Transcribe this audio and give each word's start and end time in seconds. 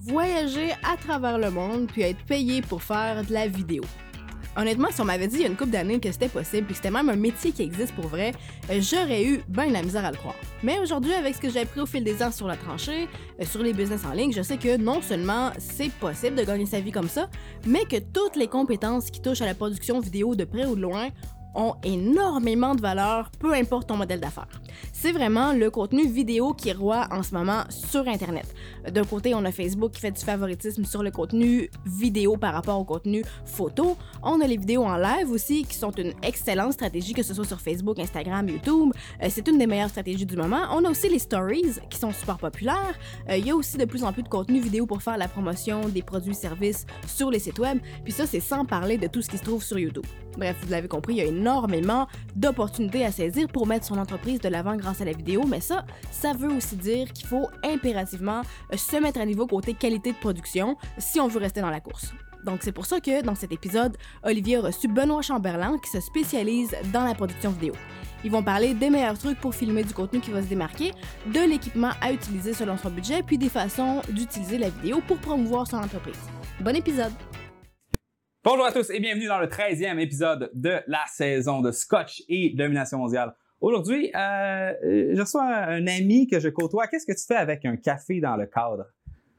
voyager 0.00 0.72
à 0.82 0.96
travers 0.96 1.38
le 1.38 1.50
monde 1.50 1.86
puis 1.86 2.02
être 2.02 2.22
payé 2.24 2.62
pour 2.62 2.82
faire 2.82 3.24
de 3.24 3.32
la 3.32 3.46
vidéo. 3.46 3.82
Honnêtement, 4.56 4.88
si 4.90 5.00
on 5.00 5.04
m'avait 5.04 5.28
dit 5.28 5.36
il 5.36 5.42
y 5.42 5.44
a 5.44 5.48
une 5.48 5.56
couple 5.56 5.70
d'années 5.70 6.00
que 6.00 6.10
c'était 6.10 6.28
possible 6.28 6.66
puis 6.66 6.74
que 6.74 6.78
c'était 6.78 6.90
même 6.90 7.08
un 7.08 7.16
métier 7.16 7.52
qui 7.52 7.62
existe 7.62 7.94
pour 7.94 8.08
vrai, 8.08 8.32
euh, 8.68 8.80
j'aurais 8.80 9.24
eu 9.24 9.42
bien 9.48 9.70
la 9.70 9.80
misère 9.82 10.04
à 10.04 10.10
le 10.10 10.16
croire. 10.16 10.34
Mais 10.64 10.80
aujourd'hui, 10.80 11.12
avec 11.14 11.36
ce 11.36 11.40
que 11.40 11.50
j'ai 11.50 11.60
appris 11.60 11.80
au 11.80 11.86
fil 11.86 12.02
des 12.02 12.20
ans 12.20 12.32
sur 12.32 12.48
la 12.48 12.56
tranchée, 12.56 13.08
euh, 13.40 13.44
sur 13.44 13.62
les 13.62 13.72
business 13.72 14.04
en 14.04 14.12
ligne, 14.12 14.32
je 14.32 14.42
sais 14.42 14.56
que 14.56 14.76
non 14.76 15.02
seulement 15.02 15.52
c'est 15.58 15.92
possible 15.92 16.34
de 16.36 16.42
gagner 16.42 16.66
sa 16.66 16.80
vie 16.80 16.90
comme 16.90 17.08
ça, 17.08 17.30
mais 17.64 17.84
que 17.84 17.98
toutes 17.98 18.34
les 18.34 18.48
compétences 18.48 19.10
qui 19.10 19.22
touchent 19.22 19.42
à 19.42 19.46
la 19.46 19.54
production 19.54 20.00
vidéo 20.00 20.34
de 20.34 20.44
près 20.44 20.66
ou 20.66 20.74
de 20.74 20.82
loin 20.82 21.10
ont 21.54 21.74
énormément 21.82 22.74
de 22.74 22.80
valeur, 22.80 23.30
peu 23.38 23.52
importe 23.54 23.88
ton 23.88 23.96
modèle 23.96 24.20
d'affaires. 24.20 24.60
C'est 24.92 25.12
vraiment 25.12 25.52
le 25.52 25.70
contenu 25.70 26.06
vidéo 26.06 26.52
qui 26.54 26.68
est 26.68 26.74
roi 26.74 27.08
en 27.10 27.22
ce 27.22 27.34
moment 27.34 27.64
sur 27.70 28.06
Internet. 28.08 28.54
D'un 28.90 29.04
côté, 29.04 29.34
on 29.34 29.44
a 29.44 29.52
Facebook 29.52 29.92
qui 29.92 30.00
fait 30.00 30.10
du 30.10 30.20
favoritisme 30.20 30.84
sur 30.84 31.02
le 31.02 31.10
contenu 31.10 31.70
vidéo 31.86 32.36
par 32.36 32.54
rapport 32.54 32.78
au 32.78 32.84
contenu 32.84 33.24
photo. 33.44 33.96
On 34.22 34.40
a 34.40 34.46
les 34.46 34.56
vidéos 34.56 34.84
en 34.84 34.96
live 34.96 35.30
aussi 35.30 35.64
qui 35.64 35.76
sont 35.76 35.90
une 35.92 36.12
excellente 36.22 36.72
stratégie, 36.72 37.12
que 37.12 37.22
ce 37.22 37.34
soit 37.34 37.44
sur 37.44 37.60
Facebook, 37.60 37.98
Instagram, 37.98 38.48
YouTube. 38.48 38.92
Euh, 39.22 39.26
c'est 39.30 39.46
une 39.48 39.58
des 39.58 39.66
meilleures 39.66 39.88
stratégies 39.88 40.26
du 40.26 40.36
moment. 40.36 40.62
On 40.72 40.84
a 40.84 40.90
aussi 40.90 41.08
les 41.08 41.18
stories 41.18 41.78
qui 41.88 41.98
sont 41.98 42.12
super 42.12 42.38
populaires. 42.38 42.98
Euh, 43.28 43.36
il 43.36 43.46
y 43.46 43.50
a 43.50 43.56
aussi 43.56 43.76
de 43.76 43.84
plus 43.84 44.04
en 44.04 44.12
plus 44.12 44.22
de 44.22 44.28
contenu 44.28 44.60
vidéo 44.60 44.86
pour 44.86 45.02
faire 45.02 45.18
la 45.18 45.28
promotion 45.28 45.88
des 45.88 46.02
produits 46.02 46.32
et 46.32 46.34
services 46.34 46.86
sur 47.06 47.30
les 47.30 47.38
sites 47.38 47.58
web. 47.58 47.78
Puis 48.04 48.12
ça, 48.12 48.26
c'est 48.26 48.40
sans 48.40 48.64
parler 48.64 48.98
de 48.98 49.06
tout 49.06 49.22
ce 49.22 49.28
qui 49.28 49.38
se 49.38 49.44
trouve 49.44 49.62
sur 49.62 49.78
YouTube. 49.78 50.06
Bref, 50.36 50.56
vous 50.62 50.70
l'avez 50.70 50.88
compris, 50.88 51.14
il 51.14 51.18
y 51.18 51.22
a 51.22 51.26
énormément 51.40 52.06
d'opportunités 52.36 53.04
à 53.04 53.10
saisir 53.10 53.48
pour 53.48 53.66
mettre 53.66 53.86
son 53.86 53.98
entreprise 53.98 54.40
de 54.40 54.48
l'avant 54.48 54.76
grâce 54.76 55.00
à 55.00 55.04
la 55.04 55.12
vidéo, 55.12 55.44
mais 55.46 55.60
ça, 55.60 55.84
ça 56.10 56.32
veut 56.34 56.52
aussi 56.52 56.76
dire 56.76 57.12
qu'il 57.12 57.26
faut 57.26 57.48
impérativement 57.64 58.42
euh, 58.72 58.76
se 58.76 58.96
mettre 58.96 59.20
à 59.20 59.24
niveau 59.24 59.46
côté 59.46 59.74
qualité 59.74 60.12
de 60.12 60.18
production 60.18 60.76
si 60.98 61.18
on 61.18 61.28
veut 61.28 61.40
rester 61.40 61.60
dans 61.60 61.70
la 61.70 61.80
course. 61.80 62.12
Donc 62.44 62.60
c'est 62.62 62.72
pour 62.72 62.86
ça 62.86 63.00
que 63.00 63.22
dans 63.22 63.34
cet 63.34 63.52
épisode, 63.52 63.96
Olivier 64.22 64.56
a 64.56 64.62
reçu 64.62 64.88
Benoît 64.88 65.22
Chamberlain 65.22 65.78
qui 65.78 65.90
se 65.90 66.00
spécialise 66.00 66.74
dans 66.92 67.04
la 67.04 67.14
production 67.14 67.50
vidéo. 67.50 67.74
Ils 68.24 68.30
vont 68.30 68.42
parler 68.42 68.74
des 68.74 68.90
meilleurs 68.90 69.18
trucs 69.18 69.38
pour 69.40 69.54
filmer 69.54 69.82
du 69.82 69.94
contenu 69.94 70.20
qui 70.20 70.30
va 70.30 70.42
se 70.42 70.46
démarquer, 70.46 70.92
de 71.26 71.40
l'équipement 71.40 71.90
à 72.02 72.12
utiliser 72.12 72.52
selon 72.52 72.76
son 72.76 72.90
budget, 72.90 73.22
puis 73.22 73.38
des 73.38 73.48
façons 73.48 74.02
d'utiliser 74.10 74.58
la 74.58 74.68
vidéo 74.68 75.00
pour 75.06 75.18
promouvoir 75.18 75.66
son 75.66 75.78
entreprise. 75.78 76.20
Bon 76.60 76.76
épisode! 76.76 77.12
Bonjour 78.42 78.64
à 78.64 78.72
tous 78.72 78.88
et 78.90 79.00
bienvenue 79.00 79.26
dans 79.26 79.38
le 79.38 79.46
13e 79.46 79.98
épisode 79.98 80.50
de 80.54 80.78
la 80.86 81.00
saison 81.08 81.60
de 81.60 81.70
Scotch 81.72 82.22
et 82.28 82.54
Domination 82.56 82.98
mondiale. 82.98 83.34
Aujourd'hui, 83.60 84.10
euh, 84.14 84.72
je 85.14 85.20
reçois 85.20 85.44
un 85.44 85.86
ami 85.86 86.26
que 86.26 86.40
je 86.40 86.48
côtoie. 86.48 86.86
Qu'est-ce 86.86 87.06
que 87.06 87.12
tu 87.12 87.24
fais 87.26 87.36
avec 87.36 87.64
un 87.66 87.76
café 87.76 88.20
dans 88.20 88.36
le 88.36 88.46
cadre? 88.46 88.86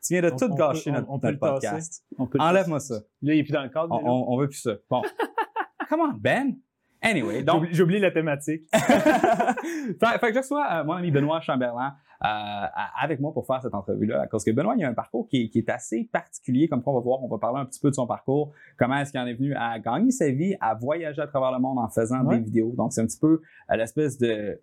Tu 0.05 0.13
viens 0.13 0.21
de 0.21 0.31
On- 0.31 0.35
tout 0.35 0.49
on 0.51 0.55
gâcher 0.55 0.91
peut- 0.91 0.97
notre, 0.97 1.09
on- 1.09 1.15
on 1.15 1.19
notre 1.23 1.39
podcast. 1.39 2.03
On 2.19 2.29
Enlève-moi 2.39 2.79
ça. 2.79 2.95
Là, 3.23 3.33
il 3.33 3.39
est 3.39 3.43
plus 3.43 3.53
dans 3.53 3.63
le 3.63 3.69
cadre. 3.69 3.87
On, 3.91 4.07
on, 4.07 4.33
on 4.33 4.37
veut 4.39 4.47
plus 4.49 4.59
ça. 4.61 4.73
Bon. 4.89 5.01
Comment, 5.89 6.13
Ben? 6.13 6.55
Anyway, 7.01 7.41
donc, 7.41 7.63
oublié 7.81 7.99
la 7.99 8.11
thématique. 8.11 8.63
fait, 8.71 10.19
fait 10.19 10.27
que 10.27 10.33
je 10.33 10.37
reçois 10.37 10.67
euh, 10.71 10.83
mon 10.83 10.93
ami 10.93 11.09
Benoît 11.09 11.41
Chamberlain 11.41 11.87
euh, 11.87 12.10
avec 12.23 13.19
moi 13.19 13.33
pour 13.33 13.45
faire 13.47 13.61
cette 13.61 13.73
entrevue-là. 13.73 14.27
Parce 14.29 14.43
que 14.43 14.51
Benoît, 14.51 14.75
il 14.77 14.83
a 14.83 14.89
un 14.89 14.93
parcours 14.93 15.27
qui, 15.27 15.43
est- 15.43 15.49
qui 15.49 15.57
est 15.59 15.69
assez 15.69 16.07
particulier, 16.11 16.67
comme 16.67 16.83
on 16.85 16.93
va 16.93 16.99
voir. 16.99 17.23
On 17.23 17.27
va 17.27 17.37
parler 17.37 17.59
un 17.59 17.65
petit 17.65 17.79
peu 17.79 17.89
de 17.89 17.95
son 17.95 18.05
parcours. 18.07 18.51
Comment 18.77 18.97
est-ce 18.97 19.11
qu'il 19.11 19.19
en 19.19 19.25
est 19.25 19.33
venu 19.33 19.53
à 19.55 19.79
gagner 19.79 20.11
sa 20.11 20.29
vie, 20.29 20.55
à 20.61 20.75
voyager 20.75 21.21
à 21.21 21.27
travers 21.27 21.51
le 21.51 21.59
monde 21.59 21.79
en 21.79 21.89
faisant 21.89 22.23
Ouais. 22.25 22.37
des 22.37 22.43
vidéos. 22.45 22.73
Donc, 22.77 22.93
c'est 22.93 23.01
un 23.01 23.05
petit 23.07 23.19
peu 23.19 23.41
euh, 23.71 23.75
l'espèce 23.75 24.17
de, 24.17 24.61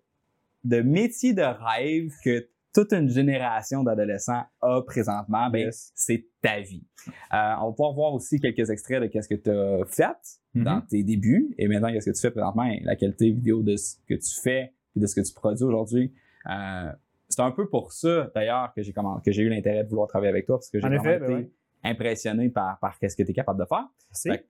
de 0.63 0.81
métier 0.81 1.33
de 1.33 1.41
rêve 1.41 2.11
que 2.23 2.47
toute 2.73 2.93
une 2.93 3.09
génération 3.09 3.83
d'adolescents 3.83 4.43
a 4.61 4.81
présentement. 4.83 5.49
Ben, 5.49 5.65
Yes. 5.65 5.91
c'est 5.95 6.27
ta 6.41 6.61
vie. 6.61 6.85
Euh, 7.33 7.53
on 7.61 7.67
va 7.67 7.71
pouvoir 7.71 7.93
voir 7.93 8.13
aussi 8.13 8.39
quelques 8.39 8.69
extraits 8.69 9.01
de 9.01 9.07
qu'est-ce 9.07 9.27
que 9.27 9.35
tu 9.35 9.49
as 9.49 9.85
fait 9.87 10.39
dans 10.55 10.75
Mhm. 10.77 10.85
tes 10.87 11.03
débuts 11.03 11.53
et 11.57 11.67
maintenant 11.67 11.91
qu'est-ce 11.91 12.09
que 12.11 12.15
tu 12.15 12.21
fais 12.21 12.31
présentement 12.31 12.69
la 12.83 12.95
qualité 12.95 13.31
vidéo 13.31 13.63
de 13.63 13.75
ce 13.75 13.95
que 14.07 14.13
tu 14.13 14.39
fais 14.41 14.73
et 14.95 14.99
de 14.99 15.05
ce 15.07 15.15
que 15.19 15.25
tu 15.27 15.33
produis 15.33 15.63
aujourd'hui. 15.63 16.13
Euh, 16.49 16.91
c'est 17.39 17.45
un 17.45 17.51
peu 17.51 17.69
pour 17.69 17.93
ça 17.93 18.29
d'ailleurs 18.35 18.73
que 18.73 18.81
j'ai 18.81 18.91
comment- 18.91 19.19
que 19.21 19.31
j'ai 19.31 19.43
eu 19.43 19.49
l'intérêt 19.49 19.83
de 19.85 19.89
vouloir 19.89 20.07
travailler 20.09 20.29
avec 20.31 20.45
toi 20.45 20.57
parce 20.57 20.69
que 20.69 20.77
j'ai 20.79 20.85
En 20.85 20.89
vraiment 20.89 21.03
effet, 21.03 21.15
été 21.17 21.25
ben 21.27 21.33
ouais. 21.35 21.51
impressionné 21.85 22.49
par, 22.49 22.77
par 22.79 22.99
qu'est-ce 22.99 23.15
que 23.15 23.23
tu 23.23 23.31
es 23.31 23.33
capable 23.33 23.59
de 23.61 23.65
faire. 23.65 23.87
Fait 24.13 24.45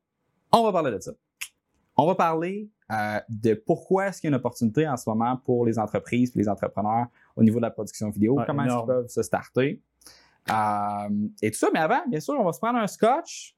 On 0.51 0.63
va 0.63 0.71
parler 0.71 0.91
de 0.91 0.99
ça. 0.99 1.11
On 1.97 2.07
va 2.07 2.15
parler 2.15 2.69
euh, 2.91 3.19
de 3.29 3.53
pourquoi 3.53 4.07
est-ce 4.07 4.21
qu'il 4.21 4.29
y 4.29 4.33
a 4.33 4.35
une 4.35 4.39
opportunité 4.39 4.87
en 4.87 4.97
ce 4.97 5.07
moment 5.09 5.37
pour 5.37 5.65
les 5.65 5.77
entreprises 5.77 6.31
et 6.35 6.39
les 6.39 6.49
entrepreneurs 6.49 7.05
au 7.35 7.43
niveau 7.43 7.57
de 7.59 7.63
la 7.63 7.71
production 7.71 8.09
vidéo, 8.09 8.39
comment 8.47 8.63
énorme. 8.63 8.87
peuvent 8.87 9.07
se 9.07 9.21
starter? 9.21 9.83
Euh, 10.49 11.09
et 11.43 11.51
tout 11.51 11.57
ça, 11.57 11.67
mais 11.73 11.79
avant, 11.79 12.01
bien 12.07 12.19
sûr, 12.19 12.35
on 12.39 12.43
va 12.45 12.53
se 12.53 12.59
prendre 12.59 12.79
un 12.79 12.87
scotch. 12.87 13.55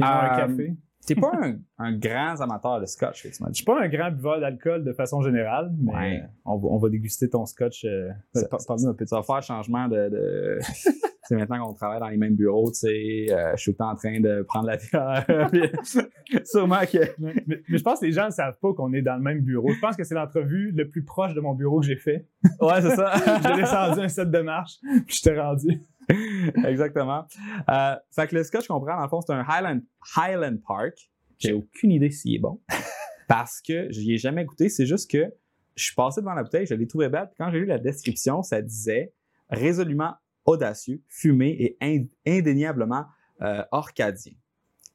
A 0.00 0.06
un 0.20 0.34
Euh, 0.34 0.46
café. 0.46 0.76
T'es 1.06 1.14
pas 1.14 1.32
un, 1.42 1.56
un 1.78 1.96
grand 1.96 2.40
amateur 2.40 2.80
de 2.80 2.86
scotch, 2.86 3.22
tu 3.22 3.42
m'as 3.42 3.48
Je 3.48 3.54
suis 3.54 3.64
pas 3.64 3.80
un 3.82 3.88
grand 3.88 4.10
buveur 4.12 4.38
d'alcool 4.40 4.84
de 4.84 4.92
façon 4.92 5.22
générale, 5.22 5.72
mais 5.78 5.92
Ouais. 5.92 6.22
on, 6.44 6.58
va, 6.58 6.68
on 6.68 6.78
va 6.78 6.88
déguster 6.90 7.28
ton 7.28 7.46
scotch. 7.46 7.84
euh, 7.84 8.10
Ça- 8.34 8.46
par- 8.48 8.60
Ça 8.60 8.74
va 9.16 9.22
faire 9.22 9.42
changement 9.42 9.88
de. 9.88 10.08
de... 10.10 10.58
c'est 11.22 11.36
maintenant 11.36 11.64
qu'on 11.66 11.74
travaille 11.74 12.00
dans 12.00 12.08
les 12.08 12.16
mêmes 12.16 12.34
bureaux, 12.36 12.70
tu 12.70 12.80
sais, 12.80 13.26
euh, 13.30 13.52
je 13.56 13.62
suis 13.62 13.72
tout 13.72 13.76
le 13.80 13.84
temps 13.84 13.90
en 13.92 13.96
train 13.96 14.20
de 14.20 14.42
prendre 14.42 14.66
la 14.66 14.76
vie. 14.76 14.88
Sûrement 16.44 16.80
que. 16.80 16.98
Mais, 17.18 17.34
mais- 17.46 17.62
mais 17.68 17.78
je 17.78 17.82
pense 17.82 18.00
que 18.00 18.06
les 18.06 18.12
gens 18.12 18.26
ne 18.26 18.30
savent 18.30 18.58
pas 18.60 18.72
qu'on 18.74 18.92
est 18.92 19.02
dans 19.02 19.16
le 19.16 19.22
même 19.22 19.40
bureau. 19.40 19.70
Je 19.72 19.80
pense 19.80 19.96
que 19.96 20.04
c'est 20.04 20.14
l'entrevue 20.14 20.70
le 20.72 20.88
plus 20.88 21.04
proche 21.04 21.34
de 21.34 21.40
mon 21.40 21.54
bureau 21.54 21.80
que 21.80 21.86
j'ai 21.86 21.96
fait. 21.96 22.26
Ouais, 22.60 22.80
c'est 22.82 22.94
ça. 22.94 23.12
J'ai 23.48 23.56
descendu 23.60 24.00
un 24.00 24.08
set 24.08 24.30
de 24.30 24.40
marche, 24.40 24.74
puis 25.06 25.16
je 25.16 25.22
t'ai 25.22 25.38
rendu. 25.40 25.80
Exactement. 26.66 27.26
Euh, 27.68 27.96
fait 28.14 28.26
que 28.28 28.36
le 28.36 28.44
scotch 28.44 28.66
qu'on 28.66 28.80
prend, 28.80 28.96
dans 28.96 29.02
le 29.02 29.08
fond, 29.08 29.20
c'est 29.20 29.32
un 29.32 29.44
Highland, 29.48 29.80
Highland 30.16 30.58
Park. 30.66 31.10
J'ai 31.38 31.52
aucune 31.52 31.90
idée 31.92 32.10
s'il 32.10 32.34
est 32.34 32.38
bon. 32.38 32.60
Parce 33.28 33.60
que 33.60 33.90
j'y 33.90 34.12
ai 34.14 34.18
jamais 34.18 34.44
goûté. 34.44 34.68
C'est 34.68 34.86
juste 34.86 35.10
que 35.10 35.32
je 35.76 35.84
suis 35.84 35.94
passé 35.94 36.20
devant 36.20 36.34
la 36.34 36.42
bouteille, 36.42 36.66
je 36.66 36.74
l'ai 36.74 36.86
trouvé 36.86 37.08
belle. 37.08 37.26
Puis 37.28 37.36
quand 37.38 37.50
j'ai 37.50 37.60
lu 37.60 37.66
la 37.66 37.78
description, 37.78 38.42
ça 38.42 38.60
disait 38.60 39.12
résolument 39.48 40.14
audacieux, 40.44 41.00
fumé 41.08 41.56
et 41.58 41.76
ind- 41.80 42.10
indéniablement 42.26 43.04
euh, 43.42 43.62
orcadien. 43.70 44.32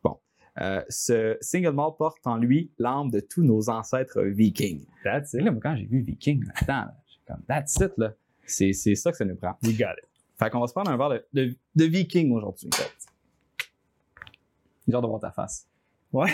Bon. 0.03 0.20
Euh, 0.62 0.84
ce 0.90 1.38
single 1.42 1.72
malt 1.74 1.97
porte 1.97 2.26
en 2.28 2.38
lui 2.38 2.72
l'âme 2.78 3.09
de 3.09 3.20
tous 3.20 3.44
nos 3.44 3.70
ancêtres 3.70 4.22
vikings. 4.22 4.86
That's 5.03 5.34
Et 5.34 5.42
là, 5.42 5.52
moi, 5.52 5.59
quand 5.64 5.76
j'ai 5.76 5.86
vu 5.86 6.02
viking 6.02 6.44
là, 6.68 6.94
j'ai 7.08 7.20
comme, 7.26 7.42
that's 7.47 7.76
it, 7.78 7.92
là. 7.97 8.14
C'est, 8.46 8.74
c'est 8.74 8.94
ça 8.96 9.12
que 9.12 9.18
ça 9.18 9.26
nous 9.26 9.36
prend. 9.36 9.58
We 9.64 9.76
got 9.78 9.94
it. 9.97 10.09
Fait 10.38 10.50
qu'on 10.50 10.59
va 10.59 10.68
se 10.68 10.73
prendre 10.73 10.91
un 10.91 10.97
verre 10.97 11.09
de, 11.09 11.25
de, 11.34 11.56
de 11.75 11.85
viking 11.85 12.31
aujourd'hui. 12.34 12.69
en 12.73 12.75
fait. 12.75 12.91
J'ai 14.88 14.94
hâte 14.94 15.01
de 15.01 15.07
voir 15.07 15.19
ta 15.22 15.31
face. 15.31 15.68
Ouais. 16.12 16.31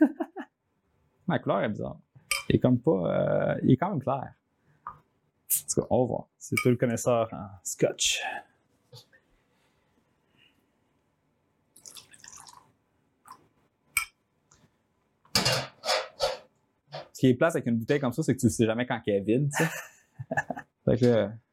La 1.28 1.38
couleur 1.38 1.62
est 1.62 1.68
bizarre. 1.68 1.98
Il 2.48 2.56
est 2.56 2.58
comme 2.58 2.78
pas. 2.80 2.90
euh, 2.90 3.60
il 3.62 3.72
est 3.72 3.76
quand 3.76 3.90
même 3.90 4.00
clair. 4.02 4.34
En 4.86 4.92
tout 5.74 5.80
cas, 5.80 5.86
on 5.90 6.00
va 6.02 6.06
voir. 6.06 6.26
C'est 6.38 6.56
toi 6.56 6.70
le 6.70 6.76
connaisseur 6.76 7.28
en 7.32 7.48
scotch. 7.62 8.20
Ce 17.12 17.20
qui 17.20 17.26
est 17.28 17.34
place 17.34 17.54
avec 17.54 17.66
une 17.66 17.76
bouteille 17.76 18.00
comme 18.00 18.12
ça, 18.12 18.22
c'est 18.22 18.34
que 18.34 18.40
tu 18.40 18.48
sais 18.48 18.64
jamais 18.66 18.86
quand 18.86 19.00
elle 19.06 19.14
est 19.14 19.20
vide, 19.20 19.50
fait 20.84 20.96
que 20.96 21.28
il 21.28 21.49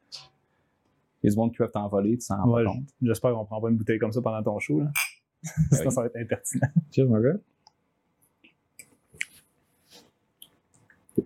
y 1.27 1.29
a 1.29 1.31
du 1.31 1.37
monde 1.37 1.51
qui 1.51 1.57
peuvent 1.57 1.71
t'envoler, 1.71 2.17
tu 2.17 2.25
s'en 2.25 2.47
Ouais, 2.49 2.65
compte. 2.65 2.87
J'espère 3.01 3.33
qu'on 3.33 3.45
prend 3.45 3.61
pas 3.61 3.69
une 3.69 3.77
bouteille 3.77 3.99
comme 3.99 4.11
ça 4.11 4.21
pendant 4.21 4.43
ton 4.43 4.59
show. 4.59 4.79
Là. 4.79 4.91
Sinon, 5.71 5.85
oui. 5.85 5.91
ça 5.91 6.01
va 6.01 6.07
être 6.07 6.17
impertinent. 6.17 6.67
Cheers, 6.91 7.07
mon 7.07 7.19
gars. 7.19 7.37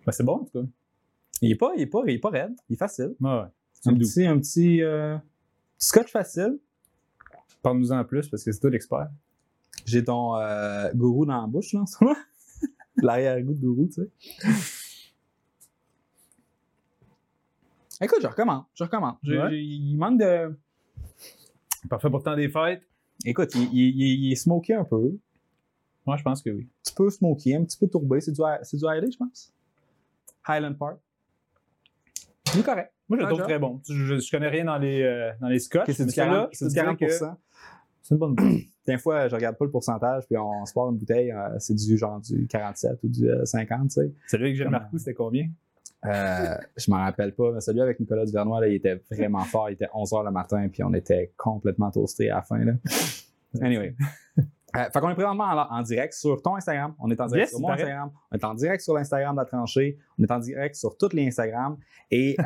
Mais 0.06 0.14
c'est 0.14 0.24
bon, 0.24 0.34
en 0.34 0.46
tout 0.46 0.62
cas. 0.62 0.68
Il 1.42 1.52
est 1.52 1.56
pas, 1.56 1.72
il 1.76 1.82
est 1.82 1.88
pas, 1.88 2.02
il 2.06 2.14
est 2.14 2.20
pas 2.20 2.30
raide. 2.30 2.54
Il 2.70 2.74
est 2.74 2.78
facile. 2.78 3.16
Ouais, 3.20 3.30
ouais. 3.30 3.48
Un 3.86 3.98
petit, 3.98 4.26
un 4.26 4.38
petit 4.38 4.82
euh, 4.84 5.18
scotch 5.78 6.12
facile. 6.12 6.60
Parle-nous 7.62 7.92
en 7.92 8.04
plus 8.04 8.28
parce 8.30 8.44
que 8.44 8.52
c'est 8.52 8.60
toi 8.60 8.70
l'expert. 8.70 9.10
J'ai 9.86 10.04
ton 10.04 10.36
euh, 10.36 10.92
gourou 10.94 11.26
dans 11.26 11.42
la 11.42 11.48
bouche, 11.48 11.74
là, 11.74 11.82
en 11.82 11.86
ce 11.86 12.04
moment. 12.04 12.18
L'arrière-goût 12.98 13.54
de 13.54 13.60
gourou, 13.60 13.88
tu 13.88 14.02
sais. 14.02 14.81
Écoute, 18.02 18.20
je 18.22 18.28
recommence. 18.28 18.66
Je 19.24 19.34
Ouais. 19.36 19.50
j'ai- 19.52 19.62
il 19.62 19.96
manque 19.98 20.20
de. 20.20 20.58
Parfait 21.90 22.10
pour 22.10 22.20
le 22.20 22.24
temps 22.24 22.36
des 22.36 22.50
fêtes. 22.50 22.84
Écoute, 23.26 23.50
il, 23.56 23.64
il- 23.74 23.96
il- 24.02 24.26
il 24.26 24.32
est 24.32 24.36
smoky 24.36 24.74
un 24.74 24.84
peu. 24.84 25.12
Moi, 26.06 26.18
je 26.18 26.24
pense 26.24 26.42
que 26.42 26.50
oui. 26.50 26.64
Un 26.64 26.82
petit 26.84 26.94
peu 26.96 27.10
smoky, 27.10 27.56
un 27.56 27.64
petit 27.64 27.78
peu 27.78 27.88
tourbé. 27.88 28.22
C'est 28.22 28.32
du, 28.32 28.42
c'est 28.64 28.78
du 28.78 28.86
Highland, 28.86 29.12
je 29.12 29.18
pense. 29.18 29.54
Highland 30.48 30.74
Park. 30.74 30.98
C'est 32.46 32.64
correct. 32.64 32.92
Moi, 33.08 33.18
je 33.18 33.22
le 33.24 33.28
Ah, 33.28 33.30
trouve 33.34 33.44
très 33.44 33.60
bon. 33.60 33.82
Je, 33.88 33.94
je, 33.94 34.20
je 34.20 34.32
connais 34.32 34.48
rien 34.48 34.66
dans 34.66 34.78
les, 34.78 35.02
euh, 35.04 35.32
dans 35.40 35.48
les 35.48 35.60
scotch. 35.60 35.82
Ok, 35.90 35.94
c'est 35.96 36.04
du 36.04 36.08
mais 36.08 36.12
celui-là, 36.14 36.48
40%. 36.48 36.50
je 36.52 36.58
C'est 36.58 36.66
te 36.66 36.70
du 36.70 36.74
dirais 36.74 36.96
que 36.98 37.06
40%. 37.06 37.36
C'est 38.02 38.16
une 38.16 38.20
bonne 38.20 38.36
bouteille. 38.36 38.68
Des 38.88 38.98
fois, 38.98 39.28
je 39.28 39.36
regarde 39.36 39.58
pas 39.58 39.66
le 39.66 39.72
pourcentage, 39.72 40.26
puis 40.26 40.38
on 40.38 40.66
se 40.66 40.74
part 40.74 40.90
une 40.90 40.98
bouteille, 40.98 41.32
euh, 41.32 41.60
c'est 41.60 41.76
du 41.76 41.98
genre 41.98 42.20
du 42.20 42.48
47 42.48 42.98
ou 43.04 43.08
du 43.10 43.30
euh, 43.30 43.46
50, 43.46 43.84
tu 43.84 43.90
sais. 43.90 44.12
Celui 44.28 44.52
que 44.54 44.58
j'ai 44.58 44.64
remarqué, 44.66 44.98
c'était 44.98 45.14
combien? 45.14 45.48
Euh, 46.06 46.56
je 46.78 46.90
m'en 46.90 46.98
rappelle 46.98 47.34
pas, 47.34 47.52
mais 47.52 47.62
celui 47.62 47.82
avec 47.82 48.00
Nicolas 48.00 48.26
Duvernois, 48.26 48.62
là, 48.62 48.68
il 48.68 48.76
était 48.76 49.02
vraiment 49.12 49.44
fort. 49.44 49.70
Il 49.70 49.74
était 49.74 49.90
11h 49.94 50.26
le 50.26 50.32
matin, 50.32 50.68
puis 50.70 50.84
on 50.84 50.94
était 50.94 51.34
complètement 51.38 51.92
toasté 51.92 52.30
à 52.30 52.36
la 52.36 52.42
fin. 52.42 52.58
Là. 52.58 52.74
Anyway. 53.62 53.96
Euh, 54.78 54.90
fait 54.90 55.00
qu'on 55.02 55.10
est 55.10 55.16
présentement 55.16 55.44
en, 55.44 55.80
en 55.80 55.82
direct 55.82 56.14
sur 56.14 56.42
ton 56.42 56.56
Instagram, 56.56 56.96
on 57.00 57.12
est 57.12 57.20
en 57.20 57.26
direct 57.26 57.48
Yes, 57.48 57.50
sur 57.50 57.60
mon. 57.60 57.72
Instagram, 57.72 58.10
on 58.32 58.38
est 58.38 58.44
en 58.46 58.54
direct 58.54 58.82
sur 58.82 58.94
l'Instagram 58.94 59.36
de 59.36 59.42
la 59.42 59.46
tranchée, 59.46 59.98
on 60.18 60.24
est 60.24 60.32
en 60.32 60.40
direct 60.40 60.76
sur 60.76 60.98
tous 60.98 61.14
les 61.14 61.28
Instagrams. 61.28 61.78
Et 62.10 62.38
euh, 62.40 62.44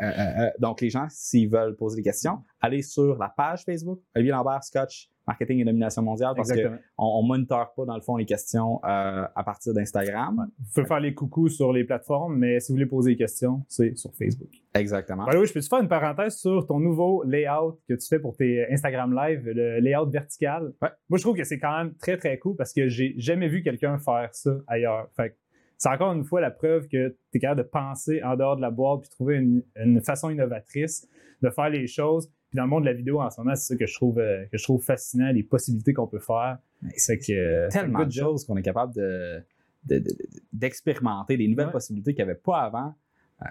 euh, 0.00 0.50
donc, 0.58 0.80
les 0.80 0.90
gens, 0.90 1.06
s'ils 1.08 1.48
veulent 1.48 1.76
poser 1.76 1.96
des 1.96 2.02
questions, 2.02 2.42
allez 2.60 2.82
sur 2.82 3.16
la 3.16 3.28
page 3.28 3.64
Facebook, 3.64 4.00
Olivier 4.16 4.32
Lambert, 4.32 4.64
Scotch, 4.64 5.08
Marketing 5.30 5.60
et 5.60 5.64
Domination 5.64 6.02
mondiale, 6.02 6.32
parce 6.34 6.50
qu'on 6.50 7.22
ne 7.22 7.28
monitore 7.28 7.72
pas, 7.74 7.84
dans 7.84 7.94
le 7.94 8.00
fond, 8.00 8.16
les 8.16 8.26
questions 8.26 8.80
euh, 8.84 9.24
à 9.34 9.44
partir 9.44 9.72
d'Instagram. 9.72 10.50
Vous 10.58 10.64
pouvez 10.74 10.86
faire 10.86 11.00
les 11.00 11.14
coucous 11.14 11.48
sur 11.48 11.72
les 11.72 11.84
plateformes, 11.84 12.36
mais 12.36 12.58
si 12.58 12.72
vous 12.72 12.76
voulez 12.76 12.86
poser 12.86 13.12
des 13.12 13.16
questions, 13.16 13.62
c'est 13.68 13.96
sur 13.96 14.12
Facebook. 14.14 14.50
Exactement. 14.74 15.26
The 15.26 15.36
way, 15.36 15.46
je 15.46 15.52
peux 15.52 15.60
te 15.60 15.68
faire 15.68 15.80
une 15.80 15.88
parenthèse 15.88 16.36
sur 16.36 16.66
ton 16.66 16.80
nouveau 16.80 17.22
layout 17.22 17.78
que 17.88 17.94
tu 17.94 18.08
fais 18.08 18.18
pour 18.18 18.36
tes 18.36 18.66
Instagram 18.72 19.14
Live, 19.14 19.42
le 19.44 19.78
layout 19.78 20.10
vertical? 20.10 20.72
Ouais. 20.82 20.88
Moi, 21.08 21.18
je 21.18 21.22
trouve 21.22 21.36
que 21.36 21.44
c'est 21.44 21.60
quand 21.60 21.76
même 21.76 21.94
très, 21.94 22.16
très 22.16 22.36
cool 22.38 22.56
parce 22.56 22.72
que 22.72 22.88
j'ai 22.88 23.14
jamais 23.16 23.48
vu 23.48 23.62
quelqu'un 23.62 23.98
faire 23.98 24.30
ça 24.32 24.50
ailleurs. 24.66 25.08
Fait 25.16 25.36
c'est 25.78 25.88
encore 25.88 26.12
une 26.12 26.24
fois 26.24 26.42
la 26.42 26.50
preuve 26.50 26.88
que 26.88 27.16
tu 27.32 27.38
es 27.38 27.38
capable 27.38 27.62
de 27.62 27.66
penser 27.66 28.22
en 28.22 28.36
dehors 28.36 28.56
de 28.56 28.60
la 28.60 28.70
boîte 28.70 29.00
puis 29.00 29.10
trouver 29.10 29.36
une, 29.36 29.62
une 29.76 30.02
façon 30.02 30.28
innovatrice 30.28 31.08
de 31.40 31.48
faire 31.48 31.70
les 31.70 31.86
choses. 31.86 32.30
Puis 32.50 32.56
dans 32.56 32.64
le 32.64 32.68
monde 32.68 32.82
de 32.82 32.88
la 32.88 32.94
vidéo 32.94 33.20
en 33.20 33.30
ce 33.30 33.40
moment, 33.40 33.54
c'est 33.54 33.74
ça 33.74 33.76
que 33.76 33.86
je 33.86 33.94
trouve, 33.94 34.18
euh, 34.18 34.44
que 34.50 34.58
je 34.58 34.64
trouve 34.64 34.82
fascinant, 34.82 35.30
les 35.32 35.42
possibilités 35.44 35.92
qu'on 35.94 36.08
peut 36.08 36.18
faire. 36.18 36.58
C'est 36.96 37.18
que 37.18 37.32
euh, 37.32 37.68
tellement 37.70 38.04
de 38.04 38.10
choses 38.12 38.44
qu'on 38.44 38.56
est 38.56 38.62
capable 38.62 38.92
de, 38.94 39.40
de- 39.84 39.98
de- 39.98 40.04
de- 40.04 40.16
d'expérimenter, 40.52 41.36
des 41.36 41.46
nouvelles 41.48 41.66
Ouais. 41.66 41.72
possibilités 41.72 42.12
qu'il 42.14 42.24
n'y 42.24 42.30
avait 42.30 42.40
pas 42.40 42.58
avant. 42.62 42.94
Euh, 43.42 43.46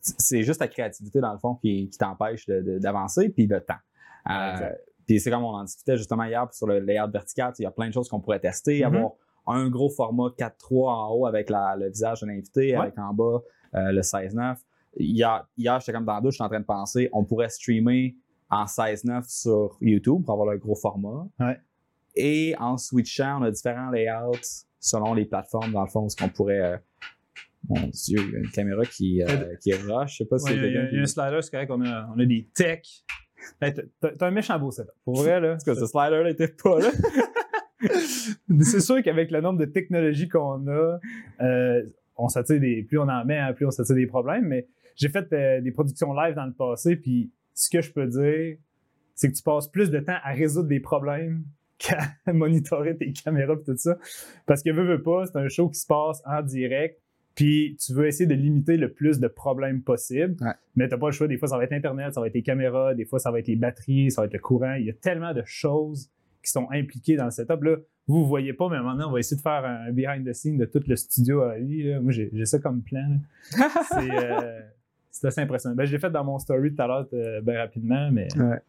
c'est 0.00 0.42
juste 0.44 0.60
la 0.60 0.68
créativité, 0.68 1.20
dans 1.20 1.32
le 1.32 1.38
fond, 1.38 1.56
qui, 1.56 1.88
qui 1.90 1.98
t'empêche 1.98 2.46
de- 2.46 2.60
de- 2.62 2.78
d'avancer, 2.78 3.28
puis 3.28 3.46
le 3.46 3.60
temps. 3.60 3.74
Euh, 4.30 4.70
puis 5.06 5.18
c'est 5.20 5.30
comme 5.30 5.44
on 5.44 5.48
en 5.54 5.64
discutait 5.64 5.96
justement 5.96 6.24
hier 6.24 6.46
sur 6.52 6.66
le 6.66 6.78
layout 6.80 7.10
vertical, 7.10 7.52
il 7.58 7.62
y 7.62 7.66
a 7.66 7.70
plein 7.70 7.88
de 7.88 7.92
choses 7.92 8.08
qu'on 8.08 8.20
pourrait 8.20 8.40
tester, 8.40 8.78
Mhm. 8.80 8.94
avoir 8.94 9.12
un 9.48 9.68
gros 9.68 9.90
format 9.90 10.30
4.3 10.36 10.92
en 10.92 11.10
haut 11.12 11.26
avec 11.26 11.50
la- 11.50 11.76
le 11.76 11.88
visage 11.88 12.20
de 12.20 12.26
l'invité, 12.26 12.72
Ouais. 12.72 12.76
avec 12.82 12.98
en 12.98 13.12
bas 13.12 13.40
euh, 13.74 13.92
le 13.92 14.02
16.9. 14.02 14.58
Hier, 14.98 15.46
hier 15.58 15.78
j'étais 15.80 15.92
comme 15.92 16.04
dans 16.04 16.14
la 16.14 16.20
douche, 16.20 16.34
j'étais 16.34 16.44
en 16.44 16.48
train 16.48 16.60
de 16.60 16.64
penser, 16.64 17.08
on 17.12 17.24
pourrait 17.24 17.48
streamer 17.48 18.16
en 18.50 18.64
16.9 18.64 19.24
sur 19.28 19.76
YouTube 19.80 20.22
pour 20.24 20.34
avoir 20.34 20.52
le 20.52 20.58
gros 20.58 20.74
format. 20.76 21.26
Ouais. 21.40 21.58
Et 22.14 22.54
en 22.58 22.78
switchant, 22.78 23.40
on 23.40 23.44
a 23.44 23.50
différents 23.50 23.90
layouts 23.90 24.64
selon 24.80 25.14
les 25.14 25.24
plateformes, 25.24 25.72
dans 25.72 25.82
le 25.82 25.88
fond, 25.90 26.08
ce 26.08 26.16
qu'on 26.16 26.28
pourrait. 26.28 26.60
euh, 26.60 26.76
mon 27.68 27.88
Dieu, 27.88 28.18
il 28.20 28.32
y 28.32 28.36
a 28.36 28.38
une 28.38 28.50
caméra 28.50 28.84
qui, 28.84 29.22
euh, 29.22 29.26
qui 29.60 29.72
rush. 29.74 30.12
Je 30.12 30.16
sais 30.18 30.24
pas 30.26 30.38
si 30.38 30.46
Ouais, 30.52 30.56
il 30.56 30.72
y 30.72 30.76
a- 30.78 30.90
y, 30.92 30.98
un 31.00 31.06
slider, 31.06 31.38
c'est 31.42 31.50
correct, 31.50 31.70
on 31.72 31.80
a, 31.84 32.08
on 32.14 32.18
a 32.20 32.24
des 32.24 32.48
techs. 32.54 33.04
Hey, 33.60 33.74
t'as- 34.00 34.26
un 34.26 34.30
méchant 34.30 34.56
beau 34.58 34.70
setup. 34.70 34.92
Pour 35.04 35.16
vrai, 35.16 35.40
là. 35.40 35.48
Parce 35.54 35.64
que 35.64 35.74
ce 35.74 35.86
slider-là 35.86 36.24
n'était 36.24 36.48
pas 36.48 36.78
là. 36.78 36.90
c'est 38.60 38.80
sûr 38.80 39.02
qu'avec 39.02 39.30
le 39.30 39.40
nombre 39.40 39.58
de 39.58 39.64
technologies 39.64 40.28
qu'on 40.28 40.66
a, 40.68 40.98
euh, 41.40 41.82
on 42.16 42.28
s'attire 42.28 42.60
des, 42.60 42.82
plus 42.82 42.98
on 42.98 43.08
en 43.08 43.24
met, 43.24 43.38
hein, 43.38 43.52
plus 43.52 43.66
on 43.66 43.70
s'attire 43.70 43.96
des 43.96 44.06
problèmes. 44.06 44.46
Mais 44.46 44.66
j'ai 44.94 45.08
fait 45.08 45.30
euh, 45.32 45.60
des 45.60 45.72
productions 45.72 46.12
live 46.14 46.34
dans 46.34 46.46
le 46.46 46.52
passé, 46.52 46.96
puis 46.96 47.30
ce 47.56 47.70
que 47.70 47.80
je 47.82 47.90
peux 47.90 48.06
dire, 48.06 48.58
c'est 49.14 49.30
que 49.30 49.34
tu 49.34 49.42
passes 49.42 49.66
plus 49.66 49.90
de 49.90 49.98
temps 49.98 50.18
à 50.22 50.32
résoudre 50.32 50.68
des 50.68 50.78
problèmes 50.78 51.42
qu'à 51.78 52.14
monitorer 52.32 52.96
tes 52.96 53.12
caméras 53.12 53.54
et 53.54 53.64
tout 53.64 53.76
ça. 53.76 53.98
Parce 54.46 54.62
que 54.62 54.70
veux, 54.70 54.84
veux 54.84 55.02
pas, 55.02 55.26
c'est 55.26 55.36
un 55.36 55.48
show 55.48 55.68
qui 55.68 55.80
se 55.80 55.86
passe 55.86 56.22
en 56.24 56.42
direct. 56.42 57.00
Puis 57.34 57.76
tu 57.84 57.92
veux 57.92 58.06
essayer 58.06 58.26
de 58.26 58.34
limiter 58.34 58.78
le 58.78 58.92
plus 58.92 59.20
de 59.20 59.28
problèmes 59.28 59.82
possible. 59.82 60.36
Ouais. 60.40 60.52
Mais 60.74 60.88
t'as 60.88 60.96
pas 60.96 61.06
le 61.06 61.12
choix. 61.12 61.28
Des 61.28 61.36
fois, 61.36 61.48
ça 61.48 61.58
va 61.58 61.64
être 61.64 61.72
Internet, 61.72 62.14
ça 62.14 62.20
va 62.20 62.28
être 62.28 62.34
les 62.34 62.42
caméras, 62.42 62.94
des 62.94 63.04
fois, 63.04 63.18
ça 63.18 63.30
va 63.30 63.40
être 63.40 63.48
les 63.48 63.56
batteries, 63.56 64.10
ça 64.10 64.22
va 64.22 64.26
être 64.26 64.32
le 64.32 64.38
courant. 64.38 64.74
Il 64.74 64.86
y 64.86 64.90
a 64.90 64.94
tellement 64.94 65.34
de 65.34 65.42
choses 65.44 66.10
qui 66.42 66.50
sont 66.50 66.68
impliquées 66.70 67.16
dans 67.16 67.26
le 67.26 67.30
setup. 67.30 67.62
Là, 67.62 67.76
vous 68.06 68.20
ne 68.20 68.24
voyez 68.24 68.52
pas, 68.54 68.68
mais 68.70 68.80
maintenant, 68.80 69.08
on 69.08 69.12
va 69.12 69.18
essayer 69.18 69.36
de 69.36 69.42
faire 69.42 69.64
un 69.64 69.92
behind 69.92 70.26
the 70.26 70.32
scene 70.32 70.56
de 70.56 70.64
tout 70.64 70.82
le 70.86 70.96
studio 70.96 71.42
à 71.42 71.58
lui. 71.58 71.82
là. 71.82 72.00
Moi, 72.00 72.12
j'ai 72.12 72.44
ça 72.46 72.58
comme 72.58 72.82
plan. 72.82 73.18
C'est 73.50 74.10
euh, 74.10 74.60
c'est 75.20 75.26
assez 75.28 75.40
impressionnant. 75.40 75.74
Ben, 75.74 75.84
je 75.84 75.92
l'ai 75.92 75.98
fait 75.98 76.10
dans 76.10 76.24
mon 76.24 76.38
story 76.38 76.74
tout 76.74 76.82
à 76.82 76.86
l'heure, 76.86 77.06
euh, 77.12 77.40
bien 77.40 77.58
rapidement, 77.58 78.10
mais 78.10 78.28
Ouais. 78.38 78.60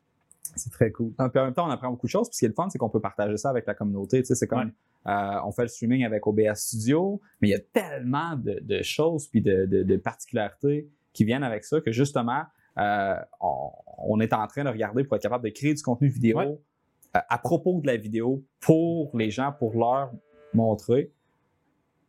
c'est 0.55 0.71
très 0.71 0.91
cool. 0.91 1.11
Ah, 1.17 1.29
Puis 1.29 1.39
en 1.39 1.45
même 1.45 1.53
temps, 1.53 1.67
on 1.67 1.71
apprend 1.71 1.89
beaucoup 1.91 2.07
de 2.07 2.11
choses. 2.11 2.27
Puis 2.29 2.35
ce 2.35 2.39
qui 2.39 2.45
est 2.45 2.49
le 2.49 2.53
fun, 2.53 2.69
c'est 2.69 2.77
qu'on 2.77 2.89
peut 2.89 3.01
partager 3.01 3.37
ça 3.37 3.49
avec 3.49 3.65
la 3.65 3.73
communauté. 3.73 4.21
Tu 4.21 4.27
sais, 4.27 4.35
c'est 4.35 4.47
comme 4.47 4.71
euh, 5.07 5.39
on 5.45 5.51
fait 5.51 5.61
le 5.63 5.67
streaming 5.69 6.03
avec 6.05 6.25
OBS 6.27 6.55
Studio, 6.55 7.21
mais 7.41 7.49
il 7.49 7.51
y 7.51 7.55
a 7.55 7.59
tellement 7.59 8.35
de, 8.35 8.59
de 8.61 8.81
choses 8.81 9.27
puis 9.27 9.41
de, 9.41 9.65
de- 9.65 9.83
de 9.83 9.97
particularités 9.97 10.89
qui 11.13 11.23
viennent 11.25 11.43
avec 11.43 11.63
ça 11.63 11.79
que 11.81 11.91
justement, 11.91 12.43
euh, 12.77 13.15
on, 13.39 13.69
on 13.99 14.19
est 14.19 14.33
en 14.33 14.45
train 14.47 14.63
de 14.63 14.69
regarder 14.69 15.03
pour 15.03 15.15
être 15.15 15.21
capable 15.23 15.43
de 15.45 15.49
créer 15.49 15.73
du 15.73 15.81
contenu 15.83 16.07
vidéo 16.09 16.37
Ouais. 16.39 16.57
à 17.13 17.37
propos 17.37 17.79
de 17.81 17.87
la 17.87 17.97
vidéo 17.97 18.43
pour 18.59 19.17
les 19.17 19.31
gens, 19.31 19.51
pour 19.51 19.77
leur 19.77 20.11
montrer. 20.53 21.11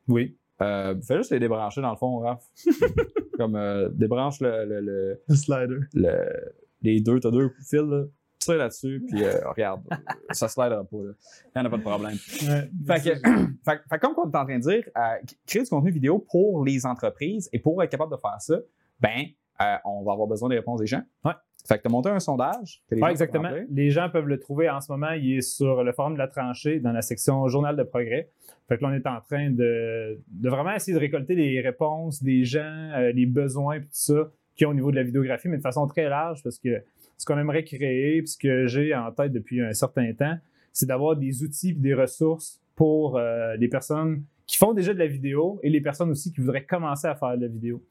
Oui. 0.08 0.37
Euh, 0.60 0.94
fais 1.02 1.16
juste 1.18 1.30
les 1.30 1.38
débrancher 1.38 1.80
dans 1.80 1.90
le 1.90 1.96
fond, 1.96 2.18
Raph. 2.18 2.42
comme 3.36 3.54
euh, 3.56 3.88
débranche 3.92 4.40
le, 4.40 4.64
le- 4.64 4.80
le- 4.80 5.20
Le 5.28 5.34
slider. 5.34 5.78
le- 5.94 6.52
les 6.82 7.00
deux, 7.00 7.20
t'as 7.20 7.30
deux 7.30 7.50
fils, 7.60 7.80
là. 7.82 8.04
Tire 8.40 8.56
là-dessus, 8.56 9.04
puis 9.08 9.24
euh, 9.24 9.32
regarde, 9.50 9.82
ça 10.30 10.46
slidera 10.46 10.84
pas, 10.84 10.96
là. 10.96 11.12
Il 11.56 11.60
n'y 11.60 11.62
en 11.62 11.64
a 11.64 11.70
pas 11.70 11.76
de 11.76 11.82
problème. 11.82 12.14
Fait 12.16 13.00
que, 13.02 13.18
fait, 13.64 13.80
fait 13.90 13.98
comme 14.00 14.14
on 14.16 14.30
est 14.30 14.36
en 14.36 14.44
train 14.44 14.58
de 14.58 14.62
dire, 14.62 14.84
euh, 14.96 15.00
créer 15.44 15.62
du 15.64 15.68
contenu 15.68 15.90
vidéo 15.90 16.24
pour 16.30 16.64
les 16.64 16.86
entreprises 16.86 17.48
et 17.52 17.58
pour 17.58 17.82
être 17.82 17.90
capable 17.90 18.12
de 18.12 18.16
faire 18.16 18.40
ça, 18.40 18.56
ben, 19.00 19.24
euh, 19.60 19.74
on 19.84 20.04
va 20.04 20.12
avoir 20.12 20.28
besoin 20.28 20.48
des 20.48 20.54
réponses 20.56 20.80
des 20.80 20.86
gens. 20.86 21.02
Ouais. 21.24 21.32
Fait 21.66 21.76
que 21.78 21.82
tu 21.82 21.88
as 21.88 21.90
monté 21.90 22.08
un 22.10 22.20
sondage. 22.20 22.80
que 22.88 22.94
les 22.94 23.00
Ouais, 23.02 23.08
gens 23.08 23.10
exactement. 23.10 23.50
Les 23.70 23.90
gens 23.90 24.08
peuvent 24.08 24.28
le 24.28 24.38
trouver 24.38 24.70
en 24.70 24.80
ce 24.80 24.90
moment. 24.92 25.10
Il 25.10 25.38
est 25.38 25.40
sur 25.42 25.82
le 25.82 25.92
forum 25.92 26.14
de 26.14 26.18
la 26.18 26.28
tranchée 26.28 26.78
dans 26.78 26.92
la 26.92 27.02
section 27.02 27.46
Journal 27.48 27.76
de 27.76 27.82
progrès. 27.82 28.30
Fait 28.68 28.76
que 28.76 28.82
là, 28.82 28.90
on 28.90 28.92
est 28.92 29.06
en 29.06 29.20
train 29.20 29.50
de, 29.50 30.20
de 30.30 30.48
vraiment 30.48 30.74
essayer 30.74 30.92
de 30.94 31.00
récolter 31.00 31.34
les 31.34 31.60
réponses 31.60 32.22
des 32.22 32.44
gens, 32.44 32.92
euh, 32.96 33.12
les 33.12 33.24
besoins 33.24 33.76
et 33.76 33.80
tout 33.80 33.88
ça 33.90 34.30
qu'il 34.54 34.64
y 34.64 34.66
a 34.66 34.70
au 34.70 34.74
niveau 34.74 34.90
de 34.90 34.96
la 34.96 35.04
vidéographie, 35.04 35.48
mais 35.48 35.56
de 35.56 35.62
façon 35.62 35.86
très 35.86 36.08
large 36.08 36.42
parce 36.42 36.58
que 36.58 36.82
ce 37.16 37.24
qu'on 37.24 37.38
aimerait 37.38 37.64
créer, 37.64 38.20
puis 38.20 38.28
ce 38.28 38.38
que 38.38 38.66
j'ai 38.66 38.94
en 38.94 39.10
tête 39.12 39.32
depuis 39.32 39.62
un 39.62 39.72
certain 39.72 40.12
temps, 40.12 40.36
c'est 40.72 40.86
d'avoir 40.86 41.16
des 41.16 41.42
outils 41.42 41.70
et 41.70 41.74
des 41.74 41.94
ressources 41.94 42.60
pour 42.76 43.16
euh, 43.16 43.56
les 43.56 43.68
personnes 43.68 44.22
qui 44.46 44.56
font 44.56 44.72
déjà 44.72 44.92
de 44.92 44.98
la 44.98 45.06
vidéo 45.06 45.58
et 45.62 45.70
les 45.70 45.80
personnes 45.80 46.10
aussi 46.10 46.32
qui 46.32 46.40
voudraient 46.40 46.64
commencer 46.64 47.06
à 47.06 47.14
faire 47.14 47.36
de 47.36 47.42
la 47.42 47.48
vidéo. 47.48 47.82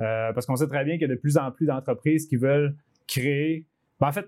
Euh, 0.00 0.32
parce 0.32 0.46
qu'on 0.46 0.56
sait 0.56 0.66
très 0.66 0.84
bien 0.84 0.94
qu'il 0.94 1.02
y 1.02 1.10
a 1.10 1.14
de 1.14 1.20
plus 1.20 1.36
en 1.36 1.50
plus 1.50 1.66
d'entreprises 1.66 2.26
qui 2.26 2.36
veulent 2.36 2.74
créer. 3.06 3.66
Ben, 4.00 4.08
en 4.08 4.12
fait, 4.12 4.26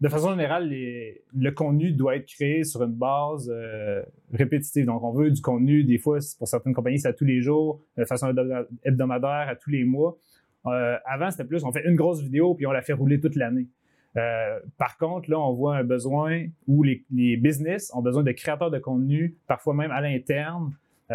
de 0.00 0.08
façon 0.08 0.30
générale, 0.30 0.68
le 0.70 1.50
contenu 1.50 1.92
doit 1.92 2.16
être 2.16 2.26
créé 2.26 2.64
sur 2.64 2.82
une 2.82 2.94
base 2.94 3.50
euh, 3.54 4.02
répétitive. 4.32 4.86
Donc, 4.86 5.02
on 5.02 5.12
veut 5.12 5.30
du 5.30 5.42
contenu, 5.42 5.84
des 5.84 5.98
fois, 5.98 6.18
pour 6.38 6.48
certaines 6.48 6.72
compagnies, 6.72 6.98
c'est 6.98 7.08
à 7.08 7.12
tous 7.12 7.26
les 7.26 7.42
jours, 7.42 7.82
de 7.98 8.04
façon 8.04 8.28
hebdo- 8.28 8.66
hebdomadaire, 8.82 9.48
à 9.48 9.56
tous 9.56 9.70
les 9.70 9.84
mois. 9.84 10.18
Euh, 10.66 10.96
avant, 11.04 11.30
c'était 11.30 11.44
plus, 11.44 11.64
on 11.64 11.72
fait 11.72 11.86
une 11.86 11.96
grosse 11.96 12.22
vidéo 12.22 12.54
puis 12.54 12.66
on 12.66 12.72
la 12.72 12.82
fait 12.82 12.92
rouler 12.94 13.20
toute 13.20 13.36
l'année. 13.36 13.68
Euh, 14.16 14.58
par 14.78 14.96
contre, 14.98 15.30
là, 15.30 15.38
on 15.38 15.52
voit 15.52 15.76
un 15.76 15.84
besoin 15.84 16.46
où 16.66 16.82
les, 16.82 17.04
les 17.14 17.36
business 17.36 17.90
ont 17.94 18.02
besoin 18.02 18.22
de 18.22 18.32
créateurs 18.32 18.70
de 18.70 18.78
contenu, 18.78 19.36
parfois 19.46 19.74
même 19.74 19.90
à 19.90 20.00
l'interne, 20.00 20.72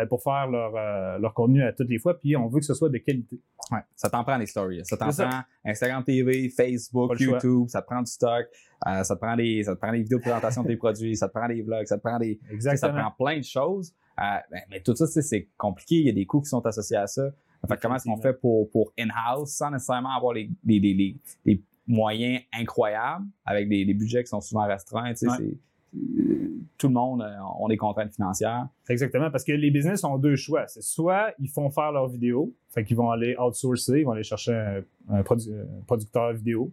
pour 0.10 0.22
faire 0.22 0.48
leur, 0.48 1.20
leur 1.20 1.34
contenu 1.34 1.63
à 1.63 1.72
toutes 1.72 1.88
les 1.88 2.00
fois, 2.00 2.20
puis 2.20 2.36
on 2.36 2.48
veut 2.48 2.60
que 2.60 2.65
ce 2.65 2.74
soit 2.74 2.89
de 2.89 2.98
qualité. 2.98 3.39
Ouais, 3.72 3.80
ça 3.96 4.10
t'en 4.10 4.24
prend 4.24 4.38
des 4.38 4.46
stories. 4.46 4.86
Ça 4.86 4.96
t'en 4.96 5.10
prend 5.10 5.42
Instagram 5.66 6.04
TV, 6.04 6.50
Facebook. 6.50 7.12
YouTube, 7.20 7.68
ça 7.70 7.82
te 7.82 7.88
prend 7.88 8.02
du 8.02 8.12
stock, 8.12 8.46
euh, 8.88 9.04
ça, 9.04 9.16
te 9.16 9.20
prend 9.20 9.36
des, 9.36 9.64
ça 9.64 9.76
te 9.76 9.80
prend 9.82 9.92
des 9.92 10.04
vidéos 10.04 10.18
de 10.20 10.22
présentation 10.24 10.62
de 10.64 10.68
tes 10.68 10.78
produits, 10.78 11.16
ça 11.16 11.28
te 11.28 11.34
prend 11.34 11.48
des 11.48 11.62
vlogs, 11.64 11.86
ça 11.88 11.98
te 11.98 12.04
prend 12.04 12.20
des, 12.20 12.40
sais, 12.44 12.48
ça 12.48 12.54
Exactement. 12.54 13.00
prend 13.12 13.26
plein 13.26 13.38
de 13.40 13.44
choses. 13.44 13.94
Euh, 14.20 14.24
ben, 14.52 14.62
mais 14.70 14.82
tout 14.82 14.96
ça, 14.96 15.08
c'est 15.08 15.50
compliqué. 15.58 15.96
Il 15.96 16.06
y 16.06 16.10
a 16.10 16.14
des 16.14 16.26
coûts 16.26 16.42
qui 16.42 16.50
sont 16.50 16.66
associés 16.66 16.98
à 16.98 17.08
ça. 17.08 17.24
Fait 17.68 17.78
comment 17.82 17.96
est-ce 17.96 18.06
qu'on 18.06 18.22
fait 18.22 18.34
pour, 18.34 18.70
pour 18.70 18.94
in-house 19.00 19.50
sans 19.54 19.72
nécessairement 19.72 20.16
avoir 20.16 20.34
les, 20.34 20.52
les, 20.64 20.80
les, 20.80 20.94
les- 20.94 21.18
les 21.46 21.64
moyens 21.88 22.42
incroyables 22.54 23.26
avec 23.46 23.68
des, 23.70 23.84
des 23.86 23.94
budgets 23.96 24.24
qui 24.24 24.30
sont 24.30 24.42
souvent 24.42 24.68
restreints? 24.68 25.14
tu 25.14 25.28
sais, 25.28 25.28
Ouais. 25.28 25.58
Euh, 25.96 26.52
tout 26.78 26.88
le 26.88 26.94
monde, 26.94 27.22
euh, 27.22 27.38
on 27.60 27.68
des 27.68 27.78
contraintes 27.78 28.14
financières. 28.14 28.68
Exactement, 28.90 29.32
parce 29.32 29.44
que 29.44 29.54
les 29.54 29.72
business 29.72 30.04
ont 30.04 30.18
deux 30.18 30.36
choix. 30.36 30.68
C'est 30.68 30.84
soit 30.84 31.34
ils 31.40 31.50
font 31.50 31.70
faire 31.70 31.92
leurs 31.92 32.08
vidéos, 32.08 32.54
fait 32.70 32.84
qu'ils 32.84 32.98
vont 32.98 33.12
aller 33.12 33.36
outsourcer, 33.38 34.00
ils 34.00 34.04
vont 34.04 34.12
aller 34.12 34.24
chercher 34.24 34.54
un, 34.54 34.84
un 35.10 35.22
produ- 35.22 35.54
un 35.54 35.84
producteur 35.86 36.34
vidéo, 36.34 36.72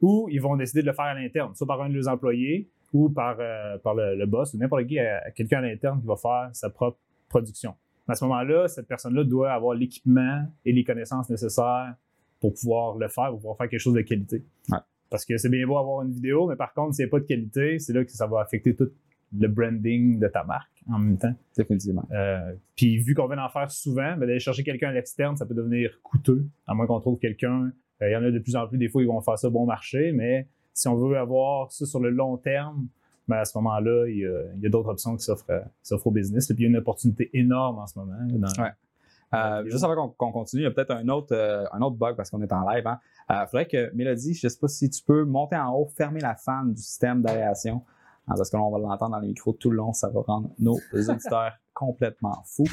ou 0.00 0.28
ils 0.30 0.40
vont 0.40 0.56
décider 0.56 0.82
de 0.82 0.86
le 0.86 0.92
faire 0.92 1.06
à 1.06 1.14
l'interne, 1.14 1.54
soit 1.54 1.66
par 1.66 1.80
un 1.82 1.88
de 1.88 1.94
leurs 1.94 2.08
employés 2.08 2.68
ou 2.92 3.10
par, 3.10 3.36
euh, 3.38 3.78
par 3.78 3.94
le, 3.94 4.16
le 4.16 4.26
boss 4.26 4.54
ou 4.54 4.58
n'importe 4.58 4.86
qui, 4.86 4.98
quelqu'un 5.34 5.58
à 5.58 5.62
l'interne 5.62 6.00
qui 6.00 6.06
va 6.06 6.16
faire 6.16 6.50
sa 6.52 6.70
propre 6.70 6.98
production. 7.28 7.74
À 8.06 8.14
ce 8.14 8.24
moment-là, 8.24 8.68
cette 8.68 8.88
personne-là 8.88 9.24
doit 9.24 9.52
avoir 9.52 9.74
l'équipement 9.74 10.46
et 10.64 10.72
les 10.72 10.82
connaissances 10.82 11.28
nécessaires 11.28 11.94
pour 12.40 12.54
pouvoir 12.54 12.96
le 12.96 13.08
faire, 13.08 13.28
pour 13.30 13.38
pouvoir 13.38 13.56
faire 13.58 13.68
quelque 13.68 13.80
chose 13.80 13.94
de 13.94 14.00
qualité. 14.00 14.44
Ouais. 14.70 14.78
Parce 15.10 15.24
que 15.24 15.36
c'est 15.38 15.48
bien 15.48 15.66
beau 15.66 15.78
avoir 15.78 16.02
une 16.02 16.12
vidéo, 16.12 16.46
mais 16.48 16.56
par 16.56 16.72
contre, 16.74 16.94
s'il 16.94 17.04
n'y 17.04 17.08
a 17.08 17.10
pas 17.10 17.20
de 17.20 17.24
qualité, 17.24 17.78
c'est 17.78 17.92
là 17.92 18.04
que 18.04 18.10
ça 18.12 18.26
va 18.26 18.40
affecter 18.40 18.74
tout 18.76 18.90
le 19.38 19.46
branding 19.48 20.18
de 20.18 20.28
ta 20.28 20.44
marque. 20.44 20.70
en 20.90 20.98
même 20.98 21.18
temps. 21.18 21.34
Définitivement. 21.56 22.06
Euh, 22.12 22.54
puis 22.76 22.96
vu 22.98 23.14
qu'on 23.14 23.26
vient 23.26 23.36
d'en 23.36 23.48
faire 23.50 23.70
souvent, 23.70 24.16
ben, 24.16 24.20
d'aller 24.20 24.38
chercher 24.40 24.62
quelqu'un 24.64 24.88
à 24.88 24.92
l'externe, 24.92 25.36
ça 25.36 25.44
peut 25.44 25.54
devenir 25.54 26.00
coûteux, 26.02 26.46
à 26.66 26.74
moins 26.74 26.86
qu'on 26.86 27.00
trouve 27.00 27.18
quelqu'un. 27.18 27.70
Euh, 28.00 28.08
Il 28.08 28.12
y 28.12 28.16
en 28.16 28.22
a 28.22 28.30
de 28.30 28.38
plus 28.38 28.56
en 28.56 28.66
plus, 28.66 28.78
des 28.78 28.88
fois, 28.88 29.02
ils 29.02 29.08
vont 29.08 29.20
faire 29.20 29.38
ça 29.38 29.50
bon 29.50 29.66
marché, 29.66 30.12
mais 30.12 30.46
si 30.72 30.88
on 30.88 30.94
veut 30.96 31.18
avoir 31.18 31.70
ça 31.72 31.84
sur 31.84 32.00
le 32.00 32.08
long 32.10 32.36
terme, 32.38 32.86
ben, 33.26 33.36
à 33.36 33.44
ce 33.44 33.58
moment-là, 33.58 34.06
il 34.08 34.16
y 34.18 34.66
a, 34.66 34.68
d'autres 34.70 34.88
options 34.88 35.14
qui 35.16 35.24
s'offrent 35.24 35.50
à- 35.50 35.60
qui 35.60 35.88
s'offrent 35.88 36.06
au 36.06 36.10
business. 36.10 36.48
Et 36.50 36.54
puis 36.54 36.64
il 36.64 36.66
y 36.66 36.68
a 36.68 36.70
une 36.70 36.78
opportunité 36.78 37.28
énorme 37.34 37.78
en 37.80 37.86
ce 37.86 37.98
moment. 37.98 38.14
dans- 38.30 38.62
Ouais. 38.62 38.70
Euh, 39.34 39.64
juste 39.66 39.84
avant 39.84 40.08
qu'on 40.08 40.32
continue, 40.32 40.62
il 40.62 40.64
y 40.64 40.68
a 40.68 40.70
peut-être 40.70 40.92
un 40.92 41.08
autre, 41.08 41.34
euh, 41.34 41.64
un 41.72 41.80
autre 41.82 41.96
bug 41.96 42.16
parce 42.16 42.30
qu'on 42.30 42.40
est 42.42 42.52
en 42.52 42.68
live. 42.68 42.84
Il 42.86 42.98
hein. 43.28 43.46
faudrait 43.46 43.66
que, 43.66 43.92
Mélodie, 43.94 44.34
je 44.34 44.46
ne 44.46 44.50
sais 44.50 44.58
pas 44.58 44.68
si 44.68 44.88
tu 44.88 45.02
peux 45.02 45.24
monter 45.24 45.56
en 45.56 45.72
haut, 45.74 45.86
fermer 45.96 46.20
la 46.20 46.34
fan 46.34 46.72
du 46.72 46.80
système 46.80 47.22
d'aération. 47.22 47.82
hein, 48.26 48.34
parce 48.36 48.50
que 48.50 48.56
là, 48.56 48.62
on 48.62 48.70
va 48.70 48.78
l'entendre 48.78 49.12
dans 49.12 49.20
les 49.20 49.28
micros 49.28 49.52
tout 49.52 49.70
le 49.70 49.76
long. 49.76 49.92
Ça 49.92 50.08
va 50.08 50.20
rendre 50.22 50.50
nos 50.58 50.78
auditeurs 50.92 51.52
complètement 51.78 52.42
fous. 52.44 52.64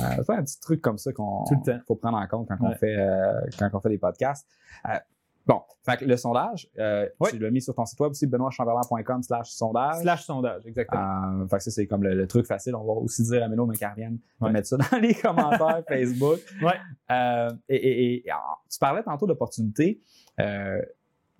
Euh, 0.00 0.22
c'est 0.26 0.32
un 0.32 0.42
petit 0.42 0.60
truc 0.60 0.82
comme 0.82 0.98
ça 0.98 1.12
qu'on 1.12 1.44
faut 1.86 1.94
prendre 1.94 2.18
en 2.18 2.26
compte 2.26 2.48
quand, 2.48 2.56
on, 2.60 2.74
fait, 2.74 2.96
euh, 2.98 3.40
quand 3.58 3.70
on 3.72 3.80
fait 3.80 3.88
des 3.88 3.98
podcasts. 3.98 4.46
Euh, 4.88 4.98
bon, 5.46 5.60
fait 5.84 5.96
que 5.98 6.04
le 6.04 6.16
sondage, 6.16 6.68
euh, 6.78 7.08
Oui. 7.20 7.30
tu 7.30 7.38
l'as 7.38 7.50
mis 7.50 7.60
sur 7.60 7.74
ton 7.74 7.84
site 7.84 7.98
web 8.00 8.10
aussi, 8.10 8.26
benoîtchamberlain.com 8.26 9.22
slash 9.22 9.50
sondage. 9.50 10.02
Slash 10.02 10.24
sondage, 10.24 10.66
exactement. 10.66 11.42
Euh, 11.42 11.46
fait 11.48 11.56
que 11.58 11.62
ça, 11.64 11.70
c'est 11.70 11.86
comme 11.86 12.02
le, 12.04 12.14
le 12.14 12.26
truc 12.26 12.46
facile. 12.46 12.74
On 12.74 12.84
va 12.84 12.92
aussi 13.00 13.22
dire 13.24 13.42
à 13.42 13.48
Mélo 13.48 13.66
McCarvienne 13.66 14.18
de 14.40 14.46
Ouais. 14.46 14.52
mettre 14.52 14.68
ça 14.68 14.76
dans 14.76 14.98
les 15.00 15.14
commentaires 15.14 15.82
Facebook. 15.88 16.38
Ouais. 16.62 16.74
Euh, 17.10 17.50
et, 17.68 17.76
et- 17.76 18.26
et, 18.26 18.30
alors, 18.30 18.64
tu 18.70 18.78
parlais 18.78 19.02
tantôt 19.02 19.26
d'opportunités. 19.26 20.00
Euh, 20.40 20.80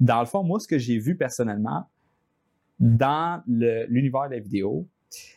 dans 0.00 0.20
le 0.20 0.26
fond, 0.26 0.42
moi, 0.42 0.58
ce 0.58 0.66
que 0.66 0.78
j'ai 0.78 0.98
vu 0.98 1.16
personnellement 1.16 1.86
dans 2.80 3.42
l'univers 3.46 4.28
de 4.28 4.34
la 4.34 4.40
vidéo, 4.40 4.88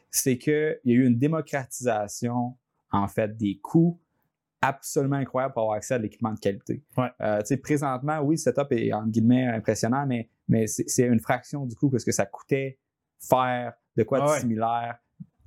c'est 0.09 0.37
qu'il 0.37 0.79
y 0.85 0.91
a 0.91 0.95
eu 0.95 1.05
une 1.05 1.17
démocratisation, 1.17 2.55
en 2.91 3.07
fait, 3.07 3.35
des 3.37 3.57
coûts 3.57 3.99
absolument 4.61 5.17
incroyables 5.17 5.53
pour 5.53 5.63
avoir 5.63 5.77
accès 5.77 5.93
à 5.93 5.97
de 5.97 6.03
l'équipement 6.03 6.33
de 6.33 6.39
qualité. 6.39 6.83
Ouais. 6.97 7.09
Euh, 7.21 7.39
tu 7.39 7.47
sais, 7.47 7.57
présentement, 7.57 8.19
oui, 8.21 8.35
le 8.35 8.39
setup 8.39 8.71
est, 8.71 8.91
entre 8.93 9.09
guillemets, 9.09 9.45
impressionnant, 9.47 10.05
mais, 10.07 10.29
mais 10.47 10.65
c'est 10.67 11.03
une 11.05 11.19
fraction 11.19 11.65
du 11.65 11.75
coût 11.75 11.89
que 11.89 11.97
ce 11.99 12.05
que 12.05 12.11
ça 12.11 12.25
coûtait 12.25 12.79
faire 13.19 13.73
de 13.95 14.03
quoi 14.03 14.19
de 14.19 14.25
Ah 14.25 14.31
ouais. 14.31 14.39
similaire 14.39 14.97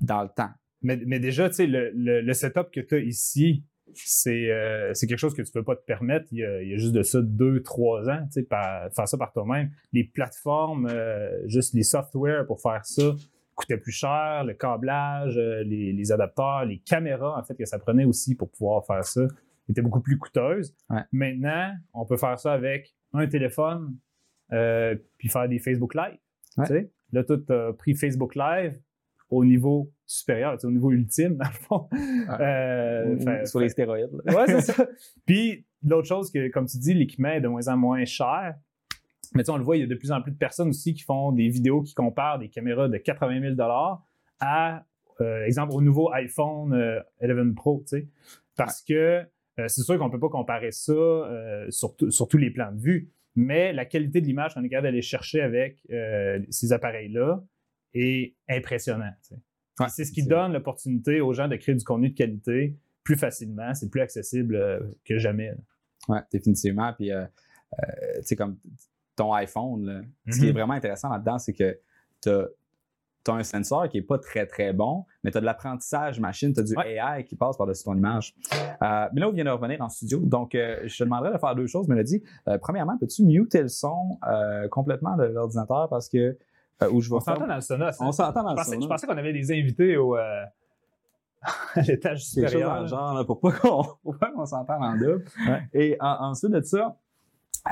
dans 0.00 0.22
le 0.22 0.28
temps. 0.28 0.50
Mais, 0.82 1.00
mais 1.06 1.18
déjà, 1.18 1.48
tu 1.48 1.56
sais, 1.56 1.66
le, 1.66 1.90
le- 1.94 2.20
le 2.20 2.32
setup 2.34 2.70
que 2.72 2.80
tu 2.80 2.94
as 2.94 2.98
ici, 3.00 3.64
c'est 3.94 4.50
euh, 4.50 4.92
quelque 5.00 5.16
chose 5.16 5.34
que 5.34 5.42
tu 5.42 5.50
peux 5.50 5.64
pas 5.64 5.74
te 5.74 5.84
permettre. 5.84 6.26
Il 6.30 6.38
y 6.38 6.44
a, 6.44 6.62
il 6.62 6.68
y 6.70 6.74
a 6.74 6.76
juste 6.76 6.92
de 6.92 7.02
ça 7.02 7.20
deux, 7.22 7.62
trois 7.62 8.08
ans, 8.08 8.20
tu 8.26 8.32
sais, 8.32 8.42
par- 8.42 8.92
faire 8.92 9.08
ça 9.08 9.16
par 9.18 9.32
toi-même. 9.32 9.70
Les 9.92 10.04
plateformes, 10.04 10.86
euh, 10.90 11.30
juste 11.48 11.74
les 11.74 11.82
softwares 11.82 12.46
pour 12.46 12.60
faire 12.60 12.84
ça 12.84 13.14
coûtaient 13.58 13.76
plus 13.76 13.92
cher, 13.92 14.44
le 14.44 14.54
câblage, 14.54 15.36
euh, 15.36 15.62
les, 15.64 15.92
les 15.92 16.12
adapteurs, 16.12 16.64
les 16.64 16.78
caméras, 16.78 17.38
en 17.38 17.42
fait, 17.42 17.54
que 17.56 17.64
ça 17.66 17.78
prenait 17.78 18.04
aussi 18.04 18.34
pour 18.34 18.50
pouvoir 18.50 18.86
faire 18.86 19.04
ça, 19.04 19.26
étaient 19.68 19.82
beaucoup 19.82 20.00
plus 20.00 20.16
coûteuses. 20.16 20.74
Ouais. 20.88 21.02
Maintenant, 21.12 21.72
on 21.92 22.06
peut 22.06 22.16
faire 22.16 22.38
ça 22.38 22.52
avec 22.52 22.94
un 23.12 23.26
téléphone, 23.26 23.96
euh, 24.52 24.96
puis 25.18 25.28
faire 25.28 25.48
des 25.48 25.58
Facebook 25.58 25.94
Live. 25.94 26.18
Ouais. 26.56 26.66
tu 26.66 26.72
sais. 26.72 26.90
Là, 27.12 27.24
tu 27.24 27.52
as 27.52 27.72
pris 27.72 27.94
Facebook 27.94 28.34
Live 28.34 28.80
au 29.30 29.44
niveau 29.44 29.92
supérieur, 30.06 30.56
au 30.62 30.70
niveau 30.70 30.90
ultime, 30.90 31.36
dans 31.36 31.44
le 31.46 31.50
fond. 31.52 31.88
Euh, 32.40 33.16
Ou- 33.42 33.46
sur 33.46 33.60
les 33.60 33.68
stéroïdes. 33.68 34.10
là. 34.24 34.34
Ouais, 34.34 34.44
c'est 34.46 34.60
ça. 34.72 34.86
Puis, 35.26 35.66
l'autre 35.86 36.08
chose, 36.08 36.30
que, 36.30 36.48
comme 36.50 36.66
tu 36.66 36.78
dis, 36.78 36.94
l'équipement 36.94 37.28
est 37.30 37.40
de 37.40 37.48
moins 37.48 37.66
en 37.68 37.76
moins 37.76 38.04
cher. 38.04 38.54
Mais 39.34 39.42
tu 39.42 39.46
sais, 39.46 39.52
on 39.52 39.58
le 39.58 39.64
voit, 39.64 39.76
il 39.76 39.80
y 39.80 39.82
a 39.82 39.86
de 39.86 39.94
plus 39.94 40.12
en 40.12 40.22
plus 40.22 40.32
de 40.32 40.36
personnes 40.38 40.68
aussi 40.68 40.94
qui 40.94 41.02
font 41.02 41.32
des 41.32 41.48
vidéos 41.48 41.82
qui 41.82 41.94
comparent 41.94 42.38
des 42.38 42.48
caméras 42.48 42.88
de 42.88 42.96
80 42.96 43.54
000 43.56 43.70
à, 44.40 44.84
euh, 45.20 45.44
exemple, 45.44 45.72
au 45.72 45.80
nouveau 45.80 46.12
iPhone 46.12 46.72
euh, 46.72 47.00
11 47.20 47.54
Pro, 47.54 47.82
tu 47.86 47.98
sais. 47.98 48.08
Parce 48.56 48.82
que 48.82 49.24
euh, 49.58 49.68
c'est 49.68 49.82
sûr 49.82 49.98
qu'on 49.98 50.06
ne 50.06 50.12
peut 50.12 50.20
pas 50.20 50.28
comparer 50.28 50.70
ça 50.70 50.92
euh, 50.92 51.66
sur, 51.70 51.94
sur 52.10 52.28
tous 52.28 52.38
les 52.38 52.50
plans 52.50 52.72
de 52.72 52.80
vue, 52.80 53.10
mais 53.34 53.72
la 53.72 53.84
qualité 53.84 54.20
de 54.20 54.26
l'image 54.26 54.54
qu'on 54.54 54.62
est 54.64 54.68
capable 54.68 54.88
d'aller 54.88 55.02
chercher 55.02 55.40
avec 55.40 55.78
euh, 55.90 56.40
ces 56.50 56.72
appareils-là 56.72 57.42
est 57.94 58.34
impressionnante. 58.48 59.14
tu 59.22 59.34
sais. 59.34 59.40
Ouais, 59.80 59.88
c'est 59.88 60.04
ce 60.04 60.12
qui 60.12 60.24
donne 60.24 60.52
l'opportunité 60.52 61.20
aux 61.20 61.32
gens 61.32 61.46
de 61.46 61.56
créer 61.56 61.74
du 61.74 61.84
contenu 61.84 62.10
de 62.10 62.14
qualité 62.14 62.76
plus 63.04 63.16
facilement. 63.16 63.72
C'est 63.74 63.90
plus 63.90 64.00
accessible 64.00 64.56
euh, 64.56 64.80
que 65.04 65.18
jamais. 65.18 65.52
Ouais, 66.08 66.20
définitivement. 66.32 66.92
Puis, 66.92 67.12
euh, 67.12 67.22
euh, 67.22 68.16
tu 68.16 68.22
sais, 68.24 68.36
comme 68.36 68.58
ton 69.18 69.32
iPhone, 69.34 69.84
là, 69.86 70.00
ce 70.30 70.38
qui 70.40 70.46
est 70.46 70.48
Mhm. 70.48 70.54
vraiment 70.58 70.74
intéressant 70.74 71.10
là-dedans, 71.10 71.38
c'est 71.38 71.52
que 71.52 71.78
tu 72.22 72.30
as, 72.30 72.46
un 73.30 73.42
sensor 73.42 73.90
qui 73.90 73.98
n'est 73.98 74.02
pas 74.02 74.16
très, 74.18 74.46
très 74.46 74.72
bon, 74.72 75.04
mais 75.22 75.30
tu 75.30 75.36
as 75.36 75.40
de 75.42 75.44
l'apprentissage 75.44 76.18
machine, 76.18 76.54
tu 76.54 76.60
as 76.60 76.62
du 76.62 76.74
Ouais. 76.74 76.94
AI 76.96 77.24
qui 77.24 77.36
passe 77.36 77.58
par-dessus 77.58 77.84
ton 77.84 77.94
image. 77.94 78.34
Euh, 78.82 79.06
mais 79.12 79.20
là, 79.20 79.28
on 79.28 79.32
vient 79.32 79.44
de 79.44 79.50
revenir 79.50 79.82
en 79.82 79.90
studio. 79.90 80.18
Donc, 80.20 80.54
euh, 80.54 80.80
je 80.86 80.96
te 80.96 81.04
demanderais 81.04 81.34
de 81.34 81.38
faire 81.38 81.54
deux 81.54 81.66
choses, 81.66 81.88
Mélodie. 81.88 82.22
Euh, 82.48 82.56
premièrement, 82.56 82.96
peux-tu 82.96 83.24
muter 83.24 83.60
le 83.60 83.68
son 83.68 84.18
euh, 84.26 84.66
complètement 84.68 85.14
de 85.16 85.24
l'ordinateur 85.24 85.90
parce 85.90 86.08
que. 86.08 86.38
où 86.90 87.00
je 87.02 87.10
vais 87.10 87.16
On 87.16 87.20
faire- 87.20 87.34
s'entend 87.34 87.46
dans 87.48 87.54
le 87.56 87.60
Sonos. 87.60 87.90
On 88.00 88.12
s'entend 88.12 88.42
dans 88.44 88.48
Je 88.50 88.54
le 88.54 88.56
pensais, 88.56 88.74
son. 88.76 88.80
je 88.80 88.86
pensais 88.88 89.06
qu'on 89.06 89.18
avait 89.18 89.32
des 89.34 89.50
invités 89.52 89.96
au, 89.98 90.14
à 91.42 91.80
l'étage 91.82 91.84
quelque 91.84 91.96
chose 92.18 92.34
dans 92.34 92.48
supérieur. 92.48 92.80
le 92.82 92.86
genre, 92.86 93.14
là, 93.14 93.24
pour 93.24 93.40
pas 93.40 93.52
qu'on 93.52 94.46
s'entende 94.46 94.82
en 94.82 94.92
double? 94.96 95.24
Ouais. 95.46 95.62
Et 95.74 95.96
en- 96.00 96.30
ensuite 96.30 96.52
de 96.52 96.60
ça, 96.62 96.96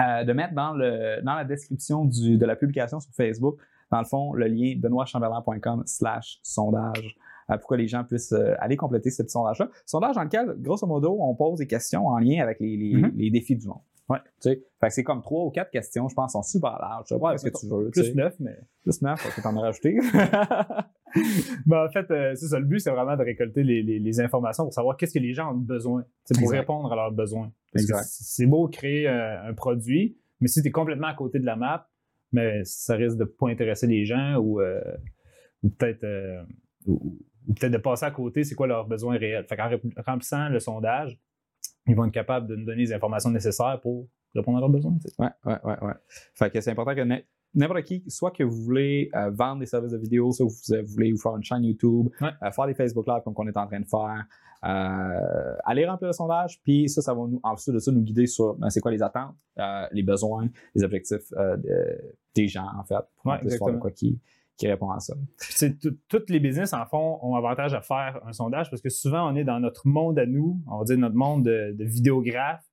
euh, 0.01 0.25
de 0.25 0.33
mettre 0.33 0.55
dans, 0.55 0.73
le, 0.73 1.23
dans 1.23 1.35
la 1.35 1.45
description 1.45 2.05
du, 2.05 2.39
de 2.39 2.47
la 2.47 2.57
publication 2.57 3.01
sur 3.01 3.13
Facebook, 3.15 3.57
dans 3.91 3.99
le 4.01 4.05
fond, 4.05 4.33
le 4.33 4.47
lien 4.49 4.75
benoîtchamberlain.com 4.77 5.83
slash 5.87 6.39
sondage 6.43 7.17
euh, 7.51 7.57
pour 7.59 7.69
que 7.69 7.75
les 7.77 7.87
gens 7.89 8.03
puissent 8.05 8.33
euh, 8.33 8.55
aller 8.59 8.77
compléter 8.77 9.11
ce 9.11 9.23
petit 9.23 9.31
sondage-là. 9.33 9.69
Sondage 9.85 10.17
dans 10.17 10.25
lequel, 10.25 10.55
grosso 10.59 10.87
modo, 10.87 11.17
on 11.21 11.35
pose 11.35 11.59
des 11.59 11.67
questions 11.67 12.07
en 12.09 12.19
lien 12.19 12.43
avec 12.43 12.59
les, 12.61 12.77
les, 12.77 12.95
Mhm. 12.97 13.13
les 13.15 13.31
défis 13.31 13.57
du 13.57 13.69
monde. 13.69 13.79
Ouais. 14.09 14.19
Tu 14.41 14.51
sais, 14.51 14.63
fait 14.81 14.87
que 14.89 14.93
c'est 14.95 15.03
comme 15.05 15.21
trois 15.23 15.45
ou 15.47 15.51
quatre 15.51 15.71
questions, 15.71 16.09
je 16.09 16.15
pense, 16.15 16.33
sont 16.33 16.43
super 16.43 16.79
larges. 16.81 17.11
Ouais, 17.13 17.33
Qu'est-ce 17.33 17.43
que 17.45 17.49
mettons, 17.49 17.59
tu 17.59 17.67
veux? 17.69 17.85
tu 17.87 18.01
Plus 18.01 18.05
sais. 18.11 18.15
neuf, 18.15 18.35
mais. 18.39 18.57
Plus 18.85 19.03
neuf, 19.03 19.19
faut 19.21 19.43
t'en 19.43 19.59
rajouter. 19.59 19.99
Ben, 21.67 21.85
en 21.87 21.91
fait, 21.91 22.11
euh, 22.11 22.35
c'est 22.37 22.47
ça. 22.47 22.59
Le 22.61 22.65
but, 22.67 22.79
c'est 22.81 22.91
vraiment 22.91 23.17
de 23.17 23.23
récolter 23.25 23.63
les, 23.65 23.83
les- 23.83 23.99
les 23.99 24.21
informations 24.21 24.65
pour 24.65 24.73
savoir 24.73 24.97
qu'est-ce 24.97 25.15
que 25.15 25.19
les 25.19 25.35
gens 25.35 25.53
ont 25.53 25.57
besoin, 25.57 26.05
c'est 26.25 26.35
pour 26.35 26.45
Exact. 26.45 26.59
répondre 26.61 26.93
à 26.93 26.97
leurs 26.97 27.13
besoins. 27.13 27.51
C'est 27.75 28.47
beau 28.47 28.69
créer 28.69 29.09
euh, 29.09 29.49
un 29.49 29.55
produit, 29.55 30.17
mais 30.41 30.49
si 30.49 30.63
tu 30.63 30.69
es 30.69 30.71
complètement 30.71 31.09
à 31.09 31.15
côté 31.15 31.39
de 31.39 31.45
la 31.47 31.57
map, 31.57 31.89
mais 32.33 32.63
ça 32.65 32.95
risque 32.95 33.17
de 33.19 33.25
pas 33.25 33.49
intéresser 33.49 33.87
les 33.87 34.05
gens 34.05 34.37
ou, 34.37 34.61
euh, 34.61 34.81
ou 35.63 35.71
peut-être 35.71 36.05
euh, 36.05 36.43
ou, 36.87 37.19
ou 37.49 37.55
peut-être 37.55 37.73
de 37.73 37.79
passer 37.79 38.05
à 38.07 38.11
côté, 38.11 38.45
c'est 38.45 38.55
quoi 38.55 38.67
leurs 38.67 38.87
besoins 38.87 39.17
réels. 39.19 39.45
Fait 39.49 39.57
qu'en 39.57 39.69
rem- 39.71 39.93
remplissant 40.07 40.49
le 40.49 40.61
sondage, 40.61 41.19
ils 41.87 41.95
vont 41.95 42.05
être 42.07 42.13
capables 42.13 42.47
de 42.47 42.57
nous 42.57 42.65
donner 42.65 42.83
les 42.83 42.93
informations 42.93 43.31
nécessaires 43.31 43.81
pour 43.81 44.09
répondre 44.35 44.59
à 44.59 44.61
leurs 44.61 44.71
besoins. 44.71 44.97
tu 45.03 45.09
sais. 45.09 45.15
Ouais, 45.19 45.57
ouais. 45.65 45.93
Fait 46.35 46.51
que 46.51 46.61
c'est 46.61 46.71
important 46.73 46.95
que 46.95 47.01
n- 47.01 47.23
n'importe 47.57 47.83
qui, 47.83 48.05
soit 48.09 48.31
que 48.31 48.45
vous 48.45 48.63
voulez 48.63 49.11
euh, 49.15 49.31
vendre 49.31 49.61
des 49.61 49.67
services 49.67 49.93
de 49.93 49.99
vidéo, 49.99 50.31
soit 50.33 50.47
que 50.47 50.83
vous 50.83 50.93
voulez 50.93 51.11
vous 51.13 51.19
faire 51.19 51.37
une 51.37 51.43
chaîne 51.43 51.65
YouTube, 51.65 52.09
Ouais. 52.21 52.29
euh, 52.43 52.51
faire 52.53 52.67
des 52.67 52.75
Facebook 52.75 53.07
Live 53.07 53.23
comme 53.25 53.35
qu'on 53.35 53.49
est 53.49 53.57
en 53.57 53.67
train 53.67 53.81
de 53.81 53.87
faire, 53.87 54.25
euh, 54.65 55.55
allez 55.65 55.87
remplir 55.87 56.09
le 56.09 56.13
sondage, 56.13 56.61
puis 56.63 56.89
ça, 56.89 57.03
ça 57.03 57.15
va 57.15 57.21
nous, 57.27 57.41
ensuite 57.43 57.75
de 57.75 57.79
ça, 57.79 57.91
nous 57.93 58.03
guider 58.03 58.27
sur 58.27 58.55
ben, 58.55 58.71
c'est 58.71 58.81
quoi 58.81 58.91
les 58.91 59.03
attentes, 59.03 59.35
euh, 59.59 59.87
les 59.93 60.03
besoins, 60.03 60.49
les 60.75 60.85
objectifs 60.85 61.31
de- 61.33 62.15
des 62.35 62.49
gens, 62.49 62.69
en 62.79 62.85
fait, 62.85 63.05
pour 63.23 63.33
Ouais, 63.33 63.39
exactement. 63.43 63.79
quoi 63.79 63.91
qui, 63.91 64.19
qui 64.57 64.69
répond 64.69 64.91
à 64.91 65.01
ça. 65.01 65.15
Puis, 65.39 65.49
tu 65.51 65.57
sais, 65.57 65.75
tout- 65.77 65.97
tous 66.09 66.25
les 66.29 66.41
business, 66.41 66.73
en 66.73 66.85
fond, 66.87 67.19
ont 67.23 67.35
avantage 67.35 67.75
à 67.75 67.81
faire 67.81 68.21
un 68.27 68.33
sondage 68.33 68.71
parce 68.71 68.83
que 68.83 68.89
souvent, 68.91 69.31
on 69.31 69.37
est 69.37 69.45
dans 69.45 69.61
notre 69.61 69.87
monde 69.87 70.19
à 70.19 70.27
nous, 70.27 70.61
on 70.67 70.79
va 70.79 70.85
dire 70.85 70.99
notre 70.99 71.15
monde 71.17 71.45
de, 71.45 71.75
de 71.77 71.85
vidéographe. 71.85 72.65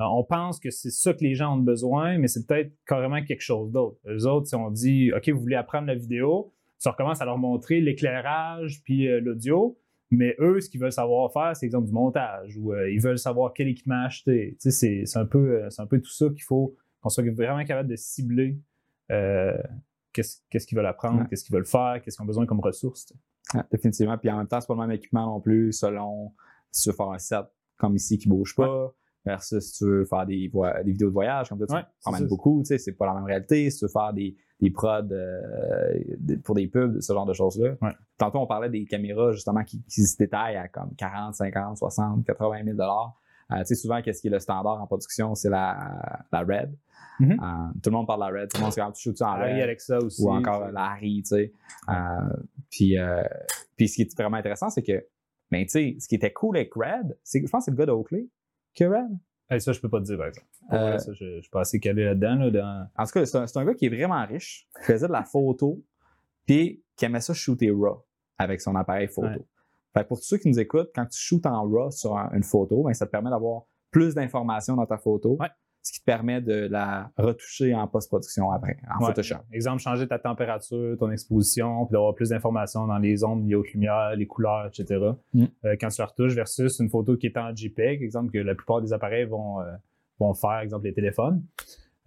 Euh, 0.00 0.04
on 0.04 0.24
pense 0.24 0.58
que 0.58 0.70
c'est 0.70 0.90
ça 0.90 1.12
que 1.12 1.22
les 1.22 1.34
gens 1.34 1.54
ont 1.54 1.60
besoin, 1.62 2.18
mais 2.18 2.28
c'est 2.28 2.46
peut-être 2.46 2.72
carrément 2.86 3.22
quelque 3.22 3.42
chose 3.42 3.70
d'autre. 3.70 3.98
Eux 4.06 4.26
autres, 4.26 4.46
si 4.48 4.54
on 4.54 4.70
dit, 4.70 5.12
OK, 5.14 5.28
vous 5.28 5.40
voulez 5.40 5.56
apprendre 5.56 5.86
la 5.86 5.94
vidéo, 5.94 6.52
ça 6.78 6.92
recommence 6.92 7.20
à 7.20 7.24
leur 7.26 7.38
montrer 7.38 7.80
l'éclairage 7.80 8.82
puis 8.82 9.08
euh, 9.08 9.20
l'audio. 9.20 9.78
Mais 10.12 10.34
eux, 10.40 10.60
ce 10.60 10.68
qu'ils 10.68 10.80
veulent 10.80 10.90
savoir 10.90 11.32
faire, 11.32 11.54
c'est 11.54 11.66
exemple 11.66 11.86
du 11.86 11.92
montage 11.92 12.56
ou 12.56 12.72
euh, 12.72 12.90
ils 12.90 13.00
veulent 13.00 13.18
savoir 13.18 13.52
quel 13.52 13.68
équipement 13.68 14.02
acheter. 14.04 14.56
Tu 14.60 14.70
sais, 14.72 15.04
c'est, 15.06 15.18
un, 15.18 15.26
peu, 15.26 15.62
c'est 15.70 15.82
un 15.82 15.86
peu 15.86 16.00
tout 16.00 16.10
ça 16.10 16.28
qu'il 16.30 16.42
faut 16.42 16.74
qu'on 17.00 17.08
soit 17.10 17.22
vraiment 17.30 17.64
capable 17.64 17.88
de 17.88 17.96
cibler 17.96 18.58
euh, 19.10 19.56
qu'est-ce, 20.12 20.66
qu'ils 20.66 20.76
veulent 20.76 20.86
apprendre, 20.86 21.20
Ouais. 21.20 21.26
qu'est-ce 21.28 21.44
qu'ils 21.44 21.54
veulent 21.54 21.66
faire, 21.66 22.00
qu'est-ce 22.02 22.16
qu'ils 22.16 22.22
ont 22.24 22.26
besoin 22.26 22.46
comme 22.46 22.60
ressources. 22.60 23.06
tu 23.06 23.14
sais. 23.14 23.58
Ouais, 23.58 23.64
définitivement. 23.70 24.18
Puis 24.18 24.30
en 24.30 24.38
même 24.38 24.46
temps, 24.46 24.60
c'est 24.60 24.66
pas 24.66 24.74
le 24.74 24.80
même 24.80 24.92
équipement 24.92 25.26
non 25.26 25.40
plus, 25.40 25.72
selon 25.72 26.32
si 26.70 26.82
tu 26.82 26.90
veux 26.90 26.94
faire 26.96 27.10
un 27.10 27.18
set 27.18 27.44
comme 27.76 27.96
ici 27.96 28.18
qui 28.18 28.28
bouge 28.28 28.54
pas, 28.54 28.92
versus 29.24 29.64
si 29.72 29.78
tu 29.78 29.84
veux 29.84 30.04
faire 30.04 30.26
des, 30.26 30.50
vidéos 30.84 31.08
de 31.08 31.12
voyage, 31.12 31.48
comme 31.48 31.58
tu 31.58 31.72
Ouais, 31.74 31.82
promènes 32.00 32.18
c'est 32.20 32.24
ça. 32.24 32.28
beaucoup, 32.28 32.60
tu 32.62 32.66
sais, 32.66 32.78
c'est 32.78 32.92
pas 32.92 33.06
la 33.06 33.14
même 33.14 33.24
réalité. 33.24 33.68
Si 33.70 33.78
tu 33.78 33.84
veux 33.84 33.90
faire 33.90 34.12
des, 34.12 34.36
des 34.60 34.70
prods 34.70 35.02
euh, 35.12 35.94
pour 36.44 36.54
des 36.54 36.66
pubs, 36.68 37.00
ce 37.00 37.12
genre 37.12 37.26
de 37.26 37.32
choses-là. 37.34 37.74
Ouais. 37.82 37.92
Tantôt, 38.18 38.38
on 38.38 38.46
parlait 38.46 38.70
des 38.70 38.84
caméras, 38.84 39.32
justement, 39.32 39.62
qui, 39.64 39.82
qui 39.84 40.02
se 40.02 40.16
détaillent 40.16 40.56
à 40.56 40.68
comme 40.68 40.94
40, 40.96 41.34
50, 41.34 41.76
60, 41.78 42.24
80 42.26 42.64
000 42.64 42.76
dollars. 42.76 43.14
Euh, 43.52 43.58
tu 43.60 43.66
sais, 43.66 43.74
souvent, 43.74 44.00
qu'est-ce 44.00 44.20
qui 44.22 44.28
est 44.28 44.30
le 44.30 44.38
standard 44.38 44.80
en 44.80 44.86
production, 44.86 45.34
c'est 45.34 45.50
la, 45.50 46.24
la 46.32 46.40
Red. 46.40 46.74
Mhm. 47.18 47.32
Euh, 47.32 47.72
tout 47.82 47.90
le 47.90 47.96
monde 47.96 48.06
parle 48.06 48.20
de 48.20 48.32
la 48.34 48.40
Red. 48.42 48.48
Tout 48.50 48.58
le 48.58 48.62
monde 48.62 48.72
se 48.72 48.80
Ah, 48.80 48.90
tu 48.94 49.02
shoots 49.02 49.20
en 49.22 49.26
Harry 49.32 49.54
Red 49.54 49.62
Alexa 49.62 49.98
aussi. 49.98 50.22
ou 50.22 50.30
encore 50.30 50.68
tu 50.68 50.72
la 50.72 50.84
Harry, 50.92 51.22
tu 51.22 51.28
sais. 51.28 51.52
Puis, 52.70 52.98
euh, 52.98 53.22
Puis 53.76 53.88
ce 53.88 53.96
qui 53.96 54.02
est 54.02 54.16
vraiment 54.16 54.36
intéressant, 54.36 54.70
c'est 54.70 54.82
que, 54.82 55.04
ben, 55.50 55.64
tu 55.64 55.70
sais, 55.70 55.96
ce 55.98 56.06
qui 56.08 56.14
était 56.14 56.32
cool 56.32 56.56
avec 56.56 56.72
Red, 56.74 57.18
c'est 57.24 57.40
que 57.40 57.46
je 57.46 57.50
pense 57.50 57.62
que 57.62 57.64
c'est 57.66 57.70
le 57.72 57.76
gars 57.76 57.86
de 57.86 57.92
Oakley 57.92 58.26
que. 58.74 58.84
Hey, 59.48 59.60
ça, 59.60 59.72
je 59.72 59.80
peux 59.80 59.88
pas 59.88 59.98
te 59.98 60.04
dire, 60.04 60.16
par 60.16 60.26
exemple. 60.28 60.46
Euh, 60.72 60.98
ça, 60.98 61.12
je, 61.12 61.36
je 61.36 61.40
suis 61.40 61.50
pas 61.50 61.60
assez 61.62 61.80
calé 61.80 62.04
là-dedans. 62.04 62.36
Là, 62.36 62.50
dans... 62.50 62.88
En 62.96 63.04
tout 63.04 63.10
cas, 63.12 63.26
c'est 63.26 63.36
un, 63.38 63.46
c'est 63.46 63.58
un 63.58 63.64
gars 63.64 63.74
qui 63.74 63.86
est 63.86 63.88
vraiment 63.88 64.24
riche, 64.24 64.68
qui 64.78 64.84
faisait 64.92 65.08
de 65.08 65.12
la 65.12 65.24
photo, 65.24 65.82
puis 66.46 66.82
qui 66.96 67.04
aimait 67.04 67.20
ça 67.20 67.34
shooter 67.34 67.70
RAW 67.72 68.04
avec 68.38 68.60
son 68.60 68.76
appareil 68.76 69.08
photo. 69.08 69.28
Ouais. 69.28 69.44
Fait 69.92 70.02
que 70.04 70.08
pour 70.08 70.18
tous 70.18 70.24
ceux 70.26 70.38
qui 70.38 70.48
nous 70.48 70.60
écoutent, 70.60 70.90
quand 70.94 71.06
tu 71.06 71.18
shootes 71.18 71.46
en 71.46 71.62
RAW 71.68 71.90
sur 71.90 72.16
un- 72.16 72.30
une 72.32 72.44
photo, 72.44 72.84
ben, 72.84 72.94
ça 72.94 73.06
te 73.06 73.10
permet 73.10 73.30
d'avoir 73.30 73.64
plus 73.90 74.14
d'informations 74.14 74.76
dans 74.76 74.86
ta 74.86 74.98
photo, 74.98 75.36
Ouais. 75.40 75.48
Ce 75.82 75.92
qui 75.92 76.00
te 76.00 76.04
permet 76.04 76.40
de 76.40 76.68
la 76.70 77.10
retoucher 77.16 77.74
en 77.74 77.86
post-production 77.86 78.50
après, 78.50 78.76
en 78.94 79.00
Ouais. 79.00 79.08
Photoshop. 79.08 79.38
Exemple, 79.52 79.80
changer 79.80 80.06
ta 80.06 80.18
température, 80.18 80.96
ton 80.98 81.10
exposition, 81.10 81.86
puis 81.86 81.92
d'avoir 81.92 82.14
plus 82.14 82.30
d'informations 82.30 82.86
dans 82.86 82.98
les 82.98 83.24
ondes 83.24 83.48
liées 83.48 83.54
aux 83.54 83.62
lumières, 83.62 84.14
les 84.14 84.26
couleurs, 84.26 84.66
etc. 84.66 85.12
Mm. 85.32 85.44
Euh, 85.64 85.76
quand 85.80 85.88
tu 85.88 86.00
la 86.00 86.06
retouches 86.06 86.34
versus 86.34 86.78
une 86.80 86.90
photo 86.90 87.16
qui 87.16 87.26
est 87.26 87.36
en 87.38 87.54
JPEG, 87.54 88.02
exemple, 88.02 88.30
que 88.30 88.38
la 88.38 88.54
plupart 88.54 88.82
des 88.82 88.92
appareils 88.92 89.24
vont, 89.24 89.60
euh, 89.60 89.72
vont 90.18 90.34
faire, 90.34 90.58
exemple, 90.58 90.84
les 90.84 90.92
téléphones. 90.92 91.42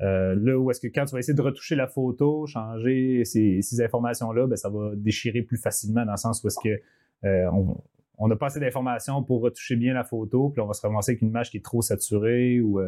Euh, 0.02 0.36
là 0.36 0.58
où 0.58 0.70
est-ce 0.70 0.80
que 0.80 0.88
quand 0.88 1.06
tu 1.06 1.14
vas 1.14 1.20
essayer 1.20 1.36
de 1.36 1.42
retoucher 1.42 1.76
la 1.76 1.88
photo, 1.88 2.46
changer 2.46 3.26
ces, 3.26 3.62
ces 3.62 3.82
informations-là, 3.82 4.48
ben, 4.48 4.56
ça 4.56 4.70
va 4.70 4.92
déchirer 4.96 5.42
plus 5.42 5.58
facilement 5.58 6.06
dans 6.06 6.12
le 6.12 6.18
sens 6.18 6.44
où 6.44 6.48
est-ce 6.48 6.60
que 6.64 6.82
on, 7.24 7.78
on 8.18 8.28
n'a 8.28 8.36
pas 8.36 8.48
assez 8.48 8.60
d'informations 8.60 9.24
pour 9.24 9.42
retoucher 9.42 9.78
bien 9.78 9.94
la 9.94 10.04
photo, 10.04 10.50
puis 10.50 10.62
on 10.62 10.68
va 10.68 10.74
se 10.74 10.82
ramasser 10.82 11.12
avec 11.12 11.22
une 11.22 11.30
image 11.30 11.50
qui 11.50 11.58
est 11.58 11.64
trop 11.64 11.82
saturée 11.82 12.60
ou, 12.60 12.82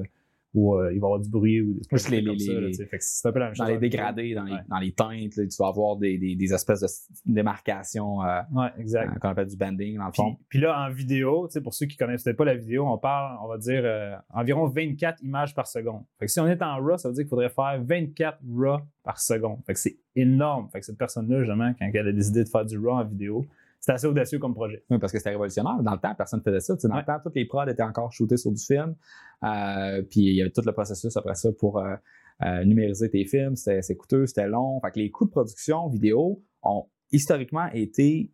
ou 0.56 0.76
euh, 0.76 0.92
il 0.94 1.00
va 1.00 1.06
y 1.08 1.08
avoir 1.08 1.20
du 1.20 1.30
bruit 1.30 1.62
ou 1.62 1.74
des 1.74 1.82
Juste 1.92 2.10
les- 2.10 2.18
trucs 2.24 2.28
comme 2.28 2.36
les- 2.38 2.74
ça, 2.74 2.84
là, 2.86 2.98
c'est 3.00 3.28
un 3.28 3.32
peu 3.32 3.40
la 3.40 3.46
même 3.46 3.56
Dans 3.56 3.66
chose. 3.66 3.74
les 3.74 3.80
dégradés, 3.80 4.34
dans 4.34 4.44
les, 4.44 4.54
Ouais. 4.54 4.60
dans 4.70 4.80
les 4.80 4.92
teintes, 4.94 5.36
là, 5.36 5.44
tu 5.46 5.56
vas 5.60 5.68
avoir 5.68 5.98
des, 5.98 6.18
des- 6.18 6.36
des 6.36 6.54
espèces 6.54 6.82
de 7.26 7.34
démarcations 7.34 8.24
euh, 8.24 8.42
Ouais, 8.54 8.70
exact. 8.80 9.16
euh, 9.16 9.20
qu'on 9.20 9.30
appelle 9.30 9.48
du 9.48 9.58
bending, 9.58 9.98
dans 9.98 10.06
le 10.06 10.12
Puis, 10.12 10.22
fond. 10.22 10.38
puis 10.50 10.60
là, 10.60 10.88
en 10.88 10.92
vidéo, 10.92 11.48
pour 11.64 11.74
ceux 11.74 11.86
qui 11.86 11.98
ne 12.02 12.06
connaissaient 12.06 12.34
pas 12.34 12.46
la 12.46 12.56
vidéo, 12.56 12.88
on 12.88 12.98
parle, 12.98 13.38
on 13.44 13.48
va 13.48 13.58
dire, 13.58 13.82
euh, 13.84 14.16
environ 14.34 14.68
24 14.68 15.22
images 15.24 15.54
par 15.54 15.68
seconde. 15.68 16.04
Fait 16.20 16.26
que 16.26 16.32
si 16.32 16.40
on 16.40 16.48
est 16.48 16.62
en 16.62 16.78
RAW, 16.78 16.98
ça 16.98 17.10
veut 17.10 17.16
dire 17.16 17.24
qu'il 17.24 17.30
faudrait 17.30 17.50
faire 17.50 17.82
24 17.84 18.40
RAW 18.58 18.80
par 19.04 19.20
seconde. 19.20 19.60
Fait 19.66 19.74
que 19.74 19.80
c'est 19.80 19.98
énorme. 20.16 20.70
Fait 20.72 20.80
que 20.80 20.86
cette 20.86 20.98
personne-là, 20.98 21.40
justement, 21.40 21.74
quand 21.78 21.90
elle 21.94 22.08
a 22.08 22.12
décidé 22.14 22.44
de 22.44 22.50
faire 22.50 22.66
du 22.66 22.78
RAW 22.78 22.92
en 23.00 23.04
vidéo, 23.04 23.46
c'est 23.86 23.92
assez 23.92 24.08
audacieux 24.08 24.40
comme 24.40 24.56
projet. 24.56 24.84
Oui, 24.90 24.98
parce 24.98 25.12
que 25.12 25.20
c'était 25.20 25.30
révolutionnaire. 25.30 25.78
Dans 25.84 25.94
le 25.94 26.00
temps, 26.00 26.16
personne 26.16 26.40
ne 26.40 26.44
faisait 26.44 26.60
ça. 26.60 26.76
Dans 26.88 26.96
Ouais. 26.96 27.02
le 27.02 27.06
temps, 27.06 27.20
toutes 27.24 27.36
les 27.36 27.46
prods 27.46 27.68
étaient 27.68 27.84
encore 27.84 28.12
shootés 28.12 28.38
sur 28.38 28.52
du 28.52 28.64
film. 28.64 28.96
Euh, 29.44 30.02
puis 30.02 30.22
il 30.22 30.36
y 30.36 30.42
avait 30.42 30.50
tout 30.52 30.64
le 30.66 30.72
processus 30.72 31.16
après 31.16 31.36
ça 31.36 31.50
pour 31.60 31.78
euh, 31.78 31.96
euh, 32.44 32.64
numériser 32.66 33.12
tes 33.12 33.26
films. 33.26 33.56
C'était 33.56 33.96
coûteux, 33.96 34.26
c'était 34.26 34.48
long. 34.48 34.80
Fait 34.82 34.90
que 34.92 35.00
les 35.00 35.12
coûts 35.12 35.26
de 35.26 35.30
production 35.30 35.88
vidéo 35.88 36.44
ont 36.64 36.88
historiquement 37.12 37.68
été 37.74 38.32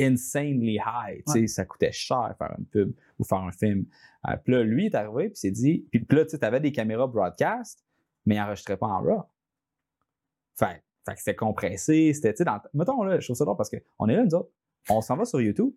insanely 0.00 0.76
high. 0.76 1.22
Tu 1.26 1.32
sais, 1.32 1.46
Ça 1.46 1.64
coûtait 1.66 1.92
cher 1.92 2.34
faire 2.38 2.54
une 2.58 2.66
pub 2.66 2.94
ou 3.18 3.24
faire 3.24 3.38
un 3.42 3.52
film. 3.52 3.84
Puis 4.44 4.54
là, 4.54 4.62
lui 4.62 4.86
est 4.86 4.94
arrivé 4.94 5.28
puis 5.28 5.36
s'est 5.36 5.50
dit. 5.50 5.86
Puis 5.90 6.00
puis 6.04 6.16
là, 6.16 6.24
tu 6.24 6.36
avais 6.40 6.60
des 6.60 6.72
caméras 6.72 7.06
broadcast, 7.06 7.84
mais 8.24 8.36
il 8.36 8.38
n'enregistrait 8.38 8.78
pas 8.78 8.86
en 8.86 9.02
RAW. 9.02 9.24
Fait, 10.54 10.82
fait 11.08 11.14
que 11.14 11.20
c'était 11.20 11.36
compressé. 11.36 12.12
C'était, 12.14 12.32
tu 12.32 12.38
sais, 12.38 12.44
dans, 12.44 12.60
mettons, 12.74 13.02
là, 13.02 13.18
je 13.20 13.26
trouve 13.26 13.36
ça 13.36 13.44
drôle 13.44 13.56
parce 13.56 13.70
qu'on 13.70 14.08
est 14.08 14.16
là, 14.16 14.24
nous 14.24 14.34
autres, 14.34 14.50
on 14.90 15.00
s'en 15.00 15.16
va 15.16 15.24
sur 15.24 15.40
YouTube, 15.40 15.72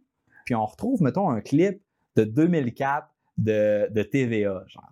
puis 0.45 0.55
on 0.55 0.65
retrouve, 0.65 1.01
mettons, 1.01 1.29
un 1.29 1.41
clip 1.41 1.81
de 2.15 2.23
2004 2.23 3.07
de, 3.37 3.89
de 3.91 4.03
TVA, 4.03 4.63
genre. 4.67 4.89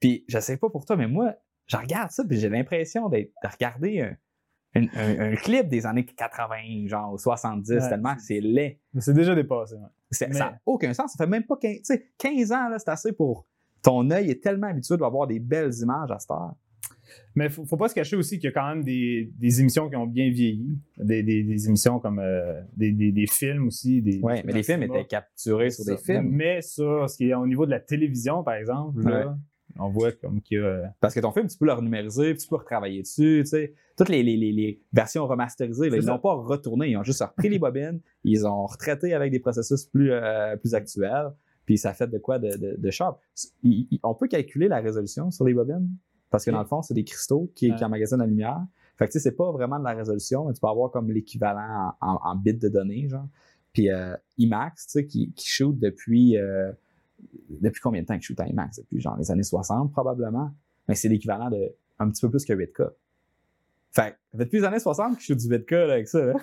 Puis 0.00 0.24
je 0.28 0.38
sais 0.40 0.56
pas 0.56 0.68
pour 0.70 0.84
toi, 0.84 0.96
mais 0.96 1.06
moi, 1.06 1.34
je 1.66 1.76
regarde 1.76 2.10
ça, 2.10 2.24
puis 2.24 2.38
j'ai 2.38 2.48
l'impression 2.48 3.08
de 3.08 3.30
regarder 3.44 4.00
un, 4.00 4.16
un- 4.74 4.86
un- 4.96 5.32
un 5.32 5.36
clip 5.36 5.68
des 5.68 5.86
années 5.86 6.04
80, 6.04 6.86
genre, 6.88 7.12
ou 7.12 7.18
70, 7.18 7.70
Ouais, 7.70 7.88
tellement 7.88 8.14
que 8.14 8.22
c'est 8.22 8.40
laid. 8.40 8.80
Mais 8.94 9.00
c'est 9.00 9.14
déjà 9.14 9.34
dépassé. 9.34 9.74
ouais. 9.76 9.80
C'est- 10.10 10.28
Mais- 10.28 10.34
Ça 10.34 10.44
n'a 10.50 10.58
aucun 10.66 10.92
sens. 10.92 11.12
Ça 11.12 11.24
fait 11.24 11.30
même 11.30 11.44
pas 11.44 11.56
15, 11.56 11.76
tu 11.78 11.84
sais, 11.84 12.10
15 12.18 12.52
ans, 12.52 12.68
là, 12.68 12.78
c'est 12.78 12.90
assez 12.90 13.12
pour. 13.12 13.46
Ton 13.82 14.10
œil 14.10 14.30
est 14.30 14.42
tellement 14.42 14.68
habitué 14.68 14.96
de 14.96 15.02
avoir 15.04 15.26
des 15.26 15.40
belles 15.40 15.72
images 15.80 16.10
à 16.10 16.18
cette 16.18 16.30
heure. 16.30 16.54
Mais 17.34 17.48
faut, 17.48 17.64
faut 17.64 17.76
pas 17.78 17.88
se 17.88 17.94
cacher 17.94 18.16
aussi 18.16 18.38
qu'il 18.38 18.44
y 18.44 18.48
a 18.48 18.52
quand 18.52 18.68
même 18.68 18.84
des, 18.84 19.30
des 19.38 19.60
émissions 19.60 19.88
qui 19.88 19.96
ont 19.96 20.06
bien 20.06 20.30
vieilli. 20.30 20.78
Des, 20.98 21.22
des- 21.22 21.42
des 21.42 21.66
émissions 21.66 21.98
comme 21.98 22.18
euh, 22.18 22.60
des, 22.76 23.26
films 23.26 23.68
aussi. 23.68 24.02
Des, 24.02 24.20
Oui, 24.22 24.34
mais 24.44 24.52
les 24.52 24.62
films 24.62 24.82
étaient 24.82 25.06
capturés 25.06 25.70
sur 25.70 25.84
des 25.84 25.96
films. 25.96 26.28
Mais 26.30 26.60
sur 26.62 27.08
ce 27.08 27.16
qui 27.16 27.30
est 27.30 27.34
au 27.34 27.46
niveau 27.46 27.64
de 27.64 27.70
la 27.70 27.80
télévision, 27.80 28.42
par 28.42 28.54
exemple, 28.54 29.02
là, 29.10 29.38
on 29.78 29.88
voit 29.88 30.12
comme 30.12 30.42
qu'il 30.42 30.58
y 30.58 30.60
a. 30.60 30.92
Parce 31.00 31.14
que 31.14 31.20
ton 31.20 31.32
film, 31.32 31.46
tu 31.46 31.56
peux 31.56 31.64
le 31.64 31.80
numériser, 31.80 32.34
puis 32.34 32.42
tu 32.42 32.48
peux 32.48 32.56
retravailler 32.56 33.00
dessus, 33.02 33.40
tu 33.44 33.46
sais. 33.46 33.72
Toutes 33.96 34.10
les, 34.10 34.22
les- 34.22 34.36
les- 34.36 34.52
les 34.52 34.82
versions 34.92 35.26
remasterisées, 35.26 35.88
là, 35.88 35.96
ils 35.96 36.06
n'ont 36.06 36.18
pas 36.18 36.34
retourné, 36.34 36.88
ils 36.90 36.96
ont 36.98 37.02
juste 37.02 37.22
repris 37.22 37.48
les 37.48 37.58
bobines, 37.58 38.00
ils 38.24 38.46
ont 38.46 38.66
retraité 38.66 39.14
avec 39.14 39.30
des 39.32 39.38
processus 39.40 39.84
plus, 39.86 40.10
euh, 40.12 40.56
plus 40.56 40.74
actuels, 40.74 41.30
puis 41.64 41.78
ça 41.78 41.94
fait 41.94 42.08
de 42.08 42.18
quoi 42.18 42.38
de, 42.38 42.56
de, 42.56 42.74
de 42.78 42.90
sharp. 42.90 43.18
Il- 43.62 43.86
il- 43.90 44.00
on 44.02 44.14
peut 44.14 44.28
calculer 44.28 44.68
la 44.68 44.80
résolution 44.80 45.30
sur 45.30 45.44
les 45.46 45.54
bobines, 45.54 45.88
parce 46.32 46.44
que 46.44 46.50
dans 46.50 46.58
le 46.60 46.66
fond, 46.66 46.82
c'est 46.82 46.94
des 46.94 47.04
cristaux 47.04 47.52
qui, 47.54 47.70
Ouais. 47.70 47.76
qui 47.76 47.84
emmagasinent 47.84 48.18
la 48.18 48.26
lumière. 48.26 48.60
Fait 48.98 49.06
que 49.06 49.12
tu 49.12 49.18
sais, 49.20 49.22
c'est 49.30 49.36
pas 49.36 49.52
vraiment 49.52 49.78
de 49.78 49.84
la 49.84 49.92
résolution, 49.94 50.46
mais 50.46 50.54
tu 50.54 50.60
peux 50.60 50.66
avoir 50.66 50.90
comme 50.90 51.10
l'équivalent 51.12 51.94
en, 52.00 52.08
en- 52.14 52.20
en 52.24 52.36
bits 52.36 52.54
de 52.54 52.68
données, 52.68 53.08
genre. 53.08 53.28
Puis 53.72 53.90
euh, 53.90 54.16
IMAX, 54.38 54.86
tu 54.86 54.92
sais, 54.92 55.06
qui, 55.06 55.32
qui 55.32 55.48
shoot 55.48 55.78
depuis... 55.78 56.36
euh, 56.36 56.72
depuis 57.48 57.80
combien 57.80 58.02
de 58.02 58.06
temps 58.06 58.14
qu'ils 58.14 58.22
shootent 58.24 58.40
en 58.40 58.46
IMAX? 58.46 58.78
Depuis 58.80 59.00
genre 59.00 59.16
les 59.16 59.30
années 59.30 59.42
60 59.44 59.92
probablement. 59.92 60.50
Mais 60.88 60.94
c'est 60.96 61.08
l'équivalent 61.08 61.48
de 61.50 61.72
un 62.00 62.10
petit 62.10 62.20
peu 62.20 62.28
plus 62.30 62.44
que 62.44 62.52
8K. 62.52 62.90
Fait 63.92 64.16
que 64.32 64.38
depuis 64.38 64.58
les 64.58 64.64
années 64.64 64.80
60 64.80 65.16
qu'ils 65.18 65.26
shootent 65.26 65.38
du 65.38 65.48
8K 65.48 65.86
là, 65.86 65.92
avec 65.94 66.08
ça. 66.08 66.24
Là. 66.24 66.34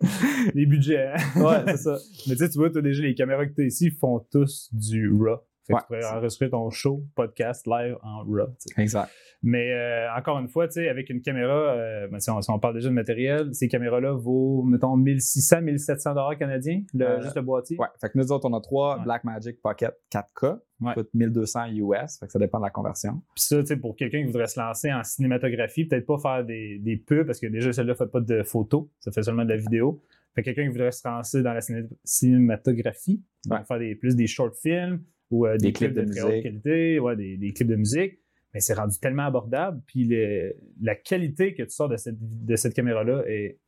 Les 0.54 0.64
budgets. 0.66 1.08
hein. 1.14 1.40
Ouais, 1.42 1.62
c'est 1.66 1.76
ça. 1.78 1.98
Mais 2.28 2.34
tu 2.34 2.38
sais, 2.38 2.48
tu 2.48 2.58
vois, 2.58 2.70
toi, 2.70 2.80
déjà, 2.82 3.02
les 3.02 3.14
caméras 3.14 3.46
que 3.46 3.52
tu 3.54 3.62
as 3.62 3.66
ici 3.66 3.90
font 3.90 4.20
tous 4.30 4.68
du 4.72 5.10
RAW. 5.12 5.38
Fait 5.68 5.74
que 5.74 5.76
Ouais. 5.76 5.80
tu 5.82 5.86
pourrais 6.02 6.16
enregistrer 6.16 6.50
ton 6.50 6.70
show, 6.70 7.04
podcast, 7.14 7.66
live 7.66 7.96
en 8.02 8.24
RAW. 8.24 8.48
Exact. 8.78 9.08
Mais 9.42 9.70
euh, 9.72 10.08
encore 10.16 10.38
une 10.40 10.48
fois, 10.48 10.66
avec 10.90 11.10
une 11.10 11.22
caméra, 11.22 11.52
euh, 11.76 12.08
ben, 12.08 12.18
si, 12.18 12.28
on, 12.30 12.40
si 12.42 12.50
on 12.50 12.58
parle 12.58 12.74
déjà 12.74 12.88
de 12.88 12.94
matériel, 12.94 13.54
ces 13.54 13.68
caméras-là 13.68 14.12
vaut, 14.12 14.62
mettons, 14.64 14.96
1600, 14.96 15.60
1700 15.62 16.14
dollars 16.14 16.36
canadiens, 16.36 16.82
le, 16.94 17.04
Euh, 17.06 17.20
juste 17.22 17.36
le 17.36 17.42
boîtier. 17.42 17.78
Ouais. 17.78 17.86
Fait 18.00 18.08
que 18.08 18.18
nous 18.18 18.32
autres, 18.32 18.48
on 18.50 18.54
a 18.56 18.60
trois 18.60 18.96
Ouais. 18.96 19.04
Blackmagic 19.04 19.60
Pocket 19.62 19.94
4K. 20.10 20.58
Ouais. 20.80 20.92
qui 20.94 21.00
coûtent 21.00 21.14
1200 21.14 21.66
US. 21.74 22.18
Fait 22.20 22.26
que 22.26 22.32
ça 22.32 22.38
dépend 22.38 22.58
de 22.58 22.64
la 22.64 22.70
conversion. 22.70 23.20
Puis 23.34 23.44
ça, 23.44 23.58
tu 23.60 23.66
sais, 23.66 23.76
pour 23.76 23.94
quelqu'un 23.96 24.18
qui 24.20 24.26
voudrait 24.26 24.46
se 24.46 24.58
lancer 24.60 24.92
en 24.92 25.02
cinématographie, 25.02 25.84
peut-être 25.86 26.06
pas 26.06 26.18
faire 26.18 26.44
des, 26.44 26.78
des 26.78 26.96
pubs, 26.96 27.26
parce 27.26 27.40
que 27.40 27.48
déjà, 27.48 27.72
celle-là 27.72 27.92
ne 27.94 27.96
fait 27.98 28.06
pas 28.10 28.20
de 28.20 28.42
photos, 28.44 28.86
ça 29.00 29.10
fait 29.12 29.22
seulement 29.24 29.44
de 29.44 29.48
la 29.50 29.56
vidéo. 29.56 30.00
Fait 30.36 30.42
que 30.42 30.46
quelqu'un 30.46 30.62
qui 30.62 30.68
voudrait 30.68 30.92
se 30.92 31.06
lancer 31.08 31.42
dans 31.42 31.52
la 31.52 31.60
ciné- 31.60 31.88
cinématographie, 32.04 33.22
Ouais. 33.50 33.58
faire 33.66 33.78
des, 33.78 33.94
plus 33.94 34.14
des 34.16 34.26
short 34.26 34.54
films 34.56 35.02
ou 35.30 35.46
euh, 35.46 35.56
des, 35.56 35.66
Des 35.68 35.72
clips, 35.72 35.92
clips 35.94 36.04
de, 36.06 36.08
de 36.10 36.14
très 36.16 36.22
haute 36.36 36.42
qualité, 36.42 36.98
ouais, 37.00 37.16
des, 37.16 37.36
des 37.36 37.52
clips 37.52 37.68
de 37.68 37.76
musique, 37.76 38.18
mais 38.54 38.60
c'est 38.60 38.74
rendu 38.74 38.98
tellement 38.98 39.24
abordable. 39.26 39.80
Puis 39.86 40.04
le- 40.04 40.54
la 40.80 40.94
qualité 40.94 41.54
que 41.54 41.62
tu 41.62 41.70
sors 41.70 41.88
de 41.88 41.96
cette, 41.96 42.16
de 42.18 42.56
cette 42.56 42.74
caméra-là 42.74 43.22
est 43.26 43.58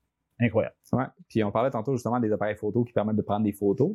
incroyable. 0.40 0.74
Ouais. 0.92 1.04
Puis 1.28 1.44
on 1.44 1.50
parlait 1.52 1.70
tantôt 1.70 1.92
justement 1.94 2.18
des 2.20 2.32
appareils 2.32 2.56
photos 2.56 2.86
qui 2.86 2.92
permettent 2.92 3.16
de 3.16 3.22
prendre 3.22 3.44
des 3.44 3.52
photos. 3.52 3.92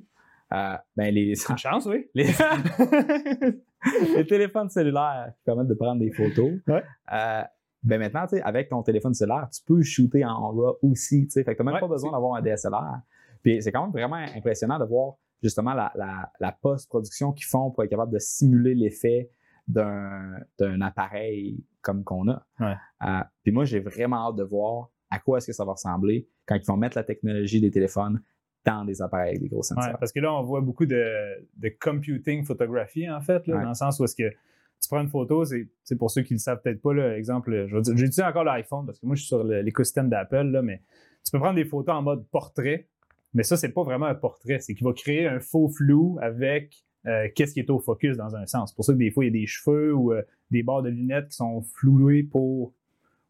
Euh, 0.54 0.76
ben 0.96 1.12
les, 1.12 1.34
une 1.50 1.58
chance, 1.58 1.88
oui. 1.88 2.08
les, 2.14 2.26
les 4.16 4.26
téléphones 4.28 4.70
cellulaires 4.70 5.32
qui 5.38 5.44
permettent 5.44 5.68
de 5.68 5.74
prendre 5.74 6.00
des 6.00 6.12
photos. 6.12 6.52
Ouais. 6.68 6.84
Euh, 7.14 7.42
ben 7.84 8.00
maintenant, 8.00 8.26
avec 8.44 8.70
ton 8.70 8.82
téléphone 8.84 9.14
cellulaire, 9.14 9.48
tu 9.52 9.62
peux 9.66 9.82
shooter 9.84 10.26
en 10.26 10.52
RAW 10.52 10.78
aussi. 10.82 11.26
tu 11.26 11.32
sais. 11.32 11.44
Fait 11.44 11.54
que 11.54 11.58
tu 11.62 11.64
n'as 11.66 11.72
même 11.72 11.76
Ouais, 11.76 11.88
pas 11.88 11.88
besoin 11.94 12.12
d'avoir 12.12 12.36
un 12.36 12.42
DSLR. 12.42 13.00
Puis 13.44 13.62
c'est 13.62 13.72
quand 13.72 13.84
même 13.84 13.92
vraiment 13.92 14.24
impressionnant 14.36 14.80
de 14.80 14.86
voir 14.86 15.16
justement 15.46 15.74
la, 15.74 15.92
la- 15.96 16.32
la 16.40 16.52
post-production 16.52 17.32
qu'ils 17.34 17.46
font 17.48 17.72
pour 17.72 17.84
être 17.84 17.90
capable 17.90 18.12
de 18.14 18.20
simuler 18.20 18.76
l'effet 18.76 19.30
d'un 19.68 20.82
appareil 20.82 21.64
comme 21.82 22.04
qu'on 22.04 22.28
a. 22.30 22.46
Ouais. 22.60 22.76
Euh, 23.06 23.22
puis 23.44 23.52
moi, 23.52 23.66
j'ai 23.66 23.80
vraiment 23.80 24.30
hâte 24.30 24.36
de 24.36 24.44
voir 24.44 24.90
à 25.10 25.20
quoi 25.20 25.38
est-ce 25.38 25.48
que 25.48 25.54
ça 25.54 25.66
va 25.66 25.74
ressembler 25.74 26.28
quand 26.46 26.56
ils 26.56 26.66
vont 26.66 26.78
mettre 26.78 26.98
la 26.98 27.04
technologie 27.04 27.62
des 27.62 27.72
téléphones 27.72 28.22
dans 28.66 28.84
des 28.86 29.02
appareils 29.02 29.30
avec 29.30 29.42
des 29.42 29.48
gros 29.50 29.60
Ouais, 29.60 29.64
sensors. 29.64 29.98
parce 30.00 30.12
que 30.12 30.20
là, 30.20 30.34
on 30.34 30.42
voit 30.44 30.62
beaucoup 30.62 30.86
de, 30.86 31.46
de 31.58 31.70
computing 31.80 32.44
photographie, 32.44 33.10
en 33.10 33.22
fait, 33.22 33.46
là, 33.48 33.58
Ouais. 33.58 33.62
dans 33.64 33.70
le 33.70 33.76
sens 33.76 34.00
où 34.00 34.04
est-ce 34.04 34.16
que 34.16 34.30
tu 34.30 34.90
prends 34.90 35.02
une 35.02 35.10
photo, 35.10 35.46
c'est 35.46 35.96
pour 35.98 36.10
ceux 36.12 36.22
qui 36.24 36.34
ne 36.34 36.38
le 36.38 36.42
savent 36.42 36.62
peut-être 36.62 36.82
pas, 36.82 36.94
là, 36.94 37.16
exemple, 37.18 37.68
j'utilise 37.72 38.22
encore 38.22 38.44
l'iPhone? 38.44 38.86
Parce 38.86 39.00
que 39.00 39.06
moi, 39.06 39.16
je 39.16 39.22
suis 39.22 39.28
sur 39.28 39.44
l'écosystème 39.44 40.10
d'Apple, 40.10 40.62
mais 40.64 40.82
tu 41.24 41.32
peux 41.32 41.40
prendre 41.40 41.56
des 41.56 41.66
photos 41.66 41.96
en 41.96 42.02
mode 42.02 42.28
portrait, 42.28 42.88
mais 43.36 43.44
ça, 43.44 43.58
c'est 43.58 43.70
pas 43.70 43.84
vraiment 43.84 44.08
un 44.08 44.16
portrait, 44.16 44.60
c'est 44.60 44.74
qu'il 44.74 44.86
va 44.86 44.94
créer 44.94 45.28
un 45.28 45.40
faux 45.40 45.68
flou 45.68 46.18
avec 46.22 46.84
euh, 47.06 47.28
qu'est-ce 47.36 47.54
qui 47.54 47.60
est 47.60 47.70
au 47.70 47.80
focus 47.80 48.18
dans 48.18 48.36
un 48.36 48.46
sens. 48.46 48.72
C'est 48.72 48.76
pour 48.76 48.86
ça 48.86 48.94
que 48.94 48.98
des 48.98 49.12
fois, 49.12 49.26
il 49.26 49.28
y 49.28 49.30
a 49.30 49.40
des 49.42 49.46
cheveux 49.46 49.94
ou 49.94 50.14
euh, 50.14 50.24
des 50.52 50.64
barres 50.64 50.82
de 50.82 50.90
lunettes 50.90 51.28
qui 51.28 51.36
sont 51.36 51.62
floués 51.62 52.24
pour 52.24 52.74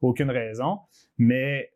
aucune 0.01 0.29
raison, 0.29 0.79
mais 1.17 1.71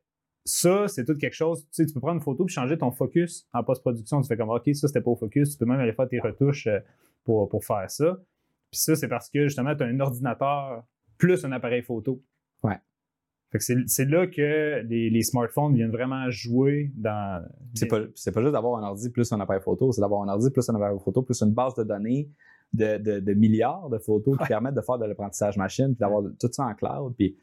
ça, 0.45 0.87
c'est 0.87 1.05
tout 1.05 1.15
quelque 1.17 1.33
chose. 1.33 1.63
Tu 1.63 1.67
sais, 1.71 1.85
tu 1.85 1.93
peux 1.93 1.99
prendre 1.99 2.15
une 2.15 2.23
photo 2.23 2.45
et 2.45 2.47
changer 2.47 2.77
ton 2.77 2.91
focus 2.91 3.47
en 3.53 3.63
post-production. 3.63 4.21
Tu 4.21 4.27
fais 4.27 4.37
comme, 4.37 4.49
OK, 4.49 4.69
ça, 4.73 4.87
c'était 4.87 5.01
pas 5.01 5.11
au 5.11 5.15
focus. 5.15 5.51
Tu 5.51 5.57
peux 5.57 5.65
même 5.65 5.79
aller 5.79 5.93
faire 5.93 6.07
tes 6.07 6.19
retouches 6.19 6.67
euh, 6.67 6.79
pour, 7.23 7.49
pour 7.49 7.65
faire 7.65 7.89
ça. 7.89 8.17
Puis 8.71 8.79
ça, 8.79 8.95
c'est 8.95 9.07
parce 9.07 9.29
que 9.29 9.45
justement, 9.45 9.75
tu 9.75 9.83
as 9.83 9.87
un 9.87 9.99
ordinateur 9.99 10.83
plus 11.17 11.43
un 11.45 11.51
appareil 11.51 11.81
photo. 11.81 12.21
Ouais. 12.63 12.77
C'est 13.57 14.05
là 14.05 14.27
que 14.27 14.81
les, 14.83 15.09
les 15.09 15.23
smartphones 15.23 15.73
viennent 15.73 15.91
vraiment 15.91 16.29
jouer 16.29 16.91
dans. 16.95 17.43
C'est 17.73 17.87
pas, 17.87 18.01
juste 18.01 18.35
d'avoir 18.35 18.83
un 18.83 18.87
ordi 18.87 19.09
plus 19.09 19.31
un 19.31 19.39
appareil 19.39 19.61
photo, 19.61 19.91
c'est 19.91 20.01
d'avoir 20.01 20.21
un 20.21 20.27
ordi 20.27 20.51
plus 20.51 20.69
un 20.69 20.75
appareil 20.75 20.99
photo 21.03 21.23
plus 21.23 21.41
une 21.41 21.53
base 21.53 21.73
de 21.73 21.83
données 21.83 22.29
de, 22.73 22.97
de, 22.97 23.19
de 23.19 23.33
milliards 23.33 23.89
de 23.89 23.97
photos 23.97 24.37
qui 24.37 24.45
permettent 24.45 24.75
de 24.75 24.81
faire 24.81 24.99
de 24.99 25.05
l'apprentissage 25.05 25.57
machine, 25.57 25.87
puis 25.87 25.99
d'avoir 25.99 26.23
tout 26.39 26.49
ça 26.51 26.65
en 26.65 26.75
cloud. 26.75 27.15
Puis, 27.17 27.35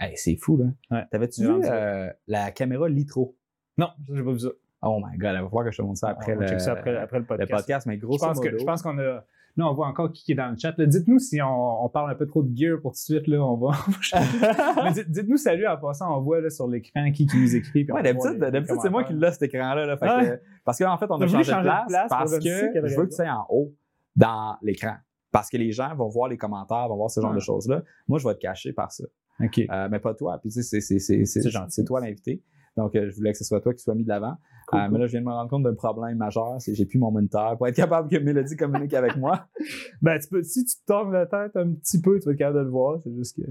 hey, 0.00 0.16
c'est 0.16 0.34
fou, 0.34 0.56
là. 0.56 0.64
Ouais. 0.90 1.04
T'avais-tu 1.10 1.42
vu 1.42 1.60
euh, 1.64 2.10
la 2.26 2.50
caméra 2.50 2.88
Litro? 2.88 3.36
Non, 3.78 3.90
j'ai 4.12 4.22
pas 4.24 4.32
vu 4.32 4.40
ça. 4.40 4.48
Oh 4.82 4.98
my 4.98 5.16
god, 5.16 5.34
il 5.36 5.42
va 5.42 5.44
falloir 5.44 5.64
que 5.64 5.70
je 5.70 5.76
te 5.76 5.82
montre 5.82 6.00
ça 6.00 6.08
après, 6.08 6.34
le, 6.34 6.58
ça 6.58 6.72
après, 6.72 6.96
après 6.96 7.18
le 7.18 7.22
le 7.22 7.26
podcast. 7.28 7.52
podcast. 7.52 7.86
Mais 7.86 7.96
modo, 7.98 8.18
je 8.58 8.64
pense 8.64 8.82
qu'on 8.82 8.98
a. 8.98 9.24
Là, 9.56 9.68
on 9.68 9.74
voit 9.74 9.86
encore 9.86 10.10
qui 10.12 10.32
est 10.32 10.34
dans 10.34 10.50
le 10.50 10.56
chat. 10.56 10.74
Dites-nous 10.78 11.18
si 11.18 11.42
on, 11.42 11.84
on 11.84 11.88
parle 11.90 12.10
un 12.10 12.14
peu 12.14 12.26
trop 12.26 12.42
de 12.42 12.56
gear 12.56 12.80
pour 12.80 12.92
tout 12.92 12.96
de 12.96 13.18
suite. 13.18 13.26
Là, 13.26 13.44
on 13.44 13.56
va. 13.56 13.72
Dites-nous 15.08 15.36
salut 15.36 15.66
en 15.66 15.76
passant. 15.76 16.16
On 16.16 16.22
voit 16.22 16.40
là, 16.40 16.48
sur 16.48 16.66
l'écran 16.68 17.10
qui, 17.12 17.26
qui 17.26 17.36
nous 17.36 17.54
écrit. 17.54 17.86
Ouais, 17.90 18.02
d'habitude, 18.02 18.78
c'est 18.80 18.90
moi 18.90 19.04
qui 19.04 19.12
l'ai 19.12 19.30
cet 19.30 19.42
écran-là. 19.42 19.86
là. 19.86 19.96
Que- 19.96 20.40
parce 20.64 20.78
que 20.78 20.84
en 20.84 20.96
fait, 20.96 21.06
on 21.10 21.20
a 21.20 21.26
changé 21.26 21.52
de 21.52 21.60
place, 21.60 21.86
place 21.86 22.08
parce 22.08 22.38
que 22.38 22.44
je 22.44 22.96
veux 22.96 23.06
que 23.06 23.14
tu 23.14 23.22
en 23.22 23.46
haut 23.50 23.74
dans 24.16 24.56
l'écran. 24.62 24.94
Parce 25.30 25.48
que 25.48 25.56
les 25.56 25.72
gens 25.72 25.94
vont 25.94 26.08
voir 26.08 26.28
les 26.28 26.36
commentaires, 26.36 26.88
vont 26.88 26.96
voir 26.96 27.10
ce 27.10 27.20
genre 27.20 27.34
de 27.34 27.40
choses-là. 27.40 27.82
Moi, 28.06 28.18
je 28.18 28.26
vais 28.26 28.32
être 28.32 28.40
caché 28.40 28.72
par 28.72 28.92
ça. 28.92 29.04
OK. 29.40 29.58
Euh, 29.58 29.88
mais 29.90 29.98
pas 29.98 30.14
toi. 30.14 30.38
Puis 30.38 30.50
tu 30.50 30.62
sais, 30.62 31.50
gentil. 31.50 31.70
c'est 31.70 31.84
toi 31.84 32.00
l'invité. 32.00 32.42
Donc, 32.76 32.94
euh, 32.94 33.10
je 33.10 33.16
voulais 33.16 33.32
que 33.32 33.38
ce 33.38 33.44
soit 33.44 33.60
toi 33.60 33.74
qui 33.74 33.82
sois 33.82 33.94
mis 33.94 34.04
de 34.04 34.08
l'avant. 34.08 34.34
Cool, 34.72 34.80
cool. 34.80 34.90
Mais 34.92 34.98
là, 34.98 35.06
je 35.06 35.10
viens 35.12 35.20
de 35.20 35.26
me 35.26 35.30
rendre 35.30 35.50
compte 35.50 35.62
d'un 35.62 35.74
problème 35.74 36.16
majeur, 36.16 36.56
c'est 36.60 36.72
que 36.72 36.76
j'ai 36.76 36.86
plus 36.86 36.98
mon 36.98 37.10
moniteur 37.10 37.56
pour 37.58 37.68
être 37.68 37.76
capable 37.76 38.08
que 38.08 38.16
Mélodie 38.16 38.56
communique 38.56 38.94
avec 38.94 39.16
moi. 39.16 39.46
Ben, 40.02 40.18
tu 40.18 40.28
peux, 40.28 40.42
si 40.42 40.64
tu 40.64 40.74
te 40.74 40.92
tournes 40.92 41.12
la 41.12 41.26
tête 41.26 41.54
un 41.56 41.72
petit 41.74 42.00
peu, 42.00 42.18
tu 42.18 42.24
vas 42.26 42.32
être 42.32 42.38
capable 42.38 42.58
de 42.58 42.64
le 42.64 42.70
voir. 42.70 42.98
C'est 43.04 43.14
juste 43.14 43.36
que. 43.36 43.48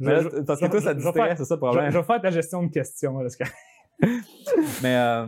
Mais 0.00 0.12
là, 0.12 0.20
Je- 0.22 0.40
parce 0.42 0.60
que 0.60 0.66
toi, 0.66 0.80
ça 0.80 0.94
te 0.94 1.00
distrait, 1.00 1.34
c'est 1.36 1.44
ça 1.44 1.54
le 1.54 1.60
problème. 1.60 1.90
je 1.90 1.96
vais 1.98 2.04
faire 2.04 2.20
ta 2.20 2.30
gestion 2.30 2.62
de 2.62 2.68
questions. 2.70 3.18
Là, 3.20 3.28
que- 3.30 3.44
Mais 4.82 4.96
euh, 4.96 5.26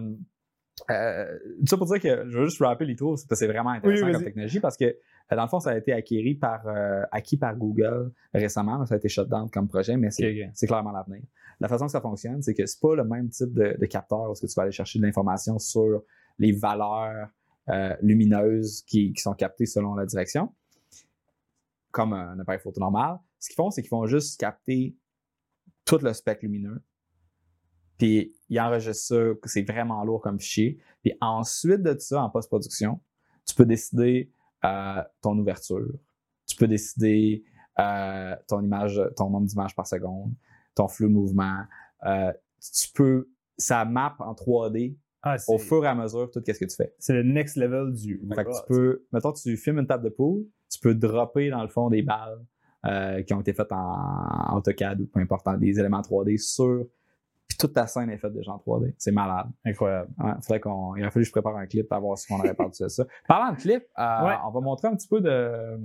euh, 0.90 1.38
tout 1.60 1.66
ça 1.66 1.76
pour 1.78 1.86
dire 1.86 2.00
que 2.00 2.28
je 2.28 2.38
veux 2.38 2.44
juste 2.46 2.60
rappeler 2.62 2.86
les 2.88 2.96
tours, 2.96 3.18
c'est 3.18 3.26
parce 3.28 3.40
que 3.40 3.46
c'est 3.46 3.52
vraiment 3.52 3.70
intéressant 3.70 4.06
Oui, 4.06 4.12
comme 4.12 4.22
technologie 4.24 4.60
parce 4.60 4.76
que 4.76 4.84
euh, 4.84 5.36
dans 5.36 5.42
le 5.42 5.48
fond, 5.48 5.60
ça 5.60 5.70
a 5.70 5.78
été 5.78 5.92
acquis 5.92 6.34
par, 6.34 6.66
euh, 6.66 7.02
acquis 7.10 7.36
par 7.36 7.56
Google 7.56 8.12
récemment. 8.34 8.84
Ça 8.86 8.94
a 8.94 8.98
été 8.98 9.08
shut 9.08 9.28
down 9.28 9.48
comme 9.50 9.68
projet, 9.68 9.96
mais 9.96 10.10
c'est 10.10 10.66
clairement 10.66 10.92
l'avenir. 10.92 11.22
La 11.60 11.68
façon 11.68 11.86
que 11.86 11.92
ça 11.92 12.00
fonctionne, 12.00 12.42
c'est 12.42 12.54
que 12.54 12.66
c'est 12.66 12.80
pas 12.80 12.94
le 12.94 13.04
même 13.04 13.30
type 13.30 13.52
de, 13.52 13.86
capteur 13.86 14.30
est-ce 14.30 14.42
que 14.42 14.46
tu 14.46 14.54
vas 14.54 14.64
aller 14.64 14.72
chercher 14.72 14.98
de 14.98 15.04
l'information 15.04 15.58
sur 15.58 16.02
les 16.38 16.52
valeurs 16.52 17.28
euh, 17.68 17.96
lumineuses 18.02 18.82
qui, 18.82 19.14
sont 19.16 19.34
captées 19.34 19.66
selon 19.66 19.94
la 19.94 20.06
direction, 20.06 20.54
comme 21.90 22.12
un 22.12 22.38
appareil 22.38 22.60
photo 22.60 22.80
normal. 22.80 23.18
Ce 23.38 23.48
qu'ils 23.48 23.56
font, 23.56 23.70
c'est 23.70 23.82
qu'ils 23.82 23.90
vont 23.90 24.06
juste 24.06 24.38
capter 24.38 24.94
tout 25.84 25.98
le 25.98 26.12
spectre 26.12 26.44
lumineux. 26.44 26.82
Puis 27.98 28.34
ils 28.50 28.60
enregistrent 28.60 29.06
ça, 29.06 29.16
c'est 29.44 29.62
vraiment 29.62 30.04
lourd 30.04 30.20
comme 30.20 30.38
fichier. 30.38 30.78
Puis 31.02 31.14
ensuite 31.20 31.82
de 31.82 31.98
ça, 31.98 32.22
en 32.22 32.28
post-production, 32.28 33.00
tu 33.46 33.54
peux 33.54 33.64
décider 33.64 34.30
euh, 34.64 35.02
ton 35.22 35.38
ouverture. 35.38 35.88
Tu 36.46 36.56
peux 36.56 36.68
décider 36.68 37.44
euh, 37.78 38.36
ton 38.46 38.62
image, 38.62 39.00
ton 39.16 39.30
nombre 39.30 39.46
d'images 39.46 39.74
par 39.74 39.86
seconde, 39.86 40.32
ton 40.76 40.86
flux 40.86 41.08
de 41.08 41.12
mouvement. 41.12 41.62
Euh, 42.04 42.32
tu 42.60 42.88
peux, 42.94 43.28
ça 43.58 43.84
map 43.84 44.14
en 44.20 44.32
3D 44.34 44.96
Ah, 45.22 45.36
au 45.48 45.58
fur 45.58 45.84
et 45.84 45.88
à 45.88 45.94
mesure 45.96 46.30
tout 46.30 46.40
ce 46.46 46.52
que 46.52 46.64
tu 46.64 46.76
fais. 46.76 46.94
c'est 47.00 47.14
le 47.14 47.22
next 47.24 47.56
level 47.56 47.92
du. 47.92 48.20
Fait 48.34 48.44
que 48.44 48.50
tu 48.50 48.66
peux, 48.68 49.04
mettons, 49.12 49.32
tu 49.32 49.56
filmes 49.56 49.78
une 49.80 49.86
table 49.88 50.04
de 50.04 50.10
poule, 50.10 50.44
tu 50.70 50.78
peux 50.80 50.94
dropper 50.94 51.50
dans 51.50 51.62
le 51.62 51.68
fond 51.68 51.88
des 51.90 52.02
balles 52.02 52.38
euh, 52.84 53.22
qui 53.22 53.34
ont 53.34 53.40
été 53.40 53.52
faites 53.52 53.72
en, 53.72 53.76
en 54.52 54.56
AutoCAD 54.58 55.00
ou 55.00 55.06
peu 55.06 55.18
importe, 55.20 55.48
en 55.48 55.56
des 55.56 55.78
éléments 55.80 56.00
3D 56.02 56.38
sur. 56.38 56.86
Puis 57.48 57.56
toute 57.58 57.72
ta 57.74 57.86
scène 57.86 58.10
est 58.10 58.18
faite 58.18 58.32
déjà 58.32 58.52
en 58.52 58.58
3D. 58.58 58.92
C'est 58.98 59.12
malade. 59.12 59.46
Incroyable. 59.64 60.10
Ouais, 60.18 60.32
faudrait 60.42 60.58
qu'on, 60.60 60.96
il 60.96 61.02
aurait 61.02 61.10
fallu 61.12 61.22
que 61.24 61.28
je 61.28 61.32
prépare 61.32 61.56
un 61.56 61.66
clip 61.66 61.90
à 61.92 61.98
voir 62.00 62.18
si 62.18 62.30
on 62.32 62.38
aurait 62.40 62.54
parlé 62.54 62.72
de 62.78 62.88
ça. 62.88 63.04
Parlant 63.28 63.52
de 63.52 63.58
clip, 63.58 63.84
euh, 63.98 64.26
Ouais. 64.26 64.34
on 64.44 64.50
va 64.50 64.60
montrer 64.60 64.88
un 64.88 64.96
petit 64.96 65.06
peu 65.08 65.20
de. 65.20 65.78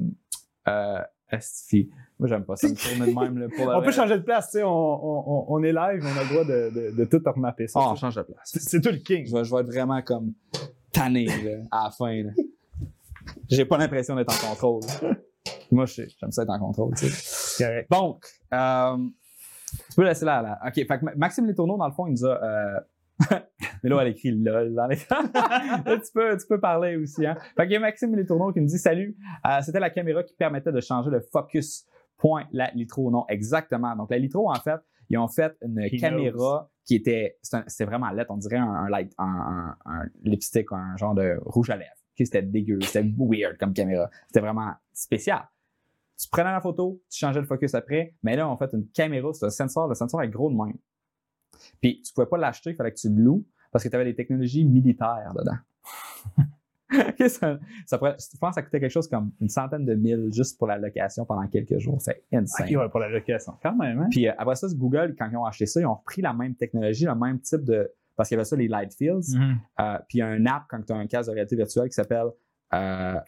Euh, 0.67 1.01
Estifi. 1.31 1.89
Moi, 2.19 2.27
j'aime 2.29 2.43
pas 2.45 2.55
ça 2.55 2.67
me 2.67 2.75
tourner 2.75 3.11
de 3.13 3.19
même. 3.19 3.37
Là, 3.39 3.47
pour 3.55 3.65
le 3.69 3.75
On 3.75 3.81
peut 3.81 3.91
changer 3.91 4.17
de 4.17 4.23
place, 4.23 4.47
tu 4.51 4.57
sais. 4.59 4.63
On, 4.63 4.69
on, 4.69 5.23
on- 5.27 5.45
on 5.49 5.63
est 5.63 5.71
live, 5.73 6.03
on 6.05 6.17
a 6.19 6.23
le 6.23 6.29
droit 6.29 6.43
de, 6.43 6.69
de, 6.91 6.95
de 6.95 7.05
tout 7.05 7.21
remapper 7.25 7.67
ça. 7.67 7.79
Ah, 7.81 7.91
on 7.91 7.95
change 7.95 8.15
de 8.15 8.21
place. 8.23 8.57
c'est 8.59 8.81
toi 8.81 8.91
le 8.91 8.97
king. 8.99 9.25
Je 9.27 9.35
vais, 9.35 9.43
je 9.43 9.53
vais 9.53 9.61
être 9.61 9.67
vraiment 9.67 10.01
comme 10.01 10.33
tanné 10.91 11.25
là, 11.25 11.57
à 11.71 11.83
la 11.85 11.91
fin. 11.91 12.23
J'ai 13.49 13.65
pas 13.65 13.77
l'impression 13.77 14.15
d'être 14.15 14.33
en 14.45 14.49
contrôle. 14.55 14.81
Moi, 15.71 15.85
je 15.85 15.93
sais, 15.93 16.07
j'aime 16.19 16.31
ça 16.31 16.43
être 16.43 16.49
en 16.49 16.59
contrôle. 16.59 16.93
tu 16.95 17.07
sais. 17.09 17.63
Correct. 17.63 17.89
Donc, 17.91 18.25
euh, 18.53 18.97
tu 19.89 19.95
peux 19.95 20.03
laisser 20.03 20.25
là. 20.25 20.41
là. 20.41 20.59
OK, 20.67 20.73
fait 20.73 20.85
que 20.85 21.05
Ma- 21.05 21.15
Maxime 21.15 21.45
Letourneau, 21.47 21.77
dans 21.77 21.87
le 21.87 21.93
fond, 21.93 22.07
il 22.07 22.11
nous 22.11 22.25
a. 22.25 22.43
euh, 22.43 22.79
Mais 23.83 23.89
là, 23.89 24.01
elle 24.01 24.09
écrit 24.09 24.31
LOL 24.31 24.73
dans 24.73 24.87
les. 24.87 24.95
Là, 25.09 25.97
tu, 25.97 26.11
peux, 26.13 26.37
tu 26.37 26.47
peux 26.47 26.59
parler 26.59 26.97
aussi. 26.97 27.25
Hein? 27.25 27.35
Fait 27.57 27.63
qu'il 27.63 27.73
y 27.73 27.75
a 27.75 27.79
Maxime 27.79 28.15
Letourneau 28.15 28.51
qui 28.51 28.61
nous 28.61 28.67
dit 28.67 28.77
Salut, 28.77 29.17
euh, 29.45 29.59
c'était 29.61 29.79
la 29.79 29.89
caméra 29.89 30.23
qui 30.23 30.35
permettait 30.35 30.71
de 30.71 30.81
changer 30.81 31.09
le 31.09 31.21
focus 31.21 31.87
point 32.17 32.45
la 32.51 32.69
Litro. 32.71 33.09
Non, 33.09 33.25
exactement. 33.27 33.95
Donc, 33.95 34.11
la 34.11 34.17
Litro, 34.17 34.49
en 34.49 34.55
fait, 34.55 34.79
ils 35.09 35.17
ont 35.17 35.27
fait 35.27 35.53
une 35.61 35.79
He 35.79 35.99
caméra 35.99 36.69
qui 36.85 36.95
était. 36.95 37.37
C'était 37.41 37.85
vraiment 37.85 38.09
laid. 38.11 38.25
On 38.29 38.37
dirait 38.37 38.57
un, 38.57 38.71
un, 38.71 38.89
light, 38.89 39.13
un, 39.17 39.75
lipstick, 40.23 40.71
un 40.71 40.95
genre 40.97 41.15
de 41.15 41.37
rouge 41.45 41.69
à 41.69 41.77
lèvres. 41.77 41.89
C'était 42.17 42.43
dégueu. 42.43 42.79
C'était 42.81 43.09
weird 43.17 43.57
comme 43.57 43.73
caméra. 43.73 44.09
C'était 44.27 44.41
vraiment 44.41 44.73
spécial. 44.93 45.49
Tu 46.21 46.29
prenais 46.29 46.51
la 46.51 46.61
photo, 46.61 47.01
tu 47.09 47.17
changeais 47.17 47.39
le 47.39 47.47
focus 47.47 47.73
après, 47.73 48.15
mais 48.21 48.35
là, 48.35 48.47
on 48.47 48.55
fait 48.55 48.69
une 48.73 48.87
caméra, 48.89 49.33
c'est 49.33 49.47
un 49.47 49.49
sensor. 49.49 49.87
Le 49.87 49.95
sensor 49.95 50.21
est 50.21 50.29
gros 50.29 50.51
de 50.51 50.55
même. 50.55 50.77
Puis, 51.81 52.03
tu 52.03 52.13
pouvais 52.13 52.27
pas 52.27 52.37
l'acheter, 52.37 52.71
il 52.71 52.75
fallait 52.75 52.91
que 52.91 52.99
tu 52.99 53.09
le 53.09 53.23
loues 53.23 53.47
parce 53.71 53.83
que 53.83 53.89
tu 53.89 53.95
avais 53.95 54.05
des 54.05 54.15
technologies 54.15 54.65
militaires 54.65 55.33
dedans. 55.35 55.57
Ok, 56.93 57.23
ça, 57.29 57.57
ça 57.85 57.97
pourrait- 57.97 58.17
je 58.19 58.37
pense 58.37 58.49
que 58.49 58.55
ça 58.55 58.61
coûtait 58.63 58.79
quelque 58.79 58.91
chose 58.91 59.07
comme 59.07 59.31
une 59.39 59.47
centaine 59.49 59.85
de 59.85 59.95
mille 59.95 60.29
juste 60.33 60.57
pour 60.57 60.67
la 60.67 60.77
location 60.77 61.25
pendant 61.25 61.47
quelques 61.47 61.77
jours. 61.79 62.01
C'est 62.01 62.23
insane. 62.33 62.75
Ouais, 62.75 62.89
pour 62.89 62.99
la 62.99 63.09
location. 63.09 63.53
Quand 63.63 63.75
même, 63.75 63.99
hein? 64.01 64.07
Puis 64.11 64.27
euh, 64.27 64.33
après 64.37 64.55
ça, 64.55 64.67
Google, 64.75 65.15
quand 65.17 65.29
ils 65.31 65.37
ont 65.37 65.45
acheté 65.45 65.65
ça, 65.65 65.79
ils 65.79 65.85
ont 65.85 65.95
repris 65.95 66.21
la 66.21 66.33
même 66.33 66.55
technologie, 66.55 67.05
le 67.05 67.15
même 67.15 67.39
type 67.39 67.63
de. 67.63 67.89
Parce 68.17 68.27
qu'il 68.27 68.35
y 68.35 68.39
avait 68.39 68.45
ça, 68.45 68.55
les 68.57 68.67
light 68.67 68.93
fields. 68.93 69.35
Mhm. 69.35 69.57
Euh, 69.79 69.97
puis 70.09 70.17
il 70.17 70.19
y 70.19 70.21
a 70.21 70.27
un 70.27 70.45
app 70.45 70.63
quand 70.69 70.81
tu 70.85 70.91
as 70.91 70.97
un 70.97 71.07
casque 71.07 71.29
de 71.29 71.33
réalité 71.33 71.55
virtuelle 71.55 71.87
qui 71.87 71.93
s'appelle, 71.93 72.27
euh, 72.73 73.19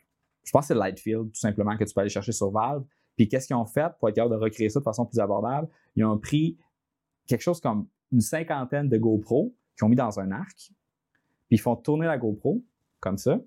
je 0.43 0.51
pense 0.51 0.63
que 0.63 0.67
c'est 0.67 0.75
Lightfield, 0.75 1.31
tout 1.31 1.39
simplement, 1.39 1.77
que 1.77 1.85
tu 1.85 1.93
peux 1.93 2.01
aller 2.01 2.09
chercher 2.09 2.33
sur 2.33 2.51
Valve. 2.51 2.83
Puis 3.15 3.29
qu'est-ce 3.29 3.47
qu'ils 3.47 3.55
ont 3.55 3.65
fait 3.65 3.91
pour 3.97 4.09
être 4.09 4.15
capable 4.15 4.35
de 4.35 4.39
recréer 4.39 4.67
ça 4.69 4.79
de 4.79 4.83
façon 4.83 5.05
plus 5.05 5.19
abordable? 5.19 5.69
Ils 5.95 6.03
ont 6.03 6.17
pris 6.17 6.57
quelque 7.27 7.41
chose 7.41 7.61
comme 7.61 7.87
une 8.11 8.19
cinquantaine 8.19 8.89
de 8.89 8.97
GoPro 8.97 9.55
mis 9.89 9.95
dans 9.95 10.19
un 10.19 10.31
arc. 10.31 10.57
Puis 11.47 11.57
ils 11.57 11.61
font 11.61 11.75
tourner 11.75 12.05
la 12.07 12.17
GoPro 12.17 12.63
comme 12.99 13.17
ça. 13.17 13.39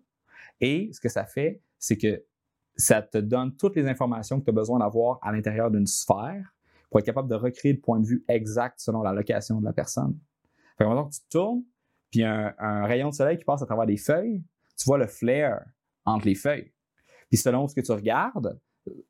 Et 0.60 0.90
ce 0.92 1.00
que 1.00 1.08
ça 1.08 1.24
fait, 1.24 1.60
c'est 1.78 1.96
que 1.96 2.24
ça 2.76 3.00
te 3.02 3.18
donne 3.18 3.56
toutes 3.56 3.76
les 3.76 3.86
informations 3.88 4.38
que 4.38 4.44
tu 4.44 4.50
as 4.50 4.54
besoin 4.54 4.78
d'avoir 4.78 5.18
à 5.22 5.32
l'intérieur 5.32 5.70
d'une 5.70 5.86
sphère 5.86 6.54
pour 6.90 7.00
être 7.00 7.06
capable 7.06 7.28
de 7.28 7.34
recréer 7.34 7.72
le 7.72 7.80
point 7.80 7.98
de 8.00 8.06
vue 8.06 8.24
exact 8.28 8.78
selon 8.80 9.02
la 9.02 9.12
location 9.12 9.60
de 9.60 9.64
la 9.64 9.72
personne. 9.72 10.18
Fait 10.78 10.84
que 10.84 10.88
maintenant 10.88 11.06
que 11.08 11.14
tu 11.14 11.20
tournes, 11.30 11.62
puis 12.10 12.22
un, 12.22 12.54
un 12.58 12.86
rayon 12.86 13.08
de 13.10 13.14
soleil 13.14 13.38
qui 13.38 13.44
passe 13.44 13.62
à 13.62 13.66
travers 13.66 13.86
des 13.86 13.96
feuilles, 13.96 14.42
tu 14.78 14.84
vois 14.84 14.98
le 14.98 15.06
flare 15.06 15.62
entre 16.04 16.26
les 16.26 16.34
feuilles. 16.34 16.72
Puis 17.28 17.38
selon 17.38 17.66
ce 17.66 17.74
que 17.74 17.80
tu 17.80 17.92
regardes, 17.92 18.60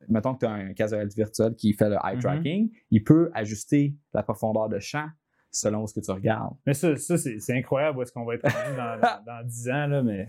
mettons 0.09 0.35
que 0.35 0.41
tu 0.41 0.47
as 0.47 0.53
un 0.53 0.73
réalité 0.73 1.17
virtuelle 1.17 1.55
qui 1.55 1.73
fait 1.75 1.89
le 1.91 1.97
eye 2.05 2.15
Mhm. 2.15 2.21
tracking, 2.21 2.71
il 2.91 3.05
peut 3.05 3.31
ajuster 3.35 3.95
la 4.15 4.23
profondeur 4.23 4.69
de 4.69 4.79
champ 4.79 5.09
selon 5.57 5.87
ce 5.87 5.95
que 5.95 6.01
tu 6.05 6.11
regardes. 6.11 6.55
Mais 6.67 6.75
ça, 6.75 6.97
ça 6.97 7.17
c'est 7.17 7.53
incroyable 7.57 7.99
où 7.99 8.03
est-ce 8.03 8.13
qu'on 8.13 8.25
va 8.25 8.35
être 8.35 8.43
rendu 8.45 8.77
dans, 8.77 9.01
dans, 9.01 9.25
dans 9.43 9.47
10 9.47 9.69
ans, 9.71 9.87
là, 9.87 10.03
mais. 10.03 10.29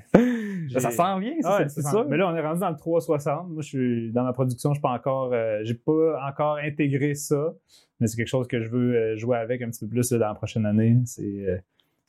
Ça, 0.74 0.80
ça 0.82 0.92
s'en 0.92 1.20
vient, 1.20 1.34
ça, 1.42 1.58
Ouais, 1.60 1.70
c'est 1.70 1.82
sent- 1.82 2.06
Mais 2.10 2.18
là, 2.18 2.28
on 2.30 2.36
est 2.36 2.42
rendu 2.42 2.60
dans 2.60 2.70
le 2.70 2.76
360. 2.76 3.50
Moi, 3.50 3.62
je 3.62 3.68
suis 3.68 4.12
dans 4.12 4.24
ma 4.24 4.34
production, 4.34 4.72
je 4.72 4.76
suis 4.76 4.82
pas 4.82 4.92
encore, 4.92 5.32
euh, 5.34 5.60
j'ai 5.64 5.74
pas 5.76 6.20
encore 6.28 6.58
intégré 6.58 7.16
ça, 7.16 7.54
mais 8.00 8.08
c'est 8.08 8.18
quelque 8.18 8.28
chose 8.28 8.48
que 8.48 8.62
je 8.62 8.70
veux 8.70 8.96
euh, 8.96 9.16
jouer 9.16 9.38
avec 9.38 9.62
un 9.62 9.70
petit 9.70 9.80
peu 9.86 9.88
plus 9.90 10.12
là, 10.12 10.18
dans 10.18 10.28
la 10.28 10.36
prochaine 10.36 10.66
année. 10.66 10.98
C'est 11.06 11.24
euh, 11.24 11.58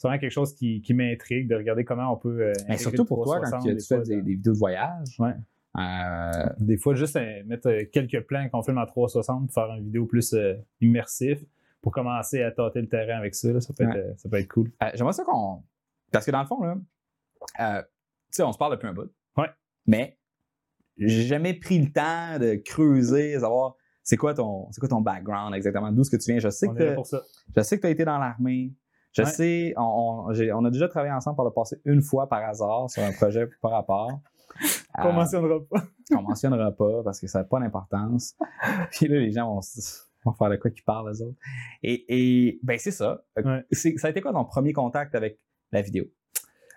vraiment 0.03 0.19
quelque 0.19 0.33
chose 0.33 0.55
qui, 0.55 0.81
qui 0.81 0.93
m'intrigue 0.95 1.49
de 1.49 1.55
regarder 1.55 1.85
comment 1.85 2.13
on 2.13 2.17
peut. 2.17 2.41
euh, 2.41 2.53
Mais 2.69 2.75
intégrer 2.75 2.79
surtout 2.79 3.05
pour 3.05 3.25
toi, 3.25 3.41
quand 3.41 3.59
360 3.59 3.79
tu, 3.79 3.87
fais 3.87 4.03
des, 4.17 4.21
vidéos 4.23 4.53
de 4.55 4.59
voyage, 4.59 5.17
Ouais. 5.19 5.35
Des 6.59 6.77
fois, 6.77 6.95
juste 6.95 7.17
mettre 7.47 7.71
quelques 7.93 8.21
plans 8.27 8.49
qu'on 8.49 8.63
filme 8.63 8.79
en 8.79 8.87
360 8.87 9.47
pour 9.47 9.55
faire 9.55 9.73
une 9.77 9.85
vidéo 9.85 10.07
plus 10.07 10.35
immersif 10.81 11.39
pour 11.81 11.93
commencer 11.93 12.43
à 12.43 12.51
tâter 12.51 12.81
le 12.81 12.89
terrain 12.89 13.19
avec 13.19 13.35
ça. 13.35 13.53
là, 13.53 13.61
ça, 13.61 13.73
peut 13.73 13.85
être, 13.85 13.91
Ouais. 13.95 13.99
euh, 14.01 14.15
ça 14.17 14.29
peut 14.29 14.37
être 14.39 14.49
cool. 14.53 14.71
Euh, 14.83 14.91
J'aimerais 14.95 15.13
ça 15.13 15.25
qu'on. 15.25 15.63
Parce 16.13 16.25
que 16.27 16.31
dans 16.31 16.41
le 16.41 16.47
fond, 16.47 16.61
là, 16.63 16.77
euh, 17.61 17.83
tu 17.83 17.89
sais, 18.31 18.43
on 18.43 18.53
se 18.53 18.59
parle 18.59 18.73
depuis 18.73 18.89
un 18.89 18.93
bout. 18.95 19.11
Ouais. 19.37 19.49
Mais 19.87 20.19
j'ai 20.97 21.23
jamais 21.25 21.55
pris 21.55 21.79
le 21.79 21.93
temps 21.93 22.39
de 22.39 22.57
creuser, 22.57 23.35
de 23.35 23.41
savoir 23.41 23.77
c'est 24.03 24.17
quoi 24.17 24.35
ton, 24.35 24.69
c'est 24.73 24.81
quoi 24.81 24.89
ton 24.89 25.01
background 25.03 25.55
exactement, 25.55 25.93
d'où 25.93 26.01
est-ce 26.01 26.11
que 26.11 26.17
tu 26.17 26.31
viens. 26.33 26.41
Je 26.41 26.49
sais 26.49 26.67
On 26.69 26.75
que 26.75 26.97
je 27.57 27.63
sais 27.63 27.77
que 27.77 27.83
tu 27.83 27.87
as 27.87 27.91
été 27.91 28.05
dans 28.05 28.19
l'armée. 28.19 28.73
Je 29.13 29.23
Ouais. 29.23 29.29
sais, 29.31 29.75
on, 29.77 30.27
on- 30.29 30.65
a 30.65 30.71
déjà 30.71 30.89
travaillé 30.89 31.13
ensemble 31.13 31.37
par 31.37 31.45
le 31.45 31.51
passé 31.53 31.81
une 31.85 32.03
fois 32.03 32.29
par 32.29 32.43
hasard 32.45 32.91
sur 32.91 33.03
un 33.03 33.13
projet 33.13 33.47
par 33.63 33.71
rapport. 33.73 34.21
Euh, 34.99 35.03
On 35.05 35.13
mentionnera 35.13 35.59
pas. 35.71 35.83
qu'on 36.11 36.23
mentionnera 36.23 36.73
pas 36.73 37.03
parce 37.05 37.21
que 37.21 37.27
ça 37.27 37.39
n'a 37.41 37.45
pas 37.45 37.61
d'importance. 37.61 38.35
Puis 38.91 39.09
là, 39.09 39.19
les 39.19 39.31
gens 39.31 39.55
vont 39.55 39.61
se 39.61 39.81
vont 40.31 40.37
faire 40.37 40.51
de 40.51 40.57
quoi 40.57 40.71
qu'ils 40.71 40.85
parlent, 40.85 41.11
les 41.11 41.23
autres. 41.23 41.37
Et, 41.83 42.05
et 42.49 42.59
ben, 42.63 42.79
c'est 42.79 42.91
ça. 42.91 43.23
Ouais. 43.43 43.65
C'est- 43.71 43.97
Ça 43.99 44.09
a 44.09 44.11
été 44.11 44.21
quoi 44.21 44.33
ton 44.33 44.45
premier 44.45 44.73
contact 44.73 45.15
avec 45.15 45.39
la 45.73 45.83
vidéo? 45.83 46.05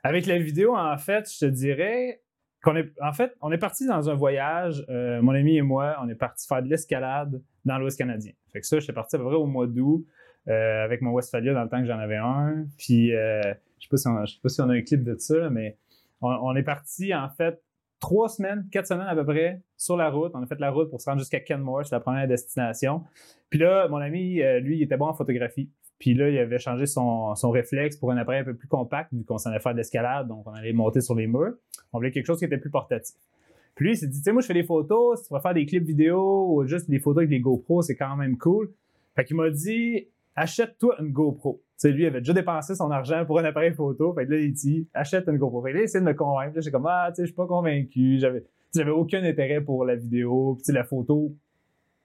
Avec 0.03 0.25
la 0.25 0.39
vidéo, 0.39 0.75
en 0.75 0.97
fait, 0.97 1.31
je 1.31 1.45
te 1.45 1.45
dirais 1.45 2.21
qu'on 2.63 2.75
est. 2.75 2.91
En 3.01 3.13
fait, 3.13 3.33
on 3.41 3.51
est 3.51 3.57
parti 3.57 3.85
dans 3.87 4.09
un 4.09 4.13
voyage, 4.15 4.83
euh, 4.89 5.21
mon 5.21 5.33
ami 5.33 5.57
et 5.57 5.61
moi, 5.61 5.97
on 6.01 6.09
est 6.09 6.15
parti 6.15 6.47
faire 6.47 6.63
de 6.63 6.67
l'escalade 6.69 7.41
dans 7.65 7.77
l'Ouest 7.77 7.97
canadien. 7.97 8.31
Fait 8.51 8.61
que 8.61 8.65
ça, 8.67 8.79
j'étais 8.79 8.93
parti 8.93 9.15
à 9.15 9.19
peu 9.19 9.25
près 9.25 9.35
au 9.35 9.45
mois 9.45 9.67
d'août 9.67 10.05
euh, 10.47 10.83
avec 10.83 11.01
mon 11.01 11.11
Westphalia 11.11 11.53
dans 11.53 11.63
le 11.63 11.69
temps 11.69 11.79
que 11.79 11.85
j'en 11.87 11.99
avais 11.99 12.17
un. 12.17 12.65
Puis, 12.77 13.13
euh, 13.15 13.41
je 13.79 13.85
sais 13.85 13.89
pas 13.89 13.97
si 13.97 14.03
sais 14.33 14.39
pas 14.41 14.49
si 14.49 14.61
on 14.61 14.69
a 14.69 14.73
un 14.73 14.81
clip 14.81 15.03
de 15.03 15.15
ça, 15.17 15.49
mais 15.51 15.77
on, 16.21 16.29
on 16.29 16.55
est 16.55 16.63
parti, 16.63 17.13
en 17.13 17.29
fait, 17.29 17.61
trois 18.01 18.27
semaines, 18.27 18.67
quatre 18.71 18.87
semaines 18.87 19.07
à 19.07 19.15
peu 19.15 19.23
près 19.23 19.61
sur 19.77 19.95
la 19.95 20.09
route. 20.09 20.33
On 20.35 20.43
a 20.43 20.45
fait 20.45 20.59
la 20.59 20.71
route 20.71 20.89
pour 20.89 20.99
se 20.99 21.09
rendre 21.09 21.19
jusqu'à 21.19 21.39
Kenmore, 21.39 21.85
c'est 21.85 21.95
la 21.95 22.01
première 22.01 22.27
destination. 22.27 23.03
Puis 23.49 23.59
là, 23.59 23.87
mon 23.87 23.97
ami, 23.97 24.41
euh, 24.41 24.59
lui, 24.59 24.77
il 24.77 24.83
était 24.83 24.97
bon 24.97 25.05
en 25.05 25.13
photographie. 25.13 25.69
Puis 25.99 26.15
là, 26.15 26.29
il 26.29 26.37
avait 26.39 26.57
changé 26.57 26.87
son, 26.87 27.35
réflexe 27.43 27.95
pour 27.95 28.11
un 28.11 28.17
appareil 28.17 28.41
un 28.41 28.43
peu 28.43 28.55
plus 28.55 28.67
compact, 28.67 29.13
vu 29.13 29.23
qu'on 29.23 29.37
s'en 29.37 29.51
allait 29.51 29.59
faire 29.59 29.73
de 29.73 29.77
l'escalade, 29.77 30.27
donc 30.27 30.47
on 30.47 30.51
allait 30.51 30.73
monter 30.73 30.99
sur 30.99 31.13
les 31.13 31.27
murs. 31.27 31.53
On 31.93 31.99
voulait 31.99 32.09
quelque 32.09 32.25
chose 32.25 32.39
qui 32.39 32.45
était 32.45 32.57
plus 32.57 32.71
portatif. 32.71 33.15
Puis 33.75 33.85
lui, 33.85 33.93
il 33.93 33.97
s'est 33.97 34.07
dit, 34.07 34.17
tu 34.17 34.23
sais, 34.23 34.31
moi, 34.31 34.41
je 34.41 34.47
fais 34.47 34.55
des 34.55 34.63
photos, 34.63 35.19
si 35.19 35.27
tu 35.27 35.33
vas 35.33 35.39
faire 35.39 35.53
des 35.53 35.65
clips 35.65 35.85
vidéo 35.85 36.47
ou 36.49 36.65
juste 36.65 36.89
des 36.89 36.99
photos 36.99 37.19
avec 37.19 37.29
des 37.29 37.39
GoPro, 37.39 37.83
c'est 37.83 37.95
quand 37.95 38.15
même 38.15 38.37
cool. 38.37 38.73
Fait 39.15 39.23
qu'il 39.23 39.35
m'a 39.35 39.51
dit, 39.51 40.07
achète-toi 40.35 40.95
une 40.99 41.11
GoPro. 41.11 41.61
Sais, 41.81 41.91
lui, 41.91 42.03
il 42.03 42.05
avait 42.05 42.19
déjà 42.19 42.33
dépensé 42.33 42.75
son 42.75 42.91
argent 42.91 43.25
pour 43.25 43.39
un 43.39 43.43
appareil 43.43 43.73
photo. 43.73 44.13
Fait 44.13 44.27
que 44.27 44.31
là, 44.33 44.37
il 44.37 44.53
dit, 44.53 44.87
achète 44.93 45.27
une 45.27 45.37
GoPro. 45.39 45.63
Fait 45.63 45.71
que 45.71 45.75
là, 45.77 45.81
il 45.81 45.85
essaie 45.85 45.99
de 45.99 46.05
me 46.05 46.13
convaincre. 46.13 46.53
Là, 46.55 46.61
j'ai 46.61 46.69
comme, 46.69 46.85
ah, 46.87 47.07
tu 47.09 47.15
sais, 47.15 47.21
je 47.23 47.27
suis 47.27 47.35
pas 47.35 47.47
convaincu. 47.47 48.19
J'avais, 48.19 48.45
j'avais 48.75 48.91
aucun 48.91 49.23
intérêt 49.23 49.61
pour 49.61 49.83
la 49.83 49.95
vidéo. 49.95 50.59
Puis, 50.63 50.73
la 50.73 50.83
photo, 50.83 51.33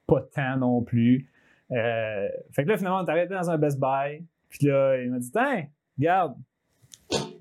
pas 0.07 0.23
tant 0.35 0.57
non 0.57 0.81
plus. 0.83 1.29
Euh, 1.73 2.29
fait 2.53 2.65
que 2.65 2.71
là, 2.71 2.79
finalement, 2.79 3.01
on 3.01 3.05
est 3.07 3.11
arrêté 3.11 3.35
dans 3.35 3.51
un 3.51 3.59
Best 3.59 3.79
Buy. 3.79 4.25
Puis 4.49 4.67
là, 4.67 4.97
il 5.03 5.11
m'a 5.11 5.19
dit, 5.19 5.31
tiens, 5.31 5.67
regarde, 5.99 6.35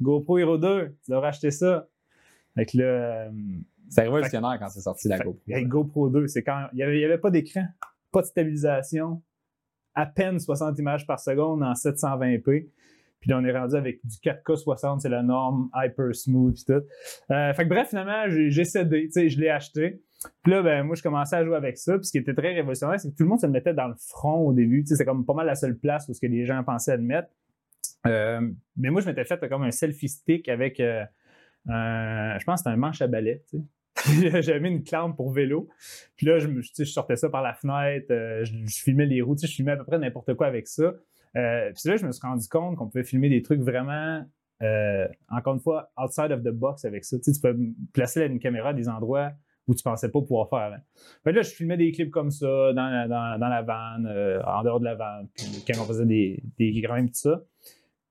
GoPro 0.02 0.38
Hero 0.38 0.58
2, 0.58 0.96
tu 1.06 1.12
devrais 1.12 1.30
acheter 1.30 1.52
ça. 1.52 1.88
Fait 2.56 2.66
que 2.66 2.78
là, 2.78 2.84
euh, 2.84 3.30
C'est 3.90 4.02
révolutionnaire 4.02 4.58
quand 4.60 4.70
c'est 4.70 4.82
sorti 4.82 5.08
la 5.08 5.18
fait- 5.18 5.24
GoPro. 5.24 5.40
hey, 5.48 5.66
GoPro 5.66 6.10
2, 6.10 6.28
c'est 6.28 6.44
quand 6.44 6.68
il 6.74 6.78
n'y 6.86 7.04
avait 7.06 7.18
pas 7.18 7.30
d'écran, 7.32 7.64
pas 8.12 8.22
de 8.22 8.26
stabilisation, 8.28 9.22
à 9.96 10.06
peine 10.06 10.40
60 10.40 10.78
images 10.80 11.08
par 11.08 11.20
seconde 11.20 11.64
en 11.64 11.74
720p. 11.74 12.68
Puis 13.20 13.32
là, 13.32 13.40
on 13.40 13.46
est 13.46 13.58
rendu 13.58 13.76
avec 13.76 14.06
du 14.06 14.18
4K 14.18 14.56
60, 14.56 15.02
c'est 15.02 15.10
la 15.10 15.24
norme, 15.24 15.70
hyper 15.74 16.14
smooth 16.14 16.54
puis 16.54 16.66
tout. 16.66 16.84
Euh, 17.32 17.54
fait 17.54 17.64
que 17.64 17.70
bref, 17.70 17.90
finalement, 17.90 18.26
j'ai 18.30 18.66
cédé, 18.66 19.06
tu 19.06 19.14
sais, 19.14 19.30
je 19.30 19.40
l'ai 19.40 19.50
acheté. 19.50 20.02
Puis 20.44 20.52
là, 20.52 20.62
ben, 20.62 20.84
moi, 20.84 20.96
je 20.96 21.02
commençais 21.02 21.36
à 21.36 21.44
jouer 21.44 21.56
avec 21.56 21.78
ça. 21.78 21.98
Puis 21.98 22.06
ce 22.06 22.12
qui 22.12 22.18
était 22.18 22.34
très 22.34 22.54
révolutionnaire, 22.54 23.00
c'est 23.00 23.10
que 23.10 23.16
tout 23.16 23.24
le 23.24 23.30
monde 23.30 23.40
se 23.40 23.48
le 23.48 23.52
mettait 23.52 23.74
dans 23.74 23.88
le 23.88 23.96
front 23.98 24.48
au 24.48 24.54
début. 24.54 24.84
Tu 24.84 24.90
sais, 24.90 24.96
c'est 24.96 25.06
comme 25.06 25.26
pas 25.26 25.34
mal 25.34 25.48
la 25.48 25.56
seule 25.56 25.78
place 25.78 26.08
où 26.08 26.14
ce 26.14 26.22
que 26.22 26.28
les 26.28 26.46
gens 26.46 26.64
pensaient 26.64 26.92
à 26.92 26.98
le 26.98 27.04
mettre. 27.04 27.30
Euh, 28.06 28.42
mais 28.78 28.90
moi, 28.90 29.02
je 29.02 29.08
m'étais 29.08 29.26
fait 29.26 29.40
comme 29.50 29.64
un 29.64 29.72
selfie 29.72 30.10
stick 30.10 30.48
avec, 30.48 30.80
euh, 30.80 31.04
je 31.68 32.44
pense 32.44 32.62
que 32.62 32.70
un 32.70 32.76
manche 32.76 33.02
à 33.02 33.08
balai, 33.08 33.44
tu 33.50 33.58
sais. 33.58 33.64
J'avais 34.42 34.60
mis 34.60 34.70
une 34.70 34.84
clampe 34.84 35.16
pour 35.16 35.32
vélo. 35.32 35.68
Puis 36.16 36.26
là, 36.26 36.38
je, 36.40 36.84
sortais 36.84 37.16
ça 37.16 37.30
par 37.30 37.42
la 37.42 37.54
fenêtre, 37.54 38.08
euh, 38.12 38.44
je, 38.44 38.54
filmais 38.68 39.06
les 39.06 39.22
sais, 39.38 39.48
je 39.48 39.54
filmais 39.54 39.72
à 39.72 39.78
peu 39.78 39.86
près 39.86 39.98
n'importe 39.98 40.34
quoi 40.36 40.48
avec 40.48 40.68
ça. 40.68 40.94
Euh, 41.36 41.72
puis 41.74 41.90
là, 41.90 41.98
je 41.98 42.06
me 42.06 42.12
suis 42.12 42.26
rendu 42.26 42.48
compte 42.48 42.78
qu'on 42.78 42.88
pouvait 42.88 43.04
filmer 43.04 43.30
des 43.30 43.42
trucs 43.42 43.62
vraiment, 43.62 44.24
euh, 44.62 45.08
encore 45.30 45.56
une 45.56 45.60
fois, 45.60 45.92
outside 45.98 46.32
of 46.32 46.44
the 46.44 46.50
box 46.50 46.86
avec 46.86 47.04
ça. 47.04 47.18
Tu 47.20 47.32
peux 47.42 47.58
placer 47.94 48.26
une 48.26 48.40
caméra 48.40 48.70
à 48.70 48.74
des 48.74 48.88
endroits 48.88 49.32
où 49.68 49.74
tu 49.74 49.82
pensais 49.82 50.10
pas 50.12 50.22
pouvoir 50.22 50.48
faire 50.50 50.70
là, 51.34 51.42
je 51.42 51.50
filmais 51.50 51.76
des 51.76 51.92
clips 51.92 52.12
comme 52.12 52.30
ça 52.30 52.72
dans 52.74 52.88
la, 52.88 53.62
vanne, 53.64 54.08
en 54.46 54.64
dehors 54.64 54.80
de 54.80 54.86
la 54.86 54.94
vanne, 54.94 55.28
puis 55.36 55.64
quand 55.68 55.82
on 55.82 55.86
faisait 55.86 56.06
des, 56.06 56.44
des 56.60 56.72
grimpes, 56.82 57.08
tout 57.08 57.32
ça. 57.32 57.42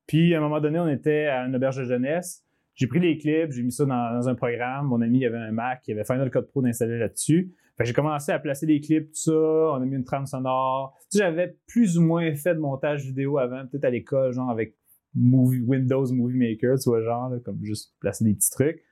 Puis 0.06 0.34
à 0.34 0.38
un 0.38 0.40
moment 0.40 0.60
donné, 0.60 0.78
on 0.80 0.88
était 0.88 1.26
à 1.26 1.44
une 1.46 1.54
auberge 1.54 1.76
de 1.76 1.84
jeunesse. 1.84 2.43
J'ai 2.74 2.86
pris 2.86 3.00
les 3.00 3.18
clips, 3.18 3.52
j'ai 3.52 3.62
mis 3.62 3.72
ça 3.72 3.84
dans, 3.84 4.28
un 4.28 4.34
programme. 4.34 4.86
Mon 4.86 5.00
ami 5.00 5.20
il 5.20 5.26
avait 5.26 5.38
un 5.38 5.52
Mac, 5.52 5.82
il 5.86 5.92
avait 5.92 6.04
Final 6.04 6.30
Cut 6.30 6.42
Pro 6.42 6.62
d'installer 6.62 6.98
là-dessus. 6.98 7.54
J'ai 7.80 7.92
commencé 7.92 8.30
à 8.30 8.38
placer 8.38 8.66
les 8.66 8.80
clips, 8.80 9.08
tout 9.12 9.20
ça. 9.20 9.32
On 9.32 9.82
a 9.82 9.84
mis 9.84 9.96
une 9.96 10.04
trame 10.04 10.26
sonore. 10.26 10.96
J'avais 11.12 11.56
plus 11.66 11.98
ou 11.98 12.02
moins 12.02 12.34
fait 12.34 12.54
de 12.54 12.60
montage 12.60 13.04
vidéo 13.04 13.38
avant, 13.38 13.66
peut-être 13.66 13.84
à 13.84 13.90
l'école, 13.90 14.32
genre 14.32 14.50
avec 14.50 14.76
Windows 15.16 16.12
Movie 16.12 16.36
Maker, 16.36 16.78
tu 16.78 16.88
vois, 16.88 17.02
genre, 17.02 17.32
comme 17.44 17.64
juste 17.64 17.94
placer 18.00 18.24
des 18.24 18.34
petits 18.34 18.50
trucs. 18.50 18.82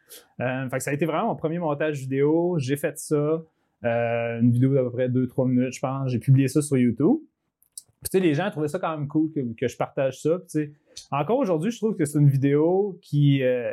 Euh, 0.40 0.68
fait 0.68 0.78
que 0.78 0.82
ça 0.82 0.90
a 0.90 0.94
été 0.94 1.06
vraiment 1.06 1.28
mon 1.28 1.36
premier 1.36 1.58
montage 1.58 2.00
vidéo. 2.00 2.56
J'ai 2.58 2.76
fait 2.76 2.98
ça. 2.98 3.42
Euh, 3.84 4.40
une 4.40 4.52
vidéo 4.52 4.74
d'à 4.74 4.82
peu 4.82 4.90
près 4.90 5.08
2-3 5.08 5.48
minutes, 5.48 5.74
je 5.74 5.80
pense. 5.80 6.10
J'ai 6.10 6.18
publié 6.18 6.48
ça 6.48 6.62
sur 6.62 6.76
YouTube. 6.76 7.18
Tu 8.04 8.08
sais, 8.10 8.20
les 8.20 8.34
gens 8.34 8.50
trouvaient 8.50 8.68
ça 8.68 8.78
quand 8.78 8.96
même 8.96 9.08
cool 9.08 9.30
que, 9.32 9.40
que 9.54 9.68
je 9.68 9.76
partage 9.76 10.20
ça. 10.20 10.38
Puis, 10.38 10.46
tu 10.50 10.58
sais, 10.64 10.72
encore 11.10 11.38
aujourd'hui, 11.38 11.70
je 11.70 11.78
trouve 11.78 11.96
que 11.96 12.04
c'est 12.04 12.18
une 12.18 12.28
vidéo 12.28 12.98
qui. 13.02 13.42
euh, 13.42 13.72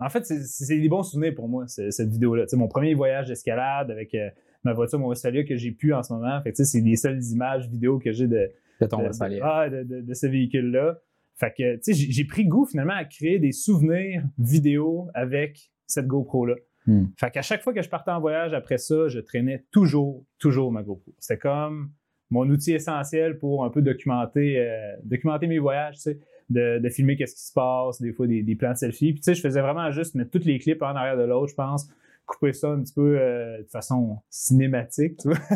en 0.00 0.08
fait, 0.08 0.24
c'est- 0.26 0.80
des 0.80 0.88
bons 0.88 1.04
souvenirs 1.04 1.34
pour 1.34 1.48
moi, 1.48 1.66
cette 1.68 2.08
vidéo-là. 2.10 2.44
Tu 2.44 2.50
sais, 2.50 2.56
mon 2.56 2.66
premier 2.68 2.94
voyage 2.94 3.28
d'escalade 3.28 3.90
avec 3.92 4.14
euh, 4.14 4.28
ma 4.64 4.72
voiture, 4.72 4.98
mon 4.98 5.06
Westphalia 5.08 5.44
que 5.44 5.56
j'ai 5.56 5.70
pu 5.70 5.94
en 5.94 6.02
ce 6.02 6.12
moment. 6.12 6.42
Fait 6.42 6.50
tu 6.52 6.56
sais, 6.56 6.64
c'est 6.64 6.80
les 6.84 6.96
seules 6.96 7.22
images 7.24 7.68
vidéo 7.68 7.98
que 8.00 8.10
j'ai 8.12 8.26
de, 8.26 8.50
de 8.80 8.86
ton 8.86 8.98
de, 9.08 9.12
ah, 9.44 9.70
de, 9.70 10.00
de- 10.02 10.14
ce 10.14 10.26
véhicule-là. 10.26 10.98
Fait 11.36 11.52
que, 11.56 11.76
tu 11.76 11.80
sais, 11.82 11.94
j'ai- 11.94 12.10
j'ai 12.10 12.24
pris 12.24 12.44
goût 12.46 12.64
finalement 12.64 12.94
à 12.94 13.04
créer 13.04 13.38
des 13.38 13.52
souvenirs 13.52 14.24
vidéo 14.38 15.08
avec 15.14 15.70
cette 15.86 16.06
GoPro-là. 16.08 16.56
Hmm. 16.86 17.04
Fait 17.18 17.30
qu'à 17.30 17.42
chaque 17.42 17.62
fois 17.62 17.72
que 17.72 17.80
je 17.82 17.88
partais 17.88 18.10
en 18.10 18.20
voyage 18.20 18.52
après 18.52 18.78
ça, 18.78 19.08
je 19.08 19.20
traînais 19.20 19.64
toujours, 19.70 20.24
toujours 20.38 20.70
ma 20.72 20.82
GoPro. 20.82 21.14
C'était 21.18 21.38
comme 21.38 21.90
mon 22.30 22.48
outil 22.48 22.72
essentiel 22.72 23.38
pour 23.38 23.64
un 23.64 23.70
peu 23.70 23.82
documenter, 23.82 24.58
euh, 24.58 24.96
documenter 25.04 25.46
mes 25.46 25.58
voyages, 25.58 25.96
tu 25.96 26.00
sais, 26.02 26.18
de, 26.50 26.78
de 26.78 26.88
filmer 26.88 27.16
qu'est-ce 27.16 27.34
qui 27.34 27.46
se 27.46 27.52
passe, 27.52 28.00
des 28.00 28.12
fois 28.12 28.26
des, 28.26 28.56
plans 28.56 28.72
de 28.72 28.76
selfie. 28.76 29.12
Puis, 29.12 29.20
tu 29.20 29.24
sais, 29.24 29.34
je 29.34 29.40
faisais 29.40 29.60
vraiment 29.60 29.90
juste 29.90 30.14
mettre 30.14 30.30
tous 30.30 30.44
les 30.44 30.58
clips 30.58 30.82
en 30.82 30.94
arrière 30.94 31.16
de 31.16 31.22
l'autre, 31.22 31.50
je 31.50 31.54
pense, 31.54 31.88
couper 32.26 32.52
ça 32.52 32.68
un 32.68 32.80
petit 32.80 32.94
peu 32.94 33.18
euh, 33.18 33.58
de 33.58 33.68
façon 33.68 34.18
cinématique, 34.30 35.18
tu 35.18 35.28
vois. 35.28 35.38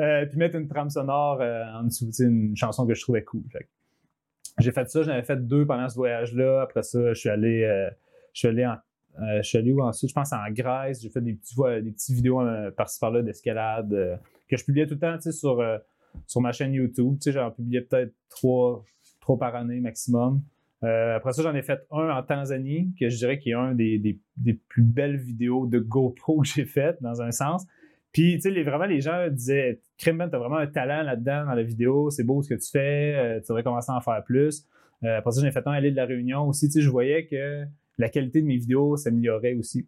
Euh, 0.00 0.26
puis 0.26 0.36
mettre 0.36 0.56
une 0.56 0.68
trame 0.68 0.90
sonore 0.90 1.40
en 1.40 1.84
dessous, 1.84 2.06
tu 2.06 2.12
sais, 2.12 2.24
une 2.24 2.56
chanson 2.56 2.86
que 2.86 2.94
je 2.94 3.00
trouvais 3.00 3.22
cool. 3.22 3.42
J'ai 4.58 4.72
fait 4.72 4.90
ça, 4.90 5.02
j'en 5.02 5.12
avais 5.12 5.22
fait 5.22 5.46
deux 5.46 5.64
pendant 5.64 5.88
ce 5.88 5.94
voyage-là. 5.94 6.60
Après 6.60 6.82
ça, 6.82 7.14
je 7.14 7.18
suis 7.18 7.28
allé, 7.30 7.62
je 8.34 8.38
suis 8.38 8.48
allé 8.48 8.66
en, 8.66 8.76
euh, 9.20 9.80
ensuite? 9.80 10.10
Je 10.10 10.14
pense 10.14 10.32
en 10.32 10.50
Grèce. 10.50 11.02
J'ai 11.02 11.10
fait 11.10 11.20
des 11.20 11.34
petits, 11.34 11.54
des 11.82 12.14
vidéos 12.14 12.40
euh, 12.40 12.70
par-ci 12.70 12.98
par-là 13.00 13.22
d'escalade 13.22 13.92
euh, 13.92 14.16
que 14.48 14.56
je 14.56 14.64
publiais 14.64 14.86
tout 14.86 14.94
le 14.94 15.00
temps, 15.00 15.18
sur, 15.30 15.60
euh, 15.60 15.78
sur 16.26 16.40
ma 16.40 16.52
chaîne 16.52 16.72
YouTube. 16.72 17.16
J'en 17.26 17.50
publiais 17.50 17.80
peut-être 17.80 18.12
trois, 18.28 18.84
trois 19.20 19.38
par 19.38 19.54
année 19.54 19.80
maximum. 19.80 20.42
Après 20.82 21.32
ça, 21.32 21.42
j'en 21.42 21.54
ai 21.54 21.62
fait 21.62 21.80
un 21.90 22.10
en 22.10 22.22
Tanzanie, 22.22 22.94
que 23.00 23.08
je 23.08 23.16
dirais 23.16 23.40
qui 23.40 23.50
est 23.50 23.54
un 23.54 23.74
des, 23.74 23.98
des, 23.98 24.20
des 24.36 24.54
plus 24.54 24.84
belles 24.84 25.16
vidéos 25.16 25.66
de 25.66 25.80
GoPro 25.80 26.42
que 26.42 26.46
j'ai 26.46 26.64
faites, 26.64 27.02
dans 27.02 27.20
un 27.22 27.32
sens. 27.32 27.66
Puis, 28.12 28.36
tu 28.36 28.42
sais, 28.42 28.62
vraiment, 28.62 28.84
les 28.84 29.00
gens 29.00 29.28
disaient 29.28 29.80
Crimben, 29.98 30.30
t'as 30.30 30.38
vraiment 30.38 30.58
un 30.58 30.68
talent 30.68 31.02
là-dedans 31.02 31.46
dans 31.46 31.54
la 31.54 31.62
vidéo, 31.64 32.10
c'est 32.10 32.22
beau 32.22 32.40
ce 32.40 32.48
que 32.50 32.54
tu 32.54 32.70
fais, 32.70 33.40
tu 33.40 33.48
devrais 33.48 33.64
commencer 33.64 33.90
à 33.90 33.96
en 33.96 34.00
faire 34.00 34.22
plus. 34.24 34.64
Après 35.02 35.32
ça, 35.32 35.40
j'en 35.40 35.48
ai 35.48 35.50
fait 35.50 35.66
un 35.66 35.72
à 35.72 35.80
l'île 35.80 35.92
de 35.92 35.96
la 35.96 36.06
Réunion 36.06 36.46
aussi. 36.46 36.66
Tu 36.68 36.74
sais, 36.74 36.80
je 36.82 36.88
voyais 36.88 37.26
que 37.26 37.64
la 37.98 38.08
qualité 38.08 38.40
de 38.42 38.46
mes 38.46 38.56
vidéos 38.56 38.96
s'améliorait 38.96 39.54
aussi. 39.54 39.86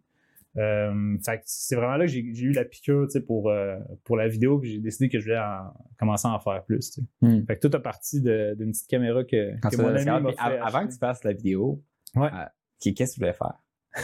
Euh, 0.57 1.15
c'est 1.45 1.75
vraiment 1.75 1.95
là 1.97 2.05
que 2.05 2.11
j'ai 2.11 2.21
eu 2.21 2.51
la 2.51 2.65
piqûre 2.65 3.07
pour, 3.27 3.49
euh, 3.49 3.77
pour 4.03 4.17
la 4.17 4.27
vidéo, 4.27 4.57
puis 4.59 4.71
j'ai 4.73 4.79
décidé 4.79 5.07
que 5.07 5.19
je 5.19 5.25
voulais 5.25 5.37
en- 5.39 5.73
commencer 5.99 6.27
à 6.27 6.31
en 6.31 6.39
faire 6.39 6.63
plus. 6.63 6.99
Hmm. 7.21 7.45
Fait 7.45 7.55
que 7.57 7.67
tout 7.67 7.75
a 7.77 7.79
parti 7.79 8.19
d'une 8.21 8.71
petite 8.71 8.87
caméra 8.87 9.23
que, 9.23 9.51
Quand 9.61 9.69
que 9.69 9.75
tu 9.75 9.81
mon 9.81 9.89
ami 9.89 10.05
m'a 10.05 10.31
fait 10.31 10.35
av- 10.39 10.59
avant 10.63 10.87
que 10.87 10.91
tu 10.91 10.97
fasses 10.97 11.23
la 11.23 11.33
vidéo, 11.33 11.81
Ouais. 12.15 12.29
euh, 12.33 12.45
qu'est- 12.81 12.93
qu'est-ce 12.93 13.11
que 13.11 13.15
tu 13.15 13.19
voulais 13.21 13.33
faire? 13.33 13.53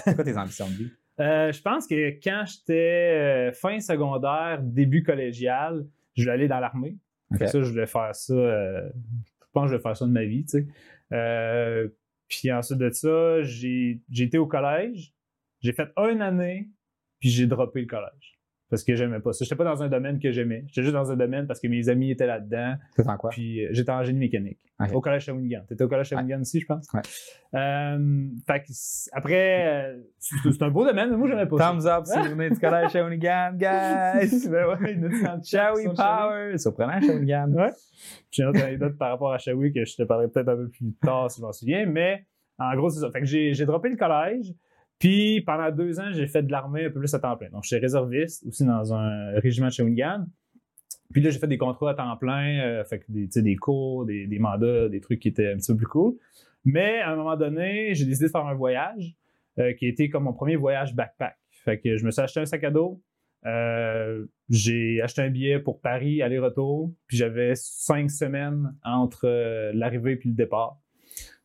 C'est 0.03 0.15
quoi 0.15 0.23
tes 0.23 0.37
ambitions 0.37 0.67
de 0.67 0.73
vie? 0.73 0.91
Je 1.17 1.61
pense 1.61 1.87
que 1.87 2.09
quand 2.23 2.43
j'étais 2.45 3.51
fin 3.53 3.79
secondaire, 3.79 4.59
début 4.61 5.01
collégial, 5.01 5.85
je 6.13 6.21
voulais 6.23 6.33
aller 6.33 6.47
dans 6.47 6.59
l'armée. 6.59 6.97
Ça, 7.47 7.61
je 7.61 7.69
voulais 7.71 7.87
faire 7.87 8.13
ça. 8.13 8.33
je 8.35 9.45
pense 9.51 9.63
que 9.65 9.71
je 9.71 9.75
vais 9.77 9.81
faire 9.81 9.95
ça 9.97 10.05
de 10.05 10.11
ma 10.11 10.25
vie, 10.25 10.45
puis 12.39 12.51
ensuite 12.51 12.79
de 12.79 12.89
ça, 12.91 13.43
j'ai 13.43 14.01
été 14.17 14.37
au 14.37 14.47
collège. 14.47 15.13
J'ai 15.61 15.73
fait 15.73 15.91
une 15.97 16.21
année, 16.21 16.69
puis 17.19 17.29
j'ai 17.29 17.47
droppé 17.47 17.81
le 17.81 17.87
collège. 17.87 18.34
Parce 18.75 18.83
que 18.83 18.93
j'aimais 18.93 19.21
pas 19.21 19.31
ça. 19.31 19.45
J'étais 19.45 19.55
pas 19.55 19.63
dans 19.63 19.83
un 19.83 19.87
domaine 19.87 20.19
que 20.19 20.33
j'aimais. 20.33 20.65
J'étais 20.67 20.81
juste 20.81 20.93
dans 20.93 21.09
un 21.09 21.15
domaine 21.15 21.47
parce 21.47 21.61
que 21.61 21.67
mes 21.69 21.87
amis 21.87 22.11
étaient 22.11 22.27
là-dedans. 22.27 22.75
C'est 22.93 23.07
en 23.07 23.15
quoi? 23.15 23.29
Puis 23.29 23.63
euh, 23.63 23.69
j'étais 23.71 23.91
en 23.93 24.03
génie 24.03 24.19
mécanique. 24.19 24.59
Au 24.91 24.99
collège 24.99 25.23
Shawinigan. 25.23 25.61
T'étais 25.65 25.85
au 25.85 25.87
collège 25.87 26.07
Shawinigan 26.07 26.41
aussi, 26.41 26.59
je 26.59 26.65
pense? 26.65 26.85
Ouais. 26.93 26.99
Euh, 27.57 28.27
fait 28.45 28.63
que 28.63 28.73
après, 29.13 29.93
euh, 29.93 30.01
c'est 30.19 30.61
un 30.61 30.71
beau 30.71 30.85
domaine, 30.85 31.09
mais 31.11 31.15
moi, 31.15 31.29
j'aimais 31.29 31.45
pas 31.45 31.57
ça. 31.57 31.71
Thumbs 31.71 31.87
up 31.87 32.05
si 32.05 32.19
vous 32.19 32.35
venez 32.35 32.49
du 32.49 32.59
collège 32.59 32.91
Shawinigan, 32.91 33.53
guys! 33.55 34.49
ben 34.49 34.67
ouais, 34.67 35.41
Shawi. 35.41 35.85
Power! 35.95 36.57
Surprenant, 36.57 36.99
Shawinigan. 36.99 37.53
Ouais. 37.53 37.71
J'ai 38.29 38.43
une 38.43 38.49
autre 38.49 38.61
anecdote 38.61 38.97
par 38.97 39.11
rapport 39.11 39.31
à 39.31 39.37
Shawi 39.37 39.71
que 39.71 39.85
je 39.85 39.95
te 39.95 40.03
parlerai 40.03 40.27
peut-être 40.27 40.49
un 40.49 40.57
peu 40.57 40.67
plus 40.67 40.91
tard 41.01 41.31
si 41.31 41.39
je 41.39 41.45
m'en 41.45 41.53
souviens, 41.53 41.85
mais 41.85 42.25
en 42.59 42.75
gros, 42.75 42.89
c'est 42.89 42.99
ça. 42.99 43.09
Fait 43.09 43.21
que 43.21 43.25
j'ai 43.25 43.53
j'ai 43.53 43.65
droppé 43.65 43.87
le 43.87 43.95
collège, 43.95 44.53
puis 44.99 45.41
pendant 45.41 45.71
deux 45.71 45.99
ans, 45.99 46.11
j'ai 46.11 46.27
fait 46.27 46.43
de 46.43 46.51
l'armée 46.51 46.85
un 46.85 46.89
peu 46.89 46.99
plus 46.99 47.13
à 47.13 47.19
temps 47.19 47.35
plein. 47.35 47.49
Donc, 47.49 47.63
j'étais 47.63 47.81
réserviste 47.81 48.45
aussi 48.45 48.65
dans 48.65 48.93
un 48.93 49.39
régiment 49.39 49.67
de 49.67 49.73
Shawinigan. 49.73 50.25
Puis 51.11 51.21
là, 51.21 51.29
j'ai 51.29 51.39
fait 51.39 51.47
des 51.47 51.57
contrats 51.57 51.91
à 51.91 51.93
temps 51.93 52.17
plein, 52.17 52.59
euh, 52.61 52.83
fait 52.83 53.03
des, 53.09 53.55
cours, 53.55 54.05
des, 54.05 54.39
mandats, 54.39 54.89
des 54.89 55.01
trucs 55.01 55.19
qui 55.19 55.27
étaient 55.27 55.51
un 55.51 55.57
petit 55.57 55.71
peu 55.71 55.77
plus 55.77 55.87
cool. 55.87 56.15
Mais 56.63 56.99
à 56.99 57.11
un 57.11 57.15
moment 57.15 57.35
donné, 57.35 57.93
j'ai 57.93 58.05
décidé 58.05 58.25
de 58.25 58.31
faire 58.31 58.45
un 58.45 58.55
voyage 58.55 59.15
euh, 59.59 59.73
qui 59.73 59.87
été 59.87 60.09
comme 60.09 60.23
mon 60.23 60.33
premier 60.33 60.55
voyage 60.55 60.95
backpack. 60.95 61.37
Fait 61.51 61.79
que 61.79 61.97
je 61.97 62.05
me 62.05 62.11
suis 62.11 62.21
acheté 62.21 62.39
un 62.39 62.45
sac 62.45 62.63
à 62.63 62.71
dos. 62.71 63.01
euh, 63.45 64.25
j'ai 64.49 65.01
acheté 65.01 65.21
un 65.21 65.29
billet 65.29 65.59
pour 65.59 65.79
Paris, 65.79 66.21
aller-retour. 66.21 66.91
Puis 67.07 67.17
j'avais 67.17 67.53
cinq 67.55 68.09
semaines 68.09 68.75
entre 68.83 69.27
euh, 69.27 69.71
l'arrivée 69.73 70.13
et 70.13 70.27
le 70.27 70.33
départ. 70.33 70.79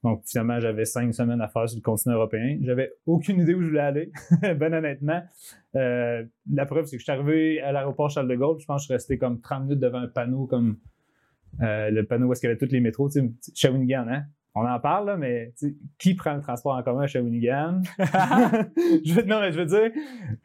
Donc 0.02 0.22
finalement, 0.26 0.58
j'avais 0.60 0.86
cinq 0.86 1.12
semaines 1.12 1.40
à 1.40 1.48
faire 1.48 1.68
sur 1.68 1.78
le 1.78 1.82
continent 1.82 2.14
européen. 2.14 2.58
J'avais 2.62 2.92
aucune 3.06 3.40
idée 3.40 3.54
où 3.54 3.60
je 3.60 3.68
voulais 3.68 3.80
aller, 3.80 4.12
ben 4.42 4.72
honnêtement. 4.72 5.22
Euh, 5.76 6.24
la 6.50 6.66
preuve, 6.66 6.86
c'est 6.86 6.96
que 6.96 7.00
je 7.00 7.04
suis 7.04 7.12
arrivé 7.12 7.60
à 7.60 7.72
l'aéroport 7.72 8.10
Charles 8.10 8.28
de 8.28 8.34
Gaulle. 8.34 8.58
Je 8.60 8.66
pense 8.66 8.78
que 8.78 8.82
je 8.82 8.86
suis 8.86 8.94
resté 8.94 9.18
comme 9.18 9.40
30 9.40 9.64
minutes 9.64 9.80
devant 9.80 9.98
un 9.98 10.08
panneau 10.08 10.46
comme 10.46 10.78
euh, 11.60 11.90
le 11.90 12.06
panneau 12.06 12.28
où 12.28 12.32
est-ce 12.32 12.40
qu'il 12.40 12.48
y 12.48 12.50
avait 12.50 12.58
tous 12.58 12.72
les 12.72 12.80
métros. 12.80 13.10
Tu 13.10 13.20
sais, 13.20 13.52
Shawinigan, 13.54 14.06
hein? 14.08 14.24
On 14.54 14.66
en 14.66 14.80
parle, 14.80 15.06
là, 15.06 15.16
mais 15.16 15.54
qui 15.98 16.14
prend 16.14 16.34
le 16.34 16.40
transport 16.40 16.74
en 16.74 16.82
commun 16.82 17.02
à 17.02 17.06
Shawinigan? 17.06 17.82
je 17.98 19.14
veux, 19.14 19.22
non, 19.22 19.40
mais 19.40 19.52
je 19.52 19.60
veux 19.60 19.66
dire, 19.66 19.92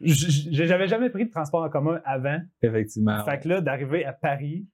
j'avais 0.00 0.86
jamais 0.86 1.10
pris 1.10 1.24
de 1.24 1.30
transport 1.30 1.64
en 1.64 1.68
commun 1.70 2.00
avant. 2.04 2.38
Effectivement. 2.62 3.24
Fait 3.24 3.40
que 3.40 3.48
là, 3.48 3.60
d'arriver 3.60 4.04
à 4.04 4.12
Paris, 4.12 4.66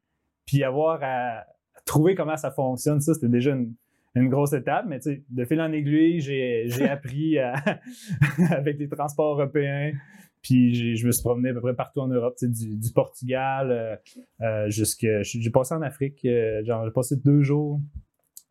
puis 0.45 0.63
avoir 0.65 0.99
à 1.03 1.45
trouver 1.87 2.15
comment 2.15 2.37
ça 2.37 2.51
fonctionne, 2.51 3.01
ça, 3.01 3.15
c'était 3.15 3.29
déjà 3.29 3.53
une, 3.53 3.75
une 4.15 4.29
grosse 4.29 4.53
étape. 4.53 4.87
Mais 4.89 5.01
de 5.29 5.45
fil 5.45 5.61
en 5.61 5.73
aiguille, 5.73 6.21
j'ai 6.21 6.89
appris 6.89 7.39
avec 8.51 8.79
les 8.79 8.89
transports 8.89 9.41
européens. 9.41 9.93
Puis 10.43 10.97
je 10.97 11.07
me 11.07 11.13
suis 11.13 11.23
promené 11.23 11.51
à 11.51 11.55
peu 11.55 11.61
près 11.61 11.75
partout 11.75 12.01
en 12.01 12.09
Europe, 12.09 12.35
du, 12.43 12.77
du 12.77 12.93
Portugal 12.93 13.71
euh, 13.71 13.97
euh, 14.41 14.69
jusque. 14.69 15.07
J'ai 15.23 15.51
passé 15.51 15.75
en 15.75 15.83
Afrique, 15.83 16.25
euh, 16.25 16.63
j'ai 16.65 16.91
passé 16.93 17.17
deux 17.17 17.43
jours 17.43 17.81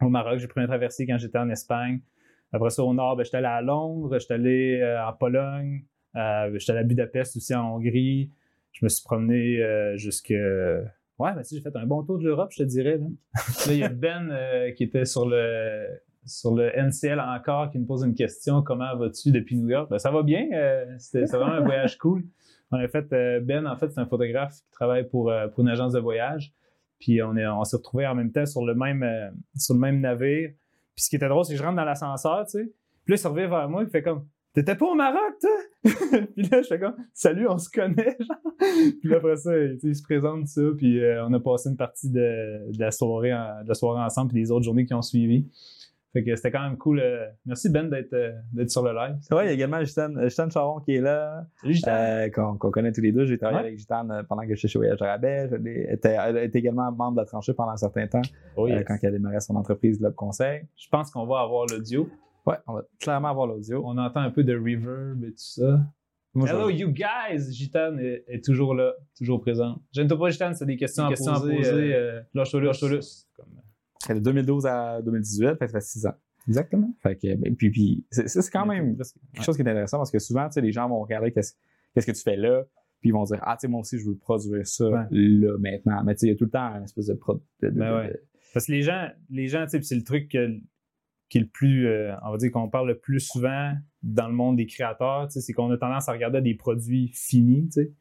au 0.01 0.09
Maroc. 0.09 0.39
J'ai 0.39 0.47
pris 0.47 0.61
un 0.61 0.67
traversier 0.67 1.05
quand 1.05 1.17
j'étais 1.17 1.37
en 1.37 1.49
Espagne. 1.49 1.99
Après 2.53 2.69
ça, 2.69 2.83
au 2.83 2.93
nord, 2.93 3.17
ben, 3.17 3.23
j'étais 3.23 3.37
allé 3.37 3.47
à 3.47 3.61
Londres, 3.61 4.17
j'étais 4.19 4.33
allé 4.33 4.97
en 5.05 5.13
Pologne, 5.13 5.83
j'étais 6.15 6.71
allé 6.71 6.79
à 6.79 6.83
Budapest 6.83 7.35
aussi 7.35 7.53
en 7.53 7.75
Hongrie. 7.75 8.31
Je 8.71 8.85
me 8.85 8.89
suis 8.89 9.03
promené 9.03 9.61
jusque. 9.97 10.33
Ouais, 11.21 11.31
tu 11.37 11.43
sais, 11.43 11.55
j'ai 11.57 11.61
fait 11.61 11.75
un 11.75 11.85
bon 11.85 12.01
tour 12.03 12.17
de 12.17 12.23
l'Europe, 12.23 12.49
je 12.51 12.63
te 12.63 12.67
dirais. 12.67 12.97
Là, 13.67 13.73
il 13.73 13.77
y 13.77 13.83
a 13.83 13.89
Ben 13.89 14.29
euh, 14.31 14.71
qui 14.71 14.83
était 14.83 15.05
sur 15.05 15.27
le, 15.29 15.85
sur 16.25 16.55
le 16.55 16.71
NCL 16.75 17.19
encore 17.19 17.69
qui 17.69 17.77
me 17.77 17.85
pose 17.85 18.03
une 18.03 18.15
question 18.15 18.63
comment 18.63 18.95
vas-tu 18.97 19.31
depuis 19.31 19.55
New 19.55 19.69
York? 19.69 19.87
Ben, 19.89 19.99
Ça 19.99 20.09
va 20.09 20.23
bien, 20.23 20.47
euh, 20.51 20.85
c'était 20.97 21.25
vraiment 21.25 21.53
un 21.53 21.61
voyage 21.61 21.99
cool. 21.99 22.23
On 22.71 22.77
a 22.77 22.87
fait, 22.87 23.11
euh, 23.13 23.39
Ben, 23.39 23.67
en 23.67 23.75
fait, 23.75 23.91
c'est 23.91 23.99
un 23.99 24.07
photographe 24.07 24.53
qui 24.53 24.71
travaille 24.71 25.07
pour, 25.07 25.29
euh, 25.29 25.47
pour 25.47 25.59
une 25.61 25.69
agence 25.69 25.93
de 25.93 25.99
voyage. 25.99 26.53
Puis 26.99 27.21
on 27.21 27.35
on 27.35 27.63
s'est 27.65 27.77
retrouvés 27.77 28.07
en 28.07 28.15
même 28.15 28.31
temps 28.31 28.45
sur 28.45 28.65
le 28.65 28.73
même, 28.73 29.05
sur 29.55 29.75
le 29.75 29.79
même 29.79 30.01
navire. 30.01 30.49
Puis 30.95 31.05
ce 31.05 31.09
qui 31.09 31.15
était 31.17 31.27
drôle, 31.27 31.45
c'est 31.45 31.53
que 31.53 31.59
je 31.59 31.63
rentre 31.63 31.75
dans 31.75 31.83
l'ascenseur, 31.83 32.45
tu 32.45 32.51
sais. 32.51 32.73
Puis 33.05 33.13
là, 33.13 33.15
il 33.15 33.17
se 33.17 33.27
revient 33.27 33.47
vers 33.47 33.67
moi, 33.69 33.83
il 33.83 33.89
fait 33.89 34.03
comme 34.03 34.27
T'étais 34.53 34.75
pas 34.75 34.85
au 34.85 34.95
Maroc, 34.95 35.33
toi? 35.39 35.49
puis 36.35 36.43
là, 36.43 36.61
je 36.61 36.67
fais 36.67 36.79
comme 36.79 36.95
Salut, 37.13 37.47
on 37.47 37.57
se 37.57 37.69
connaît, 37.69 38.17
genre. 38.19 38.53
puis 39.01 39.15
après 39.15 39.37
ça, 39.37 39.51
il 39.57 39.95
se 39.95 40.03
présente 40.03 40.47
ça, 40.47 40.61
puis 40.77 41.01
euh, 41.01 41.25
on 41.25 41.33
a 41.33 41.39
passé 41.39 41.69
une 41.69 41.77
partie 41.77 42.09
de, 42.09 42.69
de 42.71 42.79
la 42.79 42.91
soirée 42.91 43.33
en- 43.33 43.63
de 43.63 43.67
la 43.69 43.73
soirée 43.73 44.01
ensemble, 44.03 44.31
puis 44.31 44.39
les 44.41 44.51
autres 44.51 44.63
journées 44.65 44.85
qui 44.85 44.93
ont 44.93 45.01
suivi. 45.01 45.47
Fait 46.13 46.25
que 46.25 46.35
c'était 46.35 46.51
quand 46.51 46.61
même 46.63 46.75
cool. 46.77 46.99
euh, 46.99 47.25
Merci 47.45 47.69
Ben 47.69 47.89
d'être 47.89 48.11
euh, 48.11 48.33
d'être 48.51 48.69
sur 48.69 48.83
le 48.83 48.91
live. 48.93 49.15
Vrai, 49.31 49.45
il 49.45 49.47
y 49.47 49.51
a 49.51 49.53
également 49.53 49.79
Justin, 49.79 50.13
euh, 50.17 50.23
Justin 50.23 50.49
Charon 50.49 50.81
qui 50.81 50.95
est 50.95 50.99
là, 50.99 51.45
euh, 51.87 52.29
qu'on 52.29 52.57
connaît 52.57 52.91
tous 52.91 52.99
les 52.99 53.13
deux. 53.13 53.23
J'ai 53.25 53.37
travaillé 53.37 53.59
Ouais. 53.61 53.67
avec 53.67 53.77
Justin 53.77 54.09
euh, 54.09 54.21
pendant 54.27 54.41
que 54.41 54.53
j'étais 54.53 54.67
chez 54.67 54.77
Voyage 54.77 54.99
Rabais. 55.01 55.47
Je 55.49 55.55
l'ai- 55.55 55.87
était- 55.89 56.17
Elle 56.21 56.35
était 56.39 56.59
également 56.59 56.91
membre 56.91 57.13
de 57.13 57.21
la 57.21 57.25
tranchée 57.25 57.53
pendant 57.53 57.71
un 57.71 57.77
certain 57.77 58.07
temps, 58.07 58.21
Oh, 58.57 58.67
euh, 58.67 58.83
quand 58.85 58.97
elle 59.01 59.07
a 59.07 59.11
démarré 59.13 59.39
son 59.39 59.55
entreprise 59.55 59.99
Globe 59.99 60.13
Conseil. 60.15 60.63
Je 60.75 60.89
pense 60.89 61.11
qu'on 61.11 61.25
va 61.25 61.39
avoir 61.39 61.65
l'audio. 61.67 62.09
Ouais, 62.45 62.55
on 62.67 62.73
va 62.73 62.83
clairement 62.99 63.29
avoir 63.29 63.47
l'audio. 63.47 63.81
On 63.85 63.97
entend 63.97 64.21
un 64.21 64.31
peu 64.31 64.43
de 64.43 64.53
reverb 64.55 65.23
et 65.23 65.29
tout 65.31 65.35
ça. 65.37 65.79
Moi, 66.33 66.47
je 66.47 66.53
Hello, 66.53 66.69
you 66.69 66.89
guys! 66.91 67.51
Gitan 67.51 67.97
est, 67.97 68.23
est 68.27 68.43
toujours 68.43 68.73
là, 68.73 68.93
toujours 69.17 69.41
présent. 69.41 69.81
Gêne-toi 69.91 70.17
pas, 70.17 70.29
Gitan, 70.29 70.53
c'est 70.53 70.65
des 70.65 70.77
questions, 70.77 71.03
Des 71.03 71.07
à 71.07 71.15
questions 71.15 71.33
à 71.33 71.39
poser. 71.41 71.55
poser, 71.57 71.93
euh, 71.93 72.21
C'est 73.99 74.15
de 74.15 74.19
2012 74.19 74.65
à 74.65 75.01
2018, 75.01 75.49
fait 75.49 75.65
que 75.65 75.71
ça 75.71 75.79
fait 75.79 75.85
6 75.85 76.05
ans. 76.07 76.15
Exactement. 76.47 76.91
Fait 77.03 77.15
que, 77.15 77.35
ben, 77.35 77.55
puis, 77.55 77.69
puis 77.69 78.05
c'est 78.09 78.27
c'est 78.27 78.49
quand 78.49 78.65
même 78.65 78.97
quelque 78.97 79.43
chose 79.45 79.55
qui 79.55 79.61
est 79.61 79.67
intéressant 79.69 79.97
parce 79.97 80.09
que 80.09 80.17
souvent, 80.19 80.47
tu 80.47 80.53
sais, 80.53 80.61
les 80.61 80.71
gens 80.71 80.89
vont 80.89 80.99
regarder 81.01 81.31
qu'est-ce 81.31 81.53
qu'est-ce 81.93 82.07
que 82.07 82.11
tu 82.17 82.23
fais 82.23 82.35
là, 82.37 82.63
puis 82.99 83.09
ils 83.09 83.13
vont 83.13 83.25
dire, 83.25 83.39
ah, 83.43 83.55
tu 83.57 83.61
sais, 83.61 83.67
moi 83.67 83.81
aussi, 83.81 83.99
je 83.99 84.05
veux 84.07 84.15
produire 84.15 84.65
ça 84.65 84.89
Ouais. 84.89 85.05
là, 85.11 85.57
maintenant. 85.59 86.03
Mais 86.03 86.15
tu 86.15 86.21
sais, 86.21 86.27
il 86.27 86.29
y 86.31 86.33
a 86.33 86.35
tout 86.37 86.45
le 86.45 86.49
temps 86.49 86.63
un 86.63 86.83
espèce 86.83 87.07
de. 87.07 87.13
Pro, 87.13 87.35
de- 87.61 87.69
de- 87.69 87.69
Ben 87.77 87.95
ouais. 87.97 88.07
de- 88.07 88.23
Parce 88.53 88.65
que 88.65 88.71
les 88.71 88.81
gens, 88.81 89.07
les 89.29 89.47
gens, 89.49 89.63
tu 89.65 89.71
sais, 89.71 89.77
puis 89.79 89.85
c'est 89.87 89.95
le 89.95 90.03
truc 90.03 90.29
que- 90.31 90.57
qui 91.31 91.37
est 91.37 91.41
le 91.41 91.47
plus, 91.47 91.87
euh, 91.87 92.13
on 92.23 92.31
va 92.31 92.37
dire 92.37 92.51
qu'on 92.51 92.69
parle 92.69 92.89
le 92.89 92.99
plus 92.99 93.21
souvent 93.21 93.73
dans 94.03 94.27
le 94.27 94.33
monde 94.33 94.57
des 94.57 94.65
créateurs, 94.65 95.27
c'est 95.31 95.53
qu'on 95.53 95.71
a 95.71 95.77
tendance 95.77 96.09
à 96.09 96.11
regarder 96.11 96.41
des 96.41 96.55
produits 96.55 97.09
finis, 97.13 97.67
tu 97.67 97.83
sais, 97.83 97.93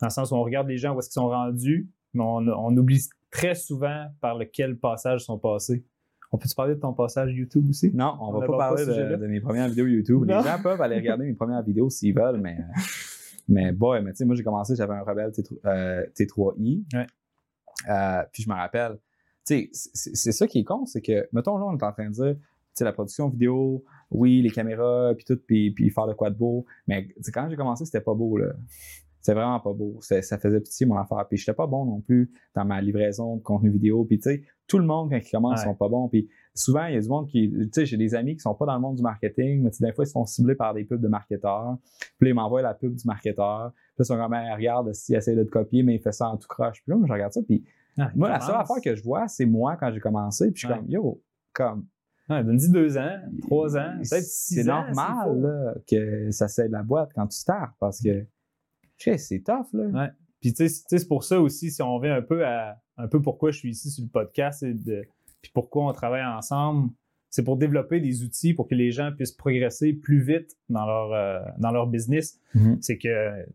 dans 0.00 0.06
le 0.06 0.12
sens 0.12 0.30
où 0.30 0.36
on 0.36 0.42
regarde 0.42 0.66
les 0.68 0.78
gens 0.78 0.94
où 0.94 0.98
est-ce 0.98 1.08
qu'ils 1.08 1.20
sont 1.20 1.28
rendus, 1.28 1.90
mais 2.14 2.24
on, 2.24 2.48
on 2.48 2.74
oublie 2.78 3.02
très 3.30 3.54
souvent 3.54 4.06
par 4.22 4.38
lequel 4.38 4.78
passage 4.78 5.20
ils 5.22 5.24
sont 5.26 5.38
passés. 5.38 5.84
On 6.32 6.38
peut-te 6.38 6.54
parler 6.54 6.76
de 6.76 6.80
ton 6.80 6.94
passage 6.94 7.34
YouTube 7.34 7.68
aussi? 7.68 7.90
Non, 7.94 8.16
on, 8.20 8.28
On 8.28 8.40
va 8.40 8.46
pas 8.46 8.56
parler 8.56 8.86
de, 8.86 9.26
mes 9.26 9.40
premières 9.40 9.68
vidéos 9.68 9.86
YouTube. 9.86 10.24
Non. 10.24 10.38
Les 10.38 10.44
gens 10.44 10.58
peuvent 10.62 10.80
aller 10.80 10.96
regarder 10.96 11.26
mes 11.26 11.34
premières 11.34 11.62
vidéos 11.62 11.90
s'ils 11.90 12.14
veulent, 12.14 12.40
mais. 12.40 12.58
Mais 13.50 13.72
boy, 13.72 14.02
mais 14.02 14.10
tu 14.10 14.18
sais, 14.18 14.24
moi 14.26 14.36
j'ai 14.36 14.42
commencé, 14.42 14.76
j'avais 14.76 14.92
un 14.92 15.00
Rebelle 15.00 15.30
T3, 15.30 15.56
euh, 15.64 16.04
T3i. 16.14 16.84
Ouais. 16.92 17.06
Euh, 17.88 18.22
puis 18.30 18.42
je 18.42 18.48
me 18.50 18.54
rappelle, 18.54 18.98
tu 19.46 19.70
sais, 19.72 20.10
c'est 20.12 20.32
ça 20.32 20.46
qui 20.46 20.58
est 20.58 20.64
con, 20.64 20.84
c'est 20.84 21.00
que, 21.00 21.26
mettons 21.32 21.56
là, 21.56 21.64
on 21.64 21.74
est 21.74 21.82
en 21.82 21.92
train 21.92 22.10
de 22.10 22.12
dire, 22.12 22.36
sais, 22.78 22.84
la 22.84 22.92
production 22.92 23.28
vidéo, 23.28 23.84
oui, 24.10 24.40
les 24.42 24.50
caméras, 24.50 25.12
puis 25.14 25.24
tout, 25.24 25.38
puis, 25.46 25.70
puis 25.72 25.90
faire 25.90 26.06
le 26.06 26.14
quoi 26.14 26.30
de 26.30 26.36
beau. 26.36 26.64
Mais 26.86 27.08
quand 27.32 27.48
j'ai 27.50 27.56
commencé, 27.56 27.84
c'était 27.84 28.00
pas 28.00 28.14
beau, 28.14 28.36
là. 28.38 28.52
C'était 29.20 29.34
vraiment 29.40 29.60
pas 29.60 29.72
beau. 29.72 29.98
Ça 30.00 30.38
faisait 30.38 30.60
pitié 30.60 30.86
mon 30.86 30.96
affaire. 30.96 31.26
Puis 31.28 31.36
j'étais 31.36 31.52
pas 31.52 31.66
bon 31.66 31.84
non 31.84 32.00
plus 32.00 32.30
dans 32.54 32.64
ma 32.64 32.80
livraison 32.80 33.36
de 33.36 33.42
contenu 33.42 33.68
vidéo. 33.68 34.04
Puis 34.04 34.18
tu 34.20 34.30
sais, 34.30 34.42
tout 34.68 34.78
le 34.78 34.86
monde, 34.86 35.10
quand 35.10 35.18
ils 35.18 35.30
commencent, 35.30 35.58
Ouais. 35.60 35.64
sont 35.66 35.74
pas 35.74 35.88
bons. 35.88 36.08
Puis 36.08 36.28
souvent, 36.54 36.86
il 36.86 36.94
y 36.94 36.96
a 36.96 37.00
du 37.00 37.08
monde 37.08 37.26
qui. 37.26 37.50
Tu 37.50 37.68
sais, 37.72 37.84
j'ai 37.84 37.96
des 37.98 38.14
amis 38.14 38.36
qui 38.36 38.40
sont 38.40 38.54
pas 38.54 38.64
dans 38.64 38.74
le 38.74 38.80
monde 38.80 38.96
du 38.96 39.02
marketing, 39.02 39.62
mais 39.64 39.70
des 39.80 39.92
fois, 39.92 40.04
ils 40.04 40.06
se 40.06 40.12
font 40.12 40.24
cibler 40.24 40.54
par 40.54 40.72
des 40.72 40.84
pubs 40.84 41.00
de 41.02 41.08
marketeurs. 41.08 41.76
Puis 42.18 42.26
là, 42.26 42.30
ils 42.30 42.34
m'envoient 42.34 42.62
la 42.62 42.72
pub 42.74 42.94
du 42.94 43.06
marketeur. 43.06 43.72
Puis 43.74 43.82
là, 43.98 44.02
ils 44.02 44.04
sont 44.06 44.16
comme, 44.16 44.34
regarde, 44.54 44.92
s'il 44.94 45.16
essaie 45.16 45.34
de 45.34 45.42
te 45.42 45.50
copier, 45.50 45.82
mais 45.82 45.96
il 45.96 46.00
fait 46.00 46.12
ça 46.12 46.28
en 46.30 46.36
tout 46.38 46.48
croche. 46.48 46.80
Puis 46.84 46.92
là, 46.92 46.96
moi, 46.96 47.06
je 47.06 47.12
regarde 47.12 47.32
ça. 47.32 47.42
Puis 47.42 47.64
Ah, 47.98 48.10
moi, 48.14 48.28
la 48.30 48.40
seule 48.40 48.54
affaire 48.54 48.80
que 48.82 48.94
je 48.94 49.02
vois, 49.02 49.26
c'est 49.28 49.46
moi 49.46 49.76
quand 49.76 49.92
j'ai 49.92 50.00
commencé. 50.00 50.52
Puis 50.52 50.60
je 50.62 50.66
suis 50.68 50.72
Ouais. 50.72 50.78
comme, 50.80 50.88
yo, 50.88 51.20
comme. 51.52 51.84
Ouais, 52.28 52.44
Donne-y 52.44 52.70
deux 52.70 52.98
ans, 52.98 53.18
trois 53.42 53.76
ans, 53.76 53.94
peut-être 53.96 54.24
six 54.24 54.56
C'est 54.56 54.64
normal 54.64 55.40
là, 55.40 55.74
que 55.88 56.30
ça 56.30 56.48
cède 56.48 56.70
la 56.70 56.82
boîte 56.82 57.10
quand 57.14 57.26
tu 57.26 57.38
startes 57.38 57.74
parce 57.80 58.02
que. 58.02 58.26
C'est 58.98 59.44
tough, 59.44 59.72
là. 59.72 59.84
Ouais. 59.86 60.10
Puis 60.40 60.52
tu 60.52 60.68
sais, 60.68 60.84
c'est 60.88 61.08
pour 61.08 61.24
ça 61.24 61.40
aussi, 61.40 61.70
si 61.70 61.82
on 61.82 61.94
revient 61.94 62.10
un 62.10 62.22
peu 62.22 62.44
à 62.44 62.76
un 62.96 63.08
peu 63.08 63.22
pourquoi 63.22 63.50
je 63.50 63.58
suis 63.58 63.70
ici 63.70 63.90
sur 63.90 64.04
le 64.04 64.10
podcast 64.10 64.62
et 64.62 64.74
de, 64.74 65.04
puis 65.40 65.50
pourquoi 65.54 65.88
on 65.88 65.92
travaille 65.92 66.24
ensemble, 66.24 66.90
c'est 67.30 67.44
pour 67.44 67.56
développer 67.56 68.00
des 68.00 68.22
outils 68.22 68.54
pour 68.54 68.68
que 68.68 68.74
les 68.74 68.90
gens 68.90 69.12
puissent 69.12 69.32
progresser 69.32 69.92
plus 69.92 70.20
vite 70.20 70.56
dans 70.68 70.86
leur, 70.86 71.12
euh, 71.12 71.40
dans 71.58 71.70
leur 71.70 71.86
business. 71.86 72.40
Mhm. 72.54 72.78
C'est 72.80 72.98
que 72.98 73.46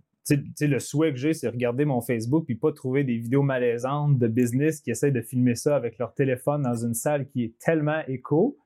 le 0.62 0.80
souhait 0.80 1.12
que 1.12 1.18
j'ai, 1.18 1.34
c'est 1.34 1.50
regarder 1.50 1.86
mon 1.86 2.00
Facebook 2.02 2.46
puis 2.46 2.56
pas 2.56 2.72
trouver 2.72 3.04
des 3.04 3.18
vidéos 3.18 3.44
malaisantes 3.44 4.18
de 4.18 4.28
business 4.28 4.80
qui 4.80 4.92
essayent 4.92 5.12
de 5.12 5.22
filmer 5.22 5.56
ça 5.56 5.76
avec 5.76 5.98
leur 5.98 6.14
téléphone 6.14 6.62
dans 6.62 6.76
une 6.76 6.94
salle 6.94 7.28
qui 7.28 7.44
est 7.44 7.60
tellement 7.60 8.02
éco. 8.08 8.58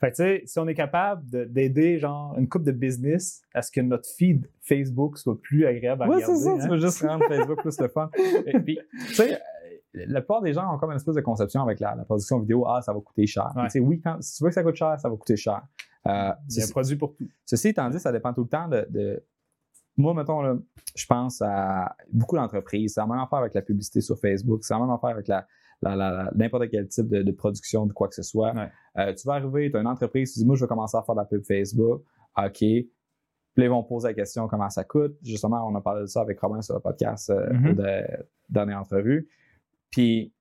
Fait 0.00 0.10
que, 0.10 0.16
tu 0.16 0.22
sais, 0.22 0.42
si 0.44 0.58
on 0.58 0.68
est 0.68 0.74
capable 0.74 1.28
de- 1.30 1.44
d'aider 1.44 1.98
genre 1.98 2.36
une 2.38 2.48
coupe 2.48 2.64
de 2.64 2.72
business 2.72 3.42
à 3.54 3.62
ce 3.62 3.70
que 3.70 3.80
notre 3.80 4.06
feed 4.16 4.46
Facebook 4.60 5.16
soit 5.16 5.40
plus 5.40 5.64
agréable 5.66 6.02
à 6.02 6.08
Ouais, 6.08 6.16
regarder. 6.16 6.36
c'est 6.36 6.44
ça, 6.44 6.50
hein. 6.50 6.58
tu 6.62 6.68
veux 6.68 6.78
juste 6.78 7.00
rendre 7.02 7.24
Facebook 7.26 7.60
plus 7.62 7.80
le 7.80 7.88
fun. 7.88 8.10
Et 8.46 8.60
puis, 8.60 8.78
tu 9.08 9.14
sais, 9.14 9.38
la 9.94 10.20
plupart 10.20 10.42
des 10.42 10.52
gens 10.52 10.74
ont 10.74 10.76
comme 10.78 10.90
une 10.90 10.96
espèce 10.96 11.14
de 11.14 11.22
conception 11.22 11.62
avec 11.62 11.80
la, 11.80 11.94
la 11.94 12.04
production 12.04 12.38
vidéo, 12.40 12.66
ah, 12.68 12.82
ça 12.82 12.92
va 12.92 13.00
coûter 13.00 13.26
cher. 13.26 13.48
Puis, 13.54 13.60
Ouais. 13.62 13.68
tu 13.68 13.72
sais, 13.72 13.80
oui, 13.80 14.00
quand, 14.02 14.20
si 14.20 14.36
tu 14.36 14.44
veux 14.44 14.50
que 14.50 14.54
ça 14.54 14.62
coûte 14.62 14.74
cher, 14.76 15.00
ça 15.00 15.08
va 15.08 15.16
coûter 15.16 15.36
cher. 15.36 15.62
Euh, 16.06 16.32
Il 16.50 16.58
y 16.58 16.60
a 16.62 16.66
un 16.66 16.68
produit 16.68 16.96
pour 16.96 17.14
tout. 17.16 17.26
ceci 17.46 17.68
étant 17.68 17.88
dit, 17.88 17.98
ça 17.98 18.12
dépend 18.12 18.34
tout 18.34 18.42
le 18.42 18.48
temps 18.48 18.68
de. 18.68 18.86
de- 18.90 19.24
Moi, 19.96 20.12
mettons, 20.12 20.42
là, 20.42 20.56
je 20.94 21.06
pense 21.06 21.40
à 21.40 21.96
beaucoup 22.12 22.36
d'entreprises. 22.36 22.92
C'est 22.94 23.00
la 23.00 23.06
même 23.06 23.18
affaire 23.18 23.38
avec 23.38 23.54
la 23.54 23.62
publicité 23.62 24.02
sur 24.02 24.18
Facebook. 24.18 24.62
C'est 24.62 24.74
la 24.74 24.80
même 24.80 24.90
affaire 24.90 25.08
avec 25.10 25.26
la- 25.26 25.46
n'importe 25.82 26.68
quel 26.70 26.88
type 26.88 27.08
de, 27.08 27.22
de 27.22 27.32
production 27.32 27.86
de 27.86 27.92
quoi 27.92 28.08
que 28.08 28.14
ce 28.14 28.22
soit. 28.22 28.52
Ouais. 28.54 28.70
Euh, 28.98 29.14
tu 29.14 29.26
vas 29.26 29.34
arriver, 29.34 29.70
tu 29.70 29.76
as 29.76 29.80
une 29.80 29.86
entreprise, 29.86 30.32
tu 30.32 30.38
dis, 30.40 30.46
moi, 30.46 30.56
je 30.56 30.64
vais 30.64 30.68
commencer 30.68 30.96
à 30.96 31.02
faire 31.02 31.14
de 31.14 31.20
la 31.20 31.26
pub 31.26 31.44
Facebook. 31.44 32.02
OK. 32.38 32.52
Puis 32.58 33.64
ils 33.64 33.68
vont 33.70 33.82
poser 33.82 34.08
la 34.08 34.14
question 34.14 34.48
comment 34.48 34.68
ça 34.68 34.84
coûte? 34.84 35.16
Justement, 35.22 35.66
on 35.66 35.74
a 35.74 35.80
parlé 35.80 36.02
de 36.02 36.06
ça 36.06 36.20
avec 36.20 36.38
Robin 36.40 36.60
sur 36.60 36.74
le 36.74 36.80
podcast 36.80 37.30
euh, 37.30 37.48
au 37.70 37.72
de- 37.74 38.24
dernière 38.50 38.80
entrevue. 38.80 39.28
Puis, 39.90 40.32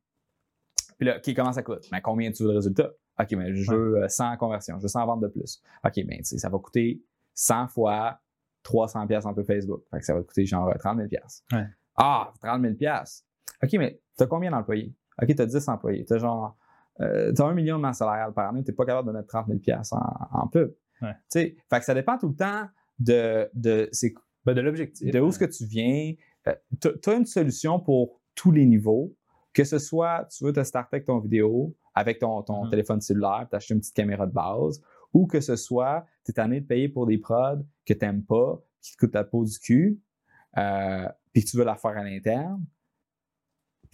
puis 0.97 1.07
là, 1.07 1.17
OK, 1.17 1.33
comment 1.35 1.53
ça 1.53 1.63
coûte? 1.63 1.87
Ben, 1.91 2.01
combien 2.01 2.31
tu 2.31 2.43
veux 2.43 2.49
de 2.49 2.55
résultats? 2.55 2.91
OK, 3.19 3.31
mais 3.33 3.53
je 3.55 3.71
veux 3.71 4.03
euh, 4.03 4.07
100 4.09 4.35
conversions, 4.37 4.75
je 4.77 4.81
veux 4.83 4.87
100 4.89 5.05
ventes 5.05 5.21
de 5.21 5.27
plus. 5.27 5.61
OK, 5.85 5.93
ben, 6.05 6.17
tu 6.17 6.23
sais, 6.25 6.37
ça 6.37 6.49
va 6.49 6.57
coûter 6.59 7.01
100 7.35 7.69
fois 7.69 8.19
300 8.63 9.07
pièces 9.07 9.25
en 9.25 9.33
peu 9.33 9.43
Facebook. 9.43 9.83
Fait 9.91 9.99
que 9.99 10.05
ça 10.05 10.13
va 10.13 10.21
te 10.21 10.27
coûter 10.27 10.45
genre 10.45 10.67
euh, 10.67 10.73
30 10.77 10.97
000 10.97 11.07
pièces. 11.07 11.43
Ouais. 11.53 11.65
Ah, 11.95 12.33
30 12.41 12.61
000 12.61 12.73
pièces. 12.75 13.25
OK, 13.63 13.71
mais 13.73 13.99
T'as 14.17 14.27
combien 14.27 14.51
d'employés? 14.51 14.93
OK, 15.21 15.35
t'as 15.35 15.45
10 15.45 15.67
employés. 15.69 16.05
T'as 16.05 16.17
genre, 16.17 16.57
euh, 17.01 17.31
t'as 17.33 17.45
un 17.45 17.53
million 17.53 17.77
de 17.77 17.81
masse 17.81 17.97
salariale 17.99 18.33
par 18.33 18.49
année, 18.49 18.63
t'es 18.63 18.71
pas 18.73 18.85
capable 18.85 19.07
de 19.09 19.13
mettre 19.13 19.27
30 19.27 19.47
000 19.47 19.79
en, 19.91 20.39
en 20.41 20.47
pub. 20.47 20.73
Ouais. 21.01 21.13
Tu 21.31 21.39
fait 21.69 21.79
que 21.79 21.83
ça 21.85 21.93
dépend 21.93 22.17
tout 22.17 22.29
le 22.29 22.35
temps 22.35 22.67
de, 22.99 23.49
de, 23.53 23.89
Ben, 24.45 24.53
de 24.53 24.61
l'objectif. 24.61 25.11
de 25.11 25.19
où 25.19 25.27
est-ce 25.29 25.39
que 25.39 25.45
tu 25.45 25.65
viens. 25.65 26.13
tu 26.81 27.09
as 27.09 27.13
une 27.13 27.25
solution 27.25 27.79
pour 27.79 28.21
tous 28.35 28.51
les 28.51 28.65
niveaux, 28.65 29.13
que 29.53 29.63
ce 29.63 29.77
soit 29.79 30.25
tu 30.31 30.43
veux 30.43 30.53
te 30.53 30.63
starter 30.63 30.97
avec 30.97 31.05
ton 31.05 31.19
vidéo, 31.19 31.75
avec 31.93 32.19
ton, 32.19 32.41
ton 32.43 32.65
Mhm. 32.65 32.69
téléphone 32.69 33.01
cellulaire, 33.01 33.47
t'acheter 33.49 33.73
une 33.73 33.79
petite 33.79 33.95
caméra 33.95 34.25
de 34.27 34.33
base, 34.33 34.81
ou 35.13 35.27
que 35.27 35.39
ce 35.39 35.55
soit 35.55 36.05
tu 36.25 36.31
es 36.31 36.33
tanné 36.33 36.61
de 36.61 36.65
payer 36.65 36.89
pour 36.89 37.05
des 37.05 37.17
prods 37.17 37.63
que 37.85 37.93
tu 37.93 37.99
n'aimes 38.05 38.23
pas, 38.23 38.61
qui 38.81 38.93
te 38.93 38.97
coûtent 38.97 39.13
ta 39.13 39.23
peau 39.23 39.43
du 39.45 39.57
cul, 39.59 39.99
euh, 40.57 41.07
puis 41.33 41.43
que 41.43 41.49
tu 41.49 41.57
veux 41.57 41.63
la 41.65 41.75
faire 41.75 41.91
à 41.97 42.03
l'interne, 42.03 42.63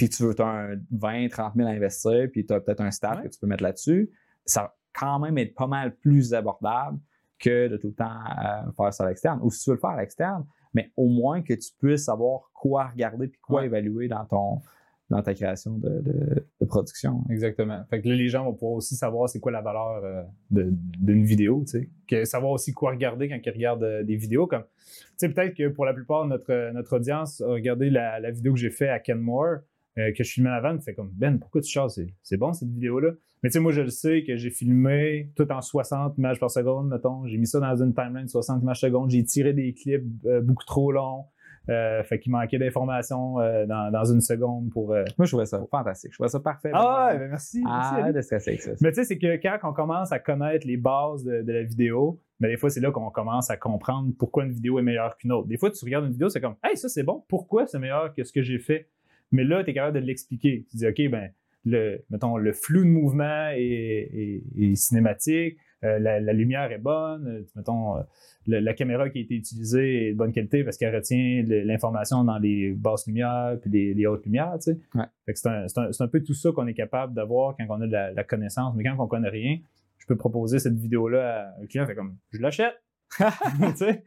puis 0.08 0.10
tu 0.10 0.24
veux 0.24 0.34
as 0.42 0.44
un 0.72 0.76
20, 0.92 1.28
30 1.30 1.54
000 1.56 1.68
à 1.70 1.72
investir, 1.72 2.28
puis 2.32 2.44
tu 2.46 2.54
as 2.54 2.60
peut-être 2.60 2.82
un 2.82 2.90
staff 2.92 3.18
Ouais. 3.18 3.24
que 3.26 3.30
tu 3.34 3.40
peux 3.40 3.46
mettre 3.48 3.62
là-dessus, 3.64 4.10
ça 4.46 4.62
va 4.64 4.76
quand 4.94 5.20
même 5.20 5.38
être 5.38 5.54
pas 5.54 5.68
mal 5.68 5.96
plus 5.96 6.34
abordable 6.34 6.98
que 7.40 7.68
de 7.68 7.78
tout 7.78 7.88
le 7.90 7.94
temps 7.94 8.10
euh, 8.10 8.72
faire 8.76 8.92
ça 8.94 9.04
à 9.06 9.10
l'externe. 9.10 9.40
Ou 9.44 9.52
si 9.52 9.64
tu 9.64 9.70
veux 9.70 9.76
le 9.76 9.80
faire 9.80 9.92
à 9.92 9.98
l'externe, 10.02 10.46
mais 10.74 10.92
au 10.98 11.08
moins 11.08 11.44
que 11.44 11.54
tu 11.54 11.70
puisses 11.80 12.06
savoir 12.06 12.50
quoi 12.54 12.88
regarder 12.88 13.28
puis 13.28 13.40
quoi 13.40 13.62
Ouais. 13.62 13.68
évaluer 13.68 14.08
dans 14.08 14.26
ton 14.26 14.62
dans 15.10 15.22
ta 15.22 15.34
création 15.34 15.78
de, 15.78 15.90
de- 15.90 16.46
de 16.62 16.66
production. 16.66 17.26
Exactement. 17.30 17.84
Fait 17.90 18.02
que 18.02 18.08
là, 18.08 18.16
les 18.16 18.30
gens 18.30 18.46
vont 18.46 18.54
pouvoir 18.54 18.74
aussi 18.78 18.96
savoir 18.96 19.28
c'est 19.28 19.42
quoi 19.42 19.52
la 19.52 19.60
valeur 19.62 20.02
euh, 20.06 20.24
d'une 20.50 21.26
vidéo, 21.26 21.64
tu 21.66 21.72
sais. 21.80 21.90
Que 22.08 22.24
savoir 22.24 22.54
aussi 22.54 22.72
quoi 22.72 22.92
regarder 22.92 23.28
quand 23.28 23.38
ils 23.46 23.50
regardent 23.52 23.84
euh, 23.84 24.04
des 24.04 24.16
vidéos. 24.16 24.48
Comme, 24.48 24.64
tu 24.64 24.96
sais, 25.18 25.28
peut-être 25.30 25.54
que 25.54 25.68
pour 25.68 25.84
la 25.86 25.94
plupart 25.94 26.24
de 26.24 26.30
notre, 26.30 26.72
notre 26.72 26.96
audience 26.96 27.42
a 27.42 27.48
regardé 27.48 27.90
la, 27.90 28.22
la 28.22 28.32
vidéo 28.32 28.54
que 28.54 28.60
j'ai 28.60 28.70
fait 28.70 28.88
à 28.88 29.00
Kenmore, 29.00 29.58
euh, 29.98 30.12
que 30.14 30.24
je 30.24 30.32
filmais 30.32 30.50
avant, 30.50 30.78
fait 30.80 30.94
comme 30.94 31.12
Ben, 31.14 31.38
pourquoi 31.40 31.62
tu 31.62 31.70
chasses? 31.72 32.00
C'est- 32.24 32.38
bon 32.38 32.54
cette 32.54 32.70
vidéo-là. 32.70 33.12
Mais 33.44 33.50
tu 33.50 33.54
sais, 33.54 33.60
moi, 33.60 33.72
je 33.72 33.82
le 33.82 33.90
sais 33.90 34.24
que 34.24 34.36
j'ai 34.38 34.50
filmé 34.52 35.32
tout 35.36 35.52
en 35.52 35.62
60 35.62 36.18
images 36.18 36.40
par 36.40 36.52
seconde, 36.52 36.90
mettons. 36.90 37.26
J'ai 37.26 37.38
mis 37.38 37.48
ça 37.48 37.60
dans 37.60 37.76
une 37.84 37.94
timeline 37.94 38.26
de 38.26 38.30
60 38.30 38.62
images 38.62 38.80
par 38.82 38.90
seconde. 38.90 39.10
J'ai 39.10 39.24
tiré 39.24 39.54
des 39.54 39.74
clips 39.74 40.04
euh, 40.26 40.42
beaucoup 40.42 40.64
trop 40.66 40.92
longs. 40.92 41.26
Euh, 41.70 42.02
fait 42.04 42.18
qu'il 42.20 42.32
manquait 42.32 42.58
d'informations 42.58 43.40
euh, 43.40 43.68
dans, 43.68 43.92
dans 43.92 44.04
une 44.06 44.22
seconde 44.22 44.72
pour. 44.72 44.94
euh, 44.94 45.04
Moi, 45.20 45.26
je 45.26 45.32
trouvais 45.32 45.46
ça 45.46 45.62
fantastique. 45.70 46.12
Je 46.12 46.18
trouvais 46.18 46.30
ça 46.30 46.40
parfait. 46.40 46.72
Ah, 46.74 47.14
ben 47.18 47.30
merci. 47.30 47.64
Ah, 47.68 47.94
merci, 47.98 48.14
de 48.14 48.22
stresser 48.22 48.50
avec 48.52 48.62
ça. 48.62 48.72
Mais 48.82 48.90
tu 48.90 48.96
sais, 48.96 49.04
c'est 49.04 49.18
que 49.20 49.36
quand 49.42 49.58
on 49.70 49.74
commence 49.74 50.12
à 50.12 50.18
connaître 50.20 50.66
les 50.66 50.78
bases 50.78 51.24
de, 51.24 51.42
de 51.44 51.52
la 51.52 51.62
vidéo, 51.64 52.20
mais 52.40 52.48
des 52.50 52.58
fois, 52.58 52.72
c'est 52.72 52.80
là 52.80 52.90
qu'on 52.92 53.10
commence 53.12 53.52
à 53.52 53.58
comprendre 53.58 54.12
pourquoi 54.18 54.44
une 54.46 54.52
vidéo 54.54 54.80
est 54.80 54.82
meilleure 54.82 55.16
qu'une 55.18 55.32
autre. 55.32 55.48
Des 55.48 55.58
fois, 55.58 55.70
tu 55.70 55.86
regardes 55.86 56.06
une 56.06 56.12
vidéo, 56.14 56.30
c'est 56.30 56.42
comme, 56.42 56.56
hey, 56.64 56.76
ça 56.78 56.90
c'est 56.90 57.04
bon, 57.04 57.24
pourquoi 57.28 57.68
c'est 57.68 57.78
meilleur 57.80 58.12
que 58.14 58.24
ce 58.24 58.32
que 58.34 58.42
j'ai 58.42 58.58
fait? 58.58 58.88
Mais 59.32 59.44
là, 59.44 59.64
tu 59.64 59.70
es 59.72 59.74
capable 59.74 60.00
de 60.00 60.06
l'expliquer. 60.06 60.66
Tu 60.70 60.78
dis, 60.78 60.88
OK, 60.88 61.02
ben, 61.10 61.30
le, 61.66 62.04
mettons, 62.10 62.38
le 62.38 62.54
flou 62.54 62.80
de 62.84 62.90
mouvement 62.90 63.50
est, 63.52 63.60
est- 63.60 64.44
est 64.60 64.76
cinématique, 64.76 65.58
euh, 65.84 66.00
la, 66.00 66.20
la 66.20 66.34
lumière 66.34 66.72
est 66.72 66.78
bonne, 66.80 67.28
euh, 67.28 67.44
mettons, 67.56 67.98
euh, 67.98 68.02
la 68.48 68.74
caméra 68.74 69.10
qui 69.10 69.20
a 69.20 69.22
été 69.22 69.36
utilisée 69.36 70.08
est 70.08 70.12
de 70.14 70.18
bonne 70.18 70.32
qualité 70.32 70.64
parce 70.64 70.78
qu'elle 70.78 70.96
retient 70.96 71.44
l'information 71.48 72.24
dans 72.24 72.40
les 72.40 72.72
basses 72.72 73.06
lumières 73.06 73.58
puis 73.62 73.70
les, 73.70 73.94
les 73.94 74.08
hautes 74.08 74.26
lumières, 74.26 74.54
tu 74.60 74.72
sais. 74.74 74.80
Ouais. 74.96 75.06
C'est 75.36 76.02
un, 76.02 76.08
peu 76.08 76.24
tout 76.24 76.34
ça 76.34 76.52
qu'on 76.52 76.66
est 76.68 76.74
capable 76.74 77.14
d'avoir 77.14 77.56
quand 77.56 77.66
on 77.70 77.82
a 77.82 77.88
de 77.88 77.92
la, 77.92 78.12
la 78.12 78.24
connaissance. 78.24 78.74
Mais 78.76 78.84
quand 78.84 78.96
on 78.98 79.08
connaît 79.08 79.30
rien, 79.30 79.60
je 80.00 80.08
peux 80.08 80.16
proposer 80.18 80.58
cette 80.58 80.76
vidéo-là 80.76 81.54
à 81.56 81.62
un 81.62 81.66
client, 81.68 81.86
fait 81.86 81.94
comme, 81.96 82.18
je 82.32 82.40
l'achète. 82.40 82.74
tu 83.20 83.76
sais? 83.76 84.04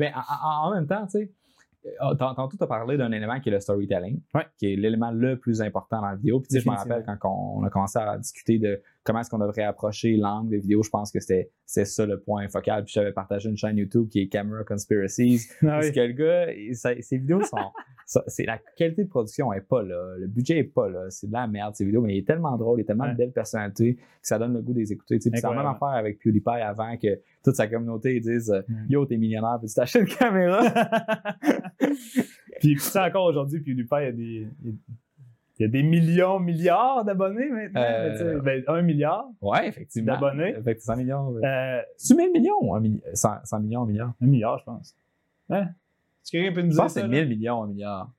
Mais 0.00 0.12
en, 0.14 0.18
en- 0.48 0.68
en 0.70 0.74
même 0.74 0.86
temps, 0.88 1.04
tu 1.06 1.18
sais, 1.18 1.30
tantôt, 2.18 2.56
tu 2.56 2.62
as 2.62 2.66
parlé 2.66 2.96
d'un 2.96 3.12
élément 3.12 3.38
qui 3.40 3.48
est 3.48 3.52
le 3.52 3.60
storytelling, 3.60 4.20
Ouais. 4.34 4.46
qui 4.58 4.72
est 4.72 4.76
l'élément 4.76 5.10
le 5.10 5.38
plus 5.38 5.60
important 5.60 6.00
dans 6.00 6.08
la 6.08 6.16
vidéo. 6.16 6.40
Puis, 6.40 6.48
tu 6.48 6.54
sais, 6.56 6.60
je 6.60 6.70
me 6.70 6.74
rappelle 6.74 7.04
quand 7.20 7.30
on 7.58 7.62
a 7.64 7.70
commencé 7.70 7.98
à 7.98 8.16
discuter 8.18 8.58
de 8.58 8.80
comment 9.04 9.20
est-ce 9.20 9.30
qu'on 9.30 9.38
devrait 9.38 9.62
approcher 9.62 10.16
l'angle 10.16 10.50
des 10.50 10.58
vidéos, 10.58 10.82
je 10.82 10.90
pense 10.90 11.12
que 11.12 11.20
c'était 11.20 11.50
c'est 11.66 11.84
ça 11.84 12.06
le 12.06 12.20
point 12.20 12.48
focal. 12.48 12.84
Puis, 12.84 12.92
j'avais 12.94 13.12
partagé 13.12 13.48
une 13.48 13.56
chaîne 13.56 13.76
YouTube 13.76 14.08
qui 14.08 14.20
est 14.20 14.28
Camera 14.28 14.64
Conspiracies. 14.64 15.46
Ah 15.62 15.66
Parce 15.80 15.90
que 15.90 16.00
le 16.00 16.12
gars, 16.12 16.52
il- 16.52 16.74
ça- 16.76 17.00
ses 17.00 17.18
vidéos 17.18 17.42
sont. 17.42 17.56
c'est 18.26 18.44
la 18.44 18.58
qualité 18.76 19.04
de 19.04 19.08
production 19.08 19.52
est 19.52 19.62
pas 19.62 19.82
là. 19.82 20.16
Le 20.18 20.26
budget 20.26 20.58
est 20.58 20.64
pas 20.64 20.88
là. 20.90 21.06
C'est 21.10 21.26
de 21.28 21.32
la 21.32 21.46
merde, 21.46 21.74
ces 21.74 21.84
vidéos. 21.84 22.02
Mais 22.02 22.14
il 22.14 22.18
est 22.18 22.26
tellement 22.26 22.56
drôle, 22.58 22.80
il 22.80 22.82
a 22.82 22.86
tellement 22.86 23.04
Ouais. 23.04 23.12
de 23.12 23.16
belles 23.16 23.32
personnalités 23.32 23.94
que 23.96 24.00
ça 24.22 24.38
donne 24.38 24.52
le 24.54 24.60
goût 24.62 24.74
des 24.74 24.92
écouter. 24.92 25.16
tu 25.18 25.22
sais. 25.24 25.30
Puis 25.30 25.40
c'est 25.40 25.46
la 25.48 25.54
même 25.54 25.66
affaire 25.66 25.88
avec 25.88 26.18
PewDiePie 26.18 26.60
avant 26.62 26.96
que 26.96 27.20
toute 27.42 27.54
sa 27.56 27.66
communauté 27.66 28.20
dise 28.20 28.50
euh, 28.50 28.60
Mm. 28.68 28.86
Yo, 28.90 29.06
t'es 29.06 29.16
millionnaire, 29.16 29.56
puis 29.60 29.68
tu 29.68 29.74
t'achètes 29.74 30.02
une 30.02 30.14
caméra? 30.16 30.62
Puis 32.60 32.78
ça 32.78 33.06
encore 33.06 33.26
aujourd'hui, 33.26 33.60
PewDiePie, 33.60 33.94
il 34.00 34.04
y 34.04 34.06
a 34.06 34.12
des. 34.12 34.48
Il 34.64 34.70
y 34.70 34.72
a 34.72 34.74
des 35.60 35.82
millions, 35.82 36.38
milliards 36.40 37.04
d'abonnés 37.04 37.48
maintenant. 37.48 37.80
Euh, 37.82 38.40
ben, 38.40 38.62
un 38.66 38.82
milliard. 38.82 39.26
ouais, 39.40 39.68
effectivement. 39.68 40.14
D'abonnés. 40.14 40.54
Fait 40.64 40.74
que 40.76 40.80
100 40.82 40.96
millions. 40.96 41.28
ouais. 41.28 41.46
Euh, 41.46 41.80
C'est 41.96 42.14
1000 42.16 42.32
millions 42.32 42.54
ou 42.62 42.74
un 42.74 42.80
milli- 42.80 43.00
100, 43.12 43.30
100 43.44 43.60
millions, 43.60 43.82
un 43.82 43.86
milliard? 43.86 44.12
un 44.20 44.26
milliard, 44.26 44.58
je 44.58 44.64
pense. 44.64 44.96
Hein? 45.50 45.62
Est-ce 46.22 46.32
que 46.32 46.38
quelqu'un 46.38 46.54
peut 46.54 46.62
nous 46.62 46.70
Je 46.70 46.74
dire 46.74 46.82
pense 46.82 46.94
que 46.94 47.00
ça? 47.00 47.06
c'est 47.06 47.12
là? 47.12 47.20
1000 47.24 47.28
millions, 47.28 47.62
un 47.62 47.66
milliard. 47.68 48.10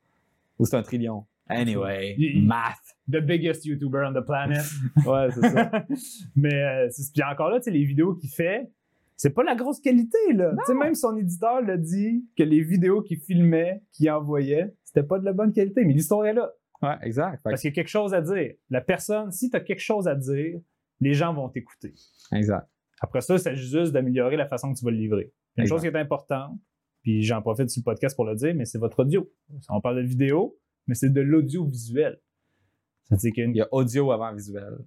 Ou 0.60 0.66
c'est 0.66 0.78
un 0.78 0.84
trillion. 0.84 1.26
Anyway, 1.48 2.16
Il- 2.18 2.46
math. 2.48 2.76
The 3.12 3.18
biggest 3.18 3.66
YouTuber 3.66 4.04
on 4.10 4.14
the 4.20 4.26
planet. 4.26 4.64
Ouais, 5.06 5.28
c'est 5.32 5.42
ça. 5.50 5.72
Mais 6.36 6.54
euh, 6.54 6.90
puis 7.14 7.24
encore 7.24 7.50
là, 7.50 7.58
tu 7.60 7.66
sais, 7.66 7.72
les 7.72 7.84
vidéos 7.86 8.16
qu'il 8.16 8.30
fait, 8.30 8.70
c'est 9.18 9.30
pas 9.30 9.44
la 9.44 9.56
grosse 9.56 9.80
qualité, 9.80 10.18
là. 10.34 10.52
Tu 10.66 10.66
sais, 10.66 10.74
même 10.74 10.96
son 10.96 11.16
éditeur 11.18 11.62
l'a 11.62 11.78
dit 11.78 12.26
que 12.38 12.44
les 12.44 12.62
vidéos 12.62 13.02
qu'il 13.02 13.18
filmait, 13.20 13.84
qu'il 13.92 14.10
envoyait, 14.10 14.74
c'était 14.84 15.04
pas 15.04 15.20
de 15.20 15.26
la 15.26 15.34
bonne 15.34 15.54
qualité. 15.54 15.86
Mais 15.86 15.94
l'histoire 15.94 16.26
est 16.26 16.34
là. 16.34 16.52
Ouais, 16.88 16.96
exact. 17.04 17.42
Parce 17.44 17.62
qu'il 17.62 17.70
y 17.70 17.74
a 17.74 17.76
quelque 17.76 17.88
chose 17.90 18.14
à 18.14 18.22
dire. 18.22 18.54
La 18.70 18.82
personne, 18.82 19.32
si 19.32 19.50
tu 19.50 19.56
as 19.56 19.60
quelque 19.62 19.80
chose 19.82 20.08
à 20.08 20.16
dire, 20.16 20.60
les 21.00 21.14
gens 21.14 21.34
vont 21.34 21.50
t'écouter. 21.50 21.94
exact. 22.34 22.68
Après 23.02 23.20
ça, 23.22 23.38
c'est 23.38 23.56
juste 23.56 23.92
d'améliorer 23.92 24.38
la 24.38 24.48
façon 24.48 24.72
que 24.74 24.80
tu 24.80 24.86
vas 24.86 24.92
le 24.92 24.98
livrer. 24.98 25.34
Une 25.58 25.64
Exact. 25.64 25.76
chose 25.76 25.82
qui 25.82 25.88
est 25.88 26.00
importante, 26.00 26.58
puis 27.04 27.22
j'en 27.24 27.42
profite 27.42 27.70
sur 27.70 27.82
le 27.82 27.84
podcast 27.84 28.16
pour 28.16 28.24
le 28.26 28.36
dire, 28.36 28.56
mais 28.56 28.64
c'est 28.66 28.78
votre 28.80 29.00
audio. 29.02 29.30
On 29.70 29.82
parle 29.82 29.98
de 29.98 30.08
vidéo, 30.08 30.58
mais 30.88 30.96
c'est 30.96 31.10
de 31.12 31.22
l'audiovisuel. 31.22 32.22
C'est-à-dire 33.04 33.34
qu'il 33.34 33.56
y 33.56 33.62
a 33.62 33.68
audio 33.72 34.12
avant 34.12 34.34
visuel. 34.34 34.78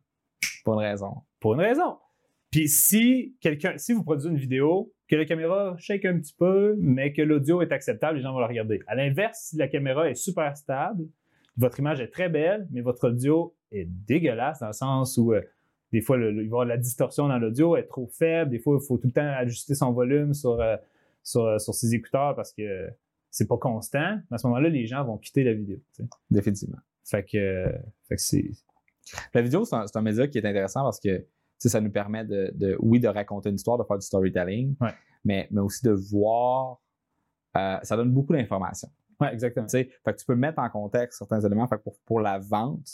Pour 0.65 0.75
une 0.75 0.87
raison. 0.87 1.13
pour 1.41 1.55
une 1.55 1.61
raison. 1.61 1.99
Puis 2.51 2.67
si 2.69 3.37
quelqu'un, 3.41 3.77
si 3.77 3.93
vous 3.93 4.03
produisez 4.03 4.31
une 4.31 4.37
vidéo, 4.39 4.93
que 5.07 5.17
la 5.17 5.27
caméra 5.27 5.77
shake 5.79 6.05
un 6.07 6.19
petit 6.19 6.35
peu, 6.39 6.77
mais 6.79 7.13
que 7.13 7.21
l'audio 7.23 7.61
est 7.63 7.73
acceptable, 7.73 8.17
les 8.17 8.23
gens 8.23 8.33
vont 8.33 8.41
la 8.41 8.47
regarder. 8.47 8.81
À 8.87 8.95
l'inverse, 8.95 9.49
si 9.51 9.57
la 9.59 9.69
caméra 9.69 10.09
est 10.11 10.15
super 10.15 10.57
stable, 10.57 11.05
votre 11.59 11.79
image 11.81 12.01
est 12.01 12.09
très 12.09 12.29
belle, 12.29 12.67
mais 12.71 12.81
votre 12.81 13.09
audio 13.09 13.55
est 13.73 13.85
dégueulasse 13.85 14.61
dans 14.61 14.69
le 14.69 14.73
sens 14.73 15.17
où 15.19 15.33
euh, 15.35 15.43
des 15.93 16.01
fois 16.01 16.17
le- 16.17 16.31
le- 16.31 16.43
il 16.45 16.49
va 16.49 16.57
y 16.57 16.61
avoir 16.61 16.65
de 16.65 16.71
la 16.71 16.77
distorsion 16.79 17.29
dans 17.29 17.39
l'audio, 17.39 17.77
est 17.77 17.85
trop 17.87 18.07
faible, 18.07 18.51
des 18.51 18.59
fois 18.59 18.79
il 18.81 18.87
faut 18.87 18.97
tout 18.99 19.09
le 19.09 19.13
temps 19.13 19.27
ajuster 19.27 19.75
son 19.75 19.93
volume 19.93 20.33
sur, 20.35 20.61
euh, 20.61 20.77
sur, 21.23 21.45
euh, 21.45 21.59
sur 21.59 21.75
ses 21.75 21.95
écouteurs 21.95 22.35
parce 22.35 22.53
que 22.53 22.89
c'est 23.31 23.47
pas 23.47 23.59
constant. 23.59 24.19
À 24.31 24.39
ce 24.39 24.47
moment-là, 24.47 24.69
les 24.71 24.87
gens 24.87 25.05
vont 25.05 25.19
quitter 25.19 25.45
la 25.45 25.53
vidéo. 25.53 25.77
Définitivement. 26.31 26.79
Fait 27.05 27.23
que, 27.25 27.37
euh, 27.37 27.73
fait 28.09 28.17
que 28.17 28.23
c'est. 28.23 28.51
La 29.35 29.43
vidéo, 29.43 29.65
c'est 29.65 29.75
un, 29.97 30.03
média 30.03 30.27
qui 30.29 30.39
est 30.39 30.47
intéressant 30.47 30.83
parce 30.83 30.99
que 31.01 31.25
ça 31.59 31.81
nous 31.81 31.91
permet 31.91 32.25
de, 32.25 32.51
de- 32.55 32.77
oui, 32.81 33.01
de 33.01 33.09
raconter 33.09 33.49
une 33.51 33.57
histoire, 33.57 33.77
de 33.79 33.85
faire 33.85 33.99
du 33.99 34.07
storytelling, 34.07 34.75
Ouais. 34.81 34.91
mais, 35.25 35.49
mais 35.51 35.61
aussi 35.61 35.85
de 35.85 35.91
voir. 35.93 36.79
ça 37.55 37.97
donne 37.97 38.13
beaucoup 38.13 38.33
d'informations. 38.33 38.89
Ouais, 39.21 39.33
exactement. 39.33 39.67
Tu 39.67 39.71
sais, 39.73 39.89
fait 40.05 40.13
que 40.13 40.19
tu 40.19 40.25
peux 40.27 40.37
mettre 40.37 40.59
en 40.61 40.69
contexte 40.71 41.19
certains 41.19 41.41
éléments. 41.41 41.67
Fait 41.67 41.77
que 41.77 41.83
pour, 41.83 41.99
pour 42.05 42.21
la 42.21 42.39
vente, 42.39 42.87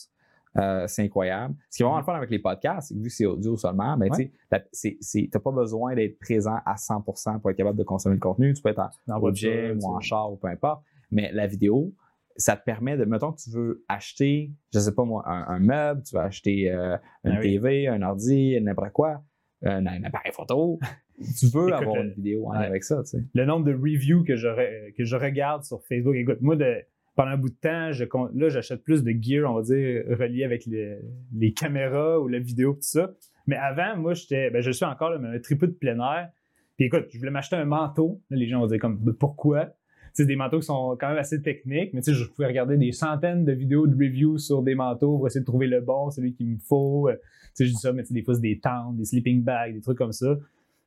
euh, 0.56 0.86
c'est 0.86 1.02
incroyable. 1.02 1.54
Ce 1.68 1.76
qui 1.78 1.82
est 1.82 1.84
vraiment 1.84 1.98
le 1.98 2.04
fun 2.04 2.14
avec 2.14 2.30
les 2.30 2.38
podcasts, 2.38 2.88
c'est 2.88 2.94
que 2.94 3.00
vu 3.00 3.08
que 3.08 3.14
c'est 3.14 3.26
audio 3.26 3.56
seulement, 3.56 3.96
mais 3.96 4.08
tu 4.10 4.32
c'est- 4.72 4.96
c'est- 5.00 5.28
t'as 5.30 5.40
pas 5.40 5.50
besoin 5.50 5.94
d'être 5.94 6.18
présent 6.20 6.58
à 6.64 6.76
100% 6.76 7.40
pour 7.40 7.50
être 7.50 7.56
capable 7.56 7.78
de 7.78 7.82
consommer 7.84 8.14
le 8.14 8.20
contenu. 8.20 8.54
Tu 8.54 8.62
peux 8.62 8.68
être 8.70 8.78
en, 8.78 8.90
Dans 9.06 9.20
au 9.20 9.32
gym 9.34 9.78
ou 9.82 9.86
en 9.94 9.98
tu- 9.98 10.08
char 10.08 10.32
ou 10.32 10.36
peu 10.36 10.48
importe. 10.48 10.82
Mais 11.10 11.30
la 11.32 11.46
vidéo, 11.46 11.92
ça 12.36 12.56
te 12.56 12.64
permet 12.64 12.96
de, 12.96 13.04
mettons 13.04 13.32
que 13.32 13.40
tu 13.40 13.50
veux 13.50 13.84
acheter, 13.88 14.52
je 14.72 14.78
sais 14.78 14.92
pas 14.94 15.04
moi, 15.04 15.22
un, 15.28 15.44
un 15.54 15.58
meuble, 15.58 16.02
tu 16.02 16.14
veux 16.16 16.22
acheter 16.22 16.70
euh, 16.70 16.96
une 17.24 17.32
Ah 17.32 17.38
oui. 17.40 17.54
TV, 17.54 17.88
un 17.88 18.02
ordi, 18.02 18.60
n'importe 18.60 18.92
quoi, 18.92 19.22
un, 19.64 19.86
un 19.86 20.04
appareil 20.04 20.32
photo. 20.32 20.78
tu 21.38 21.46
veux 21.46 21.68
Écoute, 21.68 21.72
avoir 21.82 21.96
une 22.02 22.10
vidéo 22.10 22.46
en 22.46 22.50
ouais. 22.58 22.66
avec 22.66 22.84
ça, 22.84 23.02
tu 23.02 23.10
sais. 23.10 23.24
le 23.34 23.44
nombre 23.44 23.64
de 23.66 23.72
reviews 23.74 24.24
que 24.24 24.36
je, 24.36 24.48
re- 24.48 24.92
que 24.94 25.04
je 25.04 25.16
regarde 25.16 25.62
sur 25.64 25.82
Facebook. 25.84 26.14
Écoute, 26.16 26.38
moi, 26.40 26.56
de, 26.56 26.76
pendant 27.16 27.30
un 27.30 27.36
bout 27.36 27.50
de 27.50 27.54
temps, 27.54 27.92
je, 27.92 28.04
là, 28.34 28.48
j'achète 28.48 28.82
plus 28.82 29.04
de 29.04 29.12
gear, 29.20 29.50
on 29.50 29.54
va 29.54 29.62
dire, 29.62 30.02
relié 30.18 30.44
avec 30.44 30.66
le- 30.66 30.98
les 31.36 31.52
caméras 31.52 32.18
ou 32.20 32.28
la 32.28 32.38
vidéo, 32.40 32.72
tout 32.74 32.78
ça. 32.82 33.12
Mais 33.46 33.56
avant, 33.56 33.96
moi, 33.96 34.14
j'étais, 34.14 34.50
ben, 34.50 34.60
je 34.62 34.70
suis 34.70 34.84
encore 34.84 35.10
là, 35.10 35.18
mais 35.18 35.28
un 35.28 35.38
tripeux 35.38 35.66
de 35.68 35.72
plein 35.72 35.98
air. 35.98 36.30
Puis 36.76 36.86
écoute, 36.86 37.06
je 37.12 37.18
voulais 37.18 37.30
m'acheter 37.30 37.56
un 37.56 37.66
manteau. 37.66 38.20
Là, 38.30 38.36
les 38.36 38.48
gens 38.48 38.60
vont 38.60 38.66
dire 38.66 38.80
comme, 38.80 38.98
pourquoi? 39.14 39.68
C'est 40.12 40.26
des 40.26 40.36
manteaux 40.36 40.60
qui 40.60 40.66
sont 40.66 40.96
quand 40.98 41.08
même 41.08 41.18
assez 41.18 41.42
techniques, 41.42 41.92
mais 41.92 42.00
tu 42.00 42.12
sais, 42.12 42.18
je 42.18 42.28
pouvais 42.30 42.46
regarder 42.46 42.76
des 42.76 42.92
centaines 42.92 43.44
de 43.44 43.52
vidéos 43.52 43.86
de 43.88 43.94
reviews 43.94 44.38
sur 44.38 44.62
des 44.62 44.74
manteaux 44.76 45.16
pour 45.18 45.26
essayer 45.26 45.40
de 45.40 45.44
trouver 45.46 45.66
le 45.66 45.80
bon, 45.80 46.10
celui 46.10 46.32
qu'il 46.34 46.48
me 46.48 46.58
faut. 46.58 47.08
Euh, 47.08 47.14
Tu 47.14 47.20
sais, 47.54 47.66
je 47.66 47.70
dis 47.72 47.78
ça, 47.78 47.92
mais 47.92 48.02
tu 48.02 48.08
sais, 48.08 48.14
des 48.14 48.22
fois, 48.22 48.34
c'est 48.34 48.40
des 48.40 48.58
tentes, 48.58 48.96
des 48.96 49.04
sleeping 49.04 49.42
bags, 49.42 49.74
des 49.74 49.80
trucs 49.80 49.98
comme 49.98 50.12
ça. 50.12 50.36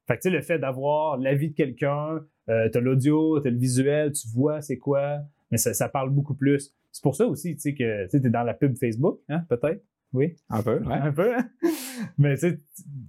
Fait 0.08 0.16
que 0.16 0.22
tu 0.22 0.30
sais, 0.30 0.36
le 0.36 0.42
fait 0.42 0.58
d'avoir 0.60 1.18
l'avis 1.18 1.50
de 1.50 1.56
quelqu'un, 1.56 2.22
euh, 2.50 2.70
t'as 2.70 2.80
l'audio, 2.80 3.40
t'as 3.40 3.50
le 3.50 3.58
visuel, 3.58 4.14
tu 4.14 4.28
vois 4.30 4.62
c'est 4.62 4.78
quoi, 4.78 5.20
mais 5.52 5.58
ça, 5.58 5.74
ça 5.74 5.90
parle 5.90 6.10
beaucoup 6.12 6.34
plus. 6.36 6.74
C'est 6.92 7.04
pour 7.04 7.16
ça 7.16 7.28
aussi, 7.28 7.56
tu 7.58 7.76
que 7.76 8.08
tu 8.10 8.18
es 8.18 8.30
dans 8.30 8.44
la 8.44 8.54
pub 8.54 8.78
Facebook, 8.78 9.20
hein, 9.30 9.44
peut-être? 9.50 9.84
Oui? 10.14 10.36
Un 10.50 10.64
peu, 10.64 10.80
ouais. 10.80 10.94
Un 10.94 11.12
peu. 11.12 11.36
hein? 11.36 11.50
Mais 12.18 12.38
tu 12.38 12.60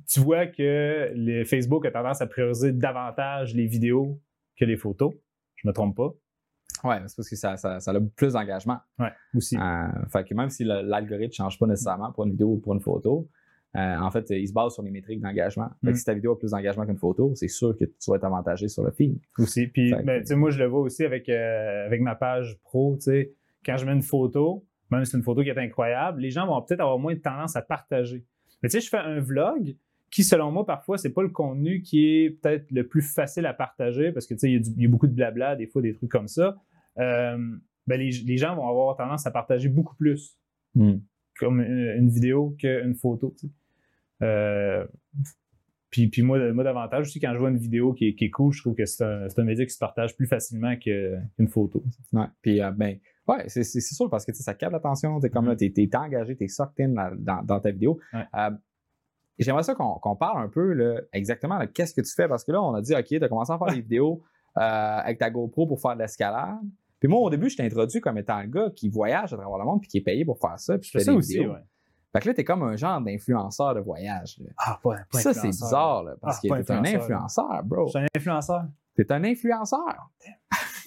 tu 0.08 0.20
vois 0.20 0.46
que 0.46 1.12
le 1.14 1.44
Facebook 1.44 1.86
a 1.86 1.92
tendance 1.92 2.20
à 2.20 2.26
prioriser 2.26 2.72
davantage 2.72 3.54
les 3.54 3.66
vidéos 3.66 4.20
que 4.56 4.64
les 4.64 4.76
photos. 4.76 5.14
Je 5.54 5.68
me 5.68 5.72
trompe 5.72 5.96
pas? 5.96 6.12
Ouais, 6.84 6.96
c'est 7.06 7.16
parce 7.16 7.28
que 7.28 7.36
ça, 7.36 7.56
ça, 7.56 7.78
ça 7.80 7.90
a 7.92 8.00
plus 8.16 8.32
d'engagement. 8.32 8.78
Ouais, 8.98 9.12
aussi. 9.34 9.56
Euh, 9.56 9.88
fait 10.12 10.24
que 10.24 10.34
même 10.34 10.50
si 10.50 10.64
l'algorithme 10.64 11.30
ne 11.30 11.34
change 11.34 11.58
pas 11.58 11.66
nécessairement 11.66 12.12
pour 12.12 12.24
une 12.24 12.32
vidéo 12.32 12.54
ou 12.54 12.58
pour 12.58 12.74
une 12.74 12.80
photo, 12.80 13.28
euh, 13.76 13.96
en 13.98 14.10
fait, 14.10 14.30
il 14.30 14.48
se 14.48 14.52
base 14.52 14.72
sur 14.74 14.82
les 14.82 14.90
métriques 14.90 15.20
d'engagement. 15.20 15.68
Fait 15.84 15.90
Mm. 15.92 15.94
si 15.94 16.04
ta 16.04 16.14
vidéo 16.14 16.32
a 16.32 16.38
plus 16.38 16.50
d'engagement 16.52 16.86
qu'une 16.86 16.96
photo, 16.96 17.32
c'est 17.34 17.48
sûr 17.48 17.76
que 17.76 17.84
tu 17.84 18.10
vas 18.10 18.16
être 18.16 18.24
avantagé 18.24 18.68
sur 18.68 18.82
le 18.82 18.90
feed. 18.90 19.18
aussi. 19.38 19.66
Puis, 19.66 19.90
que- 19.92 20.02
ben, 20.02 20.22
moi, 20.36 20.50
je 20.50 20.58
le 20.58 20.66
vois 20.66 20.80
aussi 20.80 21.04
avec, 21.04 21.28
euh, 21.28 21.86
avec 21.86 22.00
ma 22.00 22.14
page 22.14 22.58
pro. 22.64 22.96
Tu 22.96 23.02
sais, 23.02 23.32
quand 23.64 23.76
je 23.76 23.84
mets 23.86 23.92
une 23.92 24.02
photo, 24.02 24.64
même 24.90 25.04
si 25.04 25.10
c'est 25.10 25.16
une 25.18 25.22
photo 25.22 25.42
qui 25.42 25.50
est 25.50 25.58
incroyable, 25.58 26.20
les 26.22 26.30
gens 26.30 26.46
vont 26.46 26.60
peut-être 26.62 26.80
avoir 26.80 26.98
moins 26.98 27.14
de 27.14 27.20
tendance 27.20 27.56
à 27.56 27.62
partager. 27.62 28.24
Mais 28.62 28.68
tu 28.70 28.80
sais, 28.80 28.84
je 28.84 28.88
fais 28.88 28.96
un 28.98 29.20
vlog 29.20 29.76
qui, 30.10 30.24
selon 30.24 30.50
moi, 30.50 30.64
parfois, 30.64 30.96
c'est 30.96 31.12
pas 31.12 31.22
le 31.22 31.28
contenu 31.28 31.82
qui 31.82 32.06
est 32.08 32.30
peut-être 32.30 32.70
le 32.70 32.86
plus 32.88 33.02
facile 33.02 33.44
à 33.44 33.52
partager 33.52 34.10
parce 34.12 34.26
que 34.26 34.32
tu 34.32 34.40
sais, 34.40 34.50
il 34.50 34.54
y, 34.54 34.84
a 34.84 34.84
y 34.84 34.86
beaucoup 34.88 35.06
de 35.06 35.12
blabla, 35.12 35.54
des 35.56 35.66
fois, 35.66 35.82
des 35.82 35.92
trucs 35.92 36.10
comme 36.10 36.28
ça. 36.28 36.56
Euh, 36.98 37.36
ben, 37.86 38.00
les, 38.00 38.10
les 38.26 38.36
gens 38.38 38.56
vont 38.56 38.66
avoir 38.66 38.96
tendance 38.96 39.26
à 39.26 39.30
partager 39.30 39.68
beaucoup 39.68 39.94
plus 39.96 40.38
comme 41.38 41.60
une, 41.60 41.94
une 41.98 42.08
vidéo 42.08 42.54
qu'une 42.58 42.94
photo. 42.94 43.34
tu 43.38 43.46
sais. 43.46 43.52
Euh, 44.22 44.86
puis, 45.90 46.08
puis 46.08 46.22
moi, 46.22 46.52
moi, 46.52 46.64
davantage 46.64 47.06
aussi, 47.06 47.18
quand 47.20 47.32
je 47.32 47.38
vois 47.38 47.48
une 47.50 47.56
vidéo 47.56 47.94
qui 47.94 48.08
est, 48.08 48.14
qui 48.14 48.26
est 48.26 48.30
cool, 48.30 48.52
je 48.52 48.60
trouve 48.60 48.74
que 48.74 48.84
c'est 48.84 49.02
un, 49.04 49.28
c'est 49.28 49.40
un 49.40 49.44
média 49.44 49.64
qui 49.64 49.72
se 49.72 49.78
partage 49.78 50.14
plus 50.16 50.26
facilement 50.26 50.74
que- 50.76 51.16
qu'une 51.36 51.48
photo. 51.48 51.82
Ouais. 52.12 52.26
Puis, 52.42 52.60
euh, 52.60 52.70
ben, 52.72 52.98
ouais, 53.26 53.48
c'est 53.48 53.62
sûr 53.64 54.10
parce 54.10 54.26
que 54.26 54.34
ça 54.34 54.52
capte 54.54 54.72
l'attention. 54.72 55.18
T'es 55.20 55.30
comme 55.30 55.46
là, 55.46 55.56
t'es 55.56 55.70
t'es 55.70 55.88
engagé, 55.96 56.36
t'es 56.36 56.48
sucked 56.48 56.78
in 56.80 57.14
dans, 57.16 57.42
dans 57.42 57.60
ta 57.60 57.70
vidéo. 57.70 57.98
Ouais. 58.12 58.24
Euh, 58.36 58.50
J'aimerais 59.38 59.62
ça 59.62 59.76
qu'on 59.76 59.94
qu'on 60.00 60.16
parle 60.16 60.42
un 60.42 60.48
peu 60.48 60.72
là, 60.72 61.00
exactement 61.12 61.60
de 61.60 61.66
qu'est-ce 61.66 61.94
que 61.94 62.00
tu 62.00 62.12
fais? 62.12 62.26
Parce 62.26 62.42
que 62.44 62.50
là, 62.50 62.60
on 62.60 62.74
a 62.74 62.82
dit, 62.82 62.92
OK, 62.94 63.04
tu 63.06 63.22
as 63.22 63.28
commencé 63.28 63.52
à 63.52 63.56
faire 63.58 63.68
des 63.72 63.80
vidéos 63.82 64.20
euh, 64.56 64.60
avec 64.60 65.18
ta 65.18 65.30
GoPro 65.30 65.66
pour 65.68 65.80
faire 65.80 65.94
de 65.94 66.00
l'escalade. 66.00 66.56
Puis 67.00 67.08
moi, 67.08 67.20
au 67.20 67.30
début, 67.30 67.48
je 67.48 67.56
t'ai 67.56 67.62
introduit 67.64 68.00
comme 68.00 68.18
étant 68.18 68.40
le 68.40 68.48
gars 68.48 68.70
qui 68.74 68.88
voyage 68.88 69.32
à 69.32 69.36
travers 69.36 69.58
le 69.58 69.64
monde 69.64 69.80
puis 69.80 69.88
qui 69.88 69.98
est 69.98 70.02
payé 70.02 70.24
pour 70.24 70.38
faire 70.40 70.58
ça. 70.58 70.78
Puis 70.78 70.88
Je 70.92 70.98
fais 70.98 71.04
ça 71.04 71.12
des 71.12 71.18
aussi, 71.18 71.34
vidéos. 71.38 71.52
ouais. 71.52 71.60
Fait 72.12 72.20
que 72.20 72.28
là, 72.28 72.34
t'es 72.34 72.44
comme 72.44 72.62
un 72.62 72.74
genre 72.74 73.00
d'influenceur 73.00 73.74
de 73.74 73.80
voyage. 73.80 74.38
là. 74.40 74.50
Ah, 74.58 74.78
pas, 74.82 74.96
pas 75.12 75.18
Ça, 75.18 75.34
c'est 75.34 75.48
bizarre, 75.48 76.02
là, 76.04 76.14
parce 76.20 76.38
Ah, 76.38 76.48
que 76.58 76.62
t'es 76.62 76.72
un 76.72 76.84
influenceur, 76.84 77.62
bro. 77.64 77.86
Je 77.86 77.90
suis 77.90 77.98
un 78.00 78.06
influenceur. 78.16 78.64
T'es 78.96 79.12
un 79.12 79.22
influenceur. 79.24 80.10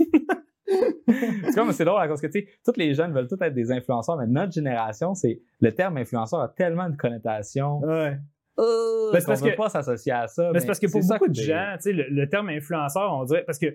c'est 1.06 1.54
comme 1.54 1.72
c'est 1.72 1.84
drôle 1.84 2.06
parce 2.08 2.20
que 2.20 2.26
tu 2.28 2.40
sais, 2.40 2.48
tous 2.64 2.76
les 2.76 2.94
jeunes 2.94 3.12
veulent 3.12 3.26
tous 3.28 3.40
être 3.42 3.54
des 3.54 3.70
influenceurs, 3.72 4.16
mais 4.16 4.26
notre 4.26 4.52
génération, 4.52 5.14
c'est 5.14 5.40
le 5.60 5.72
terme 5.72 5.96
influenceur 5.96 6.40
a 6.40 6.48
tellement 6.48 6.88
de 6.88 6.96
connotations. 6.96 7.80
Ouais. 7.80 8.18
Euh, 8.58 9.10
Ben, 9.12 9.20
c'est 9.20 9.26
parce 9.26 9.42
veut 9.42 9.50
que- 9.52 9.56
pas 9.56 9.68
s'associer 9.68 10.12
à 10.12 10.26
ça. 10.28 10.50
Mais 10.52 10.60
c'est 10.60 10.66
parce 10.66 10.78
que 10.78 10.86
pour 10.90 11.00
beaucoup 11.06 11.28
de 11.28 11.34
gens, 11.34 11.72
tu 11.76 11.82
sais, 11.82 11.92
le, 11.92 12.04
le 12.08 12.28
terme 12.28 12.48
influenceur, 12.50 13.12
on 13.12 13.24
dirait. 13.24 13.44
Parce 13.44 13.58
que, 13.58 13.66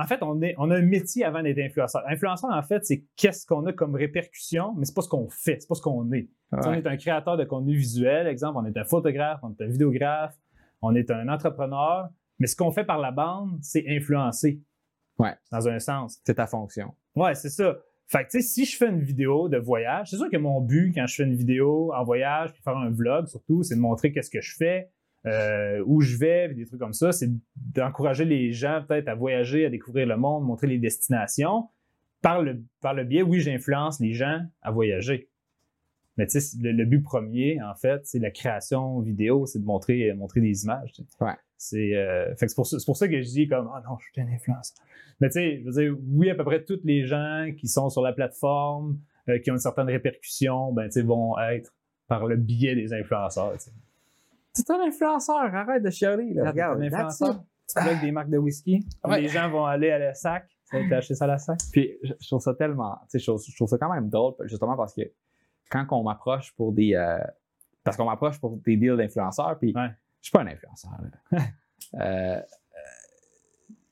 en 0.00 0.06
fait, 0.06 0.22
on, 0.22 0.40
est, 0.42 0.54
on 0.58 0.70
a 0.70 0.76
un 0.76 0.82
métier 0.82 1.24
avant 1.24 1.42
d'être 1.42 1.58
influenceur. 1.58 2.04
Influenceur, 2.06 2.50
en 2.52 2.62
fait, 2.62 2.84
c'est 2.86 3.04
qu'est-ce 3.16 3.44
qu'on 3.44 3.66
a 3.66 3.72
comme 3.72 3.96
répercussion, 3.96 4.74
mais 4.76 4.84
c'est 4.84 4.94
pas 4.94 5.02
ce 5.02 5.08
qu'on 5.08 5.28
fait, 5.28 5.56
c'est 5.60 5.66
pas 5.66 5.74
ce 5.74 5.82
qu'on 5.82 6.12
est. 6.12 6.28
Sais, 6.52 6.68
On 6.68 6.72
est 6.72 6.86
un 6.86 6.96
créateur 6.96 7.36
de 7.36 7.44
contenu 7.44 7.74
visuel, 7.74 8.28
exemple, 8.28 8.58
on 8.62 8.64
est 8.64 8.76
un 8.76 8.84
photographe, 8.84 9.40
on 9.42 9.50
est 9.50 9.64
un 9.64 9.66
vidéographe, 9.66 10.38
on 10.82 10.94
est 10.94 11.10
un 11.10 11.28
entrepreneur, 11.28 12.08
mais 12.38 12.46
ce 12.46 12.54
qu'on 12.54 12.70
fait 12.70 12.84
par 12.84 12.98
la 12.98 13.10
bande, 13.10 13.58
c'est 13.60 13.84
influencer. 13.88 14.62
Ouais. 15.18 15.34
Dans 15.50 15.66
un 15.66 15.80
sens. 15.80 16.20
C'est 16.24 16.34
ta 16.34 16.46
fonction. 16.46 16.94
Ouais, 17.16 17.34
c'est 17.34 17.50
ça. 17.50 17.76
Fait 18.06 18.24
que, 18.24 18.30
tu 18.30 18.40
sais, 18.40 18.46
si 18.46 18.64
je 18.66 18.76
fais 18.76 18.88
une 18.88 19.02
vidéo 19.02 19.48
de 19.48 19.58
voyage, 19.58 20.10
c'est 20.10 20.16
sûr 20.16 20.30
que 20.30 20.36
mon 20.36 20.60
but 20.60 20.92
quand 20.94 21.06
je 21.08 21.16
fais 21.16 21.24
une 21.24 21.34
vidéo 21.34 21.92
en 21.92 22.04
voyage, 22.04 22.52
puis 22.52 22.62
faire 22.62 22.76
un 22.76 22.90
vlog 22.90 23.26
surtout, 23.26 23.64
c'est 23.64 23.74
de 23.74 23.80
montrer 23.80 24.12
qu'est-ce 24.12 24.30
que 24.30 24.40
je 24.40 24.54
fais, 24.56 24.90
euh, 25.26 25.82
où 25.86 26.00
je 26.00 26.16
vais, 26.16 26.54
des 26.54 26.64
trucs 26.66 26.80
comme 26.80 26.92
ça. 26.92 27.12
C'est 27.12 27.30
d'encourager 27.56 28.24
les 28.24 28.52
gens 28.52 28.82
peut-être 28.88 29.08
à 29.08 29.14
voyager, 29.14 29.66
à 29.66 29.70
découvrir 29.70 30.06
le 30.06 30.16
monde, 30.16 30.44
montrer 30.44 30.66
les 30.66 30.78
destinations. 30.78 31.68
Par 32.20 32.42
le, 32.42 32.62
par 32.80 32.94
le 32.94 33.04
biais, 33.04 33.22
oui, 33.22 33.40
j'influence 33.40 34.00
les 34.00 34.12
gens 34.12 34.40
à 34.62 34.70
voyager. 34.72 35.28
Mais 36.16 36.26
tu 36.26 36.40
sais, 36.40 36.56
le, 36.60 36.72
le 36.72 36.84
but 36.84 37.00
premier, 37.02 37.62
en 37.62 37.74
fait, 37.76 38.04
c'est 38.06 38.18
la 38.18 38.32
création 38.32 38.98
vidéo, 39.00 39.46
c'est 39.46 39.60
de 39.60 39.64
montrer, 39.64 40.12
montrer 40.14 40.40
des 40.40 40.64
images. 40.64 40.92
tu 40.92 41.02
sais. 41.02 41.24
Ouais. 41.24 41.32
C'est 41.56 41.94
euh, 41.96 42.32
c'est 42.36 42.54
pour, 42.54 42.66
ça- 42.66 42.78
c'est 42.78 42.86
pour 42.86 42.96
ça 42.96 43.06
que 43.08 43.20
je 43.20 43.28
dis 43.28 43.46
comme 43.48 43.68
Ah 43.72 43.82
non, 43.88 43.96
je 43.98 44.06
suis 44.12 44.20
un 44.20 44.32
influenceur. 44.32 44.76
Mais 45.20 45.28
tu 45.28 45.34
sais, 45.34 45.60
je 45.60 45.64
veux 45.64 45.72
dire, 45.72 45.96
oui, 46.08 46.30
à 46.30 46.34
peu 46.34 46.44
près 46.44 46.62
tous 46.64 46.80
les 46.84 47.04
gens 47.04 47.48
qui 47.56 47.66
sont 47.68 47.88
sur 47.88 48.02
la 48.02 48.12
plateforme, 48.12 48.98
euh, 49.28 49.38
qui 49.38 49.50
ont 49.50 49.54
une 49.54 49.60
certaine 49.60 49.86
répercussion, 49.86 50.72
ben, 50.72 50.84
tu 50.86 50.92
sais, 50.92 51.02
vont 51.02 51.38
être 51.38 51.72
par 52.08 52.26
le 52.26 52.36
biais 52.36 52.74
des 52.74 52.92
influenceurs. 52.92 53.52
tu 53.54 53.58
sais. 53.64 53.70
C'est 54.66 54.70
un 54.72 54.80
influenceur, 54.86 55.36
arrête 55.54 55.82
de 55.82 55.90
chialer. 55.90 56.32
Là. 56.34 56.50
Regarde, 56.50 56.80
un 56.80 56.86
influenceur. 56.86 57.42
Tu 57.74 57.82
bloques 57.84 58.00
des 58.00 58.10
marques 58.12 58.30
de 58.30 58.38
whisky. 58.38 58.84
Ouais. 59.04 59.20
Les 59.20 59.28
gens 59.28 59.48
vont 59.50 59.64
aller 59.66 59.90
à 59.90 59.98
la 59.98 60.14
sac. 60.14 60.48
Être 60.72 60.92
acheter 60.92 61.14
ça 61.14 61.24
à 61.24 61.28
la 61.28 61.38
sac. 61.38 61.58
Puis 61.72 61.96
je, 62.02 62.12
je 62.20 62.26
trouve 62.26 62.40
ça 62.40 62.54
tellement, 62.54 62.98
tu 63.02 63.06
sais, 63.10 63.18
je, 63.20 63.26
trouve- 63.26 63.42
je 63.42 63.54
trouve 63.56 63.68
ça 63.68 63.78
quand 63.78 63.92
même 63.92 64.08
drôle, 64.10 64.34
justement 64.44 64.76
parce 64.76 64.94
que 64.94 65.00
quand 65.70 65.86
on 65.92 66.02
m'approche 66.02 66.54
pour 66.56 66.72
des, 66.72 66.94
euh, 66.94 67.18
parce 67.84 67.96
qu'on 67.96 68.04
m'approche 68.06 68.38
pour 68.40 68.56
des 68.58 68.76
deals 68.76 68.96
d'influenceurs, 68.96 69.58
puis 69.58 69.72
Ouais. 69.74 69.88
je 70.20 70.28
suis 70.28 70.32
pas 70.32 70.42
un 70.42 70.46
influenceur. 70.46 70.90
là. 71.32 71.38
euh, 72.00 72.42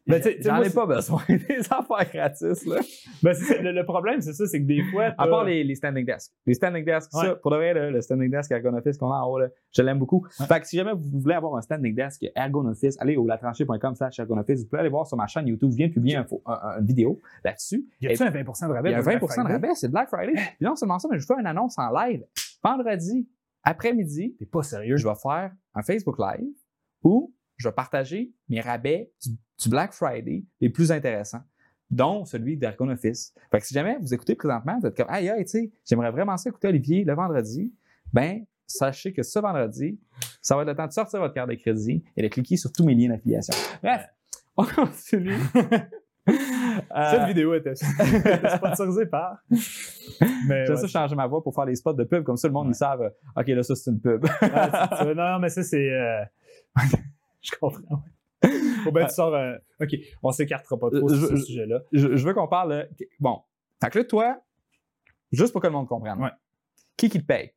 Ben, 0.07 0.23
J'en 0.41 0.63
ai 0.63 0.71
pas 0.71 0.87
besoin 0.87 1.21
des 1.29 1.59
affaires 1.71 2.11
gratis. 2.13 2.65
Là. 2.65 2.77
Ben, 3.25 3.35
le, 3.63 3.73
le 3.73 3.85
problème, 3.85 4.21
c'est 4.21 4.35
ça, 4.35 4.47
c'est 4.47 4.61
que 4.61 4.67
des 4.67 4.83
fois. 4.93 5.07
À 5.19 5.27
part 5.27 5.43
les, 5.45 5.65
les 5.65 5.75
standing 5.75 6.07
desks. 6.07 6.31
Les 6.47 6.55
standing 6.55 6.85
desks, 6.85 7.13
Ouais. 7.13 7.27
ça, 7.27 7.35
pour 7.37 7.51
de 7.51 7.57
vrai, 7.57 7.75
là, 7.75 7.91
le 7.91 8.01
standing 8.01 8.31
desk 8.31 8.53
Ergonoffice 8.53 8.99
qu'on 8.99 9.11
a 9.11 9.17
en 9.17 9.29
haut, 9.29 9.39
là, 9.41 9.49
je 9.75 9.83
l'aime 9.83 9.99
beaucoup. 9.99 10.25
Ouais. 10.39 10.47
Fait 10.47 10.61
que 10.61 10.67
si 10.69 10.77
jamais 10.77 10.93
vous 10.95 11.21
voulez 11.21 11.35
avoir 11.35 11.57
un 11.57 11.61
standing 11.61 11.95
desk 11.95 12.25
Ergonoffice, 12.37 12.97
allez 13.01 13.17
au 13.17 13.27
latranché.com 13.27 13.95
slash 13.97 14.19
Ergonoffice. 14.21 14.61
Vous 14.63 14.69
pouvez 14.69 14.81
aller 14.81 14.91
voir 14.91 15.07
sur 15.09 15.17
ma 15.17 15.27
chaîne 15.27 15.49
YouTube. 15.49 15.71
Je 15.73 15.77
viens 15.77 15.89
de 15.89 15.93
publier 15.93 16.17
un 16.17 16.27
un- 16.47 16.53
un- 16.63 16.79
une 16.81 16.87
vidéo 16.87 17.21
là-dessus. 17.45 17.85
Y 18.01 18.07
a-tu 18.07 18.23
un 18.23 18.31
20% 18.31 18.69
de 18.69 18.73
rabais? 18.73 18.91
Il 18.91 18.93
y 18.93 18.95
a 18.95 18.99
un 18.99 19.19
pour 19.19 19.29
le 19.29 19.35
20 19.35 19.43
Black 19.43 19.47
de 19.49 19.53
rabais, 19.53 19.75
c'est 19.75 19.89
Black 19.91 20.09
Friday. 20.09 20.35
Puis 20.35 20.45
non 20.67 20.77
seulement 20.77 20.99
ça, 21.01 21.09
mais 21.11 21.19
je 21.19 21.27
fais 21.27 21.35
une 21.41 21.47
annonce 21.47 21.77
en 21.79 21.91
live 21.93 22.25
vendredi 22.63 23.29
après-midi. 23.65 24.37
T'es 24.39 24.47
pas 24.47 24.63
sérieux? 24.63 24.97
Je 24.97 25.07
vais 25.09 25.15
faire 25.21 25.51
un 25.75 25.83
Facebook 25.83 26.17
Live 26.19 26.55
où 27.03 27.33
je 27.67 27.71
vais 27.71 27.75
partager 27.75 28.31
mes 28.49 28.61
rabais 28.61 29.11
du, 29.23 29.31
du 29.31 29.69
Black 29.69 29.93
Friday 29.93 30.45
les 30.61 30.71
plus 30.71 30.93
intéressants, 30.93 31.43
dont 31.91 32.25
celui 32.25 32.57
d'Argon 32.57 32.89
Office. 32.91 33.35
Fait 33.51 33.59
que 33.61 33.67
si 33.67 33.75
jamais 33.75 33.97
vous 34.01 34.15
écoutez 34.15 34.35
présentement, 34.37 34.79
vous 34.81 34.87
êtes 34.87 34.97
comme, 34.97 35.09
aïe, 35.11 35.29
aïe, 35.29 35.45
tu 35.45 35.51
sais, 35.51 35.71
j'aimerais 35.85 36.11
vraiment 36.13 36.37
ça 36.37 36.51
écouter 36.51 36.69
Olivier 36.69 37.05
le 37.05 37.15
vendredi, 37.15 37.73
ben, 38.13 38.45
sachez 38.69 39.13
que 39.13 39.23
ce 39.25 39.39
vendredi, 39.41 39.99
ça 40.41 40.55
va 40.57 40.63
être 40.63 40.69
le 40.69 40.77
temps 40.77 40.87
de 40.87 40.93
sortir 40.93 41.19
votre 41.21 41.35
carte 41.35 41.51
de 41.51 41.55
crédit 41.57 42.05
et 42.17 42.23
de 42.23 42.29
cliquer 42.29 42.57
sur 42.57 42.71
tous 42.73 42.85
mes 42.85 42.95
liens 42.95 43.09
d'affiliation. 43.09 43.55
Bref, 43.83 44.07
on 44.57 44.65
continue. 44.65 45.37
Euh, 46.29 47.11
Cette 47.11 47.29
vidéo 47.29 47.55
était 47.55 47.75
sponsorisée 48.57 49.07
par. 49.07 49.39
Ouais, 49.49 50.67
ça 50.77 50.87
changer 50.89 51.15
ma 51.15 51.27
voix 51.29 51.41
pour 51.41 51.55
faire 51.55 51.67
des 51.67 51.77
spots 51.77 51.93
de 51.93 52.03
pub, 52.03 52.25
comme 52.25 52.37
ça 52.37 52.49
le 52.49 52.53
monde, 52.53 52.67
Ouais. 52.67 52.73
ils 52.73 52.77
savent, 52.77 53.03
euh, 53.03 53.41
OK, 53.41 53.47
là, 53.47 53.63
ça, 53.63 53.77
c'est 53.77 53.91
une 53.93 54.01
pub. 54.01 54.25
Ouais, 54.25 55.15
non, 55.15 55.33
non, 55.33 55.39
mais 55.39 55.49
ça, 55.51 55.63
c'est. 55.63 55.89
euh, 55.91 56.25
je 57.53 57.59
comprends. 57.59 58.03
bien 58.43 59.05
que 59.05 59.09
tu 59.09 59.15
sors. 59.15 59.35
euh, 59.35 59.57
OK, 59.81 59.91
on 60.23 60.31
s'écartera 60.31 60.79
pas 60.79 60.91
trop 60.91 61.11
Euh, 61.11 61.15
sur 61.15 61.29
ce 61.29 61.37
sujet-là. 61.37 61.81
je, 61.93 62.17
je 62.17 62.27
veux 62.27 62.35
qu'on 62.35 62.49
parle. 62.49 62.89
de- 62.99 63.07
Bon. 63.21 63.41
Fait 63.83 63.91
que 63.91 63.99
là, 63.99 64.05
toi, 64.05 64.41
juste 65.33 65.53
pour 65.53 65.61
que 65.61 65.67
le 65.67 65.73
monde 65.73 65.89
comprenne, 65.89 66.19
Ouais. 66.21 66.31
qui 66.97 67.09
qui 67.09 67.21
te 67.21 67.27
paye? 67.27 67.53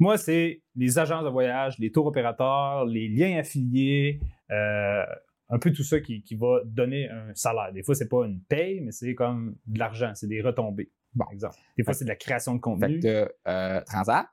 Moi, 0.00 0.16
c'est 0.18 0.62
les 0.76 0.98
agences 0.98 1.24
de 1.24 1.28
voyage, 1.30 1.78
les 1.78 1.90
tours 1.90 2.06
opérateurs, 2.06 2.84
les 2.84 3.08
liens 3.08 3.38
affiliés, 3.38 4.20
euh, 4.50 5.04
un 5.48 5.58
peu 5.58 5.72
tout 5.72 5.82
ça 5.82 6.00
qui, 6.00 6.22
qui 6.22 6.36
va 6.36 6.60
donner 6.64 7.08
un 7.08 7.34
salaire. 7.34 7.72
Des 7.72 7.82
fois, 7.82 7.94
c'est 7.94 8.08
pas 8.08 8.24
une 8.26 8.40
paye, 8.42 8.80
mais 8.80 8.92
c'est 8.92 9.14
comme 9.14 9.56
de 9.66 9.78
l'argent, 9.78 10.12
c'est 10.14 10.26
des 10.28 10.40
retombées, 10.42 10.90
par 11.18 11.32
exemple. 11.32 11.56
Des 11.76 11.82
fois, 11.84 11.94
c'est 11.94 12.04
de 12.04 12.10
la 12.10 12.16
création 12.16 12.52
de 12.54 12.58
Fait 12.58 12.62
contenu. 12.62 13.00
que 13.00 13.32
euh, 13.48 13.80
Transat, 13.86 14.26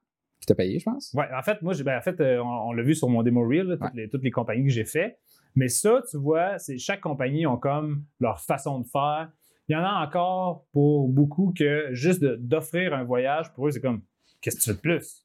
qui 0.46 0.54
t'a 0.54 0.56
payé, 0.56 0.80
je 0.80 0.86
pense. 0.86 1.14
Ouais, 1.14 1.26
en 1.38 1.42
fait, 1.42 1.62
moi, 1.62 1.74
j'ai- 1.74 1.84
ben, 1.84 1.98
en 1.98 2.02
fait, 2.02 2.20
euh, 2.22 2.40
on, 2.42 2.70
on 2.70 2.72
l'a 2.74 2.84
vu 2.84 2.96
sur 2.96 3.10
mon 3.10 3.24
démo 3.24 3.48
reel, 3.48 3.64
là, 3.68 3.78
toutes, 3.78 3.84
Ouais. 3.94 4.04
les, 4.04 4.10
toutes 4.10 4.24
les 4.24 4.32
compagnies 4.32 4.64
que 4.66 4.72
j'ai 4.72 4.86
fait. 4.86 5.18
Mais 5.56 5.68
ça, 5.70 6.02
tu 6.10 6.18
vois, 6.18 6.58
c'est 6.60 6.78
chaque 6.78 7.02
compagnie 7.02 7.46
ont 7.48 7.58
comme 7.58 8.04
leur 8.20 8.40
façon 8.42 8.80
de 8.80 8.86
faire. 8.88 9.30
Il 9.68 9.74
y 9.74 9.76
en 9.76 9.84
a 9.84 10.06
encore 10.06 10.66
pour 10.74 11.08
beaucoup 11.10 11.54
que 11.58 11.88
juste 11.92 12.24
d'offrir 12.24 12.94
un 12.94 13.04
voyage, 13.04 13.52
pour 13.54 13.68
eux, 13.68 13.72
c'est 13.72 13.80
comme, 13.82 14.02
qu'est-ce 14.42 14.58
que 14.58 14.62
tu 14.64 14.70
veux 14.70 14.76
de 14.76 14.82
plus? 14.82 15.22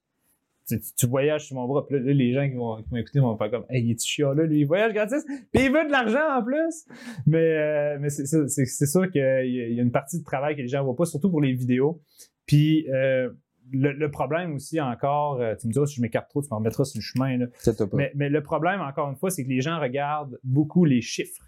Tu, 0.68 0.78
tu- 0.80 0.94
tu 0.96 1.06
voyages 1.08 1.46
sur 1.46 1.56
mon 1.56 1.66
bras, 1.66 1.84
puis 1.84 1.98
là, 1.98 2.12
les 2.12 2.32
gens 2.32 2.48
qui 2.48 2.54
vont, 2.54 2.76
qui 3.10 3.18
vont 3.18 3.36
faire 3.36 3.50
comme, 3.50 3.64
hey, 3.70 3.82
il 3.84 3.90
est-tu 3.90 4.06
chiant 4.06 4.32
là, 4.32 4.44
lui, 4.44 4.60
il 4.60 4.66
voyage 4.66 4.92
gratis, 4.94 5.24
puis 5.52 5.64
il 5.64 5.72
veut 5.72 5.84
de 5.84 5.90
l'argent 5.90 6.38
en 6.38 6.44
plus. 6.44 6.86
Mais, 7.26 7.38
euh, 7.38 7.98
mais 8.00 8.08
c'est 8.08 8.86
sûr 8.86 9.10
qu'il 9.10 9.20
y, 9.20 9.74
y 9.74 9.80
a 9.80 9.82
une 9.82 9.90
partie 9.90 10.20
de 10.20 10.24
travail 10.24 10.54
que 10.54 10.62
les 10.62 10.68
gens 10.68 10.78
ne 10.78 10.84
voient 10.84 10.94
pas, 10.96 11.06
surtout 11.06 11.28
pour 11.28 11.40
les 11.40 11.52
vidéos. 11.54 12.00
Puis, 12.46 12.88
euh, 12.90 13.30
le, 13.72 13.92
le 13.92 14.10
problème 14.10 14.54
aussi 14.54 14.80
encore, 14.80 15.40
euh, 15.40 15.54
tu 15.54 15.66
me 15.66 15.72
diras 15.72 15.86
si 15.86 15.96
je 15.96 16.02
m'écarte 16.02 16.28
trop, 16.28 16.42
tu 16.42 16.48
me 16.50 16.56
remettras 16.56 16.84
sur 16.84 16.98
le 16.98 17.02
chemin. 17.02 17.36
Là. 17.38 17.46
Mais, 17.92 18.12
mais 18.14 18.28
le 18.28 18.42
problème, 18.42 18.80
encore 18.80 19.08
une 19.08 19.16
fois, 19.16 19.30
c'est 19.30 19.44
que 19.44 19.48
les 19.48 19.60
gens 19.60 19.80
regardent 19.80 20.38
beaucoup 20.44 20.84
les 20.84 21.00
chiffres. 21.00 21.44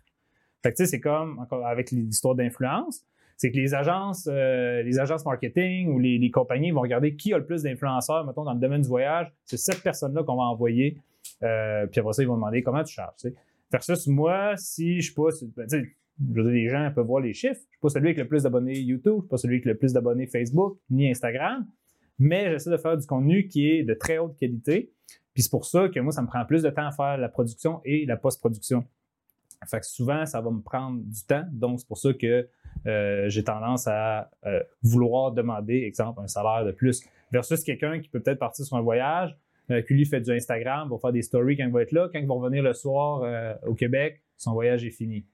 Fait 0.62 0.70
que 0.70 0.76
tu 0.76 0.84
sais, 0.84 0.90
c'est 0.90 1.00
comme, 1.00 1.38
encore 1.38 1.66
avec 1.66 1.90
l'histoire 1.90 2.34
d'influence, 2.34 3.04
C'est 3.36 3.50
que 3.50 3.56
les 3.56 3.74
agences, 3.74 4.28
euh, 4.30 4.82
les 4.82 5.00
agences 5.00 5.24
marketing 5.24 5.88
ou 5.88 5.98
les, 5.98 6.18
les 6.18 6.30
compagnies 6.30 6.70
vont 6.70 6.82
regarder 6.82 7.16
qui 7.16 7.34
a 7.34 7.38
le 7.38 7.44
plus 7.44 7.62
d'influenceurs, 7.64 8.24
mettons, 8.24 8.44
dans 8.44 8.54
le 8.54 8.60
domaine 8.60 8.82
du 8.82 8.88
voyage. 8.88 9.32
C'est 9.44 9.56
cette 9.56 9.82
personne-là 9.82 10.22
qu'on 10.22 10.36
va 10.36 10.44
envoyer. 10.44 10.98
Euh, 11.42 11.86
puis 11.86 12.00
après 12.00 12.12
ça, 12.12 12.22
ils 12.22 12.28
vont 12.28 12.36
demander 12.36 12.62
comment 12.62 12.84
tu 12.84 12.94
charges. 12.94 13.14
Versus 13.72 14.06
moi, 14.06 14.56
si 14.56 15.00
je 15.00 15.06
suis 15.06 15.14
pas. 15.14 15.30
ben, 15.56 15.66
je 15.68 16.40
veux 16.40 16.44
dire, 16.44 16.52
les 16.52 16.68
gens 16.68 16.92
peuvent 16.94 17.06
voir 17.06 17.20
les 17.20 17.32
chiffres. 17.32 17.60
Je 17.60 17.70
suis 17.70 17.80
pas 17.80 17.88
celui 17.88 18.08
avec 18.08 18.18
le 18.18 18.28
plus 18.28 18.44
d'abonnés 18.44 18.78
YouTube, 18.78 19.14
je 19.16 19.20
suis 19.22 19.28
pas 19.28 19.36
celui 19.38 19.54
avec 19.56 19.64
le 19.64 19.76
plus 19.76 19.92
d'abonnés 19.92 20.26
Facebook 20.26 20.78
ni 20.90 21.10
Instagram. 21.10 21.66
Mais 22.22 22.50
j'essaie 22.50 22.70
de 22.70 22.76
faire 22.76 22.96
du 22.96 23.04
contenu 23.04 23.48
qui 23.48 23.68
est 23.68 23.82
de 23.82 23.94
très 23.94 24.18
haute 24.18 24.36
qualité. 24.36 24.92
Puis 25.34 25.42
c'est 25.42 25.50
pour 25.50 25.64
ça 25.64 25.88
que 25.88 25.98
moi, 25.98 26.12
ça 26.12 26.22
me 26.22 26.28
prend 26.28 26.44
plus 26.44 26.62
de 26.62 26.70
temps 26.70 26.86
à 26.86 26.92
faire 26.92 27.18
la 27.18 27.28
production 27.28 27.80
et 27.84 28.06
la 28.06 28.16
post-production. 28.16 28.84
Fait 29.68 29.80
que 29.80 29.86
souvent, 29.86 30.24
ça 30.24 30.40
va 30.40 30.50
me 30.50 30.60
prendre 30.60 31.00
du 31.02 31.24
temps. 31.24 31.44
Donc, 31.50 31.80
c'est 31.80 31.88
pour 31.88 31.98
ça 31.98 32.12
que 32.12 32.48
euh, 32.86 33.28
j'ai 33.28 33.42
tendance 33.42 33.88
à 33.88 34.30
euh, 34.46 34.62
vouloir 34.82 35.32
demander, 35.32 35.82
exemple, 35.82 36.20
un 36.22 36.28
salaire 36.28 36.64
de 36.64 36.70
plus 36.70 37.02
versus 37.32 37.64
quelqu'un 37.64 37.98
qui 37.98 38.08
peut 38.08 38.20
peut-être 38.20 38.38
partir 38.38 38.64
sur 38.64 38.76
un 38.76 38.82
voyage, 38.82 39.36
euh, 39.70 39.82
qui 39.82 39.94
lui 39.94 40.04
fait 40.04 40.20
du 40.20 40.30
Instagram, 40.30 40.88
va 40.88 40.98
faire 40.98 41.12
des 41.12 41.22
stories 41.22 41.56
quand 41.56 41.64
il 41.64 41.72
va 41.72 41.82
être 41.82 41.92
là. 41.92 42.08
Quand 42.12 42.20
il 42.20 42.26
va 42.26 42.34
revenir 42.34 42.62
le 42.62 42.72
soir 42.72 43.22
euh, 43.24 43.54
au 43.66 43.74
Québec, 43.74 44.22
son 44.36 44.52
voyage 44.52 44.84
est 44.84 44.90
fini. 44.90 45.24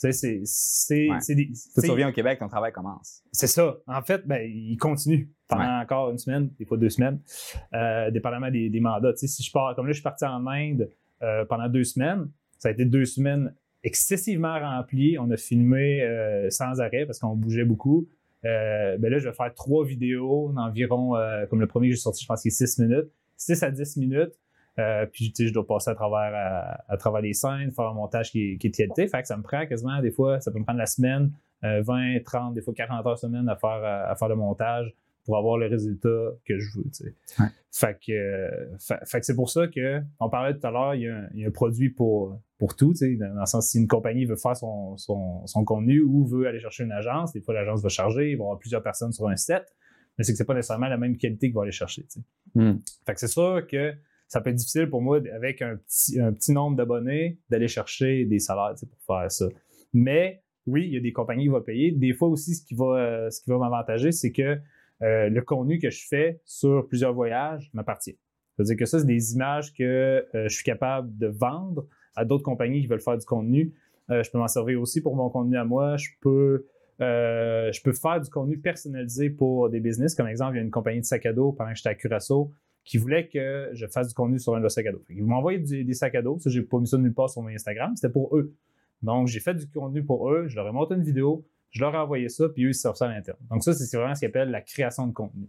Tu 0.00 0.12
sais, 0.12 0.12
c'est- 0.12 0.40
c'est 0.44 1.10
Ouais. 1.10 1.20
c'est 1.20 1.34
des- 1.34 1.46
Tu 1.48 1.54
c'est- 1.54 1.88
reviens 1.90 2.08
au 2.08 2.12
Québec, 2.12 2.38
ton 2.38 2.46
travail 2.48 2.70
commence. 2.72 3.22
c'est 3.32 3.48
ça. 3.48 3.78
En 3.88 4.00
fait, 4.02 4.26
ben, 4.26 4.40
il 4.48 4.76
continue 4.76 5.28
pendant 5.48 5.62
Ouais. 5.64 5.82
encore 5.82 6.10
une 6.10 6.18
semaine, 6.18 6.50
des 6.58 6.64
fois 6.64 6.76
deux 6.76 6.88
semaines, 6.90 7.20
euh, 7.74 8.10
dépendamment 8.12 8.50
des, 8.50 8.70
des 8.70 8.80
mandats. 8.80 9.12
Tu 9.12 9.20
sais, 9.20 9.26
si 9.26 9.42
je 9.42 9.50
pars, 9.50 9.74
comme 9.74 9.86
là, 9.86 9.92
je 9.92 9.96
suis 9.96 10.02
parti 10.04 10.24
en 10.24 10.46
Inde 10.46 10.88
euh, 11.22 11.44
pendant 11.46 11.68
deux 11.68 11.82
semaines, 11.84 12.30
ça 12.58 12.68
a 12.68 12.72
été 12.72 12.84
deux 12.84 13.04
semaines 13.04 13.52
excessivement 13.82 14.58
remplies. 14.60 15.18
On 15.18 15.30
a 15.30 15.36
filmé 15.36 16.02
euh, 16.02 16.48
sans 16.50 16.80
arrêt 16.80 17.04
parce 17.06 17.18
qu'on 17.18 17.34
bougeait 17.34 17.64
beaucoup. 17.64 18.06
Euh, 18.44 18.96
ben 18.98 19.10
là, 19.10 19.18
je 19.18 19.28
vais 19.28 19.34
faire 19.34 19.52
trois 19.54 19.84
vidéos 19.84 20.52
d'environ, 20.52 21.16
euh, 21.16 21.46
comme 21.46 21.60
le 21.60 21.66
premier 21.66 21.88
que 21.88 21.94
j'ai 21.96 22.00
sorti, 22.00 22.22
je 22.22 22.28
pense 22.28 22.42
qu'il 22.42 22.50
est 22.50 22.54
six 22.66 22.78
minutes, 22.78 23.10
6 23.36 23.62
à 23.64 23.70
10 23.72 23.96
minutes. 23.96 24.32
Euh, 24.78 25.06
puis, 25.12 25.32
tu 25.32 25.42
sais, 25.42 25.48
je 25.48 25.52
dois 25.54 25.66
passer 25.66 25.90
à 25.90 25.94
travers, 25.94 26.32
à, 26.34 26.84
à 26.92 26.96
travers 26.96 27.20
les 27.20 27.32
scènes, 27.32 27.72
faire 27.72 27.86
un 27.86 27.94
montage 27.94 28.30
qui, 28.30 28.52
est- 28.52 28.58
qui 28.58 28.68
est 28.68 28.70
de 28.70 28.76
qualité. 28.76 29.08
Fait 29.08 29.20
que 29.22 29.26
ça 29.28 29.36
me 29.36 29.42
prend 29.42 29.66
quasiment, 29.66 30.00
des 30.00 30.10
fois, 30.12 30.40
ça 30.40 30.52
peut 30.52 30.58
me 30.58 30.64
prendre 30.64 30.78
la 30.78 30.86
semaine, 30.86 31.32
euh, 31.64 31.82
20, 31.82 32.20
30, 32.24 32.54
des 32.54 32.60
fois 32.62 32.72
40 32.74 33.04
heures 33.06 33.18
semaine 33.18 33.48
à 33.48 33.56
faire, 33.56 33.70
à, 33.70 34.10
à 34.10 34.14
faire 34.14 34.28
le 34.28 34.36
montage 34.36 34.94
pour 35.24 35.36
avoir 35.36 35.58
le 35.58 35.66
résultat 35.66 36.08
que 36.44 36.58
je 36.58 36.78
veux. 36.78 36.84
tu 36.84 36.90
sais. 37.04 37.14
Ouais. 37.40 37.48
Fait 37.72 37.98
que, 38.00 38.12
euh, 38.12 38.76
fait, 38.78 38.98
fait 39.04 39.20
que 39.20 39.26
c'est 39.26 39.34
pour 39.34 39.50
ça 39.50 39.66
que, 39.66 40.00
on 40.20 40.30
parlait 40.30 40.56
tout 40.56 40.66
à 40.66 40.70
l'heure, 40.70 40.94
il 40.94 41.02
y, 41.02 41.08
a 41.08 41.16
un, 41.16 41.28
il 41.34 41.40
y 41.40 41.44
a 41.44 41.48
un 41.48 41.50
produit 41.50 41.90
pour, 41.90 42.40
pour 42.56 42.76
tout, 42.76 42.92
tu 42.92 42.98
sais, 42.98 43.16
dans, 43.16 43.38
le 43.38 43.46
sens 43.46 43.68
si 43.68 43.78
une 43.78 43.88
compagnie 43.88 44.24
veut 44.24 44.36
faire 44.36 44.56
son, 44.56 44.96
son, 44.96 45.46
son 45.46 45.64
contenu 45.64 46.00
ou 46.00 46.24
veut 46.24 46.46
aller 46.46 46.60
chercher 46.60 46.84
une 46.84 46.92
agence, 46.92 47.32
des 47.32 47.40
fois 47.40 47.52
l'agence 47.52 47.82
va 47.82 47.88
charger, 47.88 48.30
il 48.30 48.36
va 48.36 48.42
y 48.42 48.42
avoir 48.44 48.58
plusieurs 48.58 48.82
personnes 48.82 49.12
sur 49.12 49.28
un 49.28 49.36
set, 49.36 49.66
mais 50.16 50.24
c'est 50.24 50.32
que 50.32 50.38
c'est 50.38 50.44
pas 50.46 50.54
nécessairement 50.54 50.88
la 50.88 50.96
même 50.96 51.16
qualité 51.16 51.48
qu'il 51.48 51.54
va 51.56 51.62
aller 51.62 51.72
chercher. 51.72 52.02
tu 52.04 52.20
sais. 52.20 52.20
Hmm. 52.54 52.78
Fait 53.04 53.12
que 53.14 53.20
c'est 53.20 53.26
sûr 53.28 53.66
que 53.70 53.92
ça 54.28 54.42
peut 54.42 54.50
être 54.50 54.56
difficile 54.56 54.88
pour 54.88 55.00
moi, 55.00 55.20
avec 55.34 55.62
un 55.62 55.76
petit, 55.76 56.52
nombre 56.52 56.76
d'abonnés, 56.76 57.38
d'aller 57.50 57.66
chercher 57.66 58.26
des 58.26 58.38
salaires 58.38 58.74
pour 58.78 59.16
faire 59.16 59.32
ça. 59.32 59.46
Mais 59.94 60.42
oui, 60.66 60.86
il 60.86 60.92
y 60.92 60.96
a 60.98 61.00
des 61.00 61.12
compagnies 61.12 61.44
qui 61.44 61.48
vont 61.48 61.62
payer. 61.62 61.92
Des 61.92 62.12
fois 62.12 62.28
aussi, 62.28 62.54
ce 62.54 62.62
qui 62.62 62.74
va, 62.74 62.98
euh, 62.98 63.30
m'avantager, 63.48 64.12
c'est 64.12 64.30
que 64.30 64.58
euh, 65.02 65.30
le 65.30 65.40
contenu 65.40 65.78
que 65.78 65.88
je 65.88 66.06
fais 66.06 66.42
sur 66.44 66.86
plusieurs 66.86 67.14
voyages 67.14 67.70
m'appartient. 67.72 68.18
C'est-à-dire 68.54 68.76
que 68.76 68.84
ça, 68.84 68.98
c'est 68.98 69.06
des 69.06 69.32
images 69.32 69.72
que 69.72 69.82
euh, 70.34 70.48
je 70.48 70.54
suis 70.54 70.64
capable 70.64 71.16
de 71.16 71.28
vendre 71.28 71.86
à 72.14 72.26
d'autres 72.26 72.44
compagnies 72.44 72.82
qui 72.82 72.86
veulent 72.86 73.00
faire 73.00 73.16
du 73.16 73.24
contenu. 73.24 73.72
Je 74.10 74.30
peux 74.30 74.38
m'en 74.38 74.48
servir 74.48 74.80
aussi 74.80 75.02
pour 75.02 75.14
mon 75.14 75.28
contenu 75.28 75.58
à 75.58 75.66
moi. 75.66 75.98
Je 75.98 76.08
peux, 76.22 76.66
je 76.98 77.82
peux 77.82 77.92
faire 77.92 78.18
du 78.18 78.30
contenu 78.30 78.58
personnalisé 78.58 79.28
pour 79.28 79.68
des 79.68 79.80
business. 79.80 80.14
Comme 80.14 80.26
exemple, 80.28 80.54
il 80.54 80.56
y 80.56 80.60
a 80.60 80.62
une 80.62 80.70
compagnie 80.70 81.00
de 81.00 81.04
sacs 81.04 81.26
à 81.26 81.34
dos 81.34 81.52
pendant 81.52 81.70
que 81.70 81.76
j'étais 81.76 81.90
à 81.90 81.94
Curaçao 81.94 82.50
qui 82.88 82.96
voulait 82.96 83.28
que 83.28 83.68
je 83.74 83.86
fasse 83.86 84.08
du 84.08 84.14
contenu 84.14 84.38
sur 84.38 84.54
un 84.54 84.56
de 84.58 84.62
leurs 84.62 84.70
sacs 84.70 84.86
à 84.86 84.92
dos. 84.92 85.02
Fait 85.06 85.14
Ils 85.14 85.22
envoyé 85.30 85.58
du- 85.58 85.84
des 85.84 85.92
sacs 85.94 86.14
à 86.14 86.22
dos. 86.22 86.38
Ça, 86.38 86.48
j'ai 86.48 86.62
pas 86.62 86.78
mis 86.78 86.86
ça 86.86 86.96
nulle 86.96 87.12
part 87.12 87.28
sur 87.28 87.42
mon 87.42 87.48
Instagram. 87.48 87.94
C'était 87.94 88.10
pour 88.12 88.34
eux. 88.36 88.54
Donc, 89.02 89.26
j'ai 89.28 89.40
fait 89.40 89.52
du 89.54 89.68
contenu 89.68 90.02
pour 90.02 90.30
eux. 90.32 90.48
Je 90.48 90.56
leur 90.56 90.66
ai 90.66 90.72
monté 90.72 90.94
une 90.94 91.02
vidéo. 91.02 91.44
Je 91.70 91.80
leur 91.82 91.94
ai 91.94 91.98
envoyé 91.98 92.30
ça, 92.30 92.48
puis 92.48 92.64
eux, 92.64 92.68
ils 92.70 92.74
servent 92.74 92.96
ça 92.96 93.04
à 93.06 93.12
l'interne. 93.12 93.36
Donc, 93.50 93.62
ça, 93.62 93.74
c'est 93.74 93.94
vraiment 93.96 94.14
ce 94.14 94.20
qu'ils 94.20 94.28
appellent 94.30 94.50
la 94.50 94.62
création 94.62 95.06
de 95.06 95.12
contenu. 95.12 95.48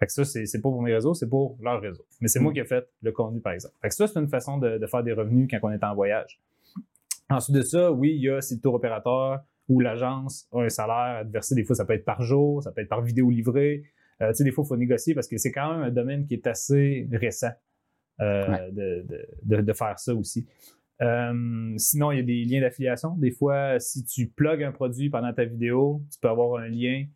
Fait 0.00 0.06
que 0.06 0.12
ça, 0.12 0.24
c'est 0.24 0.46
c'est 0.46 0.60
pas 0.60 0.68
pour 0.68 0.82
mes 0.82 0.92
réseaux, 0.92 1.14
c'est 1.14 1.28
pour 1.28 1.56
leur 1.60 1.80
réseau. 1.80 2.04
Mais 2.20 2.26
c'est 2.28 2.40
moi 2.40 2.50
Mm. 2.50 2.54
qui 2.54 2.60
ai 2.60 2.64
fait 2.64 2.88
le 3.02 3.12
contenu, 3.12 3.40
par 3.40 3.52
exemple. 3.52 3.74
Fait 3.80 3.88
que 3.88 3.94
ça, 3.94 4.08
c'est 4.08 4.18
une 4.18 4.28
façon 4.28 4.58
de, 4.58 4.78
de 4.78 4.86
faire 4.88 5.04
des 5.04 5.12
revenus 5.12 5.48
quand 5.50 5.58
on 5.62 5.70
est 5.70 5.84
en 5.84 5.94
voyage. 5.94 6.40
Ensuite 7.30 7.54
de 7.56 7.62
ça, 7.62 7.92
oui, 7.92 8.14
il 8.16 8.22
y 8.22 8.30
a 8.30 8.40
si 8.40 8.56
le 8.56 8.60
tour 8.60 8.74
opérateur 8.74 9.40
ou 9.68 9.78
l'agence 9.80 10.48
a 10.52 10.62
un 10.62 10.68
salaire 10.68 11.18
à 11.20 11.24
te 11.24 11.30
verser. 11.30 11.54
Des 11.54 11.62
fois, 11.64 11.76
ça 11.76 11.84
peut 11.84 11.92
être 11.92 12.04
par 12.04 12.22
jour, 12.22 12.62
ça 12.64 12.72
peut 12.72 12.80
être 12.80 12.88
par 12.88 13.02
vidéo 13.02 13.30
livrée. 13.30 13.84
Euh, 14.22 14.30
tu 14.30 14.36
sais, 14.38 14.44
des 14.44 14.50
fois, 14.52 14.64
il 14.64 14.68
faut 14.68 14.76
négocier 14.76 15.14
parce 15.14 15.28
que 15.28 15.36
c'est 15.38 15.52
quand 15.52 15.72
même 15.74 15.82
un 15.84 15.90
domaine 15.90 16.26
qui 16.26 16.34
est 16.34 16.46
assez 16.46 17.08
récent 17.12 17.52
euh, 18.20 18.48
Ouais. 18.50 18.72
de, 18.72 19.06
de- 19.44 19.60
de- 19.62 19.72
faire 19.72 19.98
ça 19.98 20.14
aussi. 20.14 20.46
Euh, 21.00 21.74
sinon, 21.76 22.10
il 22.10 22.16
y 22.16 22.20
a 22.20 22.24
des 22.24 22.44
liens 22.44 22.60
d'affiliation. 22.60 23.14
Des 23.16 23.30
fois, 23.30 23.78
si 23.78 24.04
tu 24.04 24.26
plugues 24.26 24.64
un 24.64 24.72
produit 24.72 25.08
pendant 25.10 25.32
ta 25.32 25.44
vidéo, 25.44 26.02
tu 26.12 26.18
peux 26.20 26.28
avoir 26.28 26.60
un 26.60 26.68
lien 26.68 27.06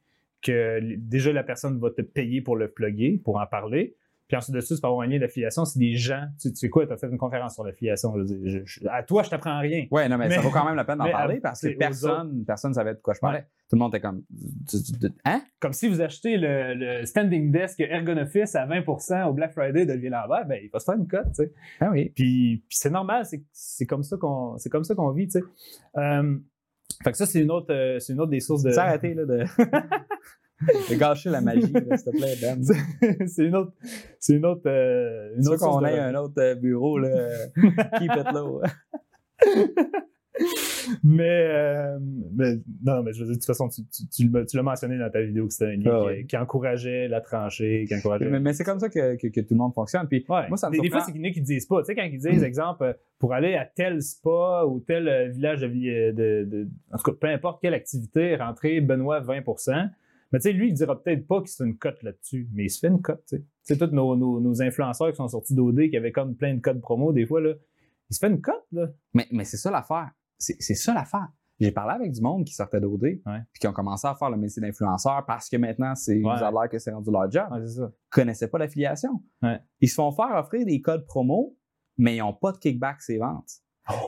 que 0.43 0.79
déjà 0.97 1.33
la 1.33 1.43
personne 1.43 1.79
va 1.81 1.91
te 1.91 2.03
payer 2.03 2.41
pour 2.41 2.57
le 2.57 2.69
plugger, 2.71 3.21
pour 3.25 3.41
en 3.41 3.47
parler. 3.47 3.97
Puis 4.33 4.39
ensuite 4.39 4.55
de 4.55 4.61
ça, 4.63 4.75
tu 4.75 4.81
peux 4.81 4.87
avoir 4.87 5.03
un 5.03 5.07
lien 5.07 5.19
d'affiliation. 5.19 5.67
C'est 5.67 5.79
des 5.79 5.95
gens. 5.95 6.25
Tu, 6.41 6.55
sais 6.55 6.71
quoi, 6.71 6.87
tu 6.87 6.93
as 6.95 6.97
fait 6.97 7.07
une 7.07 7.19
conférence 7.19 7.53
sur 7.53 7.65
l'affiliation. 7.65 8.15
à 8.89 9.03
toi, 9.03 9.23
je 9.25 9.29
t'apprends 9.29 9.61
rien. 9.61 9.85
Ouais, 9.91 10.09
non, 10.09 10.17
mais, 10.17 10.29
Mais- 10.29 10.37
ça 10.37 10.41
vaut 10.41 10.49
quand 10.49 10.65
même 10.65 10.75
la 10.75 10.85
peine 10.85 10.97
d'en 10.97 11.11
parler 11.11 11.39
parce 11.39 11.61
que 11.61 11.77
personne 11.77 12.43
personne 12.47 12.73
savait 12.73 12.95
de 12.95 13.01
quoi 13.01 13.13
je 13.13 13.21
parlais. 13.21 13.43
Tout 13.69 13.77
le 13.77 13.81
monde 13.81 13.95
était 13.95 14.01
comme. 14.01 14.23
Hein? 15.27 15.43
Comme 15.61 15.75
si 15.75 15.87
vous 15.87 16.01
achetez 16.01 16.39
le, 16.39 16.73
le 16.73 17.05
standing 17.05 17.53
desk 17.53 17.81
Ergonoffice 17.81 18.55
à 18.55 18.67
20% 18.67 19.25
au 19.25 19.35
Black 19.35 19.53
Friday 19.53 19.85
de 19.85 19.93
Lambert, 20.09 20.47
ben, 20.47 20.59
il 20.63 20.71
va 20.71 20.79
se 20.79 20.87
faire 20.87 20.95
une 20.95 21.07
cote, 21.07 21.27
tu 21.27 21.45
sais. 21.45 21.53
Ah 21.81 21.91
oui. 21.91 22.11
Puis, 22.15 22.65
puis 22.67 22.79
c'est 22.79 22.89
normal, 22.89 23.27
c'est, 23.27 23.43
c'est 23.53 23.85
comme 23.85 24.03
ça 24.03 24.17
qu'on 24.17 24.57
c'est 24.57 24.71
comme 24.71 24.85
ça 24.85 24.95
qu'on 24.95 25.11
vit, 25.11 25.27
tu 25.27 25.41
sais. 25.41 25.45
Euh, 25.99 26.39
fait 27.05 27.11
que 27.11 27.19
ça, 27.19 27.27
c'est 27.27 27.43
une 27.43 27.51
autre, 27.51 27.71
euh, 27.71 27.99
c'est 27.99 28.15
une 28.15 28.21
autre 28.21 28.31
des 28.31 28.41
sources 28.41 28.63
de. 28.63 28.73
Tu 28.73 28.79
arrêté 28.79 29.13
là, 29.13 29.27
de... 29.27 29.45
de 30.91 30.95
gâcher 30.99 31.31
la 31.31 31.41
magie, 31.41 31.63
s'il 31.63 31.73
te 31.73 32.11
plaît, 32.11 32.37
Ben. 32.41 32.63
c'est 33.27 33.45
une 33.47 33.57
autre. 33.57 33.73
C'est 34.19 34.35
une 34.37 34.47
autre. 34.47 34.63
euh, 34.67 35.35
une 35.37 35.49
autre 35.49 35.59
qu'on 35.59 35.81
de- 35.81 35.87
ait 35.87 35.99
un 35.99 36.15
autre 36.15 36.35
euh, 36.39 36.55
bureau, 36.55 36.99
là. 36.99 37.29
Keep 37.99 38.13
it 38.17 38.33
low. 38.35 38.61
mais, 41.05 41.47
euh, 41.51 41.99
mais 42.35 42.55
non, 42.85 43.03
mais 43.03 43.13
je 43.13 43.21
veux 43.21 43.27
dire, 43.27 43.35
de 43.35 43.39
toute 43.39 43.45
façon, 43.45 43.69
tu, 43.69 43.83
tu- 43.87 44.09
tu 44.09 44.29
l'as- 44.29 44.45
tu 44.45 44.57
l'as 44.57 44.63
mentionné 44.63 44.99
dans 44.99 45.11
ta 45.11 45.21
vidéo 45.23 45.47
que 45.47 45.53
c'était 45.53 45.67
un 45.73 45.77
livre 45.77 45.93
Ah 45.95 46.01
qui, 46.01 46.07
ouais. 46.07 46.25
qui 46.25 46.37
encourageait 46.37 47.07
la 47.09 47.21
tranchée, 47.21 47.85
qui 47.87 47.95
encourageait. 47.95 48.29
mais 48.31 48.41
mais 48.41 48.53
c'est 48.53 48.65
comme 48.65 48.81
ça 48.81 48.89
que, 48.89 49.17
que, 49.17 49.27
que 49.29 49.41
tout 49.41 49.55
le 49.55 49.59
monde 49.59 49.75
fonctionne. 49.75 50.09
Puis 50.09 50.25
Ouais. 50.29 50.49
moi, 50.49 50.57
ça 50.57 50.69
me 50.71 50.75
des, 50.75 50.81
des 50.81 50.91
fois, 50.91 51.01
c'est 51.01 51.13
qu'il 51.13 51.21
y 51.21 51.27
en 51.27 51.31
a 51.31 51.33
qui 51.33 51.43
disent 51.43 51.67
pas. 51.67 51.81
Tu 51.83 51.87
sais, 51.87 51.95
quand 51.95 52.03
ils 52.03 52.19
disent, 52.19 52.43
exemple, 52.43 52.83
euh, 52.85 52.93
pour 53.19 53.33
aller 53.35 53.55
à 53.55 53.65
tel 53.65 54.03
spa 54.03 54.65
ou 54.67 54.81
tel 54.81 55.31
village 55.33 55.61
de, 55.61 55.67
de, 55.69 56.45
de- 56.45 56.69
En 56.93 56.97
tout 56.99 57.11
cas, 57.13 57.17
peu 57.21 57.29
importe 57.29 57.61
quelle 57.61 57.75
activité, 57.75 58.35
rentrer 58.37 58.81
Benoît 58.81 59.21
20 59.21 59.43
Mais 60.33 60.39
tu 60.39 60.45
sais, 60.45 60.53
lui, 60.53 60.69
il 60.69 60.75
dira 60.75 61.01
peut-être 61.03 61.27
pas 61.27 61.41
qu'il 61.41 61.49
se 61.49 61.57
fait 61.63 61.69
une 61.69 61.77
cote 61.77 62.03
là-dessus, 62.03 62.49
mais 62.53 62.65
il 62.65 62.71
se 62.71 62.79
fait 62.79 62.89
une 62.89 63.03
cote, 63.03 63.23
tu 63.29 63.45
sais. 63.63 63.77
Tous 63.79 63.87
nos, 63.95 64.17
nos, 64.17 64.41
nos 64.41 64.63
influenceurs 64.63 65.11
qui 65.11 65.17
sont 65.17 65.29
sortis 65.29 65.55
d'OD, 65.55 65.91
qui 65.91 65.97
avaient 65.97 66.13
comme 66.13 66.35
plein 66.37 66.55
de 66.55 66.61
codes 66.61 66.81
promo, 66.81 67.13
des 67.13 67.27
fois, 67.27 67.41
là, 67.41 67.53
il 68.11 68.15
se 68.15 68.19
fait 68.19 68.29
une 68.33 68.41
cote, 68.41 68.65
là. 68.73 68.89
Mais, 69.15 69.27
mais 69.31 69.45
c'est 69.45 69.57
ça 69.59 69.71
l'affaire. 69.71 70.11
C'est 70.39 70.57
c'est 70.59 70.75
ça 70.75 70.95
l'affaire. 70.95 71.29
J'ai 71.61 71.71
parlé 71.71 71.95
avec 71.95 72.11
du 72.13 72.21
monde 72.21 72.45
qui 72.45 72.55
sortait 72.55 72.81
d'OD, 72.81 73.01
puis 73.53 73.61
qui 73.61 73.69
ont 73.69 73.73
commencé 73.73 74.09
à 74.09 74.15
faire 74.17 74.31
le 74.31 74.37
métier 74.37 74.61
d'influenceur 74.61 75.25
parce 75.27 75.49
que 75.49 75.57
maintenant, 75.57 75.95
c'est 75.95 76.17
Ouais. 76.21 76.37
ça 76.39 76.49
a 76.49 76.51
l'air 76.51 76.69
que 76.69 76.79
c'est 76.79 76.91
rendu 76.91 77.11
leur 77.13 77.31
job. 77.31 77.47
Ouais, 77.53 77.61
c'est 77.61 77.75
ça. 77.79 77.93
Ils 77.93 78.11
connaissaient 78.11 78.49
pas 78.49 78.59
l'affiliation. 78.59 79.23
Ouais. 79.43 79.61
Ils 79.81 79.89
se 79.89 79.95
font 79.95 80.11
faire 80.11 80.35
offrir 80.35 80.67
des 80.67 80.81
codes 80.81 81.05
promo, 81.07 81.57
mais 81.99 82.17
ils 82.17 82.21
n'ont 82.21 82.33
pas 82.33 82.51
de 82.53 82.59
kickback 82.59 82.99
les 83.09 83.19
ventes. 83.19 83.61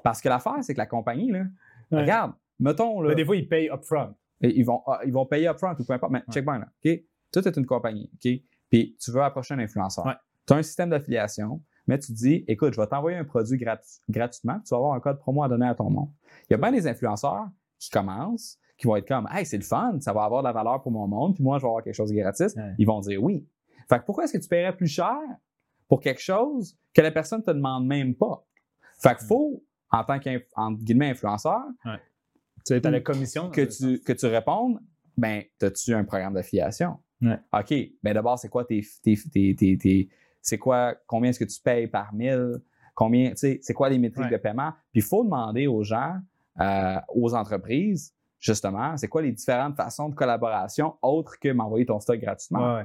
Parce 0.02 0.20
que 0.20 0.28
l'affaire, 0.28 0.62
c'est 0.62 0.72
que 0.72 0.78
la 0.78 0.86
compagnie, 0.86 1.30
là, 1.30 1.44
regarde, 1.92 2.32
mettons, 2.58 3.00
là, 3.02 3.10
Mais 3.10 3.14
des 3.14 3.24
fois, 3.24 3.36
ils 3.36 3.48
payent 3.48 3.68
upfront. 3.70 4.14
Et 4.40 4.58
ils 4.58 4.64
vont, 4.64 4.82
ah, 4.86 5.00
ils 5.04 5.12
vont 5.12 5.26
payer 5.26 5.48
upfront 5.48 5.74
ou 5.78 5.84
peu 5.84 5.92
importe. 5.92 6.12
Mais 6.12 6.22
check 6.30 6.44
bien 6.44 6.58
là. 6.58 6.66
OK? 6.84 7.00
Tout 7.32 7.48
est 7.48 7.56
une 7.56 7.66
compagnie. 7.66 8.10
OK? 8.14 8.30
Puis 8.70 8.96
tu 9.00 9.10
veux 9.10 9.22
approcher 9.22 9.54
un 9.54 9.58
influenceur. 9.58 10.06
Ouais. 10.06 10.14
Tu 10.46 10.52
as 10.52 10.56
un 10.56 10.62
système 10.62 10.90
d'affiliation, 10.90 11.62
mais 11.86 11.98
tu 11.98 12.12
dis 12.12 12.44
écoute, 12.48 12.74
je 12.74 12.80
vais 12.80 12.86
t'envoyer 12.86 13.16
un 13.16 13.24
produit 13.24 13.56
gratu- 13.58 14.00
gratuitement, 14.08 14.54
puis 14.54 14.64
tu 14.64 14.70
vas 14.70 14.76
avoir 14.78 14.94
un 14.94 15.00
code 15.00 15.18
promo 15.18 15.42
à 15.42 15.48
donner 15.48 15.66
à 15.66 15.74
ton 15.74 15.88
monde. 15.90 16.10
Il 16.48 16.52
y 16.52 16.54
a 16.54 16.58
bien 16.58 16.72
des 16.72 16.86
influenceurs 16.86 17.46
qui 17.78 17.90
commencent, 17.90 18.58
qui 18.76 18.86
vont 18.86 18.96
être 18.96 19.06
comme 19.08 19.28
Hey, 19.30 19.46
c'est 19.46 19.56
le 19.56 19.62
fun, 19.64 19.98
ça 20.00 20.12
va 20.12 20.24
avoir 20.24 20.42
de 20.42 20.48
la 20.48 20.52
valeur 20.52 20.82
pour 20.82 20.92
mon 20.92 21.06
monde, 21.06 21.34
puis 21.34 21.44
moi, 21.44 21.58
je 21.58 21.62
vais 21.62 21.68
avoir 21.68 21.82
quelque 21.82 21.94
chose 21.94 22.10
de 22.10 22.16
gratis. 22.16 22.54
Ouais. 22.56 22.74
Ils 22.78 22.86
vont 22.86 23.00
dire 23.00 23.22
oui. 23.22 23.46
Fait 23.88 23.98
que 24.00 24.04
pourquoi 24.04 24.24
est-ce 24.24 24.32
que 24.32 24.42
tu 24.42 24.48
paierais 24.48 24.76
plus 24.76 24.86
cher 24.88 25.16
pour 25.88 26.00
quelque 26.00 26.20
chose 26.20 26.76
que 26.92 27.00
la 27.02 27.10
personne 27.10 27.40
ne 27.40 27.44
te 27.44 27.50
demande 27.50 27.86
même 27.86 28.14
pas? 28.14 28.44
Fait 28.98 29.14
qu'il 29.16 29.26
faut, 29.26 29.62
en 29.90 30.02
tant 30.04 30.18
qu'influenceur, 30.18 31.62
Tu 32.66 32.72
es 32.74 32.86
à 32.86 32.90
la 32.90 33.00
commission. 33.00 33.50
que 33.50 33.60
tu, 33.62 34.00
que 34.00 34.12
tu 34.12 34.26
répondes, 34.26 34.78
ben, 35.16 35.42
as-tu 35.62 35.92
un 35.94 36.04
programme 36.04 36.34
d'affiliation? 36.34 36.98
Ouais. 37.22 37.38
OK. 37.52 37.74
Ben, 38.02 38.14
d'abord, 38.14 38.38
c'est 38.38 38.48
quoi 38.48 38.64
tes, 38.64 38.82
tes, 39.02 39.16
tes, 39.54 39.76
tes- 39.78 40.08
c'est 40.40 40.58
quoi, 40.58 40.94
combien 41.06 41.30
est-ce 41.30 41.38
que 41.38 41.44
tu 41.50 41.60
payes 41.60 41.86
par 41.86 42.12
mille? 42.14 42.60
Combien, 42.94 43.30
tu 43.30 43.36
sais, 43.36 43.58
c'est 43.62 43.74
quoi 43.74 43.88
les 43.88 43.98
métriques 43.98 44.26
Ouais. 44.26 44.30
de 44.32 44.36
paiement? 44.36 44.72
Puis, 44.92 45.00
il 45.00 45.02
faut 45.02 45.24
demander 45.24 45.66
aux 45.66 45.82
gens, 45.82 46.16
euh, 46.60 46.96
aux 47.14 47.34
entreprises, 47.34 48.14
justement, 48.38 48.96
c'est 48.96 49.08
quoi 49.08 49.22
les 49.22 49.32
différentes 49.32 49.76
façons 49.76 50.08
de 50.08 50.14
collaboration 50.14 50.94
autres 51.02 51.38
que 51.40 51.48
m'envoyer 51.50 51.86
ton 51.86 51.98
stock 52.00 52.18
gratuitement? 52.20 52.76
Ouais. 52.76 52.84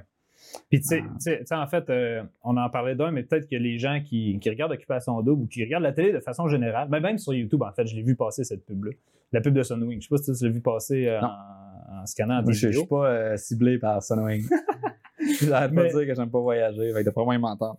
Puis, 0.70 0.80
tu 0.82 0.88
sais, 0.88 1.04
Ah. 1.04 1.10
tu 1.16 1.20
sais- 1.20 1.40
tu 1.40 1.46
sais, 1.48 1.56
en 1.56 1.68
fait, 1.68 1.90
euh, 1.90 2.24
on 2.44 2.56
en 2.58 2.70
parlait 2.70 2.96
d'un, 2.96 3.12
mais 3.12 3.24
peut-être 3.24 3.48
que 3.50 3.56
les 3.56 3.78
gens 3.78 4.02
qui, 4.04 4.40
qui 4.40 4.50
regardent 4.50 4.72
Occupation 4.72 5.22
Double 5.22 5.44
ou 5.44 5.48
qui 5.48 5.64
regardent 5.64 5.84
la 5.84 5.92
télé 5.94 6.12
de 6.14 6.20
façon 6.22 6.48
générale, 6.48 6.88
mais 6.90 7.00
même 7.02 7.18
sur 7.18 7.34
YouTube, 7.34 7.62
en 7.62 7.72
fait, 7.74 7.86
je 7.88 7.96
l'ai 7.96 8.04
vu 8.04 8.16
passer 8.16 8.44
cette 8.44 8.66
pub-là. 8.66 8.92
La 9.32 9.42
pub 9.42 9.54
de 9.54 9.64
Sunwing. 9.64 10.02
Je 10.02 10.08
sais 10.08 10.10
pas 10.10 10.18
si 10.18 10.34
tu 10.34 10.46
l'as 10.46 10.52
vu 10.52 10.62
passer 10.62 11.08
euh, 11.08 11.22
en, 11.22 12.02
en 12.02 12.06
scannant 12.06 12.42
des 12.42 12.54
je, 12.54 12.60
je 12.62 12.68
vidéos. 12.68 12.82
suis 12.82 12.90
pas 12.90 13.10
euh, 13.12 13.38
ciblé 13.38 13.78
par 13.80 14.02
Sunwing. 14.02 14.44
J'arrête 15.42 15.74
pas 15.76 15.84
de 15.84 15.90
dire 15.90 16.08
que 16.08 16.16
j'aime 16.16 16.32
pas 16.32 16.40
voyager. 16.40 16.94
Fait 16.94 17.00
que 17.02 17.06
d'après 17.06 17.24
moi, 17.24 17.36
ils 17.36 17.40
m'entendent. 17.42 17.78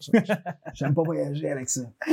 J'aime 0.74 0.94
pas 0.94 1.02
voyager 1.02 1.50
avec 1.50 1.68
ça. 1.68 1.80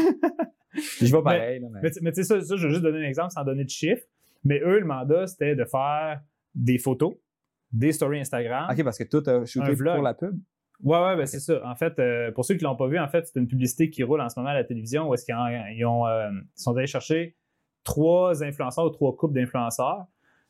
je 0.74 1.16
vais 1.16 1.22
pareil. 1.22 1.60
là, 1.60 1.68
mais- 1.72 1.82
Mais, 2.02 2.12
tu- 2.12 2.24
sais, 2.24 2.24
ça, 2.24 2.42
ça, 2.42 2.56
je 2.56 2.64
vais 2.68 2.72
juste 2.74 2.84
donner 2.84 3.06
un 3.06 3.08
exemple 3.10 3.32
sans 3.32 3.44
donner 3.44 3.64
de 3.64 3.70
chiffres. 3.70 4.04
Mais 4.44 4.60
eux, 4.62 4.80
le 4.80 4.86
mandat, 4.86 5.28
c'était 5.28 5.56
de 5.56 5.66
faire 5.66 6.22
des 6.56 6.78
photos, 6.78 7.16
des 7.72 7.92
stories 7.92 8.20
Instagram. 8.22 8.68
OK, 8.72 8.84
parce 8.84 8.98
que 8.98 9.04
tout 9.04 9.24
a 9.30 9.46
shooté 9.46 9.76
pour 9.96 10.04
la 10.04 10.14
pub? 10.14 10.40
Ouais, 10.84 10.98
ouais, 11.04 11.16
ben 11.18 11.26
c'est 11.26 11.40
ça. 11.40 11.60
En 11.66 11.76
fait, 11.76 11.98
euh, 12.00 12.32
pour 12.32 12.46
ceux 12.46 12.56
qui 12.56 12.64
l'ont 12.64 12.76
pas 12.76 12.88
vu, 12.88 13.00
en 13.00 13.08
fait, 13.08 13.26
c'est 13.28 13.40
une 13.40 13.48
publicité 13.48 13.90
qui 13.90 14.04
roule 14.04 14.22
en 14.22 14.30
ce 14.30 14.40
moment 14.40 14.52
à 14.52 14.54
la 14.54 14.64
télévision 14.64 15.10
où 15.10 15.14
est-ce 15.14 15.26
qu'ils 15.26 15.36
ont, 15.36 15.48
ils 15.76 15.86
ont, 15.86 16.06
euh, 16.08 16.30
ils 16.32 16.62
sont 16.62 16.76
allés 16.78 16.86
chercher 16.88 17.36
trois 17.88 18.44
influenceurs 18.44 18.86
ou 18.86 18.90
trois 18.90 19.16
couples 19.16 19.34
d'influenceurs 19.34 20.06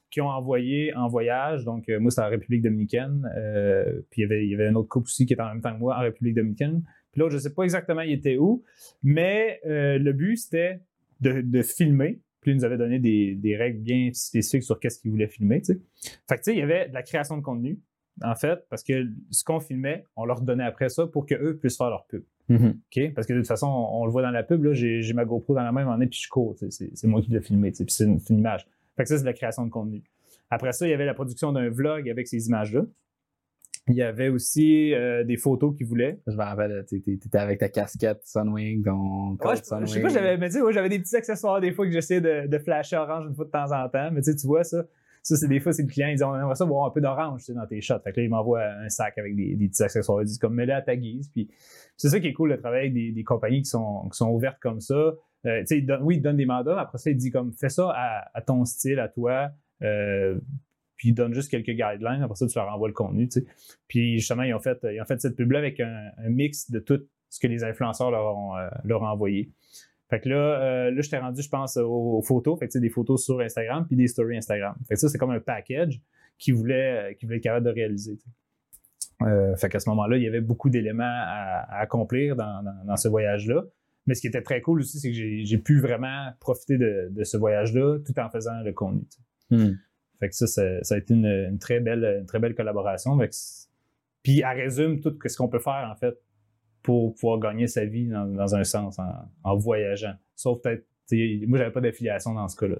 qui 0.09 0.21
ont 0.21 0.29
envoyé 0.29 0.95
en 0.95 1.07
voyage. 1.07 1.65
Donc, 1.65 1.87
euh, 1.87 1.99
moi, 1.99 2.09
c'était 2.09 2.23
en 2.23 2.29
République 2.29 2.63
dominicaine. 2.63 3.29
euh, 3.37 4.01
puis 4.09 4.21
il 4.21 4.23
y, 4.23 4.25
avait, 4.25 4.45
il 4.45 4.51
y 4.51 4.55
avait 4.55 4.67
un 4.67 4.75
autre 4.75 4.89
couple 4.89 5.05
aussi 5.05 5.25
qui 5.27 5.33
était 5.33 5.43
en 5.43 5.49
même 5.49 5.61
temps 5.61 5.73
que 5.73 5.79
moi 5.79 5.95
en 5.97 6.01
République 6.01 6.33
dominicaine. 6.33 6.81
Puis 7.11 7.19
l'autre, 7.19 7.33
je 7.33 7.37
sais 7.37 7.53
pas 7.53 7.63
exactement 7.63 8.01
il 8.01 8.13
était 8.13 8.37
où, 8.37 8.63
mais 9.03 9.59
euh, 9.65 9.99
le 9.99 10.13
but, 10.13 10.37
c'était 10.37 10.81
de, 11.19 11.41
de 11.41 11.61
filmer. 11.61 12.21
Puis 12.41 12.51
ils 12.51 12.55
nous 12.55 12.65
avaient 12.65 12.77
donné 12.77 12.97
des, 12.99 13.35
des 13.35 13.55
règles 13.55 13.81
bien 13.81 14.09
spécifiques 14.13 14.63
sur 14.63 14.79
qu'est-ce 14.79 14.99
qu'ils 14.99 15.11
voulaient 15.11 15.27
filmer. 15.27 15.61
Fait 15.63 15.75
que, 15.75 15.81
tu 15.81 16.43
sais, 16.43 16.53
il 16.53 16.59
y 16.59 16.63
avait 16.63 16.87
de 16.89 16.93
la 16.93 17.03
création 17.03 17.37
de 17.37 17.43
contenu, 17.43 17.79
en 18.23 18.35
fait, 18.35 18.59
parce 18.69 18.83
que 18.83 18.93
ce 19.29 19.43
qu'on 19.43 19.59
filmait, 19.59 20.05
on 20.15 20.25
leur 20.25 20.41
donnait 20.41 20.63
après 20.63 20.89
ça 20.89 21.05
pour 21.05 21.25
qu'eux 21.25 21.57
puissent 21.57 21.77
faire 21.77 21.89
leur 21.89 22.07
pub. 22.07 22.23
OK? 22.49 23.13
Parce 23.13 23.27
que 23.27 23.33
de 23.33 23.39
toute 23.39 23.47
façon, 23.47 23.67
on, 23.67 24.01
on 24.01 24.05
le 24.05 24.11
voit 24.11 24.21
dans 24.21 24.31
la 24.31 24.43
pub, 24.43 24.63
là, 24.63 24.73
j'ai, 24.73 25.01
ma 25.13 25.25
GoPro 25.25 25.55
dans 25.55 25.63
la 25.63 25.71
main, 25.71 25.85
en 25.85 25.99
puis 25.99 26.19
je 26.23 26.29
cours. 26.29 26.55
C'est, 26.69 27.03
moi 27.03 27.21
qui 27.21 27.31
l'ai 27.31 27.41
filmé, 27.41 27.71
puis 27.71 27.85
c'est 27.89 28.05
une, 28.05 28.19
image. 28.29 28.67
Fait 28.95 29.03
que 29.03 29.09
ça, 29.09 29.15
c'est 29.15 29.23
de 29.23 29.27
la 29.27 29.33
création 29.33 29.65
de 29.65 29.69
contenu. 29.69 30.03
Après 30.49 30.71
ça, 30.71 30.87
il 30.87 30.91
y 30.91 30.93
avait 30.93 31.05
la 31.05 31.13
production 31.13 31.51
d'un 31.51 31.69
vlog 31.69 32.09
avec 32.09 32.27
ces 32.27 32.47
images-là. 32.47 32.83
Il 33.89 33.95
y 33.95 34.01
avait 34.01 34.27
aussi 34.27 34.93
euh, 34.93 35.23
des 35.23 35.37
photos 35.37 35.75
qu'ils 35.75 35.87
voulaient. 35.87 36.19
Je 36.27 36.35
me 36.35 36.43
rappelle, 36.43 36.85
tu 36.89 36.97
étais 36.97 37.37
avec 37.37 37.59
ta 37.59 37.69
casquette 37.69 38.21
Sunwing, 38.25 38.83
ton 38.83 39.37
Ouais, 39.37 39.55
je, 39.55 39.63
Sunwing. 39.63 39.87
je 39.87 39.93
sais 39.93 40.01
pas, 40.01 40.09
j'avais, 40.09 40.37
mais 40.37 40.49
tu 40.49 40.55
sais, 40.55 40.61
ouais, 40.61 40.73
j'avais 40.73 40.89
des 40.89 40.99
petits 40.99 41.15
accessoires 41.15 41.61
des 41.61 41.71
fois 41.71 41.85
que 41.85 41.91
j'essayais 41.91 42.19
de, 42.19 42.47
de 42.47 42.57
flasher 42.59 42.97
orange 42.97 43.27
une 43.27 43.35
fois 43.35 43.45
de 43.45 43.51
temps 43.51 43.71
en 43.71 43.87
temps. 43.87 44.09
Mais 44.11 44.21
tu 44.21 44.33
vois 44.45 44.65
ça. 44.65 44.85
Ça, 45.23 45.35
c'est 45.35 45.47
des 45.47 45.59
fois, 45.59 45.73
c'est 45.73 45.83
le 45.83 45.89
client, 45.89 46.07
il 46.07 46.15
dit 46.15 46.23
on 46.23 46.35
aimerait 46.35 46.55
ça 46.55 46.65
voir 46.65 46.87
un 46.87 46.91
peu 46.91 47.01
d'orange 47.01 47.47
dans 47.49 47.65
tes 47.65 47.81
shots. 47.81 47.99
Fait 48.03 48.11
que 48.11 48.19
là, 48.19 48.25
il 48.25 48.29
m'envoie 48.29 48.63
un 48.63 48.89
sac 48.89 49.17
avec 49.17 49.35
des, 49.35 49.55
des 49.55 49.67
petits 49.67 49.83
accessoires. 49.83 50.21
Il 50.21 50.25
dit 50.25 50.39
comme 50.39 50.55
mets-le 50.55 50.73
à 50.73 50.81
ta 50.81 50.95
guise. 50.95 51.29
Puis 51.29 51.49
c'est 51.97 52.09
ça 52.09 52.19
qui 52.19 52.27
est 52.27 52.33
cool, 52.33 52.49
le 52.49 52.59
travail 52.59 52.91
des, 52.91 53.23
compagnies 53.23 53.63
qui 53.63 53.69
sont, 53.69 54.09
ouvertes 54.21 54.59
comme 54.59 54.79
ça. 54.79 55.13
Euh, 55.45 55.63
il 55.69 55.99
oui, 56.01 56.15
il 56.15 56.21
donne 56.21 56.37
des 56.37 56.45
mandats, 56.45 56.79
après 56.79 56.97
ça, 56.97 57.09
il 57.09 57.17
dit 57.17 57.31
comme 57.31 57.53
fais 57.53 57.69
ça 57.69 57.93
à, 58.33 58.41
ton 58.41 58.65
style, 58.65 58.99
à 58.99 59.07
toi. 59.07 59.49
Euh, 59.81 60.39
puis 60.95 61.09
il 61.09 61.13
donne 61.13 61.33
juste 61.33 61.51
quelques 61.51 61.71
guidelines. 61.71 62.23
Après 62.23 62.35
ça, 62.35 62.47
tu 62.47 62.57
leur 62.57 62.73
envoies 62.73 62.87
le 62.87 62.93
contenu. 62.93 63.29
Puis 63.87 64.17
justement, 64.17 64.43
ils 64.43 64.53
ont 64.53 64.59
fait, 64.59 64.79
ils 64.83 65.01
ont 65.01 65.05
fait 65.05 65.21
cette 65.21 65.35
pub-là 65.35 65.59
avec 65.59 65.79
un, 65.79 66.09
un 66.17 66.29
mix 66.29 66.71
de 66.71 66.79
tout 66.79 67.01
ce 67.29 67.39
que 67.39 67.47
les 67.47 67.63
influenceurs 67.63 68.11
leur 68.11 68.35
ont, 68.35 68.55
euh, 68.57 68.69
leur 68.83 69.01
ont 69.01 69.07
envoyé. 69.07 69.51
Fait 70.09 70.19
que 70.21 70.29
là, 70.29 70.35
euh, 70.35 70.91
là, 70.91 71.01
je 71.01 71.09
t'ai 71.09 71.17
rendu, 71.17 71.41
je 71.41 71.49
pense, 71.49 71.75
aux, 71.77 72.17
aux 72.17 72.21
photos. 72.21 72.57
Fait 72.59 72.67
que 72.67 72.71
tu 72.71 72.77
sais, 72.77 72.81
des 72.81 72.89
photos 72.89 73.23
sur 73.25 73.39
Instagram 73.41 73.85
puis 73.85 73.95
des 73.97 74.07
stories 74.07 74.37
Instagram. 74.37 74.75
Fait 74.87 74.93
que 74.95 74.99
ça, 74.99 75.09
c'est 75.09 75.17
comme 75.17 75.31
un 75.31 75.39
package 75.41 75.99
qu'ils 76.37 76.53
voulaient, 76.53 77.11
euh, 77.11 77.13
qu'ils 77.13 77.27
voulaient 77.27 77.37
être 77.37 77.43
capable 77.43 77.65
de 77.65 77.71
réaliser. 77.71 78.17
Euh, 79.23 79.55
fait 79.57 79.67
qu'à 79.69 79.79
ce 79.79 79.89
moment-là, 79.89 80.17
il 80.17 80.23
y 80.23 80.27
avait 80.27 80.41
beaucoup 80.41 80.69
d'éléments 80.69 81.03
à, 81.03 81.65
à 81.69 81.79
accomplir 81.81 82.35
dans, 82.35 82.63
dans- 82.63 82.85
dans 82.85 82.95
ce 82.97 83.07
voyage-là. 83.07 83.63
Mais 84.05 84.13
ce 84.13 84.21
qui 84.21 84.27
était 84.27 84.41
très 84.43 84.61
cool 84.61 84.79
aussi, 84.79 84.99
c'est 84.99 85.09
que 85.11 85.15
j'ai 85.17 85.57
pu 85.57 85.81
vraiment 85.81 86.29
profiter 86.39 86.77
de, 86.77 87.09
de 87.11 87.23
ce 87.25 87.35
voyage-là 87.35 87.97
tout 88.05 88.17
en 88.19 88.29
faisant 88.29 88.61
le 88.63 88.71
contenu. 88.71 89.01
Hmm. 89.49 89.71
Fait 90.19 90.29
que 90.29 90.35
ça, 90.35 90.47
ça, 90.47 90.63
ça 90.83 90.95
a 90.95 90.97
été 90.99 91.13
une, 91.13 91.25
une 91.25 91.59
très 91.59 91.79
belle, 91.81 92.19
une 92.21 92.25
très 92.25 92.39
belle 92.39 92.55
collaboration. 92.55 93.17
Puis 94.23 94.39
elle 94.39 94.57
résume 94.57 95.01
tout 95.01 95.17
ce 95.25 95.35
qu'on 95.37 95.49
peut 95.49 95.59
faire, 95.59 95.89
en 95.91 95.95
fait, 95.97 96.15
pour 96.87 97.13
pouvoir 97.15 97.37
gagner 97.37 97.67
sa 97.67 97.83
vie 97.83 98.07
dans, 98.07 98.25
dans 98.25 98.55
un 98.55 98.63
sens, 98.63 98.97
en, 98.97 99.11
en 99.43 99.57
voyageant. 99.57 100.13
Sauf 100.37 100.61
peut-être, 100.61 100.85
moi, 101.45 101.57
j'avais 101.57 101.71
pas 101.71 101.81
d'affiliation 101.81 102.33
dans 102.33 102.47
ce 102.47 102.55
cas-là. 102.55 102.77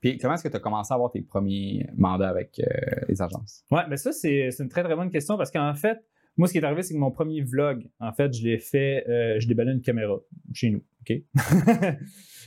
Puis 0.00 0.18
comment 0.18 0.34
est-ce 0.34 0.42
que 0.42 0.48
tu 0.48 0.56
as 0.56 0.60
commencé 0.60 0.92
à 0.92 0.96
avoir 0.96 1.12
tes 1.12 1.20
premiers 1.20 1.86
mandats 1.96 2.28
avec 2.28 2.58
euh, 2.58 2.64
les 3.08 3.22
agences? 3.22 3.64
Ouais, 3.70 3.82
mais 3.88 3.98
ça, 3.98 4.10
c'est 4.10 4.48
une 4.58 4.68
très, 4.68 4.82
très 4.82 4.96
bonne 4.96 5.12
question 5.12 5.36
parce 5.36 5.52
qu'en 5.52 5.74
fait, 5.74 5.98
moi, 6.36 6.48
ce 6.48 6.52
qui 6.52 6.58
est 6.58 6.64
arrivé, 6.64 6.82
c'est 6.82 6.92
que 6.92 6.98
mon 6.98 7.12
premier 7.12 7.40
vlog, 7.42 7.88
en 8.00 8.12
fait, 8.12 8.32
je 8.36 8.42
l'ai 8.42 8.58
fait, 8.58 9.08
euh, 9.08 9.38
je 9.38 9.46
déballais 9.46 9.72
une 9.72 9.80
caméra 9.80 10.18
chez 10.52 10.70
nous, 10.70 10.82
OK? 11.02 11.22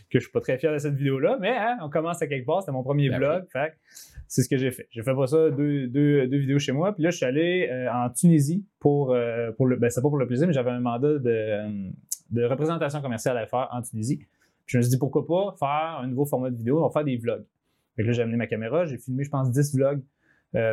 que 0.10 0.20
je 0.20 0.20
suis 0.20 0.32
pas 0.34 0.42
très 0.42 0.58
fier 0.58 0.74
de 0.74 0.80
cette 0.80 0.96
vidéo-là, 0.96 1.38
mais 1.40 1.56
hein, 1.56 1.78
on 1.82 1.90
commence 1.90 2.22
à 2.22 2.28
quelque 2.28 2.46
part, 2.46 2.62
c'était 2.62 2.74
mon 2.74 2.84
premier 2.84 3.10
Ben 3.10 3.20
vlog, 3.20 3.46
fait 3.54 3.74
c'est 4.32 4.44
ce 4.44 4.50
que 4.50 4.56
j'ai 4.56 4.72
fait. 4.72 4.88
J'ai 4.92 5.04
fait 5.04 5.14
pas 5.14 5.28
ça 5.28 5.52
deux, 5.52 5.88
deux, 5.88 6.26
deux 6.26 6.38
vidéos 6.38 6.58
chez 6.58 6.72
moi, 6.72 6.96
puis 6.96 7.04
là, 7.04 7.10
je 7.10 7.18
suis 7.18 7.26
allé 7.26 7.68
euh, 7.70 7.92
en 7.92 8.10
Tunisie 8.10 8.66
pour, 8.80 9.12
euh, 9.12 9.52
pour 9.52 9.68
le, 9.68 9.76
ben, 9.76 9.90
c'est 9.90 10.02
pas 10.02 10.08
pour 10.08 10.18
le 10.18 10.26
plaisir, 10.26 10.48
mais 10.48 10.54
j'avais 10.54 10.72
un 10.72 10.80
mandat 10.80 11.20
de, 11.20 11.30
euh, 11.30 11.90
de 12.30 12.46
représentation 12.46 13.02
commerciale 13.02 13.38
à 13.38 13.46
faire 13.46 13.68
en 13.74 13.82
Tunisie. 13.82 14.20
Puis 14.20 14.28
je 14.68 14.78
me 14.78 14.84
suis 14.84 14.92
dit, 14.92 14.98
pourquoi 14.98 15.28
pas 15.28 15.54
faire 15.60 16.00
un 16.00 16.08
nouveau 16.08 16.26
format 16.26 16.50
de 16.50 16.56
vidéo, 16.56 16.80
on 16.80 16.88
va 16.88 16.94
faire 16.94 17.04
des 17.04 17.18
vlogs. 17.18 17.44
Fait 17.98 18.04
que 18.04 18.08
là, 18.08 18.14
j'ai 18.14 18.22
amené 18.22 18.38
ma 18.38 18.48
caméra, 18.48 18.86
j'ai 18.86 18.98
filmé, 18.98 19.26
je 19.26 19.30
pense, 19.30 19.52
10 19.52 19.76
vlogs 19.76 20.02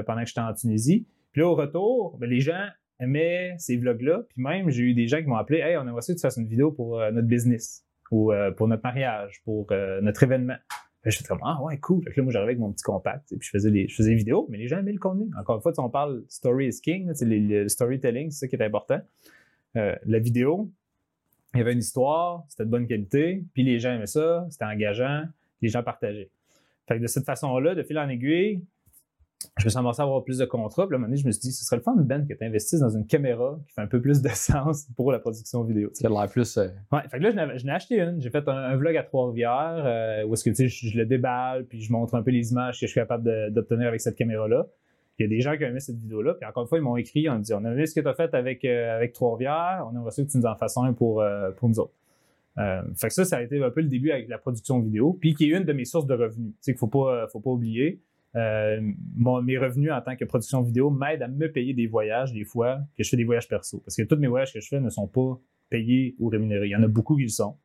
pendant 0.06 0.20
que 0.20 0.28
j'étais 0.28 0.40
en 0.40 0.54
Tunisie. 0.54 1.08
Puis 1.32 1.40
là, 1.40 1.48
au 1.48 1.56
retour, 1.56 2.16
ben, 2.18 2.30
les 2.30 2.38
gens 2.38 2.64
aimaient 3.00 3.56
ces 3.58 3.76
vlogs-là. 3.76 4.22
Puis 4.28 4.40
même, 4.40 4.70
j'ai 4.70 4.84
eu 4.84 4.94
des 4.94 5.08
gens 5.08 5.18
qui 5.18 5.26
m'ont 5.26 5.36
appelé 5.36 5.58
Hey, 5.58 5.76
on 5.78 5.82
aimerait 5.82 6.02
ça 6.02 6.12
que 6.12 6.18
tu 6.18 6.22
fasses 6.22 6.36
une 6.36 6.46
vidéo 6.46 6.70
pour 6.70 6.98
notre 6.98 7.26
business 7.26 7.84
ou 8.12 8.30
pour 8.56 8.68
notre 8.68 8.84
mariage, 8.84 9.42
pour 9.44 9.66
notre 10.00 10.22
événement. 10.22 10.58
Je 11.04 11.16
fais 11.16 11.24
comme 11.24 11.40
Ah 11.42 11.62
ouais, 11.62 11.78
cool. 11.78 12.02
Fait 12.04 12.10
que 12.12 12.16
là, 12.20 12.24
moi, 12.24 12.32
j'arrivais 12.32 12.50
avec 12.52 12.60
mon 12.60 12.72
petit 12.72 12.82
compact. 12.82 13.32
Et 13.32 13.36
puis 13.36 13.46
je 13.46 13.50
faisais, 13.50 13.70
des, 13.70 13.88
je 13.88 13.94
faisais 13.94 14.10
des 14.10 14.16
vidéos, 14.16 14.46
mais 14.50 14.58
les 14.58 14.68
gens 14.68 14.78
aimaient 14.78 14.92
le 14.92 14.98
contenu. 14.98 15.26
Encore 15.38 15.56
une 15.56 15.62
fois, 15.62 15.72
on 15.78 15.88
parle 15.88 16.24
story 16.28 16.68
is 16.68 16.80
king, 16.82 17.10
les- 17.22 17.40
le 17.40 17.68
storytelling, 17.68 18.30
c'est 18.30 18.40
ça 18.40 18.48
qui 18.48 18.56
est 18.56 18.64
important. 18.64 19.00
Euh, 19.76 19.94
la 20.04 20.18
vidéo, 20.18 20.70
il 21.54 21.58
y 21.58 21.60
avait 21.60 21.72
une 21.72 21.78
histoire, 21.78 22.44
c'était 22.48 22.64
de 22.64 22.70
bonne 22.70 22.86
qualité, 22.86 23.44
puis 23.54 23.62
les 23.62 23.78
gens 23.78 23.92
aimaient 23.92 24.06
ça, 24.06 24.46
c'était 24.50 24.64
engageant, 24.64 25.22
les 25.62 25.68
gens 25.68 25.82
partageaient. 25.82 26.30
Fait 26.86 26.96
que 26.96 27.02
de 27.02 27.06
cette 27.06 27.24
façon-là, 27.24 27.74
de 27.74 27.82
fil 27.82 27.98
en 27.98 28.08
aiguille, 28.08 28.62
je 29.56 29.64
me 29.64 29.70
suis 29.70 29.78
à 29.78 29.80
avoir 30.02 30.24
plus 30.24 30.38
de 30.38 30.44
contrats. 30.44 30.86
Puis 30.86 30.92
là, 30.92 30.96
à 30.96 30.98
un 30.98 31.00
moment 31.00 31.08
donné, 31.08 31.20
je 31.20 31.26
me 31.26 31.32
suis 31.32 31.40
dit, 31.42 31.52
ce 31.52 31.64
serait 31.64 31.76
le 31.76 31.82
fun, 31.82 31.94
Ben, 31.96 32.26
que 32.26 32.34
tu 32.34 32.44
investisses 32.44 32.80
dans 32.80 32.88
une 32.88 33.06
caméra 33.06 33.58
qui 33.66 33.74
fait 33.74 33.80
un 33.80 33.86
peu 33.86 34.00
plus 34.00 34.20
de 34.20 34.28
sens 34.32 34.88
pour 34.96 35.12
la 35.12 35.18
production 35.20 35.62
vidéo. 35.62 35.90
Tu 35.96 36.04
as 36.06 36.08
l'air 36.08 36.28
plus. 36.28 36.56
euh, 36.58 36.68
Ouais, 36.92 37.00
fait 37.08 37.18
que 37.18 37.22
là, 37.24 37.56
je 37.56 37.64
n'ai 37.64 37.72
acheté 37.72 38.00
une. 38.00 38.20
J'ai 38.20 38.30
fait 38.30 38.46
un, 38.48 38.52
un 38.56 38.76
vlog 38.76 38.96
à 38.96 39.02
Trois-Rivières 39.04 39.82
euh, 39.84 40.24
où 40.24 40.34
est-ce 40.34 40.44
que, 40.44 40.50
tu 40.50 40.56
sais, 40.56 40.68
je, 40.68 40.88
je 40.88 40.96
le 40.98 41.06
déballe, 41.06 41.66
puis 41.66 41.80
je 41.80 41.92
montre 41.92 42.14
un 42.14 42.22
peu 42.22 42.30
les 42.30 42.50
images 42.50 42.80
que 42.80 42.86
je 42.86 42.90
suis 42.90 43.00
capable 43.00 43.52
d'obtenir 43.52 43.88
avec 43.88 44.00
cette 44.00 44.16
caméra-là. 44.16 44.66
Il 45.18 45.22
y 45.22 45.26
a 45.26 45.28
des 45.28 45.40
gens 45.40 45.56
qui 45.56 45.64
ont 45.64 45.68
aimé 45.68 45.80
cette 45.80 45.98
vidéo-là. 45.98 46.34
Puis 46.34 46.46
encore 46.48 46.62
une 46.64 46.68
fois, 46.68 46.78
ils 46.78 46.82
m'ont 46.84 46.96
écrit, 46.96 47.28
on 47.28 47.38
dit, 47.38 47.52
on 47.52 47.64
a 47.64 47.72
aimé 47.72 47.86
ce 47.86 47.94
que 47.94 48.00
tu 48.00 48.08
as 48.08 48.14
fait 48.14 48.32
avec, 48.34 48.64
euh, 48.64 48.96
avec 48.96 49.12
Trois-Rivières. 49.12 49.84
On 49.90 49.96
aimerait 49.96 50.10
ça 50.12 50.22
que 50.22 50.28
tu 50.28 50.38
nous 50.38 50.46
en 50.46 50.54
fasses 50.56 50.76
un 50.76 50.92
pour, 50.92 51.24
pour 51.56 51.68
nous 51.68 51.78
autres. 51.80 51.92
Euh, 52.58 52.82
fait 52.96 53.06
que 53.08 53.14
ça, 53.14 53.24
ça 53.24 53.36
a 53.36 53.42
été 53.42 53.62
un 53.62 53.70
peu 53.70 53.80
le 53.82 53.88
début 53.88 54.10
avec 54.10 54.28
la 54.28 54.38
production 54.38 54.80
vidéo, 54.80 55.16
puis 55.20 55.34
qui 55.34 55.44
est 55.50 55.56
une 55.56 55.64
de 55.64 55.72
mes 55.72 55.84
sources 55.84 56.06
de 56.06 56.14
revenus. 56.14 56.52
Tu 56.54 56.56
sais 56.60 56.72
qu'il 56.72 56.78
faut 56.78 56.88
pas, 56.88 57.26
faut 57.28 57.38
pas 57.40 57.50
oublier. 57.50 58.00
Euh, 58.36 58.80
mon- 59.16 59.42
mes 59.42 59.56
revenus 59.58 59.90
en 59.90 60.00
tant 60.02 60.14
que 60.16 60.24
production 60.24 60.62
vidéo 60.62 60.90
m'aident 60.90 61.22
à 61.22 61.28
me 61.28 61.50
payer 61.50 61.72
des 61.74 61.86
voyages, 61.86 62.32
des 62.32 62.44
fois, 62.44 62.78
que 62.96 63.02
je 63.02 63.08
fais 63.08 63.16
des 63.16 63.24
voyages 63.24 63.48
perso. 63.48 63.80
Parce 63.84 63.96
que 63.96 64.02
tous 64.02 64.16
mes 64.16 64.26
voyages 64.28 64.52
que 64.52 64.60
je 64.60 64.68
fais 64.68 64.80
ne 64.80 64.90
sont 64.90 65.08
pas 65.08 65.40
payés 65.70 66.14
ou 66.18 66.28
rémunérés. 66.28 66.66
Il 66.66 66.70
y 66.70 66.76
en 66.76 66.82
a 66.82 66.88
beaucoup 66.88 67.16
qui 67.16 67.22
le 67.22 67.28
sont, 67.28 67.56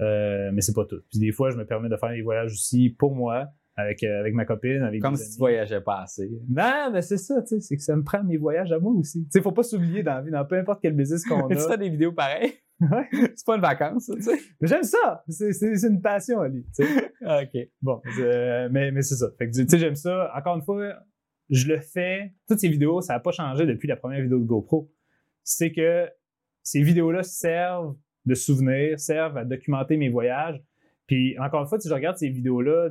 euh, 0.00 0.50
mais 0.52 0.60
c'est 0.60 0.74
pas 0.74 0.84
tout. 0.86 1.00
Puis 1.10 1.18
des 1.18 1.32
fois, 1.32 1.50
je 1.50 1.56
me 1.56 1.64
permets 1.66 1.88
de 1.88 1.96
faire 1.96 2.10
des 2.10 2.22
voyages 2.22 2.52
aussi 2.52 2.90
pour 2.90 3.14
moi, 3.14 3.48
avec, 3.76 4.02
euh, 4.02 4.18
avec 4.20 4.34
ma 4.34 4.44
copine, 4.44 4.82
avec 4.82 5.00
Comme 5.00 5.14
si 5.16 5.22
tu 5.24 5.28
amis. 5.28 5.38
voyageais 5.38 5.80
pas 5.80 6.02
assez. 6.02 6.28
Non, 6.48 6.90
mais 6.92 7.02
c'est 7.02 7.16
ça, 7.16 7.40
tu 7.42 7.48
sais, 7.48 7.60
c'est 7.60 7.76
que 7.76 7.82
ça 7.82 7.94
me 7.94 8.02
prend 8.02 8.24
mes 8.24 8.36
voyages 8.36 8.72
à 8.72 8.78
moi 8.78 8.92
aussi. 8.92 9.22
Tu 9.24 9.30
sais, 9.30 9.40
faut 9.42 9.52
pas 9.52 9.62
s'oublier 9.62 10.02
dans 10.02 10.14
la 10.14 10.22
vie, 10.22 10.30
dans 10.30 10.44
peu 10.44 10.56
importe 10.58 10.80
quel 10.82 10.94
business 10.94 11.24
qu'on 11.24 11.46
Mais 11.48 11.54
tu 11.56 11.62
a. 11.62 11.68
fais 11.68 11.78
des 11.78 11.88
vidéos 11.90 12.12
pareilles? 12.12 12.54
C'est 12.80 13.44
pas 13.46 13.56
une 13.56 13.60
vacance, 13.62 14.04
ça, 14.06 14.14
tu 14.14 14.22
sais. 14.22 14.38
Mais 14.60 14.68
j'aime 14.68 14.82
ça! 14.84 15.24
C'est 15.28 15.88
une 15.88 16.00
passion, 16.00 16.40
Ali. 16.40 16.64
tu 16.74 16.84
sais. 16.84 17.12
OK. 17.20 17.68
Bon, 17.82 18.00
euh, 18.20 18.68
mais, 18.70 18.90
mais 18.92 19.02
c'est 19.02 19.16
ça. 19.16 19.26
Fait 19.36 19.48
que, 19.50 19.56
tu 19.56 19.66
sais, 19.68 19.78
j'aime 19.78 19.96
ça. 19.96 20.30
Encore 20.36 20.56
une 20.56 20.62
fois, 20.62 20.94
je 21.50 21.66
le 21.66 21.78
fais. 21.80 22.32
Toutes 22.48 22.60
ces 22.60 22.68
vidéos, 22.68 23.00
ça 23.00 23.14
n'a 23.14 23.20
pas 23.20 23.32
changé 23.32 23.66
depuis 23.66 23.88
la 23.88 23.96
première 23.96 24.22
vidéo 24.22 24.38
de 24.38 24.44
GoPro. 24.44 24.90
C'est 25.42 25.72
que 25.72 26.08
ces 26.62 26.82
vidéos-là 26.82 27.22
servent 27.22 27.96
de 28.26 28.34
souvenirs, 28.34 29.00
servent 29.00 29.38
à 29.38 29.44
documenter 29.44 29.96
mes 29.96 30.08
voyages. 30.10 30.62
Puis, 31.06 31.38
encore 31.38 31.62
une 31.62 31.66
fois, 31.68 31.80
si 31.80 31.88
je 31.88 31.94
regarde 31.94 32.18
ces 32.18 32.28
vidéos-là 32.28 32.90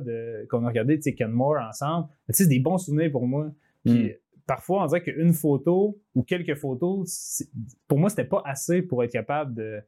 qu'on 0.50 0.64
a 0.64 0.68
regardé, 0.68 0.96
tu 0.96 1.02
sais, 1.02 1.14
Ken 1.14 1.30
Moore 1.30 1.58
ensemble, 1.66 2.08
tu 2.08 2.14
sais, 2.34 2.42
c'est 2.44 2.48
des 2.48 2.58
bons 2.58 2.76
souvenirs 2.78 3.10
pour 3.12 3.26
moi. 3.26 3.50
Puis, 3.84 4.04
Mm. 4.04 4.10
Parfois, 4.48 4.82
on 4.82 4.86
dirait 4.86 5.02
qu'une 5.02 5.32
photo 5.32 6.00
ou 6.16 6.24
quelques 6.24 6.56
photos, 6.56 7.44
pour 7.86 7.98
moi, 7.98 8.08
c'était 8.08 8.24
pas 8.24 8.42
assez 8.44 8.82
pour 8.82 9.04
être 9.04 9.12
capable 9.12 9.54
de 9.54 9.80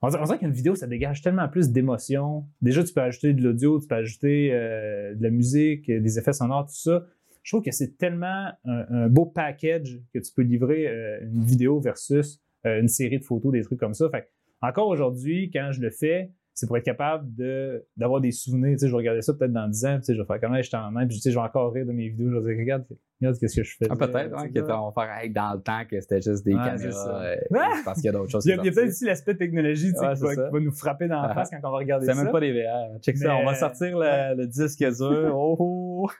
On 0.00 0.08
dirait, 0.08 0.38
qu'une 0.38 0.50
vidéo, 0.50 0.74
ça 0.74 0.88
dégage 0.88 1.22
tellement 1.22 1.48
plus 1.48 1.70
d'émotions. 1.70 2.48
Déjà, 2.60 2.82
tu 2.82 2.92
peux 2.92 3.02
ajouter 3.02 3.34
de 3.34 3.42
l'audio, 3.42 3.78
tu 3.78 3.86
peux 3.86 3.94
ajouter 3.94 4.52
euh, 4.52 5.14
de 5.14 5.22
la 5.22 5.30
musique, 5.30 5.86
des 5.86 6.18
effets 6.18 6.32
sonores, 6.32 6.66
tout 6.66 6.74
ça. 6.74 7.04
Je 7.42 7.52
trouve 7.52 7.62
que 7.62 7.70
c'est 7.70 7.98
tellement 7.98 8.50
un, 8.64 9.08
beau 9.08 9.26
package 9.26 10.00
que 10.14 10.18
tu 10.18 10.32
peux 10.34 10.42
livrer 10.42 10.88
euh, 10.88 11.20
une 11.22 11.44
vidéo 11.44 11.78
versus 11.78 12.40
euh, 12.66 12.80
une 12.80 12.88
série 12.88 13.18
de 13.18 13.24
photos, 13.24 13.52
des 13.52 13.62
trucs 13.62 13.78
comme 13.78 13.94
ça. 13.94 14.08
Fait 14.10 14.28
encore 14.62 14.88
aujourd'hui, 14.88 15.50
quand 15.52 15.70
je 15.72 15.80
le 15.80 15.90
fais, 15.90 16.30
c'est 16.54 16.66
pour 16.66 16.76
être 16.76 16.84
capable 16.84 17.34
de, 17.34 17.84
d'avoir 17.96 18.20
des 18.20 18.30
souvenirs. 18.32 18.72
Tu 18.72 18.78
sais, 18.80 18.86
je 18.88 18.92
vais 18.92 18.98
regarder 18.98 19.22
ça 19.22 19.32
peut-être 19.34 19.52
dans 19.52 19.68
10 19.68 19.86
ans, 19.86 19.96
tu 19.98 20.04
sais, 20.04 20.14
je 20.14 20.20
vais 20.20 20.26
faire 20.26 20.40
comment 20.40 20.60
j'étais 20.60 20.76
en 20.76 20.92
puis 20.94 21.08
tu 21.16 21.20
sais, 21.20 21.30
je 21.30 21.36
vais 21.36 21.42
encore 21.44 21.72
rire 21.72 21.86
de 21.86 21.92
mes 21.92 22.08
vidéos, 22.08 22.30
je 22.30 22.36
vais 22.38 22.54
dire, 22.54 22.60
regarde, 22.62 22.84
regarde 23.20 23.38
qu'est-ce 23.38 23.56
que 23.56 23.62
je 23.62 23.76
fais. 23.78 23.86
Ah, 23.90 23.96
peut-être, 23.96 24.34
hein, 24.36 24.44
Tu 24.46 24.52
que 24.52 24.66
sais, 24.66 24.72
on 24.72 24.90
va 24.90 24.92
faire 25.06 25.16
hey, 25.18 25.30
dans 25.30 25.54
le 25.54 25.60
temps 25.62 25.82
que 25.90 26.00
c'était 26.00 26.20
juste 26.20 26.44
des 26.44 26.54
Ouais, 26.54 26.62
caméras. 26.62 26.76
c'est 26.92 27.08
euh, 27.08 27.36
Ah! 27.58 27.80
parce 27.84 28.00
qu'il 28.00 28.06
y 28.06 28.08
a 28.08 28.12
d'autres 28.12 28.30
choses. 28.30 28.44
Il 28.44 28.50
y 28.50 28.52
a, 28.52 28.58
peut-être 28.62 28.88
aussi 28.88 29.04
l'aspect 29.06 29.34
technologie 29.36 29.92
tu 29.92 29.98
sais, 29.98 30.06
Ouais, 30.06 30.12
qui, 30.14 30.20
c'est 30.20 30.26
va, 30.26 30.34
ça. 30.34 30.46
qui 30.48 30.52
va 30.52 30.60
nous 30.60 30.72
frapper 30.72 31.08
dans 31.08 31.22
la 31.22 31.28
Ah. 31.30 31.34
face 31.34 31.50
quand 31.50 31.58
on 31.68 31.70
va 31.72 31.78
regarder 31.78 32.06
C'est 32.06 32.14
ça. 32.14 32.22
même 32.22 32.32
pas 32.32 32.40
des 32.40 32.52
VR. 32.52 32.98
Check 33.00 33.16
ça, 33.18 33.36
on 33.36 33.44
va 33.46 33.54
sortir 33.54 33.98
le, 33.98 34.36
le 34.36 34.46
disque 34.46 34.78
dur. 34.78 35.30
Oh, 35.34 35.56
oh. 35.58 36.10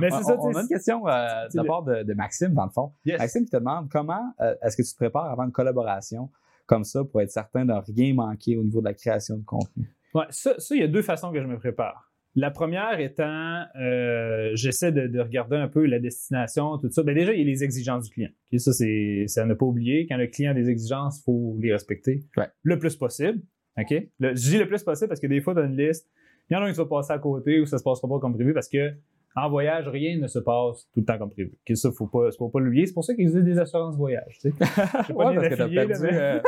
Mais 0.00 0.10
c'est 0.10 0.16
on, 0.16 0.22
ça, 0.22 0.36
on 0.40 0.50
tu 0.50 0.58
a 0.58 0.60
une 0.62 0.68
question 0.68 1.06
euh, 1.08 1.26
c'est 1.48 1.58
de 1.58 1.62
la 1.62 1.66
part 1.68 1.82
de, 1.84 2.02
de 2.02 2.14
Maxime, 2.14 2.52
dans 2.54 2.64
le 2.64 2.70
fond. 2.70 2.92
Yes. 3.04 3.18
Maxime 3.18 3.44
qui 3.44 3.50
te 3.50 3.56
demande 3.56 3.88
comment 3.88 4.32
euh, 4.40 4.54
est-ce 4.62 4.76
que 4.76 4.82
tu 4.82 4.90
te 4.92 4.96
prépares 4.96 5.30
avant 5.30 5.44
une 5.44 5.52
collaboration? 5.52 6.28
Comme 6.66 6.84
ça 6.84 7.04
pour 7.04 7.20
être 7.20 7.30
certain 7.30 7.64
de 7.64 7.72
rien 7.94 8.14
manquer 8.14 8.56
au 8.56 8.64
niveau 8.64 8.80
de 8.80 8.86
la 8.86 8.94
création 8.94 9.36
de 9.38 9.44
contenu? 9.44 9.94
Ouais, 10.14 10.24
ça, 10.30 10.54
ça, 10.58 10.74
il 10.74 10.80
y 10.80 10.84
a 10.84 10.88
deux 10.88 11.02
façons 11.02 11.32
que 11.32 11.40
je 11.40 11.46
me 11.46 11.58
prépare. 11.58 12.10
La 12.36 12.50
première 12.50 12.98
étant, 12.98 13.62
euh, 13.80 14.50
j'essaie 14.54 14.90
de, 14.90 15.06
de 15.06 15.20
regarder 15.20 15.56
un 15.56 15.68
peu 15.68 15.86
la 15.86 16.00
destination, 16.00 16.78
tout 16.78 16.90
ça. 16.90 17.02
Ben 17.04 17.14
déjà, 17.14 17.32
il 17.32 17.38
y 17.38 17.42
a 17.42 17.44
les 17.44 17.62
exigences 17.62 18.04
du 18.08 18.10
client. 18.10 18.30
Ça, 18.58 18.72
c'est 18.72 19.26
à 19.36 19.46
ne 19.46 19.54
pas 19.54 19.66
oublier. 19.66 20.06
Quand 20.08 20.16
le 20.16 20.26
client 20.26 20.50
a 20.50 20.54
des 20.54 20.68
exigences, 20.68 21.20
il 21.20 21.22
faut 21.24 21.56
les 21.60 21.72
respecter 21.72 22.24
Ouais. 22.36 22.48
le 22.62 22.78
plus 22.78 22.96
possible. 22.96 23.40
OK? 23.78 23.90
Le- 24.18 24.34
je 24.34 24.50
dis 24.50 24.58
le 24.58 24.66
plus 24.66 24.82
possible 24.82 25.08
parce 25.08 25.20
que 25.20 25.26
des 25.28 25.40
fois, 25.40 25.54
dans 25.54 25.64
une 25.64 25.76
liste, 25.76 26.08
il 26.50 26.54
y 26.54 26.56
en 26.56 26.62
a 26.62 26.66
un 26.66 26.70
qui 26.72 26.76
va 26.78 26.86
passer 26.86 27.12
à 27.12 27.18
côté 27.18 27.60
ou 27.60 27.66
ça 27.66 27.78
se 27.78 27.84
passera 27.84 28.08
pas 28.08 28.18
comme 28.18 28.34
prévu 28.34 28.52
parce 28.52 28.68
que 28.68 28.92
en 29.36 29.48
voyage, 29.50 29.88
rien 29.88 30.18
ne 30.18 30.26
se 30.28 30.38
passe 30.38 30.88
tout 30.92 31.00
le 31.00 31.04
temps 31.06 31.18
comme 31.18 31.30
prévu. 31.30 31.52
Ok, 31.68 31.76
ça, 31.76 31.90
faut 31.92 32.06
pas, 32.06 32.30
faut 32.38 32.48
pas 32.48 32.60
l'oublier. 32.60 32.86
C'est 32.86 32.94
pour 32.94 33.04
ça 33.04 33.14
qu'il 33.14 33.22
existe 33.24 33.44
des 33.44 33.58
assurances 33.58 33.96
voyage. 33.96 34.38
tu 34.40 34.50
sais. 34.50 34.52
Pas 34.58 35.12
Ouais, 35.12 35.32
bien 35.32 35.34
parce 35.40 35.48
que 35.48 35.54
t'as 35.56 35.64
affilié, 35.64 35.80
là, 35.80 35.86
perdu, 35.86 36.06
mais- 36.10 36.20
euh, 36.20 36.40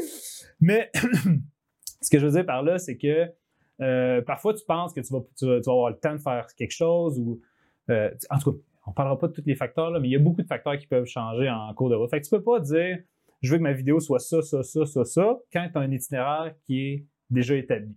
mais 0.60 0.90
ce 2.00 2.10
que 2.10 2.18
je 2.18 2.26
veux 2.26 2.32
dire 2.32 2.46
par 2.46 2.62
là, 2.62 2.78
c'est 2.78 2.96
que 2.96 3.26
euh, 3.80 4.22
parfois 4.22 4.54
tu 4.54 4.64
penses 4.66 4.92
que 4.92 5.00
tu 5.00 5.12
vas, 5.12 5.20
tu, 5.38 5.46
vas, 5.46 5.60
tu 5.60 5.66
vas 5.66 5.72
avoir 5.72 5.90
le 5.90 5.96
temps 5.98 6.12
de 6.14 6.18
faire 6.20 6.46
quelque 6.56 6.72
chose 6.74 7.18
ou. 7.18 7.40
euh, 7.90 8.10
en 8.30 8.38
tout 8.38 8.52
cas, 8.52 8.58
on 8.86 8.90
ne 8.90 8.94
parlera 8.94 9.18
pas 9.18 9.28
de 9.28 9.32
tous 9.34 9.42
les 9.46 9.54
facteurs, 9.54 9.90
là, 9.90 10.00
mais 10.00 10.08
il 10.08 10.12
y 10.12 10.16
a 10.16 10.18
beaucoup 10.18 10.42
de 10.42 10.46
facteurs 10.46 10.76
qui 10.78 10.86
peuvent 10.86 11.04
changer 11.06 11.48
en 11.50 11.72
cours 11.74 11.90
de 11.90 11.94
route. 11.94 12.10
Fait 12.10 12.20
que 12.20 12.24
tu 12.24 12.30
peux 12.30 12.42
pas 12.42 12.58
dire 12.60 12.98
je 13.40 13.52
veux 13.52 13.58
que 13.58 13.62
ma 13.62 13.72
vidéo 13.72 14.00
soit 14.00 14.18
ça, 14.18 14.42
ça, 14.42 14.62
ça, 14.64 14.84
ça, 14.84 15.04
ça, 15.04 15.38
quand 15.52 15.68
tu 15.70 15.78
as 15.78 15.80
un 15.80 15.90
itinéraire 15.92 16.54
qui 16.66 16.80
est 16.88 17.04
déjà 17.30 17.54
établi. 17.54 17.94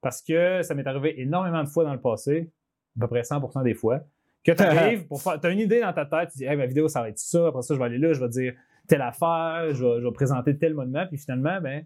Parce 0.00 0.20
que 0.22 0.62
ça 0.62 0.74
m'est 0.74 0.86
arrivé 0.88 1.20
énormément 1.20 1.62
de 1.62 1.68
fois 1.68 1.84
dans 1.84 1.92
le 1.92 2.00
passé, 2.00 2.50
à 2.96 3.00
peu 3.00 3.08
près 3.08 3.22
100% 3.22 3.62
des 3.62 3.74
fois, 3.74 4.00
que 4.44 4.52
tu 4.52 4.62
arrives 4.62 5.06
pour 5.06 5.22
faire. 5.22 5.40
Tu 5.40 5.46
as 5.46 5.50
une 5.50 5.60
idée 5.60 5.80
dans 5.80 5.92
ta 5.92 6.04
tête, 6.04 6.30
tu 6.32 6.38
dis 6.38 6.44
hey, 6.44 6.56
ma 6.56 6.66
vidéo, 6.66 6.88
ça 6.88 7.00
va 7.00 7.08
être 7.08 7.18
ça, 7.18 7.48
après 7.48 7.62
ça, 7.62 7.74
je 7.74 7.78
vais 7.78 7.84
aller 7.84 7.98
là, 7.98 8.12
je 8.12 8.20
vais 8.20 8.28
dire 8.28 8.54
telle 8.88 9.02
affaire, 9.02 9.72
je 9.72 9.84
vais, 9.84 10.12
présenter 10.12 10.56
tel 10.58 10.74
monument, 10.74 11.06
puis 11.06 11.18
finalement, 11.18 11.60
ben, 11.60 11.84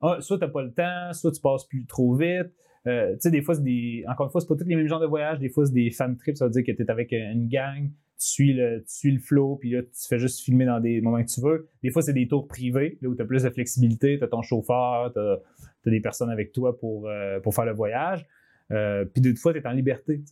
ah, 0.00 0.16
soit 0.20 0.38
tu 0.38 0.44
n'as 0.44 0.50
pas 0.50 0.62
le 0.62 0.72
temps, 0.72 1.12
soit 1.12 1.30
tu 1.30 1.40
passes 1.40 1.64
plus 1.66 1.86
trop 1.86 2.14
vite. 2.14 2.50
Euh, 2.86 3.12
tu 3.12 3.20
sais, 3.20 3.30
des 3.30 3.42
fois, 3.42 3.54
c'est 3.54 3.62
des. 3.62 4.04
Encore 4.08 4.26
une 4.26 4.32
fois, 4.32 4.40
c'est 4.40 4.48
pas 4.48 4.56
tous 4.56 4.64
les 4.64 4.74
mêmes 4.74 4.88
genres 4.88 5.00
de 5.00 5.06
voyages. 5.06 5.38
Des 5.38 5.48
fois, 5.48 5.64
c'est 5.64 5.72
des 5.72 5.90
fan 5.90 6.16
trips, 6.16 6.36
ça 6.36 6.46
veut 6.46 6.50
dire 6.50 6.64
que 6.64 6.72
tu 6.72 6.82
es 6.82 6.90
avec 6.90 7.12
une 7.12 7.46
gang, 7.48 7.88
tu 8.22 8.26
suis 8.26 8.52
le, 8.52 8.80
tu 8.80 8.94
suis 8.94 9.12
le 9.12 9.20
flow, 9.20 9.56
puis 9.56 9.70
là, 9.70 9.82
tu 9.82 10.08
fais 10.08 10.18
juste 10.18 10.40
filmer 10.40 10.64
dans 10.64 10.80
des 10.80 11.00
moments 11.00 11.22
que 11.22 11.30
tu 11.30 11.40
veux. 11.40 11.68
Des 11.82 11.90
fois, 11.90 12.02
c'est 12.02 12.12
des 12.12 12.26
tours 12.26 12.48
privés, 12.48 12.98
là 13.02 13.08
où 13.08 13.14
tu 13.14 13.22
as 13.22 13.24
plus 13.24 13.44
de 13.44 13.50
flexibilité, 13.50 14.18
tu 14.18 14.24
as 14.24 14.28
ton 14.28 14.42
chauffeur, 14.42 15.12
tu 15.12 15.20
as, 15.20 15.38
des 15.90 16.00
personnes 16.00 16.30
avec 16.30 16.52
toi 16.52 16.76
pour, 16.76 17.08
euh, 17.08 17.38
pour 17.40 17.54
faire 17.54 17.64
le 17.64 17.72
voyage. 17.72 18.26
Euh, 18.70 19.04
puis 19.04 19.20
des 19.20 19.34
fois, 19.34 19.52
tu 19.52 19.58
es 19.58 19.66
en 19.66 19.72
liberté. 19.72 20.22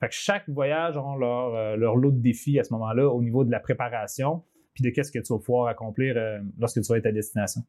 Fait 0.00 0.08
que 0.08 0.14
chaque 0.14 0.48
voyage 0.48 0.96
a 0.96 1.16
leur, 1.18 1.54
euh, 1.54 1.76
leur 1.76 1.96
lot 1.96 2.10
de 2.10 2.20
défis 2.20 2.58
à 2.58 2.64
ce 2.64 2.72
moment-là 2.74 3.08
au 3.08 3.22
niveau 3.22 3.44
de 3.44 3.50
la 3.50 3.60
préparation, 3.60 4.42
puis 4.74 4.82
de 4.82 4.90
qu'est-ce 4.90 5.12
que 5.12 5.18
tu 5.20 5.32
vas 5.32 5.38
pouvoir 5.38 5.68
accomplir 5.68 6.14
euh, 6.16 6.40
lorsque 6.58 6.80
tu 6.80 6.88
vas 6.92 6.98
être 6.98 7.06
à 7.06 7.12
destination. 7.12 7.62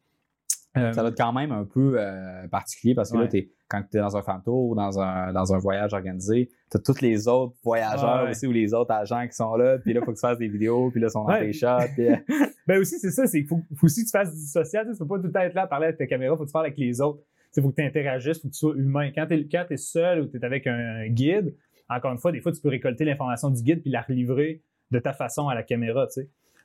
Euh, 0.78 0.92
Ça 0.92 1.02
doit 1.02 1.12
être 1.12 1.18
quand 1.18 1.32
même 1.32 1.52
un 1.54 1.64
peu 1.64 1.98
particulier 2.52 2.96
parce 2.96 3.10
que 3.12 3.18
là, 3.18 3.30
quand 3.70 3.82
tu 3.90 3.98
es 3.98 4.02
dans 4.02 4.18
un 4.18 4.22
fan 4.24 4.42
tour 4.44 4.72
ou 4.72 4.76
dans 4.76 5.00
un, 5.00 5.32
dans 5.32 5.54
un 5.54 5.58
voyage 5.58 5.94
organisé, 5.94 6.50
tu 6.70 6.76
as 6.78 6.80
tous 6.82 7.00
les 7.00 7.30
autres 7.30 7.56
voyageurs 7.64 8.24
Ouais. 8.26 8.32
aussi 8.32 8.46
ou 8.46 8.52
les 8.52 8.74
autres 8.74 8.92
agents 8.92 9.26
qui 9.26 9.34
sont 9.36 9.56
là, 9.56 9.78
puis 9.78 9.94
là, 9.94 10.02
il 10.02 10.06
faut 10.06 10.12
que 10.12 10.18
tu 10.18 10.22
fasses 10.22 10.38
des 10.38 10.50
vidéos, 10.50 10.92
puis 10.92 11.00
là, 11.00 11.08
ils 11.08 11.12
sont 11.12 11.24
dans 11.24 11.30
Ouais. 11.34 11.46
tes 11.46 11.54
shots. 11.54 11.68
Puis, 11.96 12.08
Ben 12.68 12.80
aussi, 12.80 13.00
c'est 13.00 13.12
ça, 13.12 13.26
c'est 13.26 13.40
qu'il 13.40 13.48
faut, 13.48 13.62
faut 13.78 13.86
aussi 13.86 14.02
que 14.02 14.08
tu 14.08 14.12
fasses 14.12 14.34
du 14.34 14.42
social. 14.48 14.86
Tu 14.92 14.98
peux 14.98 15.08
pas 15.08 15.18
tout 15.20 15.28
le 15.28 15.32
temps 15.32 15.40
être 15.42 15.54
là 15.54 15.62
à 15.62 15.68
parler 15.68 15.86
avec 15.86 15.98
ta 15.98 16.08
caméra, 16.08 16.36
faut 16.36 16.44
que 16.44 16.50
tu 16.50 16.54
parles 16.54 16.66
avec 16.66 16.78
les 16.78 17.00
autres. 17.00 17.22
Il 17.56 17.64
faut 17.64 17.70
que 17.70 17.76
tu 17.76 17.84
interagisses, 17.84 18.42
faut 18.42 18.48
que 18.48 18.54
tu 18.54 18.60
sois 18.60 18.76
humain. 18.76 19.12
Quand 19.14 19.28
tu 19.28 19.74
es, 19.74 19.78
seul 19.78 20.22
ou 20.22 20.28
tu 20.28 20.38
es 20.38 20.46
avec 20.46 20.68
un, 20.68 21.08
guide, 21.08 21.56
encore 21.90 22.12
une 22.12 22.18
fois, 22.18 22.32
des 22.32 22.42
fois, 22.42 22.52
tu 22.52 22.62
peux 22.62 22.70
récolter 22.70 23.06
l'information 23.06 23.50
du 23.50 23.62
guide 23.62 23.82
puis 23.82 23.92
la 23.92 24.02
relivrer 24.02 24.62
de 24.92 25.00
ta 25.00 25.14
façon 25.14 25.48
à 25.48 25.56
la 25.56 25.64
caméra. 25.64 26.08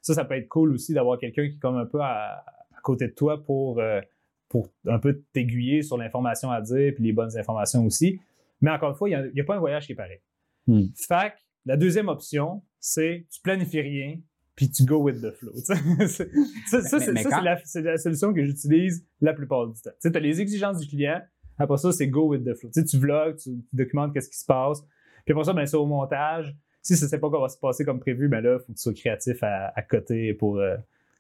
Ça, 0.03 0.15
ça 0.15 0.25
peut 0.25 0.35
être 0.35 0.49
cool 0.49 0.73
aussi 0.73 0.93
d'avoir 0.95 1.19
quelqu'un 1.19 1.49
qui 1.49 1.57
est 1.57 1.61
comme 1.61 1.77
un 1.77 1.87
peu 1.87 2.01
à, 2.01 2.45
à 2.81 2.81
côté 2.83 3.09
de 3.09 3.13
toi 3.13 3.43
pour, 3.43 3.79
euh, 3.79 4.01
pour 4.49 4.69
un 4.87 4.99
peu 4.99 5.23
t'aiguiller 5.33 5.83
sur 5.83 5.97
l'information 5.97 6.51
à 6.51 6.61
dire 6.61 6.93
puis 6.95 7.05
les 7.05 7.13
bonnes 7.13 7.37
informations 7.37 7.85
aussi. 7.85 8.21
Mais 8.61 8.71
encore 8.71 8.91
une 8.91 8.97
fois, 8.97 9.09
il 9.09 9.31
n'y 9.35 9.41
a, 9.41 9.45
pas 9.45 9.57
un 9.57 9.61
voyage 9.61 9.87
qui 9.87 9.93
est 9.93 9.97
pareil. 9.97 10.21
Hmm. 10.67 10.87
Que 11.09 11.33
la 11.67 11.77
deuxième 11.77 12.09
option, 12.09 12.63
c'est 12.79 13.27
tu 13.31 13.41
planifies 13.43 13.81
rien 13.81 14.19
puis 14.61 14.71
tu 14.71 14.85
go 14.85 14.99
with 14.99 15.23
the 15.23 15.31
flow. 15.31 15.53
C'est- 15.57 16.31
ça, 16.67 17.01
c'est 17.01 17.15
quand- 17.23 17.31
c'est 17.31 17.41
la, 17.43 17.59
c'est 17.65 17.81
la 17.81 17.97
solution 17.97 18.35
que 18.35 18.45
j'utilise 18.45 19.07
la 19.23 19.33
plupart 19.33 19.67
du 19.69 19.81
temps. 19.81 19.89
Tu 20.03 20.09
as 20.15 20.21
les 20.21 20.39
exigences 20.43 20.81
du 20.81 20.87
client, 20.87 21.23
après 21.57 21.79
ça, 21.79 21.93
c'est 21.93 22.09
go 22.09 22.29
with 22.29 22.45
the 22.45 22.53
flow. 22.53 22.69
Tu 22.71 22.99
vlogs, 22.99 23.37
tu, 23.37 23.51
tu 23.57 23.65
documentes 23.73 24.13
qu'est-ce 24.13 24.29
qui 24.29 24.37
se 24.37 24.45
passe, 24.45 24.83
puis 25.25 25.33
après 25.33 25.45
ça, 25.45 25.55
ben, 25.55 25.65
ça 25.65 25.79
au 25.79 25.87
montage. 25.87 26.55
Si 26.83 26.95
ça 26.95 27.07
ne 27.07 27.09
sait 27.11 27.19
pas 27.19 27.31
quoi 27.31 27.41
va 27.41 27.49
se 27.49 27.57
passer 27.57 27.87
comme 27.87 28.01
prévu, 28.01 28.29
ben 28.29 28.43
là, 28.43 28.59
il 28.61 28.67
faut 28.67 28.73
que 28.73 28.77
tu 28.77 28.83
sois 28.83 28.93
créatif 28.93 29.43
à, 29.43 29.73
à 29.75 29.81
côté 29.81 30.35
pour, 30.35 30.59
euh, 30.59 30.77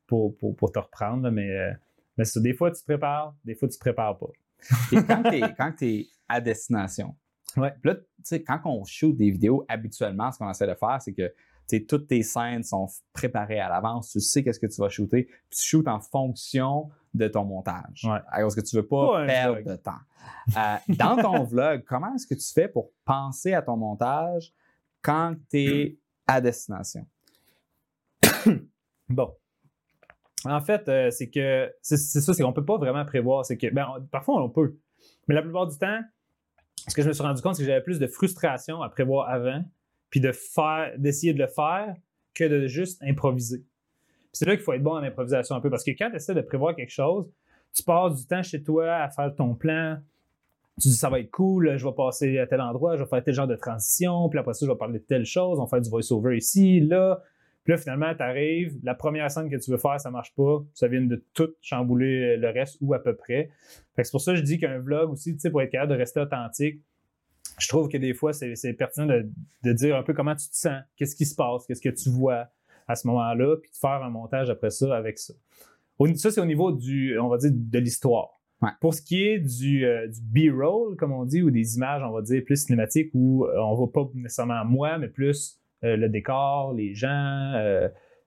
pour, 0.06 0.36
pour, 0.36 0.54
pour 0.54 0.70
te 0.70 0.78
reprendre. 0.78 1.22
là. 1.22 1.30
Mais, 1.30 1.50
euh, 1.50 1.72
mais 2.18 2.24
c'est 2.26 2.32
ça, 2.34 2.40
des 2.40 2.52
fois, 2.52 2.70
tu 2.70 2.80
te 2.82 2.84
prépares, 2.84 3.34
des 3.46 3.54
fois, 3.54 3.68
tu 3.68 3.76
te 3.76 3.80
prépares 3.80 4.18
pas. 4.18 4.28
Et 4.92 4.96
quand 5.56 5.72
tu 5.78 5.86
es, 5.86 6.06
à 6.28 6.42
destination, 6.42 7.14
Ouais. 7.56 7.72
là, 7.84 7.94
tu 7.96 8.02
sais, 8.22 8.42
quand 8.44 8.60
on 8.66 8.84
shoot 8.84 9.16
des 9.16 9.30
vidéos, 9.30 9.64
habituellement, 9.68 10.30
ce 10.30 10.38
qu'on 10.38 10.48
essaie 10.50 10.66
de 10.68 10.74
faire, 10.74 10.98
c'est 11.02 11.12
que 11.14 11.32
toutes 11.78 12.06
tes 12.08 12.22
scènes 12.22 12.62
sont 12.62 12.86
préparées 13.12 13.60
à 13.60 13.68
l'avance, 13.68 14.10
tu 14.10 14.20
sais 14.20 14.42
qu'est-ce 14.42 14.60
que 14.60 14.66
tu 14.66 14.80
vas 14.80 14.88
shooter, 14.88 15.24
puis 15.24 15.58
tu 15.58 15.66
shootes 15.68 15.88
en 15.88 16.00
fonction 16.00 16.90
de 17.14 17.26
ton 17.28 17.44
montage. 17.44 18.04
Ouais. 18.04 18.18
Parce 18.30 18.54
que 18.54 18.60
tu 18.60 18.76
veux 18.76 18.86
pas 18.86 19.26
perdre 19.26 19.62
de 19.62 19.76
temps. 19.76 19.92
Euh, 20.56 20.76
dans 20.88 21.16
ton 21.16 21.44
vlog, 21.44 21.84
comment 21.86 22.14
est-ce 22.14 22.26
que 22.26 22.34
tu 22.34 22.52
fais 22.52 22.68
pour 22.68 22.90
penser 23.04 23.52
à 23.54 23.62
ton 23.62 23.76
montage 23.76 24.52
quand 25.02 25.34
tu 25.50 25.58
es 25.58 25.98
à 26.26 26.40
destination? 26.40 27.06
Bon. 29.08 29.34
En 30.44 30.60
fait, 30.60 30.88
euh, 30.88 31.10
c'est 31.10 31.28
que 31.28 31.70
c'est 31.82 31.96
c'est 31.96 32.20
ça, 32.20 32.32
c'est 32.32 32.42
qu'on 32.42 32.52
peut 32.52 32.64
pas 32.64 32.78
vraiment 32.78 33.04
prévoir. 33.04 33.44
C'est 33.44 33.58
que 33.58 33.66
ben, 33.72 33.86
on- 33.96 34.00
parfois 34.06 34.42
on 34.42 34.48
peut, 34.48 34.78
mais 35.28 35.34
la 35.34 35.42
plupart 35.42 35.66
du 35.66 35.76
temps, 35.76 36.00
ce 36.88 36.94
que 36.94 37.02
je 37.02 37.08
me 37.08 37.12
suis 37.12 37.22
rendu 37.22 37.42
compte, 37.42 37.56
c'est 37.56 37.62
que 37.62 37.66
j'avais 37.68 37.82
plus 37.82 37.98
de 37.98 38.06
frustration 38.06 38.80
à 38.82 38.88
prévoir 38.88 39.28
avant, 39.28 39.62
puis 40.10 40.20
de 40.20 40.32
faire, 40.32 40.92
d'essayer 40.98 41.32
de 41.32 41.38
le 41.38 41.46
faire, 41.46 41.94
que 42.34 42.44
de 42.44 42.66
juste 42.66 43.02
improviser. 43.02 43.64
C'est 44.32 44.44
là 44.44 44.54
qu'il 44.54 44.64
faut 44.64 44.72
être 44.72 44.82
bon 44.82 44.92
en 44.92 45.02
improvisation 45.02 45.56
un 45.56 45.60
peu, 45.60 45.70
parce 45.70 45.84
que 45.84 45.90
quand 45.92 46.10
tu 46.10 46.16
essaies 46.16 46.34
de 46.34 46.40
prévoir 46.40 46.76
quelque 46.76 46.92
chose, 46.92 47.30
tu 47.72 47.82
passes 47.82 48.16
du 48.16 48.26
temps 48.26 48.42
chez 48.42 48.62
toi 48.62 48.96
à 48.96 49.08
faire 49.08 49.34
ton 49.34 49.54
plan. 49.54 49.98
Tu 50.80 50.88
dis 50.88 50.94
ça 50.94 51.10
va 51.10 51.20
être 51.20 51.30
cool, 51.30 51.76
je 51.76 51.86
vais 51.86 51.94
passer 51.94 52.38
à 52.38 52.46
tel 52.46 52.60
endroit, 52.60 52.96
je 52.96 53.02
vais 53.02 53.08
faire 53.08 53.22
tel 53.22 53.34
genre 53.34 53.46
de 53.46 53.56
transition, 53.56 54.28
puis 54.28 54.38
après 54.38 54.54
ça, 54.54 54.66
je 54.66 54.70
vais 54.70 54.78
parler 54.78 54.98
de 54.98 55.04
telle 55.04 55.26
chose, 55.26 55.58
on 55.58 55.64
va 55.64 55.68
faire 55.68 55.80
du 55.80 55.90
voice-over 55.90 56.36
ici, 56.36 56.80
là. 56.80 57.20
Puis 57.64 57.72
là, 57.72 57.76
finalement, 57.76 58.14
tu 58.14 58.22
arrives, 58.22 58.78
la 58.82 58.94
première 58.94 59.30
scène 59.30 59.50
que 59.50 59.56
tu 59.56 59.70
veux 59.70 59.76
faire, 59.76 60.00
ça 60.00 60.10
marche 60.10 60.34
pas. 60.34 60.64
Ça 60.72 60.88
vient 60.88 61.02
de 61.02 61.22
tout 61.34 61.50
chambouler 61.60 62.38
le 62.38 62.48
reste 62.48 62.78
ou 62.80 62.94
à 62.94 62.98
peu 62.98 63.14
près. 63.14 63.50
Fait 63.94 64.02
que 64.02 64.04
c'est 64.04 64.12
pour 64.12 64.22
ça 64.22 64.32
que 64.32 64.38
je 64.38 64.42
dis 64.42 64.58
qu'un 64.58 64.78
vlog 64.78 65.10
aussi, 65.10 65.34
tu 65.34 65.40
sais, 65.40 65.50
pour 65.50 65.60
être 65.60 65.70
capable 65.70 65.92
de 65.92 65.98
rester 65.98 66.20
authentique, 66.20 66.80
je 67.58 67.68
trouve 67.68 67.88
que 67.88 67.98
des 67.98 68.14
fois, 68.14 68.32
c'est 68.32 68.72
pertinent 68.74 69.06
de, 69.06 69.28
de 69.64 69.72
dire 69.72 69.96
un 69.96 70.02
peu 70.02 70.14
comment 70.14 70.34
tu 70.34 70.48
te 70.48 70.56
sens, 70.56 70.82
qu'est-ce 70.96 71.16
qui 71.16 71.26
se 71.26 71.34
passe, 71.34 71.66
qu'est-ce 71.66 71.82
que 71.82 71.88
tu 71.88 72.10
vois 72.10 72.48
à 72.88 72.96
ce 72.96 73.06
moment-là, 73.08 73.56
puis 73.56 73.70
de 73.70 73.76
faire 73.76 74.02
un 74.02 74.10
montage 74.10 74.50
après 74.50 74.70
ça 74.70 74.96
avec 74.96 75.18
ça. 75.18 75.34
Ça, 76.16 76.30
c'est 76.30 76.40
au 76.40 76.46
niveau 76.46 76.72
du, 76.72 77.18
on 77.18 77.28
va 77.28 77.36
dire, 77.36 77.50
de 77.52 77.78
l'histoire. 77.78 78.40
Ouais. 78.62 78.70
Pour 78.80 78.94
ce 78.94 79.02
qui 79.02 79.22
est 79.22 79.38
du, 79.38 79.86
euh, 79.86 80.08
du 80.08 80.50
B-roll, 80.50 80.96
comme 80.96 81.12
on 81.12 81.24
dit, 81.24 81.42
ou 81.42 81.50
des 81.50 81.76
images, 81.76 82.02
on 82.02 82.10
va 82.10 82.22
dire, 82.22 82.42
plus 82.44 82.64
cinématiques, 82.64 83.10
où 83.14 83.44
euh, 83.44 83.58
on 83.58 83.74
voit 83.74 83.92
pas 83.92 84.08
nécessairement 84.14 84.64
moi, 84.64 84.98
mais 84.98 85.08
plus 85.08 85.60
euh, 85.84 85.96
le 85.96 86.08
décor, 86.08 86.74
les 86.74 86.94
gens, 86.94 87.52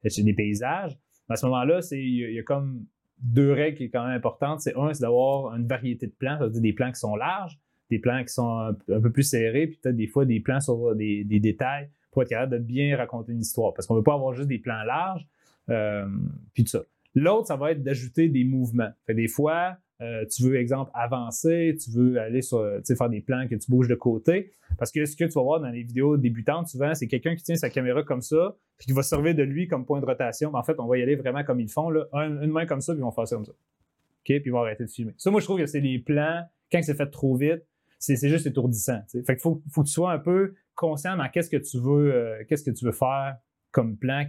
des 0.03 0.33
paysages. 0.33 0.97
À 1.29 1.35
ce 1.35 1.45
moment-là, 1.45 1.79
il 1.91 1.97
y, 1.97 2.35
y 2.35 2.39
a 2.39 2.43
comme 2.43 2.85
deux 3.19 3.51
règles 3.53 3.77
qui 3.77 3.85
sont 3.85 3.91
quand 3.93 4.05
même 4.05 4.17
importantes. 4.17 4.61
C'est 4.61 4.75
un, 4.75 4.93
c'est 4.93 5.01
d'avoir 5.01 5.55
une 5.55 5.67
variété 5.67 6.07
de 6.07 6.11
plans, 6.11 6.37
c'est-à-dire 6.37 6.61
des 6.61 6.73
plans 6.73 6.91
qui 6.91 6.99
sont 6.99 7.15
larges, 7.15 7.59
des 7.93 7.99
plans 7.99 8.23
qui 8.23 8.33
sont 8.33 8.75
un, 8.89 9.01
peu 9.01 9.11
plus 9.11 9.23
serrés, 9.23 9.67
puis 9.67 9.77
peut-être 9.81 9.95
des 9.95 10.07
fois 10.07 10.25
des 10.25 10.39
plans 10.39 10.59
sur 10.59 10.95
des, 10.95 11.23
détails 11.23 11.89
pour 12.11 12.23
être 12.23 12.29
capable 12.29 12.53
de 12.53 12.57
bien 12.57 12.95
raconter 12.97 13.31
une 13.31 13.41
histoire. 13.41 13.73
Parce 13.73 13.87
qu'on 13.87 13.95
ne 13.95 13.99
veut 13.99 14.03
pas 14.03 14.13
avoir 14.13 14.33
juste 14.33 14.47
des 14.47 14.59
plans 14.59 14.83
larges, 14.83 15.27
euh, 15.69 16.07
puis 16.53 16.63
tout 16.63 16.71
ça. 16.71 16.83
L'autre, 17.15 17.47
ça 17.47 17.55
va 17.55 17.71
être 17.71 17.83
d'ajouter 17.83 18.27
des 18.27 18.43
mouvements. 18.43 18.89
Des 19.07 19.27
fois, 19.27 19.77
euh, 20.01 20.25
tu 20.25 20.43
veux, 20.43 20.55
exemple, 20.55 20.91
avancer, 20.93 21.77
tu 21.81 21.91
veux 21.91 22.19
aller 22.19 22.41
sur, 22.41 22.59
faire 22.85 23.09
des 23.09 23.21
plans 23.21 23.47
que 23.47 23.55
tu 23.55 23.69
bouges 23.69 23.87
de 23.87 23.95
côté. 23.95 24.51
Parce 24.77 24.91
que 24.91 25.05
ce 25.05 25.15
que 25.15 25.25
tu 25.25 25.31
vas 25.33 25.43
voir 25.43 25.59
dans 25.59 25.69
les 25.69 25.83
vidéos 25.83 26.17
débutantes, 26.17 26.67
souvent, 26.67 26.93
c'est 26.95 27.07
quelqu'un 27.07 27.35
qui 27.35 27.43
tient 27.43 27.55
sa 27.55 27.69
caméra 27.69 28.03
comme 28.03 28.21
ça, 28.21 28.55
puis 28.77 28.87
qui 28.87 28.93
va 28.93 29.03
servir 29.03 29.35
de 29.35 29.43
lui 29.43 29.67
comme 29.67 29.85
point 29.85 30.01
de 30.01 30.05
rotation. 30.05 30.51
Mais 30.51 30.57
en 30.57 30.63
fait, 30.63 30.79
on 30.79 30.87
va 30.87 30.97
y 30.97 31.03
aller 31.03 31.15
vraiment 31.15 31.43
comme 31.43 31.59
ils 31.59 31.69
font, 31.69 31.89
là. 31.89 32.07
Un- 32.11 32.41
une 32.41 32.51
main 32.51 32.65
comme 32.65 32.81
ça, 32.81 32.93
puis 32.93 33.01
ils 33.01 33.03
vont 33.03 33.11
faire 33.11 33.27
ça 33.27 33.35
comme 33.35 33.45
ça. 33.45 33.51
OK? 33.51 34.25
Puis 34.25 34.41
ils 34.45 34.51
vont 34.51 34.61
arrêter 34.61 34.83
de 34.83 34.89
filmer. 34.89 35.13
Ça, 35.17 35.29
moi, 35.29 35.39
je 35.39 35.45
trouve 35.45 35.59
que 35.59 35.67
c'est 35.67 35.79
les 35.79 35.99
plans, 35.99 36.41
quand 36.71 36.81
c'est 36.81 36.95
fait 36.95 37.07
trop 37.07 37.35
vite, 37.35 37.63
c'est 38.03 38.29
juste 38.29 38.45
étourdissant. 38.45 38.99
tu 39.09 39.19
sais. 39.19 39.23
Fait 39.23 39.35
qu'il 39.35 39.41
faut, 39.41 39.55
que 39.55 39.81
tu 39.81 39.91
sois 39.91 40.11
un 40.11 40.19
peu 40.19 40.55
conscient 40.75 41.15
dans 41.15 41.29
qu'est-ce 41.29 41.49
que 41.49 41.57
tu 41.57 41.79
veux, 41.79 42.13
euh, 42.13 42.43
qu'est-ce 42.47 42.63
que 42.63 42.71
tu 42.71 42.85
veux 42.85 42.91
faire 42.91 43.37
comme 43.71 43.97
plan, 43.97 44.25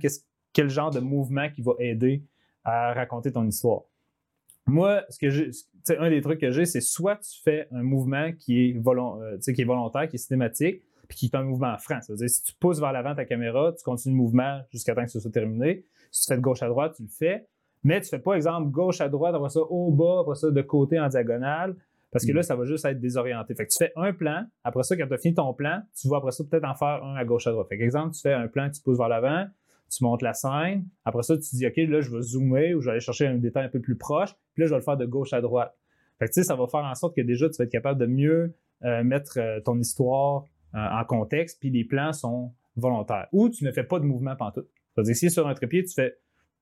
quel 0.53 0.70
genre 0.70 0.91
de 0.91 1.01
mouvement 1.01 1.51
qui 1.51 1.61
va 1.61 1.72
aider 1.79 2.25
à 2.64 2.95
raconter 2.95 3.33
ton 3.33 3.47
histoire. 3.47 3.83
Moi, 4.66 5.03
ce 5.11 5.18
que 5.18 5.51
sais, 5.83 5.99
un 5.99 6.09
des 6.09 6.22
trucs 6.22 6.41
que 6.41 6.51
j'ai, 6.51 6.64
c'est 6.64 6.81
soit 6.81 7.16
tu 7.16 7.43
fais 7.43 7.68
un 7.70 7.83
mouvement 7.83 8.33
qui 8.33 8.70
est, 8.70 8.77
euh, 8.77 9.64
volontaire, 9.64 10.09
qui 10.09 10.16
est 10.16 10.18
systématique, 10.18 10.83
puis 11.07 11.18
qui 11.18 11.27
est 11.27 11.37
un 11.37 11.43
mouvement 11.43 11.77
franc. 11.77 12.01
Ça 12.01 12.14
veut 12.14 12.16
dire, 12.16 12.31
si 12.31 12.43
tu 12.43 12.55
pousses 12.55 12.81
vers 12.81 12.93
l'avant 12.93 13.14
ta 13.14 13.27
caméra, 13.27 13.75
tu 13.77 13.85
continues 13.85 14.16
le 14.16 14.22
mouvement 14.22 14.61
jusqu'à 14.70 14.95
temps 14.95 15.05
que 15.05 15.11
ce 15.11 15.20
soit 15.20 15.31
terminé. 15.31 15.85
Si 16.11 16.22
tu 16.22 16.29
fais 16.33 16.37
de 16.37 16.43
gauche 16.43 16.62
à 16.62 16.68
droite, 16.68 16.95
tu 16.97 17.03
le 17.03 17.09
fais. 17.09 17.47
Mais 17.83 18.01
tu 18.01 18.09
fais 18.09 18.18
pas, 18.18 18.35
exemple, 18.35 18.70
gauche 18.70 19.03
à 19.03 19.11
droite, 19.11 19.35
après 19.35 19.51
ça 19.51 19.61
au 19.61 19.91
bas, 19.91 20.20
après 20.22 20.37
ça 20.37 20.51
de 20.51 20.62
côté 20.62 20.99
en 20.99 21.09
diagonale, 21.09 21.77
parce 22.15 22.25
que 22.25 22.31
Mm. 22.31 22.37
là, 22.37 22.43
ça 22.45 22.55
va 22.55 22.65
juste 22.65 22.85
être 22.85 23.01
désorienté. 23.01 23.57
Fait 23.57 23.67
que 23.67 23.73
tu 23.73 23.77
fais 23.77 23.93
un 23.97 24.12
plan, 24.12 24.47
après 24.62 24.85
ça, 24.85 24.97
quand 24.97 25.09
tu 25.09 25.15
as 25.15 25.19
fini 25.19 25.35
ton 25.35 25.53
plan, 25.53 25.83
tu 26.01 26.09
vas 26.09 26.19
après 26.19 26.31
ça 26.31 26.45
peut-être 26.49 26.65
en 26.65 26.77
faire 26.77 27.03
un 27.03 27.17
à 27.17 27.25
gauche 27.25 27.49
à 27.49 27.51
droite. 27.51 27.67
Fait 27.69 27.75
exemple, 27.75 28.15
tu 28.15 28.21
fais 28.21 28.33
un 28.33 28.47
plan 28.47 28.71
que 28.71 28.77
tu 28.77 28.83
pousses 28.83 28.99
vers 28.99 29.09
l'avant, 29.09 29.47
tu 29.91 30.05
montes 30.05 30.23
la 30.23 30.33
scène, 30.33 30.87
après 31.05 31.25
ça, 31.25 31.37
tu 31.37 31.57
dis, 31.57 31.67
OK, 31.67 31.77
là, 31.77 32.01
je 32.01 32.11
vais 32.11 32.23
zoomer 32.23 32.75
ou 32.75 32.81
je 32.81 32.87
vais 32.87 32.93
aller 32.93 33.01
chercher 33.01 33.27
un 33.27 33.35
détail 33.39 33.65
un 33.65 33.69
peu 33.69 33.81
plus 33.81 33.97
proche, 33.97 34.33
puis 34.55 34.62
là, 34.62 34.67
je 34.67 34.71
vais 34.71 34.79
le 34.79 34.85
faire 34.85 34.97
de 34.97 35.07
gauche 35.07 35.33
à 35.33 35.41
droite. 35.41 35.77
Fait 36.21 36.27
que 36.27 36.31
tu 36.31 36.41
sais, 36.41 36.45
ça 36.45 36.55
va 36.55 36.69
faire 36.69 36.85
en 36.85 36.95
sorte 36.95 37.17
que 37.17 37.21
déjà, 37.21 37.51
tu 37.51 37.57
vas 37.59 37.65
être 37.65 37.73
capable 37.73 37.99
de 37.99 38.07
mieux 38.07 38.55
euh, 38.85 39.03
mettre 39.03 39.39
euh, 39.39 39.61
ton 39.61 39.77
histoire 39.81 40.45
euh, 40.75 40.79
en 40.79 41.05
contexte, 41.05 41.59
puis 41.59 41.71
les 41.71 41.85
plans 41.85 42.12
sont 42.12 42.53
volontaires. 42.77 43.27
Ou 43.33 43.49
tu 43.49 43.65
ne 43.65 43.73
fais 43.73 43.83
pas 43.83 43.99
de 43.99 44.05
mouvement 44.05 44.37
pantoute. 44.37 44.69
C'est-à-dire, 44.95 45.17
si 45.17 45.31
sur 45.31 45.49
un 45.49 45.55
trépied, 45.55 45.85
tu 45.85 45.95
fais, 45.95 46.17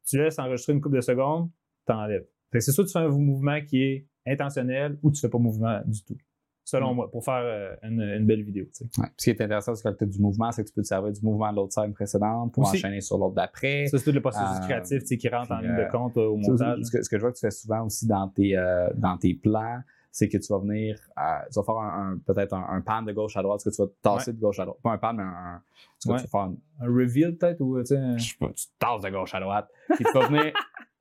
tu 0.06 0.16
laisses 0.16 0.38
enregistrer 0.38 0.72
une 0.72 0.80
couple 0.80 0.96
de 0.96 1.02
secondes, 1.02 1.50
t'enlèves. 1.84 2.26
Fait 2.50 2.58
que 2.58 2.64
c'est 2.64 2.72
soit 2.72 2.84
tu 2.84 2.92
fais 2.92 2.98
un 2.98 3.08
mouvement 3.08 3.60
qui 3.60 3.82
est 3.82 4.06
intentionnel 4.26 4.98
ou 5.02 5.10
tu 5.10 5.20
fais 5.20 5.28
pas 5.28 5.38
mouvement 5.38 5.80
du 5.84 6.02
tout. 6.04 6.16
Selon 6.64 6.92
Mm. 6.92 6.96
moi, 6.96 7.10
pour 7.10 7.24
faire 7.24 7.42
euh, 7.44 7.74
une, 7.82 8.00
une 8.00 8.24
belle 8.24 8.42
vidéo. 8.44 8.64
tu 8.66 8.70
sais. 8.72 9.00
Ouais. 9.00 9.06
Puis 9.08 9.14
Ce 9.16 9.24
qui 9.24 9.30
est 9.30 9.40
intéressant, 9.40 9.74
c'est 9.74 9.82
quand 9.82 9.94
tu 9.98 10.04
as 10.04 10.06
du 10.06 10.20
mouvement, 10.20 10.52
c'est 10.52 10.62
que 10.62 10.68
tu 10.68 10.74
peux 10.74 10.82
te 10.82 10.86
servir 10.86 11.10
du 11.12 11.20
mouvement 11.20 11.50
de 11.50 11.56
l'autre 11.56 11.72
scène 11.72 11.92
précédente 11.92 12.52
pour 12.54 12.62
Aussi. 12.62 12.76
enchaîner 12.76 13.00
sur 13.00 13.18
l'autre 13.18 13.34
d'après. 13.34 13.86
Ça, 13.86 13.98
c'est 13.98 14.04
tout 14.04 14.12
le 14.12 14.20
processus 14.20 14.58
Euh, 14.58 14.64
créatif 14.66 15.00
tu 15.00 15.06
sais, 15.06 15.16
qui 15.18 15.28
rentre 15.28 15.50
en 15.50 15.58
ligne 15.58 15.74
de 15.76 15.80
euh, 15.82 15.88
compte 15.88 16.16
euh, 16.18 16.28
au 16.28 16.36
montage. 16.36 16.78
Ce 16.84 16.90
que, 16.92 17.02
ce 17.02 17.10
que 17.10 17.16
je 17.16 17.20
vois 17.22 17.32
que 17.32 17.36
tu 17.36 17.40
fais 17.46 17.50
souvent 17.50 17.84
aussi 17.86 18.06
dans 18.06 18.28
tes, 18.28 18.54
dans 18.94 19.18
tes 19.18 19.34
plans, 19.34 19.80
c'est 20.14 20.28
que 20.28 20.36
tu 20.38 20.52
vas 20.52 20.58
venir, 20.60 20.96
euh, 21.18 21.22
tu 21.50 21.58
vas 21.58 21.64
faire 21.64 21.78
un, 21.78 22.12
un- 22.12 22.18
peut-être 22.18 22.52
un, 22.52 22.64
un 22.68 22.80
pan 22.82 23.00
de 23.02 23.12
gauche 23.12 23.34
à 23.36 23.42
droite, 23.42 23.60
ce 23.62 23.70
que 23.70 23.74
tu 23.74 23.80
vas 23.82 23.88
tasser 24.02 24.32
de 24.34 24.38
gauche 24.40 24.60
à 24.60 24.64
droite. 24.66 24.78
Pas 24.82 24.92
un 24.92 24.98
pan, 24.98 25.14
mais 25.14 25.22
un. 25.22 25.26
un- 25.26 25.62
ce 25.98 26.06
que 26.08 26.12
Ouais. 26.12 26.18
tu 26.20 26.24
vas 26.24 26.30
faire 26.30 26.40
un- 26.42 26.54
Un 26.80 26.86
reveal 26.86 27.36
peut-être 27.36 27.60
ou 27.60 27.78
tu 27.80 27.86
sais, 27.86 28.18
je 28.18 28.22
sais 28.30 28.36
pas, 28.38 28.50
tu 28.54 28.66
tasses 28.78 29.00
de 29.02 29.08
gauche 29.08 29.34
à 29.34 29.40
droite. 29.40 29.68
Puis 29.96 30.04
tu 30.04 30.18
vas 30.18 30.26
venir 30.28 30.52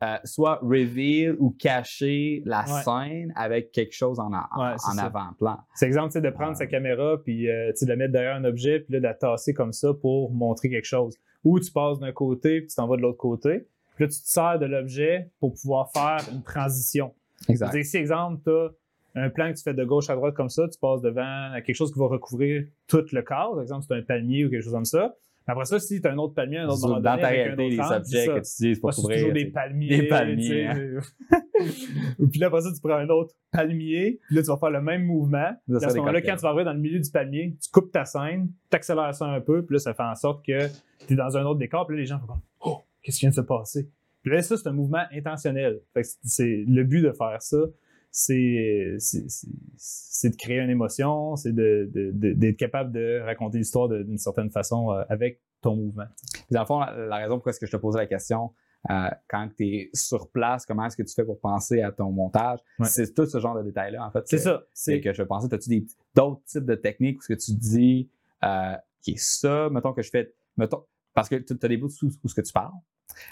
euh, 0.04 0.18
soit 0.24 0.60
reveal 0.64 1.36
ou 1.40 1.52
cacher 1.52 2.42
la 2.46 2.62
Ouais. 2.62 2.82
scène 2.84 3.34
avec 3.36 3.72
quelque 3.72 3.94
chose 3.94 4.20
en, 4.20 4.30
Ouais, 4.32 4.76
avant-plan. 5.00 5.58
C'est 5.76 5.86
exemple 5.86 6.20
de 6.20 6.30
prendre 6.32 6.50
Ouais. 6.52 6.56
sa 6.56 6.68
caméra 6.68 7.18
puis 7.24 7.50
euh, 7.50 7.72
de 7.80 7.88
la 7.88 7.96
mettre 7.96 8.14
derrière 8.14 8.36
un 8.36 8.44
objet 8.46 8.80
puis 8.80 8.94
là, 8.94 9.00
de 9.00 9.04
la 9.04 9.14
tasser 9.14 9.54
comme 9.54 9.74
ça 9.74 9.94
pour 9.94 10.32
montrer 10.32 10.70
quelque 10.70 10.88
chose. 10.88 11.16
Ou 11.44 11.60
tu 11.60 11.72
passes 11.72 12.00
d'un 12.00 12.12
côté 12.12 12.62
puis 12.62 12.68
tu 12.70 12.76
t'en 12.76 12.88
vas 12.88 12.98
de 12.98 13.02
l'autre 13.02 13.18
côté. 13.18 13.68
Puis 13.96 14.06
là, 14.06 14.08
tu 14.10 14.22
te 14.22 14.28
sers 14.28 14.58
de 14.60 14.66
l'objet 14.66 15.30
pour 15.40 15.54
pouvoir 15.54 15.92
faire 15.92 16.20
une 16.34 16.42
transition. 16.44 17.14
Exact. 17.50 17.84
Si, 17.84 17.98
exemple, 17.98 18.42
tu 18.44 18.50
as 18.52 18.70
un 19.24 19.30
plan 19.30 19.52
que 19.52 19.58
tu 19.58 19.64
fais 19.64 19.74
de 19.74 19.84
gauche 19.84 20.10
à 20.10 20.16
droite 20.16 20.34
comme 20.36 20.50
ça, 20.50 20.68
tu 20.68 20.80
passes 20.80 21.02
devant 21.02 21.52
quelque 21.66 21.76
chose 21.76 21.92
qui 21.92 22.00
va 22.00 22.08
recouvrir 22.08 22.66
tout 22.88 23.04
le 23.12 23.22
cadre. 23.22 23.54
Par 23.54 23.62
exemple, 23.62 23.86
c'est 23.88 23.96
un 23.96 24.02
palmier 24.02 24.46
ou 24.46 24.50
quelque 24.50 24.64
chose 24.64 24.74
comme 24.74 24.86
ça. 24.86 25.14
Après 25.48 25.66
ça, 25.66 25.80
si 25.80 26.00
tu 26.02 26.08
as 26.08 26.12
un 26.12 26.18
autre 26.18 26.34
palmier, 26.34 26.60
un 26.60 26.68
autre 26.68 26.88
moment 26.88 27.02
Dans 27.02 27.18
ta 27.18 27.28
réalité, 27.28 27.70
les 27.70 27.80
objets 27.80 28.28
que 28.28 28.34
tu 28.34 28.40
utilises 28.40 28.80
pour 28.80 28.94
c'est 28.94 29.02
couvrir. 29.02 29.18
toujours 29.20 29.34
des 29.34 29.46
palmiers. 29.46 30.02
Des 30.02 30.08
palmiers, 30.08 30.70
puis 32.32 32.40
là, 32.40 32.48
après 32.48 32.62
ça, 32.62 32.70
tu 32.74 32.80
prends 32.82 32.96
un 32.96 33.10
autre 33.10 33.34
palmier. 33.52 34.20
Puis 34.28 34.36
là, 34.36 34.42
tu 34.42 34.48
vas 34.48 34.58
faire 34.58 34.72
le 34.72 34.82
même 34.82 35.04
mouvement. 35.04 35.38
À 35.38 35.90
ce 35.90 35.98
moment-là, 35.98 36.22
quand 36.22 36.36
tu 36.36 36.42
vas 36.42 36.50
arriver 36.50 36.64
dans 36.64 36.74
le 36.74 36.80
milieu 36.80 37.00
du 37.00 37.10
palmier, 37.10 37.56
tu 37.62 37.70
coupes 37.72 37.92
ta 37.92 38.06
scène, 38.06 38.52
tu 38.70 38.76
accélères 38.76 39.14
ça 39.14 39.26
un 39.26 39.42
peu. 39.42 39.66
Puis 39.66 39.76
là, 39.76 39.80
ça 39.80 39.94
fait 39.94 40.04
en 40.04 40.16
sorte 40.16 40.46
que 40.46 40.68
tu 41.08 41.14
es 41.14 41.16
dans 41.16 41.38
un 41.38 41.44
autre 41.44 41.60
décor. 41.60 41.88
Puis 41.88 41.96
là, 41.96 42.02
les 42.02 42.06
gens 42.08 42.20
font 42.20 42.28
comme 42.28 42.42
Oh, 42.62 42.78
qu'est-ce 43.02 43.18
qui 43.20 43.26
vient 43.26 43.32
de 43.32 43.36
se 43.36 43.42
passer? 43.42 43.90
Puis 44.22 44.32
là, 44.32 44.42
ça, 44.42 44.56
c'est 44.56 44.68
un 44.68 44.74
mouvement 44.74 45.04
intentionnel. 45.14 45.82
Fait 45.94 46.04
que 46.04 46.08
c'est 46.24 46.64
le 46.68 46.84
but 46.84 47.02
de 47.02 47.12
faire 47.12 47.42
ça. 47.42 47.58
C'est 48.12 48.98
de 50.30 50.36
créer 50.36 50.60
une 50.60 50.70
émotion, 50.70 51.36
c'est 51.36 51.54
de- 51.54 51.90
de- 51.94 52.12
de- 52.12 52.34
d'être 52.34 52.58
capable 52.58 52.92
de 52.92 53.22
raconter 53.24 53.58
l'histoire 53.58 53.88
d'une 53.90 54.18
certaine 54.18 54.50
façon 54.52 54.92
euh, 54.92 55.04
avec 55.10 55.42
ton 55.62 55.76
mouvement. 55.76 56.06
Puis 56.34 56.44
dans 56.52 56.60
le 56.62 56.66
fond, 56.66 56.80
la, 56.80 56.94
la 57.08 57.16
raison 57.18 57.36
pourquoi 57.36 57.52
est-ce 57.52 57.60
que 57.60 57.66
je 57.68 57.72
te 57.72 57.78
posais 57.78 58.00
la 58.00 58.08
question, 58.08 58.52
euh, 58.90 59.10
quand 59.30 59.48
tu 59.56 59.66
es 59.68 59.90
sur 59.94 60.30
place, 60.30 60.66
comment 60.66 60.86
est-ce 60.86 60.98
que 60.98 61.04
tu 61.04 61.14
fais 61.14 61.24
pour 61.24 61.40
penser 61.40 61.82
à 61.82 61.92
ton 61.92 62.12
montage? 62.12 62.60
Ouais. 62.80 62.88
C'est 62.88 63.14
tout 63.14 63.26
ce 63.26 63.40
genre 63.40 63.56
de 63.56 63.64
détails-là, 63.64 64.06
en 64.06 64.12
fait. 64.12 64.28
C'est 64.28 64.40
ça. 64.40 64.64
C'est 64.74 65.00
que 65.02 65.14
je 65.14 65.24
penser, 65.24 65.48
as-tu 65.54 65.86
d'autres 66.16 66.44
types 66.46 66.66
de 66.66 66.76
techniques 66.76 67.20
où 67.20 67.22
ce 67.22 67.34
que 67.34 67.40
tu 67.40 67.54
dis 67.54 68.10
euh, 68.44 68.76
qui 69.02 69.12
est 69.12 69.20
ça, 69.20 69.70
mettons 69.72 69.94
que 69.94 70.02
je 70.02 70.10
fais, 70.10 70.34
mettons, 70.58 70.84
parce 71.14 71.30
que 71.30 71.36
tu 71.36 71.54
as 71.62 71.68
des 71.68 71.78
bouts 71.78 71.90
où, 72.02 72.08
où 72.24 72.28
ce 72.28 72.36
que 72.36 72.42
tu 72.42 72.52
parles. 72.52 72.74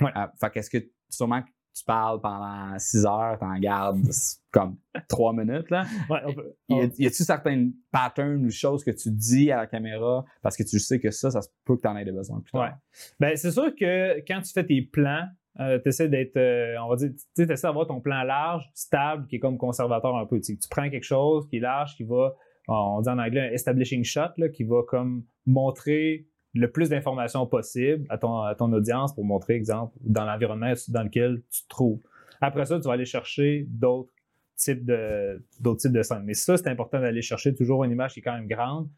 Ouais. 0.01 0.11
Euh, 0.15 0.27
fait 0.39 0.49
qu'est-ce 0.51 0.69
que 0.69 0.77
sûrement 1.09 1.41
tu 1.75 1.83
parles 1.85 2.19
pendant 2.19 2.77
six 2.79 3.05
heures, 3.05 3.37
t'en 3.39 3.57
gardes 3.59 4.01
comme 4.51 4.77
trois 5.07 5.33
minutes, 5.33 5.69
là. 5.69 5.85
Ouais, 6.09 6.19
on 6.25 6.33
peut- 6.33 6.55
Y 6.69 7.05
a-tu 7.05 7.23
certains 7.23 7.69
patterns 7.91 8.45
ou 8.45 8.49
choses 8.49 8.83
que 8.83 8.91
tu 8.91 9.11
dis 9.11 9.51
à 9.51 9.57
la 9.57 9.67
caméra 9.67 10.25
parce 10.41 10.57
que 10.57 10.63
tu 10.63 10.79
sais 10.79 10.99
que 10.99 11.11
ça, 11.11 11.31
ça 11.31 11.41
se 11.41 11.49
peut 11.65 11.75
que 11.77 11.81
tu 11.81 11.87
en 11.87 11.95
aies 11.95 12.05
besoin 12.05 12.41
plus 12.41 12.51
tard? 12.51 12.61
Ouais. 12.61 12.71
Ben, 13.19 13.37
c'est 13.37 13.51
sûr 13.51 13.73
que 13.75 14.19
quand 14.27 14.41
tu 14.41 14.51
fais 14.51 14.65
tes 14.65 14.81
plans, 14.81 15.27
tu 15.57 15.89
essaies 15.89 16.09
d'être, 16.09 16.37
euh, 16.37 16.75
on 16.81 16.89
va 16.89 16.95
dire, 16.95 17.09
tu 17.35 17.43
essaies 17.43 17.67
d'avoir 17.67 17.85
ton 17.87 17.99
plan 17.99 18.23
large, 18.23 18.69
stable, 18.73 19.27
qui 19.27 19.35
est 19.37 19.39
comme 19.39 19.57
conservateur 19.57 20.15
un 20.15 20.25
peu. 20.25 20.39
Tu, 20.39 20.57
prends 20.69 20.89
quelque 20.89 21.03
chose 21.03 21.47
qui 21.49 21.57
est 21.57 21.61
large, 21.61 21.95
qui 21.95 22.03
va, 22.03 22.33
on 22.67 23.01
dit 23.01 23.09
en 23.09 23.19
anglais 23.19 23.49
un 23.49 23.51
establishing 23.51 24.03
shot, 24.03 24.31
là, 24.37 24.49
qui 24.49 24.63
va 24.63 24.83
comme 24.87 25.25
montrer 25.45 26.27
le 26.53 26.71
plus 26.71 26.89
d'informations 26.89 27.45
possible 27.45 28.05
à 28.09 28.17
ton, 28.17 28.41
à 28.41 28.55
ton 28.55 28.71
audience 28.73 29.13
pour 29.13 29.23
montrer, 29.23 29.53
exemple, 29.53 29.95
dans 30.01 30.25
l'environnement 30.25 30.73
dans 30.87 31.03
lequel 31.03 31.41
tu 31.51 31.63
te 31.63 31.67
trouves. 31.67 31.99
Après 32.41 32.65
ça, 32.65 32.79
tu 32.79 32.87
vas 32.87 32.93
aller 32.93 33.05
chercher 33.05 33.65
d'autres 33.67 34.11
types 34.55 34.85
de, 34.85 35.43
d'autres 35.59 35.81
types 35.81 35.91
de 35.91 36.01
scènes. 36.01 36.23
Mais 36.23 36.33
ça, 36.33 36.57
c'est 36.57 36.67
important 36.67 36.99
d'aller 36.99 37.21
chercher 37.21 37.53
toujours 37.53 37.83
une 37.83 37.91
image 37.91 38.13
qui 38.13 38.19
est 38.19 38.23
quand 38.23 38.33
même 38.33 38.47
grande 38.47 38.89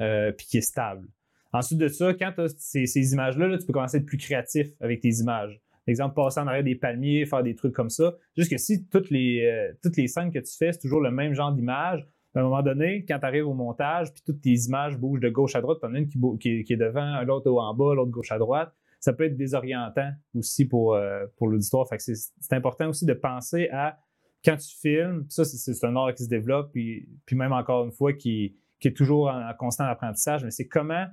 euh, 0.00 0.32
puis 0.32 0.46
qui 0.46 0.58
est 0.58 0.62
stable. 0.62 1.06
Ensuite 1.52 1.78
de 1.78 1.88
ça, 1.88 2.14
quand 2.14 2.32
tu 2.32 2.40
as 2.42 2.54
ces, 2.58 2.86
ces 2.86 3.12
images-là, 3.12 3.48
là, 3.48 3.58
tu 3.58 3.66
peux 3.66 3.72
commencer 3.72 3.96
à 3.96 4.00
être 4.00 4.06
plus 4.06 4.18
créatif 4.18 4.68
avec 4.80 5.00
tes 5.00 5.10
images. 5.20 5.60
Exemple, 5.86 6.14
passer 6.14 6.38
en 6.40 6.46
arrière 6.46 6.62
des 6.62 6.76
palmiers, 6.76 7.26
faire 7.26 7.42
des 7.42 7.54
trucs 7.54 7.74
comme 7.74 7.90
ça. 7.90 8.14
Juste 8.36 8.50
que 8.50 8.58
si 8.58 8.86
toutes 8.86 9.10
les, 9.10 9.44
euh, 9.44 9.72
toutes 9.82 9.96
les 9.96 10.06
scènes 10.06 10.30
que 10.30 10.38
tu 10.38 10.56
fais, 10.56 10.72
c'est 10.72 10.78
toujours 10.78 11.00
le 11.00 11.10
même 11.10 11.34
genre 11.34 11.52
d'image, 11.52 12.06
à 12.34 12.40
un 12.40 12.42
moment 12.44 12.62
donné, 12.62 13.04
quand 13.06 13.18
tu 13.18 13.26
arrives 13.26 13.46
au 13.46 13.54
montage, 13.54 14.12
puis 14.12 14.22
toutes 14.24 14.40
tes 14.40 14.54
images 14.54 14.96
bougent 14.96 15.20
de 15.20 15.28
gauche 15.28 15.56
à 15.56 15.60
droite, 15.60 15.78
tu 15.80 15.86
en 15.86 15.94
as 15.94 15.98
une 15.98 16.08
qui, 16.38 16.48
est- 16.48 16.76
devant, 16.76 17.22
l'autre 17.22 17.50
en 17.50 17.74
bas, 17.74 17.94
l'autre 17.94 18.10
gauche 18.10 18.30
à 18.30 18.38
droite, 18.38 18.72
ça 19.00 19.12
peut 19.12 19.24
être 19.24 19.36
désorientant 19.36 20.10
aussi 20.34 20.66
pour, 20.66 20.94
euh, 20.94 21.26
pour 21.36 21.48
l'auditoire. 21.48 21.88
Que 21.88 21.96
c'est 21.98 22.52
important 22.52 22.88
aussi 22.88 23.04
de 23.06 23.14
penser 23.14 23.68
à 23.72 23.98
quand 24.44 24.56
tu 24.56 24.74
filmes, 24.80 25.26
ça, 25.28 25.44
c'est 25.44 25.74
c'est 25.74 25.86
un 25.86 25.96
art 25.96 26.14
qui 26.14 26.24
se 26.24 26.28
développe, 26.28 26.70
puis, 26.72 27.08
puis 27.26 27.36
même 27.36 27.52
encore 27.52 27.84
une 27.84 27.92
fois, 27.92 28.12
qui, 28.12 28.56
qui 28.78 28.88
est 28.88 28.96
toujours 28.96 29.28
en, 29.28 29.48
en 29.50 29.54
constant 29.54 29.84
apprentissage, 29.84 30.44
mais 30.44 30.50
c'est 30.50 30.68
comment, 30.68 31.06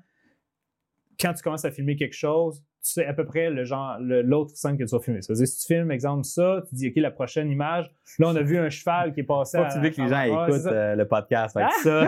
quand 1.20 1.34
tu 1.34 1.42
commences 1.44 1.66
à 1.66 1.72
filmer 1.72 1.96
quelque 1.96 2.14
chose, 2.16 2.64
tu 2.88 2.94
sais 2.94 3.06
à 3.06 3.14
peu 3.14 3.26
près 3.26 3.50
le 3.50 3.64
genre, 3.64 3.98
l'autre 4.00 4.56
scène 4.56 4.78
que 4.78 4.84
tu 4.84 4.90
vas 4.90 5.00
filmer. 5.00 5.22
Ça 5.22 5.34
veut 5.34 5.38
dire, 5.38 5.48
si 5.48 5.60
tu 5.66 5.74
filmes, 5.74 5.92
exemple, 5.92 6.24
ça, 6.24 6.64
tu 6.70 6.76
dis, 6.76 6.88
OK, 6.88 6.94
la 6.98 7.12
prochaine 7.12 7.50
image, 7.52 7.92
là, 8.20 8.30
on 8.30 8.36
a 8.36 8.42
vu 8.42 8.58
un 8.58 8.70
cheval 8.70 9.14
qui 9.14 9.20
est 9.22 9.24
passé 9.24 9.58
tu 9.74 9.80
veux 9.80 9.90
que 9.90 10.02
les 10.02 10.08
gens 10.08 10.22
c'est 10.24 10.54
écoutent 10.54 10.72
euh, 10.72 10.96
le 10.96 11.08
podcast. 11.08 11.56
Que 11.56 11.62
Ah! 11.64 11.70
ça, 11.84 12.08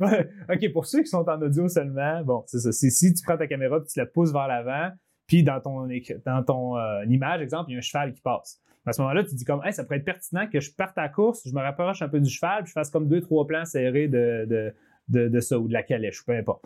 Ouais. 0.06 0.28
OK, 0.52 0.72
pour 0.72 0.86
ceux 0.86 1.00
qui 1.00 1.08
sont 1.08 1.28
en 1.28 1.40
audio 1.40 1.68
seulement, 1.68 2.22
bon, 2.24 2.42
c'est 2.46 2.58
ça. 2.58 2.72
C'est 2.72 2.90
si 2.90 3.14
tu 3.14 3.22
prends 3.24 3.36
ta 3.36 3.46
caméra 3.46 3.78
et 3.78 3.86
tu 3.86 3.98
la 3.98 4.06
pousses 4.06 4.32
vers 4.32 4.48
l'avant, 4.48 4.90
puis 5.26 5.42
dans 5.42 5.60
ton, 5.60 5.88
dans 6.26 6.42
ton 6.42 6.76
euh, 6.76 7.04
image, 7.08 7.40
exemple, 7.40 7.70
il 7.70 7.74
y 7.74 7.76
a 7.76 7.78
un 7.78 7.82
cheval 7.82 8.12
qui 8.12 8.20
passe. 8.20 8.60
À 8.84 8.92
ce 8.92 9.00
moment-là, 9.02 9.22
tu 9.22 9.34
dis 9.36 9.44
comme, 9.44 9.60
hey, 9.64 9.72
ça 9.72 9.84
pourrait 9.84 9.98
être 9.98 10.04
pertinent 10.04 10.48
que 10.52 10.58
je 10.58 10.72
parte 10.74 10.98
à 10.98 11.02
la 11.02 11.08
course, 11.08 11.42
je 11.46 11.54
me 11.54 11.60
rapproche 11.60 12.02
un 12.02 12.08
peu 12.08 12.18
du 12.18 12.28
cheval, 12.28 12.64
puis 12.64 12.70
je 12.70 12.72
fasse 12.72 12.90
comme 12.90 13.06
deux, 13.06 13.20
trois 13.20 13.46
plans 13.46 13.64
serrés 13.64 14.08
de, 14.08 14.44
de, 14.48 14.74
de, 15.08 15.28
de 15.28 15.40
ça, 15.40 15.56
ou 15.58 15.68
de 15.68 15.72
la 15.72 15.84
calèche, 15.84 16.20
ou 16.22 16.24
peu 16.26 16.32
importe. 16.36 16.64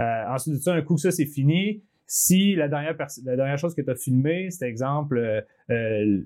Euh, 0.00 0.24
ensuite 0.28 0.54
de 0.54 0.60
ça, 0.60 0.72
un 0.74 0.82
coup 0.82 0.94
que 0.94 1.00
ça, 1.00 1.10
c'est 1.10 1.26
fini, 1.26 1.82
si 2.06 2.54
la 2.54 2.68
dernière, 2.68 3.58
chose 3.58 3.74
que 3.74 3.82
tu 3.82 3.90
as 3.90 3.96
filmée, 3.96 4.50
c'est 4.50 4.68
exemple 4.68 5.18
euh, 5.18 5.40
euh, 5.70 6.22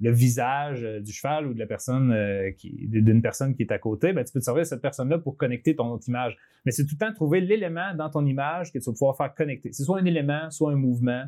le, 0.00 0.10
visage 0.12 0.82
du 0.82 1.12
cheval 1.12 1.48
ou 1.48 1.54
de 1.54 1.58
la 1.58 1.66
personne 1.66 2.12
euh, 2.12 2.50
d'une 2.62 3.20
personne 3.20 3.54
qui 3.54 3.62
est 3.62 3.72
à 3.72 3.78
côté, 3.78 4.12
ben, 4.12 4.24
tu 4.24 4.32
peux 4.32 4.38
te 4.38 4.44
servir 4.44 4.62
de 4.62 4.68
cette 4.68 4.80
personne-là 4.80 5.18
pour 5.18 5.36
connecter 5.36 5.74
ton 5.74 5.88
autre 5.90 6.08
image. 6.08 6.36
Mais 6.64 6.70
c'est 6.70 6.84
tout 6.84 6.94
le 7.00 7.06
temps 7.06 7.12
trouver 7.12 7.40
l'élément 7.40 7.94
dans 7.96 8.10
ton 8.10 8.24
image 8.26 8.72
que 8.72 8.78
tu 8.78 8.84
vas 8.84 8.92
pouvoir 8.92 9.16
faire 9.16 9.34
connecter. 9.34 9.72
C'est 9.72 9.82
soit 9.82 9.98
un 9.98 10.04
élément, 10.04 10.50
soit 10.50 10.72
un 10.72 10.76
mouvement 10.76 11.24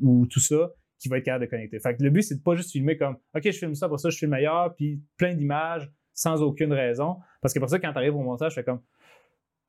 ou 0.00 0.26
tout 0.26 0.40
ça 0.40 0.72
qui 0.98 1.08
va 1.08 1.18
être 1.18 1.24
capable 1.24 1.44
de 1.44 1.50
connecter. 1.50 1.78
Fait 1.78 2.00
le 2.00 2.10
but, 2.10 2.22
c'est 2.22 2.36
de 2.36 2.42
pas 2.42 2.54
juste 2.56 2.72
filmer 2.72 2.96
comme 2.96 3.16
OK, 3.34 3.42
je 3.44 3.50
filme 3.50 3.74
ça, 3.74 3.88
pour 3.88 4.00
ça, 4.00 4.10
je 4.10 4.18
filme 4.18 4.32
ailleurs, 4.32 4.74
puis 4.74 5.00
plein 5.16 5.34
d'images 5.34 5.90
sans 6.14 6.42
aucune 6.42 6.72
raison. 6.72 7.16
Parce 7.40 7.54
que 7.54 7.58
pour 7.58 7.68
ça, 7.68 7.78
quand 7.78 7.92
tu 7.92 7.98
arrives 7.98 8.14
au 8.14 8.22
montage, 8.22 8.52
je 8.52 8.56
fais 8.56 8.64
comme 8.64 8.80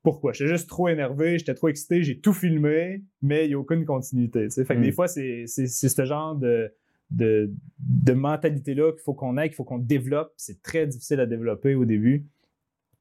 pourquoi? 0.04 0.34
J'étais 0.34 0.50
juste 0.52 0.68
trop 0.70 0.90
énervé, 0.90 1.40
j'étais 1.40 1.54
trop 1.56 1.70
excité, 1.70 2.04
j'ai 2.04 2.20
tout 2.20 2.34
filmé, 2.34 3.02
mais 3.22 3.46
il 3.46 3.50
n'y 3.50 3.54
a 3.56 3.60
aucune 3.60 3.86
continuité. 3.86 4.50
Fait 4.50 4.66
que 4.66 4.74
Mm. 4.80 4.82
des 4.82 4.92
fois, 4.92 5.08
c'est 5.08 5.48
ce 5.48 6.06
genre 6.06 6.36
de, 6.36 6.72
de, 7.10 7.52
de 7.80 8.14
mentalité-là 8.14 8.92
qu'il 8.92 9.02
faut 9.02 9.14
qu'on 9.14 9.38
ait, 9.38 9.48
qu'il 9.48 9.56
faut 9.56 9.64
qu'on 9.64 9.80
développe. 9.80 10.32
C'est 10.38 10.62
très 10.62 10.86
difficile 10.88 11.20
à 11.22 11.26
développer 11.26 11.74
au 11.76 11.86
début. 11.86 12.26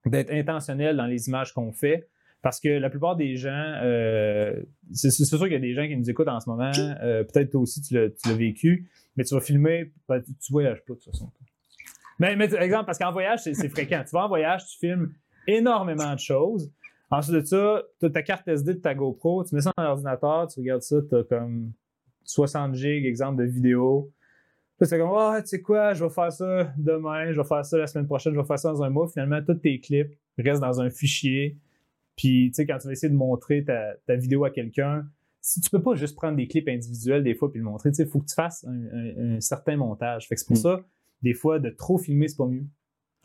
D'être 0.07 0.33
intentionnel 0.33 0.97
dans 0.97 1.07
les 1.07 1.29
images 1.29 1.53
qu'on 1.53 1.73
fait. 1.73 2.09
Parce 2.41 2.59
que 2.59 2.69
la 2.69 2.91
plupart 2.91 3.15
des 3.15 3.37
gens, 3.37 3.51
euh, 3.85 4.61
c'est 4.93 5.11
sûr 5.13 5.39
qu'il 5.39 5.53
y 5.53 5.55
a 5.55 5.61
des 5.61 5.75
gens 5.75 5.87
qui 5.87 5.97
nous 5.97 6.11
écoutent 6.11 6.27
en 6.27 6.41
ce 6.41 6.51
moment. 6.51 6.73
euh, 6.77 7.23
Peut-être 7.23 7.51
toi 7.51 7.61
aussi, 7.61 7.81
tu 7.83 7.95
l'as 7.95 8.35
vécu, 8.35 8.89
mais 9.17 9.23
tu 9.23 9.33
vas 9.35 9.41
filmer, 9.41 9.93
ben, 10.09 10.21
tu, 10.21 10.33
tu 10.35 10.53
voyages 10.53 10.83
pas 10.85 10.95
de 10.95 10.99
toute 10.99 11.05
façon. 11.13 11.31
Mais, 12.19 12.35
mais 12.35 12.53
exemple, 12.55 12.87
parce 12.87 12.99
qu'en 12.99 13.13
voyage, 13.13 13.45
c'est 13.45 13.55
c'est 13.55 13.69
fréquent. 13.69 14.03
Tu 14.05 14.11
vas 14.13 14.25
en 14.25 14.29
voyage, 14.29 14.67
tu 14.67 14.77
filmes 14.79 15.13
énormément 15.47 16.13
de 16.15 16.19
choses. 16.19 16.73
Ensuite 17.13 17.37
de 17.37 17.45
ça, 17.45 17.83
tu 18.01 18.07
as 18.07 18.11
ta 18.11 18.23
carte 18.23 18.49
SD 18.49 18.75
de 18.75 18.79
ta 18.81 18.95
GoPro, 18.95 19.45
tu 19.45 19.55
mets 19.55 19.61
ça 19.61 19.73
dans 19.77 19.85
l'ordinateur, 19.85 20.47
tu 20.49 20.61
regardes 20.61 20.83
ça, 20.83 20.97
tu 21.09 21.15
as 21.15 21.23
comme 21.25 21.73
60 22.25 22.75
gigs, 22.75 23.05
exemple 23.05 23.43
de 23.45 23.49
vidéo. 23.49 24.11
Puis 24.79 24.89
c'est 24.89 24.99
comme, 24.99 25.11
ah, 25.17 25.39
tu 25.43 25.49
sais 25.49 25.61
quoi, 25.61 25.93
je 25.93 26.03
vais 26.05 26.11
faire 26.11 26.33
ça 26.33 26.73
demain, 26.79 27.31
je 27.33 27.41
vais 27.41 27.47
faire 27.47 27.65
ça 27.65 27.79
la 27.79 27.87
semaine 27.87 28.07
prochaine, 28.07 28.33
je 28.35 28.39
vais 28.41 28.47
faire 28.47 28.59
ça 28.59 28.73
dans 28.73 28.83
un 28.83 28.91
mois. 28.91 29.07
Finalement, 29.09 29.41
tous 29.47 29.55
tes 29.55 29.79
clips 29.79 30.13
restent 30.39 30.63
dans 30.63 30.81
un 30.81 30.91
fichier. 30.91 31.57
Puis, 32.17 32.49
tu 32.51 32.55
sais, 32.55 32.67
quand 32.67 32.79
tu 32.79 32.87
vas 32.89 32.93
essayer 32.93 33.11
de 33.11 33.17
montrer 33.17 33.63
ta, 33.65 33.95
ta 34.07 34.17
vidéo 34.17 34.45
à 34.45 34.51
quelqu'un, 34.51 35.07
si 35.41 35.61
tu 35.61 35.71
peux 35.71 35.83
pas 35.83 35.95
juste 35.95 36.17
prendre 36.17 36.37
des 36.37 36.47
clips 36.49 36.69
individuels 36.69 37.23
des 37.25 37.35
fois 37.35 37.51
puis 37.51 37.59
le 37.59 37.65
montrer, 37.65 37.91
tu 37.91 37.97
sais, 37.97 38.03
il 38.05 38.09
faut 38.09 38.21
que 38.21 38.27
tu 38.27 38.35
fasses 38.35 38.65
un, 38.65 38.71
un- 38.73 39.37
un 39.37 39.41
certain 39.41 39.77
montage. 39.77 40.29
Fait 40.29 40.35
que 40.35 40.41
c'est 40.41 40.47
pour 40.47 40.57
Mm. 40.57 40.61
ça, 40.61 40.81
des 41.23 41.35
fois, 41.35 41.59
de 41.59 41.69
trop 41.71 41.99
filmer, 41.99 42.29
c'est 42.29 42.37
pas 42.37 42.47
mieux. 42.47 42.65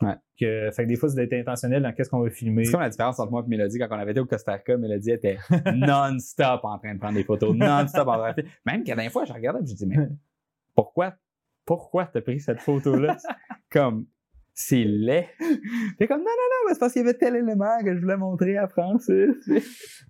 Ouais. 0.00 0.14
Que, 0.38 0.70
fait 0.70 0.84
que 0.84 0.88
des 0.88 0.96
fois, 0.96 1.08
c'est 1.08 1.16
d'être 1.16 1.32
intentionnel 1.32 1.82
dans 1.82 1.92
qu'est-ce 1.92 2.08
qu'on 2.08 2.20
veut 2.20 2.30
filmer. 2.30 2.64
C'est 2.64 2.72
comme 2.72 2.80
la 2.80 2.88
différence 2.88 3.18
entre 3.18 3.32
moi 3.32 3.42
et 3.44 3.48
Mélodie 3.48 3.78
quand 3.78 3.88
on 3.90 3.98
avait 3.98 4.12
été 4.12 4.20
au 4.20 4.26
Costa 4.26 4.52
Rica. 4.52 4.76
Mélodie 4.76 5.10
était 5.10 5.38
non-stop 5.74 6.60
en 6.62 6.78
train 6.78 6.94
de 6.94 7.00
prendre 7.00 7.14
des 7.14 7.24
photos, 7.24 7.54
non-stop 7.54 8.06
en 8.06 8.18
train 8.18 8.32
de 8.34 8.44
Même 8.64 8.84
qu'à 8.84 8.94
la 8.94 9.10
fois, 9.10 9.24
je 9.24 9.32
regardais 9.32 9.60
et 9.64 9.66
je 9.66 9.74
dis, 9.74 9.86
mais 9.86 9.96
pourquoi, 10.74 11.14
pourquoi 11.64 12.06
t'as 12.06 12.20
pris 12.20 12.38
cette 12.38 12.60
photo-là? 12.60 13.16
comme, 13.70 14.06
c'est 14.60 14.82
laid. 14.82 15.28
T'es 15.98 16.08
comme, 16.08 16.18
non, 16.18 16.24
non, 16.24 16.26
non, 16.26 16.66
mais 16.66 16.74
c'est 16.74 16.80
parce 16.80 16.92
qu'il 16.92 17.02
y 17.02 17.04
avait 17.04 17.16
tel 17.16 17.36
élément 17.36 17.78
que 17.84 17.94
je 17.94 18.00
voulais 18.00 18.16
montrer 18.16 18.56
à 18.56 18.66
Francis. 18.66 19.30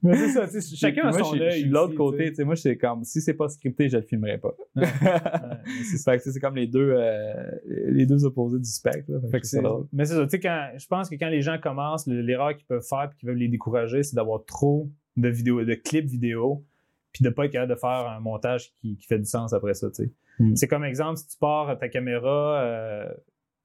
Mais 0.02 0.16
c'est 0.16 0.28
ça, 0.30 0.48
tu 0.48 0.62
sais, 0.62 0.74
chacun 0.74 1.08
a 1.08 1.12
son 1.12 1.38
œil. 1.38 1.66
De 1.66 1.70
l'autre 1.70 1.94
côté, 1.94 2.30
tu 2.30 2.36
sais. 2.36 2.44
Moi, 2.44 2.56
c'est 2.56 2.78
comme, 2.78 3.04
si 3.04 3.20
c'est 3.20 3.34
pas 3.34 3.50
scripté, 3.50 3.90
je 3.90 3.98
le 3.98 4.04
filmerai 4.04 4.38
pas. 4.38 4.54
Ouais, 4.74 4.86
c'est 6.18 6.40
comme 6.40 6.56
les 6.56 6.66
deux, 6.66 6.94
euh, 6.96 7.34
les 7.66 8.06
deux 8.06 8.24
opposés 8.24 8.58
du 8.58 8.70
spectre. 8.70 9.12
là. 9.12 9.20
Fait 9.30 9.32
Fait 9.46 9.60
que 9.60 9.86
mais 9.92 10.06
c'est 10.06 10.14
ça, 10.14 10.24
tu 10.24 10.30
sais, 10.30 10.40
quand, 10.40 10.70
je 10.78 10.86
pense 10.86 11.10
que 11.10 11.16
quand 11.16 11.28
les 11.28 11.42
gens 11.42 11.58
commencent, 11.58 12.06
le- 12.06 12.22
l'erreur 12.22 12.56
qu'ils 12.56 12.66
peuvent 12.66 12.86
faire 12.88 13.10
et 13.12 13.16
qui 13.18 13.26
peuvent 13.26 13.36
les 13.36 13.48
décourager, 13.48 14.02
c'est 14.02 14.16
d'avoir 14.16 14.46
trop 14.46 14.88
de 15.18 15.28
vidéos, 15.28 15.62
de 15.62 15.74
clips 15.74 16.06
vidéo, 16.06 16.64
puis 17.12 17.22
de 17.22 17.28
pas 17.28 17.44
être 17.44 17.52
capable 17.52 17.74
de 17.74 17.78
faire 17.78 17.90
un 18.16 18.20
montage 18.20 18.72
qui, 18.80 18.96
qui 18.96 19.06
fait 19.06 19.18
du 19.18 19.26
sens 19.26 19.52
après 19.52 19.74
ça, 19.74 19.90
tu 19.90 20.04
sais. 20.04 20.12
Mm. 20.38 20.56
C'est 20.56 20.68
comme 20.68 20.84
exemple, 20.84 21.18
si 21.18 21.28
tu 21.28 21.36
pars 21.36 21.78
ta 21.78 21.90
caméra, 21.90 22.62
euh, 22.62 23.12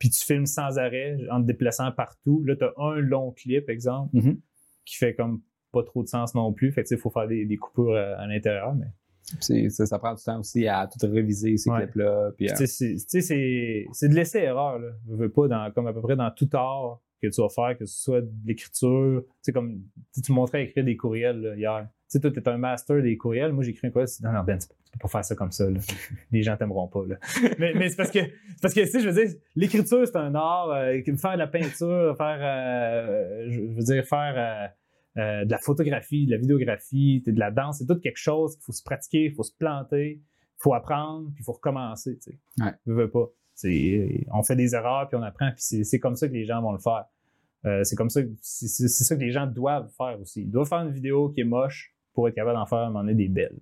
puis 0.03 0.09
tu 0.09 0.25
filmes 0.25 0.45
sans 0.45 0.77
arrêt, 0.77 1.15
en 1.31 1.41
te 1.41 1.47
déplaçant 1.47 1.89
partout, 1.93 2.43
là, 2.43 2.57
tu 2.57 2.65
as 2.65 2.73
un 2.77 2.95
long 2.95 3.31
clip, 3.31 3.69
exemple, 3.69 4.09
Mhm. 4.17 4.37
qui 4.83 4.97
fait 4.97 5.13
comme 5.15 5.39
pas 5.71 5.81
trop 5.81 6.03
de 6.03 6.09
sens 6.09 6.35
non 6.35 6.51
plus. 6.51 6.73
Fait 6.73 6.83
que, 6.83 6.87
tu 6.87 6.89
sais, 6.89 6.95
il 6.95 7.01
faut 7.01 7.09
faire 7.09 7.25
des, 7.29 7.45
des 7.45 7.55
coupures 7.55 7.93
euh, 7.93 8.15
à 8.17 8.27
l'intérieur, 8.27 8.75
mais 8.75 8.87
ça, 9.69 9.85
ça 9.85 9.97
prend 9.97 10.13
du 10.13 10.21
temps 10.21 10.39
aussi 10.41 10.67
à 10.67 10.87
tout 10.87 11.07
réviser 11.09 11.55
ces 11.55 11.69
Ouais. 11.71 11.83
clips-là. 11.83 12.31
Puis, 12.35 12.49
euh, 12.51 12.53
c'est- 12.65 14.07
de 14.09 14.13
laisser 14.13 14.39
erreur. 14.39 14.77
Là. 14.79 14.89
Je 15.09 15.15
veux 15.15 15.29
pas, 15.31 15.47
dans, 15.47 15.71
comme 15.71 15.87
à 15.87 15.93
peu 15.93 16.01
près 16.01 16.17
dans 16.17 16.29
tout 16.31 16.49
art 16.51 16.99
que 17.21 17.27
tu 17.27 17.39
vas 17.41 17.47
faire, 17.47 17.77
que 17.77 17.85
ce 17.85 18.03
soit 18.03 18.19
de 18.21 18.29
l'écriture. 18.45 19.23
Tu 19.25 19.31
sais, 19.43 19.53
comme 19.53 19.81
tu 20.21 20.31
montrais 20.33 20.65
écrire 20.65 20.83
des 20.83 20.97
courriels 20.97 21.39
là, 21.39 21.55
hier. 21.55 21.87
Tu 22.14 22.20
sais, 22.20 22.22
toi, 22.22 22.32
tu 22.32 22.39
es 22.39 22.47
un 22.47 22.57
master 22.57 23.01
des 23.01 23.18
courriels. 23.18 23.53
Moi, 23.53 23.64
j'écris 23.64 23.88
un 23.88 23.89
courriel. 23.89 24.07
Non, 24.22 24.32
non, 24.32 24.43
Ben, 24.43 24.59
tu 24.59 24.68
peux, 24.68 24.99
pas 24.99 25.07
faire 25.07 25.26
ça 25.26 25.34
comme 25.34 25.51
ça. 25.51 25.68
Là. 25.68 25.80
Les 26.32 26.43
gens 26.43 26.55
t'aimeront 26.55 26.88
pas. 26.88 27.03
Là. 27.07 27.16
Mais, 27.57 27.74
mais 27.74 27.89
c'est 27.89 27.95
parce 27.95 28.11
que, 28.11 28.20
parce 28.61 28.74
que, 28.76 28.82
tu 28.82 28.88
sais, 28.88 28.99
je 28.99 29.09
veux 29.09 29.26
dire, 29.26 29.34
l'écriture, 29.55 30.05
c'est 30.05 30.16
un 30.16 30.36
art. 30.36 30.70
euh, 30.70 31.01
faire 31.18 31.34
de 31.34 31.39
la 31.39 31.47
peinture, 31.47 32.16
faire, 32.16 32.38
euh, 32.39 33.49
je 33.49 33.61
veux 33.61 33.84
dire, 33.84 34.05
faire 34.05 34.70
euh, 35.18 35.45
de 35.45 35.49
la 35.51 35.57
photographie, 35.57 36.28
de 36.28 36.32
la 36.32 36.38
vidéographie, 36.38 37.24
de 37.26 37.39
la 37.39 37.49
danse, 37.49 37.80
c'est 37.80 37.88
tout 37.88 37.99
quelque 37.99 38.20
chose 38.20 38.55
qu'il 38.55 38.64
faut 38.64 38.72
se 38.72 38.84
pratiquer, 38.84 39.26
il 39.26 39.34
faut 39.34 39.43
se 39.43 39.55
planter, 39.57 40.22
il 40.22 40.61
faut 40.61 40.76
apprendre, 40.76 41.32
puis 41.34 41.41
il 41.41 41.43
faut 41.43 41.53
recommencer. 41.53 42.20
Tu 42.20 42.32
sais. 42.32 42.64
Ouais. 42.64 42.72
Je 42.86 42.93
veux 42.93 43.09
pas. 43.09 43.26
On 44.32 44.43
fait 44.43 44.55
des 44.55 44.76
erreurs, 44.76 45.07
puis 45.07 45.18
on 45.18 45.24
apprend, 45.24 45.49
puis 45.51 45.84
c'est 45.84 45.99
comme 45.99 46.16
ça 46.16 46.28
que 46.28 46.34
les 46.34 46.45
gens 46.45 46.61
vont 46.61 46.74
le 46.74 46.80
faire. 46.80 47.05
Euh, 47.66 47.84
c'est 47.84 47.95
comme 47.95 48.09
ça, 48.09 48.22
c'est 48.41 48.88
ça 48.89 49.16
que 49.16 49.22
les 49.22 49.32
gens 49.32 49.47
doivent 49.47 49.89
faire 49.97 50.20
aussi. 50.20 50.41
Ils 50.41 50.51
doivent 50.51 50.68
faire 50.68 50.82
une 50.82 50.91
vidéo 50.91 51.30
qui 51.30 51.41
est 51.41 51.45
moche 51.45 51.92
pour 52.14 52.28
être 52.28 52.36
capable 52.36 52.57
d'en 52.57 52.66
faire 52.66 52.80
à 52.80 52.84
un 52.84 52.88
moment 52.88 52.99
donné 53.01 53.16
des 53.16 53.28
belles. 53.30 53.59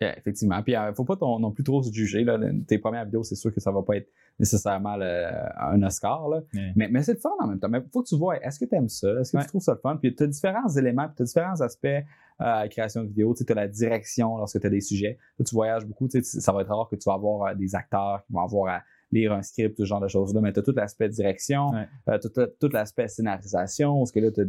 Yeah, 0.00 0.18
effectivement. 0.18 0.60
Puis, 0.62 0.72
il 0.72 0.92
faut 0.96 1.04
pas 1.04 1.14
ton- 1.16 1.38
non 1.38 1.52
plus 1.52 1.62
trop 1.62 1.80
se 1.80 1.92
juger. 1.92 2.24
Là. 2.24 2.36
Tes 2.66 2.78
premières 2.78 3.04
vidéos, 3.04 3.22
c'est 3.22 3.36
sûr 3.36 3.54
que 3.54 3.60
ça 3.60 3.70
va 3.70 3.80
pas 3.82 3.96
être 3.96 4.08
nécessairement 4.40 4.96
le- 4.96 5.28
un 5.60 5.80
Oscar. 5.84 6.28
Là. 6.28 6.42
Mais, 6.74 6.88
mais 6.88 7.02
c'est 7.02 7.12
le 7.14 7.20
fun 7.20 7.30
en 7.38 7.46
même 7.46 7.60
temps. 7.60 7.68
Mais 7.68 7.80
faut 7.92 8.02
que 8.02 8.08
tu 8.08 8.16
vois, 8.16 8.36
est-ce 8.44 8.58
que 8.58 8.64
tu 8.64 8.74
aimes 8.74 8.88
ça? 8.88 9.08
Est-ce 9.20 9.30
que 9.30 9.36
Ouais. 9.36 9.44
tu 9.44 9.48
trouves 9.50 9.62
ça 9.62 9.72
le 9.72 9.78
fun? 9.78 9.96
Puis, 9.96 10.12
tu 10.14 10.24
as 10.24 10.26
différents 10.26 10.68
éléments, 10.68 11.06
puis 11.06 11.14
tu 11.18 11.22
as 11.22 11.26
différents 11.26 11.60
aspects 11.60 11.84
euh, 11.86 12.02
à 12.38 12.62
la 12.62 12.68
création 12.68 13.02
de 13.04 13.08
vidéos. 13.08 13.34
Tu 13.34 13.44
as 13.50 13.54
la 13.54 13.68
direction 13.68 14.36
lorsque 14.36 14.60
tu 14.60 14.66
as 14.66 14.70
des 14.70 14.80
sujets. 14.80 15.16
Là, 15.38 15.44
tu 15.44 15.54
voyages 15.54 15.86
beaucoup. 15.86 16.08
Ça 16.10 16.52
va 16.52 16.62
être 16.62 16.74
rare 16.74 16.88
que 16.90 16.96
tu 16.96 17.04
vas 17.08 17.14
avoir 17.14 17.50
euh, 17.50 17.54
des 17.54 17.76
acteurs 17.76 18.24
qui 18.26 18.32
vont 18.32 18.40
avoir 18.42 18.74
à 18.74 18.82
lire 19.12 19.32
un 19.32 19.42
script, 19.42 19.78
ce 19.78 19.84
genre 19.84 20.00
de 20.00 20.08
choses-là. 20.08 20.40
Mais 20.40 20.52
tu 20.52 20.58
as 20.58 20.62
tout 20.64 20.74
l'aspect 20.74 21.08
direction, 21.08 21.70
Ouais. 21.70 21.86
euh, 22.08 22.18
tout, 22.18 22.30
tout 22.60 22.68
l'aspect 22.72 23.06
scénarisation. 23.06 23.98
Parce 23.98 24.10
que 24.10 24.18
là, 24.18 24.32
tu 24.32 24.42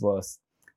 vas 0.00 0.18
euh, 0.18 0.20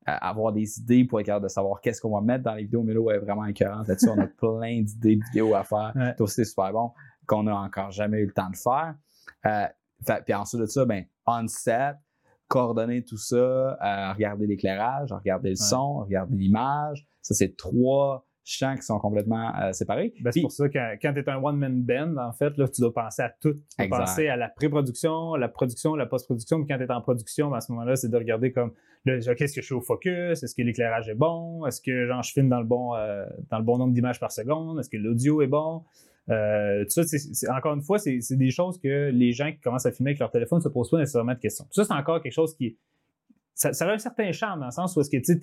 avoir 0.07 0.53
des 0.53 0.79
idées 0.79 1.03
pour 1.03 1.19
être 1.19 1.25
capable 1.25 1.43
de 1.43 1.49
savoir 1.49 1.81
qu'est-ce 1.81 1.99
qu'on 2.01 2.15
va 2.15 2.21
mettre 2.21 2.43
dans 2.43 2.53
les 2.53 2.63
vidéos. 2.63 2.83
Mais 2.83 2.93
là, 2.93 3.11
est 3.13 3.19
vraiment 3.19 3.45
écœurante 3.45 3.87
là-dessus. 3.87 4.09
On 4.09 4.19
a 4.19 4.27
plein 4.37 4.81
d'idées 4.81 5.17
de 5.17 5.23
vidéos 5.25 5.53
à 5.53 5.63
faire. 5.63 5.91
Ouais. 5.95 6.15
Aussi, 6.19 6.35
c'est 6.35 6.45
super 6.45 6.71
bon, 6.71 6.91
qu'on 7.25 7.43
n'a 7.43 7.55
encore 7.55 7.91
jamais 7.91 8.19
eu 8.19 8.25
le 8.27 8.33
temps 8.33 8.49
de 8.49 8.55
faire. 8.55 8.95
Euh, 9.45 9.67
fait- 10.05 10.23
puis 10.23 10.33
ensuite 10.33 10.61
de 10.61 10.65
ça, 10.65 10.85
ben, 10.85 11.03
on-set, 11.25 11.95
coordonner 12.47 13.03
tout 13.03 13.17
ça, 13.17 13.35
euh, 13.35 14.13
regarder 14.13 14.47
l'éclairage, 14.47 15.11
regarder 15.11 15.49
le 15.49 15.55
son, 15.55 15.99
regarder 15.99 16.37
l'image. 16.37 17.05
Ça, 17.21 17.33
c'est 17.33 17.57
trois 17.57 18.26
champs 18.49 18.75
qui 18.75 18.81
sont 18.83 18.99
complètement 18.99 19.51
euh, 19.61 19.71
séparés. 19.73 20.13
Ben, 20.21 20.31
c'est 20.31 20.41
pour 20.41 20.51
ça 20.51 20.69
que 20.69 20.77
quand 21.01 21.13
tu 21.13 21.19
es 21.19 21.29
un 21.29 21.37
one-man 21.37 21.81
band, 21.83 22.17
en 22.17 22.31
fait, 22.31 22.57
là, 22.57 22.67
tu 22.67 22.81
dois 22.81 22.93
penser 22.93 23.21
à 23.21 23.29
tout. 23.29 23.53
Tu 23.77 23.87
dois 23.87 23.99
penser 23.99 24.27
à 24.27 24.35
la 24.37 24.49
pré-production, 24.49 25.35
la 25.35 25.47
production, 25.47 25.95
la 25.95 26.05
post-production. 26.05 26.59
Puis 26.63 26.67
quand 26.67 26.77
tu 26.77 26.83
es 26.83 26.91
en 26.91 27.01
production, 27.01 27.49
ben, 27.49 27.57
à 27.57 27.61
ce 27.61 27.71
moment-là, 27.73 27.95
c'est 27.95 28.09
de 28.09 28.17
regarder 28.17 28.51
comme 28.51 28.71
là, 29.05 29.17
OK, 29.17 29.41
est-ce 29.41 29.53
que 29.55 29.61
je 29.61 29.65
suis 29.65 29.75
au 29.75 29.81
focus? 29.81 30.43
Est-ce 30.43 30.55
que 30.55 30.61
l'éclairage 30.61 31.09
est 31.09 31.15
bon? 31.15 31.65
Est-ce 31.65 31.81
que 31.81 32.05
genre, 32.07 32.23
je 32.23 32.31
filme 32.31 32.49
dans 32.49 32.59
le 32.59 32.65
bon, 32.65 32.95
euh, 32.95 33.25
dans 33.49 33.57
le 33.57 33.63
bon 33.63 33.77
nombre 33.77 33.93
d'images 33.93 34.19
par 34.19 34.31
seconde? 34.31 34.79
Est-ce 34.79 34.89
que 34.89 34.97
l'audio 34.97 35.41
est 35.41 35.47
bon? 35.47 35.83
Euh, 36.29 36.83
tout 36.83 36.89
ça, 36.89 37.03
c'est- 37.03 37.49
encore 37.49 37.73
une 37.73 37.81
fois, 37.81 37.99
c'est 37.99 38.19
des 38.35 38.51
choses 38.51 38.79
que 38.79 39.09
les 39.11 39.31
gens 39.31 39.49
qui 39.51 39.59
commencent 39.59 39.85
à 39.85 39.91
filmer 39.91 40.11
avec 40.11 40.19
leur 40.19 40.31
téléphone 40.31 40.57
ne 40.59 40.63
se 40.63 40.69
posent 40.69 40.89
pas 40.89 40.97
nécessairement 40.97 41.33
de 41.33 41.39
questions. 41.39 41.63
Tout 41.65 41.81
ça, 41.81 41.85
c'est 41.85 41.93
encore 41.93 42.21
quelque 42.21 42.33
chose 42.33 42.53
qui. 42.55 42.77
Ça, 43.53 43.73
ça 43.73 43.89
a 43.89 43.93
un 43.93 43.97
certain 43.97 44.31
charme 44.33 44.59
dans 44.59 44.65
le 44.67 44.71
sens 44.71 44.95
où 44.95 45.01
est-ce 45.01 45.09
que 45.09 45.17
tu 45.17 45.39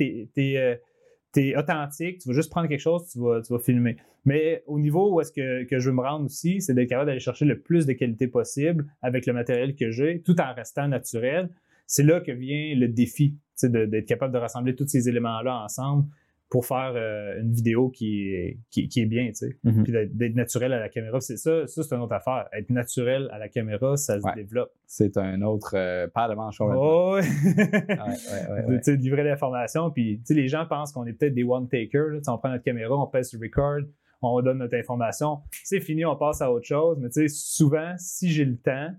es 1.41 1.57
authentique, 1.57 2.19
tu 2.19 2.29
vas 2.29 2.35
juste 2.35 2.51
prendre 2.51 2.69
quelque 2.69 2.81
chose, 2.81 3.09
tu 3.11 3.19
vas, 3.19 3.41
tu 3.43 3.53
filmer. 3.59 3.97
Mais 4.25 4.63
au 4.67 4.79
niveau 4.79 5.13
où 5.13 5.21
est-ce 5.21 5.33
que, 5.33 5.65
que 5.65 5.79
je 5.79 5.91
veux 5.91 5.97
me 5.97 6.01
rendre 6.01 6.27
aussi, 6.27 6.61
c'est 6.61 6.75
d'être 6.75 6.89
capable 6.89 7.09
d'aller 7.09 7.21
chercher 7.21 7.45
le 7.45 7.61
plus 7.61 7.87
de 7.87 7.93
qualité 7.93 8.27
possible 8.27 8.87
avec 9.03 9.27
le 9.27 9.33
matériel 9.33 9.75
que 9.75 9.91
j'ai, 9.91 10.23
tout 10.23 10.41
en 10.41 10.55
restant 10.55 10.89
naturel. 10.89 11.51
C'est 11.87 12.03
là 12.03 12.21
que 12.21 12.33
vient 12.33 12.75
le 12.77 12.89
défi, 12.89 13.37
tu 13.59 13.69
d'être 13.69 14.07
capable 14.07 14.33
de 14.33 14.39
rassembler 14.39 14.75
tous 14.75 14.87
ces 14.87 15.09
éléments-là 15.09 15.65
ensemble 15.65 16.07
pour 16.55 16.67
faire 16.67 16.93
euh, 16.95 17.41
une 17.41 17.51
vidéo 17.53 17.89
qui 17.89 18.29
est, 18.29 18.59
qui, 18.71 18.87
qui 18.87 19.01
est 19.01 19.07
bien, 19.07 19.27
tu 19.27 19.35
sais. 19.35 19.59
Mhm. 19.65 19.83
Puis 19.83 19.93
d'être 20.13 20.37
naturel 20.37 20.73
à 20.73 20.79
la 20.79 20.89
caméra. 20.89 21.21
C'est 21.21 21.37
ça, 21.37 21.67
ça 21.67 21.83
c'est 21.83 21.97
une 21.97 22.01
autre 22.01 22.13
affaire. 22.15 22.47
Être 22.53 22.71
naturel 22.71 23.29
à 23.33 23.41
la 23.41 23.49
caméra, 23.49 23.97
ça 23.97 24.21
se 24.21 24.25
Ouais. 24.25 24.37
développe. 24.37 24.71
C'est 24.87 25.17
un 25.17 25.43
autre 25.43 25.75
euh, 25.75 26.07
paire 26.07 26.29
de 26.29 26.35
complètement. 26.37 26.77
Oh, 26.77 27.15
ouais. 27.17 27.23
Ouais, 27.59 28.67
ouais, 28.69 28.77
tu 28.77 28.85
sais, 28.85 28.97
livrer 28.97 29.25
l'information. 29.25 29.91
Puis, 29.91 30.19
tu 30.19 30.27
sais, 30.27 30.35
les 30.35 30.47
gens 30.47 30.65
pensent 30.65 30.93
qu'on 30.93 31.05
est 31.07 31.13
peut-être 31.15 31.35
des 31.35 31.43
one-takers. 31.43 32.21
On 32.29 32.39
prend 32.39 32.51
notre 32.51 32.63
caméra, 32.63 32.97
on 32.97 33.09
pèse 33.09 33.31
sur 33.31 33.41
record, 33.41 33.81
on 34.23 34.41
donne 34.41 34.59
notre 34.59 34.77
information. 34.77 35.39
C'est 35.65 35.81
fini, 35.81 36.05
on 36.05 36.15
passe 36.15 36.41
à 36.41 36.53
autre 36.53 36.67
chose. 36.67 36.99
Mais 37.01 37.09
tu 37.09 37.23
sais, 37.23 37.27
souvent, 37.27 37.95
si 37.99 38.31
j'ai 38.31 38.45
le 38.45 38.59
temps, 38.59 38.91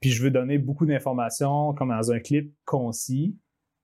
puis 0.00 0.10
je 0.10 0.22
veux 0.22 0.30
donner 0.30 0.58
beaucoup 0.58 0.86
d'informations, 0.86 1.72
comme 1.74 1.88
dans 1.88 2.12
un 2.12 2.20
clip 2.20 2.54
concis, 2.64 3.36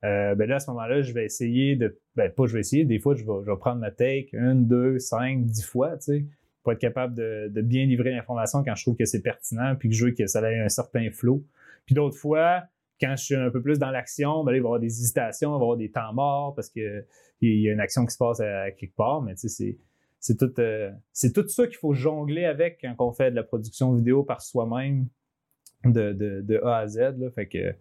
euh, 0.05 0.35
ben 0.37 0.49
là, 0.49 0.57
à 0.57 0.61
ce 0.61 0.71
moment-là, 0.71 1.03
je 1.03 1.13
vais 1.13 1.25
essayer 1.25 1.75
de. 1.75 1.99
Ben, 2.15 2.31
pas 2.31 2.47
je 2.47 2.55
vais 2.55 2.61
essayer, 2.61 2.85
des 2.85 3.01
fois, 3.01 3.15
je 3.15 3.25
vais, 3.25 3.57
prendre 3.57 3.81
ma 3.81 3.91
take 3.91 4.29
une, 4.33 4.67
deux, 4.67 4.99
cinq, 4.99 5.45
dix 5.45 5.65
fois, 5.65 5.97
tu 5.97 6.05
sais, 6.05 6.27
pour 6.63 6.73
être 6.73 6.79
capable 6.79 7.15
de, 7.15 7.61
bien 7.63 7.85
livrer 7.87 8.13
l'information 8.13 8.63
quand 8.63 8.75
je 8.75 8.85
trouve 8.85 8.97
que 8.97 9.05
c'est 9.05 9.23
pertinent, 9.23 9.75
puis 9.77 9.89
que 9.89 9.95
je 9.95 10.07
veux 10.07 10.13
que 10.13 10.27
ça 10.27 10.41
ait 10.51 10.61
un 10.61 10.69
certain 10.69 11.11
flow. 11.11 11.45
Puis 11.85 11.95
d'autres 11.95 12.17
fois, 12.17 12.63
quand 13.01 13.15
je 13.17 13.25
suis 13.25 13.35
un 13.35 13.51
peu 13.51 13.61
plus 13.61 13.79
dans 13.79 13.91
l'action, 13.91 14.45
ben 14.45 14.53
là, 14.53 14.59
il 14.59 14.61
va 14.61 14.67
y 14.67 14.69
avoir 14.69 14.81
des 14.81 14.87
hésitations, 15.01 15.51
il 15.51 15.53
va 15.53 15.59
y 15.59 15.63
avoir 15.63 15.77
des 15.77 15.91
temps 15.91 16.13
morts 16.13 16.55
parce 16.55 16.69
qu'il 16.69 17.05
y 17.41 17.69
a 17.69 17.73
une 17.73 17.81
action 17.81 18.07
qui 18.07 18.13
se 18.13 18.19
passe 18.19 18.41
à, 18.41 18.71
quelque 18.71 18.95
part, 18.95 19.23
mais 19.23 19.35
tu 19.35 19.49
sais, 19.49 19.49
c'est. 19.49 19.79
c'est 20.21 20.37
tout, 20.37 20.61
euh, 20.61 20.93
tout 21.35 21.49
ça 21.49 21.67
qu'il 21.67 21.77
faut 21.77 21.93
jongler 21.93 22.45
avec 22.45 22.79
quand 22.81 22.95
on 23.01 23.13
fait 23.13 23.31
de 23.33 23.37
la 23.37 23.43
production 23.43 23.95
vidéo 23.95 24.23
par 24.23 24.43
soi-même 24.43 25.09
de, 25.85 26.13
de, 26.13 26.41
de 26.43 26.61
A 26.65 26.79
à 26.79 26.87
Z. 26.87 26.99
Là. 27.19 27.31
Fait 27.35 27.49
que, 27.49 27.75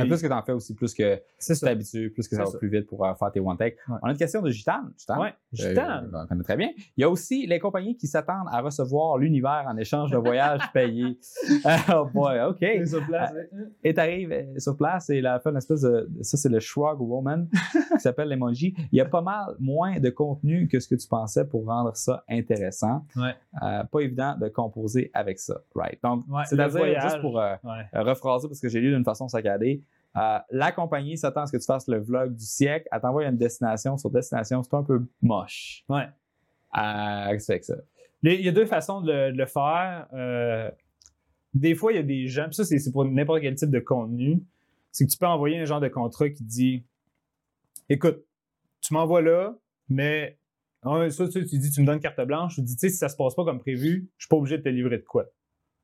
En 0.00 0.06
plus 0.06 0.22
que 0.22 0.26
tu 0.26 0.32
en 0.32 0.42
fais 0.42 0.52
aussi, 0.52 0.74
plus 0.74 0.94
que 0.94 1.16
tu 1.16 1.60
t'habitues, 1.60 2.10
plus 2.10 2.26
que 2.28 2.36
ça 2.36 2.44
va 2.44 2.50
ça. 2.50 2.58
plus 2.58 2.68
vite 2.68 2.86
pour 2.86 3.04
euh, 3.04 3.14
faire 3.14 3.30
tes 3.30 3.40
one 3.40 3.56
take. 3.56 3.76
Ouais. 3.88 3.96
On 4.02 4.06
a 4.08 4.10
une 4.12 4.16
question 4.16 4.40
de 4.42 4.50
Gitane. 4.50 4.92
Gitane? 4.98 5.18
Ouais, 5.20 5.28
Euh, 5.28 5.68
Gitane. 5.68 6.10
on 6.14 6.26
connaît 6.26 6.42
très 6.44 6.56
bien. 6.56 6.70
Il 6.96 7.00
y 7.02 7.04
a 7.04 7.10
aussi 7.10 7.46
les 7.46 7.58
compagnies 7.58 7.96
qui 7.96 8.06
s'attendent 8.06 8.48
à 8.50 8.60
recevoir 8.60 9.18
l'univers 9.18 9.64
en 9.68 9.76
échange 9.76 10.10
de 10.10 10.16
voyages 10.16 10.60
payés. 10.72 11.18
oh 11.94 12.06
boy, 12.12 12.40
OK. 12.48 12.56
C'est 12.60 12.86
sur 12.86 13.04
place, 13.06 13.32
ouais. 13.32 13.48
Et 13.84 13.94
t'arrives 13.94 14.32
euh, 14.32 14.58
sur 14.58 14.76
place 14.76 15.10
et 15.10 15.20
la 15.20 15.40
fait 15.40 15.50
une 15.50 15.56
espèce 15.56 15.82
de. 15.82 16.08
Ça, 16.22 16.36
c'est 16.36 16.48
le 16.48 16.60
Shrug 16.60 17.00
Woman 17.00 17.48
qui 17.94 18.00
s'appelle 18.00 18.28
l'emoji. 18.28 18.74
Il 18.92 18.98
y 18.98 19.00
a 19.00 19.04
pas 19.06 19.20
mal 19.22 19.54
moins 19.58 19.98
de 19.98 20.10
contenu 20.10 20.68
que 20.68 20.80
ce 20.80 20.88
que 20.88 20.94
tu 20.94 21.06
pensais 21.08 21.44
pour 21.46 21.66
rendre 21.66 21.94
ça 21.96 22.24
intéressant. 22.28 23.04
Ouais. 23.16 23.34
Euh, 23.62 23.84
pas 23.84 24.00
évident 24.00 24.36
de 24.40 24.48
composer 24.48 25.10
avec 25.14 25.38
ça. 25.38 25.60
Right? 25.74 25.98
Donc, 26.02 26.24
Ouais, 26.28 26.42
c'est 26.46 26.56
le 26.56 26.62
à 26.62 26.68
dire, 26.68 26.78
voyage. 26.78 27.02
juste 27.02 27.20
pour 27.20 27.38
euh, 27.40 27.54
euh, 27.64 28.02
rephraser 28.02 28.48
parce 28.48 28.60
que 28.60 28.68
j'ai 28.68 28.80
lu 28.80 28.92
d'une 28.94 29.04
façon 29.04 29.28
saccadée. 29.28 29.81
Euh, 30.16 30.38
la 30.50 30.72
compagnie 30.72 31.16
s'attend 31.16 31.42
à 31.42 31.46
ce 31.46 31.52
que 31.52 31.56
tu 31.58 31.64
fasses 31.64 31.88
le 31.88 31.98
vlog 31.98 32.34
du 32.34 32.44
siècle. 32.44 32.88
Elle 32.92 33.00
t'envoie 33.00 33.24
une 33.24 33.36
destination. 33.36 33.96
Sur 33.96 34.10
destination, 34.10 34.62
c'est 34.62 34.74
un 34.74 34.82
peu 34.82 35.02
moche. 35.22 35.84
Ouais. 35.88 36.08
Euh, 36.78 37.36
que 37.36 37.64
ça? 37.64 37.74
Il 38.22 38.40
y 38.40 38.48
a 38.48 38.52
deux 38.52 38.66
façons 38.66 39.00
de 39.00 39.12
le, 39.12 39.32
de 39.32 39.38
le 39.38 39.46
faire. 39.46 40.06
Euh, 40.12 40.70
des 41.54 41.74
fois, 41.74 41.92
il 41.92 41.96
y 41.96 41.98
a 41.98 42.04
des 42.04 42.28
gens, 42.28 42.44
puis 42.44 42.54
ça, 42.54 42.64
c'est 42.64 42.92
pour 42.92 43.04
n'importe 43.04 43.40
quel 43.40 43.54
type 43.54 43.70
de 43.70 43.80
contenu, 43.80 44.42
c'est 44.90 45.06
que 45.06 45.10
tu 45.10 45.18
peux 45.18 45.26
envoyer 45.26 45.58
un 45.58 45.64
genre 45.64 45.80
de 45.80 45.88
contrat 45.88 46.28
qui 46.30 46.44
dit 46.44 46.84
Écoute, 47.88 48.24
tu 48.80 48.94
m'envoies 48.94 49.22
là, 49.22 49.54
mais 49.88 50.38
ça, 50.82 51.28
tu, 51.28 51.44
dis, 51.44 51.70
tu 51.70 51.80
me 51.80 51.86
donnes 51.86 52.00
carte 52.00 52.20
blanche, 52.22 52.56
tu 52.56 52.62
dis, 52.62 52.74
tu 52.74 52.80
sais, 52.80 52.88
si 52.88 52.96
ça 52.96 53.08
se 53.08 53.16
passe 53.16 53.34
pas 53.34 53.44
comme 53.44 53.60
prévu, 53.60 54.10
je 54.16 54.24
suis 54.24 54.28
pas 54.28 54.36
obligé 54.36 54.58
de 54.58 54.62
te 54.62 54.68
livrer 54.68 54.98
de 54.98 55.04
quoi. 55.04 55.26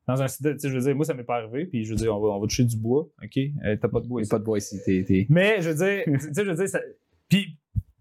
Dans 0.09 0.21
un 0.23 0.27
site, 0.27 0.43
tu 0.55 0.59
sais, 0.59 0.69
je 0.71 0.75
veux 0.75 0.81
dire, 0.81 0.97
moi, 0.97 1.05
ça 1.05 1.15
m'est 1.15 1.23
pas 1.23 1.37
arrivé, 1.37 1.67
puis 1.67 1.85
je 1.85 1.91
veux 1.91 1.97
dire, 1.97 2.17
on 2.17 2.21
va, 2.21 2.29
on 2.31 2.41
va 2.41 2.47
toucher 2.49 2.65
du 2.65 2.77
bois, 2.77 3.09
OK? 3.23 3.37
Euh, 3.65 3.77
T'as 3.81 3.89
pas 3.89 4.01
de 4.01 4.07
bois 4.09 4.23
ici. 4.23 4.31
pas 4.31 4.39
de 4.41 4.45
bois 4.45 4.59
ici. 4.59 4.81
T'es, 4.85 5.05
t'es- 5.07 5.27
Mais 5.29 5.61
je 5.63 5.71
veux 5.71 5.75
dire, 5.77 6.03
tu 6.19 6.33
sais, 6.35 6.45
je 6.45 6.51
veux 6.51 6.57
dire, 6.57 6.69
ça- 6.69 6.81
puis, 7.29 7.57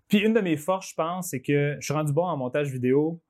puis 0.07 0.19
une 0.19 0.34
de 0.34 0.39
mes 0.39 0.55
forces, 0.57 0.89
je 0.89 0.95
pense, 0.95 1.29
c'est 1.29 1.41
que 1.41 1.75
je 1.79 1.85
suis 1.85 1.93
rendu 1.93 2.13
bon 2.13 2.23
en 2.23 2.38
montage 2.38 2.71
vidéo 2.71 3.21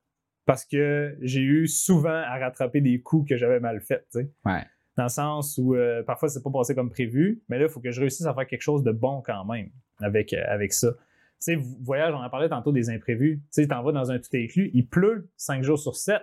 parce 0.45 0.63
que 0.63 1.17
j'ai 1.21 1.41
eu 1.41 1.67
souvent 1.67 2.09
à 2.23 2.37
rattraper 2.37 2.79
des 2.79 3.01
coups 3.01 3.27
que 3.27 3.35
j'avais 3.35 3.59
mal 3.59 3.81
faits, 3.81 4.05
tu 4.13 4.19
sais. 4.19 4.31
Ouais. 4.45 4.63
Dans 4.95 5.03
le 5.03 5.09
sens 5.09 5.59
où 5.61 5.75
euh, 5.75 6.01
parfois 6.03 6.29
c'est 6.29 6.41
pas 6.41 6.49
passé 6.51 6.73
comme 6.73 6.89
prévu, 6.89 7.41
mais 7.49 7.59
là, 7.59 7.65
il 7.65 7.69
faut 7.69 7.79
que 7.81 7.91
je 7.91 7.99
réussisse 7.99 8.25
à 8.25 8.33
faire 8.33 8.47
quelque 8.47 8.61
chose 8.61 8.83
de 8.83 8.91
bon 8.91 9.21
quand 9.25 9.43
même 9.45 9.69
avec, 9.99 10.33
euh, 10.33 10.43
avec 10.47 10.71
ça. 10.73 10.91
Tu 10.93 10.97
sais, 11.39 11.55
voyage, 11.81 12.13
on 12.15 12.17
en 12.23 12.29
parlait 12.29 12.49
tantôt 12.49 12.71
des 12.71 12.89
imprévus. 12.89 13.37
Tu 13.53 13.61
sais, 13.61 13.67
t'en 13.67 13.83
vas 13.83 13.91
dans 13.91 14.09
un 14.11 14.17
tout 14.19 14.29
inclus, 14.33 14.71
il 14.73 14.87
pleut 14.87 15.29
5 15.35 15.63
jours 15.63 15.77
sur 15.77 15.95
7, 15.95 16.21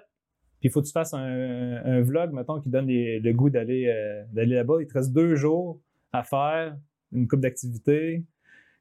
puis 0.64 0.70
il 0.70 0.72
faut 0.72 0.80
que 0.80 0.86
tu 0.86 0.92
fasses 0.92 1.12
un, 1.12 1.82
un 1.84 2.00
vlog, 2.00 2.32
mettons, 2.32 2.58
qui 2.58 2.70
donne 2.70 2.86
les- 2.86 3.20
le 3.20 3.32
goût 3.34 3.50
d'aller 3.50 3.86
euh, 3.88 4.24
d'aller 4.32 4.54
là-bas. 4.54 4.76
Il 4.80 4.86
te 4.86 4.94
reste 4.94 5.12
deux 5.12 5.34
jours 5.34 5.78
à 6.12 6.22
faire, 6.22 6.74
une 7.12 7.28
coupe 7.28 7.40
d'activités, 7.40 8.24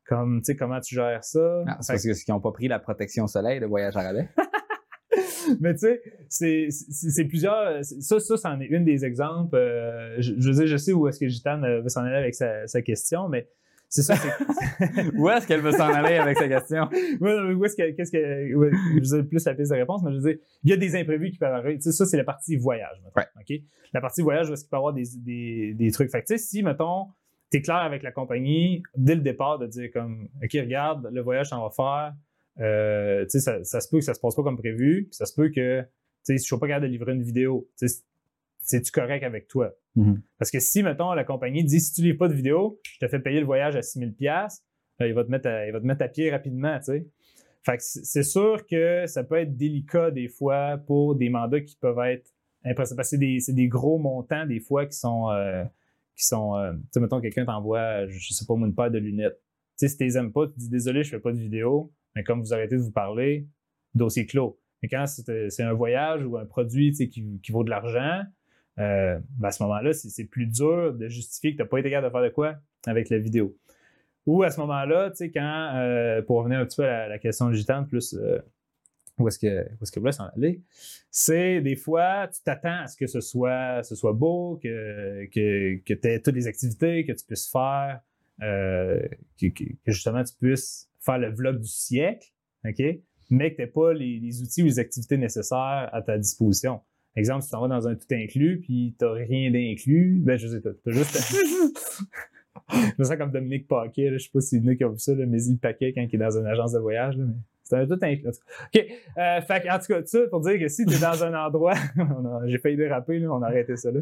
comme, 0.07 0.39
tu 0.39 0.45
sais, 0.45 0.55
comment 0.55 0.79
tu 0.79 0.95
gères 0.95 1.23
ça? 1.25 1.63
Ah, 1.67 1.77
c'est 1.81 1.93
parce 1.93 2.03
que 2.05 2.23
qu'ils 2.23 2.33
n'ont 2.33 2.39
pas 2.39 2.51
pris 2.53 2.69
la 2.69 2.79
protection 2.79 3.27
soleil 3.27 3.59
de 3.59 3.65
voyage 3.65 3.97
à 3.97 4.01
rabais. 4.01 4.29
mais 5.59 5.73
tu 5.75 5.89
sais, 6.29 6.67
c'est- 6.69 7.25
plusieurs. 7.25 7.83
Ça, 7.83 8.19
ça, 8.19 8.37
c'en 8.37 8.59
est 8.61 8.65
une 8.67 8.85
des 8.85 9.03
exemples. 9.03 9.55
Euh, 9.57 10.15
je, 10.19 10.33
je 10.37 10.47
veux 10.49 10.53
dire, 10.55 10.67
je 10.67 10.77
sais 10.77 10.93
où 10.93 11.07
est-ce 11.09 11.19
que 11.19 11.27
Gitane 11.27 11.63
euh, 11.65 11.81
veut 11.81 11.89
s'en 11.89 12.03
aller 12.03 12.15
avec 12.15 12.33
sa, 12.35 12.65
sa 12.67 12.81
question, 12.81 13.27
mais 13.27 13.47
c'est 13.93 14.01
ça. 14.01 14.15
Où 15.15 15.29
est-ce 15.29 15.45
qu'elle 15.45 15.61
veut 15.61 15.71
s'en 15.71 15.93
aller 15.93 16.15
avec 16.15 16.35
sa 16.35 16.47
question? 16.47 16.89
Où 17.21 17.63
est-ce 17.63 17.75
que, 17.75 17.91
qu'est-ce 17.91 18.11
que, 18.11 18.55
ouais, 18.55 18.71
je 18.71 18.93
veux 18.95 19.21
dire, 19.21 19.29
plus 19.29 19.45
la 19.45 19.53
piste 19.53 19.71
de 19.71 19.77
réponse, 19.77 20.01
mais 20.03 20.11
je 20.11 20.17
veux 20.17 20.31
dire, 20.31 20.39
il 20.63 20.71
y 20.71 20.73
a 20.73 20.77
des 20.77 20.95
imprévus 20.95 21.29
qui 21.29 21.37
peuvent 21.37 21.53
arriver. 21.53 21.75
Tu 21.75 21.83
sais, 21.83 21.91
ça, 21.91 22.07
c'est 22.07 22.17
la 22.17 22.23
partie 22.23 22.55
voyage, 22.55 22.99
mettons? 23.03 23.61
La 23.93 24.01
partie 24.01 24.23
voyage, 24.23 24.49
où 24.49 24.53
est-ce 24.53 24.63
qu'il 24.63 24.71
peut 24.71 24.77
y 24.77 24.79
avoir 24.79 24.93
des, 24.93 25.03
des, 25.17 25.73
des 25.75 25.91
trucs. 25.91 26.09
Fait 26.09 26.21
que, 26.21 26.25
tu 26.25 26.39
sais, 26.39 26.43
si, 26.43 26.63
mettons, 26.63 27.09
tu 27.51 27.57
es 27.59 27.61
clair 27.61 27.77
avec 27.77 28.01
la 28.01 28.11
compagnie 28.11 28.81
dès 28.95 29.13
le 29.13 29.21
départ 29.21 29.59
de 29.59 29.67
dire 29.67 29.91
comme, 29.93 30.27
OK, 30.43 30.53
regarde, 30.53 31.09
le 31.11 31.21
voyage, 31.21 31.49
on 31.51 31.61
va 31.61 31.69
faire. 31.69 32.15
Euh, 32.59 33.25
tu 33.25 33.29
sais, 33.29 33.39
ça, 33.41 33.63
ça 33.63 33.79
se 33.79 33.89
peut 33.89 33.99
que 33.99 34.05
ça 34.05 34.15
se 34.15 34.19
passe 34.19 34.33
pas 34.33 34.41
comme 34.41 34.57
prévu, 34.57 35.03
puis 35.03 35.15
ça 35.15 35.27
se 35.27 35.35
peut 35.35 35.49
que, 35.49 35.81
tu 35.81 35.87
sais, 36.23 36.37
si 36.39 36.45
je 36.45 36.47
suis 36.47 36.57
pas 36.57 36.67
capable 36.67 36.87
de 36.87 36.91
livrer 36.91 37.11
une 37.11 37.21
vidéo, 37.21 37.69
tu 37.77 37.87
sais, 37.87 38.01
c'est-tu 38.63 38.91
correct 38.91 39.23
avec 39.23 39.47
toi? 39.47 39.71
Mhm. 39.95 40.21
Parce 40.39 40.49
que 40.49 40.59
si, 40.59 40.81
mettons, 40.83 41.13
la 41.13 41.23
compagnie 41.23 41.63
dit, 41.63 41.79
si 41.79 41.93
tu 41.93 42.01
livres 42.01 42.17
pas 42.17 42.27
de 42.27 42.33
vidéo, 42.33 42.79
je 42.83 43.05
te 43.05 43.07
fais 43.07 43.19
payer 43.19 43.39
le 43.39 43.45
voyage 43.45 43.75
à 43.75 43.81
6000 43.81 44.13
pièces 44.13 44.63
il 44.99 45.13
va 45.13 45.23
te 45.23 45.29
mettre 45.29 45.47
à, 45.47 45.67
il 45.67 45.71
va 45.71 45.79
te 45.79 45.85
mettre 45.85 46.03
à 46.03 46.07
pied 46.07 46.29
rapidement, 46.31 46.77
tu 46.79 46.85
sais. 46.85 47.07
Fait 47.65 47.77
que 47.77 47.83
c'est 47.83 48.23
sûr 48.23 48.65
que 48.65 49.05
ça 49.07 49.23
peut 49.23 49.37
être 49.37 49.55
délicat 49.55 50.11
des 50.11 50.27
fois 50.27 50.77
pour 50.85 51.15
des 51.15 51.29
mandats 51.29 51.61
qui 51.61 51.77
peuvent 51.77 51.99
être 51.99 52.29
impressionnants. 52.65 52.97
Parce 52.97 53.11
que 53.11 53.17
c'est 53.17 53.17
des, 53.17 53.39
des 53.47 53.67
gros 53.69 53.97
montants 53.97 54.45
des 54.45 54.59
fois 54.59 54.85
qui 54.85 54.97
sont, 54.97 55.29
euh, 55.29 55.63
qui 56.17 56.25
sont, 56.25 56.57
euh, 56.57 56.73
tu 56.73 56.79
sais, 56.91 56.99
mettons, 56.99 57.21
quelqu'un 57.21 57.45
t'envoie, 57.45 58.05
je 58.07 58.33
sais 58.33 58.45
pas 58.45 58.55
une 58.55 58.75
paire 58.75 58.91
de 58.91 58.97
lunettes. 58.97 59.39
Tu 59.79 59.87
sais, 59.87 59.87
si 59.87 59.97
tu 59.97 60.03
les 60.03 60.17
aimes 60.17 60.33
pas, 60.33 60.47
tu 60.47 60.53
dis 60.57 60.69
désolé, 60.69 61.03
je 61.03 61.09
fais 61.09 61.21
pas 61.21 61.31
de 61.31 61.37
vidéo, 61.37 61.93
mais 62.15 62.23
comme 62.23 62.41
vous 62.41 62.53
arrêtez 62.53 62.75
de 62.75 62.81
vous 62.81 62.91
parler, 62.91 63.47
dossier 63.95 64.25
clos. 64.25 64.59
Mais 64.81 64.89
quand 64.89 65.05
c'est 65.07 65.49
c'est 65.49 65.63
un 65.63 65.73
voyage 65.73 66.25
ou 66.25 66.37
un 66.37 66.45
produit 66.45 66.91
tu 66.91 66.97
sais, 66.97 67.07
qui, 67.07 67.39
qui 67.41 67.53
vaut 67.53 67.63
de 67.63 67.69
l'argent, 67.69 68.23
euh, 68.79 69.19
ben 69.37 69.49
à 69.49 69.51
ce 69.51 69.61
moment-là, 69.63 69.93
c'est 69.93 70.25
plus 70.25 70.47
dur 70.47 70.93
de 70.93 71.07
justifier 71.07 71.51
que 71.51 71.57
tu 71.57 71.63
n'as 71.63 71.67
pas 71.67 71.79
été 71.79 71.89
capable 71.89 72.07
de 72.07 72.11
faire 72.11 72.23
de 72.23 72.33
quoi 72.33 72.55
avec 72.85 73.09
la 73.09 73.19
vidéo. 73.19 73.55
Ou 74.25 74.43
à 74.43 74.49
ce 74.49 74.59
moment-là, 74.61 75.11
tu 75.11 75.17
sais, 75.17 75.31
quand, 75.31 75.71
euh, 75.75 76.21
pour 76.21 76.37
revenir 76.37 76.59
un 76.59 76.65
petit 76.65 76.77
peu 76.77 76.87
à 76.87 77.07
la, 77.07 77.19
question 77.19 77.49
de 77.49 77.53
Gitane, 77.53 77.87
plus 77.87 78.13
euh, 78.13 78.39
où 79.19 79.27
est-ce 79.27 79.37
que 79.37 79.67
où 79.79 79.83
est-ce 79.83 80.11
s'en 80.17 80.27
aller, 80.29 80.61
c'est 81.11 81.61
des 81.61 81.75
fois, 81.75 82.27
tu 82.29 82.41
t'attends 82.41 82.83
à 82.83 82.87
ce 82.87 82.97
que 82.97 83.05
ce 83.05 83.21
soit, 83.21 83.83
beau, 84.13 84.59
que, 84.63 85.25
que, 85.25 85.93
tu 85.93 86.07
aies 86.07 86.21
toutes 86.21 86.35
les 86.35 86.47
activités, 86.47 87.05
que 87.05 87.11
tu 87.11 87.25
puisses 87.25 87.51
faire, 87.51 87.99
que, 88.39 89.47
justement 89.85 90.23
tu 90.23 90.33
puisses 90.39 90.89
faire 90.99 91.19
le 91.19 91.29
vlog 91.29 91.59
du 91.59 91.67
siècle, 91.67 92.29
OK? 92.65 92.81
Mais 93.29 93.51
que 93.51 93.57
tu 93.57 93.61
n'aies 93.61 93.67
pas 93.67 93.93
les 93.93 94.41
outils 94.41 94.63
ou 94.63 94.65
les 94.65 94.79
activités 94.79 95.17
nécessaires 95.17 95.89
à 95.91 96.01
ta 96.01 96.17
disposition. 96.17 96.81
Exemple, 97.15 97.41
si 97.43 97.49
tu 97.49 97.51
t'en 97.51 97.61
vas 97.61 97.67
dans 97.67 97.87
un 97.87 97.95
tout 97.95 98.07
inclus, 98.11 98.59
puis 98.59 98.95
tu 98.97 99.05
n'as 99.05 99.11
rien 99.11 99.51
d'inclus, 99.51 100.19
ben 100.23 100.37
je 100.37 100.47
sais 100.47 100.61
pas, 100.61 100.71
tu 100.83 100.89
as 100.89 100.93
juste. 100.93 101.35
je 102.71 102.93
me 102.97 103.03
sens 103.03 103.15
comme 103.17 103.31
Dominique 103.31 103.67
Paquet, 103.67 104.09
là, 104.09 104.17
je 104.17 104.23
sais 104.23 104.31
pas 104.33 104.41
si 104.41 104.61
qui 104.61 104.85
ont 104.85 104.89
vu 104.89 104.99
ça, 104.99 105.13
là, 105.13 105.25
mais 105.27 105.43
il 105.43 105.57
paquet 105.57 105.93
quand 105.93 106.01
il 106.01 106.15
est 106.15 106.17
dans 106.17 106.37
une 106.37 106.47
agence 106.47 106.71
de 106.73 106.79
voyage. 106.79 107.17
là, 107.17 107.25
mais 107.27 107.33
c'est 107.63 107.77
un 107.77 107.87
tout 107.87 107.99
inclus. 108.01 108.29
OK. 108.29 108.85
Euh, 109.17 109.41
fait 109.41 109.63
que, 109.63 109.73
en 109.73 109.79
tout 109.79 109.85
cas, 109.87 110.01
ça 110.05 110.19
pour 110.29 110.41
dire 110.41 110.59
que 110.59 110.67
si 110.67 110.85
tu 110.85 110.95
es 110.95 110.99
dans 110.99 111.23
un 111.23 111.33
endroit, 111.33 111.73
a- 111.97 112.41
j'ai 112.45 112.57
failli 112.57 112.77
déraper, 112.77 113.19
là, 113.19 113.31
on 113.31 113.41
a 113.41 113.47
arrêté 113.47 113.75
ça 113.77 113.91
là. 113.91 114.01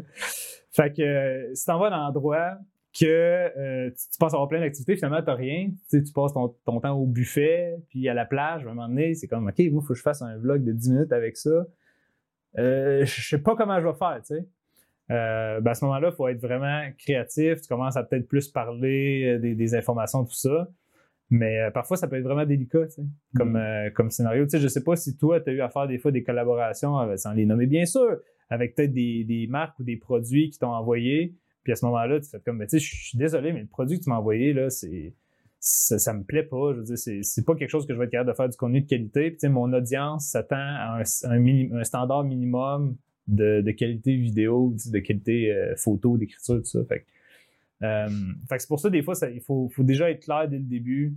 Fait 0.70 0.92
que 0.92 1.02
euh, 1.02 1.54
si 1.54 1.66
t'en 1.66 1.78
vas 1.78 1.90
dans 1.90 1.96
un 1.96 2.08
endroit 2.08 2.56
que 2.98 3.04
euh, 3.06 3.90
tu, 3.90 3.96
tu 4.10 4.18
penses 4.18 4.34
avoir 4.34 4.48
plein 4.48 4.60
d'activités, 4.60 4.96
finalement, 4.96 5.20
tu 5.20 5.26
n'as 5.26 5.34
rien. 5.34 5.68
Tu, 5.68 5.98
sais, 5.98 6.02
tu 6.02 6.12
passes 6.12 6.32
ton, 6.32 6.48
ton 6.64 6.80
temps 6.80 6.96
au 6.98 7.06
buffet, 7.06 7.76
puis 7.88 8.08
à 8.08 8.14
la 8.14 8.24
plage, 8.26 8.62
à 8.66 8.70
un 8.70 8.74
moment 8.74 8.88
donné, 8.88 9.14
c'est 9.14 9.28
comme 9.28 9.46
OK, 9.48 9.58
moi, 9.58 9.58
il 9.58 9.70
faut 9.72 9.88
que 9.88 9.94
je 9.94 10.02
fasse 10.02 10.22
un 10.22 10.36
vlog 10.38 10.64
de 10.64 10.72
10 10.72 10.90
minutes 10.90 11.12
avec 11.12 11.36
ça. 11.36 11.66
Euh, 12.58 13.04
je 13.06 13.20
sais 13.28 13.38
pas 13.42 13.56
comment 13.56 13.80
je 13.80 13.86
vais 13.86 13.94
faire, 13.94 14.20
tu 14.26 14.34
sais. 14.36 14.46
Euh, 15.10 15.60
ben 15.60 15.72
à 15.72 15.74
ce 15.74 15.84
moment-là, 15.84 16.08
il 16.12 16.14
faut 16.16 16.28
être 16.28 16.40
vraiment 16.40 16.82
créatif. 16.98 17.60
Tu 17.60 17.68
commences 17.68 17.96
à 17.96 18.02
peut-être 18.04 18.28
plus 18.28 18.48
parler 18.48 19.34
euh, 19.36 19.38
des, 19.38 19.54
des 19.54 19.74
informations, 19.74 20.24
tout 20.24 20.32
ça. 20.34 20.68
Mais 21.30 21.60
euh, 21.60 21.70
parfois, 21.70 21.96
ça 21.96 22.08
peut 22.08 22.16
être 22.16 22.24
vraiment 22.24 22.44
délicat, 22.46 22.86
tu 22.86 22.92
sais, 22.92 23.02
comme, 23.36 23.56
euh, 23.56 23.90
comme 23.90 24.10
scénario. 24.10 24.44
Tu 24.44 24.50
sais, 24.50 24.60
je 24.60 24.68
sais 24.68 24.82
pas 24.84 24.96
si 24.96 25.16
toi, 25.16 25.40
tu 25.40 25.50
as 25.50 25.52
eu 25.54 25.60
à 25.62 25.70
faire 25.70 25.86
des 25.88 25.98
fois 25.98 26.12
des 26.12 26.22
collaborations, 26.22 26.96
avec- 26.98 27.18
sans 27.18 27.32
les 27.32 27.46
nommer 27.46 27.66
bien 27.66 27.86
sûr, 27.86 28.18
avec 28.50 28.74
peut-être 28.74 28.92
des, 28.92 29.24
des 29.24 29.46
marques 29.46 29.78
ou 29.78 29.82
des 29.84 29.96
produits 29.96 30.50
qui 30.50 30.58
t'ont 30.58 30.72
envoyé. 30.74 31.34
Puis 31.64 31.72
à 31.72 31.76
ce 31.76 31.84
moment-là, 31.86 32.20
tu 32.20 32.28
fais 32.28 32.40
comme, 32.40 32.58
Ben, 32.58 32.66
tu 32.66 32.78
sais, 32.78 32.84
je 32.84 33.06
suis 33.08 33.18
désolé, 33.18 33.52
mais 33.52 33.60
le 33.62 33.66
produit 33.66 33.98
que 33.98 34.04
tu 34.04 34.10
m'as 34.10 34.16
envoyé, 34.16 34.52
là, 34.52 34.68
c'est. 34.70 35.14
Ça, 35.64 36.12
me 36.12 36.24
plaît 36.24 36.42
pas. 36.42 36.72
Je 36.72 36.78
veux 36.78 36.84
dire, 36.84 36.98
c'est, 36.98 37.44
pas 37.44 37.54
quelque 37.54 37.70
chose 37.70 37.86
que 37.86 37.94
je 37.94 37.98
vais 37.98 38.06
être 38.06 38.10
capable 38.10 38.30
de 38.30 38.34
faire 38.34 38.48
du 38.48 38.56
contenu 38.56 38.80
de 38.80 38.88
qualité. 38.88 39.30
Puis, 39.30 39.48
mon 39.48 39.72
audience 39.72 40.26
s'attend 40.26 40.56
à 40.56 41.00
un, 41.24 41.72
un 41.72 41.84
standard 41.84 42.24
minimum 42.24 42.96
de, 43.28 43.70
qualité 43.70 44.16
vidéo, 44.16 44.74
de 44.86 44.98
qualité 44.98 45.52
euh, 45.52 45.76
photo, 45.76 46.18
d'écriture, 46.18 46.56
tout 46.56 46.64
ça. 46.64 46.84
Fait 46.86 47.06
euh, 47.82 48.08
fait 48.48 48.58
c'est 48.58 48.68
pour 48.68 48.80
ça, 48.80 48.90
des 48.90 49.02
fois, 49.02 49.14
il 49.32 49.40
faut, 49.40 49.70
déjà 49.78 50.10
être 50.10 50.24
clair 50.24 50.48
dès 50.48 50.58
le 50.58 50.64
début 50.64 51.14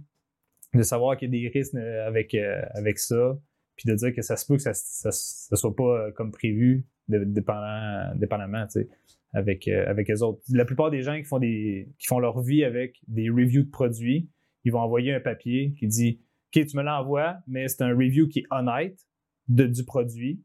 de 0.73 0.83
savoir 0.83 1.15
qu'il 1.15 1.33
y 1.33 1.37
a 1.37 1.41
des 1.41 1.47
risques 1.49 1.75
euh, 1.75 2.07
avec, 2.07 2.33
euh, 2.33 2.61
avec 2.73 2.99
ça, 2.99 3.37
puis 3.75 3.89
de 3.89 3.95
dire 3.95 4.13
que 4.13 4.21
ça 4.21 4.35
se 4.35 4.45
peut 4.45 4.57
que 4.57 4.61
ça 4.61 4.71
ne 4.71 5.55
soit 5.55 5.75
pas 5.75 6.11
comme 6.11 6.31
prévu, 6.31 6.85
dépendamment, 7.07 8.65
tu 8.67 8.81
sais, 8.81 8.89
avec, 9.33 9.67
avec 9.67 10.07
les 10.07 10.21
autres. 10.23 10.41
La 10.49 10.65
plupart 10.65 10.89
des 10.89 11.01
gens 11.01 11.17
qui 11.17 11.23
font, 11.23 11.39
des, 11.39 11.89
qui 11.99 12.07
font 12.07 12.19
leur 12.19 12.41
vie 12.41 12.63
avec 12.63 12.99
des 13.07 13.29
reviews 13.29 13.63
de 13.63 13.69
produits, 13.69 14.29
ils 14.65 14.71
vont 14.71 14.79
envoyer 14.79 15.13
un 15.13 15.19
papier 15.19 15.73
qui 15.79 15.87
dit 15.87 16.19
OK, 16.55 16.65
tu 16.65 16.77
me 16.77 16.83
l'envoies, 16.83 17.37
mais 17.47 17.67
c'est 17.67 17.83
un 17.83 17.95
review 17.95 18.27
qui 18.27 18.39
est 18.39 18.45
honnête 18.51 18.99
de, 19.47 19.65
du 19.65 19.83
produit. 19.83 20.43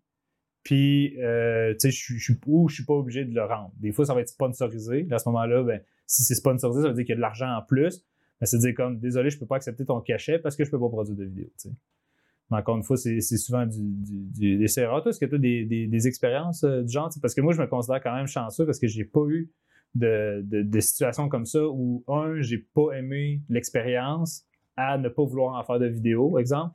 Puis, 0.63 1.19
euh, 1.21 1.73
tu 1.73 1.91
sais, 1.91 1.91
je 1.91 2.17
je 2.17 2.33
ou 2.47 2.69
je 2.69 2.75
suis 2.75 2.85
pas 2.85 2.95
obligé 2.95 3.25
de 3.25 3.35
le 3.35 3.45
rendre. 3.45 3.73
Des 3.77 3.93
fois, 3.93 4.05
ça 4.05 4.15
va 4.15 4.21
être 4.21 4.29
sponsorisé. 4.29 5.07
À 5.11 5.19
ce 5.19 5.29
moment-là, 5.31 5.63
ben, 5.63 5.81
si 6.07 6.23
c'est 6.23 6.35
sponsorisé, 6.35 6.83
ça 6.83 6.89
veut 6.89 6.95
dire 6.95 7.05
qu'il 7.05 7.13
y 7.13 7.15
a 7.15 7.17
de 7.17 7.21
l'argent 7.21 7.51
en 7.51 7.63
plus. 7.63 8.05
Mais 8.41 8.47
c'est 8.47 8.59
dire 8.59 8.75
comme, 8.75 8.99
désolé, 8.99 9.31
je 9.31 9.39
peux 9.39 9.47
pas 9.47 9.57
accepter 9.57 9.85
ton 9.85 10.01
cachet 10.01 10.39
parce 10.39 10.57
que 10.57 10.65
je 10.65 10.71
peux 10.71 10.79
pas 10.79 10.89
produire 10.89 11.17
de 11.17 11.25
vidéo. 11.25 11.51
Mais 12.51 12.59
encore 12.59 12.77
une 12.77 12.83
fois, 12.83 12.97
c'est 12.97 13.21
souvent 13.21 13.65
du, 13.65 13.79
des 13.79 14.79
erreurs. 14.79 15.07
Est-ce 15.07 15.21
que 15.21 15.27
tu 15.27 15.37
as 15.37 15.39
des, 15.39 15.65
des, 15.65 16.07
expériences 16.09 16.65
euh, 16.65 16.83
du 16.83 16.93
genre? 16.93 17.11
Parce 17.23 17.35
que 17.35 17.41
moi, 17.41 17.53
je 17.53 17.61
me 17.61 17.67
considère 17.67 18.03
quand 18.03 18.15
même 18.15 18.27
chanceux 18.27 18.67
parce 18.67 18.79
que 18.79 18.89
j'ai 18.89 19.05
pas 19.05 19.25
eu 19.29 19.51
de, 19.95 20.43
de, 20.45 20.63
de 20.63 20.81
situations 20.81 21.29
comme 21.29 21.47
ça 21.47 21.61
où, 21.67 22.05
un, 22.09 22.41
j'ai 22.41 22.59
pas 22.59 22.93
aimé 22.93 23.43
l'expérience 23.49 24.45
à 24.77 24.99
ne 24.99 25.09
pas 25.09 25.25
vouloir 25.25 25.59
en 25.59 25.65
faire 25.65 25.79
de 25.79 25.87
vidéo, 25.87 26.39
exemple, 26.39 26.75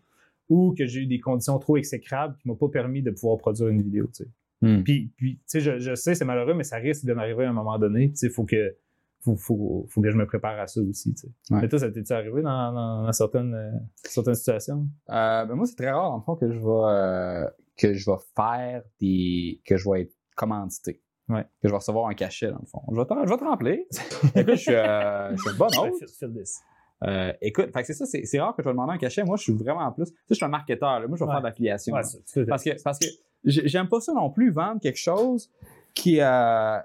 ou 0.49 0.75
que 0.77 0.85
j'ai 0.85 1.01
eu 1.01 1.07
des 1.07 1.19
conditions 1.19 1.57
trop 1.57 1.77
exécrables 1.77 2.35
qui 2.37 2.47
m'ont 2.47 2.55
pas 2.55 2.69
permis 2.69 3.01
de 3.01 3.11
pouvoir 3.11 3.37
produire 3.37 3.69
une 3.69 3.81
vidéo. 3.81 4.07
Tu 4.07 4.23
sais. 4.23 4.29
Hmm. 4.61 4.83
Puis, 4.83 5.11
puis 5.17 5.37
tu 5.37 5.41
sais, 5.47 5.59
je, 5.59 5.79
je 5.79 5.95
sais, 5.95 6.15
c'est 6.15 6.25
malheureux, 6.25 6.53
mais 6.53 6.63
ça 6.63 6.77
risque 6.77 7.05
de 7.05 7.13
m'arriver 7.13 7.45
à 7.45 7.49
un 7.49 7.53
moment 7.53 7.79
donné. 7.79 8.09
Tu 8.11 8.17
sais, 8.17 8.29
faut 8.29 8.45
que, 8.45 8.75
faut, 9.21 9.35
faut, 9.35 9.87
faut 9.89 10.01
que 10.01 10.11
je 10.11 10.15
me 10.15 10.25
prépare 10.25 10.59
à 10.59 10.67
ça 10.67 10.81
aussi. 10.81 11.13
Tu 11.13 11.21
sais. 11.21 11.27
Ouais. 11.49 11.61
Mais 11.61 11.69
toi, 11.69 11.79
ça 11.79 11.89
t'est 11.89 12.11
arrivé 12.11 12.41
dans, 12.41 12.73
dans, 12.73 13.03
dans 13.03 13.11
certaines, 13.11 13.53
euh, 13.53 13.71
certaines 14.03 14.35
situations? 14.35 14.87
Euh, 15.09 15.45
ben 15.45 15.55
moi, 15.55 15.65
c'est 15.65 15.75
très 15.75 15.91
rare, 15.91 16.15
le 16.15 16.23
fond, 16.23 16.35
que 16.35 16.51
je 16.51 16.59
vais, 16.59 16.65
euh, 16.65 17.49
que 17.77 17.93
je 17.93 18.09
vais 18.09 18.17
faire 18.35 18.83
des. 18.99 19.61
que 19.65 19.77
je 19.77 19.89
vais 19.89 20.01
être 20.01 20.15
commandité. 20.35 21.01
Ouais. 21.27 21.43
Que 21.43 21.67
je 21.67 21.69
vais 21.69 21.75
recevoir 21.77 22.07
un 22.07 22.13
cachet, 22.13 22.51
dans 22.51 22.59
le 22.59 22.65
fond. 22.67 22.81
Je 22.91 22.95
vais 22.97 23.05
te, 23.05 23.13
je 23.23 23.29
vais 23.29 23.37
te 23.37 23.43
remplir. 23.43 23.77
Écoute, 24.35 24.55
je 24.55 24.59
suis, 24.61 24.73
euh, 24.75 25.35
je 25.35 26.05
suis 26.05 26.33
this. 26.33 26.59
Euh, 27.03 27.33
écoute, 27.41 27.71
c'est 27.83 27.93
ça, 27.93 28.05
c'est 28.05 28.39
rare 28.39 28.55
que 28.55 28.63
je 28.63 28.67
vais 28.69 28.73
demander 28.73 28.93
un 28.93 28.97
cachet. 28.97 29.23
Moi, 29.23 29.35
je 29.35 29.43
suis 29.43 29.53
vraiment 29.53 29.81
en 29.81 29.91
plus. 29.91 30.05
Tu 30.05 30.11
sais, 30.11 30.17
je 30.29 30.35
suis 30.35 30.45
un 30.45 30.49
marketeur. 30.49 30.99
là. 31.01 31.07
Moi, 31.07 31.17
je 31.17 31.23
vais 31.23 31.27
Ouais. 31.27 31.33
faire 31.33 31.41
de 31.41 31.47
l'affiliation. 31.47 31.93
Ouais, 31.93 32.01
Parce 32.47 32.63
que, 32.63 32.81
parce 32.83 32.99
que 32.99 33.05
j'ai- 33.43 33.67
j'aime 33.67 33.89
pas 33.89 33.99
ça 33.99 34.13
non 34.13 34.29
plus, 34.29 34.51
vendre 34.51 34.79
quelque 34.79 34.97
chose 34.99 35.51
qui. 35.93 36.21
euh, 36.21 36.77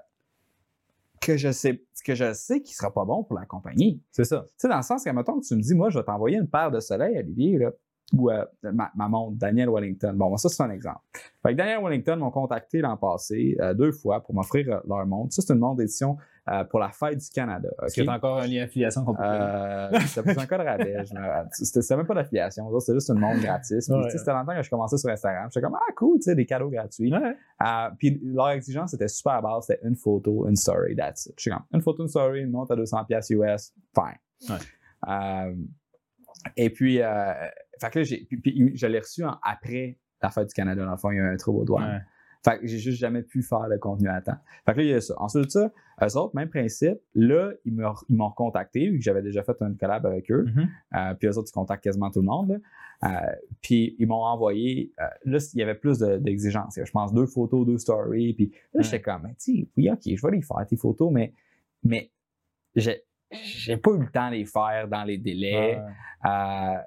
que 1.21 1.37
je 1.37 1.51
sais 1.51 1.83
que 2.03 2.15
je 2.15 2.33
sais 2.33 2.61
qui 2.61 2.73
sera 2.73 2.91
pas 2.91 3.05
bon 3.05 3.23
pour 3.23 3.37
la 3.37 3.45
compagnie. 3.45 4.01
c'est 4.11 4.23
ça. 4.23 4.41
Tu 4.41 4.49
sais, 4.57 4.67
dans 4.67 4.77
le 4.77 4.81
sens 4.81 5.03
que, 5.03 5.09
mettons, 5.11 5.39
que 5.39 5.45
tu 5.45 5.55
me 5.55 5.61
dis, 5.61 5.75
moi, 5.75 5.89
je 5.91 5.99
vais 5.99 6.03
t'envoyer 6.03 6.37
une 6.37 6.47
paire 6.47 6.71
de 6.71 6.79
soleil, 6.79 7.15
Olivier, 7.19 7.59
là, 7.59 7.71
ou 8.13 8.29
euh, 8.29 8.45
ma, 8.63 8.91
ma 8.95 9.07
montre, 9.07 9.37
Daniel 9.37 9.69
Wellington. 9.69 10.13
Bon, 10.15 10.35
ça, 10.37 10.49
c'est 10.49 10.63
un 10.63 10.69
exemple. 10.69 10.99
Fait 11.41 11.51
que 11.51 11.57
Daniel 11.57 11.79
Wellington 11.83 12.17
m'ont 12.17 12.31
contacté 12.31 12.79
l'an 12.81 12.97
passé 12.97 13.55
euh, 13.59 13.73
deux 13.73 13.91
fois 13.91 14.21
pour 14.21 14.35
m'offrir 14.35 14.67
euh, 14.69 14.79
leur 14.87 15.05
montre. 15.05 15.33
Ça, 15.33 15.41
c'est 15.41 15.53
une 15.53 15.59
montre 15.59 15.77
d'édition 15.77 16.17
euh, 16.49 16.63
pour 16.65 16.79
la 16.79 16.89
fête 16.89 17.17
du 17.17 17.29
Canada. 17.29 17.69
Est-ce 17.69 17.85
ok? 17.85 17.93
qu'il 17.93 18.05
y 18.05 18.09
a 18.09 18.13
encore 18.13 18.39
un 18.39 18.47
lien 18.47 18.63
affiliation 18.63 19.05
qu'on 19.05 19.15
peut 19.15 19.23
faire? 19.23 19.89
C'était 20.07 20.39
un 20.39 20.45
code 20.45 20.61
rabais. 20.61 21.03
C'était 21.51 21.95
même 21.95 22.05
pas 22.05 22.15
d'affiliation. 22.15 22.79
C'était 22.79 22.93
juste 22.95 23.09
une 23.09 23.19
montre 23.19 23.41
gratis. 23.41 23.87
Puis, 23.87 23.95
Ouais. 23.95 24.09
C'était 24.09 24.31
longtemps 24.31 24.55
que 24.55 24.63
je 24.63 24.69
commençais 24.69 24.97
sur 24.97 25.09
Instagram. 25.09 25.49
J'étais 25.51 25.65
comme, 25.65 25.75
ah, 25.75 25.93
cool, 25.95 26.17
tu 26.17 26.23
sais, 26.23 26.35
des 26.35 26.45
cadeaux 26.45 26.69
gratuits. 26.69 27.13
Ouais. 27.13 27.35
Puis 27.97 28.19
leur 28.23 28.49
exigence 28.49 28.91
c'était 28.91 29.07
super 29.07 29.41
basse, 29.41 29.67
c'était 29.67 29.87
une 29.87 29.95
photo, 29.95 30.47
une 30.47 30.55
story, 30.55 30.95
that's 30.95 31.27
it. 31.27 31.33
Je 31.37 31.41
suis 31.43 31.51
comme, 31.51 31.63
une 31.73 31.81
photo, 31.81 32.03
une 32.03 32.09
story, 32.09 32.41
une 32.41 32.51
montre 32.51 32.73
à 32.73 32.75
200 32.75 33.05
pièces 33.05 33.29
US, 33.29 33.73
fine. 33.95 34.57
Euh, 35.07 35.55
et 36.55 36.69
puis, 36.69 37.01
euh, 37.01 37.33
fait 37.81 37.89
que 37.89 37.99
là, 37.99 38.03
j'ai, 38.03 38.25
puis, 38.25 38.37
puis 38.37 38.71
je 38.77 38.87
l'ai 38.87 38.99
reçu 38.99 39.23
en- 39.25 39.37
après 39.43 39.97
la 40.21 40.29
fête 40.29 40.47
du 40.47 40.53
Canada. 40.53 40.85
Dans 40.85 40.91
le 40.91 40.97
fond, 40.97 41.11
il 41.11 41.17
y 41.17 41.19
a 41.19 41.23
eu 41.23 41.33
un 41.33 41.37
trouble 41.37 41.59
aux 41.59 41.65
douanes. 41.65 41.95
Ouais. 41.95 42.01
Fait 42.43 42.59
que 42.59 42.65
j'ai 42.67 42.79
juste 42.79 42.97
jamais 42.99 43.21
pu 43.21 43.43
faire 43.43 43.67
le 43.67 43.77
contenu 43.77 44.07
à 44.09 44.19
temps. 44.21 44.37
Fait 44.65 44.73
que 44.73 44.77
là, 44.79 44.83
il 44.83 44.89
y 44.89 44.93
a 44.93 45.01
ça. 45.01 45.13
Ensuite 45.17 45.45
de 45.45 45.49
ça, 45.49 45.71
eux 46.01 46.17
autres, 46.17 46.35
même 46.35 46.49
principe. 46.49 46.97
Là, 47.13 47.51
ils 47.65 47.73
me- 47.73 47.85
ils 48.09 48.15
m'ont 48.15 48.29
recontacté, 48.29 48.89
vu 48.89 48.97
que 48.97 49.03
j'avais 49.03 49.21
déjà 49.21 49.43
fait 49.43 49.55
une 49.61 49.77
collab 49.77 50.05
avec 50.07 50.31
eux. 50.31 50.45
Mhm. 50.47 50.69
Euh, 50.95 51.13
puis 51.15 51.27
eux 51.27 51.37
autres, 51.37 51.49
ils 51.49 51.53
contactent 51.53 51.83
quasiment 51.83 52.09
tout 52.09 52.21
le 52.21 52.25
monde. 52.27 52.49
là. 52.51 52.57
Euh, 53.03 53.35
puis 53.61 53.95
ils 53.99 54.07
m'ont 54.07 54.23
envoyé, 54.23 54.91
euh, 54.99 55.05
là, 55.25 55.37
il 55.53 55.59
y 55.59 55.63
avait 55.63 55.73
plus 55.75 55.97
de- 55.99 56.17
d'exigences. 56.17 56.79
Je 56.83 56.91
pense 56.91 57.13
deux 57.13 57.25
photos, 57.27 57.65
deux 57.65 57.77
stories. 57.79 58.33
Puis 58.33 58.51
là, 58.73 58.81
j'étais 58.83 59.01
comme, 59.01 59.27
tu 59.39 59.57
sais, 59.61 59.67
oui, 59.77 59.89
ok, 59.91 59.99
je 60.03 60.21
vais 60.27 60.31
les 60.35 60.41
faire, 60.43 60.65
tes 60.67 60.77
photos, 60.77 61.11
mais, 61.11 61.33
mais 61.83 62.11
j'ai, 62.75 63.03
j'ai 63.31 63.77
pas 63.77 63.91
eu 63.91 63.99
le 64.01 64.09
temps 64.11 64.29
de 64.29 64.35
les 64.35 64.45
faire 64.45 64.87
dans 64.87 65.03
les 65.03 65.17
délais. 65.17 65.79
Ouais. 66.23 66.77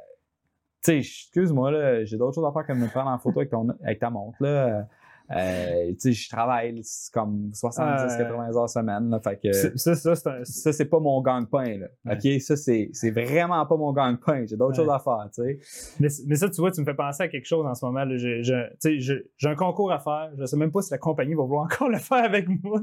Tu 0.84 0.90
sais, 0.92 0.98
excuse-moi, 0.98 1.70
là, 1.70 2.04
j'ai 2.04 2.18
d'autres 2.18 2.34
choses 2.34 2.46
à 2.46 2.52
faire 2.52 2.66
que 2.66 2.72
de 2.72 2.78
me 2.78 2.88
prendre 2.88 3.10
en 3.10 3.18
photo 3.18 3.40
avec, 3.40 3.50
ton, 3.50 3.68
avec 3.82 3.98
ta 4.00 4.10
montre. 4.10 4.36
Là. 4.40 4.86
Euh, 5.34 5.86
tu 5.92 5.94
sais, 5.98 6.12
je 6.12 6.28
travaille 6.28 6.82
comme 7.10 7.50
70-80 7.54 8.58
heures 8.58 8.68
semaine. 8.68 9.08
Là, 9.08 9.20
fait 9.20 9.40
que 9.42 9.52
Ça, 9.52 9.94
ça, 9.94 10.14
c'est 10.14 10.26
un. 10.28 10.44
ça, 10.44 10.72
c'est 10.72 10.84
pas 10.84 11.00
mon 11.00 11.22
gang-pain. 11.22 11.78
Là. 11.78 11.86
Ouais. 12.04 12.34
OK? 12.36 12.40
Ça, 12.42 12.56
c'est, 12.56 12.90
c'est 12.92 13.10
vraiment 13.10 13.64
pas 13.64 13.76
mon 13.78 13.92
gang-pain. 13.94 14.44
J'ai 14.46 14.56
d'autres 14.58 14.78
Ouais. 14.78 14.84
choses 14.84 14.92
à 14.92 14.98
faire, 14.98 15.26
tu 15.34 15.42
sais. 15.42 15.96
Mais, 16.00 16.08
mais 16.26 16.36
ça, 16.36 16.50
tu 16.50 16.60
vois, 16.60 16.70
tu 16.70 16.80
me 16.82 16.84
fais 16.84 16.92
penser 16.94 17.22
à 17.22 17.28
quelque 17.28 17.46
chose 17.46 17.64
en 17.64 17.74
ce 17.74 17.84
moment. 17.86 18.04
là. 18.04 18.16
J'ai, 18.18 18.42
j'ai- 18.42 18.66
tu 18.72 18.76
sais, 18.80 18.98
j'ai- 19.00 19.24
j'ai 19.38 19.48
un 19.48 19.54
concours 19.54 19.90
à 19.92 19.98
faire. 19.98 20.30
Je 20.38 20.44
sais 20.44 20.58
même 20.58 20.70
pas 20.70 20.82
si 20.82 20.90
la 20.90 20.98
compagnie 20.98 21.32
va 21.32 21.42
vouloir 21.44 21.64
encore 21.72 21.88
le 21.88 21.98
faire 21.98 22.22
avec 22.24 22.46
moi. 22.62 22.82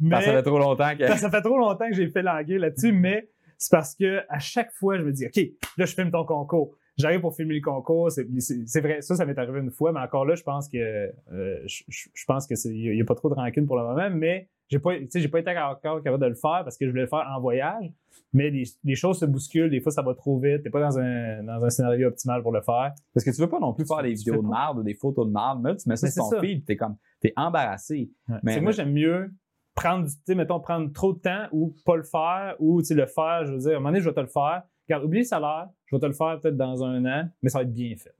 Mais 0.00 0.08
Parce 0.10 0.24
que 0.24 0.30
ça 0.30 0.36
fait 0.38 0.42
trop 0.42 0.58
longtemps 0.58 0.96
que. 0.98 1.06
ça 1.18 1.30
fait 1.30 1.42
trop 1.42 1.58
longtemps 1.58 1.88
que 1.90 1.94
j'ai 1.94 2.08
fait 2.08 2.22
languer 2.22 2.56
là-dessus, 2.58 2.92
mais 2.92 3.28
c'est 3.58 3.70
parce 3.70 3.94
que 3.94 4.20
à 4.30 4.38
chaque 4.38 4.72
fois, 4.72 4.96
je 4.96 5.02
me 5.02 5.12
dis, 5.12 5.26
OK, 5.26 5.36
là, 5.76 5.84
je 5.84 5.94
filme 5.94 6.10
ton 6.10 6.24
concours. 6.24 6.74
J'arrive 6.96 7.20
pour 7.20 7.34
filmer 7.34 7.54
le 7.56 7.60
concours. 7.60 8.10
C'est, 8.10 8.80
vrai, 8.80 9.02
ça, 9.02 9.16
ça 9.16 9.26
m'est 9.26 9.36
arrivé 9.38 9.58
une 9.60 9.70
fois, 9.70 9.92
mais 9.92 10.00
encore 10.00 10.24
là, 10.24 10.34
je 10.36 10.42
pense 10.44 10.68
que 10.68 10.78
euh, 10.78 11.58
je, 11.66 11.82
je- 11.88 12.24
pense 12.26 12.46
que 12.46 12.54
c'est, 12.54 12.70
il 12.70 12.96
y 12.96 13.00
a 13.00 13.04
pas 13.04 13.14
trop 13.16 13.28
de 13.28 13.34
rancune 13.34 13.66
pour 13.66 13.76
le 13.76 13.82
moment, 13.82 14.08
mais 14.10 14.48
j'ai 14.68 14.78
pas, 14.78 14.96
tu 14.98 15.06
sais, 15.10 15.20
j'ai 15.20 15.28
pas 15.28 15.40
été 15.40 15.50
encore 15.58 16.02
capable 16.02 16.22
de 16.22 16.28
le 16.28 16.34
faire 16.36 16.60
parce 16.64 16.78
que 16.78 16.86
je 16.86 16.90
voulais 16.90 17.02
le 17.02 17.08
faire 17.08 17.26
en 17.28 17.40
voyage. 17.40 17.90
Mais 18.32 18.50
les, 18.50 18.64
les 18.84 18.94
choses 18.96 19.18
se 19.20 19.24
bousculent, 19.26 19.70
des 19.70 19.80
fois 19.80 19.92
ça 19.92 20.02
va 20.02 20.14
trop 20.14 20.38
vite, 20.38 20.62
t'es 20.62 20.70
pas 20.70 20.80
dans 20.80 20.98
un, 20.98 21.42
dans 21.44 21.64
un 21.64 21.70
scénario 21.70 22.08
optimal 22.08 22.42
pour 22.42 22.50
le 22.52 22.62
faire. 22.62 22.92
Parce 23.12 23.24
que 23.24 23.30
tu 23.30 23.40
veux 23.40 23.48
pas 23.48 23.60
non 23.60 23.72
plus 23.72 23.86
faire 23.86 24.02
des 24.02 24.14
vidéos 24.14 24.34
de 24.42 24.48
merde 24.48 24.78
ou 24.78 24.82
des 24.82 24.94
photos 24.94 25.26
de 25.26 25.32
merde. 25.32 25.60
Mais 25.62 25.76
tu 25.76 25.88
mets 25.88 25.96
ça 25.96 26.06
Mais 26.06 26.10
sur 26.10 26.24
ton 26.24 26.30
feed, 26.40 26.64
t'es 26.64 26.76
comme, 26.76 26.96
t'es 27.20 27.32
embarrassé. 27.36 28.10
Mais- 28.42 28.54
moi, 28.60 28.72
j'aime 28.72 28.92
mieux 28.92 29.30
prendre, 29.74 30.06
tu 30.06 30.14
sais, 30.26 30.34
mettons, 30.34 30.60
prendre 30.60 30.92
trop 30.92 31.12
de 31.12 31.18
temps 31.18 31.46
ou 31.52 31.74
pas 31.84 31.96
le 31.96 32.02
faire 32.04 32.54
ou, 32.60 32.80
tu 32.82 32.94
le 32.94 33.06
faire, 33.06 33.44
je 33.46 33.52
veux 33.52 33.58
dire, 33.58 33.70
à 33.72 33.74
un 33.74 33.78
moment 33.78 33.90
donné, 33.90 34.00
je 34.00 34.08
vais 34.08 34.14
te 34.14 34.20
le 34.20 34.26
faire. 34.28 34.62
Regarde, 34.88 35.04
oublie 35.04 35.20
le 35.20 35.24
salaire, 35.24 35.68
je 35.86 35.96
vais 35.96 36.00
te 36.00 36.06
le 36.06 36.12
faire 36.12 36.38
peut-être 36.40 36.56
dans 36.56 36.84
un 36.84 37.04
an, 37.06 37.28
mais 37.42 37.48
ça 37.48 37.58
va 37.58 37.62
être 37.62 37.72
bien 37.72 37.94
fait. 37.96 38.14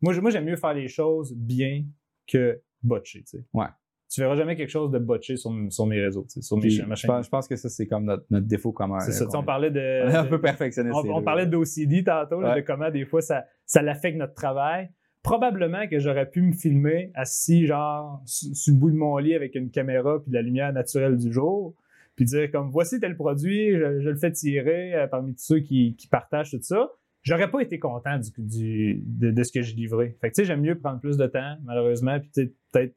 Moi, 0.00 0.30
j'aime 0.30 0.44
mieux 0.44 0.56
faire 0.56 0.74
les 0.74 0.88
choses 0.88 1.34
bien 1.34 1.84
que 2.26 2.60
botcher, 2.82 3.20
tu 3.20 3.38
sais. 3.38 3.44
Ouais. 3.52 3.66
Tu 4.10 4.20
verras 4.20 4.36
jamais 4.36 4.54
quelque 4.54 4.70
chose 4.70 4.90
de 4.90 4.98
botché 4.98 5.36
sur, 5.36 5.50
sur 5.70 5.86
mes 5.86 6.00
réseaux, 6.00 6.22
tu 6.24 6.34
sais, 6.34 6.42
sur 6.42 6.56
mes 6.56 6.68
ma 6.86 6.94
je, 6.94 7.06
pense, 7.06 7.24
je 7.24 7.30
pense 7.30 7.48
que 7.48 7.56
ça, 7.56 7.68
c'est 7.68 7.86
comme 7.86 8.04
notre, 8.04 8.24
notre 8.30 8.46
défaut 8.46 8.70
commun. 8.70 9.00
C'est 9.00 9.12
ça, 9.12 9.26
on 9.34 9.42
parlait 9.42 9.70
de... 9.70 9.80
on 10.06 10.10
est 10.10 10.14
un 10.14 10.24
de- 10.24 10.28
peu 10.28 10.40
perfectionniste. 10.40 10.94
on, 10.94 11.22
parlait 11.22 11.46
d'OCD 11.46 12.04
tantôt, 12.04 12.40
là, 12.40 12.54
de 12.54 12.60
comment 12.60 12.90
des 12.90 13.06
fois 13.06 13.22
ça, 13.22 13.44
ça 13.66 13.82
l'affecte 13.82 14.16
notre 14.16 14.34
travail. 14.34 14.90
Probablement 15.22 15.88
que 15.88 15.98
j'aurais 15.98 16.28
pu 16.28 16.42
me 16.42 16.52
filmer 16.52 17.10
assis, 17.14 17.66
genre, 17.66 18.20
sur, 18.26 18.54
sur 18.54 18.74
le 18.74 18.78
bout 18.78 18.90
de 18.90 18.96
mon 18.96 19.16
lit 19.16 19.34
avec 19.34 19.54
une 19.54 19.70
caméra 19.70 20.22
puis 20.22 20.30
la 20.32 20.42
lumière 20.42 20.72
naturelle 20.72 21.16
du 21.16 21.32
jour, 21.32 21.74
puis 22.16 22.24
dire 22.24 22.50
comme 22.50 22.70
voici 22.70 23.00
tel 23.00 23.16
produit, 23.16 23.72
je, 23.72 24.00
je 24.00 24.10
le 24.10 24.16
fais 24.16 24.32
tirer 24.32 24.94
euh, 24.94 25.06
parmi 25.06 25.34
tous 25.34 25.42
ceux 25.44 25.60
qui, 25.60 25.94
qui 25.96 26.06
partagent 26.08 26.50
tout 26.50 26.62
ça. 26.62 26.88
J'aurais 27.22 27.50
pas 27.50 27.60
été 27.60 27.78
content 27.78 28.18
du, 28.18 28.30
du- 28.38 29.02
de, 29.06 29.30
de 29.30 29.42
ce 29.42 29.50
que 29.52 29.62
je 29.62 29.74
livrais. 29.74 30.16
Fait 30.20 30.28
que 30.30 30.34
tu 30.34 30.42
sais, 30.42 30.44
j'aime 30.44 30.60
mieux 30.60 30.78
prendre 30.78 31.00
plus 31.00 31.16
de 31.16 31.26
temps, 31.26 31.56
malheureusement, 31.64 32.18
puis 32.20 32.52
peut-être 32.70 32.94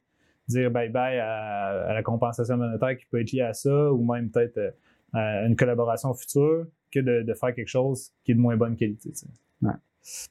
dire 0.48 0.69
bye 0.72 0.89
bye 0.89 1.18
à, 1.19 1.88
à 1.89 1.94
la 1.94 2.03
compensation 2.03 2.57
monétaire 2.57 2.98
qui 2.98 3.06
peut 3.06 3.22
être 3.22 3.31
liée 3.31 3.41
à 3.41 3.53
ça, 3.53 3.91
ou 3.94 4.03
même 4.03 4.30
peut-être 4.30 4.57
euh, 4.57 4.72
à 5.14 5.45
une 5.45 5.56
collaboration 5.56 6.14
future, 6.14 6.65
que 6.91 6.99
de, 6.99 7.23
de 7.23 7.34
faire 7.34 7.53
quelque 7.53 7.68
chose 7.69 8.11
qui 8.23 8.31
est 8.31 8.35
de 8.35 8.39
moins 8.39 8.56
bonne 8.57 8.76
qualité. 8.76 9.11
tu 9.11 9.15
sais. 9.19 9.27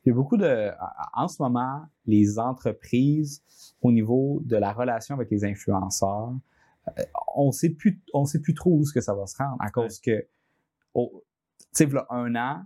Il 0.04 0.08
y 0.08 0.10
a 0.10 0.14
beaucoup 0.14 0.38
de. 0.38 0.70
En 1.12 1.28
ce 1.28 1.42
moment, 1.42 1.82
les 2.06 2.38
entreprises, 2.38 3.42
au 3.82 3.92
niveau 3.92 4.40
de 4.44 4.56
la 4.56 4.72
relation 4.72 5.14
avec 5.14 5.30
les 5.30 5.44
influenceurs, 5.44 6.32
on 7.36 7.50
sait 7.52 7.70
plus, 7.70 8.02
on 8.14 8.24
sait 8.24 8.40
plus 8.40 8.54
trop 8.54 8.70
où 8.76 8.84
ce 8.84 8.92
que 8.92 9.00
ça 9.00 9.14
va 9.14 9.26
se 9.26 9.36
rendre 9.36 9.56
à 9.60 9.70
cause 9.70 10.00
que, 10.00 10.26
tu 10.94 11.00
sais, 11.72 11.88
un 12.10 12.34
an, 12.36 12.62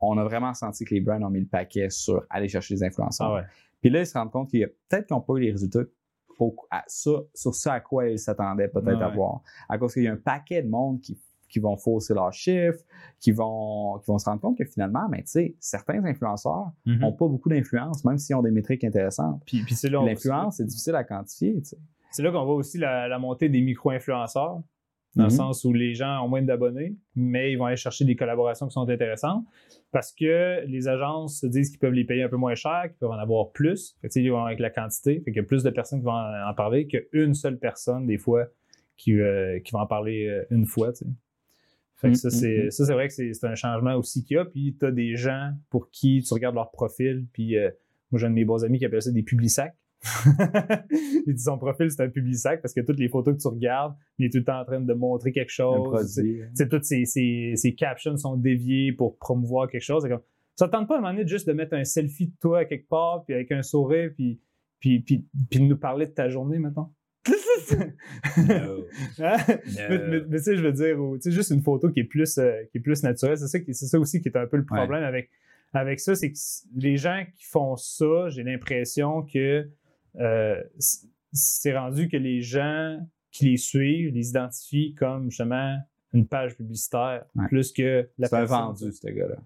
on 0.00 0.18
a 0.18 0.24
vraiment 0.24 0.54
senti 0.54 0.84
que 0.84 0.94
les 0.94 1.00
brands 1.00 1.22
ont 1.22 1.30
mis 1.30 1.40
le 1.40 1.46
paquet 1.46 1.88
sur 1.90 2.24
aller 2.30 2.48
chercher 2.48 2.74
les 2.74 2.84
influenceurs. 2.84 3.30
Ah 3.30 3.34
ouais. 3.36 3.46
Puis 3.80 3.90
là, 3.90 4.00
ils 4.00 4.06
se 4.06 4.14
rendent 4.16 4.30
compte 4.32 4.50
qu'il 4.50 4.60
y 4.60 4.64
a 4.64 4.68
peut-être 4.88 5.06
qu'ils 5.06 5.16
n'ont 5.16 5.20
pas 5.22 5.34
eu 5.34 5.40
les 5.40 5.52
résultats 5.52 5.80
à 6.70 6.82
ça, 6.88 7.10
sur 7.34 7.54
ce 7.54 7.68
à 7.68 7.78
quoi 7.78 8.08
ils 8.08 8.18
s'attendaient 8.18 8.66
peut-être 8.66 8.98
Ouais. 8.98 9.04
à 9.04 9.08
voir. 9.10 9.42
À 9.68 9.78
cause 9.78 9.92
qu'il 9.94 10.02
y 10.02 10.08
a 10.08 10.12
un 10.12 10.16
paquet 10.16 10.60
de 10.62 10.68
monde 10.68 11.00
qui, 11.00 11.16
qui 11.48 11.60
vont 11.60 11.76
fausser 11.76 12.14
leurs 12.14 12.32
chiffres, 12.32 12.82
qui 13.20 13.30
vont, 13.30 13.98
qui 14.00 14.06
vont 14.10 14.18
se 14.18 14.24
rendre 14.24 14.40
compte 14.40 14.58
que 14.58 14.64
finalement, 14.64 15.08
ben, 15.08 15.18
tu 15.20 15.26
sais, 15.28 15.56
certains 15.60 16.04
influenceurs 16.04 16.72
n'ont 16.84 17.12
pas 17.12 17.28
beaucoup 17.28 17.48
d'influence, 17.48 18.04
même 18.04 18.18
s'ils 18.18 18.34
ont 18.34 18.42
des 18.42 18.50
métriques 18.50 18.82
intéressantes. 18.82 19.40
Puis, 19.46 19.62
L'influence, 20.04 20.56
c'est 20.56 20.64
difficile 20.66 20.96
à 20.96 21.04
quantifier. 21.04 21.62
C'est 22.12 22.22
là 22.22 22.30
qu'on 22.30 22.44
voit 22.44 22.54
aussi 22.54 22.78
la, 22.78 23.08
la 23.08 23.18
montée 23.18 23.48
des 23.48 23.60
micro-influenceurs, 23.60 24.60
dans 25.14 25.24
le 25.24 25.28
Mhm. 25.30 25.36
sens 25.36 25.64
où 25.64 25.72
les 25.74 25.94
gens 25.94 26.24
ont 26.24 26.28
moins 26.28 26.40
d'abonnés, 26.40 26.96
mais 27.14 27.52
ils 27.52 27.56
vont 27.56 27.66
aller 27.66 27.76
chercher 27.76 28.04
des 28.06 28.16
collaborations 28.16 28.66
qui 28.66 28.72
sont 28.72 28.88
intéressantes 28.88 29.44
parce 29.90 30.10
que 30.10 30.64
les 30.66 30.88
agences 30.88 31.40
se 31.40 31.46
disent 31.46 31.68
qu'ils 31.68 31.78
peuvent 31.80 31.92
les 31.92 32.04
payer 32.04 32.22
un 32.22 32.30
peu 32.30 32.38
moins 32.38 32.54
cher, 32.54 32.84
qu'ils 32.84 32.96
peuvent 32.96 33.10
en 33.10 33.18
avoir 33.18 33.52
plus. 33.52 33.94
Fait 34.00 34.08
ils 34.16 34.30
vont 34.30 34.44
avec 34.46 34.58
la 34.58 34.70
quantité. 34.70 35.16
Fait 35.20 35.30
qu'il 35.30 35.36
y 35.36 35.44
a 35.44 35.46
plus 35.46 35.62
de 35.62 35.70
personnes 35.70 35.98
qui 35.98 36.06
vont 36.06 36.12
en, 36.12 36.48
en 36.48 36.54
parler 36.54 36.86
qu'une 36.86 37.34
seule 37.34 37.58
personne, 37.58 38.06
des 38.06 38.16
fois, 38.16 38.46
qui, 38.96 39.12
euh, 39.20 39.60
qui 39.60 39.72
va 39.72 39.80
en 39.80 39.86
parler 39.86 40.28
euh, 40.28 40.44
une 40.50 40.64
fois. 40.64 40.92
Fait 41.96 42.06
que 42.06 42.08
Mhm, 42.08 42.14
ça, 42.14 42.30
c'est 42.30 42.64
mhm. 42.64 42.70
ça, 42.70 42.86
c'est 42.86 42.92
vrai 42.94 43.08
que 43.08 43.12
c'est 43.14 43.44
un 43.46 43.54
changement 43.54 43.94
aussi 43.96 44.24
qu'il 44.24 44.36
y 44.36 44.40
a. 44.40 44.46
Puis 44.46 44.76
tu 44.80 44.86
as 44.86 44.90
des 44.92 45.14
gens 45.16 45.52
pour 45.68 45.90
qui 45.90 46.22
tu 46.26 46.32
regardes 46.32 46.54
leur 46.54 46.70
profil, 46.70 47.26
puis 47.34 47.58
euh, 47.58 47.70
moi 48.10 48.18
j'ai 48.18 48.26
un 48.26 48.30
de 48.30 48.34
mes 48.34 48.46
bons 48.46 48.64
amis 48.64 48.78
qui 48.78 48.86
appelle 48.86 49.02
ça 49.02 49.10
des 49.12 49.22
publisacs. 49.22 49.74
il 51.26 51.34
dit 51.34 51.42
son 51.42 51.58
profil, 51.58 51.90
c'est 51.90 52.02
un 52.02 52.08
publisac 52.08 52.60
parce 52.60 52.74
que 52.74 52.80
toutes 52.80 52.98
les 52.98 53.08
photos 53.08 53.36
que 53.36 53.40
tu 53.42 53.48
regardes, 53.48 53.94
il 54.18 54.26
est 54.26 54.30
tout 54.30 54.38
le 54.38 54.44
temps 54.44 54.60
en 54.60 54.64
train 54.64 54.80
de 54.80 54.92
montrer 54.94 55.32
quelque 55.32 55.50
chose. 55.52 55.76
Tu 56.22 56.48
sais, 56.54 56.68
toutes 56.68 56.84
ces 56.84 57.74
captions 57.78 58.16
sont 58.16 58.36
déviées 58.36 58.92
pour 58.92 59.16
promouvoir 59.18 59.68
quelque 59.68 59.82
chose. 59.84 60.02
C'est 60.02 60.08
comme, 60.08 60.22
Ça 60.56 60.66
ne 60.66 60.72
tente 60.72 60.88
pas 60.88 60.94
à 60.94 60.98
un 60.98 61.00
moment 61.00 61.14
donné 61.14 61.26
juste 61.26 61.46
de 61.46 61.52
mettre 61.52 61.74
un 61.74 61.84
selfie 61.84 62.26
de 62.26 62.34
toi 62.40 62.60
à 62.60 62.64
quelque 62.64 62.88
part, 62.88 63.24
puis 63.24 63.34
avec 63.34 63.52
un 63.52 63.62
sourire, 63.62 64.10
puis, 64.16 64.40
puis, 64.80 65.00
puis, 65.00 65.24
puis 65.50 65.60
de 65.60 65.64
nous 65.66 65.76
parler 65.76 66.06
de 66.06 66.12
ta 66.12 66.28
journée, 66.28 66.58
maintenant. 66.58 66.92
No. 68.48 68.84
Hein? 69.20 69.36
Mais, 69.88 69.98
mais- 69.98 70.20
mais 70.28 70.38
tu 70.38 70.42
sais, 70.42 70.56
je 70.56 70.62
veux 70.62 70.72
dire, 70.72 70.96
tu 71.14 71.20
sais, 71.20 71.30
juste 71.30 71.50
une 71.50 71.62
photo 71.62 71.88
qui 71.90 72.00
est 72.00 72.04
plus, 72.04 72.38
euh, 72.38 72.64
qui 72.70 72.78
est 72.78 72.80
plus 72.80 73.02
naturelle. 73.04 73.38
C'est 73.38 73.46
ça, 73.46 73.60
qui- 73.60 73.74
c'est 73.74 73.86
ça 73.86 73.98
aussi 74.00 74.20
qui 74.20 74.28
est 74.28 74.36
un 74.36 74.46
peu 74.46 74.56
le 74.56 74.64
problème 74.64 75.04
avec, 75.04 75.30
avec 75.72 76.00
ça, 76.00 76.14
c'est 76.16 76.30
que 76.32 76.36
les 76.76 76.96
gens 76.96 77.22
qui 77.34 77.44
font 77.44 77.76
ça, 77.76 78.28
j'ai 78.28 78.42
l'impression 78.42 79.22
que 79.22 79.68
euh, 80.20 80.62
c'est 81.32 81.76
rendu 81.76 82.08
que 82.08 82.16
les 82.16 82.42
gens 82.42 82.98
qui 83.30 83.50
les 83.50 83.56
suivent 83.56 84.12
les 84.12 84.28
identifient 84.30 84.94
comme 84.94 85.30
justement 85.30 85.78
une 86.12 86.26
page 86.26 86.56
publicitaire 86.56 87.24
Ouais. 87.34 87.46
plus 87.48 87.72
que 87.72 88.08
la 88.18 88.28
C'est 88.28 88.36
un 88.36 88.44
vendu, 88.44 88.92
ce 88.92 89.08
gars-là. 89.08 89.36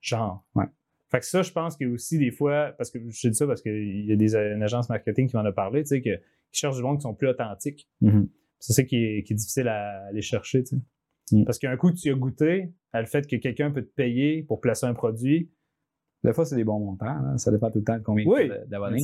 Genre. 0.00 0.46
Ouais. 0.54 0.64
Fait 1.10 1.20
que 1.20 1.26
ça, 1.26 1.42
je 1.42 1.52
pense 1.52 1.76
que 1.76 1.84
aussi 1.84 2.18
des 2.18 2.30
fois, 2.30 2.72
parce 2.78 2.90
que 2.90 2.98
je 2.98 3.28
dis 3.28 3.34
ça 3.34 3.46
parce 3.46 3.62
qu'il 3.62 4.06
y 4.06 4.12
a 4.12 4.16
des 4.16 4.34
une 4.34 4.62
agence 4.62 4.88
marketing 4.88 5.28
qui 5.28 5.36
m'en 5.36 5.44
a 5.44 5.52
parlé, 5.52 5.82
tu 5.82 5.88
sais, 5.88 6.02
que, 6.02 6.16
qui 6.50 6.60
cherchent 6.60 6.76
du 6.76 6.82
monde 6.82 6.96
qui 6.98 7.02
sont 7.02 7.14
plus 7.14 7.28
authentiques. 7.28 7.88
Mhm. 8.00 8.28
C'est 8.58 8.72
ça 8.72 8.82
qui 8.82 8.96
est, 8.96 9.22
qui 9.24 9.34
est 9.34 9.36
difficile 9.36 9.68
à 9.68 10.06
aller 10.06 10.22
chercher, 10.22 10.64
tu 10.64 10.76
sais. 10.76 10.82
Mm. 11.32 11.44
Parce 11.44 11.58
qu'un 11.58 11.76
coup, 11.76 11.92
tu 11.92 12.10
as 12.10 12.14
goûté 12.14 12.72
à 12.92 13.00
le 13.00 13.06
fait 13.06 13.26
que 13.26 13.36
quelqu'un 13.36 13.70
peut 13.70 13.82
te 13.82 13.92
payer 13.94 14.42
pour 14.42 14.60
placer 14.60 14.86
un 14.86 14.94
produit. 14.94 15.50
Des 16.24 16.32
fois, 16.32 16.44
c'est 16.44 16.56
des 16.56 16.64
bons 16.64 16.78
montants. 16.80 17.36
Ça 17.38 17.50
dépend 17.50 17.70
tout 17.70 17.78
le 17.78 17.84
temps 17.84 17.98
de 17.98 18.02
combien 18.02 18.24
Oui. 18.26 18.50
d'abonnés. 18.68 19.02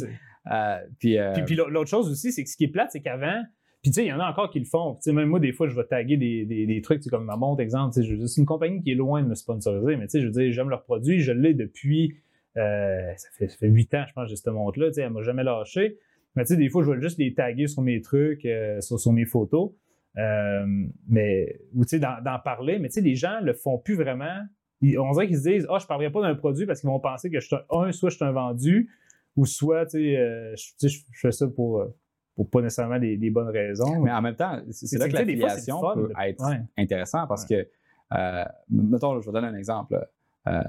Euh, 0.50 0.78
puis, 0.98 1.18
euh, 1.18 1.32
Puis, 1.34 1.42
puis 1.44 1.54
l'au- 1.56 1.68
l'autre 1.68 1.90
chose 1.90 2.10
aussi, 2.10 2.32
c'est 2.32 2.42
que 2.44 2.48
ce 2.50 2.56
qui 2.56 2.64
est 2.64 2.68
plate, 2.68 2.88
c'est 2.92 3.00
qu'avant, 3.00 3.42
puis 3.82 3.90
tu 3.90 3.96
sais, 3.96 4.04
il 4.06 4.08
y 4.08 4.12
en 4.12 4.20
a 4.20 4.28
encore 4.30 4.50
qui 4.50 4.58
le 4.58 4.64
font. 4.64 4.94
Tu 4.96 5.02
sais, 5.02 5.12
même 5.12 5.28
moi, 5.28 5.38
des 5.40 5.52
fois, 5.52 5.66
je 5.68 5.74
vais 5.76 5.84
taguer 5.84 6.16
des, 6.16 6.44
des, 6.46 6.66
des 6.66 6.80
trucs, 6.82 7.02
comme 7.08 7.24
ma 7.26 7.36
montre, 7.36 7.60
exemple. 7.62 7.94
tu 7.94 8.02
sais, 8.04 8.26
C'est 8.26 8.40
une 8.40 8.46
compagnie 8.46 8.82
qui 8.82 8.92
est 8.92 8.94
loin 8.94 9.22
de 9.22 9.28
me 9.28 9.34
sponsoriser, 9.34 9.96
mais 9.96 10.06
tu 10.06 10.12
sais, 10.12 10.20
je 10.20 10.26
veux 10.26 10.32
dire, 10.32 10.50
j'aime 10.52 10.68
leur 10.70 10.82
produit, 10.84 11.20
je 11.20 11.32
l'ai 11.32 11.54
depuis, 11.54 12.14
euh, 12.56 13.12
ça 13.16 13.28
fait 13.38 13.48
ça 13.48 13.56
fait 13.58 13.68
huit 13.68 13.92
ans, 13.94 14.04
je 14.08 14.12
pense, 14.14 14.28
j'ai 14.28 14.36
cette 14.36 14.52
montre-là, 14.52 14.88
tu 14.88 14.94
sais, 14.94 15.02
elle 15.02 15.12
m'a 15.12 15.22
jamais 15.22 15.44
lâché. 15.44 15.98
Mais 16.36 16.44
tu 16.44 16.54
sais, 16.54 16.56
des 16.56 16.68
fois, 16.68 16.82
je 16.84 16.90
vais 16.92 17.00
juste 17.00 17.18
les 17.18 17.34
taguer 17.34 17.66
sur 17.66 17.82
mes 17.82 18.00
trucs, 18.00 18.44
euh, 18.44 18.80
sur, 18.80 18.98
sur 19.00 19.12
mes 19.12 19.24
photos. 19.26 19.72
Euh, 20.18 20.66
mais, 21.08 21.60
ou 21.74 21.84
tu 21.84 21.90
sais, 21.90 21.98
d'en 22.00 22.20
d'en 22.24 22.38
parler, 22.40 22.78
mais 22.78 22.88
tu 22.88 22.94
sais, 22.94 23.00
les 23.00 23.14
gens 23.14 23.40
le 23.42 23.52
font 23.52 23.78
plus 23.78 23.94
vraiment. 23.94 24.36
Ils- 24.80 24.98
on 24.98 25.10
dirait 25.12 25.26
qu'ils 25.28 25.38
se 25.38 25.48
disent, 25.48 25.66
ah, 25.70 25.78
je 25.78 25.86
parlerai 25.86 26.10
pas 26.10 26.22
d'un 26.22 26.34
produit 26.34 26.66
parce 26.66 26.80
qu'ils 26.80 26.88
vont 26.90 27.00
penser 27.00 27.30
que 27.30 27.38
je 27.40 27.46
suis 27.46 27.56
un, 27.56 27.78
un, 27.80 27.92
soit 27.92 28.10
je 28.10 28.16
suis 28.16 28.24
un 28.24 28.32
vendu, 28.32 28.90
ou 29.36 29.46
soit, 29.46 29.86
tu 29.86 29.92
sais, 29.92 30.16
euh, 30.16 30.54
je, 30.56 30.88
fais 31.12 31.32
ça 31.32 31.46
pour, 31.48 31.80
euh, 31.80 31.94
pour 32.34 32.48
pas 32.50 32.62
nécessairement 32.62 32.98
des, 32.98 33.16
des 33.16 33.30
bonnes 33.30 33.48
raisons. 33.50 34.00
mais 34.02 34.10
en 34.10 34.22
même 34.22 34.34
temps, 34.36 34.60
c'est 34.70 34.98
là 34.98 35.06
que, 35.06 35.12
que 35.12 35.16
l'affiliation 35.18 35.80
peut 35.94 36.08
de- 36.08 36.12
être 36.24 36.44
Ouais. 36.48 36.60
intéressant 36.78 37.26
parce 37.26 37.44
que, 37.44 37.66
euh, 38.14 38.44
mettons, 38.70 39.20
je 39.20 39.26
vais 39.26 39.32
donner 39.32 39.48
un 39.48 39.54
exemple. 39.56 40.04
Euh, 40.48 40.62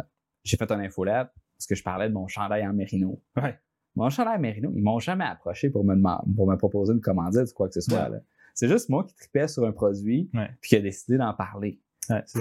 J'ai 0.43 0.57
fait 0.57 0.71
une 0.71 0.81
infolette 0.81 1.29
parce 1.57 1.67
que 1.67 1.75
je 1.75 1.83
parlais 1.83 2.09
de 2.09 2.13
mon 2.13 2.27
chandail 2.27 2.65
en 2.67 2.73
mérino. 2.73 3.21
Ouais. 3.41 3.57
Mon 3.95 4.09
chandail 4.09 4.37
en 4.37 4.39
mérino, 4.39 4.71
ils 4.75 4.81
m'ont 4.83 4.99
jamais 4.99 5.25
approché 5.25 5.69
pour 5.69 5.83
me, 5.83 5.95
pour 6.35 6.47
me 6.49 6.55
proposer 6.55 6.93
une 6.93 7.01
commandite 7.01 7.49
ou 7.51 7.53
quoi 7.55 7.67
que 7.67 7.73
ce 7.75 7.81
soit. 7.81 8.09
C'est 8.53 8.67
juste 8.67 8.89
moi 8.89 9.05
qui 9.05 9.15
tripais 9.15 9.47
sur 9.47 9.65
un 9.65 9.71
produit 9.71 10.29
puis 10.61 10.69
qui 10.69 10.75
a 10.75 10.81
décidé 10.81 11.17
d'en 11.17 11.33
parler. 11.33 11.79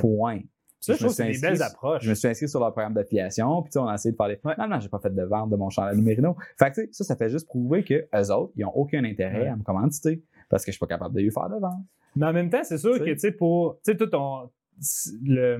Point. 0.00 0.40
Ça, 0.80 0.94
je 0.94 0.98
trouve 0.98 1.10
que 1.10 1.14
c'est 1.16 1.30
des 1.30 1.38
belles 1.40 1.62
approches. 1.62 2.02
Je 2.04 2.10
me 2.10 2.14
suis 2.14 2.26
inscrit 2.28 2.48
sur 2.48 2.58
leur 2.60 2.72
programme 2.72 2.94
d'affiliation, 2.94 3.62
puis 3.62 3.72
on 3.78 3.86
a 3.86 3.94
essayé 3.94 4.12
de 4.12 4.16
parler. 4.16 4.40
Ouais. 4.44 4.54
Non, 4.58 4.66
non, 4.66 4.80
j'ai 4.80 4.88
pas 4.88 4.98
fait 4.98 5.14
de 5.14 5.22
vente 5.22 5.50
de 5.50 5.56
mon 5.56 5.68
chandail 5.70 6.00
Mérino. 6.00 6.36
Fait 6.58 6.70
que 6.70 6.76
tu 6.76 6.86
sais, 6.86 6.88
ça, 6.92 7.04
ça 7.04 7.16
fait 7.16 7.28
juste 7.28 7.46
prouver 7.46 7.84
que 7.84 8.06
eux 8.14 8.30
autres, 8.32 8.52
ils 8.56 8.64
ont 8.64 8.74
aucun 8.74 9.04
intérêt 9.04 9.42
Ouais. 9.42 9.48
à 9.48 9.56
me 9.56 9.62
commanditer 9.62 10.22
parce 10.48 10.64
que 10.64 10.72
je 10.72 10.76
suis 10.76 10.80
pas 10.80 10.86
capable 10.86 11.14
de 11.14 11.20
lui 11.20 11.30
faire 11.30 11.48
de 11.50 11.60
vente. 11.60 11.84
Mais 12.16 12.26
en 12.26 12.32
même 12.32 12.50
temps, 12.50 12.64
c'est 12.64 12.78
sûr 12.78 12.98
que, 12.98 13.10
tu 13.12 13.18
sais, 13.18 13.30
pour, 13.32 13.74
tu 13.84 13.92
sais, 13.92 13.96
tout 13.96 14.06
ton, 14.06 14.50
le, 15.22 15.58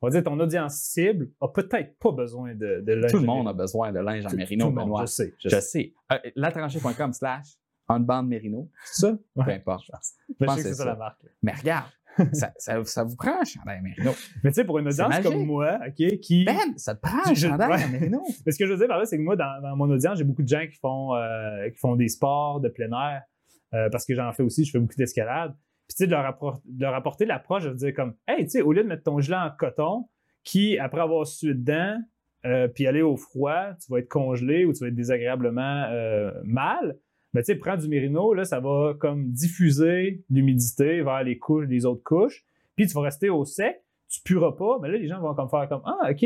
on 0.00 0.06
va 0.06 0.10
dire, 0.10 0.24
ton 0.24 0.38
audience 0.40 0.74
cible 0.76 1.30
a 1.40 1.48
peut-être 1.48 1.98
pas 1.98 2.12
besoin 2.12 2.54
de, 2.54 2.80
de 2.80 2.92
linge 2.94 3.10
Tout 3.10 3.16
le 3.18 3.22
de 3.22 3.26
monde 3.26 3.48
a 3.48 3.52
besoin 3.52 3.92
de 3.92 4.00
linge 4.00 4.26
en 4.26 4.30
Tout- 4.30 4.36
Mérino, 4.36 4.64
tout 4.66 4.70
le 4.70 4.76
monde, 4.76 4.84
Benoît. 4.86 5.02
Je 5.02 5.06
sais, 5.10 5.34
je 5.38 5.48
Je 5.48 5.54
sais. 5.56 5.60
sais. 5.60 5.94
Euh, 6.12 7.12
slash 7.12 7.46
on 7.90 8.00
bande 8.00 8.28
Mérino. 8.28 8.68
C'est 8.84 9.06
ça? 9.06 9.18
Ouais. 9.36 9.44
Peu 9.44 9.50
importe. 9.52 9.90
Mais 10.28 10.34
je 10.40 10.44
pense 10.46 10.56
sais 10.56 10.62
que 10.62 10.68
c'est 10.68 10.74
ça 10.74 10.84
la 10.84 10.94
marque. 10.96 11.24
Mais 11.42 11.52
regarde, 11.52 11.86
ça, 12.32 12.52
ça, 12.56 12.84
ça 12.84 13.04
vous 13.04 13.16
prend 13.16 13.40
un 13.40 13.44
chandail 13.44 13.80
Mérino. 13.82 14.12
Mais 14.42 14.50
tu 14.50 14.54
sais, 14.54 14.64
pour 14.64 14.78
une 14.78 14.88
audience 14.88 15.20
comme 15.20 15.44
moi, 15.44 15.78
OK, 15.86 16.18
qui. 16.20 16.44
Ben, 16.44 16.56
ça 16.76 16.94
te 16.94 17.00
prend 17.00 17.30
un 17.30 17.34
chandail 17.34 17.70
ouais. 17.70 17.84
en 17.84 17.88
Mérino. 17.88 18.22
Mais 18.46 18.52
ce 18.52 18.58
que 18.58 18.66
je 18.66 18.72
veux 18.72 18.78
dire 18.78 18.88
par 18.88 18.98
là, 18.98 19.04
c'est 19.04 19.16
que 19.16 19.22
moi, 19.22 19.36
dans, 19.36 19.60
dans 19.62 19.76
mon 19.76 19.90
audience, 19.90 20.18
j'ai 20.18 20.24
beaucoup 20.24 20.42
de 20.42 20.48
gens 20.48 20.66
qui 20.66 20.78
font, 20.78 21.14
euh, 21.14 21.68
qui 21.70 21.78
font 21.78 21.96
des 21.96 22.08
sports 22.08 22.60
de 22.60 22.68
plein 22.68 22.90
air, 22.90 23.22
euh, 23.74 23.88
parce 23.90 24.04
que 24.04 24.14
j'en 24.14 24.32
fais 24.32 24.42
aussi, 24.42 24.64
je 24.64 24.70
fais 24.70 24.78
beaucoup 24.78 24.96
d'escalade. 24.96 25.54
Puis, 25.88 25.96
tu 25.96 26.04
sais, 26.04 26.06
de 26.06 26.14
de 26.14 26.82
leur 26.82 26.94
apporter 26.94 27.24
l'approche, 27.24 27.64
je 27.64 27.68
veux 27.70 27.76
dire 27.76 27.94
comme, 27.94 28.14
hey, 28.26 28.44
tu 28.44 28.50
sais, 28.50 28.62
au 28.62 28.72
lieu 28.72 28.82
de 28.82 28.88
mettre 28.88 29.04
ton 29.04 29.20
gilet 29.20 29.36
en 29.36 29.50
coton, 29.56 30.08
qui, 30.44 30.78
après 30.78 31.00
avoir 31.00 31.26
sué 31.26 31.54
dedans, 31.54 31.98
euh, 32.46 32.68
puis 32.68 32.86
aller 32.86 33.02
au 33.02 33.16
froid, 33.16 33.74
tu 33.82 33.90
vas 33.90 33.98
être 33.98 34.08
congelé 34.08 34.64
ou 34.64 34.72
tu 34.72 34.80
vas 34.80 34.88
être 34.88 34.94
désagréablement 34.94 35.88
mal, 36.44 36.96
ben, 37.34 37.40
tu 37.40 37.46
sais, 37.46 37.54
prends 37.56 37.76
du 37.76 37.88
mérino, 37.88 38.32
là, 38.34 38.44
ça 38.44 38.60
va 38.60 38.94
comme 38.98 39.30
diffuser 39.30 40.22
l'humidité 40.30 41.02
vers 41.02 41.22
les 41.22 41.38
couches, 41.38 41.66
les 41.68 41.84
autres 41.84 42.02
couches, 42.02 42.44
puis 42.76 42.86
tu 42.86 42.94
vas 42.94 43.02
rester 43.02 43.28
au 43.28 43.44
sec, 43.44 43.82
tu 44.08 44.20
pueras 44.22 44.52
pas, 44.52 44.78
mais 44.80 44.88
là, 44.88 44.96
les 44.96 45.06
gens 45.08 45.20
vont 45.20 45.34
comme 45.34 45.50
faire 45.50 45.68
comme, 45.68 45.82
ah, 45.84 46.10
OK. 46.10 46.24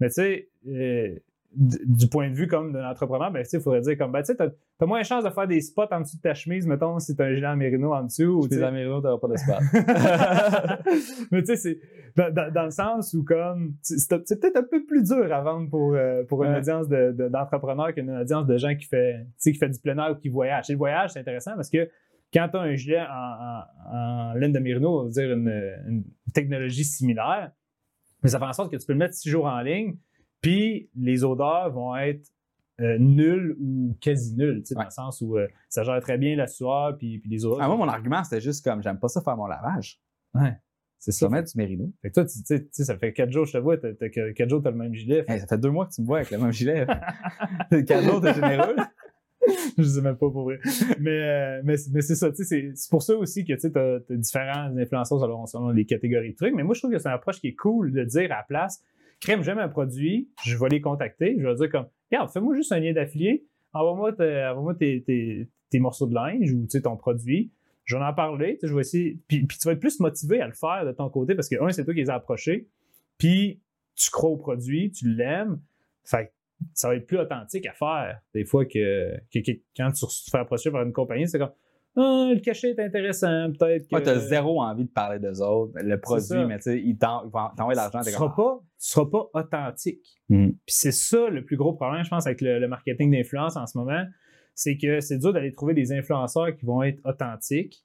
Mais 0.00 0.08
tu 0.08 0.14
sais, 0.14 0.48
euh, 0.68 1.16
du 1.60 2.06
point 2.08 2.30
de 2.30 2.34
vue 2.34 2.46
comme 2.46 2.72
d'un 2.72 2.88
entrepreneur, 2.88 3.32
ben, 3.32 3.42
tu 3.44 3.56
il 3.56 3.60
faudrait 3.60 3.80
dire 3.80 3.98
comme, 3.98 4.12
ben, 4.12 4.20
tu 4.20 4.26
sais, 4.26 4.36
t'as 4.36 4.48
t'as 4.78 4.86
moins 4.86 5.00
de 5.00 5.04
chance 5.04 5.24
de 5.24 5.30
faire 5.30 5.48
des 5.48 5.60
spots 5.60 5.88
en 5.90 6.00
dessous 6.02 6.16
de 6.16 6.22
ta 6.22 6.32
chemise, 6.34 6.66
mettons, 6.68 7.00
si 7.00 7.16
t'as 7.16 7.24
un 7.24 7.34
gilet 7.34 7.48
en 7.48 7.56
mérino 7.56 7.92
en 7.92 8.04
dessous. 8.04 8.22
Ou, 8.24 8.42
Si 8.44 8.50
tu 8.50 8.56
t'es 8.58 8.64
en 8.64 8.70
Mérino, 8.70 9.00
t'auras 9.00 9.18
pas 9.18 9.26
de 9.28 9.36
spot. 9.36 9.56
mais 11.32 11.40
tu 11.42 11.46
sais, 11.46 11.56
c'est 11.56 11.80
dans, 12.16 12.32
dans- 12.32 12.52
dans 12.52 12.64
le 12.64 12.70
sens 12.70 13.12
où 13.14 13.24
comme 13.24 13.74
c'est 13.82 14.08
peut-être 14.08 14.56
un 14.56 14.62
peu 14.62 14.84
plus 14.84 15.02
dur 15.02 15.32
à 15.32 15.40
vendre 15.42 15.68
pour, 15.70 15.94
euh, 15.94 16.22
pour 16.24 16.44
une 16.44 16.52
Ouais. 16.52 16.58
audience 16.58 16.88
de- 16.88 17.12
de- 17.12 17.28
d'entrepreneurs 17.28 17.92
qu'une 17.92 18.10
audience 18.10 18.46
de 18.46 18.56
gens 18.56 18.74
qui 18.76 18.86
fait, 18.86 19.26
tu 19.42 19.52
qui 19.52 19.58
fait 19.58 19.68
du 19.68 19.78
plein 19.80 19.98
air 19.98 20.12
ou 20.12 20.14
qui 20.20 20.28
voyage. 20.28 20.70
Et 20.70 20.72
le 20.74 20.78
voyage, 20.78 21.10
c'est 21.12 21.20
intéressant 21.20 21.54
parce 21.56 21.70
que 21.70 21.88
quand 22.32 22.48
tu 22.50 22.56
as 22.56 22.60
un 22.60 22.74
gilet 22.74 23.00
en, 23.00 23.04
en- 23.92 23.96
en 24.30 24.34
laine 24.34 24.52
de 24.52 24.58
mérino, 24.58 25.00
on 25.00 25.04
va 25.04 25.10
dire 25.10 25.32
une, 25.32 25.48
une 25.88 26.04
technologie 26.34 26.84
similaire, 26.84 27.50
mais 28.22 28.28
ça 28.30 28.38
fait 28.38 28.44
en 28.44 28.52
sorte 28.52 28.70
que 28.70 28.76
tu 28.76 28.86
peux 28.86 28.92
le 28.92 28.98
mettre 28.98 29.14
six 29.14 29.28
jours 29.30 29.46
en 29.46 29.60
ligne, 29.60 29.96
puis 30.40 30.90
les 30.96 31.24
odeurs 31.24 31.70
vont 31.72 31.96
être 31.96 32.28
euh, 32.80 32.96
nulles 32.98 33.56
ou 33.60 33.96
quasi 34.00 34.34
nulles, 34.36 34.60
tu 34.60 34.66
sais, 34.66 34.74
dans 34.74 34.84
le 34.84 34.90
sens 34.90 35.20
où 35.20 35.36
euh, 35.36 35.48
ça 35.68 35.82
gère 35.82 36.00
très 36.00 36.16
bien 36.16 36.36
la 36.36 36.46
sueur, 36.46 36.96
puis, 36.96 37.18
puis 37.18 37.30
les 37.30 37.44
odeurs. 37.44 37.60
Ah, 37.60 37.66
moi, 37.66 37.76
mon 37.76 37.88
argument, 37.88 38.22
c'était 38.22 38.40
juste 38.40 38.64
comme, 38.64 38.82
j'aime 38.82 38.98
pas 38.98 39.08
ça 39.08 39.20
faire 39.20 39.36
mon 39.36 39.46
lavage. 39.46 40.00
Ouais. 40.34 40.56
C'est 41.00 41.12
ça, 41.12 41.28
mettre 41.28 41.50
du 41.50 41.56
Mérino. 41.56 41.92
Fait 42.02 42.08
que 42.08 42.14
toi, 42.14 42.24
tu 42.24 42.32
sais, 42.44 42.68
ça 42.72 42.98
fait 42.98 43.12
quatre 43.12 43.30
jours 43.30 43.44
que 43.44 43.50
je 43.50 43.58
te 43.58 43.62
vois, 43.62 43.78
t'as, 43.78 43.94
t'as 43.94 44.08
que- 44.08 44.32
quatre 44.32 44.48
jours, 44.50 44.62
t'as 44.62 44.70
le 44.70 44.76
même 44.76 44.94
gilet. 44.94 45.24
Hey, 45.28 45.40
ça 45.40 45.46
fait 45.46 45.58
deux 45.58 45.70
mois 45.70 45.86
que 45.86 45.92
tu 45.92 46.02
me 46.02 46.06
vois 46.06 46.18
avec 46.18 46.30
le 46.30 46.38
même 46.38 46.52
gilet. 46.52 46.86
Quatre 47.86 48.04
jours, 48.04 48.20
t'es 48.20 48.34
généreux. 48.34 48.74
je 49.78 49.82
sais 49.84 50.00
même 50.00 50.16
pas 50.16 50.30
pour 50.30 50.44
vrai. 50.44 50.58
Mais, 50.98 51.10
euh, 51.10 51.60
mais, 51.64 51.76
mais 51.92 52.00
c'est 52.00 52.16
ça, 52.16 52.30
tu 52.30 52.38
sais, 52.38 52.44
c'est, 52.44 52.72
c'est 52.74 52.90
pour 52.90 53.02
ça 53.02 53.14
aussi 53.16 53.44
que 53.44 53.52
tu 53.54 53.70
t'as 53.72 53.98
différents 54.10 54.76
influenceurs 54.76 55.20
selon, 55.20 55.46
selon 55.46 55.70
les 55.70 55.84
catégories 55.84 56.32
de 56.32 56.36
trucs. 56.36 56.54
Mais 56.54 56.64
moi, 56.64 56.74
je 56.74 56.80
trouve 56.80 56.92
que 56.92 56.98
c'est 56.98 57.08
une 57.08 57.14
approche 57.14 57.40
qui 57.40 57.48
est 57.48 57.54
cool 57.54 57.92
de 57.92 58.04
dire 58.04 58.32
à 58.32 58.38
la 58.38 58.42
place, 58.42 58.82
crème, 59.20 59.42
j'aime 59.42 59.58
un 59.58 59.68
produit, 59.68 60.28
je 60.44 60.56
vais 60.56 60.68
les 60.68 60.80
contacter, 60.80 61.36
je 61.38 61.46
vais 61.46 61.54
dire 61.54 61.70
comme, 61.70 61.86
regarde, 62.10 62.30
fais-moi 62.30 62.54
juste 62.54 62.72
un 62.72 62.80
lien 62.80 62.92
d'affilié, 62.92 63.44
envoie-moi, 63.72 64.12
tes- 64.12 64.44
envoie-moi 64.46 64.74
tes, 64.74 65.02
tes, 65.02 65.48
tes 65.70 65.78
morceaux 65.80 66.06
de 66.06 66.14
linge 66.14 66.52
ou 66.52 66.66
ton 66.82 66.96
produit. 66.96 67.50
Je 67.84 67.96
vais 67.96 68.02
en 68.04 68.12
parler, 68.12 68.58
je 68.62 68.74
vais 68.74 68.80
essayer. 68.82 69.18
Puis, 69.28 69.46
puis 69.46 69.56
tu 69.58 69.66
vas 69.66 69.72
être 69.72 69.80
plus 69.80 69.98
motivé 70.00 70.40
à 70.42 70.46
le 70.46 70.52
faire 70.52 70.84
de 70.84 70.92
ton 70.92 71.08
côté 71.08 71.34
parce 71.34 71.48
que, 71.48 71.56
un, 71.62 71.70
c'est 71.70 71.84
toi 71.84 71.94
qui 71.94 72.00
les 72.00 72.10
as 72.10 72.14
approchés. 72.16 72.68
Puis 73.16 73.60
tu 73.94 74.10
crois 74.10 74.28
au 74.30 74.36
produit, 74.36 74.90
tu 74.92 75.08
l'aimes. 75.14 75.58
Fait 76.04 76.32
ça 76.74 76.88
va 76.88 76.96
être 76.96 77.06
plus 77.06 77.18
authentique 77.18 77.64
à 77.66 77.72
faire. 77.72 78.20
Des 78.34 78.44
fois 78.44 78.66
que, 78.66 79.14
que- 79.32 79.38
que- 79.38 79.58
quand 79.76 79.90
tu 79.92 80.04
te 80.06 80.30
fais 80.30 80.38
approcher 80.38 80.70
par 80.70 80.82
une 80.82 80.92
compagnie, 80.92 81.26
c'est 81.28 81.38
comme 81.38 81.52
Ah, 82.00 82.30
le 82.32 82.38
cachet 82.40 82.70
est 82.70 82.78
intéressant, 82.80 83.50
peut-être 83.58 83.82
que. 83.84 83.88
Moi, 83.90 84.00
t'as 84.00 84.18
zéro 84.20 84.62
envie 84.62 84.84
de 84.84 84.90
parler 84.90 85.18
d'eux 85.18 85.42
autres. 85.42 85.72
Le 85.82 85.98
produit, 85.98 86.44
mais 86.46 86.56
tu 86.58 86.62
sais, 86.62 86.80
ils 86.80 86.96
t'en- 86.96 87.24
ils 87.24 87.30
vont 87.30 87.48
t'envoyer 87.56 87.76
de 87.76 87.82
l'argent. 87.82 87.98
Tu 87.98 88.04
t'es 88.06 88.10
seras 88.12 88.28
pas, 88.36 88.60
tu 88.80 88.86
seras 88.88 89.06
pas 89.06 89.28
authentique. 89.34 90.06
Mhm. 90.28 90.52
Puis 90.52 90.74
c'est 90.76 90.92
ça 90.92 91.28
le 91.28 91.44
plus 91.44 91.56
gros 91.56 91.72
problème, 91.72 92.04
je 92.04 92.10
pense, 92.10 92.26
avec 92.26 92.40
le, 92.40 92.60
le 92.60 92.68
marketing 92.68 93.10
d'influence 93.10 93.56
en 93.56 93.66
ce 93.66 93.76
moment. 93.76 94.04
C'est 94.54 94.76
que 94.76 95.00
c'est 95.00 95.18
dur 95.18 95.32
d'aller 95.32 95.52
trouver 95.52 95.74
des 95.74 95.92
influenceurs 95.92 96.54
qui 96.54 96.64
vont 96.66 96.82
être 96.82 97.00
authentiques 97.04 97.84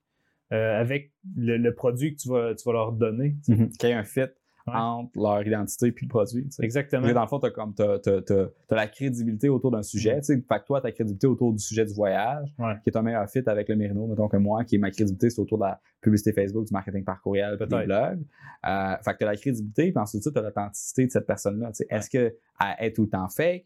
euh, 0.52 0.80
avec 0.80 1.12
le, 1.36 1.58
le 1.58 1.74
produit 1.74 2.16
que 2.16 2.22
tu 2.22 2.30
vas, 2.30 2.54
tu 2.56 2.64
vas 2.66 2.74
leur 2.74 2.92
donner. 2.92 3.36
Qu'il 3.80 3.90
y 3.90 3.92
ait 3.92 3.96
un 3.96 4.04
fit 4.04 4.22
Ouais. 4.66 4.74
entre 4.76 5.12
leur 5.22 5.46
identité 5.46 5.88
et 5.88 5.96
le 6.02 6.08
produit. 6.08 6.48
tu. 6.48 6.64
Exactement. 6.64 7.06
Que 7.06 7.12
dans 7.12 7.22
le 7.24 7.28
fond, 7.28 7.38
comme 7.54 7.74
t'as- 7.74 8.00
t'as 8.00 8.76
la 8.76 8.88
crédibilité 8.88 9.50
autour 9.50 9.72
d'un 9.72 9.84
sujet. 9.84 10.22
tu. 10.22 10.34
Fait 10.48 10.60
que 10.60 10.66
toi, 10.66 10.80
ta 10.80 10.90
crédibilité 10.92 11.28
autour 11.28 11.52
du 11.52 11.60
sujet 11.60 11.86
du 11.86 11.94
voyage, 11.94 12.54
Ouais. 12.58 12.74
qui 12.82 12.90
est 12.90 12.96
un 12.98 13.02
meilleur 13.02 13.28
fit 13.30 13.44
avec 13.46 13.68
le 13.68 13.76
Mérino, 13.76 14.08
mettons 14.08 14.30
que 14.30 14.38
moi, 14.38 14.64
qui 14.64 14.76
est 14.76 14.80
ma 14.80 14.90
crédibilité, 14.90 15.30
c'est 15.30 15.42
autour 15.42 15.58
de 15.58 15.64
la 15.64 15.82
publicité 16.00 16.32
Facebook, 16.32 16.66
du 16.66 16.72
marketing 16.74 17.04
par 17.04 17.22
courriel, 17.22 17.58
puis 17.58 17.68
des 17.68 17.76
Peut-être. 17.76 17.86
blogs. 17.88 18.24
Euh, 18.66 18.96
fait 19.04 19.12
que 19.14 19.18
t'as 19.18 19.26
la 19.26 19.36
crédibilité, 19.36 19.92
puis 19.92 20.00
ensuite, 20.02 20.24
tu 20.24 20.40
as 20.40 20.42
l'authenticité 20.42 21.06
de 21.08 21.12
cette 21.12 21.28
personne-là. 21.28 21.72
tu. 21.74 21.84
Est-ce 21.90 22.10
qu'elle 22.10 22.34
est 22.80 22.94
tout 22.96 23.04
le 23.04 23.10
temps 23.10 23.28
fake 23.28 23.66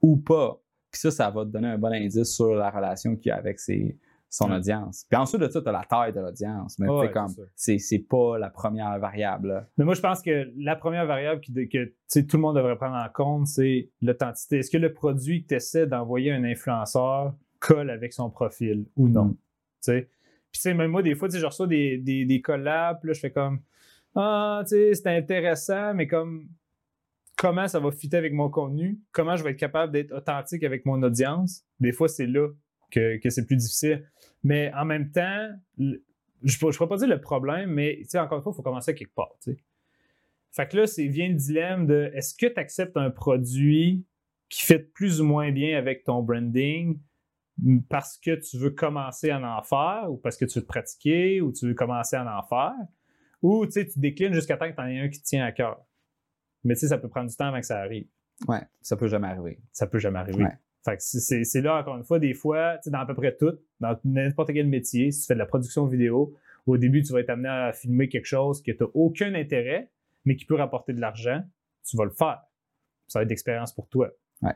ou 0.00 0.16
pas? 0.18 0.60
Puis 0.92 1.00
ça, 1.00 1.10
ça 1.10 1.28
va 1.30 1.44
te 1.44 1.50
donner 1.50 1.68
un 1.68 1.78
bon 1.78 1.92
indice 1.92 2.22
sur 2.34 2.54
la 2.54 2.70
relation 2.70 3.16
qu'il 3.16 3.30
y 3.30 3.32
a 3.32 3.36
avec 3.36 3.58
ses, 3.58 3.98
son 4.36 4.50
Ouais. 4.50 4.56
audience. 4.56 5.06
Puis 5.08 5.18
ensuite 5.18 5.40
de 5.40 5.48
ça, 5.48 5.60
tu 5.62 5.68
as 5.68 5.72
la 5.72 5.84
taille 5.84 6.12
de 6.12 6.20
l'audience. 6.20 6.78
Mais 6.78 6.88
Ouais, 6.88 7.10
comme, 7.10 7.32
c'est 7.54 7.78
c'est 7.78 7.98
pas 8.00 8.38
la 8.38 8.50
première 8.50 8.98
variable. 8.98 9.48
là. 9.48 9.68
Mais 9.78 9.84
moi, 9.84 9.94
je 9.94 10.00
pense 10.00 10.22
que 10.22 10.50
la 10.58 10.76
première 10.76 11.06
variable 11.06 11.40
que 11.40 12.20
tout 12.20 12.36
le 12.36 12.40
monde 12.42 12.56
devrait 12.56 12.76
prendre 12.76 12.96
en 12.96 13.08
compte, 13.12 13.46
c'est 13.46 13.90
l'authenticité. 14.02 14.58
Est-ce 14.58 14.70
que 14.70 14.78
le 14.78 14.92
produit 14.92 15.42
que 15.42 15.48
tu 15.48 15.54
essaies 15.54 15.86
d'envoyer 15.86 16.32
à 16.32 16.36
un 16.36 16.44
influenceur 16.44 17.34
colle 17.60 17.90
avec 17.90 18.12
son 18.12 18.30
profil 18.30 18.86
ou 18.96 19.08
non? 19.08 19.24
Mm. 19.24 19.36
Puis, 19.86 20.02
tu 20.52 20.60
sais, 20.60 20.74
même 20.74 20.90
moi, 20.90 21.02
des 21.02 21.14
fois, 21.14 21.28
je 21.28 21.44
reçois 21.44 21.66
des, 21.66 21.98
des, 21.98 22.24
des 22.24 22.40
collabs, 22.40 22.98
puis 23.00 23.08
là, 23.08 23.12
je 23.14 23.20
fais 23.20 23.30
comme 23.30 23.60
Ah, 24.14 24.62
tu 24.64 24.70
sais, 24.76 24.94
c'est 24.94 25.16
intéressant, 25.16 25.94
mais 25.94 26.06
comme 26.06 26.48
comment 27.36 27.68
ça 27.68 27.78
va 27.80 27.90
fitter 27.90 28.16
avec 28.16 28.32
mon 28.32 28.48
contenu? 28.48 28.98
Comment 29.12 29.36
je 29.36 29.44
vais 29.44 29.50
être 29.50 29.58
capable 29.58 29.92
d'être 29.92 30.12
authentique 30.12 30.62
avec 30.64 30.86
mon 30.86 31.02
audience? 31.02 31.64
Des 31.80 31.92
fois, 31.92 32.08
c'est 32.08 32.26
là 32.26 32.48
que, 32.90 33.18
que 33.18 33.30
c'est 33.30 33.46
plus 33.46 33.56
difficile. 33.56 34.08
Mais 34.42 34.72
en 34.74 34.84
même 34.84 35.10
temps, 35.10 35.48
je 35.78 35.94
ne 36.42 36.72
pourrais 36.72 36.88
pas 36.88 36.96
dire 36.96 37.08
le 37.08 37.20
problème, 37.20 37.70
mais 37.70 38.02
encore 38.14 38.38
une 38.38 38.42
fois, 38.42 38.52
il 38.52 38.56
faut 38.56 38.62
commencer 38.62 38.92
à 38.92 38.94
quelque 38.94 39.14
part. 39.14 39.34
tu 39.42 39.52
sais. 39.52 39.58
Fait 40.52 40.68
que 40.68 40.76
là, 40.78 40.86
c'est 40.86 41.06
vient 41.06 41.28
le 41.28 41.34
dilemme 41.34 41.86
de 41.86 42.10
est-ce 42.14 42.34
que 42.34 42.46
tu 42.46 42.58
acceptes 42.58 42.96
un 42.96 43.10
produit 43.10 44.06
qui 44.48 44.62
fait 44.62 44.78
plus 44.78 45.20
ou 45.20 45.24
moins 45.24 45.50
bien 45.52 45.76
avec 45.76 46.04
ton 46.04 46.22
branding 46.22 46.98
parce 47.88 48.16
que 48.18 48.34
tu 48.36 48.58
veux 48.58 48.70
commencer 48.70 49.30
à 49.30 49.40
en 49.40 49.62
faire 49.62 50.10
ou 50.10 50.16
parce 50.16 50.36
que 50.36 50.44
tu 50.44 50.58
veux 50.58 50.62
te 50.62 50.68
pratiquer 50.68 51.40
ou 51.40 51.52
tu 51.52 51.66
veux 51.66 51.74
commencer 51.74 52.16
à 52.16 52.38
en 52.38 52.42
faire 52.42 52.74
ou 53.42 53.66
tu 53.66 53.86
déclines 53.96 54.32
jusqu'à 54.32 54.56
temps 54.56 54.70
que 54.70 54.74
tu 54.74 54.80
en 54.80 54.86
aies 54.86 55.00
un 55.00 55.08
qui 55.08 55.20
te 55.20 55.26
tient 55.26 55.44
à 55.44 55.52
cœur. 55.52 55.84
Mais 56.64 56.74
tu 56.74 56.80
sais, 56.80 56.88
ça 56.88 56.98
peut 56.98 57.08
prendre 57.08 57.28
du 57.28 57.36
temps 57.36 57.46
avant 57.46 57.60
que 57.60 57.66
ça 57.66 57.78
arrive. 57.78 58.06
Ouais, 58.48 58.62
ça 58.80 58.96
peut 58.96 59.08
jamais 59.08 59.28
arriver. 59.28 59.60
Ça 59.72 59.86
peut 59.86 59.98
jamais 59.98 60.18
arriver. 60.18 60.44
Ouais. 60.44 60.58
Fait 60.86 60.96
que 60.96 61.02
c'est- 61.02 61.60
là, 61.60 61.78
encore 61.80 61.96
une 61.96 62.04
fois, 62.04 62.18
des 62.18 62.32
fois, 62.32 62.78
dans 62.86 63.00
à 63.00 63.06
peu 63.06 63.14
près 63.14 63.36
tout, 63.36 63.52
dans 63.80 63.98
n'importe 64.04 64.52
quel 64.52 64.68
métier, 64.68 65.10
si 65.10 65.20
tu 65.22 65.26
fais 65.26 65.34
de 65.34 65.38
la 65.40 65.46
production 65.46 65.84
vidéo, 65.86 66.34
au 66.66 66.78
début, 66.78 67.02
tu 67.02 67.12
vas 67.12 67.20
être 67.20 67.30
amené 67.30 67.48
à 67.48 67.72
filmer 67.72 68.08
quelque 68.08 68.24
chose 68.26 68.62
que 68.62 68.70
tu 68.72 68.82
n'as 68.82 68.88
aucun 68.94 69.34
intérêt, 69.34 69.90
mais 70.24 70.36
qui 70.36 70.44
peut 70.44 70.54
rapporter 70.54 70.92
de 70.92 71.00
l'argent, 71.00 71.42
tu 71.84 71.96
vas 71.96 72.04
le 72.04 72.10
faire. 72.10 72.40
Ça 73.08 73.18
va 73.18 73.22
être 73.24 73.28
d'expérience 73.28 73.72
pour 73.74 73.88
toi. 73.88 74.10
Ouais. 74.42 74.52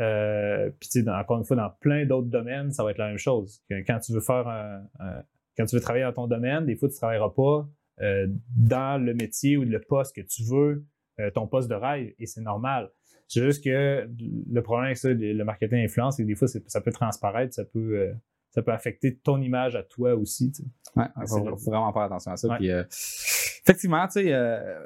Euh, 0.00 0.70
Puis, 0.80 1.08
encore 1.08 1.38
une 1.38 1.44
fois, 1.44 1.56
dans 1.56 1.70
plein 1.70 2.04
d'autres 2.06 2.28
domaines, 2.28 2.72
ça 2.72 2.82
va 2.84 2.90
être 2.90 2.98
la 2.98 3.08
même 3.08 3.18
chose. 3.18 3.62
Quand 3.86 3.98
tu 4.00 4.12
veux 4.12 4.20
faire 4.20 4.48
un- 4.48 4.82
un- 4.98 5.22
quand 5.56 5.66
tu 5.66 5.76
veux 5.76 5.80
travailler 5.82 6.04
dans 6.04 6.12
ton 6.12 6.26
domaine, 6.26 6.66
des 6.66 6.74
fois, 6.76 6.88
tu 6.88 6.94
ne 6.94 6.98
travailleras 6.98 7.30
pas 7.30 7.68
euh, 8.00 8.26
dans 8.56 9.00
le 9.00 9.14
métier 9.14 9.56
ou 9.56 9.62
le 9.62 9.80
poste 9.80 10.16
que 10.16 10.20
tu 10.20 10.42
veux, 10.42 10.84
euh, 11.20 11.30
ton 11.30 11.46
poste 11.46 11.70
de 11.70 11.76
rêve, 11.76 12.12
et 12.18 12.26
c'est 12.26 12.40
normal. 12.40 12.90
C'est 13.28 13.42
juste 13.42 13.64
que 13.64 14.08
le 14.52 14.62
problème 14.62 14.86
avec 14.86 14.96
ça, 14.98 15.08
le 15.10 15.42
marketing 15.44 15.84
influence, 15.84 16.16
c'est 16.16 16.22
que 16.22 16.28
des 16.28 16.34
fois, 16.34 16.46
ça 16.48 16.80
peut 16.80 16.92
transparaître, 16.92 17.54
ça 17.54 17.64
peut, 17.64 17.98
euh, 17.98 18.12
ça 18.50 18.62
peut 18.62 18.72
affecter 18.72 19.16
ton 19.16 19.40
image 19.40 19.74
à 19.76 19.82
toi 19.82 20.14
aussi. 20.14 20.52
tu 20.52 20.62
sais. 20.62 20.68
Ouais, 20.96 21.06
il 21.20 21.28
faut, 21.28 21.42
vraiment 21.70 21.92
faire 21.92 22.02
attention 22.02 22.32
à 22.32 22.36
ça. 22.36 22.48
Ouais. 22.48 22.56
Puis, 22.58 22.70
euh, 22.70 22.84
effectivement, 22.88 24.06
tu 24.06 24.12
sais, 24.12 24.32
euh, 24.32 24.78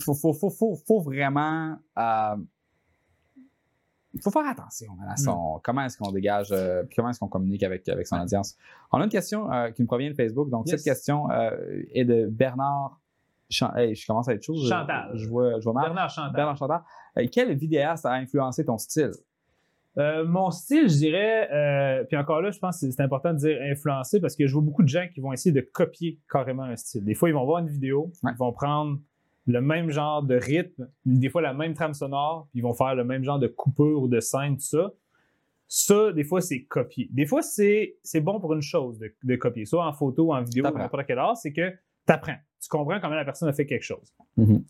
faut, 0.00 0.14
faut, 0.14 0.50
faut, 0.50 1.00
vraiment. 1.00 1.78
il 4.12 4.22
faut 4.22 4.30
faire 4.30 4.46
attention 4.48 4.92
à 5.08 5.12
Mm. 5.12 5.16
son, 5.16 5.60
comment 5.62 5.82
est-ce 5.84 5.96
qu'on 5.98 6.10
dégage, 6.10 6.48
euh, 6.52 6.82
puis 6.84 6.96
comment 6.96 7.10
est-ce 7.10 7.20
qu'on 7.20 7.28
communique 7.28 7.62
avec, 7.62 7.88
avec 7.88 8.06
son 8.06 8.16
audience. 8.20 8.56
On 8.92 9.00
a 9.00 9.04
une 9.04 9.10
question 9.10 9.50
euh, 9.52 9.70
qui 9.70 9.82
me 9.82 9.86
provient 9.86 10.10
de 10.10 10.14
Facebook. 10.14 10.48
Donc, 10.50 10.66
Yes. 10.66 10.76
cette 10.82 10.92
question 10.92 11.30
euh, 11.30 11.82
est 11.94 12.04
de 12.04 12.26
Bernard. 12.26 13.00
Chan- 13.48 13.72
hey, 13.76 13.94
je 13.94 14.06
commence 14.06 14.28
à 14.28 14.34
être 14.34 14.42
chaud. 14.42 14.56
je- 14.56 14.68
Chantal. 14.68 15.10
Je, 15.14 15.28
vois, 15.28 15.58
je 15.60 15.64
vois 15.64 15.72
mal. 15.72 15.84
Bernard 15.86 16.10
Chantal. 16.10 16.32
Bernard 16.32 16.56
Chantal. 16.56 16.80
Euh, 17.18 17.26
quel 17.30 17.54
vidéaste 17.56 18.04
a 18.06 18.12
influencé 18.12 18.64
ton 18.64 18.76
style? 18.78 19.10
Euh, 19.98 20.26
mon 20.26 20.50
style, 20.50 20.88
je 20.90 20.94
dirais, 20.96 21.48
euh, 21.52 22.04
puis 22.04 22.18
encore 22.18 22.42
là, 22.42 22.50
je 22.50 22.58
pense 22.58 22.80
que 22.80 22.90
c'est 22.90 23.00
important 23.02 23.32
de 23.32 23.38
dire 23.38 23.58
influencer 23.62 24.20
parce 24.20 24.36
que 24.36 24.46
je 24.46 24.52
vois 24.52 24.60
beaucoup 24.62 24.82
de 24.82 24.88
gens 24.88 25.06
qui 25.12 25.20
vont 25.20 25.32
essayer 25.32 25.52
de 25.54 25.62
copier 25.62 26.18
carrément 26.30 26.64
un 26.64 26.76
style. 26.76 27.02
Des 27.04 27.14
fois, 27.14 27.30
ils 27.30 27.32
vont 27.32 27.46
voir 27.46 27.60
une 27.60 27.68
vidéo, 27.68 28.12
Ouais. 28.22 28.32
ils 28.34 28.36
vont 28.38 28.52
prendre 28.52 28.98
le 29.46 29.60
même 29.62 29.90
genre 29.90 30.22
de 30.22 30.34
rythme, 30.34 30.88
des 31.06 31.30
fois 31.30 31.40
la 31.40 31.54
même 31.54 31.72
trame 31.72 31.94
sonore, 31.94 32.48
puis 32.50 32.58
ils 32.58 32.62
vont 32.62 32.74
faire 32.74 32.94
le 32.94 33.04
même 33.04 33.22
genre 33.24 33.38
de 33.38 33.46
coupure 33.46 34.02
ou 34.02 34.08
de 34.08 34.20
scène, 34.20 34.56
tout 34.56 34.64
ça. 34.64 34.90
Ça, 35.68 36.12
des 36.12 36.24
fois, 36.24 36.40
c'est 36.40 36.64
copier. 36.64 37.08
Des 37.10 37.26
fois, 37.26 37.42
c'est 37.42 37.96
bon 38.20 38.38
pour 38.38 38.52
une 38.54 38.62
chose 38.62 38.98
de, 38.98 39.12
de 39.22 39.36
copier, 39.36 39.64
soit 39.64 39.86
en 39.86 39.92
photo 39.92 40.32
en 40.34 40.42
vidéo, 40.42 40.64
n'importe 40.64 41.06
quel 41.06 41.18
art, 41.18 41.36
c'est 41.36 41.52
que 41.52 41.70
tu 41.70 42.12
apprends. 42.12 42.36
Tu 42.66 42.76
comprends 42.76 42.98
comment 42.98 43.14
la 43.14 43.24
personne 43.24 43.48
a 43.48 43.52
fait 43.52 43.64
quelque 43.64 43.84
chose. 43.84 44.12
Mhm. 44.36 44.64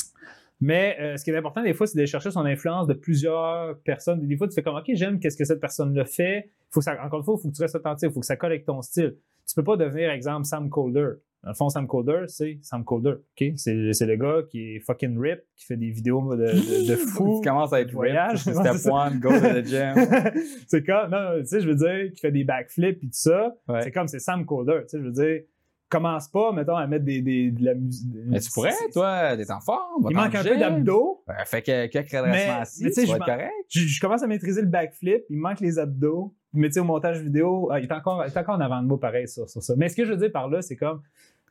Mais 0.60 0.96
euh, 1.00 1.16
ce 1.16 1.24
qui 1.24 1.30
est 1.30 1.36
important, 1.36 1.62
des 1.62 1.72
fois, 1.72 1.86
c'est 1.86 1.96
d'aller 1.96 2.06
chercher 2.06 2.30
son 2.30 2.44
influence 2.44 2.86
de 2.86 2.92
plusieurs 2.92 3.78
personnes. 3.80 4.26
Des 4.26 4.36
fois, 4.36 4.48
tu 4.48 4.54
fais 4.54 4.62
comme, 4.62 4.76
OK, 4.76 4.84
j'aime 4.88 5.18
qu'est-ce 5.18 5.36
que 5.36 5.44
cette 5.44 5.60
personne-là 5.60 6.04
fait. 6.04 6.50
Faut 6.70 6.80
que 6.80 6.84
ça, 6.84 7.02
encore 7.02 7.20
une 7.20 7.24
fois, 7.24 7.36
il 7.38 7.42
faut 7.42 7.48
que 7.48 7.56
tu 7.56 7.62
restes 7.62 7.74
authentique, 7.74 8.10
il 8.10 8.12
faut 8.12 8.20
que 8.20 8.26
ça 8.26 8.36
colle 8.36 8.52
avec 8.52 8.66
ton 8.66 8.82
style. 8.82 9.16
Tu 9.46 9.54
peux 9.54 9.64
pas 9.64 9.76
devenir, 9.76 10.10
exemple, 10.10 10.44
Sam 10.44 10.68
Colder. 10.68 11.08
Dans 11.42 11.50
le 11.50 11.54
fond, 11.54 11.68
Sam 11.68 11.86
Colder, 11.86 12.24
c'est 12.26 12.58
Sam 12.62 12.84
Colder. 12.84 13.14
C'est 13.56 13.72
le 13.74 14.16
gars 14.16 14.42
qui 14.50 14.76
est 14.76 14.80
fucking 14.80 15.16
rip, 15.18 15.44
qui 15.54 15.64
fait 15.64 15.76
des 15.76 15.90
vidéos 15.90 16.34
de, 16.34 16.42
de, 16.42 16.88
de 16.88 16.96
fou. 17.14 17.40
Tu 17.40 17.48
commences 17.48 17.72
à 17.72 17.80
être 17.82 17.92
voyage. 17.92 18.38
Step 18.40 18.92
one, 18.92 19.20
go 19.20 19.28
to 19.28 19.40
the 19.40 19.64
gym. 19.64 19.94
c'est 20.66 20.84
comme, 20.84 21.10
non, 21.10 21.38
tu 21.38 21.46
sais, 21.46 21.60
je 21.60 21.68
veux 21.68 21.76
dire, 21.76 22.12
qui 22.12 22.20
fait 22.20 22.32
des 22.32 22.44
backflips 22.44 23.04
et 23.04 23.06
tout 23.06 23.12
ça. 23.12 23.54
Ouais. 23.68 23.82
C'est 23.82 23.92
comme, 23.92 24.08
c'est 24.08 24.18
Sam 24.18 24.44
Colder. 24.44 24.80
Tu 24.82 24.88
sais, 24.88 24.98
je 24.98 25.04
veux 25.04 25.12
dire, 25.12 25.42
commence 25.88 26.28
pas, 26.28 26.52
mettons, 26.52 26.76
à 26.76 26.86
mettre 26.86 27.04
des, 27.04 27.22
des, 27.22 27.50
de 27.50 27.64
la 27.64 27.74
musique. 27.74 28.08
Mais 28.26 28.40
tu 28.40 28.50
pourrais, 28.50 28.72
toi, 28.92 29.36
t'es 29.36 29.50
en 29.50 29.60
forme. 29.60 30.06
Il 30.10 30.16
manque 30.16 30.34
un 30.34 30.42
peu 30.42 30.56
d'abdos. 30.58 31.22
Euh, 31.28 31.32
Fais 31.44 31.62
que- 31.62 31.86
quelques 31.86 32.10
redressements 32.10 32.60
assis, 32.60 32.84
mais 32.84 32.90
tu 32.90 33.04
vas 33.06 33.16
être 33.16 33.24
correct. 33.24 33.52
je, 33.68 33.80
je 33.80 34.00
commence 34.00 34.22
à 34.22 34.26
maîtriser 34.26 34.62
le 34.62 34.68
backflip, 34.68 35.22
il 35.30 35.38
manque 35.38 35.60
les 35.60 35.78
abdos. 35.78 36.34
Mais 36.52 36.68
tu 36.68 36.74
sais, 36.74 36.80
au 36.80 36.84
montage 36.84 37.20
vidéo, 37.20 37.68
ah, 37.70 37.78
il, 37.80 37.84
est 37.84 37.92
encore, 37.92 38.24
il 38.26 38.32
est 38.32 38.36
encore 38.38 38.54
en 38.56 38.60
avant 38.60 38.80
de 38.82 38.86
moi 38.88 38.98
pareil 38.98 39.28
sur, 39.28 39.48
sur 39.48 39.62
ça. 39.62 39.74
Mais 39.76 39.88
ce 39.88 39.96
que 39.96 40.04
je 40.04 40.12
veux 40.12 40.16
dire 40.16 40.32
par 40.32 40.48
là, 40.48 40.62
c'est 40.62 40.76
comme 40.76 41.02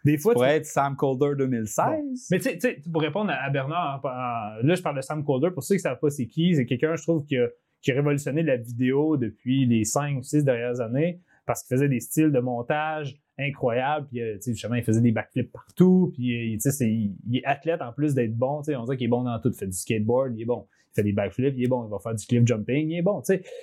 des 0.03 0.18
fois. 0.18 0.34
Tu 0.34 0.36
tu- 0.36 0.40
pourrais 0.40 0.57
être 0.57 0.66
Sam 0.66 0.95
Colder 0.95 1.34
2016. 1.38 2.28
Mais 2.32 2.40
tu 2.40 2.60
sais- 2.60 2.82
pour 2.91 3.02
répondre 3.02 3.32
à, 3.32 3.49
Bernard, 3.52 4.02
là, 4.03 4.76
je 4.76 4.82
parle 4.82 4.95
de 4.98 5.02
Sam 5.02 5.24
Colder. 5.24 5.52
Pour 5.52 5.64
ceux 5.64 5.76
qui 5.76 5.80
ne 5.80 5.84
savent 5.84 5.99
pas 5.99 6.10
c'est 6.10 6.26
qui, 6.28 6.56
c'est 6.56 6.66
quelqu'un, 6.66 6.95
je 6.95 7.03
trouve, 7.03 7.24
qui 7.26 7.38
a, 7.38 7.48
qui 7.82 7.91
a 7.91 7.95
révolutionné 7.95 8.41
la 8.41 8.57
vidéo 8.57 9.16
depuis 9.16 9.66
les 9.68 9.84
5 9.86 10.18
ou 10.18 10.24
6 10.24 10.44
dernières 10.44 10.82
années 10.82 11.22
parce 11.45 11.62
qu'il 11.64 11.76
faisait 11.76 11.88
des 11.90 11.99
styles 11.99 12.32
de 12.32 12.40
montage 12.40 13.16
incroyables. 13.38 14.07
Puis, 14.07 14.22
euh, 14.22 14.38
justement, 14.45 14.76
il 14.76 14.84
faisait 14.84 15.02
des 15.02 15.12
backflips 15.12 15.52
partout. 15.52 16.12
Puis, 16.14 16.56
euh, 16.56 16.57
il, 16.82 17.38
est 17.38 17.45
athlète 17.45 17.82
en 17.82 17.91
plus 17.91 18.14
d'être 18.14 18.36
bon. 18.36 18.62
On 18.68 18.84
dirait 18.84 18.98
qu'il 18.98 19.06
est 19.06 19.10
bon 19.10 19.24
dans 19.24 19.40
tout. 19.40 19.49
Il 19.49 19.57
fait 19.57 19.68
du 19.68 19.78
skateboard, 19.78 20.34
il 20.36 20.41
est 20.41 20.45
bon. 20.45 20.68
Il 20.91 20.95
fait 20.95 21.03
des 21.03 21.14
backflips, 21.14 21.56
il 21.57 21.64
est 21.64 21.68
bon. 21.68 21.86
Il 21.86 21.91
va 21.91 21.99
faire 21.99 22.16
du 22.16 22.26
cliff 22.26 22.45
jumping, 22.45 22.90
il 22.90 22.98
est 22.98 23.02
bon. 23.02 23.22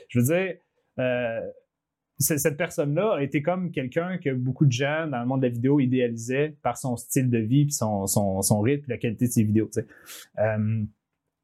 Je 0.08 0.18
veux 0.18 0.24
dire, 0.24 0.54
euh, 0.98 1.40
cette 2.18 2.56
personne-là 2.56 3.14
a 3.14 3.22
été 3.22 3.42
comme 3.42 3.72
quelqu'un 3.72 4.18
que 4.18 4.30
beaucoup 4.30 4.66
de 4.66 4.72
gens 4.72 5.08
dans 5.08 5.20
le 5.20 5.26
monde 5.26 5.40
de 5.40 5.46
la 5.46 5.52
vidéo 5.52 5.80
idéalisaient 5.80 6.56
par 6.62 6.76
son 6.76 6.96
style 6.96 7.30
de 7.30 7.38
vie, 7.38 7.64
puis 7.64 7.72
son, 7.72 8.06
son, 8.06 8.42
son 8.42 8.60
rythme, 8.60 8.82
puis 8.82 8.90
la 8.90 8.98
qualité 8.98 9.26
de 9.26 9.32
ses 9.32 9.42
vidéos. 9.42 9.68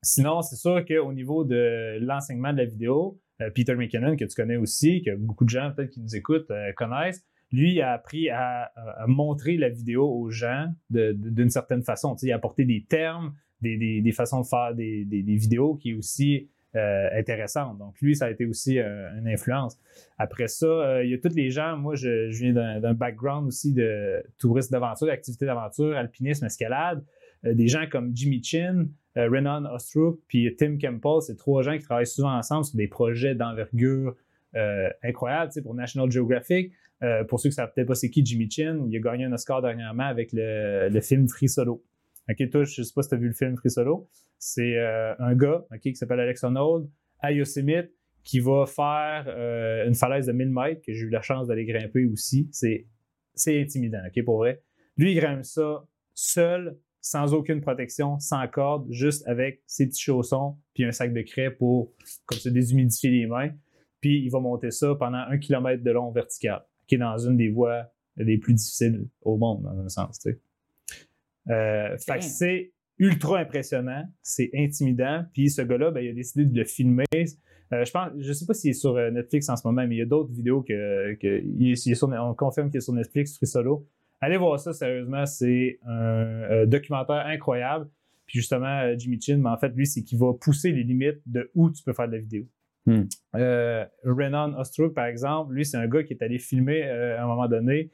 sinon, 0.02 0.42
c'est 0.42 0.56
sûr 0.56 0.84
qu'au 0.86 1.12
niveau 1.12 1.44
de 1.44 1.98
l'enseignement 2.00 2.52
de 2.52 2.58
la 2.58 2.64
vidéo, 2.66 3.20
Peter 3.54 3.74
McKinnon, 3.74 4.16
que 4.16 4.24
tu 4.24 4.34
connais 4.36 4.56
aussi, 4.56 5.02
que 5.02 5.16
beaucoup 5.16 5.44
de 5.44 5.50
gens 5.50 5.72
peut-être 5.74 5.90
qui 5.90 6.00
nous 6.00 6.14
écoutent 6.14 6.52
connaissent, 6.76 7.24
lui 7.52 7.80
a 7.80 7.92
appris 7.92 8.28
à, 8.30 8.70
montrer 9.06 9.56
la 9.56 9.68
vidéo 9.68 10.08
aux 10.08 10.30
gens 10.30 10.72
d'une 10.90 11.50
certaine 11.50 11.82
façon. 11.82 12.14
Tu 12.16 12.26
il 12.26 12.32
apporté 12.32 12.64
des 12.64 12.84
termes, 12.88 13.34
des, 13.60 14.12
façons 14.12 14.40
de 14.40 14.46
faire 14.46 14.74
des, 14.74 15.04
des- 15.04 15.36
vidéos 15.36 15.74
qui 15.74 15.90
est 15.90 15.94
aussi 15.94 16.48
euh, 16.76 17.08
intéressante. 17.12 17.78
Donc, 17.78 17.94
lui, 18.00 18.14
ça 18.14 18.26
a 18.26 18.30
été 18.30 18.44
aussi 18.46 18.78
euh, 18.78 19.08
une 19.18 19.28
influence. 19.28 19.78
Après 20.18 20.48
ça, 20.48 20.66
euh, 20.66 21.04
il 21.04 21.10
y 21.10 21.14
a 21.14 21.18
tous 21.18 21.34
les 21.34 21.50
gens, 21.50 21.76
moi, 21.76 21.94
je, 21.94 22.28
viens 22.30 22.52
d'un 22.52 22.94
background 22.94 23.48
aussi 23.48 23.72
de 23.72 24.22
tourisme 24.38 24.72
d'aventure, 24.72 25.06
d'activité 25.06 25.46
d'aventure, 25.46 25.96
alpinisme, 25.96 26.44
escalade. 26.44 27.02
Euh, 27.46 27.54
des 27.54 27.68
gens 27.68 27.86
comme 27.90 28.14
Jimmy 28.14 28.42
Chin, 28.42 28.86
Renan 29.16 29.64
Ostrup, 29.64 30.20
puis 30.28 30.54
Tim 30.56 30.78
Campbell, 30.78 31.22
c'est 31.22 31.36
trois 31.36 31.62
gens 31.62 31.76
qui 31.76 31.82
travaillent 31.82 32.06
souvent 32.06 32.36
ensemble 32.36 32.64
sur 32.64 32.76
des 32.76 32.86
projets 32.86 33.34
d'envergure 33.34 34.14
sais, 34.54 35.62
pour 35.62 35.74
National 35.74 36.08
Geographic. 36.08 36.72
Euh, 37.02 37.24
pour 37.24 37.38
ceux 37.38 37.48
qui 37.48 37.52
ne 37.52 37.56
savent 37.56 37.72
peut-être 37.74 37.86
pas 37.86 37.94
c'est 37.94 38.10
qui 38.10 38.24
Jimmy 38.24 38.50
Chin, 38.50 38.84
il 38.88 38.96
a 38.96 39.00
gagné 39.00 39.24
un 39.24 39.32
Oscar 39.32 39.62
dernièrement 39.62 40.04
avec 40.04 40.30
le, 40.32 41.00
film 41.00 41.28
Free 41.28 41.48
Solo. 41.48 41.84
OK, 42.28 42.50
toi, 42.50 42.64
je 42.64 42.80
ne 42.80 42.84
sais 42.84 42.92
pas 42.94 43.02
si 43.02 43.08
tu 43.08 43.14
as 43.14 43.18
vu 43.18 43.28
le 43.28 43.34
film 43.34 43.56
Free 43.56 43.70
Solo. 43.70 44.08
C'est 44.38 44.76
euh, 44.76 45.14
un 45.18 45.34
gars 45.34 45.64
qui 45.82 45.94
s'appelle 45.94 46.20
Alex 46.20 46.42
Honnold 46.44 46.88
à 47.20 47.32
Yosemite 47.32 47.90
qui 48.24 48.40
va 48.40 48.66
faire 48.66 49.24
euh, 49.28 49.86
une 49.86 49.94
falaise 49.94 50.26
de 50.26 50.32
1000 50.32 50.50
mètres 50.50 50.82
que 50.86 50.92
j'ai 50.92 51.06
eu 51.06 51.08
la 51.08 51.22
chance 51.22 51.48
d'aller 51.48 51.64
grimper 51.64 52.04
aussi. 52.04 52.48
C'est, 52.52 52.86
c'est 53.34 53.60
intimidant, 53.60 54.00
OK, 54.06 54.24
pour 54.24 54.38
vrai. 54.38 54.62
Lui, 54.98 55.12
il 55.12 55.20
grimpe 55.20 55.44
ça 55.44 55.84
seul, 56.14 56.76
sans 57.00 57.32
aucune 57.32 57.60
protection, 57.60 58.18
sans 58.18 58.46
corde, 58.48 58.86
juste 58.90 59.26
avec 59.26 59.62
ses 59.66 59.86
petits 59.86 60.02
chaussons 60.02 60.58
puis 60.74 60.84
un 60.84 60.92
sac 60.92 61.12
de 61.12 61.22
craie 61.22 61.50
pour 61.50 61.94
comme 62.26 62.38
se 62.38 62.48
déshumidifier 62.48 63.10
les 63.10 63.26
mains. 63.26 63.50
Puis 64.00 64.22
il 64.22 64.28
va 64.30 64.40
monter 64.40 64.70
ça 64.70 64.94
pendant 64.94 65.18
un 65.18 65.38
kilomètre 65.38 65.82
de 65.82 65.90
long 65.90 66.10
vertical, 66.10 66.64
qui 66.88 66.96
est 66.96 66.98
dans 66.98 67.16
une 67.18 67.36
des 67.36 67.48
voies 67.50 67.84
les 68.16 68.36
plus 68.38 68.54
difficiles 68.54 69.06
au 69.22 69.36
monde, 69.36 69.62
dans 69.62 69.78
un 69.78 69.88
sens. 69.88 70.18
Tu 70.18 70.32
sais. 70.32 70.40
Euh, 71.50 71.96
fait 71.98 72.14
que 72.14 72.20
Damn. 72.20 72.22
c'est 72.22 72.72
ultra 72.98 73.38
impressionnant, 73.38 74.04
c'est 74.22 74.50
intimidant. 74.54 75.24
Puis 75.32 75.50
ce 75.50 75.62
gars-là, 75.62 75.90
ben, 75.92 76.00
il 76.00 76.10
a 76.10 76.12
décidé 76.12 76.44
de 76.44 76.56
le 76.58 76.64
filmer 76.64 77.04
Euh, 77.70 77.84
je 77.84 77.90
pense, 77.92 78.10
je 78.18 78.32
sais 78.32 78.46
pas 78.46 78.54
s'il 78.54 78.70
est 78.70 78.72
sur 78.72 78.96
euh, 78.96 79.10
Netflix 79.10 79.46
en 79.50 79.56
ce 79.56 79.66
moment, 79.68 79.86
mais 79.86 79.94
il 79.96 79.98
y 79.98 80.02
a 80.02 80.06
d'autres 80.06 80.32
vidéos 80.32 80.62
que, 80.62 81.12
que 81.16 81.42
il 81.44 81.70
est- 81.72 81.84
il 81.86 81.92
est 81.92 81.94
sur- 81.94 82.08
on 82.08 82.32
confirme 82.34 82.70
qu'il 82.70 82.78
est 82.78 82.80
sur 82.80 82.94
Netflix, 82.94 83.36
Free 83.36 83.46
Solo. 83.46 83.86
Allez 84.22 84.38
voir 84.38 84.58
ça, 84.58 84.72
sérieusement, 84.72 85.26
c'est 85.26 85.78
un 85.86 85.92
euh, 86.50 86.66
documentaire 86.66 87.26
incroyable. 87.26 87.86
Puis 88.24 88.38
justement, 88.40 88.96
Jimmy 88.96 89.20
Chin, 89.20 89.36
mais 89.36 89.50
en 89.50 89.58
fait, 89.58 89.68
lui, 89.76 89.86
c'est 89.86 90.02
qu'il 90.02 90.18
va 90.18 90.32
pousser 90.32 90.72
les 90.72 90.82
limites 90.82 91.20
de 91.26 91.50
où 91.54 91.70
tu 91.70 91.82
peux 91.82 91.92
faire 91.92 92.06
de 92.08 92.12
la 92.14 92.18
vidéo. 92.20 92.46
Hmm. 92.90 93.04
Euh, 93.36 93.84
Renan 94.04 94.54
Ostruk, 94.58 94.94
par 94.94 95.06
exemple, 95.06 95.52
lui, 95.54 95.64
c'est 95.66 95.76
un 95.76 95.86
gars 95.86 96.02
qui 96.02 96.14
est 96.14 96.22
allé 96.22 96.38
filmer 96.38 96.84
euh, 96.84 97.18
à 97.18 97.22
un 97.24 97.26
moment 97.26 97.46
donné. 97.48 97.90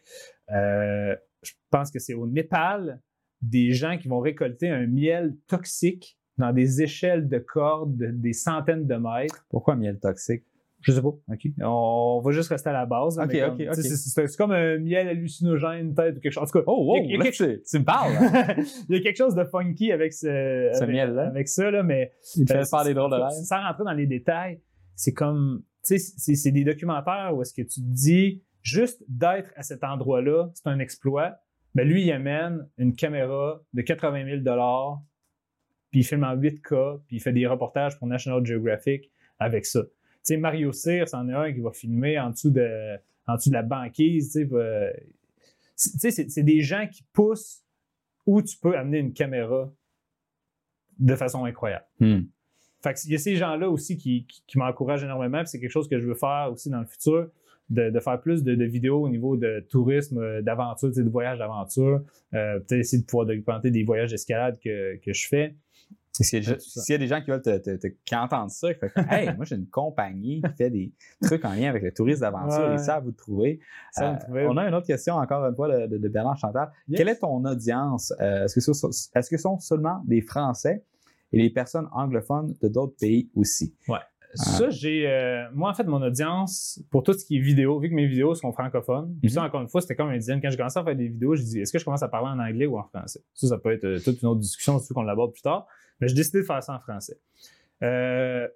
euh, 0.53 1.17
je 1.43 1.53
pense 1.71 1.91
que 1.91 1.99
c'est 1.99 2.15
au 2.15 2.27
Népal, 2.27 3.01
des 3.43 3.73
gens 3.73 3.99
qui 3.99 4.09
vont 4.09 4.21
récolter 4.21 4.69
un 4.71 4.87
miel 4.87 5.35
toxique 5.49 6.17
dans 6.39 6.53
des 6.53 6.81
échelles 6.83 7.29
de 7.29 7.39
cordes 7.39 7.97
de- 7.97 8.07
des 8.13 8.33
centaines 8.33 8.87
de 8.87 8.95
mètres. 8.95 9.45
Pourquoi 9.51 9.77
miel 9.77 9.99
toxique? 9.99 10.45
Je 10.81 10.93
sais 10.93 11.01
pas. 11.03 11.15
On 11.63 12.21
va 12.23 12.31
juste 12.33 12.51
rester 12.51 12.69
à 12.69 12.73
la 12.75 12.85
base. 12.87 13.19
c'est- 14.27 14.37
comme 14.37 14.53
un 14.53 14.79
miel 14.79 15.09
hallucinogène, 15.09 15.95
peut-être, 15.95 16.19
ou 16.19 16.21
quelque 16.21 16.33
chose. 16.33 16.43
En 16.43 16.47
tout 16.47 16.59
cas, 16.59 16.65
Oh, 16.67 16.85
wow, 16.93 17.03
il 17.05 17.11
y 17.11 17.15
a- 17.15 17.19
là, 17.19 17.25
quelque- 17.25 17.37
tu, 17.57 17.63
tu 17.71 17.79
me 17.79 17.85
parles. 17.85 18.13
là. 18.13 18.55
il 18.91 18.97
y 18.97 18.99
a 18.99 19.03
quelque 19.03 19.17
chose 19.17 19.35
de 19.35 19.45
funky 19.45 19.93
avec 19.93 20.13
ce, 20.13 20.87
miel-là. 20.87 21.27
avec 21.29 21.49
ça, 21.49 21.71
là, 21.71 21.83
mais 21.83 22.13
Il 22.37 22.45
te 22.45 22.53
euh, 22.53 22.61
fait 22.63 22.69
faire 22.69 22.85
des 22.85 22.93
drôles 22.95 23.11
de 23.11 23.17
rêves. 23.17 23.31
Sans 23.45 23.63
rentrer 23.63 23.85
dans 23.85 23.93
les 23.93 24.07
détails, 24.07 24.61
c'est 24.97 25.13
comme, 25.13 25.63
tu 25.85 25.99
sais, 25.99 26.35
c'est 26.35 26.51
des 26.51 26.65
documentaires 26.65 27.33
où 27.35 27.43
est-ce 27.43 27.53
que 27.53 27.63
tu 27.63 27.81
te 27.81 27.87
dis, 27.87 28.43
juste 28.63 29.05
d'être 29.09 29.53
à 29.57 29.63
cet 29.63 29.85
endroit-là, 29.85 30.51
c'est 30.55 30.67
un 30.67 30.79
exploit. 30.79 31.39
Mais 31.75 31.85
lui, 31.85 32.05
il 32.05 32.13
amène 32.13 32.69
une 32.79 32.95
caméra 32.95 33.61
de 33.73 33.83
80 33.83 34.43
000 34.43 34.43
puis 35.91 36.01
il 36.01 36.05
filme 36.05 36.25
en 36.25 36.37
8K, 36.37 37.03
puis 37.07 37.17
il 37.17 37.21
fait 37.21 37.33
des 37.33 37.47
reportages 37.47 37.97
pour 37.99 38.09
National 38.09 38.45
Geographic 38.45 39.13
avec 39.39 39.65
ça. 39.65 39.83
Tu 39.85 39.91
sais, 40.23 40.37
Mario 40.37 40.73
Cyr, 40.73 41.09
c'en 41.09 41.29
est 41.29 41.35
un 41.35 41.53
qui 41.53 41.61
va 41.61 41.71
filmer 41.73 42.19
en 42.19 42.31
dessous 42.31 42.51
de, 42.51 42.97
en 43.27 43.37
dessous 43.37 43.51
de 43.51 43.55
la 43.55 43.63
banquise, 43.63 44.33
tu 44.33 44.49
sais. 45.77 46.11
c'est 46.11 46.43
des 46.43 46.63
gens 46.63 46.89
qui 46.91 47.05
poussent 47.13 47.63
où 48.27 48.43
tu 48.43 48.57
peux 48.57 48.77
amener 48.77 48.99
une 48.99 49.13
caméra 49.13 49.73
de 50.99 51.15
façon 51.15 51.45
incroyable. 51.45 51.87
Hmm. 52.01 52.23
Fait 52.85 53.05
il 53.05 53.13
y 53.13 53.15
a 53.15 53.19
ces 53.19 53.35
gens-là 53.37 53.69
aussi 53.69 53.97
qui, 53.97 54.27
qui, 54.27 54.43
qui 54.47 54.59
m'encouragent 54.59 55.03
énormément. 55.05 55.43
C'est 55.47 55.59
quelque 55.59 55.71
chose 55.73 55.89
que 55.89 55.99
je 55.99 56.07
veux 56.07 56.15
faire 56.15 56.51
aussi 56.53 56.69
dans 56.71 56.81
le 56.81 56.87
futur, 56.87 57.29
de, 57.71 57.89
de 57.91 57.99
faire 58.01 58.21
plus 58.21 58.45
de, 58.45 58.55
de 58.55 58.65
vidéos 58.65 59.03
au 59.03 59.09
niveau 59.09 59.37
de 59.37 59.67
tourisme, 59.71 60.19
euh, 60.19 60.43
d'aventure, 60.43 60.91
de 60.93 61.11
voyage 61.11 61.39
d'aventure. 61.39 62.03
Euh, 62.35 62.59
Peut-être 62.61 62.81
essayer 62.81 63.01
de 63.03 63.07
pouvoir 63.07 63.27
documenter 63.27 63.71
des 63.71 63.83
voyages 63.85 64.11
d'escalade 64.11 64.59
que, 64.63 64.97
que 64.97 65.13
je 65.13 65.27
fais. 65.29 65.55
S'il 66.13 66.45
y, 66.45 66.49
a- 66.49 66.53
Euh, 66.53 66.99
des 66.99 67.09
gens 67.09 67.21
qui 67.23 67.31
veulent 67.33 67.43
te, 67.43 67.59
te- 67.59 67.77
te- 67.77 67.87
qui 68.05 68.15
entendent 68.15 68.51
ça, 68.51 68.73
qui 68.73 68.79
font 68.79 68.87
comme, 68.95 69.07
Hey, 69.11 69.35
moi 69.35 69.45
j'ai 69.45 69.57
une 69.57 69.67
compagnie 69.67 70.43
qui 70.43 70.53
fait 70.57 70.71
des 70.71 70.93
trucs 71.21 71.45
en 71.45 71.55
lien 71.55 71.69
avec 71.71 71.83
le 71.83 71.91
tourisme 71.93 72.21
d'aventure, 72.21 72.69
Ouais. 72.69 72.75
et 72.75 72.79
ça, 72.79 73.01
vous 73.01 73.11
trouver. 73.11 73.59
Ça, 73.91 74.19
Euh, 74.31 74.47
on 74.49 74.57
a 74.57 74.69
une 74.69 74.75
autre 74.75 74.87
question, 74.87 75.15
encore 75.15 75.45
une 75.45 75.57
fois, 75.57 75.87
de, 75.89 75.97
de- 75.99 76.09
Bernard 76.09 76.37
Chantal. 76.37 76.71
Yes. 76.87 76.99
Quelle 76.99 77.09
est 77.09 77.19
ton 77.19 77.45
audience? 77.45 78.13
Euh, 78.21 78.45
est-ce, 78.45 78.55
que 78.55 78.61
ce, 78.61 78.73
sont- 78.75 78.91
est-ce 78.91 79.29
que 79.29 79.37
ce 79.37 79.43
sont 79.43 79.59
seulement 79.59 80.03
des 80.07 80.21
Français? 80.21 80.85
Et 81.35 81.43
les 81.43 81.51
personnes 81.51 81.89
anglophones 81.93 82.55
de 82.63 82.69
d'autres 82.69 82.97
pays 82.99 83.29
aussi? 83.35 83.75
Ça, 84.37 84.69
j'ai. 84.69 85.07
euh, 85.09 85.45
moi, 85.55 85.71
en 85.71 85.75
fait, 85.75 85.85
mon 85.85 86.03
audience, 86.03 86.83
pour 86.91 87.05
tout 87.05 87.13
ce 87.13 87.25
qui 87.25 87.37
est 87.37 87.41
vidéo, 87.41 87.79
vu 87.79 87.89
que 87.89 87.95
mes 87.95 88.07
vidéos 88.09 88.35
sont 88.35 88.51
francophones, 88.53 89.15
puis 89.21 89.31
ça, 89.31 89.43
Mhm. 89.43 89.47
encore 89.47 89.61
une 89.61 89.69
fois, 89.69 89.81
c'était 89.81 89.95
comme 89.95 90.09
un 90.09 90.19
dilemme. 90.19 90.41
Quand 90.43 90.51
je 90.51 90.57
commençais 90.57 90.81
à 90.81 90.85
faire 90.85 90.97
des 90.97 91.07
vidéos, 91.07 91.37
je 91.37 91.43
dis 91.45 91.61
est-ce 91.61 91.73
que 91.73 91.79
je 91.79 91.85
commence 91.85 92.03
à 92.03 92.09
parler 92.09 92.31
en 92.31 92.41
anglais 92.45 92.67
ou 92.67 92.77
en 92.77 92.83
français? 92.83 93.21
Ça, 93.35 93.47
ça 93.47 93.59
peut 93.59 93.71
être 93.73 93.85
euh, 93.85 94.01
toute 94.05 94.21
une 94.23 94.29
autre 94.29 94.41
discussion, 94.41 94.79
surtout 94.81 94.95
qu'on 94.95 95.03
l'aborde 95.03 95.33
plus 95.33 95.43
tard. 95.43 95.69
Mais 96.01 96.09
j'ai 96.09 96.17
décidé 96.17 96.39
de 96.41 96.45
faire 96.45 96.61
ça 96.65 96.75
en 96.75 96.81
français. 96.81 97.17
Euh, 97.85 98.49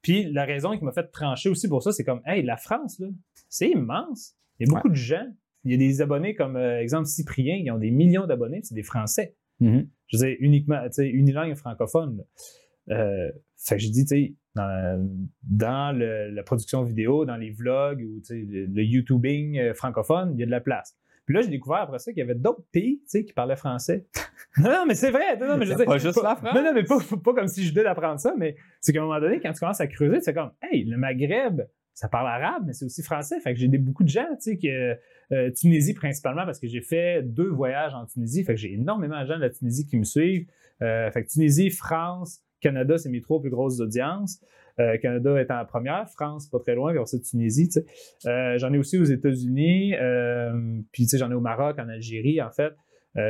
puis 0.00 0.30
la 0.32 0.44
raison 0.44 0.76
qui 0.78 0.84
m'a 0.84 0.92
fait 0.92 1.08
trancher 1.10 1.48
aussi 1.48 1.68
pour 1.68 1.82
ça, 1.82 1.90
c'est 1.90 2.04
comme 2.04 2.20
hey, 2.24 2.44
la 2.44 2.56
France, 2.56 3.00
là, 3.00 3.08
c'est 3.48 3.70
immense. 3.70 4.34
Il 4.60 4.68
y 4.68 4.70
a 4.70 4.74
beaucoup 4.74 4.88
de 4.88 4.94
gens. 4.94 5.26
Il 5.64 5.72
y 5.72 5.74
a 5.74 5.78
des 5.78 6.00
abonnés 6.02 6.36
comme, 6.36 6.54
euh, 6.54 6.80
exemple, 6.80 7.06
Cyprien, 7.06 7.62
qui 7.64 7.70
ont 7.72 7.78
des 7.78 7.90
millions 7.90 8.26
d'abonnés, 8.28 8.60
c'est 8.62 8.74
des 8.76 8.84
Français 8.84 9.34
Mhm. 9.60 9.88
je 10.08 10.16
dire, 10.18 10.36
uniquement, 10.40 10.82
tu 10.86 10.92
sais, 10.92 11.08
unilingue 11.08 11.54
francophone. 11.54 12.24
Euh, 12.90 13.30
fait 13.58 13.76
que 13.76 13.82
j'ai 13.82 13.90
dit, 13.90 14.04
tu 14.04 14.08
sais, 14.08 14.34
dans, 14.54 15.08
dans 15.42 15.96
le- 15.96 16.30
la 16.30 16.42
production 16.42 16.82
vidéo, 16.82 17.24
dans 17.24 17.36
les 17.36 17.50
vlogs 17.50 18.00
ou 18.02 18.20
tu 18.20 18.24
sais, 18.26 18.46
le, 18.48 18.66
le 18.66 18.82
YouTubing 18.84 19.58
euh, 19.58 19.74
francophone, 19.74 20.32
il 20.34 20.40
y 20.40 20.42
a 20.42 20.46
de 20.46 20.50
la 20.50 20.60
place. 20.60 20.96
Puis 21.24 21.34
là, 21.34 21.40
j'ai 21.42 21.48
découvert 21.50 21.78
après 21.78 21.98
ça 21.98 22.12
qu'il 22.12 22.20
y 22.20 22.22
avait 22.22 22.36
d'autres 22.36 22.64
pays, 22.70 22.98
tu 23.00 23.08
sais, 23.08 23.24
qui 23.24 23.32
parlaient 23.32 23.56
français. 23.56 24.06
non, 24.58 24.70
non, 24.70 24.84
mais 24.86 24.94
c'est 24.94 25.10
vrai. 25.10 25.36
Non, 25.38 25.48
non, 25.48 25.56
mais 25.56 25.66
je 25.66 25.74
pas 25.74 25.98
juste 25.98 26.22
la 26.22 26.36
France. 26.36 26.54
Non, 26.54 26.62
non, 26.62 26.72
mais 26.72 26.84
pas, 26.84 26.98
pas 27.24 27.34
comme 27.34 27.48
si 27.48 27.64
je 27.64 27.72
devais 27.72 27.82
d'apprendre 27.82 28.20
ça, 28.20 28.34
mais 28.38 28.54
c'est 28.80 28.92
qu'à 28.92 29.00
un 29.00 29.06
moment 29.06 29.18
donné, 29.18 29.40
quand 29.40 29.52
tu 29.52 29.58
commences 29.58 29.80
à 29.80 29.88
creuser, 29.88 30.20
c'est 30.20 30.32
comme, 30.34 30.52
hey, 30.62 30.84
le 30.84 30.96
Maghreb, 30.96 31.62
ça 31.94 32.08
parle 32.08 32.28
arabe, 32.28 32.62
mais 32.66 32.72
c'est 32.74 32.84
aussi 32.84 33.02
français. 33.02 33.40
Fait 33.40 33.52
que 33.54 33.58
j'ai 33.58 33.66
des, 33.68 33.78
beaucoup 33.78 34.04
de 34.04 34.08
gens, 34.08 34.26
tu 34.40 34.52
sais, 34.52 34.58
que 34.58 34.96
euh, 35.32 35.50
Tunisie 35.50 35.94
principalement, 35.94 36.44
parce 36.44 36.60
que 36.60 36.68
j'ai 36.68 36.80
fait 36.80 37.22
deux 37.22 37.48
voyages 37.48 37.94
en 37.94 38.06
Tunisie. 38.06 38.46
J'ai 38.54 38.74
énormément 38.74 39.20
de 39.20 39.26
gens 39.26 39.36
de 39.36 39.42
la 39.42 39.50
Tunisie 39.50 39.86
qui 39.86 39.96
me 39.96 40.04
suivent. 40.04 40.46
Euh, 40.82 41.10
fait 41.10 41.24
que 41.24 41.28
Tunisie, 41.28 41.70
France, 41.70 42.40
Canada, 42.60 42.96
c'est 42.98 43.08
mes 43.08 43.20
trois 43.20 43.40
plus 43.40 43.50
grosses 43.50 43.80
audiences. 43.80 44.40
Euh, 44.78 44.98
Canada 44.98 45.40
étant 45.40 45.56
la 45.56 45.64
première, 45.64 46.08
France 46.10 46.48
pas 46.48 46.60
très 46.60 46.74
loin, 46.74 46.92
puis 46.92 47.00
ensuite 47.00 47.24
Tunisie. 47.24 47.70
j'en 48.24 48.72
ai 48.72 48.78
aussi 48.78 48.98
aux 48.98 49.04
États-Unis, 49.04 49.94
puis 50.92 51.08
j'en 51.12 51.30
ai 51.30 51.34
au 51.34 51.40
Maroc, 51.40 51.78
en 51.78 51.88
Algérie, 51.88 52.40
en 52.40 52.50
fait. 52.50 52.74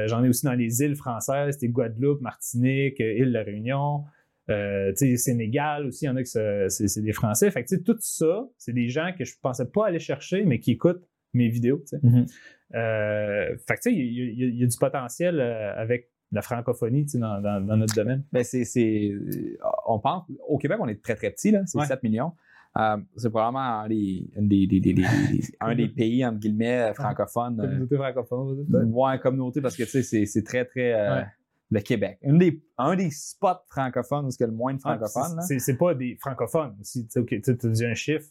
J'en 0.07 0.25
ai 0.25 0.29
aussi 0.29 0.45
dans 0.45 0.55
les 0.55 0.83
îles 0.83 0.97
françaises, 0.97 1.55
c'était 1.55 1.69
Guadeloupe, 1.69 2.21
Martinique, 2.21 2.99
île 2.99 3.29
de 3.29 3.33
la 3.33 3.43
Réunion. 3.43 4.05
Sénégal 4.49 5.87
aussi, 5.87 6.05
il 6.05 6.09
y 6.09 6.11
en 6.11 6.17
a 6.17 6.23
qui 6.23 6.31
c'est 6.31 7.01
des 7.01 7.13
Français. 7.13 7.51
Fait 7.53 7.65
que, 7.65 7.77
tout 7.77 7.97
ça, 8.01 8.49
c'est 8.59 8.73
des 8.73 8.89
gens 8.89 9.13
que 9.17 9.25
je 9.25 9.35
pensais 9.41 9.67
pas 9.67 9.87
aller 9.87 10.01
chercher, 10.01 10.45
mais 10.45 10.59
qui 10.59 10.73
écoutent 10.73 11.03
mes 11.37 11.49
vidéos. 11.49 11.79
tu 11.79 11.87
sais. 11.89 12.01
Mhm. 12.03 12.27
Euh, 12.75 13.57
fait 13.67 13.75
que, 13.77 13.81
tu 13.83 13.91
sais, 13.91 13.95
il 13.95 14.13
y, 14.39 14.43
a- 14.45 14.47
y 14.49 14.63
y 14.63 14.67
du 14.67 14.77
potentiel 14.79 15.39
euh, 15.41 15.73
avec 15.77 16.11
la 16.33 16.43
francophonie 16.43 17.05
tu 17.05 17.13
sais, 17.13 17.19
dans, 17.19 17.41
dans- 17.41 17.61
dans 17.65 17.77
notre 17.77 17.95
domaine. 17.95 18.25
Ben, 18.33 18.43
c'est, 18.43 18.65
c'est- 18.65 19.15
on 19.87 19.99
pense, 20.01 20.25
au 20.49 20.59
Québec, 20.59 20.79
on 20.81 20.89
est 20.89 21.01
très 21.03 21.15
très 21.15 21.31
petit, 21.31 21.53
là, 21.53 21.63
c'est 21.67 21.79
Ouais. 21.79 21.87
7 21.87 22.03
millions. 22.03 22.33
Euh, 22.77 22.97
c'est 23.17 23.31
probablement 23.31 23.61
un 23.83 23.89
des, 23.89 24.29
un 24.37 24.43
des, 24.43 24.67
des- 24.67 24.81
des- 24.81 24.93
des- 24.93 25.03
des- 25.03 25.43
un 25.61 25.75
des 25.75 25.89
pays, 25.89 26.27
entre 26.27 26.39
guillemets, 26.41 26.93
francophones. 26.95 27.59
euh, 27.61 27.65
Communauté 27.67 27.97
francophone. 27.97 28.67
Ouais, 28.93 29.19
communauté, 29.19 29.61
parce 29.63 29.77
que 29.77 29.85
tu 29.85 30.03
sais, 30.03 30.03
c'est, 30.03 30.27
très, 30.43 30.65
très. 30.65 30.93
euh, 30.93 31.17
Ouais. 31.21 31.27
Le 31.69 31.81
Québec. 31.81 32.19
Une 32.23 32.39
des, 32.39 32.63
un 32.79 32.95
des 32.95 33.11
spots 33.11 33.65
francophones 33.69 34.27
où 34.27 34.29
il 34.29 34.37
y 34.39 34.45
a 34.45 34.47
le 34.47 34.53
moins 34.53 34.73
de 34.75 34.79
Ah, 34.85 34.97
francophones. 34.99 35.41
c'est- 35.43 35.59
pas 35.77 35.95
des 35.97 36.17
francophones 36.21 36.77
aussi. 36.81 37.05
Tu 37.07 37.11
sais, 37.11 37.19
ok, 37.19 37.41
tu 37.43 37.51
as 37.67 37.71
dit 37.71 37.85
un 37.85 37.95
chiffre 37.95 38.29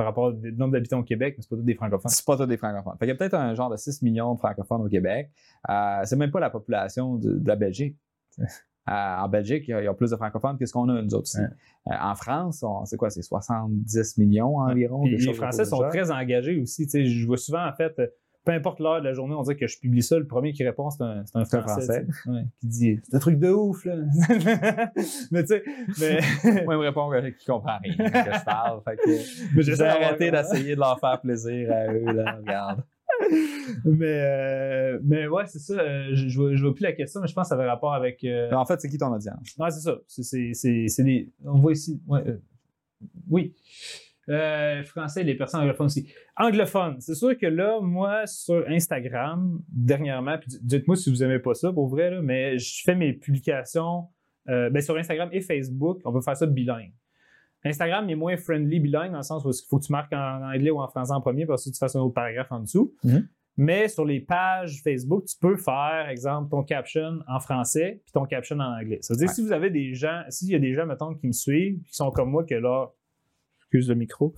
par 0.00 0.06
rapport 0.06 0.24
au 0.24 0.32
nombre 0.32 0.72
d'habitants 0.72 1.00
au 1.00 1.02
Québec, 1.02 1.34
mais 1.36 1.42
c'est 1.42 1.50
pas 1.50 1.56
tous 1.56 1.62
des 1.62 1.74
francophones. 1.74 2.10
C'est 2.10 2.24
pas 2.24 2.34
tous 2.34 2.46
des 2.46 2.56
francophones. 2.56 2.94
Fait 2.94 3.00
qu'il 3.00 3.08
y 3.08 3.12
a 3.12 3.16
peut-être 3.16 3.34
un 3.34 3.54
genre 3.54 3.68
de 3.68 3.76
6 3.76 4.00
millions 4.00 4.32
de 4.32 4.38
francophones 4.38 4.80
au 4.80 4.88
Québec. 4.88 5.30
Euh, 5.68 6.00
c'est 6.04 6.16
même 6.16 6.30
pas 6.30 6.40
la 6.40 6.48
population 6.48 7.16
de, 7.16 7.34
de 7.34 7.48
la 7.48 7.56
Belgique. 7.56 7.98
Euh, 8.88 8.92
en 8.92 9.28
Belgique, 9.28 9.64
il 9.68 9.70
y, 9.70 9.74
a, 9.74 9.82
il 9.82 9.84
y 9.84 9.88
a 9.88 9.94
plus 9.94 10.10
de 10.10 10.16
francophones 10.16 10.58
que 10.58 10.64
ce 10.66 10.72
qu'on 10.72 10.88
a 10.88 11.00
nous 11.00 11.14
autres 11.14 11.28
ici. 11.28 11.38
Ouais. 11.38 11.92
Euh, 11.92 11.96
en 12.00 12.14
France, 12.16 12.64
c'est 12.86 12.96
quoi? 12.96 13.10
C'est 13.10 13.22
70 13.22 14.16
millions 14.16 14.56
environ. 14.56 15.02
Puis 15.02 15.16
les 15.16 15.34
Français 15.34 15.66
sont 15.66 15.86
très 15.90 16.10
engagés 16.10 16.58
aussi. 16.58 16.88
Je 16.90 17.26
vois 17.26 17.36
souvent, 17.36 17.64
en 17.64 17.72
fait, 17.72 18.00
peu 18.44 18.52
importe 18.52 18.80
l'heure 18.80 19.00
de 19.00 19.04
la 19.06 19.12
journée, 19.12 19.34
on 19.34 19.42
dirait 19.42 19.56
que 19.56 19.66
je 19.66 19.78
publie 19.78 20.02
ça. 20.02 20.18
Le 20.18 20.26
premier 20.26 20.52
qui 20.52 20.64
répond, 20.64 20.88
c'est 20.90 21.02
un, 21.02 21.24
un 21.34 21.44
Français. 21.44 22.06
Ouais, 22.26 22.44
qui 22.60 22.66
dit 22.66 23.00
C'est 23.04 23.16
un 23.16 23.18
truc 23.18 23.38
de 23.38 23.50
ouf, 23.50 23.84
là. 23.84 23.96
mais 25.30 25.42
tu 25.44 25.48
sais, 25.48 25.62
mais. 26.00 26.20
Moi, 26.64 26.74
il 26.74 26.78
me 26.78 26.84
répond 26.84 27.10
qu'il 27.10 27.34
comprend 27.46 27.78
rien 27.82 27.94
que 27.96 28.04
je 28.32 28.44
parle. 28.44 28.80
Fait 28.84 28.96
que 28.96 29.10
mais 29.56 29.62
j'ai 29.62 29.80
arrêté 29.82 30.30
d'essayer 30.30 30.74
de 30.74 30.80
leur 30.80 30.98
faire 30.98 31.20
plaisir 31.20 31.70
à 31.72 31.92
eux. 31.92 32.12
Là, 32.12 32.36
regarde. 32.40 32.82
mais, 33.84 34.06
euh, 34.06 34.98
mais 35.04 35.26
ouais, 35.28 35.44
c'est 35.46 35.58
ça. 35.58 35.74
euh, 35.74 36.08
je, 36.14 36.28
je, 36.28 36.38
vois, 36.40 36.54
je 36.54 36.62
vois 36.64 36.74
plus 36.74 36.82
la 36.84 36.92
question, 36.92 37.20
mais 37.20 37.28
je 37.28 37.34
pense 37.34 37.44
que 37.44 37.48
ça 37.50 37.54
avait 37.60 37.68
rapport 37.68 37.92
avec. 37.94 38.24
euh, 38.24 38.50
en 38.52 38.64
fait, 38.64 38.80
c'est 38.80 38.88
qui 38.88 38.96
ton 38.98 39.12
audience? 39.12 39.54
Ouais, 39.58 39.70
c'est 39.70 39.80
ça. 39.80 39.98
C'est- 40.06 40.22
C'est 40.22 40.54
c'est- 40.54 40.88
c'est 40.88 41.04
des. 41.04 41.28
On 41.44 41.58
voit 41.58 41.72
ici. 41.72 42.00
ouais, 42.08 42.22
euh, 42.26 42.36
oui. 43.30 43.54
Euh, 44.28 44.84
français, 44.84 45.24
les 45.24 45.34
personnes 45.34 45.62
anglophones 45.62 45.86
aussi. 45.86 46.12
Anglophone, 46.36 47.00
c'est 47.00 47.14
sûr 47.14 47.36
que 47.36 47.46
là, 47.46 47.80
moi, 47.80 48.26
sur 48.26 48.64
Instagram, 48.68 49.60
dernièrement, 49.68 50.38
puis 50.38 50.50
dites-moi 50.62 50.94
si 50.94 51.10
vous 51.10 51.22
aimez 51.22 51.38
pas 51.38 51.54
ça 51.54 51.72
pour 51.72 51.88
vrai, 51.88 52.10
là, 52.10 52.20
mais 52.22 52.58
je 52.58 52.82
fais 52.84 52.94
mes 52.94 53.12
publications 53.12 54.08
euh, 54.48 54.70
ben, 54.70 54.82
sur 54.82 54.96
Instagram 54.96 55.28
et 55.32 55.40
Facebook, 55.40 56.00
on 56.04 56.12
peut 56.12 56.20
faire 56.20 56.36
ça 56.36 56.46
bilingue. 56.46 56.92
Instagram 57.64 58.08
est 58.08 58.14
moins 58.14 58.36
friendly 58.36 58.80
bilingue 58.80 59.12
dans 59.12 59.18
le 59.18 59.22
sens 59.22 59.44
où 59.44 59.50
il 59.50 59.68
faut 59.68 59.78
que 59.78 59.86
tu 59.86 59.92
marques 59.92 60.12
en 60.12 60.42
anglais 60.42 60.70
ou 60.70 60.80
en 60.80 60.88
français 60.88 61.12
en 61.12 61.20
premier, 61.20 61.44
parce 61.46 61.64
que 61.64 61.70
tu 61.70 61.78
fasses 61.78 61.96
un 61.96 62.00
autre 62.00 62.14
paragraphe 62.14 62.52
en 62.52 62.60
dessous. 62.60 62.94
Mhm. 63.04 63.28
Mais 63.56 63.88
sur 63.88 64.06
les 64.06 64.20
pages 64.20 64.80
Facebook, 64.82 65.26
tu 65.26 65.36
peux 65.38 65.56
faire, 65.56 66.06
exemple, 66.08 66.50
ton 66.50 66.62
caption 66.62 67.18
en 67.28 67.40
français 67.40 68.00
puis 68.04 68.12
ton 68.12 68.24
caption 68.24 68.56
en 68.56 68.78
anglais. 68.78 68.98
Ça 69.02 69.12
veut 69.12 69.18
dire 69.18 69.28
Ouais. 69.28 69.34
si 69.34 69.42
vous 69.42 69.52
avez 69.52 69.68
des 69.70 69.92
gens, 69.92 70.22
s'il 70.28 70.48
y 70.48 70.54
a 70.54 70.58
des 70.58 70.72
gens, 70.72 70.86
mettons, 70.86 71.14
qui 71.14 71.26
me 71.26 71.32
suivent, 71.32 71.82
qui 71.82 71.94
sont 71.94 72.10
comme 72.10 72.30
moi, 72.30 72.44
que 72.44 72.54
leur, 72.54 72.94
excuse 73.70 73.88
le 73.88 73.94
micro, 73.94 74.34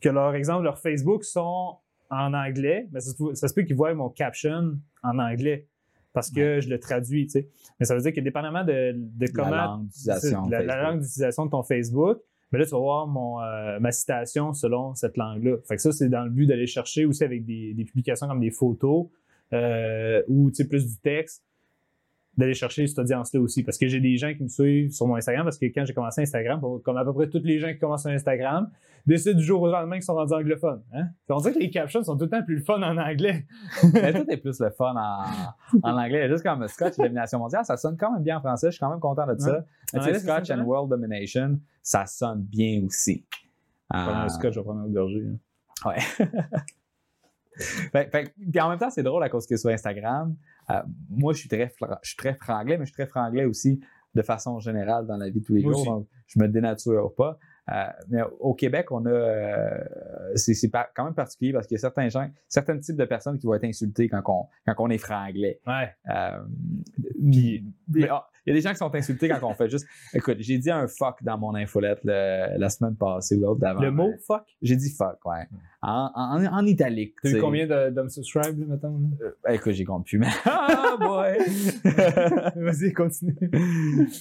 que 0.00 0.08
leur 0.08 0.34
exemple, 0.34 0.62
leur 0.64 0.78
Facebook 0.78 1.24
sont 1.24 1.76
en 2.10 2.34
anglais, 2.34 2.86
ben 2.92 3.00
ça, 3.00 3.10
se 3.10 3.16
peut- 3.16 3.34
ça 3.34 3.48
se 3.48 3.54
peut 3.54 3.62
qu'ils 3.62 3.74
voient 3.76 3.92
mon 3.94 4.08
caption 4.08 4.78
en 5.02 5.18
anglais 5.18 5.66
parce 6.12 6.30
que 6.30 6.60
je 6.60 6.70
le 6.70 6.78
traduis, 6.78 7.26
tu 7.26 7.32
sais. 7.32 7.48
Mais 7.78 7.84
ça 7.84 7.94
veut 7.94 8.00
dire 8.00 8.12
que 8.14 8.20
dépendamment 8.20 8.64
de, 8.64 8.92
de 8.96 9.26
comment 9.34 9.50
langue 9.66 9.86
d'utilisation 9.86 10.44
c'est- 10.44 10.50
la, 10.50 10.62
la 10.62 10.82
langue 10.82 11.00
d'utilisation 11.00 11.46
de 11.46 11.50
ton 11.50 11.62
Facebook, 11.62 12.18
Mais 12.52 12.60
là, 12.60 12.64
tu 12.64 12.70
vas 12.70 12.78
voir 12.78 13.06
mon, 13.08 13.40
euh, 13.42 13.80
ma 13.80 13.90
citation 13.90 14.52
selon 14.52 14.94
cette 14.94 15.16
langue-là. 15.16 15.56
Fait 15.66 15.74
que 15.76 15.82
ça, 15.82 15.90
c'est 15.90 16.08
dans 16.08 16.22
le 16.22 16.30
but 16.30 16.46
d'aller 16.46 16.68
chercher 16.68 17.04
aussi 17.04 17.24
avec 17.24 17.44
des, 17.44 17.74
des 17.74 17.84
publications 17.84 18.28
comme 18.28 18.38
des 18.40 18.52
photos 18.52 19.08
euh, 19.52 20.22
ou 20.28 20.50
tu 20.50 20.56
sais, 20.62 20.68
plus 20.68 20.86
du 20.86 20.96
texte, 20.98 21.42
d'aller 22.36 22.54
chercher 22.54 22.86
cette 22.86 22.98
audience-là 22.98 23.40
aussi. 23.40 23.62
Parce 23.62 23.78
que 23.78 23.88
j'ai 23.88 24.00
des 24.00 24.16
gens 24.16 24.32
qui 24.34 24.42
me 24.42 24.48
suivent 24.48 24.90
sur 24.92 25.06
mon 25.06 25.16
Instagram, 25.16 25.44
parce 25.44 25.58
que 25.58 25.66
quand 25.66 25.84
j'ai 25.86 25.94
commencé 25.94 26.20
Instagram, 26.22 26.60
comme 26.84 26.96
à 26.96 27.04
peu 27.04 27.12
près 27.14 27.28
tous 27.28 27.42
les 27.42 27.58
gens 27.58 27.72
qui 27.72 27.78
commencent 27.78 28.02
sur 28.02 28.10
Instagram, 28.10 28.70
décident 29.06 29.38
du 29.38 29.44
jour 29.44 29.62
au 29.62 29.68
lendemain 29.70 29.96
qu'ils 29.96 30.02
sont 30.02 30.14
rendus 30.14 30.34
anglophones. 30.34 30.82
Hein? 30.92 31.04
On 31.28 31.38
dirait 31.38 31.54
que 31.54 31.58
les 31.60 31.70
captions 31.70 32.02
sont 32.02 32.16
tout 32.16 32.24
le 32.24 32.30
temps 32.30 32.42
plus 32.42 32.56
le 32.56 32.62
fun 32.62 32.82
en 32.82 32.96
anglais. 32.98 33.46
Mais 33.94 34.12
tout 34.12 34.28
est 34.28 34.36
plus 34.36 34.58
le 34.60 34.70
fun 34.70 34.94
en, 34.96 35.24
en 35.88 35.96
anglais. 35.96 36.28
Juste 36.28 36.42
comme 36.42 36.66
Scotch 36.68 36.96
Domination 36.96 37.38
mondiale, 37.38 37.64
ça 37.64 37.76
sonne 37.76 37.96
quand 37.96 38.12
même 38.12 38.22
bien 38.22 38.38
en 38.38 38.40
français. 38.40 38.66
Je 38.68 38.72
suis 38.72 38.80
quand 38.80 38.90
même 38.90 39.00
content 39.00 39.26
de 39.26 39.38
ça. 39.38 39.52
Ouais. 39.52 39.58
Mais 39.94 40.00
tu 40.00 40.04
sais, 40.06 40.10
Ouais, 40.12 40.18
c'est 40.18 40.26
Scotch 40.26 40.50
and? 40.50 40.64
World 40.64 40.90
Domination, 40.90 41.58
ça 41.82 42.04
sonne 42.06 42.42
bien 42.42 42.82
aussi. 42.84 43.24
Euh, 43.94 44.28
Scotch, 44.28 44.54
je 44.54 44.60
vais 44.60 44.64
prendre 44.64 44.80
un 44.80 44.88
gorgée. 44.88 45.24
hein. 45.24 45.88
Ouais. 45.88 46.00
fait, 47.92 48.10
fait- 48.10 48.34
puis 48.50 48.60
en 48.60 48.68
même 48.68 48.78
temps, 48.78 48.90
c'est 48.90 49.02
drôle 49.02 49.22
à 49.22 49.28
cause 49.28 49.46
que 49.46 49.56
sur 49.56 49.70
Instagram, 49.70 50.34
euh, 50.70 50.82
moi, 51.10 51.32
je 51.32 51.38
suis 51.40 51.48
très, 51.48 51.72
je 52.02 52.08
suis 52.08 52.16
très 52.16 52.34
franglais, 52.34 52.78
mais 52.78 52.84
je 52.84 52.92
suis 52.92 52.96
très 52.96 53.06
franglais 53.06 53.44
aussi 53.44 53.80
de 54.14 54.22
façon 54.22 54.58
générale 54.58 55.06
dans 55.06 55.16
la 55.16 55.28
vie 55.28 55.40
de 55.40 55.44
tous 55.44 55.54
les 55.54 55.62
jours. 55.62 55.84
Donc, 55.84 56.08
je 56.26 56.38
me 56.40 56.48
dénature 56.48 57.14
pas. 57.14 57.38
Euh, 57.72 57.84
mais 58.08 58.20
au 58.40 58.54
Québec, 58.54 58.92
on 58.92 59.04
a. 59.06 59.10
euh, 59.10 59.84
c'est 60.36 60.54
quand 60.94 61.04
même 61.04 61.14
particulier 61.14 61.52
parce 61.52 61.66
qu'il 61.66 61.74
y 61.74 61.78
a 61.78 61.80
certains 61.80 62.08
gens, 62.08 62.28
certains 62.48 62.78
types 62.78 62.96
de 62.96 63.04
personnes 63.04 63.38
qui 63.38 63.46
vont 63.46 63.54
être 63.54 63.64
insultées 63.64 64.08
quand 64.08 64.22
on, 64.28 64.46
quand 64.66 64.74
on 64.84 64.88
est 64.90 64.98
franglais. 64.98 65.60
Ouais. 65.66 65.90
Euh, 66.14 66.38
puis, 67.30 67.64
mais, 67.88 68.02
il 68.02 68.50
y 68.50 68.50
a 68.52 68.54
des 68.54 68.60
gens 68.60 68.70
qui 68.70 68.76
sont 68.76 68.94
insultés 68.94 69.28
quand 69.28 69.42
on 69.42 69.54
fait 69.54 69.68
juste. 69.68 69.86
Écoute, 70.14 70.36
j'ai 70.38 70.58
dit 70.58 70.70
un 70.70 70.86
fuck 70.86 71.22
dans 71.24 71.36
mon 71.38 71.56
infolette 71.56 71.98
le- 72.04 72.56
la 72.56 72.68
semaine 72.68 72.94
passée 72.94 73.36
ou 73.36 73.40
l'autre 73.40 73.58
d'avant. 73.60 73.80
Le 73.80 73.90
mot 73.90 74.12
fuck? 74.24 74.44
J'ai 74.62 74.76
dit 74.76 74.90
fuck, 74.90 75.18
ouais. 75.24 75.48
En, 75.82 76.10
en, 76.14 76.44
en 76.46 76.66
italique. 76.66 77.16
T'as 77.20 77.30
eu 77.30 77.40
combien 77.40 77.66
de- 77.66 77.90
d'unsubscribe, 77.90 78.60
là, 78.60 78.66
mettons? 78.68 79.00
Euh, 79.22 79.52
écoute, 79.52 79.72
j'y 79.72 79.82
compte 79.84 80.06
plus, 80.06 80.18
mais. 80.18 80.28
Ah, 80.44 80.96
boy! 81.00 81.38
Vas-y, 82.56 82.92
continue. 82.92 83.36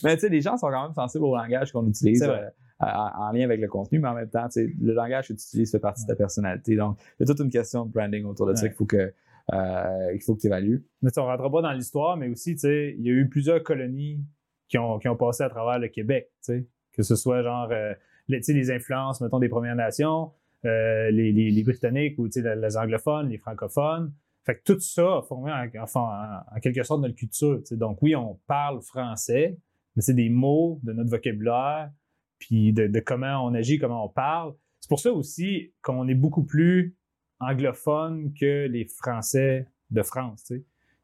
mais 0.03 0.15
tu 0.15 0.21
sais, 0.21 0.29
les 0.29 0.41
gens 0.41 0.57
sont 0.57 0.69
quand 0.69 0.83
même 0.83 0.93
sensibles 0.93 1.25
au 1.25 1.35
langage 1.35 1.71
qu'on 1.71 1.87
utilise 1.87 2.19
C'est 2.19 2.27
vrai. 2.27 2.49
En 2.79 2.87
en 2.87 3.31
lien 3.31 3.45
avec 3.45 3.59
le 3.61 3.67
contenu, 3.67 3.99
mais 3.99 4.07
en 4.09 4.13
même 4.15 4.29
temps, 4.29 4.47
le 4.55 4.93
langage 4.93 5.27
que 5.29 5.33
tu 5.33 5.39
utilises 5.47 5.71
fait 5.71 5.79
partie 5.79 6.03
de 6.03 6.07
ta 6.07 6.15
personnalité. 6.15 6.75
Donc, 6.75 6.97
il 7.19 7.21
y 7.21 7.23
a 7.23 7.33
toute 7.33 7.43
une 7.43 7.51
question 7.51 7.85
de 7.85 7.91
branding 7.91 8.25
autour 8.25 8.47
de 8.47 8.55
ça 8.55 8.67
qu'il 8.67 8.75
faut 8.75 8.85
que. 8.85 9.13
euh, 9.53 10.11
qu'il 10.11 10.21
faut 10.23 10.35
que 10.35 10.41
tu 10.41 10.47
évalues. 10.47 10.83
Mais 11.03 11.11
on 11.17 11.21
ne 11.21 11.27
rentrera 11.27 11.51
pas 11.51 11.61
dans 11.61 11.71
l'histoire, 11.71 12.17
mais 12.17 12.27
aussi, 12.29 12.53
tu 12.55 12.61
sais, 12.61 12.95
il 12.97 13.05
y 13.05 13.09
a 13.09 13.13
eu 13.13 13.29
plusieurs 13.29 13.61
colonies 13.61 14.19
qui 14.67 14.77
ont, 14.79 14.97
qui 14.97 15.07
ont 15.07 15.15
passé 15.15 15.43
à 15.43 15.49
travers 15.49 15.77
le 15.79 15.87
Québec, 15.87 16.29
tu 16.43 16.53
sais. 16.53 16.67
Que 16.93 17.03
ce 17.03 17.15
soit 17.15 17.43
genre, 17.43 17.67
euh, 17.71 17.93
les, 18.27 18.39
les 18.47 18.71
influences, 18.71 19.21
mettons, 19.21 19.37
des 19.39 19.49
Premières 19.49 19.75
Nations, 19.75 20.31
euh, 20.65 21.11
les, 21.11 21.31
les- 21.31 21.51
les 21.51 21.63
Britanniques 21.63 22.17
ou, 22.17 22.27
tu 22.27 22.41
sais, 22.41 22.55
les, 22.55 22.59
les 22.59 22.75
anglophones, 22.75 23.29
les 23.29 23.37
francophones. 23.37 24.11
Fait 24.45 24.55
que 24.55 24.63
tout 24.63 24.79
ça 24.79 25.17
a 25.17 25.21
formé 25.21 25.51
en, 25.51 25.67
enfin, 25.83 26.41
en, 26.51 26.55
en 26.57 26.59
quelque 26.59 26.81
sorte 26.83 27.01
notre 27.01 27.15
culture, 27.15 27.59
tu 27.59 27.65
sais. 27.67 27.77
Donc 27.77 28.01
oui, 28.01 28.15
on 28.15 28.39
parle 28.47 28.81
français, 28.81 29.57
mais 29.95 30.01
c'est 30.01 30.13
des 30.15 30.29
mots 30.29 30.79
de 30.83 30.91
notre 30.93 31.11
vocabulaire, 31.11 31.91
puis 32.39 32.73
de, 32.73 32.87
de 32.87 32.99
comment 32.99 33.45
on 33.45 33.53
agit, 33.53 33.79
comment 33.79 34.05
on 34.05 34.09
parle. 34.09 34.53
C'est 34.79 34.89
pour 34.89 34.99
ça 34.99 35.11
aussi 35.11 35.73
qu'on 35.81 36.07
est 36.07 36.15
beaucoup 36.15 36.43
plus 36.43 36.95
anglophone 37.39 38.33
que 38.39 38.67
les 38.67 38.85
Français 38.85 39.67
de 39.91 40.01
France, 40.01 40.51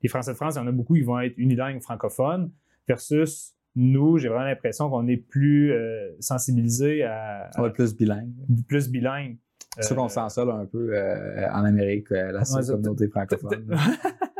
les 0.01 0.09
Français 0.09 0.31
de 0.31 0.35
France, 0.37 0.55
il 0.55 0.59
y 0.59 0.61
en 0.61 0.67
a 0.67 0.71
beaucoup, 0.71 0.95
ils 0.95 1.05
vont 1.05 1.19
être 1.19 1.37
unilingues 1.37 1.81
francophones, 1.81 2.51
versus 2.87 3.53
nous, 3.75 4.17
j'ai 4.17 4.27
vraiment 4.27 4.45
l'impression 4.45 4.89
qu'on 4.89 5.07
est 5.07 5.17
plus 5.17 5.71
euh, 5.71 6.11
sensibilisés 6.19 7.03
à, 7.03 7.49
On 7.57 7.61
va 7.61 7.67
à 7.67 7.69
être 7.69 7.75
plus 7.75 7.95
bilingue. 7.95 8.33
plus 8.67 8.89
bilingue. 8.89 9.37
C'est 9.77 9.83
sûr 9.83 9.93
Euh, 9.97 10.01
qu'on 10.01 10.09
se 10.09 10.15
sent 10.15 10.29
seul 10.29 10.49
un 10.49 10.65
peu 10.65 10.93
euh, 10.93 11.47
en 11.53 11.63
Amérique, 11.63 12.11
euh, 12.11 12.31
la 12.33 12.39
Ouais, 12.41 12.65
communauté 12.67 13.07
francophone. 13.07 13.67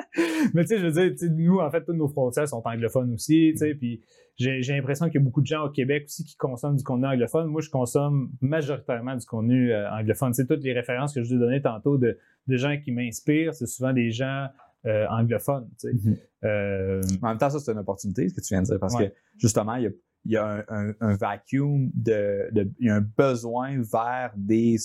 Mais 0.53 0.61
tu 0.63 0.68
sais, 0.69 0.80
je 0.80 0.88
veux 0.88 0.91
dire, 1.09 1.30
nous, 1.31 1.59
en 1.59 1.69
fait, 1.72 1.84
toutes 1.84 1.95
nos 1.95 2.07
frontières 2.07 2.47
sont 2.47 2.61
anglophones 2.65 3.13
aussi, 3.13 3.49
tu 3.53 3.57
sais, 3.57 3.76
puis 3.76 4.01
j'ai 4.38 4.59
l'impression 4.69 5.05
qu'il 5.07 5.15
y 5.15 5.18
a 5.22 5.23
beaucoup 5.23 5.41
de 5.41 5.45
gens 5.45 5.65
au 5.65 5.69
Québec 5.69 6.05
aussi 6.05 6.23
qui 6.23 6.35
consomment 6.35 6.76
du 6.77 6.84
contenu 6.84 7.05
anglophone. 7.07 7.47
Moi, 7.47 7.61
je 7.61 7.69
consomme 7.69 8.31
majoritairement 8.41 9.15
du 9.15 9.26
contenu 9.26 9.72
euh, 9.72 9.89
anglophone. 9.91 10.31
Tu 10.31 10.41
sais, 10.41 10.47
toutes 10.47 10.63
les 10.63 10.73
références 10.73 11.13
que 11.13 11.22
je 11.22 11.30
vous 11.30 11.35
ai 11.35 11.39
données 11.39 11.61
tantôt 11.61 11.97
de, 11.97 12.18
de 12.47 12.57
gens 12.57 12.76
qui 12.84 12.91
m'inspirent, 12.91 13.53
c'est 13.53 13.68
souvent 13.68 13.93
des 13.93 14.09
gens 14.11 14.47
euh, 14.88 15.05
anglophones, 15.09 15.69
tu 15.80 15.89
sais. 15.89 15.93
Mhm. 16.09 16.18
Euh, 16.45 17.01
En 17.22 17.27
même 17.30 17.38
temps, 17.38 17.51
ça, 17.51 17.59
c'est 17.59 17.72
une 17.72 17.77
opportunité, 17.77 18.27
ce 18.30 18.34
que 18.34 18.41
tu 18.41 18.53
viens 18.53 18.61
de 18.61 18.68
dire, 18.68 18.80
parce 18.80 18.95
Ouais. 18.95 19.09
que 19.09 19.15
justement, 19.38 19.76
il 19.76 19.84
y 19.84 19.88
a, 19.88 19.91
il 20.26 20.31
y 20.31 20.38
a 20.38 20.45
un, 20.47 20.63
un, 20.89 20.93
un 21.01 21.15
vacuum, 21.15 21.91
de, 21.93 22.49
de- 22.51 22.72
il 22.80 22.88
y 22.88 22.89
a 22.89 22.95
un 22.95 23.05
besoin 23.15 23.80
vers 23.81 24.31
des, 24.35 24.77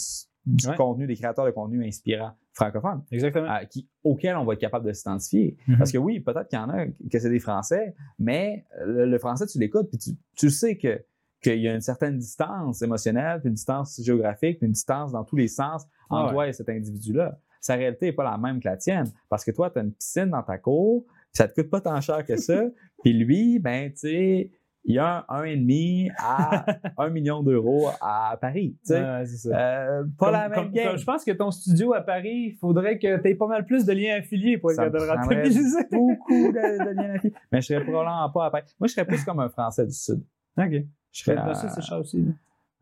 du 0.47 0.68
Ouais. 0.68 0.77
contenu, 0.77 1.06
des 1.06 1.16
créateurs 1.16 1.44
de 1.44 1.51
contenu 1.51 1.85
inspirants 1.86 2.32
francophones, 2.52 3.02
exactement. 3.10 3.51
euh, 3.52 3.64
qui, 3.64 3.89
auxquels 4.05 4.36
on 4.36 4.44
va 4.44 4.55
être 4.55 4.60
capable 4.60 4.86
de 4.86 4.93
s'identifier. 4.93 5.56
Mhm. 5.66 5.78
Parce 5.78 5.93
que 5.93 5.98
oui, 5.98 6.20
peut-être 6.20 6.48
qu'il 6.48 6.59
y 6.59 6.62
en 6.62 6.70
a 6.70 6.86
que 6.86 7.18
c'est 7.18 7.28
des 7.31 7.40
Français, 7.40 7.94
mais 8.18 8.64
le, 8.85 9.05
le 9.06 9.18
français, 9.18 9.47
tu 9.47 9.59
l'écoutes, 9.59 9.89
puis 9.90 9.98
tu, 9.98 10.10
tu 10.36 10.51
sais 10.51 10.77
que 10.78 11.05
qu'il 11.43 11.60
y 11.60 11.68
a 11.68 11.74
une 11.74 11.82
certaine 11.82 12.16
distance 12.16 12.81
émotionnelle, 12.81 13.40
puis 13.40 13.48
une 13.48 13.55
distance 13.55 14.01
géographique, 14.02 14.59
puis 14.59 14.66
une 14.66 14.73
distance 14.73 15.12
dans 15.12 15.23
tous 15.23 15.36
les 15.36 15.48
sens 15.48 15.85
entre 16.09 16.23
Ah 16.23 16.27
ouais. 16.28 16.32
toi 16.32 16.48
et 16.48 16.52
cet 16.55 16.68
individu-là. 16.70 17.39
Sa 17.60 17.74
réalité 17.74 18.06
n'est 18.06 18.12
pas 18.12 18.24
la 18.24 18.39
même 18.39 18.59
que 18.59 18.68
la 18.68 18.77
tienne. 18.78 19.06
Parce 19.28 19.44
que 19.44 19.51
toi, 19.51 19.70
tu 19.70 19.78
as 19.78 19.82
une 19.82 19.93
piscine 19.93 20.31
dans 20.31 20.43
ta 20.43 20.56
cour, 20.56 21.05
ça 21.32 21.47
te 21.47 21.55
coûte 21.60 21.68
pas 21.70 21.81
tant 21.82 22.01
cher 22.01 22.24
que 22.24 22.36
ça. 22.36 22.62
puis 23.02 23.12
lui, 23.12 23.59
ben, 23.59 23.90
tu 23.93 23.98
sais, 23.98 24.51
il 24.86 24.94
y 24.94 24.98
a 24.98 25.24
un 25.28 25.42
1,5 25.44 26.10
à 26.18 26.64
1 26.98 27.08
million 27.10 27.42
d'euros 27.42 27.88
à 28.00 28.36
Paris. 28.40 28.76
tu 28.80 28.94
sais. 28.94 29.00
Ouais, 29.02 29.26
c'est 29.26 29.48
ça. 29.48 29.56
Euh, 29.58 30.04
pas 30.18 30.26
Comme- 30.26 30.32
la 30.34 30.48
même 30.48 30.58
comme- 30.64 30.72
game. 30.72 30.88
comme- 30.88 30.96
je 30.98 31.04
pense 31.04 31.24
que 31.24 31.32
ton 31.32 31.50
studio 31.50 31.92
à 31.92 32.00
Paris, 32.00 32.52
il 32.52 32.56
faudrait 32.60 32.98
que 32.98 33.20
tu 33.20 33.28
aies 33.28 33.34
pas 33.34 33.46
mal 33.48 33.66
plus 33.66 33.84
de 33.84 33.92
liens 33.92 34.16
affiliés 34.18 34.58
pour 34.58 34.70
être 34.70 34.76
capable 34.78 34.98
de 35.00 35.10
rentabiliser. 35.10 35.84
beaucoup 35.90 36.32
de, 36.52 36.84
de 36.84 36.90
liens 36.94 37.14
affiliés. 37.16 37.34
Mais 37.52 37.60
je 37.60 37.66
serais 37.66 37.82
probablement 37.84 38.30
pas 38.30 38.46
à 38.46 38.50
Paris. 38.50 38.64
Moi, 38.80 38.86
je 38.88 38.92
serais 38.94 39.04
plus 39.06 39.24
comme 39.24 39.40
un 39.40 39.48
Français 39.48 39.86
du 39.86 39.92
Sud. 39.94 40.22
OK. 40.58 40.70
Je 41.12 41.22
serais, 41.22 41.36
Ben, 41.36 41.54
ça, 41.54 41.66
à- 41.66 41.70
c'est 41.70 41.80
cher 41.82 41.98
aussi. 41.98 42.22
là. 42.22 42.32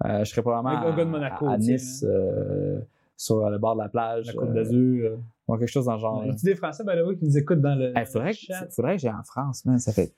euh, 0.07 0.25
je 0.25 0.31
serais 0.31 0.43
probablement 0.43 0.87
à, 0.87 0.93
de 0.93 1.05
Monaco, 1.05 1.47
à- 1.49 1.57
Nice, 1.59 2.05
euh, 2.09 2.81
sur 3.17 3.49
le 3.49 3.59
bord 3.59 3.77
de 3.77 3.81
la 3.83 3.89
plage. 3.89 4.27
La 4.27 4.33
Côte 4.35 4.51
euh, 4.51 4.55
d'Azur. 4.55 5.11
euh. 5.13 5.17
ou 5.47 5.57
quelque 5.57 5.69
chose 5.71 5.85
dans 5.87 5.95
le 5.95 6.01
genre. 6.01 6.25
Y 6.25 6.29
là. 6.29 6.33
a-tu 6.35 6.45
des 6.47 6.55
Français, 6.57 6.83
the 6.85 7.07
way, 7.07 7.17
qui 7.17 7.25
nous 7.25 7.39
écoutent 7.39 7.61
dans 7.61 7.75
le. 7.77 7.93
Il 7.97 8.07
faudrait, 8.07 8.33
que- 8.33 8.37
chat? 8.39 8.67
faudrait 8.71 8.97
que 8.97 9.03
j'aille 9.03 9.13
en 9.15 9.23
France, 9.23 9.65
man. 9.65 9.79
Ça 9.79 9.93
fait. 9.93 10.13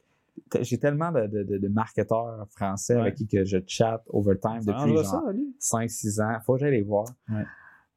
J'ai 0.61 0.79
tellement 0.79 1.11
de, 1.13 1.27
de, 1.27 1.43
de- 1.43 1.59
de 1.59 1.69
marketeurs 1.69 2.47
français 2.57 2.95
Ouais. 2.95 3.01
avec 3.03 3.15
qui 3.17 3.27
que 3.27 3.45
je 3.45 3.59
chatte 3.67 4.03
overtime 4.09 4.61
depuis 4.61 4.73
arrangera 4.73 5.03
genre 5.03 5.23
ça, 5.27 5.33
lui. 5.33 5.55
5-6 5.61 6.23
ans. 6.23 6.39
Faut 6.45 6.55
que 6.55 6.61
j'aille 6.61 6.73
les 6.73 6.83
voir. 6.83 7.07
Ouais. 7.29 7.43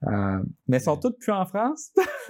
Euh, 0.07 0.39
mais 0.69 0.77
ils 0.77 0.81
sont 0.81 0.95
tous 0.95 1.11
plus 1.11 1.33
en 1.33 1.43
France. 1.45 1.91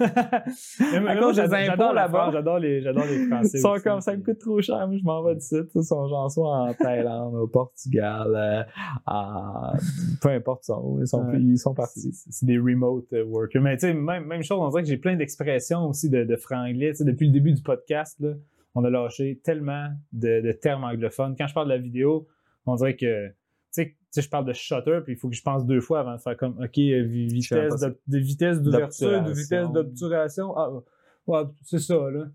J'adore- 0.80 1.92
là-bas. 1.92 2.30
J'adore 2.32 2.58
les, 2.58 2.80
j'adore 2.82 3.04
les 3.04 3.26
Français. 3.28 3.58
Ils 3.58 3.60
sont 3.60 3.70
aussi. 3.70 3.84
comme 3.84 4.00
ça 4.00 4.16
me 4.16 4.22
coûte 4.24 4.38
trop 4.38 4.60
cher, 4.60 4.88
mais 4.88 4.98
je 4.98 5.04
m'en 5.04 5.22
vais 5.22 5.36
d'ici. 5.36 5.56
Ils 5.74 5.84
sont 5.84 6.08
genre 6.08 6.30
soit 6.30 6.48
en 6.48 6.74
Thaïlande, 6.78 7.34
au 7.36 7.46
Portugal, 7.46 8.26
euh, 8.34 8.62
peu 10.20 10.28
importe, 10.30 10.64
sont, 10.64 10.98
ils 11.00 11.06
sont, 11.06 11.22
Ouais. 11.24 11.32
plus- 11.32 11.52
ils 11.52 11.58
sont 11.58 11.74
partis. 11.74 12.12
C'est 12.12 12.46
des 12.46 12.58
remote 12.58 13.06
workers. 13.26 13.62
Mais 13.62 13.76
tu 13.76 13.82
sais, 13.86 13.94
même, 13.94 14.24
même 14.24 14.42
chose, 14.42 14.58
on 14.60 14.68
dirait 14.70 14.82
que 14.82 14.88
j'ai 14.88 14.96
plein 14.96 15.16
d'expressions 15.16 15.88
aussi 15.88 16.10
de, 16.10 16.24
de 16.24 16.36
franglais. 16.36 16.92
Depuis 17.00 17.26
le 17.26 17.32
début 17.32 17.52
du 17.52 17.62
podcast, 17.62 18.16
là, 18.20 18.32
on 18.74 18.84
a 18.84 18.90
lâché 18.90 19.40
tellement 19.42 19.88
de, 20.12 20.40
de 20.40 20.52
termes 20.52 20.84
anglophones. 20.84 21.34
Quand 21.36 21.46
je 21.46 21.54
parle 21.54 21.68
de 21.68 21.74
la 21.74 21.78
vidéo, 21.78 22.28
on 22.66 22.76
dirait 22.76 22.96
que, 22.96 23.28
tu 23.28 23.34
sais, 24.10 24.22
je 24.22 24.28
parle 24.28 24.44
de 24.44 24.52
shutter, 24.52 25.00
puis 25.04 25.14
il 25.14 25.16
faut 25.16 25.28
que 25.28 25.34
je 25.36 25.42
pense 25.42 25.66
deux 25.66 25.80
fois 25.80 26.00
avant 26.00 26.14
de 26.16 26.20
faire 26.20 26.36
comme, 26.36 26.52
OK, 26.62 26.78
euh, 26.78 27.02
vitesse, 27.04 27.80
de, 27.80 27.98
de 28.08 28.18
vitesse 28.18 28.60
d'ouverture, 28.62 29.08
de 29.24 29.30
vitesse 29.34 29.48
D'obturation. 29.72 30.56
Ah, 30.56 30.70
ouais, 31.26 31.42
c'est 31.62 31.78
ça, 31.78 32.10
là. 32.10 32.26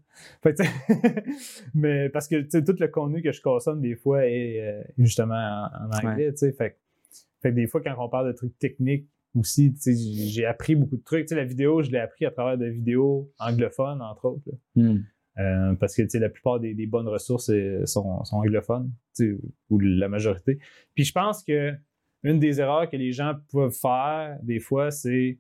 Fait 0.44 0.56
mais 1.74 2.10
parce 2.10 2.28
que, 2.28 2.42
tu 2.42 2.50
sais, 2.52 2.64
tout 2.64 2.76
le 2.80 2.88
contenu 2.88 3.22
que 3.22 3.32
je 3.32 3.42
consomme, 3.42 3.82
des 3.82 3.96
fois, 3.96 4.26
est 4.28 4.60
euh, 4.62 4.84
justement 4.98 5.36
en, 5.36 5.86
en 5.86 5.90
anglais, 6.10 6.32
tu 6.32 6.38
sais. 6.40 6.52
Fait, 6.54 6.72
que- 6.72 6.76
fait 7.42 7.50
que 7.52 7.56
des 7.56 7.68
fois, 7.68 7.82
quand 7.82 7.96
on 8.00 8.10
parle 8.10 8.28
de 8.28 8.34
trucs 8.34 8.58
techniques 8.58 9.08
aussi, 9.36 9.74
j'ai 9.86 10.46
appris 10.46 10.76
beaucoup 10.76 10.98
de 10.98 11.04
trucs. 11.04 11.26
Tu 11.26 11.30
sais, 11.30 11.36
la 11.36 11.44
vidéo, 11.44 11.82
je 11.84 11.92
l'ai 11.92 12.00
appris 12.00 12.26
à 12.26 12.32
travers 12.32 12.58
de 12.58 12.66
vidéos 12.68 13.30
anglophones, 13.40 14.02
entre 14.02 14.26
autres. 14.26 14.50
Euh, 15.38 15.76
parce 15.76 15.96
que 15.96 16.18
la 16.18 16.30
plupart 16.30 16.62
des, 16.62 16.74
des 16.74 16.88
bonnes 16.88 17.10
ressources 17.10 17.50
euh, 17.50 17.86
sont, 17.86 18.24
sont 18.24 18.38
anglophones, 18.38 18.90
ou 19.70 19.80
la 19.80 20.08
majorité. 20.08 20.60
Puis 20.94 21.04
je 21.04 21.12
pense 21.12 21.44
que 21.44 21.74
une 22.24 22.40
des 22.40 22.60
erreurs 22.60 22.90
que 22.90 22.96
les 22.96 23.12
gens 23.12 23.34
peuvent 23.52 23.70
faire 23.72 24.40
des 24.44 24.60
fois, 24.60 24.92
c'est 24.92 25.38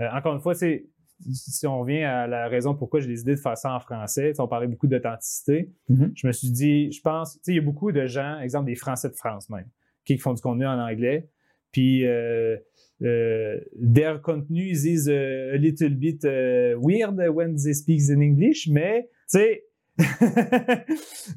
euh, 0.00 0.08
encore 0.12 0.34
une 0.34 0.40
fois, 0.40 0.54
c'est 0.54 0.86
si 1.30 1.66
on 1.66 1.80
revient 1.80 2.02
à 2.02 2.26
la 2.26 2.48
raison 2.48 2.74
pourquoi 2.74 3.00
j'ai 3.00 3.08
décidé 3.08 3.34
de 3.34 3.40
faire 3.40 3.56
ça 3.56 3.74
en 3.74 3.80
français, 3.80 4.32
on 4.38 4.48
parlait 4.48 4.66
beaucoup 4.66 4.86
d'authenticité. 4.86 5.72
Mhm. 5.88 6.12
Je 6.14 6.26
me 6.26 6.32
suis 6.32 6.50
dit, 6.50 6.90
je 6.90 7.00
pense, 7.00 7.38
il 7.46 7.54
y 7.54 7.58
a 7.58 7.62
beaucoup 7.62 7.92
de 7.92 8.06
gens, 8.06 8.40
exemple 8.40 8.66
des 8.66 8.74
Français 8.74 9.08
de 9.08 9.14
France 9.14 9.48
même, 9.48 9.68
qui 10.04 10.18
font 10.18 10.34
du 10.34 10.42
contenu 10.42 10.66
en 10.66 10.78
anglais. 10.78 11.28
Puis 11.70 12.06
euh, 12.06 12.56
euh, 13.02 13.60
their 13.76 14.20
contenu 14.20 14.70
is 14.70 15.08
a 15.08 15.56
little 15.56 15.94
bit 15.94 16.24
euh, 16.24 16.76
weird 16.78 17.18
when 17.30 17.56
they 17.56 17.74
speak 17.74 18.00
in 18.10 18.20
English, 18.20 18.68
mais 18.68 19.08
sais, 19.38 19.64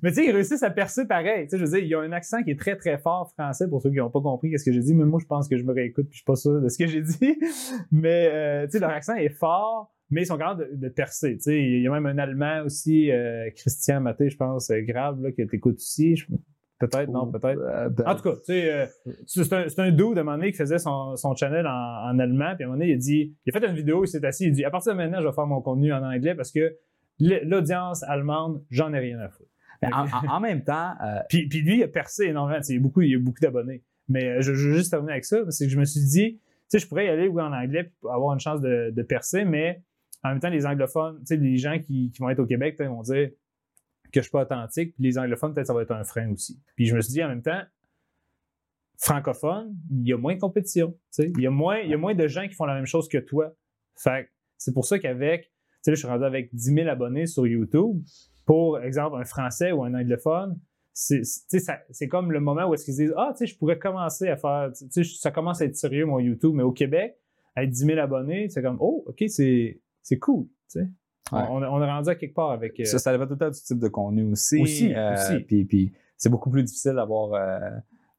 mais 0.01 0.09
tu 0.11 0.15
sais, 0.15 0.25
ils 0.25 0.31
réussissent 0.31 0.63
à 0.63 0.69
percer 0.69 1.05
pareil. 1.05 1.43
Tu 1.43 1.49
sais, 1.51 1.57
je 1.57 1.63
veux 1.65 1.69
dire, 1.71 1.79
il 1.79 1.87
y 1.89 1.93
a 1.95 1.99
un 1.99 2.11
accent 2.11 2.41
qui 2.43 2.51
est 2.51 2.59
très, 2.59 2.75
très 2.77 2.97
fort 2.97 3.31
français 3.37 3.67
pour 3.67 3.81
ceux 3.81 3.89
qui 3.89 3.97
n'ont 3.97 4.09
pas 4.09 4.21
compris 4.21 4.57
ce 4.57 4.63
que 4.63 4.71
j'ai 4.71 4.79
dit. 4.79 4.95
Mais 4.95 5.03
moi, 5.05 5.19
je 5.21 5.25
pense 5.27 5.47
que 5.49 5.57
je 5.57 5.63
me 5.63 5.73
réécoute 5.73 6.05
puis 6.07 6.13
je 6.13 6.17
suis 6.19 6.25
pas 6.25 6.35
sûr 6.35 6.61
de 6.61 6.69
ce 6.69 6.77
que 6.77 6.87
j'ai 6.87 7.01
dit. 7.01 7.37
Mais, 7.91 8.29
euh, 8.31 8.65
tu 8.65 8.71
sais, 8.71 8.79
leur 8.79 8.91
accent 8.91 9.15
est 9.15 9.29
fort, 9.29 9.91
mais 10.09 10.21
ils 10.21 10.25
sont 10.25 10.37
capables 10.37 10.69
de, 10.71 10.87
de 10.87 10.89
percer. 10.89 11.33
Tu 11.35 11.41
sais, 11.41 11.61
il 11.61 11.81
y 11.81 11.87
a 11.87 11.91
même 11.91 12.05
un 12.05 12.17
Allemand 12.17 12.63
aussi, 12.65 13.11
euh, 13.11 13.49
Christian 13.55 14.01
Maté, 14.01 14.29
je 14.29 14.37
pense, 14.37 14.69
euh, 14.69 14.81
grave, 14.81 15.21
là, 15.21 15.31
que 15.31 15.41
tu 15.41 15.55
écoutes 15.55 15.75
aussi. 15.75 16.15
Je- 16.15 16.27
Peut-être, 16.77 17.09
non, 17.09 17.31
peut-être. 17.31 17.57
Euh, 17.59 17.87
ben, 17.89 18.03
En 18.05 18.15
tout 18.15 18.23
cas, 18.23 18.35
tu 18.35 18.43
sais, 18.47 18.69
euh, 18.71 18.85
c'est 19.25 19.53
un, 19.53 19.65
un 19.77 19.91
dude, 19.91 20.17
à 20.17 20.21
un 20.21 20.23
moment 20.25 20.37
donné, 20.37 20.51
qui 20.51 20.57
faisait 20.57 20.77
son, 20.77 21.15
son 21.15 21.33
channel 21.33 21.65
en, 21.65 21.71
en 21.71 22.19
allemand, 22.19 22.53
puis 22.55 22.63
à 22.63 22.67
un 22.67 22.69
moment 22.71 22.79
donné, 22.79 22.91
il 22.91 22.95
a 22.95 22.97
dit, 22.97 23.33
il 23.45 23.55
a 23.55 23.59
fait 23.59 23.65
une 23.65 23.75
vidéo, 23.75 24.03
il 24.03 24.07
s'est 24.09 24.23
assis, 24.25 24.47
il 24.47 24.51
dit, 24.51 24.65
à 24.65 24.69
partir 24.69 24.91
de 24.91 24.97
maintenant, 24.97 25.21
je 25.21 25.27
vais 25.27 25.33
faire 25.33 25.47
mon 25.47 25.61
contenu 25.61 25.93
en 25.93 26.03
anglais 26.03 26.35
parce 26.35 26.51
que 26.51 26.75
l'audience 27.19 28.03
allemande, 28.03 28.63
j'en 28.69 28.93
ai 28.93 28.99
rien 28.99 29.19
à 29.19 29.29
foutre. 29.29 29.49
en, 29.81 30.39
même 30.39 30.63
temps, 30.63 30.93
euh, 31.03 31.19
Puis, 31.29 31.47
puis 31.47 31.61
lui, 31.61 31.77
il 31.77 31.83
a 31.83 31.87
percé 31.87 32.25
énormément, 32.25 32.59
il 32.67 32.75
y 32.75 32.77
a 32.77 32.81
beaucoup, 32.81 33.01
il 33.01 33.11
y 33.11 33.15
a 33.15 33.19
beaucoup 33.19 33.41
d'abonnés. 33.41 33.83
Mais 34.07 34.25
euh, 34.25 34.41
je, 34.41 34.53
je 34.53 34.69
veux 34.69 34.75
juste 34.75 34.91
terminer 34.91 35.13
avec 35.13 35.25
ça, 35.25 35.39
c'est 35.49 35.65
que 35.65 35.71
je 35.71 35.79
me 35.79 35.85
suis 35.85 36.01
dit, 36.01 36.37
tu 36.37 36.41
sais, 36.67 36.79
je 36.79 36.87
pourrais 36.87 37.05
y 37.05 37.09
aller, 37.09 37.27
oui, 37.27 37.41
en 37.41 37.53
anglais, 37.53 37.91
pour 37.99 38.13
avoir 38.13 38.33
une 38.33 38.39
chance 38.39 38.61
de, 38.61 38.91
de 38.91 39.03
percer, 39.03 39.45
mais 39.45 39.81
en 40.23 40.29
même 40.29 40.39
temps, 40.39 40.49
les 40.49 40.65
anglophones, 40.65 41.19
tu 41.19 41.25
sais, 41.27 41.37
les 41.37 41.57
gens 41.57 41.79
qui, 41.79 42.11
qui 42.11 42.19
vont 42.19 42.29
être 42.29 42.39
au 42.39 42.45
Québec, 42.45 42.79
vont 42.81 43.01
dire 43.03 43.29
que 44.11 44.19
je 44.19 44.21
suis 44.21 44.31
pas 44.31 44.41
authentique, 44.41 44.93
puis 44.95 45.03
les 45.03 45.17
anglophones, 45.17 45.53
peut-être, 45.53 45.67
ça 45.67 45.73
va 45.73 45.81
être 45.81 45.91
un 45.91 46.03
frein 46.03 46.31
aussi. 46.31 46.59
Puis 46.75 46.85
je 46.85 46.95
me 46.95 47.01
suis 47.01 47.13
dit, 47.13 47.23
en 47.23 47.29
même 47.29 47.41
temps, 47.41 47.61
francophone, 48.97 49.75
il 49.91 50.07
y 50.07 50.13
a 50.13 50.17
moins 50.17 50.35
de 50.35 50.39
compétition. 50.39 50.91
tu 50.91 50.97
sais. 51.11 51.31
Il 51.35 51.41
y, 51.41 51.47
a 51.47 51.51
moins, 51.51 51.79
il 51.79 51.89
y 51.89 51.93
a 51.93 51.97
moins 51.97 52.15
de 52.15 52.27
gens 52.27 52.47
qui 52.47 52.53
font 52.53 52.65
la 52.65 52.75
même 52.75 52.85
chose 52.85 53.07
que 53.07 53.17
toi. 53.17 53.53
Fait 53.95 54.25
que 54.25 54.29
c'est 54.57 54.73
pour 54.73 54.85
ça 54.85 54.99
qu'avec, 54.99 55.51
sais, 55.85 55.91
je 55.95 55.99
suis 55.99 56.07
rendu 56.07 56.23
avec 56.25 56.53
10 56.53 56.73
000 56.73 56.87
abonnés 56.89 57.25
sur 57.25 57.45
YouTube. 57.47 58.01
Pour 58.45 58.79
exemple, 58.79 59.17
un 59.19 59.25
Français 59.25 59.71
ou 59.71 59.83
un 59.83 59.93
anglophone, 59.93 60.57
c'est 60.93 62.07
comme 62.07 62.31
le 62.31 62.39
moment 62.39 62.67
où 62.69 62.73
est-ce 62.73 62.85
qu'ils 62.85 62.93
se 62.93 63.01
disent 63.01 63.13
Ah, 63.17 63.31
tu 63.31 63.39
sais, 63.39 63.47
je 63.53 63.57
pourrais 63.57 63.77
commencer 63.79 64.27
à 64.29 64.37
faire, 64.37 64.71
tu 64.73 64.85
sais, 64.89 65.03
ça 65.19 65.31
commence 65.31 65.61
à 65.61 65.65
être 65.65 65.75
sérieux 65.75 66.05
mon 66.05 66.19
YouTube, 66.19 66.53
mais 66.53 66.63
au 66.63 66.71
Québec, 66.71 67.17
avec 67.55 67.69
10 67.71 67.85
000 67.85 67.99
abonnés, 67.99 68.49
c'est 68.49 68.61
comme 68.61 68.77
Oh, 68.79 69.03
OK, 69.07 69.23
c'est 69.27 69.79
cool. 70.19 70.45
tu 70.71 70.79
sais. 70.79 70.87
On- 71.31 71.37
Ouais. 71.37 71.41
On, 71.49 71.55
on 71.55 71.81
est 71.81 71.85
rendu 71.91 72.07
à 72.09 72.13
quelque 72.15 72.35
part 72.35 72.51
avec. 72.51 72.79
euh, 72.79 72.85
ça, 72.85 72.99
ça 72.99 73.11
dépend 73.11 73.25
tout 73.25 73.33
le 73.33 73.39
temps 73.39 73.49
du 73.49 73.59
type 73.59 73.79
de 73.79 73.87
contenu 73.87 74.31
aussi. 74.31 74.61
Aussi, 74.61 74.93
Euh, 74.93 75.13
aussi. 75.13 75.39
Puis, 75.39 75.65
puis 75.65 75.91
c'est 76.17 76.29
beaucoup 76.29 76.51
plus 76.51 76.61
difficile 76.63 76.93
d'avoir 76.93 77.33
euh, 77.33 77.69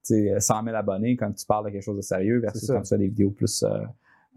tu 0.04 0.14
sais, 0.28 0.40
100 0.40 0.64
000 0.64 0.74
abonnés 0.76 1.16
quand 1.16 1.32
tu 1.32 1.46
parles 1.46 1.66
de 1.66 1.70
quelque 1.70 1.84
chose 1.84 1.96
de 1.98 2.02
sérieux 2.02 2.40
versus 2.40 2.62
C'est 2.62 2.66
ça. 2.66 2.74
quand 2.74 2.82
tu 2.82 2.88
fais 2.88 2.98
des 2.98 3.06
vidéos 3.06 3.30
plus 3.30 3.64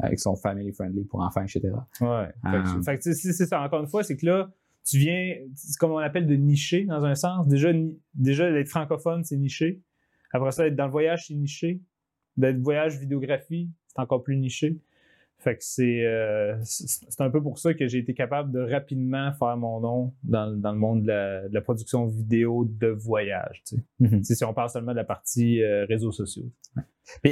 euh, 0.04 0.08
euh, 0.08 0.10
qui 0.10 0.18
sont 0.18 0.36
family 0.36 0.72
friendly 0.72 1.06
pour 1.06 1.22
enfants, 1.22 1.44
etc. 1.44 1.72
Ouais. 2.02 2.28
Fait 2.44 2.64
que, 2.64 2.82
fait 2.84 2.98
que, 2.98 3.04
tu 3.04 3.14
sais, 3.14 3.34
c'est 3.34 3.46
ça. 3.46 3.62
Encore 3.62 3.82
une 3.82 3.88
fois, 3.88 4.04
c'est 4.04 4.18
que 4.18 4.26
là, 4.26 4.52
tu 4.86 4.98
viens, 4.98 5.36
c'est 5.56 5.78
comme 5.78 5.92
on 5.92 5.98
appelle 5.98 6.26
de 6.26 6.36
nicher 6.36 6.86
dans 6.86 7.04
un 7.04 7.16
sens. 7.16 7.48
Déjà, 7.48 7.72
déjà 8.14 8.52
d'être 8.52 8.70
francophone, 8.70 9.24
c'est 9.24 9.38
niché. 9.38 9.82
Après 10.32 10.52
ça, 10.52 10.68
être 10.68 10.76
dans 10.76 10.86
le 10.86 10.92
voyage, 10.92 11.28
c'est 11.28 11.36
niché. 11.36 11.82
D'être 12.38 12.60
voyage 12.60 12.98
vidéographie, 12.98 13.70
c'est 13.88 14.00
encore 14.00 14.24
plus 14.24 14.38
niché. 14.38 14.80
Fait 15.40 15.56
que 15.56 15.64
c'est 15.64 16.06
euh, 16.06 16.58
c'est 16.64 16.88
c'est 16.88 17.22
un 17.22 17.30
peu 17.30 17.42
pour 17.42 17.60
ça 17.60 17.74
que 17.74 17.88
j'ai 17.88 18.00
été 18.00 18.14
capable 18.14 18.52
de 18.52 18.60
rapidement 18.60 19.32
faire 19.32 19.56
mon 19.56 19.80
nom 19.80 20.14
dans, 20.24 20.54
dans 20.60 20.74
le 20.74 20.78
monde 20.78 21.04
de 21.04 21.08
la, 21.08 21.48
de 21.48 21.54
la 21.54 21.62
production 21.62 22.08
vidéo 22.08 22.66
de 22.70 22.88
voyage. 22.88 23.64
Tu 23.66 23.78
sais. 23.78 23.84
Mhm. 24.00 24.18
Tu 24.18 24.24
sais, 24.26 24.36
si 24.36 24.44
on 24.44 24.54
parle 24.54 24.70
seulement 24.70 24.92
de 24.92 24.98
la 24.98 25.06
partie 25.06 25.64
euh, 25.64 25.86
réseaux 25.86 26.12
sociaux. 26.12 26.52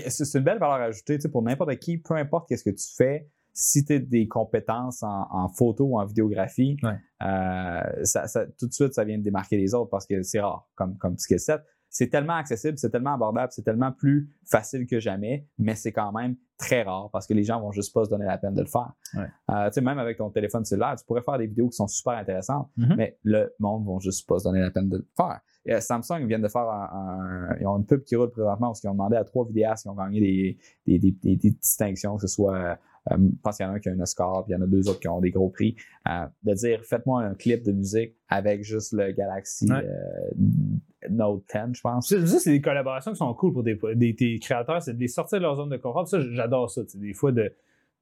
C'est 0.10 0.38
une 0.38 0.44
belle 0.44 0.60
valeur 0.60 0.76
ajoutée 0.88 1.18
pour 1.32 1.42
n'importe 1.42 1.76
qui, 1.78 1.98
peu 1.98 2.16
importe 2.16 2.48
qu'est-ce 2.50 2.64
que 2.64 2.70
tu 2.76 2.86
fais. 2.96 3.28
Si 3.54 3.84
tu 3.86 3.94
as 3.94 4.00
des 4.00 4.28
compétences 4.28 5.02
en, 5.02 5.28
en 5.32 5.48
photo 5.50 5.86
ou 5.86 6.00
en 6.00 6.06
vidéographie, 6.06 6.78
Ouais. 6.84 6.98
euh, 7.24 8.04
ça, 8.04 8.28
ça- 8.28 8.46
tout 8.60 8.68
de 8.68 8.74
suite, 8.74 8.94
ça 8.94 9.04
vient 9.04 9.18
de 9.18 9.24
démarquer 9.24 9.58
les 9.58 9.74
autres 9.74 9.90
parce 9.90 10.06
que 10.06 10.22
c'est 10.22 10.40
rare 10.40 10.68
comme, 10.76 10.96
comme 10.98 11.18
skill 11.18 11.40
set. 11.40 11.62
C'est 11.90 12.10
tellement 12.10 12.36
accessible, 12.36 12.78
c'est 12.78 12.90
tellement 12.90 13.14
abordable, 13.14 13.52
c'est 13.52 13.64
tellement 13.64 13.92
plus 13.94 14.30
facile 14.46 14.86
que 14.86 15.00
jamais, 15.00 15.48
mais 15.58 15.74
c'est 15.74 15.94
quand 15.94 16.12
même 16.12 16.36
très 16.58 16.84
rare 16.84 17.10
parce 17.12 17.26
que 17.26 17.34
les 17.34 17.44
gens 17.44 17.62
vont 17.62 17.72
juste 17.72 17.94
pas 17.94 18.04
se 18.04 18.10
donner 18.10 18.26
la 18.26 18.38
peine 18.38 18.54
de 18.54 18.62
le 18.62 18.68
faire. 18.68 18.92
Ouais. 19.16 19.28
Euh, 19.52 19.68
tu 19.70 19.76
sais, 19.76 19.82
même 19.82 19.98
avec 19.98 20.18
ton 20.18 20.30
téléphone 20.30 20.66
cellulaire, 20.66 20.96
tu 20.98 21.06
pourrais 21.06 21.22
faire 21.22 21.38
des 21.38 21.48
vidéos 21.48 21.70
qui 21.70 21.78
sont 21.78 21.88
super 21.88 22.14
intéressantes, 22.14 22.70
Mhm. 22.78 22.96
mais 22.98 23.18
le 23.24 23.54
monde 23.60 23.86
va 23.88 23.98
juste 24.00 24.28
pas 24.28 24.38
se 24.38 24.44
donner 24.44 24.60
la 24.60 24.70
peine 24.70 24.90
de 24.90 24.98
le 24.98 25.08
faire. 25.16 25.40
Euh, 25.70 25.80
Samsung 25.82 26.26
vient 26.28 26.40
de 26.40 26.48
faire 26.48 26.62
un, 26.70 27.50
un- 27.52 27.58
Ils 27.60 27.68
ont 27.68 27.78
une 27.78 27.86
pub 27.86 28.04
qui 28.04 28.16
roule 28.16 28.30
présentement 28.32 28.68
parce 28.68 28.80
qu'ils 28.82 28.90
ont 28.90 28.94
demandé 28.94 29.16
à 29.18 29.24
trois 29.24 29.46
vidéastes 29.46 29.84
qui 29.84 29.90
ont 29.90 29.96
gagné 29.96 30.20
des, 30.22 30.58
des, 30.86 31.00
des- 31.00 31.12
des- 31.12 31.36
des 31.36 31.52
distinctions, 31.52 32.16
que 32.16 32.22
ce 32.22 32.28
soit. 32.28 32.56
euh, 32.56 32.76
je 33.10 33.16
pense 33.42 33.56
qu'il 33.56 33.66
y 33.66 33.70
en 33.70 33.72
a 33.72 33.76
un 33.76 33.80
qui 33.80 33.88
a 33.88 33.94
un 33.94 34.00
Oscar, 34.02 34.44
puis 34.44 34.52
il 34.54 34.58
y 34.58 34.60
en 34.60 34.64
a 34.64 34.68
deux 34.68 34.90
autres 34.90 35.00
qui 35.00 35.08
ont 35.08 35.22
des 35.22 35.32
gros 35.32 35.50
prix. 35.50 35.76
euh, 36.10 36.26
de 36.44 36.54
dire 36.54 36.82
faites-moi 36.84 37.24
un 37.24 37.36
clip 37.36 37.64
de 37.64 37.72
musique 37.72 38.16
avec 38.28 38.64
juste 38.64 38.92
le 38.94 39.12
Galaxy 39.14 39.72
Ouais. 39.72 39.78
euh, 39.86 41.10
Note 41.10 41.44
10, 41.54 41.74
je 41.78 41.82
pense. 41.82 42.10
Ça, 42.10 42.40
c'est 42.40 42.52
des 42.52 42.62
collaborations 42.62 43.12
qui 43.12 43.18
sont 43.18 43.34
cool 43.34 43.54
pour 43.54 43.64
des, 43.64 43.80
des, 43.96 44.14
des 44.14 44.40
créateurs, 44.40 44.82
c'est 44.82 44.94
de 44.94 45.00
les 45.00 45.08
sortir 45.08 45.38
de 45.40 45.44
leur 45.44 45.56
zone 45.56 45.70
de 45.70 45.78
confort. 45.78 46.08
Ça, 46.08 46.20
j'adore 46.20 46.70
ça. 46.70 46.82
Des 46.96 47.14
fois, 47.14 47.32
de, 47.32 47.52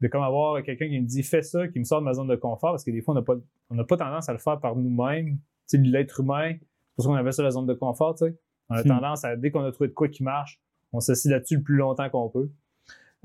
de 0.01 0.07
comme 0.07 0.23
avoir 0.23 0.61
quelqu'un 0.63 0.87
qui 0.87 0.99
me 0.99 1.05
dit 1.05 1.21
fais 1.23 1.41
ça, 1.43 1.67
qui 1.67 1.77
me 1.79 1.83
sort 1.83 1.99
de 1.99 2.05
ma 2.05 2.13
zone 2.13 2.27
de 2.27 2.35
confort, 2.35 2.71
parce 2.71 2.83
que 2.83 2.91
des 2.91 3.01
fois, 3.01 3.13
on 3.13 3.17
n'a 3.17 3.23
pas, 3.23 3.35
on 3.69 3.83
pas 3.83 3.97
tendance 3.97 4.27
à 4.29 4.33
le 4.33 4.39
faire 4.39 4.59
par 4.59 4.75
nous-mêmes. 4.75 5.37
Tu 5.69 5.77
sais, 5.77 5.77
L'être 5.77 6.21
humain, 6.21 6.53
pour 6.95 7.03
ça 7.03 7.09
qu'on 7.09 7.15
appelle 7.15 7.33
ça 7.33 7.43
la 7.43 7.51
zone 7.51 7.65
de 7.67 7.73
confort. 7.73 8.15
tu 8.15 8.25
sais. 8.25 8.35
On 8.69 8.75
a 8.75 8.81
Hmm. 8.83 8.87
tendance 8.87 9.23
à, 9.25 9.35
dès 9.35 9.51
qu'on 9.51 9.63
a 9.63 9.71
trouvé 9.71 9.89
de 9.89 9.93
quoi 9.93 10.07
qui 10.07 10.23
marche, 10.23 10.59
on 10.93 10.99
s'assied 10.99 11.29
là-dessus 11.31 11.57
le 11.57 11.61
plus 11.63 11.75
longtemps 11.75 12.09
qu'on 12.09 12.29
peut. 12.29 12.49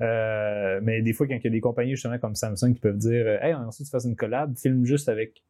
Euh, 0.01 0.79
mais 0.81 1.01
des 1.01 1.13
fois, 1.13 1.27
quand 1.27 1.35
il 1.35 1.43
y 1.43 1.47
a 1.47 1.51
des 1.51 1.61
compagnies 1.61 1.91
justement 1.91 2.17
comme 2.17 2.35
Samsung 2.35 2.73
qui 2.73 2.79
peuvent 2.79 2.97
dire 2.97 3.27
Hey, 3.43 3.53
ensuite 3.53 3.85
tu 3.87 3.91
fasses 3.91 4.05
une 4.05 4.15
collab, 4.15 4.55
filme 4.57 4.83
juste 4.85 5.09
avec 5.09 5.35
tu 5.35 5.41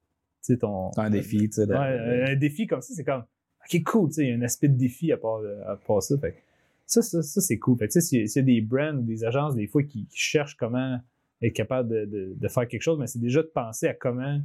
sais, 0.41 0.57
ton. 0.57 0.91
Un 0.97 1.09
défi, 1.09 1.37
tu 1.49 1.51
sais. 1.51 1.65
Ouais, 1.65 2.25
un 2.31 2.35
défi 2.35 2.67
comme 2.67 2.81
ça, 2.81 2.93
c'est 2.93 3.03
comme 3.03 3.23
OK, 3.63 3.83
cool, 3.83 4.09
tu 4.09 4.15
sais, 4.15 4.23
il 4.23 4.29
y 4.29 4.31
a 4.33 4.35
un 4.35 4.41
aspect 4.41 4.67
de 4.67 4.77
défi 4.77 5.11
à 5.11 5.17
part, 5.17 5.39
à 5.67 5.75
part 5.77 6.01
ça. 6.03 6.17
Fait 6.17 6.31
que 6.31 6.37
ça, 6.85 7.01
ça, 7.01 7.21
ça, 7.21 7.39
c'est 7.41 7.59
cool. 7.59 7.77
Fait 7.77 7.87
que, 7.87 7.93
tu 7.93 8.01
sais, 8.01 8.07
s'il 8.07 8.19
y 8.25 8.39
a- 8.39 8.41
a 8.41 8.45
des 8.45 8.61
brands 8.61 8.95
ou 8.97 9.03
des 9.03 9.23
agences, 9.23 9.55
des 9.55 9.67
fois, 9.67 9.83
qui, 9.83 10.05
qui 10.07 10.17
cherchent 10.17 10.57
comment 10.57 10.99
être 11.41 11.53
capable 11.53 11.87
de, 11.89 12.05
de- 12.05 12.33
de 12.35 12.47
faire 12.49 12.67
quelque 12.67 12.81
chose, 12.81 12.99
mais 12.99 13.07
c'est 13.07 13.19
déjà 13.19 13.41
de 13.43 13.47
penser 13.47 13.87
à 13.87 13.93
comment 13.93 14.39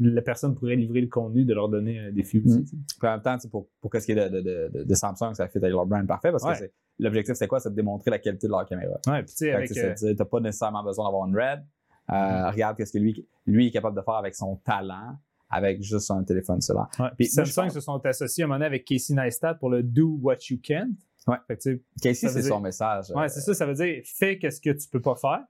la 0.00 0.22
personne 0.22 0.54
pourrait 0.54 0.76
livrer 0.76 1.00
le 1.00 1.06
contenu, 1.08 1.44
de 1.44 1.54
leur 1.54 1.68
donner 1.68 1.98
un 2.00 2.10
défi 2.12 2.42
aussi. 2.44 2.58
Mm. 2.60 2.64
Puis 2.98 3.08
en 3.08 3.12
même 3.12 3.22
temps, 3.22 3.34
tu 3.36 3.42
sais, 3.42 3.48
pour, 3.48 3.68
pour 3.80 3.90
qu'est-ce 3.90 4.06
qui 4.06 4.12
est 4.12 4.28
de, 4.30 4.40
de, 4.40 4.70
de, 4.72 4.84
de 4.84 4.94
Samsung, 4.94 5.34
ça 5.34 5.46
fait 5.48 5.58
avec 5.58 5.70
leur 5.72 5.86
brand 5.86 6.06
parfait 6.06 6.30
parce 6.32 6.42
Ouais. 6.44 6.58
que 6.68 6.72
l'objectif, 6.98 7.34
c'est 7.36 7.46
quoi? 7.46 7.60
C'est 7.60 7.70
de 7.70 7.76
démontrer 7.76 8.10
la 8.10 8.18
qualité 8.18 8.46
de 8.48 8.52
leur 8.52 8.66
caméra. 8.66 8.94
Ouais, 9.06 9.22
puis 9.22 9.34
tu 9.36 9.46
sais, 9.46 9.94
ça, 9.94 10.06
euh, 10.06 10.14
tu 10.16 10.24
pas 10.24 10.40
nécessairement 10.40 10.82
besoin 10.82 11.04
d'avoir 11.06 11.28
une 11.28 11.36
RED. 11.36 11.60
Euh, 12.10 12.50
Regarde 12.50 12.76
qu'est-ce 12.76 12.92
que 12.92 12.98
lui, 12.98 13.26
lui 13.46 13.68
est 13.68 13.70
capable 13.70 13.96
de 13.96 14.02
faire 14.02 14.14
avec 14.14 14.34
son 14.34 14.56
talent, 14.56 15.16
avec 15.48 15.80
juste 15.82 16.10
un 16.10 16.22
téléphone 16.24 16.60
cellulaire. 16.60 16.88
ouais. 16.98 17.08
Puis 17.16 17.26
Samsung 17.28 17.54
pense- 17.66 17.74
se 17.74 17.80
sont 17.80 18.04
associés 18.04 18.42
à 18.42 18.46
un 18.46 18.48
moment 18.48 18.56
donné 18.56 18.66
avec 18.66 18.84
Casey 18.84 19.14
Neistat 19.14 19.54
pour 19.54 19.70
le 19.70 19.82
Do 19.82 20.18
What 20.20 20.38
You 20.50 20.58
Can't. 20.62 20.90
Ouais. 21.28 21.36
Fait 21.46 21.56
que, 21.56 21.80
Casey, 22.02 22.28
c'est 22.28 22.40
dire- 22.40 22.48
son 22.52 22.60
message. 22.60 23.10
ouais, 23.14 23.28
c'est 23.28 23.40
ça, 23.40 23.54
ça 23.54 23.64
veut 23.64 23.74
dire 23.74 24.02
fais 24.04 24.38
qu'est-ce 24.38 24.60
que 24.60 24.70
tu 24.70 24.88
peux 24.88 25.00
pas 25.00 25.14
faire. 25.14 25.44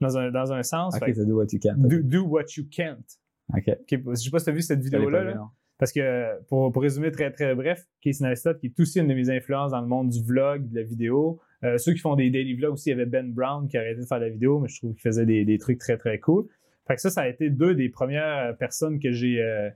Dans 0.00 0.18
un, 0.18 0.30
dans 0.30 0.52
un 0.52 0.62
sens. 0.62 0.94
Ok, 0.96 1.00
Fait 1.04 1.12
que 1.12 1.18
c'est 1.18 1.24
do 1.24 1.36
what 1.36 1.46
you 1.52 1.58
can. 1.62 1.74
do, 1.78 2.00
do 2.02 2.22
what 2.24 2.44
you 2.56 2.64
can't. 2.70 3.04
Ok. 3.52 3.68
Ok, 3.68 3.88
je 3.90 4.14
sais 4.14 4.30
pas 4.30 4.38
si 4.38 4.44
tu 4.44 4.50
as 4.50 4.54
vu 4.54 4.62
cette 4.62 4.80
vidéo-là. 4.82 5.24
là. 5.24 5.50
Parce 5.78 5.92
que, 5.92 6.40
pour, 6.44 6.70
pour 6.72 6.82
résumer 6.82 7.10
très 7.10 7.30
très 7.32 7.54
bref, 7.54 7.84
Casey 8.00 8.26
Neistat, 8.26 8.54
qui 8.54 8.66
est 8.66 8.80
aussi 8.80 9.00
une 9.00 9.08
de 9.08 9.14
mes 9.14 9.28
influences 9.28 9.72
dans 9.72 9.80
le 9.80 9.88
monde 9.88 10.08
du 10.08 10.22
vlog, 10.22 10.68
de 10.70 10.76
la 10.76 10.82
vidéo. 10.84 11.40
Euh, 11.64 11.78
ceux 11.78 11.92
qui 11.92 11.98
font 11.98 12.14
des 12.14 12.30
daily 12.30 12.54
vlogs 12.54 12.74
aussi, 12.74 12.90
il 12.90 12.92
y 12.92 12.94
avait 12.94 13.06
Ben 13.06 13.32
Brown 13.32 13.66
qui 13.68 13.76
a 13.76 13.80
arrêté 13.80 14.00
de 14.00 14.06
faire 14.06 14.20
de 14.20 14.24
la 14.24 14.30
vidéo, 14.30 14.60
mais 14.60 14.68
je 14.68 14.78
trouve 14.78 14.92
qu'il 14.92 15.00
faisait 15.02 15.26
des, 15.26 15.44
des 15.44 15.58
trucs 15.58 15.78
très 15.78 15.96
très 15.96 16.18
cool. 16.20 16.46
Fait 16.86 16.94
que 16.94 17.00
ça, 17.00 17.10
ça 17.10 17.22
a 17.22 17.28
été 17.28 17.50
deux 17.50 17.74
des 17.74 17.88
premières 17.88 18.56
personnes 18.56 19.00
que 19.00 19.10
j'ai. 19.12 19.40
euh, 19.42 19.68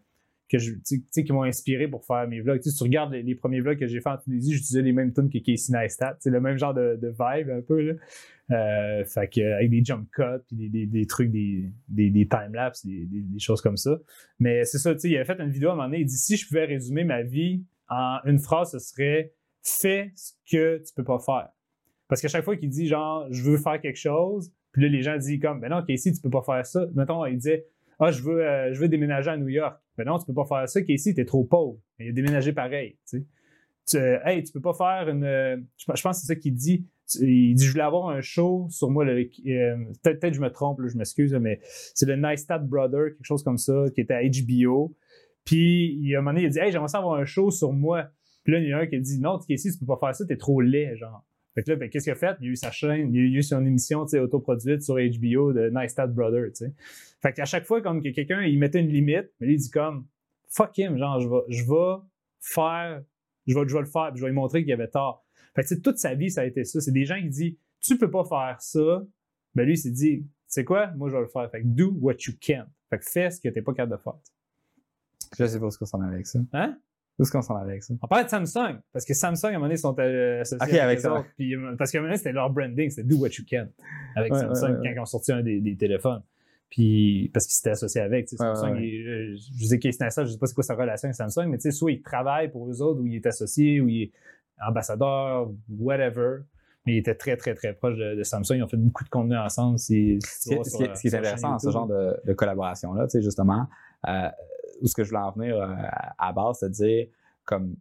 que 0.51 0.57
je, 0.59 0.73
qui 0.83 1.31
m'ont 1.33 1.43
inspiré 1.43 1.89
pour 1.89 2.07
faire 2.07 2.27
mes 2.27 2.41
vlogs. 2.41 2.63
Si 2.63 2.75
tu 2.75 2.83
regardes 2.83 3.13
les, 3.13 3.23
les 3.23 3.35
premiers 3.35 3.61
vlogs 3.61 3.79
que 3.79 3.87
j'ai 3.87 4.01
fait 4.01 4.09
en 4.09 4.17
Tunisie, 4.17 4.53
j'utilisais 4.55 4.81
les 4.81 4.93
mêmes 4.93 5.13
tunes 5.13 5.29
que 5.29 5.37
Casey 5.39 5.77
Neistat. 5.77 6.17
C'est 6.21 6.31
le 6.31 6.41
même 6.41 6.57
genre 6.57 6.73
de, 6.73 6.97
de 6.97 7.09
vibe 7.09 7.51
un 7.51 7.61
peu. 7.61 7.81
Là. 7.83 7.95
Euh, 8.51 9.05
fait 9.05 9.29
que, 9.29 9.55
avec 9.55 9.71
des 9.71 9.85
jump 9.85 10.09
cuts, 10.11 10.23
puis 10.47 10.57
des, 10.57 10.69
des, 10.71 10.87
des 10.87 11.07
trucs, 11.07 11.31
des, 11.31 11.71
des, 11.89 12.09
des 12.09 12.27
time-lapse, 12.27 12.87
des, 12.87 13.39
choses 13.39 13.61
comme 13.61 13.77
ça. 13.77 13.99
Mais 14.39 14.65
c'est 14.65 14.79
ça, 14.79 14.95
tu 14.95 15.01
sais, 15.01 15.11
il 15.11 15.17
avait 15.17 15.27
fait 15.27 15.39
une 15.39 15.51
vidéo 15.51 15.69
à 15.69 15.73
un 15.73 15.77
moment 15.77 15.89
donné, 15.89 16.01
il 16.01 16.07
dit 16.07 16.17
si 16.17 16.37
je 16.37 16.49
pouvais 16.49 16.65
résumer 16.65 17.05
ma 17.05 17.23
vie 17.23 17.63
en 17.89 18.19
une 18.25 18.39
phrase, 18.39 18.73
ce 18.73 18.79
serait 18.79 19.35
fais 19.63 20.13
ce 20.15 20.33
que 20.51 20.79
tu 20.79 20.95
peux 20.95 21.05
pas 21.05 21.19
faire. 21.19 21.49
Parce 22.09 22.23
qu'à 22.23 22.29
chaque 22.29 22.45
fois 22.45 22.57
qu'il 22.57 22.71
dit 22.71 22.87
genre 22.87 23.27
je 23.31 23.43
veux 23.43 23.59
faire 23.59 23.81
quelque 23.81 23.99
chose, 23.99 24.51
puis 24.73 24.83
là 24.83 24.89
les 24.89 25.03
gens 25.03 25.17
disent 25.19 25.41
comme 25.41 25.61
ben 25.61 25.69
non, 25.69 25.83
Casey, 25.83 26.13
tu 26.13 26.21
peux 26.23 26.31
pas 26.31 26.43
faire 26.43 26.65
ça. 26.65 26.87
Mettons, 26.95 27.27
il 27.27 27.37
disait 27.37 27.67
Ah, 27.99 28.11
je 28.11 28.23
veux, 28.23 28.43
euh, 28.43 28.73
je 28.73 28.81
veux 28.81 28.89
déménager 28.89 29.31
à 29.31 29.37
New 29.37 29.49
York. 29.49 29.79
Ben 29.99 30.05
non, 30.05 30.19
tu 30.19 30.25
peux 30.25 30.35
pas 30.35 30.47
faire 30.47 30.69
ça, 30.69 30.81
Casey, 30.81 31.13
t'es 31.13 31.27
trop 31.27 31.45
pauvre. 31.45 31.79
Il 31.99 32.09
a 32.09 32.13
déménagé 32.13 32.53
pareil, 32.55 32.93
tu 33.09 33.19
sais. 33.19 33.27
Tu, 33.89 33.97
euh, 33.97 34.19
hey, 34.25 34.43
tu 34.43 34.53
peux 34.53 34.61
pas 34.61 34.75
faire 34.75 35.09
une. 35.09 35.25
euh, 35.25 35.57
je, 35.79 35.85
pense- 35.87 36.03
que 36.03 36.13
c'est 36.21 36.27
ça 36.27 36.35
qu'il 36.37 36.55
dit. 36.55 36.87
Il 37.21 37.55
dit 37.55 37.65
Je 37.65 37.71
voulais 37.73 37.85
avoir 37.85 38.09
un 38.11 38.21
show 38.21 38.67
sur 38.71 38.91
moi. 38.91 39.05
euh, 39.07 39.25
Peut-être 40.03 40.21
peut-être 40.21 40.35
je 40.35 40.41
me 40.41 40.51
trompe, 40.51 40.81
là, 40.81 40.89
je 40.89 40.97
m'excuse, 40.99 41.33
mais 41.35 41.61
c'est 41.95 42.07
le 42.07 42.17
Neistat 42.17 42.59
Brother, 42.59 43.11
quelque 43.17 43.25
chose 43.25 43.43
comme 43.43 43.59
ça, 43.59 43.85
qui 43.95 44.01
était 44.03 44.15
à 44.15 44.21
HBO. 44.23 44.95
Puis, 45.45 45.95
il 45.95 46.09
y 46.09 46.15
a 46.15 46.19
un 46.19 46.21
moment 46.21 46.33
donné, 46.33 46.43
il 46.43 46.47
a 46.47 46.51
dit 46.51 46.59
Hey, 46.59 46.71
j'aimerais 46.73 46.89
ça 46.89 46.99
avoir 46.99 47.19
un 47.19 47.25
show 47.25 47.51
sur 47.51 47.73
moi. 47.73 48.09
Puis 48.45 48.53
là, 48.53 48.59
il 48.61 48.69
y 48.69 48.75
en 48.75 48.79
a 48.79 48.81
un 48.83 48.87
qui 48.87 48.97
a 48.97 49.01
dit 49.01 49.19
Non, 49.21 49.39
Casey, 49.39 49.71
tu 49.73 49.79
peux 49.79 49.87
pas 49.87 49.97
faire 49.99 50.15
ça, 50.15 50.27
t'es 50.27 50.37
trop 50.37 50.61
laid, 50.61 50.97
genre. 50.97 51.25
Fait 51.55 51.63
que 51.65 51.71
là, 51.71 51.77
ben, 51.77 51.89
qu'est-ce 51.89 52.05
qu'il 52.05 52.13
a 52.13 52.17
fait? 52.17 52.37
Il 52.41 52.49
a 52.49 52.51
eu 52.51 52.57
sa 52.57 52.71
chaîne, 52.71 53.13
il 53.15 53.19
a 53.19 53.39
eu 53.39 53.43
son 53.43 53.65
émission 53.65 54.01
autoproduite 54.01 54.83
sur 54.83 54.95
HBO 54.97 55.53
de 55.53 55.71
Neistat 55.71 56.07
Brother. 56.09 56.45
tu 56.51 56.67
sais. 56.67 56.73
Fait 57.21 57.33
qu'à 57.33 57.47
chaque 57.47 57.65
fois, 57.65 57.81
comme 57.81 58.01
que 58.03 58.11
quelqu'un 58.11 58.43
il 58.43 58.59
mettait 58.59 58.81
une 58.81 58.91
limite, 58.91 59.31
mais 59.41 59.53
il 59.55 59.57
dit 59.57 59.71
comme 59.71 60.07
fuck 60.51 60.77
him, 60.79 60.97
genre, 60.99 61.21
je 61.21 61.29
vais, 61.29 61.41
je 61.49 61.65
vais 61.65 62.03
faire, 62.41 63.03
je 63.49 63.59
vais, 63.59 63.69
je 63.69 63.75
vais 63.75 63.81
le 63.81 63.87
faire, 63.87 64.11
puis 64.13 64.19
je 64.19 64.23
vais 64.25 64.31
lui 64.31 64.37
montrer 64.37 64.63
qu'il 64.63 64.73
avait 64.73 64.89
tort. 64.89 65.25
Fait 65.55 65.63
que, 65.63 65.69
tu 65.69 65.75
sais, 65.75 65.81
toute 65.81 65.99
sa 65.99 66.15
vie, 66.15 66.31
ça 66.31 66.43
a 66.43 66.45
été 66.45 66.65
ça. 66.65 66.81
C'est 66.81 66.93
des 66.93 67.05
gens 67.05 67.19
qui 67.21 67.29
disent, 67.29 67.57
tu 67.81 67.99
peux 67.99 68.11
pas 68.11 68.25
faire 68.25 68.57
ça. 68.61 69.03
Ben 69.55 69.65
lui, 69.65 69.75
il 69.75 69.79
s'est 69.79 69.91
dit, 69.91 70.27
c'est 70.47 70.65
quoi? 70.65 70.89
Moi, 70.97 71.09
je 71.09 71.15
vais 71.17 71.23
le 71.23 71.27
faire. 71.29 71.51
Fait 71.51 71.63
que 71.63 71.67
do 71.67 71.97
what 72.01 72.15
you 72.27 72.35
can. 72.41 72.67
Fait 72.91 72.99
que 72.99 73.05
fais 73.05 73.31
ce 73.31 73.41
que 73.41 73.49
t'es 73.49 73.63
pas 73.63 73.73
capable 73.73 73.97
de 73.97 74.03
faire. 74.03 74.15
Je 75.39 75.45
sais 75.47 75.59
pas 75.59 75.65
où 75.67 75.69
est-ce 75.69 75.79
qu'on 75.79 75.85
s'en 75.87 76.01
allait 76.01 76.15
avec 76.15 76.27
ça. 76.27 76.39
Hein? 76.53 76.79
Où 77.19 77.23
est-ce 77.23 77.33
qu'on 77.33 77.43
s'en 77.43 77.57
allait 77.57 77.73
avec 77.73 77.83
ça? 77.83 77.95
On 78.01 78.07
parlait 78.07 78.25
de 78.25 78.31
Samsung, 78.31 78.79
parce 78.93 79.05
que 79.05 79.13
Samsung, 79.13 79.45
à 79.45 79.49
un 79.49 79.53
moment 79.55 79.65
donné, 79.67 79.77
sont 79.77 79.95
euh, 79.99 80.41
associés 80.41 80.75
Ok, 80.75 80.81
avec 80.81 80.99
eux 80.99 81.03
ça. 81.03 81.15
autres, 81.19 81.29
puis, 81.37 81.55
euh, 81.55 81.75
parce 81.77 81.91
qu'à 81.91 81.99
un 81.99 82.03
moment 82.03 82.11
donné, 82.11 82.19
c'était 82.19 82.33
leur 82.33 82.49
branding, 82.51 82.89
c'était 82.91 83.07
Do 83.09 83.17
What 83.17 83.31
You 83.31 83.45
Can 83.51 83.67
avec 84.15 84.33
Ouais, 84.33 84.39
Samsung 84.39 84.63
ouais, 84.63 84.71
ouais, 84.71 84.77
quand 84.85 84.93
ils 84.95 85.01
ont 85.01 85.05
sorti 85.07 85.33
un 85.33 85.43
des, 85.43 85.61
des 85.61 85.77
téléphones. 85.77 86.23
Puis, 86.71 87.31
parce 87.33 87.47
qu'ils 87.47 87.55
s'étaient 87.55 87.71
associés 87.71 88.03
avec. 88.03 88.29
Samsung, 88.29 88.63
ouais, 88.65 88.71
ouais. 88.73 88.89
il- 88.89 89.09
euh, 89.09 89.37
je 89.59 89.67
sais 89.67 89.79
qu'il 89.79 89.89
est 89.89 90.11
ça, 90.11 90.25
je 90.25 90.31
sais 90.33 90.39
pas 90.39 90.47
c'est 90.47 90.55
quoi 90.55 90.63
sa 90.65 90.75
relation 90.75 91.07
avec 91.07 91.17
Samsung, 91.17 91.47
mais 91.49 91.59
soit 91.71 91.93
il 91.93 92.03
travaille 92.03 92.51
pour 92.51 92.69
eux 92.71 92.83
autres, 92.83 93.01
ou 93.01 93.07
il 93.07 93.17
est 93.17 93.27
associé, 93.27 93.81
ou 93.81 93.89
il 93.89 94.03
est 94.03 94.13
ambassadeur, 94.61 95.51
whatever. 95.71 96.41
Mais 96.87 96.95
il 96.95 96.99
était 96.99 97.15
très, 97.15 97.37
très, 97.37 97.55
très 97.55 97.75
proche 97.75 97.97
de, 97.97 98.15
de 98.15 98.23
Samsung. 98.23 98.57
Ils 98.57 98.63
ont 98.63 98.69
fait 98.69 98.77
beaucoup 98.77 99.05
de 99.05 99.09
contenu 99.09 99.37
ensemble. 99.37 99.79
Si, 99.79 100.19
Ce 100.23 100.49
qui, 101.01 101.09
est 101.09 101.15
intéressant 101.15 101.51
dans 101.51 101.59
ce 101.59 101.71
genre 101.71 101.87
de, 101.87 102.19
de 102.25 102.33
collaboration-là, 102.33 103.07
justement, 103.15 103.67
euh, 104.07 104.29
où 104.81 104.87
ce 104.87 104.95
que 104.95 105.05
je 105.05 105.11
voulais 105.11 105.23
en 105.23 105.33
venir 105.33 105.57
euh, 105.57 105.75
à 106.19 106.33
base, 106.33 106.59
c'est 106.61 106.69
de 106.69 106.75
dire, 106.75 107.07
comme, 107.45 107.77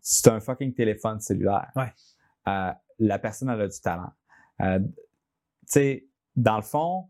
c'est 0.00 0.28
un 0.28 0.40
fucking 0.40 0.74
téléphone 0.74 1.20
cellulaire. 1.20 1.70
Ouais. 1.76 1.92
Euh, 2.48 2.72
la 2.98 3.18
personne, 3.18 3.48
elle 3.48 3.60
a 3.60 3.68
du 3.68 3.80
talent. 3.80 4.12
Tu 4.60 4.84
sais, 5.66 6.06
dans 6.36 6.56
le 6.56 6.62
fond, 6.62 7.06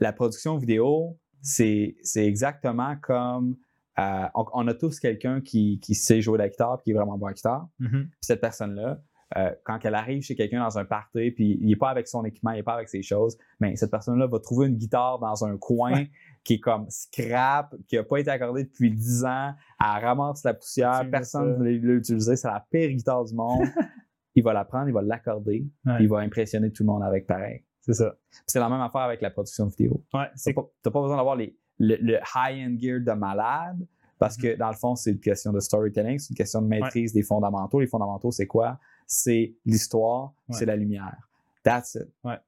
la 0.00 0.12
production 0.12 0.56
vidéo, 0.58 1.18
c'est 1.42 1.94
exactement 2.16 2.96
comme, 3.00 3.56
euh, 3.98 4.26
on, 4.34 4.44
on 4.52 4.68
a 4.68 4.74
tous 4.74 5.00
quelqu'un 5.00 5.40
qui, 5.40 5.78
qui 5.80 5.94
sait 5.94 6.20
jouer 6.20 6.38
de 6.38 6.42
la 6.42 6.48
guitare, 6.48 6.82
qui 6.82 6.90
est 6.90 6.94
vraiment 6.94 7.16
bon 7.16 7.26
à 7.26 7.30
la 7.30 7.34
guitare. 7.34 7.68
Puis 8.00 8.10
cette 8.20 8.40
personne-là, 8.40 9.00
euh, 9.36 9.50
quand 9.64 9.78
elle 9.84 9.94
arrive 9.96 10.22
chez 10.22 10.34
quelqu'un 10.36 10.60
dans 10.62 10.78
un 10.78 10.84
party, 10.84 11.32
puis 11.32 11.58
il 11.60 11.66
n'est 11.66 11.76
pas 11.76 11.90
avec 11.90 12.06
son 12.06 12.24
équipement, 12.24 12.52
il 12.52 12.56
n'est 12.58 12.62
pas 12.62 12.74
avec 12.74 12.88
ses 12.88 13.02
choses, 13.02 13.36
mais 13.58 13.74
cette 13.76 13.90
personne-là 13.90 14.26
va 14.28 14.38
trouver 14.38 14.68
une 14.68 14.76
guitare 14.76 15.18
dans 15.18 15.44
un 15.44 15.56
coin 15.56 16.04
qui 16.44 16.54
est 16.54 16.60
comme 16.60 16.86
scrap, 16.90 17.74
qui 17.88 17.96
n'a 17.96 18.04
pas 18.04 18.18
été 18.20 18.30
accordée 18.30 18.64
depuis 18.64 18.90
10 18.92 19.24
ans, 19.24 19.52
elle 19.80 20.04
ramasse 20.04 20.44
la 20.44 20.54
poussière, 20.54 21.02
personne 21.10 21.58
ne 21.58 21.64
l'a 21.64 21.94
utilisée, 21.94 22.36
c'est 22.36 22.46
la 22.48 22.64
pire 22.70 22.90
guitare 22.90 23.24
du 23.24 23.34
monde. 23.34 23.66
il 24.36 24.44
va 24.44 24.52
la 24.52 24.64
prendre, 24.64 24.86
il 24.88 24.92
va 24.92 25.02
l'accorder, 25.02 25.66
Ouais. 25.84 25.96
il 26.00 26.08
va 26.08 26.18
impressionner 26.18 26.70
tout 26.70 26.84
le 26.84 26.88
monde 26.88 27.02
avec 27.02 27.26
pareil. 27.26 27.64
C'est 27.86 27.94
ça. 27.94 28.14
C'est 28.46 28.58
la 28.58 28.68
même 28.68 28.80
affaire 28.80 29.02
avec 29.02 29.20
la 29.22 29.30
production 29.30 29.66
vidéo. 29.66 30.02
Ouais, 30.12 30.26
Tu 30.32 30.32
c'est 30.36 30.50
n'as 30.50 30.62
pas, 30.62 30.68
t'as 30.82 30.90
pas 30.90 31.00
besoin 31.00 31.16
d'avoir 31.16 31.36
les- 31.36 31.56
le, 31.78 31.96
le 32.00 32.14
high-end 32.34 32.76
gear 32.78 33.00
de 33.00 33.12
malade 33.12 33.78
parce 34.18 34.36
que 34.36 34.56
dans 34.56 34.68
le 34.70 34.74
fond, 34.76 34.96
c'est 34.96 35.12
une 35.12 35.20
question 35.20 35.52
de 35.52 35.60
storytelling, 35.60 36.18
c'est 36.18 36.30
une 36.30 36.36
question 36.36 36.62
de 36.62 36.66
maîtrise 36.66 37.12
des 37.12 37.22
fondamentaux. 37.22 37.80
Les 37.80 37.86
fondamentaux, 37.86 38.30
c'est 38.30 38.46
quoi? 38.46 38.78
C'est 39.06 39.54
l'histoire, 39.64 40.32
Ouais. 40.48 40.56
c'est 40.56 40.66
la 40.66 40.74
lumière. 40.76 41.16
That's 41.62 41.94
it. 41.96 42.08
Ouais. 42.24 42.38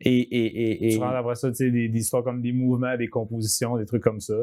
Et, 0.00 0.18
et, 0.20 0.46
et, 0.46 0.86
et- 0.88 0.96
Tu 0.96 0.98
rentres 0.98 1.14
après 1.16 1.34
ça, 1.36 1.48
tu 1.50 1.56
sais, 1.56 1.70
des, 1.70 1.88
des 1.88 1.98
histoires 2.00 2.24
comme 2.24 2.40
des 2.42 2.52
mouvements, 2.52 2.96
des 2.96 3.08
compositions, 3.08 3.76
des 3.76 3.86
trucs 3.86 4.02
comme 4.02 4.20
ça. 4.20 4.34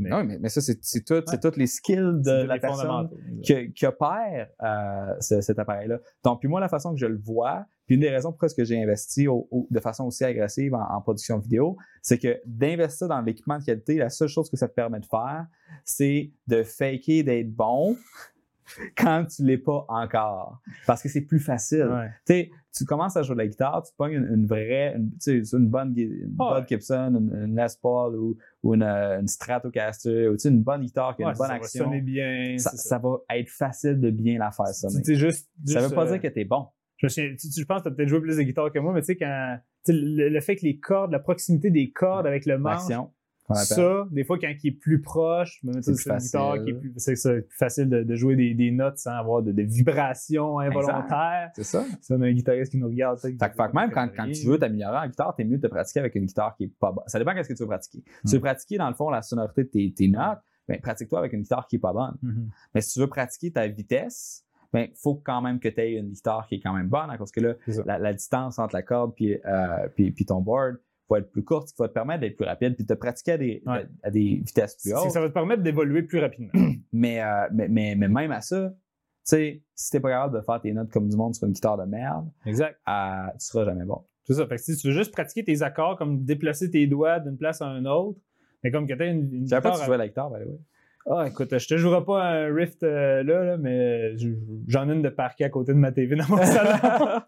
Mais, 0.00 0.12
oui, 0.14 0.22
mais, 0.26 0.38
mais 0.38 0.48
ça, 0.48 0.60
c'est, 0.60 0.78
c'est 0.84 1.02
tout, 1.04 1.22
c'est 1.26 1.40
tous 1.40 1.56
les 1.58 1.66
skills 1.66 2.20
de 2.22 2.44
la 2.46 2.58
personne 2.58 3.08
qui, 3.42 3.72
qui 3.72 3.86
opère 3.86 4.48
euh, 4.62 5.14
ce- 5.20 5.40
cet 5.40 5.58
appareil-là. 5.58 5.98
Donc, 6.22 6.40
puis 6.40 6.48
moi, 6.48 6.60
la 6.60 6.68
façon 6.68 6.92
que 6.92 6.98
je 7.00 7.06
le 7.06 7.16
vois, 7.18 7.64
puis 7.88 7.94
une 7.96 8.02
des 8.02 8.10
raisons 8.10 8.36
est-ce 8.42 8.54
que 8.54 8.64
j'ai 8.64 8.80
investi 8.80 9.26
au- 9.26 9.48
au- 9.50 9.66
de 9.70 9.80
façon 9.80 10.04
aussi 10.04 10.22
agressive 10.22 10.74
en, 10.74 10.82
en 10.82 11.00
production 11.00 11.38
vidéo, 11.38 11.76
c'est 12.02 12.18
que 12.18 12.38
d'investir 12.44 13.08
dans 13.08 13.20
l'équipement 13.22 13.58
de 13.58 13.64
qualité, 13.64 13.96
la 13.96 14.10
seule 14.10 14.28
chose 14.28 14.48
que 14.50 14.56
ça 14.56 14.68
te 14.68 14.74
permet 14.74 15.00
de 15.00 15.06
faire, 15.06 15.46
c'est 15.84 16.30
de 16.46 16.62
faker 16.62 17.22
d'être 17.24 17.50
bon 17.52 17.96
quand 18.96 19.24
tu 19.24 19.42
l'es 19.44 19.56
pas 19.58 19.86
encore. 19.88 20.60
Parce 20.86 21.02
que 21.02 21.08
c'est 21.08 21.22
plus 21.22 21.40
facile. 21.40 21.88
Ouais. 21.90 22.10
Tu 22.26 22.50
tu 22.76 22.84
commences 22.84 23.16
à 23.16 23.22
jouer 23.22 23.34
de 23.34 23.38
la 23.40 23.46
guitare, 23.48 23.82
tu 23.82 23.92
pognes 23.96 24.12
une, 24.12 24.28
une 24.34 24.46
vraie, 24.46 24.94
une, 24.94 25.10
tu 25.18 25.42
une 25.52 25.68
bonne, 25.68 25.94
une 25.96 26.36
Ah 26.38 26.60
ouais. 26.60 26.66
Gibson, 26.68 27.14
une, 27.18 27.34
une 27.46 27.56
Les 27.56 27.66
Paul 27.82 28.14
ou, 28.14 28.36
ou 28.62 28.74
une, 28.74 28.82
euh, 28.84 29.18
une 29.20 29.26
Stratocaster, 29.26 30.28
ou 30.28 30.36
tu 30.36 30.46
une 30.48 30.62
bonne 30.62 30.82
guitare 30.82 31.16
qui 31.16 31.22
a 31.24 31.26
Ouais, 31.26 31.32
une 31.32 31.38
bonne 31.38 31.48
ça 31.48 31.54
action 31.54 31.84
va 31.86 31.90
sonner 31.90 32.02
bien. 32.02 32.56
ça, 32.58 32.98
va 32.98 33.16
être 33.34 33.48
facile 33.48 33.98
de 33.98 34.10
bien 34.10 34.38
la 34.38 34.52
faire 34.52 34.68
sonner. 34.68 35.02
C'est 35.02 35.16
juste, 35.16 35.48
Ça 35.66 35.80
juste, 35.80 35.88
veut 35.90 35.94
pas 35.96 36.06
euh, 36.06 36.12
dire 36.12 36.20
que 36.20 36.28
t'es 36.28 36.44
bon. 36.44 36.66
Je, 36.98 37.06
me 37.06 37.08
souviens- 37.08 37.30
tu- 37.30 37.48
tu- 37.48 37.60
je 37.60 37.64
pense 37.64 37.78
que 37.78 37.88
tu 37.88 37.92
as 37.92 37.94
peut-être 37.96 38.08
joué 38.08 38.20
plus 38.20 38.36
de 38.36 38.42
guitare 38.42 38.70
que 38.72 38.78
moi, 38.78 38.92
mais 38.92 39.00
tu 39.00 39.06
sais, 39.06 39.16
quand 39.16 39.58
tu 39.86 39.92
sais, 39.92 39.98
le, 39.98 40.28
le 40.28 40.40
fait 40.40 40.56
que 40.56 40.62
les 40.66 40.78
cordes, 40.78 41.10
la 41.12 41.18
proximité 41.20 41.70
des 41.70 41.90
cordes 41.90 42.26
avec 42.26 42.44
le 42.46 42.58
manche, 42.58 42.82
appelle. 43.54 43.64
ça, 43.64 44.06
des 44.10 44.24
fois, 44.24 44.38
quand 44.38 44.52
il 44.62 44.68
est 44.68 44.72
plus 44.72 45.00
proche, 45.00 45.60
je 45.62 45.68
me 45.68 45.72
mets 45.74 45.80
C'est 45.82 45.94
ça 45.94 46.14
une 46.14 46.18
guitare 46.20 46.50
facile. 46.56 46.64
qui 46.64 46.70
est 46.70 46.74
plus, 46.74 46.92
c'est 46.96 47.16
ça, 47.16 47.30
plus 47.32 47.56
facile 47.56 47.88
de, 47.88 48.02
de 48.02 48.14
jouer 48.14 48.36
des, 48.36 48.52
des 48.52 48.70
notes 48.72 48.98
sans 48.98 49.12
avoir 49.12 49.42
de, 49.42 49.52
de 49.52 49.62
vibrations 49.62 50.58
involontaires. 50.58 51.50
C'est 51.54 51.64
ça. 51.64 51.84
Ça, 52.00 52.14
on 52.16 52.20
a 52.22 52.26
un 52.26 52.32
guitariste 52.32 52.72
qui 52.72 52.78
nous 52.78 52.88
regarde. 52.88 53.18
sais, 53.18 53.28
Fait 53.30 53.36
que, 53.36 53.54
fait 53.56 53.68
que 53.70 53.74
même 53.76 53.90
quand, 53.90 54.08
quand 54.14 54.30
tu 54.30 54.46
veux 54.46 54.58
t'améliorer 54.58 54.98
en 54.98 55.06
guitare, 55.08 55.34
t'es 55.34 55.44
mieux 55.44 55.56
de 55.58 55.62
te 55.62 55.66
pratiquer 55.72 56.00
avec 56.00 56.14
une 56.14 56.26
guitare 56.26 56.54
qui 56.56 56.64
est 56.64 56.72
pas 56.78 56.92
bonne. 56.92 57.04
Ça 57.06 57.18
dépend 57.18 57.32
qu'est-ce 57.34 57.48
que 57.48 57.54
tu 57.54 57.62
veux 57.62 57.68
pratiquer. 57.68 58.02
Tu 58.26 58.34
veux 58.34 58.40
pratiquer, 58.40 58.76
dans 58.76 58.88
le 58.88 58.94
fond, 58.94 59.08
la 59.10 59.22
sonorité 59.22 59.64
de 59.64 59.68
tes, 59.68 59.92
tes 59.92 60.08
notes, 60.08 60.38
ben, 60.66 60.78
pratique-toi 60.80 61.18
avec 61.20 61.32
une 61.32 61.40
guitare 61.42 61.66
qui 61.66 61.76
est 61.76 61.80
pas 61.80 61.92
bonne. 61.94 62.16
Mhm. 62.22 62.50
Mais 62.74 62.80
si 62.82 62.92
tu 62.94 63.00
veux 63.00 63.06
pratiquer 63.06 63.50
ta 63.50 63.66
vitesse, 63.66 64.44
ben, 64.72 64.88
faut 64.94 65.14
quand 65.16 65.40
même 65.40 65.60
que 65.60 65.68
tu 65.68 65.80
aies 65.80 65.92
une 65.94 66.10
guitare 66.10 66.46
qui 66.46 66.56
est 66.56 66.60
quand 66.60 66.74
même 66.74 66.88
bonne, 66.88 67.08
hein, 67.10 67.16
parce 67.18 67.30
que 67.32 67.40
là, 67.40 67.54
la, 67.86 67.98
la 67.98 68.12
distance 68.12 68.58
entre 68.58 68.74
la 68.74 68.82
corde 68.82 69.14
puis, 69.14 69.38
euh, 69.46 69.88
puis, 69.94 70.10
puis 70.10 70.24
ton 70.26 70.40
board 70.40 70.76
va 71.10 71.18
être 71.20 71.30
plus 71.30 71.42
courte, 71.42 71.68
ce 71.68 71.74
qui 71.74 71.80
va 71.82 71.88
te 71.88 71.94
permettre 71.94 72.20
d'être 72.20 72.36
plus 72.36 72.44
rapide, 72.44 72.74
puis 72.74 72.84
de 72.84 72.92
te 72.94 72.98
pratiquer 72.98 73.32
à 73.32 73.38
des, 73.38 73.62
Ouais. 73.64 73.86
à 74.02 74.10
des 74.10 74.42
vitesses 74.44 74.76
plus 74.76 74.92
hautes. 74.94 75.10
ça 75.10 75.20
va 75.22 75.28
te 75.28 75.32
permettre 75.32 75.62
d'évoluer 75.62 76.02
plus 76.02 76.18
rapidement. 76.18 76.50
Mais, 76.92 77.22
euh, 77.22 77.48
mais, 77.52 77.68
mais, 77.68 77.94
mais 77.96 78.08
même 78.08 78.30
à 78.32 78.40
ça, 78.42 78.70
tu 78.70 78.76
sais, 79.24 79.62
si 79.74 79.90
t'es 79.90 80.00
pas 80.00 80.10
capable 80.10 80.36
de 80.36 80.42
faire 80.42 80.60
tes 80.60 80.72
notes 80.72 80.90
comme 80.90 81.08
du 81.08 81.16
monde 81.16 81.34
sur 81.34 81.46
une 81.46 81.52
guitare 81.52 81.76
de 81.78 81.84
merde, 81.84 82.28
exact. 82.46 82.78
euh, 82.88 83.26
tu 83.38 83.46
seras 83.46 83.64
jamais 83.66 83.84
bon. 83.84 84.04
C'est 84.24 84.34
ça. 84.34 84.46
Fait 84.46 84.56
que 84.56 84.62
si 84.62 84.76
tu 84.76 84.88
veux 84.88 84.92
juste 84.94 85.12
pratiquer 85.12 85.44
tes 85.44 85.62
accords, 85.62 85.96
comme 85.96 86.24
déplacer 86.24 86.70
tes 86.70 86.86
doigts 86.86 87.20
d'une 87.20 87.36
place 87.38 87.62
à 87.62 87.66
une 87.68 87.86
autre, 87.88 88.18
mais 88.62 88.70
comme 88.70 88.86
que 88.86 88.92
tu 88.94 89.04
une, 89.04 89.32
une 89.32 89.46
savais 89.46 89.62
pas 89.62 89.70
que 89.70 89.74
guitare 89.74 89.80
tu 89.80 89.86
jouais 89.86 89.94
à 89.94 89.98
la 89.98 90.08
guitare, 90.08 90.30
way. 90.32 90.46
Ah, 91.10 91.26
écoute, 91.28 91.56
je 91.58 91.66
te 91.66 91.76
jouerai 91.78 92.04
pas 92.04 92.22
un 92.22 92.54
Rift 92.54 92.82
euh, 92.82 93.22
là, 93.22 93.42
là, 93.44 93.56
mais 93.56 94.16
je- 94.18 94.28
j'en 94.66 94.90
ai 94.90 94.92
une 94.92 95.00
de 95.02 95.08
parquet 95.08 95.44
à 95.44 95.48
côté 95.48 95.72
de 95.72 95.78
ma 95.78 95.90
TV 95.90 96.16
dans 96.16 96.28
mon 96.28 96.42
salon. 96.42 97.20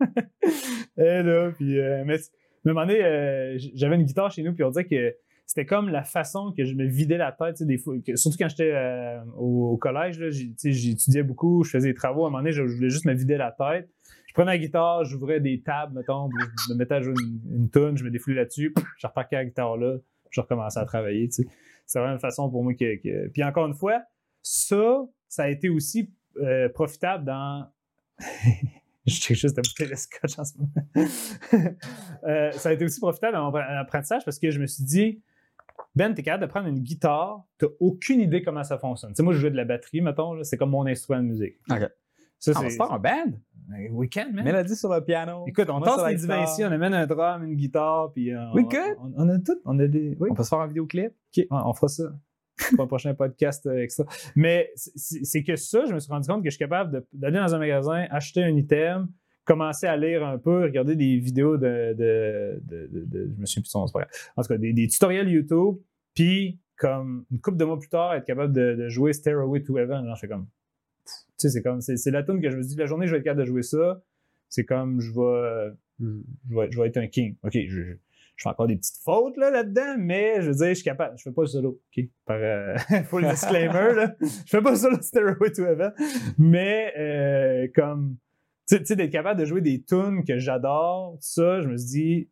Et 0.98 1.22
là, 1.22 1.50
puis, 1.56 1.80
euh, 1.80 2.04
mais, 2.06 2.16
mais 2.64 2.70
à 2.70 2.70
un 2.70 2.74
moment 2.74 2.86
donné, 2.86 3.04
euh, 3.04 3.58
j'avais 3.74 3.96
une 3.96 4.04
guitare 4.04 4.30
chez 4.30 4.42
nous, 4.42 4.52
puis 4.54 4.62
on 4.62 4.68
disait 4.70 4.84
que 4.84 5.14
c'était 5.46 5.66
comme 5.66 5.88
la 5.88 6.04
façon 6.04 6.52
que 6.56 6.64
je 6.64 6.74
me 6.74 6.84
vidais 6.86 7.16
la 7.16 7.32
tête, 7.32 7.54
tu 7.56 7.58
sais, 7.58 7.64
des 7.66 7.78
fois, 7.78 7.94
que- 8.06 8.14
surtout 8.14 8.36
quand 8.38 8.48
j'étais 8.48 8.70
euh, 8.72 9.18
au, 9.36 9.70
au 9.72 9.76
collège, 9.78 10.20
j'étudiais 10.64 11.22
beaucoup, 11.24 11.64
je 11.64 11.70
faisais 11.70 11.88
des 11.88 11.94
travaux, 11.94 12.24
à 12.24 12.28
un 12.28 12.30
moment 12.30 12.38
donné, 12.42 12.52
je, 12.52 12.66
je 12.68 12.76
voulais 12.76 12.90
juste 12.90 13.04
me 13.06 13.14
vider 13.14 13.36
la 13.36 13.50
tête. 13.50 13.88
Je 14.28 14.34
prenais 14.34 14.52
la 14.52 14.58
guitare, 14.58 15.04
j'ouvrais 15.04 15.40
des 15.40 15.60
tables, 15.62 15.96
mettons, 15.96 16.28
je 16.68 16.72
me 16.72 16.78
mettais 16.78 16.94
à 16.94 17.00
jouer 17.00 17.14
une, 17.20 17.40
une 17.62 17.70
tune, 17.70 17.96
je 17.96 18.04
me 18.04 18.10
défoulais 18.10 18.36
là-dessus, 18.36 18.72
je 18.98 19.06
reparquais 19.08 19.36
la 19.36 19.44
guitare 19.46 19.76
là, 19.76 19.96
puis 19.98 20.30
je 20.30 20.40
recommençais 20.40 20.78
à 20.78 20.84
travailler, 20.84 21.28
tu 21.28 21.42
sais. 21.42 21.48
C'est 21.88 21.98
vraiment 21.98 22.14
une 22.14 22.20
façon 22.20 22.48
pour 22.50 22.62
moi 22.62 22.74
que, 22.74 22.96
que- 23.02 23.28
Puis 23.28 23.42
encore 23.42 23.66
une 23.66 23.74
fois, 23.74 24.02
ça, 24.42 25.04
ça 25.26 25.44
a 25.44 25.48
été 25.48 25.68
aussi 25.68 26.12
euh, 26.36 26.68
profitable 26.68 27.24
dans... 27.24 27.66
je 29.06 29.14
check 29.14 29.36
juste 29.36 29.56
la 29.56 29.62
bouteille 29.62 29.88
de 29.88 29.94
scotch 29.94 30.38
en 30.38 30.44
ce 30.44 30.52
moment. 30.58 30.72
Euh, 32.24 32.50
ça 32.52 32.68
a 32.70 32.72
été 32.72 32.84
aussi 32.84 32.98
profitable 33.00 33.34
dans 33.34 33.50
mon 33.50 33.56
apprentissage 33.56 34.24
parce 34.24 34.38
que 34.38 34.50
je 34.50 34.60
me 34.60 34.66
suis 34.66 34.82
dit, 34.84 35.22
Ben, 35.94 36.12
t'es 36.12 36.22
capable 36.22 36.42
de 36.42 36.48
prendre 36.50 36.66
une 36.66 36.80
guitare, 36.80 37.44
t'as 37.58 37.68
aucune 37.80 38.20
idée 38.20 38.42
comment 38.42 38.64
ça 38.64 38.76
fonctionne. 38.76 39.12
Tu 39.12 39.16
sais, 39.16 39.22
moi, 39.22 39.32
je 39.32 39.38
jouais 39.38 39.50
de 39.52 39.56
la 39.56 39.64
batterie, 39.64 40.00
mettons, 40.00 40.42
c'est 40.42 40.56
comme 40.56 40.70
mon 40.70 40.84
instrument 40.86 41.22
de 41.22 41.28
musique. 41.28 41.54
Ok. 41.70 41.88
Ça, 42.40 42.52
Ah, 42.54 42.60
on 42.64 42.68
se 42.70 42.82
un 42.82 42.98
band? 42.98 43.32
Ben, 43.68 43.90
We 43.92 44.08
can, 44.10 44.32
man. 44.32 44.44
Mélodie 44.44 44.74
sur 44.76 44.92
le 44.92 45.00
piano. 45.04 45.44
Écoute, 45.46 45.68
on 45.68 45.78
la 45.80 46.10
les 46.10 46.24
ici, 46.24 46.64
on 46.64 46.72
amène 46.72 46.94
un 46.94 47.06
drum, 47.06 47.44
une 47.44 47.54
guitare, 47.54 48.10
puis 48.12 48.32
euh, 48.34 48.50
We 48.54 48.64
on, 48.64 48.68
good. 48.68 48.96
on, 48.98 49.12
on 49.24 49.28
a 49.28 49.38
tout, 49.38 49.60
on 49.66 49.78
a 49.78 49.86
des... 49.86 50.16
Oui. 50.18 50.28
On 50.30 50.34
peut 50.34 50.42
se 50.42 50.48
faire 50.48 50.60
un 50.60 50.66
vidéoclip. 50.66 51.08
OK, 51.10 51.36
ouais, 51.36 51.46
on 51.50 51.72
fera 51.74 51.88
ça 51.88 52.04
pour 52.74 52.84
un 52.84 52.86
prochain 52.88 53.14
podcast 53.14 53.66
euh, 53.66 53.82
extra. 53.82 54.04
Mais 54.34 54.70
c'est 54.74 55.42
que 55.42 55.56
ça, 55.56 55.84
je 55.86 55.92
me 55.94 56.00
suis 56.00 56.10
rendu 56.10 56.26
compte 56.28 56.42
que 56.42 56.48
je 56.50 56.54
suis 56.56 56.64
capable 56.64 57.04
d'aller 57.12 57.38
dans 57.38 57.54
un 57.54 57.58
magasin, 57.58 58.06
acheter 58.10 58.42
un 58.42 58.56
item, 58.56 59.08
commencer 59.44 59.86
à 59.86 59.96
lire 59.96 60.26
un 60.26 60.38
peu, 60.38 60.62
regarder 60.62 60.96
des 60.96 61.18
vidéos 61.18 61.56
de. 61.56 61.94
de, 61.94 62.60
de, 62.64 62.86
de- 62.90 63.04
de- 63.04 63.32
je 63.36 63.40
me 63.40 63.46
souviens 63.46 63.62
plus 63.62 63.70
son 63.70 63.86
pas 63.86 64.00
grave. 64.00 64.10
En 64.36 64.42
tout 64.42 64.48
cas, 64.48 64.58
des, 64.58 64.72
des 64.72 64.88
tutoriels 64.88 65.28
YouTube, 65.28 65.76
puis 66.14 66.58
comme 66.76 67.24
une 67.30 67.40
couple 67.40 67.56
de 67.58 67.64
mois 67.64 67.78
plus 67.78 67.88
tard, 67.88 68.14
être 68.14 68.24
capable 68.24 68.52
de, 68.52 68.74
de 68.76 68.88
jouer 68.88 69.12
Stairway 69.12 69.62
to 69.62 69.76
Heaven. 69.78 70.04
Genre, 70.06 70.14
je 70.14 70.20
fais 70.20 70.28
comme. 70.28 70.46
Tu 71.38 71.48
sais, 71.48 71.50
c'est 71.50 71.62
comme. 71.62 71.80
C'est 71.80 72.10
la 72.10 72.22
tune 72.22 72.40
que 72.40 72.50
je 72.50 72.56
me 72.56 72.62
dis, 72.62 72.76
la 72.76 72.86
journée 72.86 73.06
je 73.06 73.12
vais 73.12 73.18
être 73.18 73.24
capable 73.24 73.40
de 73.42 73.46
jouer 73.46 73.62
ça, 73.62 74.02
c'est 74.48 74.64
comme 74.64 75.00
je 75.00 75.12
vais. 75.12 75.72
Je 76.00 76.56
vais, 76.56 76.70
je 76.70 76.80
vais 76.80 76.88
être 76.88 76.96
un 76.96 77.06
king. 77.08 77.36
OK, 77.44 77.52
je, 77.52 77.66
je- 77.68 77.92
je 78.36 78.42
fais 78.44 78.50
encore 78.50 78.68
des 78.68 78.76
petites 78.76 78.98
fautes 79.04 79.36
là, 79.36 79.50
là-dedans, 79.50 79.96
mais 79.98 80.40
je 80.42 80.50
veux 80.50 80.54
dire, 80.54 80.68
je 80.68 80.74
suis 80.74 80.84
capable. 80.84 81.18
Je 81.18 81.24
fais 81.24 81.32
pas 81.32 81.42
le 81.42 81.48
solo. 81.48 81.80
OK? 81.96 82.04
Par 82.24 82.36
euh, 82.40 82.76
full 83.06 83.26
disclaimer, 83.30 83.94
là. 83.94 84.14
Je 84.20 84.26
fais 84.46 84.62
pas 84.62 84.70
le 84.70 84.76
solo 84.76 85.00
Stairway 85.02 85.50
to 85.52 85.64
Heaven. 85.64 85.92
Mais 86.38 86.92
euh, 86.96 87.68
comme. 87.74 88.16
Tu 88.68 88.84
sais- 88.84 88.94
d'être 88.96 89.10
capable 89.10 89.40
de 89.40 89.44
jouer 89.46 89.60
des 89.60 89.82
tunes 89.82 90.24
que 90.24 90.38
j'adore, 90.38 91.16
ça, 91.20 91.60
je 91.62 91.68
me 91.68 91.76
suis 91.76 91.86
dit. 91.88 92.28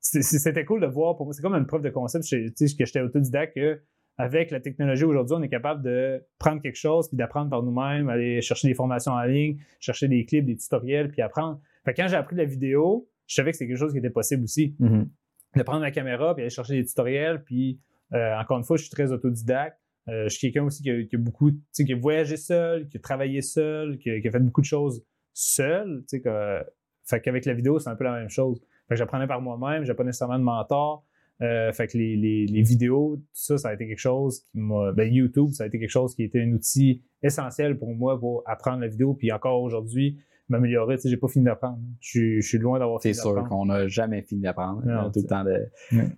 C'était 0.00 0.64
cool 0.64 0.80
de 0.80 0.86
voir 0.86 1.16
pour 1.16 1.26
moi. 1.26 1.32
C'est 1.32 1.42
comme 1.42 1.54
une 1.54 1.66
preuve 1.66 1.82
de 1.82 1.90
concept 1.90 2.24
tu 2.24 2.52
sais, 2.56 2.66
que 2.76 2.84
j'étais 2.84 3.00
autodidacte 3.00 3.54
que 3.54 3.80
avec 4.18 4.50
la 4.50 4.60
technologie 4.60 5.04
aujourd'hui, 5.04 5.36
on 5.38 5.42
est 5.42 5.48
capable 5.48 5.82
de 5.82 6.22
prendre 6.38 6.60
quelque 6.60 6.76
chose 6.76 7.08
puis 7.08 7.16
d'apprendre 7.16 7.50
par 7.50 7.62
nous-mêmes, 7.62 8.08
aller 8.08 8.40
chercher 8.42 8.68
des 8.68 8.74
formations 8.74 9.12
en 9.12 9.22
ligne, 9.22 9.58
chercher 9.80 10.08
des 10.08 10.24
clips, 10.24 10.44
des 10.44 10.56
tutoriels, 10.56 11.10
puis 11.10 11.22
apprendre. 11.22 11.60
Fait 11.84 11.94
que 11.94 12.02
quand 12.02 12.08
j'ai 12.08 12.16
appris 12.16 12.36
la 12.36 12.44
vidéo, 12.44 13.08
je 13.26 13.34
savais 13.34 13.50
que 13.50 13.56
c'était 13.56 13.68
quelque 13.68 13.78
chose 13.78 13.92
qui 13.92 13.98
était 13.98 14.10
possible 14.10 14.44
aussi. 14.44 14.76
Mhm. 14.78 15.08
De 15.56 15.62
prendre 15.62 15.80
ma 15.80 15.90
caméra, 15.90 16.34
puis 16.34 16.42
aller 16.42 16.50
chercher 16.50 16.74
des 16.74 16.84
tutoriels, 16.84 17.42
puis 17.42 17.80
euh, 18.14 18.36
encore 18.38 18.58
une 18.58 18.64
fois, 18.64 18.76
je 18.76 18.82
suis 18.82 18.90
très 18.90 19.12
autodidacte. 19.12 19.78
Euh, 20.08 20.24
je 20.24 20.36
suis 20.36 20.40
quelqu'un 20.40 20.66
aussi 20.66 20.82
qui 20.82 20.90
a, 20.90 21.02
qui 21.04 21.16
a 21.16 21.18
beaucoup, 21.18 21.50
tu 21.50 21.58
sais, 21.70 21.84
qui 21.84 21.92
a 21.92 21.96
voyagé 21.96 22.36
seul, 22.36 22.88
qui 22.88 22.96
a 22.96 23.00
travaillé 23.00 23.40
seul, 23.40 23.98
qui 23.98 24.10
a, 24.10 24.20
qui 24.20 24.28
a 24.28 24.30
fait 24.30 24.40
beaucoup 24.40 24.60
de 24.60 24.66
choses 24.66 25.04
seul. 25.32 26.00
Tu 26.08 26.16
sais, 26.16 26.20
que, 26.20 26.60
fait 27.04 27.20
qu'avec 27.20 27.44
la 27.44 27.54
vidéo, 27.54 27.78
c'est 27.78 27.88
un 27.88 27.96
peu 27.96 28.04
la 28.04 28.12
même 28.12 28.28
chose. 28.28 28.60
Fait 28.88 28.94
que 28.94 28.96
j'apprenais 28.96 29.26
par 29.26 29.40
moi-même, 29.40 29.84
j'ai 29.84 29.94
pas 29.94 30.04
nécessairement 30.04 30.38
de 30.38 30.44
mentor. 30.44 31.06
Euh, 31.40 31.72
fait 31.72 31.88
que 31.88 31.98
les, 31.98 32.16
les- 32.16 32.46
les 32.46 32.62
vidéos, 32.62 33.16
tout 33.16 33.24
ça, 33.32 33.58
ça 33.58 33.68
a 33.70 33.74
été 33.74 33.86
quelque 33.88 33.98
chose 33.98 34.40
qui 34.52 34.58
m'a. 34.58 34.92
Ben, 34.92 35.12
YouTube, 35.12 35.50
ça 35.50 35.64
a 35.64 35.66
été 35.66 35.78
quelque 35.80 35.90
chose 35.90 36.14
qui 36.14 36.22
était 36.22 36.40
un 36.40 36.52
outil 36.52 37.02
essentiel 37.22 37.78
pour 37.78 37.94
moi 37.94 38.18
pour 38.20 38.42
apprendre 38.46 38.80
la 38.80 38.88
vidéo. 38.88 39.14
Puis 39.14 39.32
encore 39.32 39.60
aujourd'hui, 39.62 40.18
m'améliorer. 40.52 40.96
Tu 40.96 41.02
sais, 41.02 41.08
j'ai 41.08 41.16
pas 41.16 41.28
fini 41.28 41.44
d'apprendre. 41.44 41.78
Je 42.00 42.08
suis- 42.08 42.42
je 42.42 42.46
suis 42.48 42.58
loin 42.58 42.78
d'avoir 42.78 43.00
C'est 43.02 43.10
fini 43.12 43.20
sûr 43.20 43.34
d'apprendre. 43.34 43.48
qu'on 43.50 43.66
n'a 43.66 43.88
jamais 43.88 44.22
fini 44.22 44.42
d'apprendre. 44.42 44.82
Non, 44.86 45.04
tout 45.10 45.12
le 45.16 45.20
c'est- 45.22 45.26
temps 45.26 45.44
de, 45.44 45.66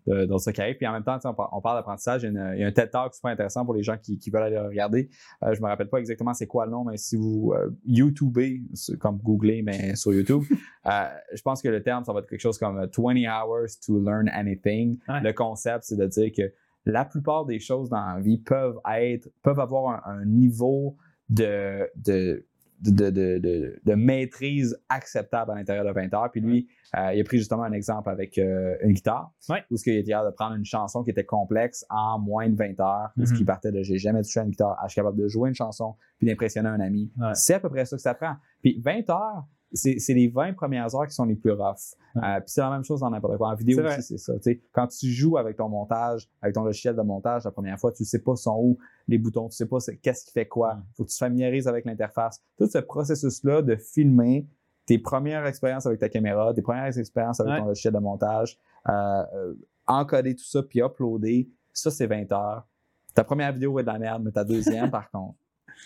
de- 0.07 0.25
dans 0.27 0.39
ce 0.39 0.51
qui 0.51 0.61
arrive. 0.61 0.77
Puis 0.77 0.87
en 0.87 0.93
même 0.93 1.03
temps, 1.05 1.15
tu 1.17 1.23
sais, 1.23 1.29
on, 1.29 1.35
par- 1.35 1.49
on 1.53 1.61
parle 1.61 1.79
d'apprentissage. 1.79 2.23
Il 2.23 2.33
y, 2.33 2.39
a 2.39 2.41
une- 2.53 2.57
il 2.57 2.61
y 2.61 2.65
a 2.65 2.67
un 2.67 2.73
TED 2.73 2.91
Talk 2.91 3.15
super 3.15 3.31
intéressant 3.31 3.65
pour 3.65 3.75
les 3.75 3.83
gens 3.83 3.97
qui, 3.97 4.19
qui 4.19 4.31
veulent 4.31 4.43
aller 4.43 4.57
le 4.57 4.67
regarder. 4.67 5.09
Euh, 5.43 5.55
je 5.55 5.61
me 5.63 5.67
rappelle 5.67 5.89
pas 5.89 5.99
exactement 5.99 6.35
c'est 6.35 6.47
quoi 6.47 6.67
le 6.67 6.73
nom, 6.73 6.85
mais 6.85 6.97
si 6.97 7.17
vous 7.17 7.53
euh, 7.57 7.71
YouTubez, 7.87 8.63
c'est 8.75 8.99
comme 8.99 9.19
googler, 9.19 9.63
mais 9.63 9.95
sur 9.97 10.13
YouTube, 10.13 10.43
euh, 10.87 10.91
je 11.33 11.43
pense 11.43 11.63
que 11.63 11.69
le 11.69 11.83
terme, 11.83 12.05
ça 12.05 12.13
va 12.13 12.21
être 12.21 12.29
quelque 12.29 12.41
chose 12.41 12.59
comme 12.59 12.79
euh, 12.79 12.87
20 12.97 13.15
hours 13.27 13.69
to 13.87 13.99
learn 14.01 14.29
anything. 14.29 14.99
Ouais. 15.09 15.21
Le 15.23 15.33
concept, 15.33 15.85
c'est 15.85 15.97
de 15.97 16.07
dire 16.07 16.31
que 16.37 16.43
la 16.87 17.05
plupart 17.07 17.47
des 17.47 17.61
choses 17.61 17.89
dans 17.89 18.05
la 18.15 18.21
vie 18.21 18.39
peuvent 18.39 18.79
être, 18.95 19.29
peuvent 19.43 19.61
avoir 19.61 20.07
un, 20.07 20.19
un 20.21 20.25
niveau 20.27 20.97
de, 21.31 21.89
de, 21.97 22.45
de, 22.81 23.11
de, 23.11 23.39
de- 23.39 23.79
de 23.85 23.95
maîtrise 23.95 24.79
acceptable 24.89 25.53
à 25.53 25.55
l'intérieur 25.55 25.85
de 25.85 25.91
20 25.93 26.13
heures. 26.15 26.31
Puis 26.31 26.41
lui, 26.41 26.69
euh, 26.97 27.13
il 27.15 27.21
a 27.21 27.25
pris 27.25 27.39
justement 27.39 27.63
un 27.63 27.73
exemple 27.73 28.09
avec 28.11 28.37
euh, 28.39 28.77
une 28.83 28.93
guitare, 28.93 29.33
Ouais. 29.49 29.65
où 29.71 29.77
ce 29.77 29.85
qu'il 29.85 29.95
était 29.97 30.11
capable 30.11 30.31
de 30.31 30.35
prendre 30.35 30.55
une 30.57 30.65
chanson 30.65 31.03
qui 31.03 31.11
était 31.11 31.25
complexe 31.25 31.85
en 31.91 32.19
moins 32.19 32.49
de 32.49 32.57
20 32.57 32.81
heures, 32.81 33.11
où 33.17 33.25
ce 33.25 33.33
Mhm. 33.33 33.39
qui 33.39 33.45
partait 33.45 33.73
de 33.73 33.83
j'ai 33.83 33.99
jamais 33.99 34.23
touché 34.23 34.41
à 34.41 34.43
une 34.45 34.51
guitare, 34.51 34.79
à 34.81 34.87
je 34.87 34.93
suis 34.93 35.01
capable 35.01 35.19
de 35.19 35.29
jouer 35.29 35.49
une 35.49 35.55
chanson 35.55 35.95
puis 36.19 36.27
d'impressionner 36.27 36.69
un 36.69 36.81
ami. 36.81 37.11
Ouais. 37.19 37.31
C'est 37.35 37.55
à 37.55 37.61
peu 37.61 37.69
près 37.71 37.85
ça 37.85 37.97
que 37.97 38.03
ça 38.03 38.15
prend. 38.15 38.35
Puis 38.63 38.81
20 38.85 39.09
heures, 39.11 39.47
c'est 39.75 40.15
les 40.15 40.29
20 40.29 40.55
premières 40.55 40.95
heures 40.95 41.07
qui 41.07 41.15
sont 41.15 41.25
les 41.25 41.35
plus 41.35 41.51
rough. 41.53 41.95
Euh, 42.17 42.21
puis 42.41 42.45
c'est 42.47 42.61
la 42.61 42.71
même 42.71 42.85
chose 42.85 43.01
dans 43.01 43.11
n'importe 43.11 43.37
quoi. 43.39 43.49
En 43.51 43.55
vidéo 43.55 43.85
aussi, 43.85 44.03
c'est 44.03 44.19
ça. 44.19 44.33
Quand 44.73 44.87
tu 44.87 45.09
joues 45.11 45.37
avec 45.37 45.57
ton 45.57 45.69
montage, 45.69 46.29
avec 46.41 46.55
ton 46.55 46.63
logiciel 46.63 46.95
de 46.95 47.03
montage 47.03 47.45
la 47.45 47.51
première 47.51 47.79
fois, 47.79 47.91
tu 47.93 48.05
sais 48.05 48.21
pas 48.21 48.37
sont 48.37 48.57
où 48.59 48.79
les 49.09 49.19
boutons, 49.19 49.49
tu 49.49 49.57
sais 49.57 49.67
pas 49.67 49.79
qu'est-ce 50.01 50.25
qui 50.25 50.33
fait 50.33 50.47
quoi. 50.47 50.75
Ouais. 50.75 50.81
faut 50.97 51.05
que 51.05 51.09
tu 51.09 51.15
te 51.15 51.19
familiarises 51.19 51.67
avec 51.67 51.85
l'interface. 51.85 52.41
Tout 52.57 52.67
ce 52.69 52.79
processus-là 52.79 53.63
de 53.63 53.75
filmer 53.77 54.47
tes 54.87 54.99
premières 54.99 55.47
expériences 55.47 55.87
avec 55.87 55.99
ta 55.99 56.09
caméra, 56.09 56.53
tes 56.55 56.63
premières 56.63 56.97
expériences 56.97 57.41
avec 57.41 57.55
Ouais. 57.55 57.59
ton 57.61 57.67
logiciel 57.67 57.93
de 57.95 57.99
montage, 57.99 58.59
euh, 58.89 58.93
euh, 59.35 59.55
encoder 59.87 60.35
tout 60.37 60.45
ça 60.45 60.63
puis 60.63 60.81
uploader, 60.83 61.49
ça 61.73 61.91
c'est 61.91 62.07
20 62.07 62.31
heures. 62.33 62.67
Ta 63.15 63.25
première 63.25 63.53
vidéo 63.53 63.73
va 63.73 63.81
être 63.81 63.87
de 63.87 63.93
la 63.93 63.99
merde, 63.99 64.23
mais 64.25 64.31
ta 64.31 64.45
deuxième 64.45 64.91
par 64.91 65.11
contre, 65.11 65.35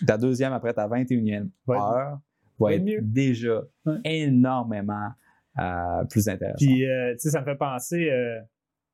ta 0.05 0.17
deuxième 0.17 0.53
après 0.53 0.73
ta 0.73 0.87
21e 0.87 1.49
Ouais. 1.67 1.77
heure 1.77 2.19
va 2.59 2.73
être 2.73 2.83
mieux. 2.83 2.99
déjà 3.01 3.63
Ouais. 3.85 3.97
énormément 4.05 5.09
euh, 5.59 6.03
plus 6.09 6.27
intéressant. 6.29 6.57
Puis, 6.57 6.85
euh, 6.87 7.13
tu 7.13 7.19
sais, 7.19 7.29
ça 7.31 7.41
me 7.41 7.45
fait 7.45 7.55
penser, 7.57 8.09
euh, 8.09 8.39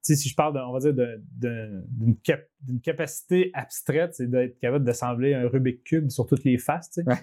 tu 0.04 0.14
sais, 0.14 0.16
si 0.16 0.30
je 0.30 0.36
parle, 0.36 0.54
de- 0.56 0.60
on 0.60 0.72
va 0.72 0.80
dire, 0.80 0.94
d'une 1.38 2.18
cap- 2.24 2.48
d'une 2.62 2.80
capacité 2.80 3.52
abstraite, 3.54 4.16
c'est 4.16 4.30
d'être 4.30 4.58
capable 4.60 4.84
d'assembler 4.86 5.34
un 5.34 5.48
Rubik 5.48 5.84
Cube 5.84 6.10
sur 6.10 6.26
toutes 6.26 6.44
les 6.44 6.58
faces, 6.58 6.90
tu 6.92 7.04
sais. 7.04 7.08
Ouais. 7.10 7.18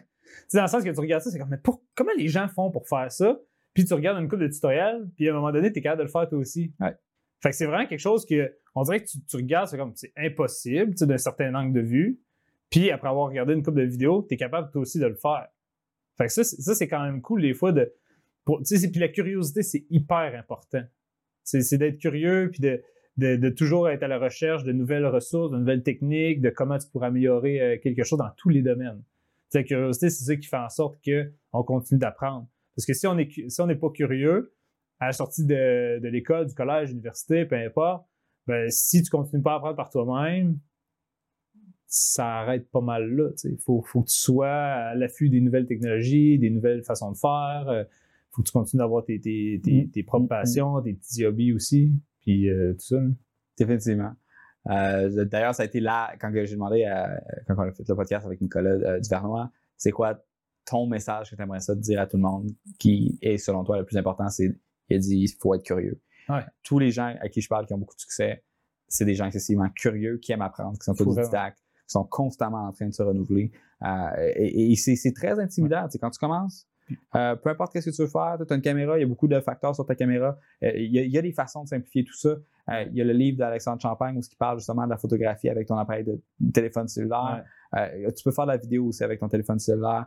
Dans 0.55 0.62
le 0.62 0.69
sens 0.69 0.85
que 0.85 0.90
tu 0.90 1.01
regardes 1.01 1.23
ça, 1.23 1.31
c'est 1.31 1.39
comme, 1.39 1.48
mais 1.51 1.56
pour- 1.59 1.82
comment 1.94 2.12
les 2.16 2.28
gens 2.28 2.47
font 2.48 2.70
pour 2.70 2.86
faire 2.89 3.10
ça? 3.10 3.39
Puis 3.74 3.85
tu 3.85 3.94
regardes 3.94 4.20
une 4.23 4.28
coupe 4.28 4.39
de 4.40 4.48
tutoriels, 4.48 5.09
puis 5.16 5.28
à 5.28 5.32
un 5.32 5.35
moment 5.35 5.51
donné, 5.51 5.73
tu 5.73 5.78
es 5.78 5.82
capable 5.82 6.01
de 6.01 6.05
le 6.05 6.10
faire 6.10 6.28
toi 6.28 6.39
aussi. 6.39 6.73
Ouais. 6.78 6.94
Fait 7.43 7.51
que 7.51 7.56
c'est 7.56 7.66
vraiment 7.66 7.86
quelque 7.86 7.98
chose 8.01 8.24
que, 8.27 8.55
on 8.74 8.82
dirait 8.82 9.01
que 9.02 9.06
tu, 9.09 9.19
tu 9.24 9.36
regardes, 9.36 9.69
c'est 9.69 9.77
comme, 9.78 9.93
c'est 9.97 10.12
impossible, 10.16 10.90
tu 10.93 10.98
sais, 10.98 11.06
d'un 11.06 11.19
certain 11.19 11.55
angle 11.55 11.73
de 11.73 11.81
vue. 11.81 12.20
Puis 12.70 12.90
après 12.90 13.09
avoir 13.09 13.28
regardé 13.28 13.55
une 13.55 13.62
coupe 13.62 13.74
de 13.74 13.82
vidéos, 13.82 14.24
tu 14.28 14.35
es 14.35 14.36
capable 14.36 14.70
toi 14.70 14.82
aussi 14.82 14.98
de 14.98 15.06
le 15.06 15.14
faire. 15.16 15.48
Fait 16.18 16.26
que 16.26 16.32
ça, 16.32 16.44
c'est- 16.44 16.89
quand 16.89 17.02
même 17.02 17.20
cool 17.22 17.43
des 17.43 17.55
fois 17.55 17.72
de. 17.72 17.93
puis 18.47 18.90
la 19.01 19.09
curiosité, 19.09 19.62
c'est 19.62 19.86
hyper 19.90 20.34
important. 20.39 20.82
C'est 21.44 21.76
d'être 21.78 21.98
curieux, 21.98 22.51
puis 22.52 22.60
de, 23.16 23.48
toujours 23.51 23.89
être 23.89 24.02
à 24.02 24.09
la 24.09 24.18
recherche 24.18 24.64
de 24.64 24.72
nouvelles 24.72 25.06
ressources, 25.06 25.51
de 25.51 25.59
nouvelles 25.59 25.82
techniques, 25.82 26.40
de 26.40 26.51
comment 26.51 26.78
tu 26.78 26.89
pourrais 26.89 27.09
améliorer 27.09 27.60
euh, 27.60 27.78
quelque 27.82 28.05
chose 28.05 28.18
dans 28.18 28.30
tous 28.36 28.48
les 28.48 28.62
domaines. 28.62 29.02
La 29.55 29.62
curiosité, 29.64 30.09
c'est 30.09 30.24
ça 30.24 30.36
qui 30.36 30.47
fait 30.48 30.56
en 30.56 30.68
sorte 30.70 30.98
qu'on 31.05 31.62
continue 31.62 32.01
d'apprendre. 32.01 32.48
Parce 32.74 32.86
que 32.86 32.94
si 32.94 33.06
on 33.06 33.14
n'est 33.66 33.76
pas 33.76 33.90
curieux, 33.90 34.55
à 34.98 35.06
la 35.06 35.12
sortie 35.12 35.44
de, 35.44 35.98
de 35.98 36.09
l'école, 36.09 36.47
du 36.47 36.55
collège, 36.55 36.89
de 36.89 36.93
l'université, 36.93 37.44
peu 37.44 37.56
importe, 37.56 38.06
ben, 38.47 38.70
si 38.70 39.02
tu 39.02 39.10
continues 39.10 39.43
pas 39.43 39.55
à 39.55 39.56
apprendre 39.56 39.76
par 39.76 39.90
toi-même, 39.90 40.59
ça 41.94 42.27
arrête 42.40 42.70
pas 42.70 42.81
mal 42.81 43.14
là. 43.14 43.28
Il 43.44 43.59
faut, 43.59 43.82
faut 43.82 44.01
que 44.02 44.09
tu 44.09 44.14
sois 44.16 44.48
à 44.51 44.94
l'affût 44.94 45.28
des 45.28 45.43
nouvelles 45.43 45.66
technologies, 45.66 46.39
des 46.39 46.48
nouvelles 46.48 46.82
façons 46.82 47.12
de 47.12 47.16
faire. 47.19 47.64
euh, 47.69 47.85
faut 48.31 48.40
que 48.40 48.47
tu 48.48 48.52
continues 48.52 48.78
d'avoir 48.78 49.05
tes, 49.05 49.20
tes, 49.20 49.60
tes, 49.62 49.85
Mm. 49.85 49.90
tes 49.90 50.02
propres 50.02 50.24
Mm. 50.24 50.28
passions, 50.28 50.81
tes 50.81 50.94
petits 50.94 51.27
hobbies 51.27 51.52
aussi, 51.52 51.93
puis 52.23 52.48
euh, 52.48 52.73
tout 52.73 52.81
ça. 52.81 52.97
là. 52.97 53.10
Définitivement. 53.59 54.12
Euh, 54.70 55.24
D'ailleurs, 55.27 55.55
ça 55.55 55.64
a 55.64 55.66
été 55.66 55.81
là, 55.81 56.14
quand 56.19 56.31
j'ai 56.32 56.55
demandé, 56.55 56.85
à- 56.85 57.20
quand 57.47 57.56
on 57.59 57.62
a 57.69 57.73
fait 57.73 57.86
le 57.86 57.94
podcast 57.94 58.24
avec 58.24 58.40
Nicolas 58.40 58.98
Duvernois, 59.01 59.51
c'est 59.77 59.90
quoi 59.90 60.19
ton 60.64 60.86
message 60.86 61.31
que 61.31 61.36
tu 61.36 61.43
aimerais 61.43 61.60
ça 61.60 61.74
dire 61.74 62.01
à 62.01 62.06
tout 62.06 62.16
le 62.16 62.23
monde 62.23 62.48
qui 62.78 63.19
est, 63.20 63.36
selon 63.36 63.64
toi, 63.64 63.78
le 63.78 63.85
plus 63.85 63.98
important? 63.98 64.28
C'est, 64.31 64.51
il 64.89 64.97
a 64.97 64.98
dit, 64.98 65.19
il 65.19 65.28
faut 65.39 65.55
être 65.55 65.64
curieux. 65.64 66.01
Ouais. 66.31 66.40
Tous 66.62 66.78
les 66.78 66.90
gens 66.90 67.14
à 67.20 67.28
qui 67.28 67.43
je 67.43 67.48
parle 67.48 67.66
qui 67.66 67.74
ont 67.74 67.78
beaucoup 67.78 67.97
de 67.97 68.01
succès, 68.01 68.44
c'est 68.89 69.05
des 69.05 69.14
gens 69.14 69.27
excessivement 69.27 69.69
curieux, 69.74 70.16
qui 70.16 70.32
aiment 70.32 70.40
apprendre, 70.43 70.78
qui 70.78 70.85
sont 70.85 70.93
autodidactes, 71.02 71.59
sont 71.86 72.04
constamment 72.04 72.64
en 72.66 72.72
train 72.72 72.86
de 72.88 72.94
se 72.94 73.02
renouveler. 73.02 73.50
Euh, 73.84 74.32
et 74.36 74.72
et 74.72 74.76
c'est 74.76 75.12
très 75.12 75.38
intimidant. 75.40 75.86
Quand 76.00 76.10
tu 76.10 76.18
commences, 76.18 76.66
euh, 77.14 77.36
peu 77.36 77.50
importe 77.50 77.78
ce 77.80 77.90
que 77.90 77.94
tu 77.94 78.02
veux 78.02 78.09
faire, 78.09 78.36
tu 78.46 78.52
as 78.52 78.56
une 78.56 78.62
caméra, 78.62 78.98
il 78.98 79.00
y 79.02 79.04
a 79.04 79.06
beaucoup 79.06 79.28
de 79.28 79.40
facteurs 79.40 79.74
sur 79.74 79.86
ta 79.86 79.94
caméra. 79.94 80.36
Euh, 80.62 80.70
Il 80.74 80.92
y, 80.92 80.98
a- 80.98 81.02
il 81.02 81.10
y 81.10 81.18
a 81.18 81.22
des 81.22 81.32
façons 81.32 81.62
de 81.64 81.68
simplifier 81.68 82.04
tout 82.04 82.14
ça. 82.16 82.28
Euh, 82.70 82.84
il 82.90 82.96
y 82.96 83.00
a 83.00 83.04
le 83.04 83.12
livre 83.12 83.38
d'Alexandre 83.38 83.80
Champagne 83.80 84.16
où 84.16 84.20
il 84.20 84.36
parle 84.36 84.59
justement 84.59 84.84
de 84.84 84.90
la 84.90 84.96
photographie 84.98 85.48
avec 85.48 85.66
ton 85.68 85.76
appareil 85.76 86.04
de 86.04 86.20
téléphone 86.52 86.86
cellulaire. 86.88 87.44
Tu 88.16 88.22
peux 88.22 88.30
faire 88.30 88.46
de 88.46 88.52
la 88.52 88.56
vidéo 88.59 88.86
aussi 88.86 89.02
avec 89.02 89.18
ton 89.20 89.28
téléphone 89.28 89.59
cellulaire. 89.59 90.06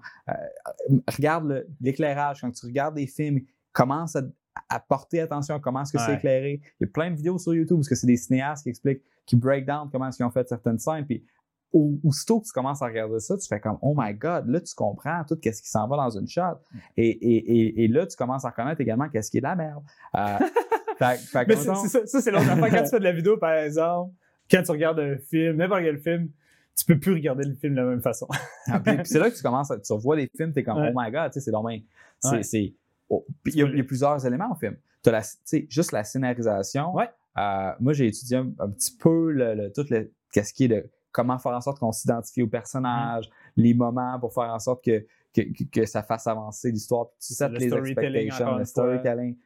Regarde 1.07 1.65
l'éclairage. 1.81 2.41
Quand 2.41 2.52
tu 2.52 2.65
regardes 2.65 2.95
des 2.95 3.07
films, 3.07 3.41
commence 3.73 4.15
à, 4.15 4.22
à 4.69 4.80
porter 4.80 5.19
attention 5.22 5.56
à 5.56 5.60
comment 5.60 5.81
est-ce 5.81 5.91
que 5.91 5.97
c'est 5.99 6.14
éclairé. 6.15 6.61
Il 6.80 6.85
y 6.85 6.89
a 6.89 6.91
plein 6.91 7.11
de 7.11 7.15
vidéos 7.15 7.38
sur 7.38 7.53
YouTube 7.53 7.77
parce 7.77 7.89
que 7.89 7.95
c'est 7.95 8.07
des 8.07 8.18
cinéastes 8.18 8.64
qui 8.64 8.69
expliquent, 8.69 9.02
qui 9.26 9.35
break 9.35 9.65
down 9.65 9.89
comment 9.91 10.07
est-ce 10.07 10.18
qu'ils 10.18 10.26
ont 10.26 10.31
fait 10.31 10.47
certaines 10.47 10.80
scènes. 10.80 11.06
Puis 11.06 11.26
aussitôt 12.03 12.39
que 12.39 12.45
tu 12.45 12.52
commences 12.53 12.81
à 12.81 12.85
regarder 12.85 13.19
ça, 13.19 13.38
tu 13.38 13.47
fais 13.47 13.60
comme 13.60 13.77
Oh 13.81 13.93
my 13.97 14.14
God, 14.14 14.47
là 14.47 14.61
tu 14.61 14.73
comprends 14.76 15.23
tout 15.27 15.35
ce 15.43 15.49
qui 15.61 15.69
s'en 15.69 15.88
va 15.88 15.97
dans 15.97 16.10
une 16.10 16.27
shot. 16.27 16.41
Et, 16.95 17.10
et, 17.10 17.35
et, 17.60 17.84
et 17.84 17.88
là, 17.88 18.06
tu 18.07 18.15
commences 18.15 18.45
à 18.45 18.49
reconnaître 18.49 18.80
également 18.81 19.10
qu'est-ce 19.10 19.30
qui 19.30 19.38
est 19.38 19.41
de 19.41 19.45
la 19.45 19.56
merde. 19.56 19.84
Euh, 20.15 20.38
fait, 20.97 21.18
fait 21.18 21.45
que, 21.45 21.49
Mais 21.49 21.56
mettons- 21.57 21.76
ça, 21.88 22.06
ça, 22.06 22.22
c'est 22.22 22.31
l'autre 22.31 22.49
affaire. 22.49 22.69
Quand 22.72 22.84
tu 22.84 22.89
fais 22.89 22.99
de 22.99 23.03
la 23.03 23.11
vidéo, 23.11 23.38
par 23.38 23.53
exemple, 23.53 24.14
quand 24.49 24.64
tu 24.64 24.72
regardes 24.72 24.99
un 24.99 25.18
film, 25.18 25.57
n'importe 25.57 25.81
quel 25.81 25.99
film, 25.99 26.30
tu 26.77 26.85
peux 26.85 26.99
plus 26.99 27.14
regarder 27.14 27.43
le 27.45 27.56
film 27.56 27.73
de 27.76 27.81
la 27.81 27.88
même 27.88 28.02
façon. 28.02 28.27
Ah, 28.68 28.80
puis, 28.80 28.95
puis 28.97 29.06
c'est 29.06 29.19
là 29.19 29.30
que 29.30 29.35
tu 29.35 29.43
commences, 29.43 29.69
à, 29.72 29.77
tu 29.80 29.93
revois 29.93 30.15
les 30.15 30.30
films, 30.35 30.52
t'es 30.53 30.64
comme, 30.64 30.77
Ouais. 30.77 30.91
oh 30.93 30.97
my 30.99 31.11
god, 31.11 31.31
tu 31.31 31.39
c'est 31.41 31.52
dommage. 31.52 31.81
C'est, 32.19 32.30
Ouais. 32.31 32.43
c'est- 32.43 32.73
oh, 33.10 33.26
il 33.45 33.56
y, 33.57 33.61
a- 33.64 33.68
il 33.68 33.77
y 33.77 33.81
a 33.81 33.84
plusieurs 33.84 34.26
éléments 34.26 34.52
au 34.52 34.56
film. 34.56 34.76
Tu 35.03 35.11
la, 35.11 35.22
tu 35.22 35.27
sais, 35.43 35.68
juste 35.69 35.91
la 35.91 36.03
scénarisation. 36.03 36.93
Ouais. 36.95 37.10
Euh, 37.38 37.72
moi, 37.80 37.93
j'ai 37.93 38.07
étudié 38.07 38.38
un, 38.38 38.49
un 38.60 38.69
petit 38.69 38.95
peu 38.97 39.30
le, 39.31 39.53
le- 39.56 39.72
tout 39.72 39.85
le, 39.89 40.11
qu'est-ce 40.31 40.53
qui 40.53 40.64
est 40.65 40.68
de 40.69 40.85
comment 41.16 41.38
faire 41.40 41.54
en 41.54 41.62
sorte 41.62 41.80
qu'on 41.80 41.92
s'identifie 41.94 42.42
au 42.44 42.48
personnage, 42.48 43.28
Mm. 43.28 43.32
les 43.62 43.74
moments 43.74 44.20
pour 44.20 44.34
faire 44.34 44.54
en 44.54 44.60
sorte 44.60 44.84
que, 44.84 45.06
que, 45.72 45.86
ça 45.86 46.04
fasse 46.04 46.28
avancer 46.28 46.72
l'histoire, 46.72 47.08
puis 47.10 47.18
tu 47.26 47.34
sets 47.34 47.50
Le 47.50 47.58
les 47.58 47.74
expectations, 47.74 48.58
le 48.58 48.66
storytelling. 48.66 49.38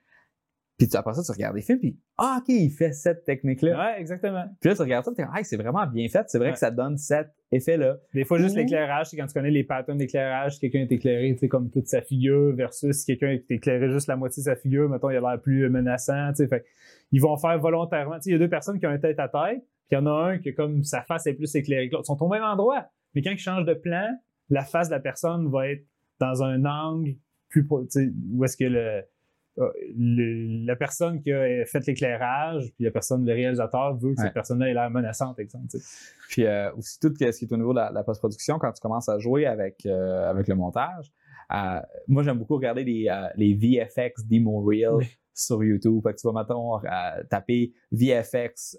Puis 0.78 0.88
tu- 0.88 0.96
après 0.96 1.14
ça, 1.14 1.22
tu 1.22 1.32
regardes 1.34 1.56
les 1.58 1.62
films, 1.62 1.80
puis 1.80 2.00
ah, 2.18 2.38
OK, 2.40 2.46
il 2.48 2.70
fait 2.72 2.94
cette 2.94 3.26
technique-là. 3.26 3.78
Ouais, 3.78 4.00
exactement. 4.00 4.46
Puis 4.62 4.70
là, 4.70 4.76
tu 4.76 4.82
regardes 4.82 5.04
ça, 5.06 5.12
puis 5.12 5.26
hey, 5.36 5.44
c'est 5.44 5.58
vraiment 5.58 5.86
bien 5.86 6.08
fait. 6.08 6.24
C'est 6.30 6.38
vrai 6.38 6.48
Ouais. 6.48 6.54
que 6.54 6.60
ça 6.60 6.72
donne 6.72 6.98
cet 6.98 7.28
effet-là. 7.52 7.98
Des 8.14 8.24
fois, 8.24 8.38
juste 8.40 8.56
l'éclairage, 8.56 9.08
c'est 9.10 9.18
quand 9.18 9.28
tu 9.28 9.34
connais 9.34 9.52
les 9.52 9.66
patterns 9.66 9.98
d'éclairage, 9.98 10.58
quelqu'un 10.60 10.80
est 10.80 10.91
éclairé, 10.91 11.32
tu 11.34 11.40
sais, 11.40 11.48
comme 11.50 11.70
toute 11.70 11.88
sa 11.88 12.02
figure, 12.02 12.56
versus 12.56 12.96
si 12.96 13.06
quelqu'un 13.06 13.32
est 13.32 13.52
éclairé 13.52 13.90
juste 13.91 14.08
la 14.08 14.16
moitié 14.16 14.41
de 14.41 14.46
sa 14.46 14.56
figure, 14.56 14.88
mettons, 14.90 15.10
il 15.10 15.18
a 15.18 15.20
l'air 15.22 15.41
plus 15.41 15.70
menaçant, 15.70 16.30
tu 16.30 16.38
sais. 16.38 16.48
Fait 16.48 16.64
ils 17.12 17.20
vont 17.22 17.36
faire 17.38 17.60
volontairement. 17.60 18.16
Tu 18.16 18.22
sais, 18.24 18.30
il 18.30 18.34
y 18.34 18.36
a 18.36 18.40
deux 18.40 18.50
personnes 18.50 18.80
qui 18.80 18.88
ont 18.88 18.91
un 18.91 19.00
tête 19.00 19.20
à 19.20 19.28
tête, 19.28 19.64
puis 19.90 19.98
il 19.98 19.99
y 19.99 20.02
en 20.02 20.06
a 20.06 20.11
un 20.32 20.38
qui, 20.38 20.53
comme 20.53 20.84
sa 20.84 21.02
face 21.02 21.26
est 21.28 21.34
plus 21.34 21.53
éclairée 21.56 21.90
que 21.90 21.95
l'autre. 21.95 22.06
Ils 22.06 22.16
sont 22.18 22.24
au 22.24 22.30
même 22.30 22.44
endroit. 22.44 22.86
Mais 23.16 23.22
quand 23.22 23.32
ils 23.32 23.38
changent 23.40 23.66
de 23.66 23.74
plan, 23.74 24.07
la 24.49 24.64
face 24.64 24.88
de 24.90 24.94
la 24.94 24.99
personne 24.99 25.49
va 25.49 25.68
être 25.70 25.84
dans 26.20 26.44
un 26.44 26.64
angle 26.66 27.16
plus, 27.49 27.68
où 27.70 28.44
est-ce 28.44 28.56
que 28.56 28.66
le, 28.66 29.02
euh, 29.57 29.70
le- 29.98 30.66
la 30.66 30.76
personne 30.76 31.20
qui 31.22 31.32
a 31.34 31.66
fait 31.66 31.86
l'éclairage, 31.88 32.72
puis 32.76 32.86
la 32.86 32.91
personne, 32.91 33.26
le 33.26 33.34
réalisateur 33.34 33.95
veut 33.95 34.14
que 34.14 34.20
Ouais. 34.20 34.26
cette 34.26 34.34
personne-là 34.34 34.70
ait 34.70 34.74
l'air 34.74 34.90
menaçante, 34.91 35.40
exemple. 35.40 35.68
Puis 36.30 36.45
euh, 36.45 36.72
aussi 36.76 36.99
tout 36.99 37.10
ce 37.10 37.18
qui 37.18 37.24
est 37.24 37.52
au 37.52 37.57
niveau 37.57 37.72
de 37.74 37.80
la, 37.80 37.91
la 37.91 38.03
post-production, 38.03 38.60
quand 38.60 38.72
tu 38.72 38.80
commences 38.82 39.10
à 39.10 39.18
jouer 39.18 39.48
avec, 39.48 39.86
euh, 39.88 40.30
avec 40.30 40.48
le 40.48 40.56
montage, 40.56 41.11
euh, 41.52 41.80
moi 42.07 42.22
j'aime 42.22 42.38
beaucoup 42.38 42.56
regarder 42.56 42.84
les, 42.84 43.07
les 43.36 43.56
VFX 43.56 44.24
Demo 44.28 44.61
Reel 44.61 44.90
Oui. 44.94 45.07
sur 45.34 45.64
YouTube. 45.64 45.99
Fait 46.03 46.14
que 46.14 46.20
tu 46.20 46.28
vas, 46.28 46.34
mettons, 46.44 46.80
taper 47.30 47.74
VFX 47.91 48.78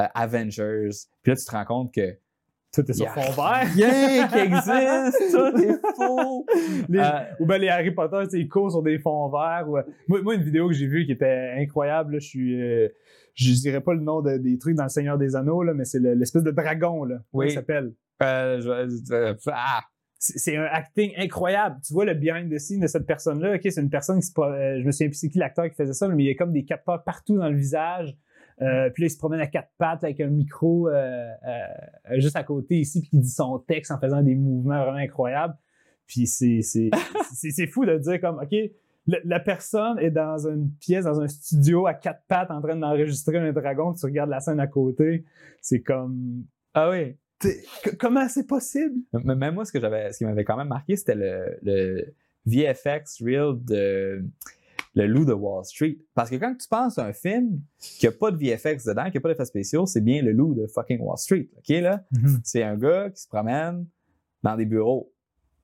euh, 0.00 0.04
Avengers, 0.14 0.88
puis 1.22 1.32
là 1.32 1.36
tu 1.36 1.44
te 1.44 1.50
rends 1.50 1.64
compte 1.64 1.94
que 1.94 2.16
Tout 2.72 2.90
est 2.90 2.92
sur 2.94 3.08
fond 3.10 3.20
vert. 3.42 3.66
rien 3.74 4.28
qui 4.28 4.38
existe, 4.38 5.32
tout 5.32 5.56
est 5.62 5.96
faux. 5.96 6.46
Les- 6.88 6.98
Euh, 6.98 7.20
ou 7.40 7.46
bien 7.46 7.58
les 7.58 7.68
Harry 7.68 7.90
Potter, 7.92 8.24
ils 8.36 8.48
courent 8.48 8.70
sur 8.72 8.82
des 8.82 8.98
fonds 8.98 9.28
verts. 9.28 9.64
ou, 9.68 9.76
euh, 9.78 9.82
moi, 10.08 10.22
moi, 10.22 10.34
une 10.34 10.42
vidéo 10.42 10.68
que 10.68 10.74
j'ai 10.74 10.86
vue 10.88 11.04
qui 11.06 11.12
était 11.12 11.52
incroyable, 11.58 12.14
là, 12.14 12.18
je 12.18 12.26
suis. 12.26 12.60
euh, 12.60 12.88
je 13.34 13.52
dirais 13.52 13.80
pas 13.80 13.94
le 13.94 14.00
nom 14.00 14.20
de- 14.22 14.36
des 14.38 14.58
trucs 14.58 14.76
dans 14.76 14.82
le 14.84 14.88
Seigneur 14.88 15.18
des 15.18 15.34
Anneaux, 15.36 15.62
là, 15.62 15.74
mais 15.74 15.84
c'est 15.84 15.98
le- 16.00 16.14
l'espèce 16.14 16.42
de 16.42 16.50
dragon, 16.50 17.04
là. 17.04 17.16
Oui. 17.32 17.46
il 17.48 17.52
s'appelle? 17.52 17.92
euh, 18.22 19.34
ah, 19.52 19.80
C'est 20.18 20.56
un 20.56 20.64
acting 20.64 21.12
incroyable. 21.18 21.76
Tu 21.86 21.92
vois 21.92 22.04
le 22.06 22.14
behind 22.14 22.50
the 22.50 22.58
scene 22.58 22.80
de 22.80 22.86
cette 22.86 23.06
personne-là. 23.06 23.56
Ok, 23.56 23.60
c'est 23.64 23.80
une 23.80 23.90
personne 23.90 24.18
qui 24.20 24.26
se. 24.26 24.32
je 24.34 24.82
me 24.84 24.90
souviens 24.90 25.08
plus 25.08 25.16
c'est 25.18 25.28
qui 25.28 25.38
l'acteur 25.38 25.68
qui 25.68 25.74
faisait 25.74 25.92
ça, 25.92 26.08
mais 26.08 26.22
il 26.24 26.26
y 26.28 26.30
a 26.30 26.34
comme 26.34 26.52
des 26.52 26.64
capteurs 26.64 27.02
partout 27.04 27.36
dans 27.36 27.48
le 27.50 27.56
visage. 27.56 28.16
Euh, 28.62 28.88
puis 28.90 29.02
là, 29.02 29.06
il 29.06 29.10
se 29.10 29.18
promène 29.18 29.40
à 29.40 29.46
quatre 29.46 29.70
pattes 29.78 30.04
avec 30.04 30.20
un 30.20 30.28
micro 30.28 30.88
euh, 30.88 31.28
euh, 31.46 32.18
juste 32.18 32.36
à 32.36 32.44
côté 32.44 32.76
ici, 32.78 33.00
puis 33.00 33.10
il 33.14 33.20
dit 33.20 33.30
son 33.30 33.58
texte 33.58 33.90
en 33.90 33.98
faisant 33.98 34.22
des 34.22 34.34
mouvements 34.34 34.82
vraiment 34.84 34.98
incroyables. 34.98 35.56
Puis 36.06 36.26
c'est 36.26 36.62
c'est- 36.62 36.90
c'est- 37.34 37.50
c'est 37.50 37.66
fou 37.66 37.84
de 37.84 37.98
dire 37.98 38.20
comme, 38.20 38.38
OK, 38.38 38.52
le- 38.52 39.20
la 39.24 39.40
personne 39.40 39.98
est 39.98 40.10
dans 40.10 40.46
une 40.48 40.70
pièce, 40.80 41.04
dans 41.04 41.20
un 41.20 41.26
studio 41.28 41.86
à 41.86 41.94
quatre 41.94 42.22
pattes 42.28 42.50
en 42.50 42.60
train 42.60 42.76
d'enregistrer 42.76 43.38
un 43.38 43.52
dragon, 43.52 43.92
puis 43.92 44.00
tu 44.00 44.06
regardes 44.06 44.30
la 44.30 44.40
scène 44.40 44.60
à 44.60 44.66
côté. 44.66 45.24
C'est 45.60 45.80
comme. 45.80 46.44
ah 46.74 46.90
oui. 46.90 47.16
Comment 47.98 48.26
c'est 48.28 48.46
possible? 48.46 48.94
Mais 49.12 49.34
Même 49.34 49.54
moi, 49.54 49.64
ce, 49.66 49.72
que 49.72 49.80
j'avais, 49.80 50.12
ce 50.12 50.18
qui 50.18 50.24
m'avait 50.24 50.44
quand 50.44 50.56
même 50.56 50.68
marqué, 50.68 50.96
c'était 50.96 51.14
le, 51.16 51.58
le 51.62 52.14
VFX 52.46 53.20
Reel 53.22 53.54
de 53.64 54.24
Le 54.94 55.06
Loup 55.06 55.24
de 55.24 55.32
Wall 55.32 55.64
Street. 55.64 55.98
Parce 56.14 56.30
que 56.30 56.36
quand 56.36 56.54
tu 56.56 56.68
penses 56.68 56.98
à 56.98 57.06
un 57.06 57.12
film 57.12 57.60
qui 57.78 58.06
n'a 58.06 58.12
pas 58.12 58.30
de 58.30 58.36
VFX 58.36 58.84
dedans, 58.84 59.06
qui 59.10 59.16
n'a 59.16 59.20
pas 59.20 59.28
d'effets 59.30 59.44
spéciaux, 59.44 59.86
c'est 59.86 60.00
bien 60.00 60.22
Le 60.22 60.32
Loup 60.32 60.54
de 60.54 60.66
fucking 60.66 61.00
Wall 61.00 61.18
Street. 61.18 61.48
OK, 61.58 61.68
là? 61.80 62.04
C'est 62.44 62.62
un 62.62 62.76
gars 62.76 63.10
qui 63.10 63.20
se 63.22 63.28
promène 63.28 63.86
dans 64.42 64.56
des 64.56 64.66
bureaux, 64.66 65.12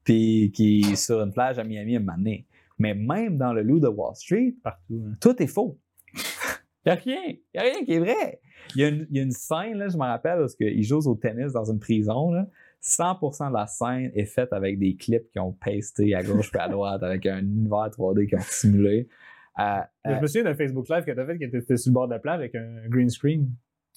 puis 0.05 0.51
qui 0.55 0.81
est 0.81 0.97
sur 0.97 1.21
une 1.21 1.33
plage 1.33 1.59
à 1.59 1.65
Miami 1.65 1.97
un 1.97 2.01
moment 2.01 2.17
donné. 2.19 2.47
Mais 2.79 2.95
même 2.95 3.37
dans 3.39 3.53
Le 3.53 3.63
Loup 3.63 3.79
de 3.79 3.89
Wall 3.89 4.17
Street, 4.17 4.55
Partout. 4.63 5.03
hein. 5.07 5.15
tout 5.21 5.41
est 5.43 5.47
faux. 5.47 5.79
Il 6.87 6.87
n'y 6.87 6.93
a 6.93 6.95
rien. 6.95 7.21
Il 7.27 7.41
n'y 7.55 7.61
a 7.61 7.63
rien 7.63 7.85
qui 7.85 7.93
est 7.93 7.99
vrai. 7.99 8.41
Il 8.75 8.81
y 8.81 8.85
a 8.85 8.89
une, 8.89 9.07
il 9.11 9.17
y 9.17 9.21
a 9.21 9.23
une 9.23 9.33
scène, 9.33 9.75
là, 9.75 9.89
je 9.89 9.97
me 9.99 10.03
rappelle, 10.03 10.39
parce 10.39 10.55
qu'il 10.57 10.83
joue 10.83 10.99
au 11.07 11.15
tennis 11.15 11.53
dans 11.53 11.71
une 11.71 11.79
prison. 11.79 12.31
Là. 12.33 12.49
100% 12.83 13.49
de 13.49 13.55
la 13.55 13.67
scène 13.67 14.11
est 14.15 14.25
faite 14.25 14.53
avec 14.53 14.79
des 14.79 14.97
clips 14.97 15.31
qui 15.31 15.39
ont 15.39 15.53
pasté 15.53 16.15
à 16.15 16.23
gauche 16.23 16.51
et 16.55 16.59
à 16.59 16.69
droite, 16.69 17.03
avec 17.03 17.27
un 17.27 17.41
univers 17.41 17.91
3D 17.91 18.29
qui 18.29 18.37
ont 18.37 18.41
simulé. 18.41 19.09
Euh, 19.59 19.81
Je 20.05 20.11
euh, 20.13 20.21
me 20.21 20.27
souviens 20.27 20.45
d'un 20.45 20.55
Facebook 20.55 20.89
Live 20.89 21.05
que 21.05 21.11
tu 21.11 21.21
as 21.21 21.27
fait 21.27 21.39
qui 21.39 21.45
était 21.45 21.77
sur 21.77 21.91
le 21.91 21.95
bord 21.95 22.09
de 22.09 22.15
la 22.15 22.19
plage 22.19 22.39
avec 22.39 22.55
un 22.55 22.89
green 22.89 23.11
screen. 23.11 23.51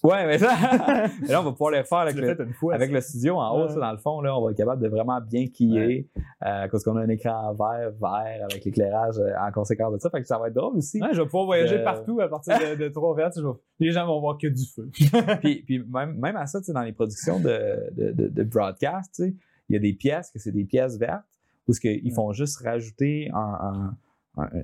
Ouais, 0.03 0.25
mais 0.27 0.37
ça, 0.37 0.51
mais 1.21 1.27
là, 1.29 1.41
on 1.41 1.43
va 1.45 1.51
pouvoir 1.51 1.71
le 1.71 1.83
faire 1.83 1.99
avec 1.99 2.15
le, 2.15 2.35
fois. 2.53 2.75
avec 2.75 2.91
le 2.91 3.01
studio 3.01 3.37
en 3.37 3.55
haut, 3.57 3.63
Ouais. 3.67 3.69
ça, 3.73 3.79
dans 3.79 3.91
le 3.91 3.97
fond, 3.97 4.21
là, 4.21 4.37
on 4.37 4.43
va 4.43 4.51
être 4.51 4.57
capable 4.57 4.81
de 4.81 4.87
vraiment 4.89 5.19
bien 5.21 5.47
quiller, 5.47 6.07
euh, 6.45 6.67
parce 6.69 6.83
qu'on 6.83 6.95
a 6.97 7.01
un 7.01 7.09
écran 7.09 7.53
vert, 7.53 7.91
vert, 7.99 8.45
avec 8.51 8.63
l'éclairage 8.65 9.17
euh, 9.19 9.31
en 9.39 9.51
conséquence 9.51 9.93
de 9.93 9.99
ça. 9.99 10.09
Fait 10.09 10.21
que 10.21 10.27
ça 10.27 10.37
va 10.37 10.47
être 10.49 10.53
drôle 10.53 10.77
aussi. 10.77 11.01
Ouais, 11.01 11.09
je 11.13 11.21
vais 11.21 11.25
pouvoir 11.25 11.45
voyager 11.45 11.83
partout 11.83 12.19
à 12.21 12.27
partir 12.27 12.57
de, 12.59 12.65
je 12.65 13.47
vais- 13.47 13.53
Les 13.79 13.91
gens 13.91 14.05
vont 14.05 14.19
voir 14.19 14.37
que 14.37 14.47
du 14.47 14.65
feu. 14.65 14.89
puis, 15.41 15.63
puis 15.65 15.83
même, 15.91 16.15
même 16.17 16.35
à 16.35 16.45
ça, 16.47 16.59
tu 16.59 16.65
sais, 16.65 16.73
dans 16.73 16.81
les 16.81 16.93
productions 16.93 17.39
de, 17.39 17.89
de, 17.95 18.27
de, 18.27 18.43
broadcast, 18.43 19.23
il 19.69 19.73
y 19.73 19.75
a 19.75 19.79
des 19.79 19.93
pièces 19.93 20.29
que 20.31 20.39
c'est 20.39 20.51
des 20.51 20.65
pièces 20.65 20.97
vertes 20.97 21.23
où 21.67 21.73
ce 21.73 21.79
ils 21.87 22.11
font 22.13 22.33
juste 22.33 22.61
rajouter 22.61 23.29
un- 23.33 23.37
un- 23.61 23.95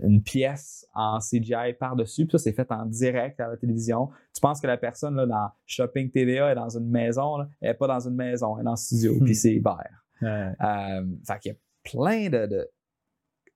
une 0.04 0.24
pièce 0.24 0.88
en 0.96 1.20
CGI 1.20 1.74
par-dessus. 1.80 2.26
Puis 2.26 2.32
ça, 2.32 2.38
c'est 2.40 2.54
fait 2.54 2.72
en 2.72 2.86
direct 2.86 3.40
à 3.40 3.48
la 3.50 3.58
télévision. 3.58 4.10
Tu 4.34 4.42
penses 4.42 4.60
que 4.60 4.68
la 4.68 4.78
personne 4.78 5.16
là, 5.16 5.26
dans 5.28 5.50
Shopping 5.66 6.10
TVA 6.10 6.52
est 6.52 6.56
dans 6.56 6.76
une 6.76 6.90
maison, 6.90 7.38
là, 7.38 7.48
elle 7.62 7.70
n'est 7.70 7.78
pas 7.78 7.88
dans 7.88 8.00
une 8.08 8.16
maison, 8.16 8.56
elle 8.58 8.62
est 8.62 8.66
dans 8.66 8.72
le 8.72 8.78
studio, 8.78 9.14
Hmm. 9.16 9.26
puis 9.26 9.36
c'est 9.36 9.60
vert. 9.60 10.06
Ouais. 10.22 10.54
Euh, 10.62 11.06
fait 11.26 11.40
qu'il 11.40 11.52
y 11.52 11.56
a 11.56 11.58
plein 11.84 12.30
de, 12.30 12.48
de, 12.48 12.70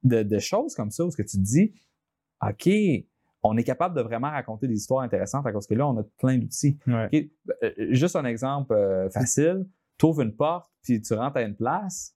de- 0.03 0.23
de 0.23 0.40
choses 0.40 0.76
comme 0.76 0.91
ça 0.91 1.03
où 1.03 1.10
ce 1.11 1.18
que 1.18 1.23
tu 1.23 1.38
te 1.38 1.41
dis, 1.44 1.73
OK, 2.48 2.69
on 3.41 3.57
est 3.57 3.64
capable 3.64 3.95
de 3.95 4.02
vraiment 4.02 4.30
raconter 4.30 4.68
des 4.68 4.76
histoires 4.76 5.02
intéressantes 5.03 5.45
à 5.48 5.52
cause 5.52 5.65
que 5.68 5.73
là, 5.73 5.88
on 5.88 5.98
a 5.99 6.03
plein 6.19 6.38
d'outils. 6.38 6.77
Ouais. 6.88 7.30
Euh, 7.64 7.72
juste 7.90 8.15
un 8.15 8.26
exemple 8.26 8.73
euh, 8.73 9.10
facile. 9.10 9.65
Tu 9.98 10.06
ouvres 10.06 10.22
une 10.22 10.35
porte, 10.35 10.69
puis 10.84 11.02
tu 11.02 11.14
rentres 11.14 11.38
à 11.38 11.41
une 11.41 11.56
place. 11.56 12.15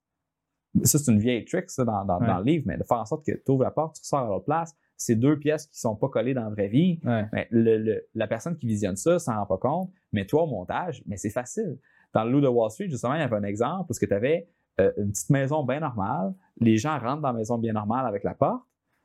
Ça, 0.84 1.00
c'est 1.00 1.12
une 1.12 1.20
vieille 1.20 1.46
trick 1.46 1.70
ça, 1.70 1.84
dans, 1.86 2.06
dans- 2.06 2.20
Ouais. 2.20 2.28
dans 2.28 2.38
le 2.40 2.44
livre, 2.44 2.64
mais 2.68 2.78
de 2.78 2.84
faire 2.84 2.98
en 3.00 3.06
sorte 3.06 3.26
que 3.26 3.32
tu 3.32 3.52
ouvres 3.52 3.64
la 3.64 3.72
porte, 3.72 3.96
tu 3.96 4.02
ressors 4.02 4.20
à 4.20 4.28
l'autre 4.28 4.46
place. 4.46 4.76
C'est 4.96 5.16
deux 5.16 5.38
pièces 5.38 5.68
qui 5.68 5.80
sont 5.80 5.96
pas 5.96 6.10
collées 6.10 6.34
dans 6.34 6.44
la 6.44 6.50
vraie 6.50 6.68
vie. 6.70 7.00
Ouais. 7.06 7.26
Mais 7.34 7.48
le- 7.52 7.78
le- 7.78 8.08
la 8.16 8.28
personne 8.28 8.58
qui 8.58 8.66
visionne 8.68 8.96
ça 8.96 9.20
s'en 9.20 9.36
rend 9.36 9.46
pas 9.46 9.58
compte. 9.58 9.92
Mais 10.12 10.26
toi, 10.26 10.44
au 10.44 10.48
montage, 10.48 11.04
mais 11.06 11.18
c'est 11.18 11.30
facile. 11.30 11.78
Dans 12.14 12.24
le 12.24 12.32
Loup 12.32 12.42
de 12.42 12.48
Wall 12.48 12.72
Street, 12.72 12.90
justement, 12.90 13.14
il 13.14 13.20
y 13.20 13.24
avait 13.24 13.36
un 13.36 13.44
exemple 13.44 13.92
où 13.92 13.94
tu 13.94 14.14
avais 14.14 14.50
une 14.80 15.12
petite 15.12 15.30
maison 15.30 15.64
bien 15.64 15.80
normale. 15.80 16.34
Les 16.60 16.78
gens 16.78 16.98
rentrent 17.00 17.22
dans 17.22 17.32
la 17.32 17.38
maison 17.38 17.58
bien 17.58 17.74
normale 17.74 18.06
avec 18.06 18.24
la 18.24 18.34
porte, 18.36 18.64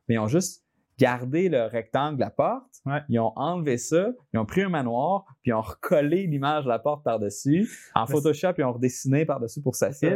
mais 0.09 0.15
ils 0.15 0.19
ont 0.19 0.27
juste 0.29 0.65
gardé 0.99 1.49
le 1.49 1.65
rectangle 1.65 2.17
de 2.17 2.21
la 2.21 2.31
porte. 2.31 2.67
Ouais. 2.87 3.01
Ils 3.09 3.19
ont 3.19 3.33
enlevé 3.37 3.77
ça, 3.79 4.13
ils 4.33 4.39
ont 4.39 4.45
pris 4.47 4.63
un 4.63 4.69
manoir, 4.69 5.25
puis 5.43 5.51
ils 5.51 5.55
ont 5.55 5.61
recollé 5.63 6.27
l'image 6.27 6.65
de 6.65 6.69
la 6.69 6.79
porte 6.79 7.03
par-dessus. 7.05 7.69
En 7.95 8.07
Photoshop, 8.07 8.53
ils 8.59 8.65
ont 8.65 8.73
redessiné 8.73 9.25
par-dessus 9.25 9.63
pour 9.63 9.73
que 9.73 9.91
fit, 9.93 10.07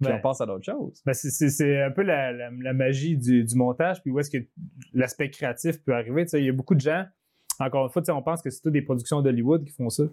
puis 0.00 0.08
Ben, 0.10 0.16
on 0.18 0.20
passe 0.20 0.40
à 0.40 0.46
d'autres 0.46 0.64
choses. 0.64 1.02
ben, 1.06 1.12
c'est- 1.14 1.30
c'est 1.30 1.48
c'est 1.48 1.82
un 1.82 1.90
peu 1.90 2.02
la, 2.02 2.32
la- 2.32 2.50
la 2.50 2.72
magie 2.72 3.16
du, 3.16 3.44
du 3.44 3.54
montage, 3.56 4.02
puis 4.02 4.10
où 4.10 4.18
est-ce 4.18 4.30
que 4.30 4.44
l'aspect 4.92 5.30
créatif 5.30 5.82
peut 5.82 5.94
arriver. 5.94 6.24
Tu 6.24 6.30
sais, 6.30 6.40
Il 6.40 6.46
y 6.46 6.48
a 6.50 6.52
beaucoup 6.52 6.74
de 6.74 6.80
gens, 6.80 7.04
encore 7.58 7.84
une 7.86 7.90
fois, 7.92 8.02
tu 8.02 8.06
sais, 8.06 8.12
on 8.12 8.22
pense 8.22 8.42
que 8.42 8.50
c'est 8.50 8.60
toutes 8.60 8.72
des 8.74 8.82
productions 8.82 9.22
d'Hollywood 9.22 9.64
qui 9.64 9.72
font 9.72 9.88
ça. 9.90 10.04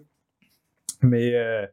Mais 1.02 1.34
euh, 1.34 1.66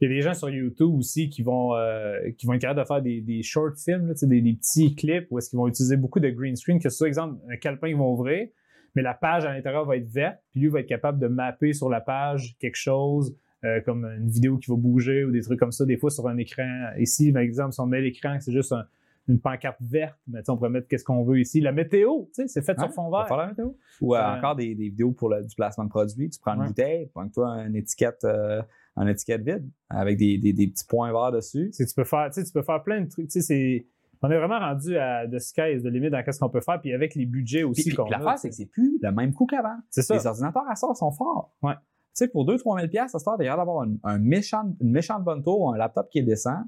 il 0.00 0.08
y 0.08 0.12
a 0.12 0.14
des 0.14 0.22
gens 0.22 0.34
sur 0.34 0.48
YouTube 0.48 0.94
aussi 0.94 1.28
qui 1.28 1.42
vont, 1.42 1.74
euh, 1.74 2.30
qui 2.38 2.46
vont 2.46 2.54
être 2.54 2.60
capables 2.62 2.80
de 2.80 2.86
faire 2.86 3.02
des, 3.02 3.20
des 3.20 3.42
short 3.42 3.76
films, 3.78 4.06
là, 4.06 4.14
tu 4.14 4.20
sais, 4.20 4.26
des, 4.26 4.40
des 4.40 4.54
petits 4.54 4.94
clips 4.94 5.26
où 5.30 5.38
est-ce 5.38 5.50
qu'ils 5.50 5.58
vont 5.58 5.68
utiliser 5.68 5.96
beaucoup 5.96 6.20
de 6.20 6.30
green 6.30 6.56
screen, 6.56 6.78
que 6.80 6.88
ce 6.88 6.96
soit, 6.96 7.08
exemple, 7.08 7.38
un 7.50 7.56
calepin 7.56 7.88
qu'ils 7.88 7.96
vont 7.96 8.12
ouvrir, 8.12 8.48
mais 8.94 9.02
la 9.02 9.14
page 9.14 9.44
à 9.44 9.52
l'intérieur 9.52 9.84
va 9.84 9.96
être 9.96 10.08
verte, 10.08 10.38
puis 10.52 10.60
lui 10.60 10.68
va 10.68 10.80
être 10.80 10.86
capable 10.88 11.18
de 11.18 11.26
mapper 11.26 11.72
sur 11.72 11.90
la 11.90 12.00
page 12.00 12.56
quelque 12.60 12.76
chose, 12.76 13.36
euh, 13.64 13.80
comme 13.80 14.04
une 14.04 14.28
vidéo 14.28 14.56
qui 14.58 14.70
va 14.70 14.76
bouger 14.76 15.24
ou 15.24 15.30
des 15.30 15.40
trucs 15.40 15.58
comme 15.58 15.72
ça, 15.72 15.84
des 15.84 15.96
fois 15.96 16.10
sur 16.10 16.26
un 16.28 16.36
écran. 16.36 16.90
Ici, 16.98 17.32
par 17.32 17.42
exemple, 17.42 17.72
si 17.72 17.80
on 17.80 17.86
met 17.86 18.00
l'écran, 18.00 18.36
c'est 18.40 18.52
juste 18.52 18.72
un- 18.72 18.84
une 19.28 19.38
pancarte 19.40 19.76
verte, 19.82 20.16
mais 20.26 20.40
on 20.48 20.56
pourrait 20.56 20.70
mettre 20.70 20.88
qu'est-ce 20.88 21.04
qu'on 21.04 21.22
veut 21.22 21.38
ici. 21.40 21.60
La 21.60 21.70
météo, 21.72 22.28
c'est 22.32 22.48
fait 22.64 22.78
sur 22.78 22.90
fond 22.94 23.10
vert. 23.10 23.28
faire 23.28 23.36
la 23.36 23.48
météo. 23.48 23.72
Ou 24.00 24.14
euh, 24.14 24.22
encore 24.22 24.56
des, 24.56 24.74
des 24.74 24.88
vidéos 24.88 25.12
pour 25.12 25.28
le, 25.28 25.42
du 25.44 25.54
placement 25.54 25.84
de 25.84 25.90
produits. 25.90 26.30
Tu 26.30 26.40
prends 26.40 26.54
une 26.54 26.60
Ouais. 26.62 26.66
bouteille, 26.68 27.10
prends-toi 27.14 27.46
une 27.66 27.76
étiquette, 27.76 28.24
euh, 28.24 28.62
une 28.96 29.08
étiquette 29.08 29.42
vide 29.42 29.68
avec 29.90 30.16
des, 30.16 30.38
des- 30.38 30.54
des 30.54 30.68
petits 30.68 30.86
points 30.86 31.12
verts 31.12 31.32
dessus. 31.32 31.70
Tu 31.76 31.84
peux 31.94 32.04
faire, 32.04 32.30
tu 32.32 32.42
peux 32.54 32.62
faire 32.62 32.82
plein 32.82 33.02
de 33.02 33.08
trucs. 33.10 33.30
C'est- 33.30 33.86
on 34.22 34.30
est 34.30 34.38
vraiment 34.38 34.58
rendu 34.60 34.96
à 34.96 35.26
de 35.26 35.38
sky 35.38 35.74
is 35.76 35.82
the 35.82 35.86
limit 35.86 36.08
dans 36.10 36.22
ce 36.26 36.38
qu'on 36.40 36.48
peut 36.48 36.60
faire, 36.62 36.80
puis 36.80 36.92
avec 36.94 37.14
les 37.14 37.26
budgets 37.26 37.62
aussi 37.64 37.90
qu'on 37.94 38.06
a. 38.06 38.10
l'affaire, 38.10 38.38
c'est 38.38 38.48
que 38.48 38.54
c'est 38.54 38.66
plus 38.66 38.98
le 39.02 39.12
même 39.12 39.34
coût 39.34 39.44
qu'avant. 39.46 39.76
Les 39.94 40.26
ordinateurs 40.26 40.64
à 40.70 40.74
ça 40.74 40.86
sont 40.94 41.12
forts. 41.12 41.52
Ouais. 41.62 41.74
Tu 42.18 42.24
sais, 42.24 42.28
pour 42.28 42.44
2-3 42.44 42.90
000 42.90 43.04
à 43.04 43.08
ce 43.08 43.18
stade, 43.18 43.38
d'ailleurs, 43.38 43.56
d'avoir 43.56 43.86
un, 43.86 43.94
un 44.02 44.18
méchant, 44.18 44.64
une 44.80 44.90
méchante 44.90 45.22
bonne 45.22 45.42
tour, 45.42 45.72
un 45.72 45.78
laptop 45.78 46.08
qui 46.10 46.18
est 46.18 46.22
décent, 46.22 46.64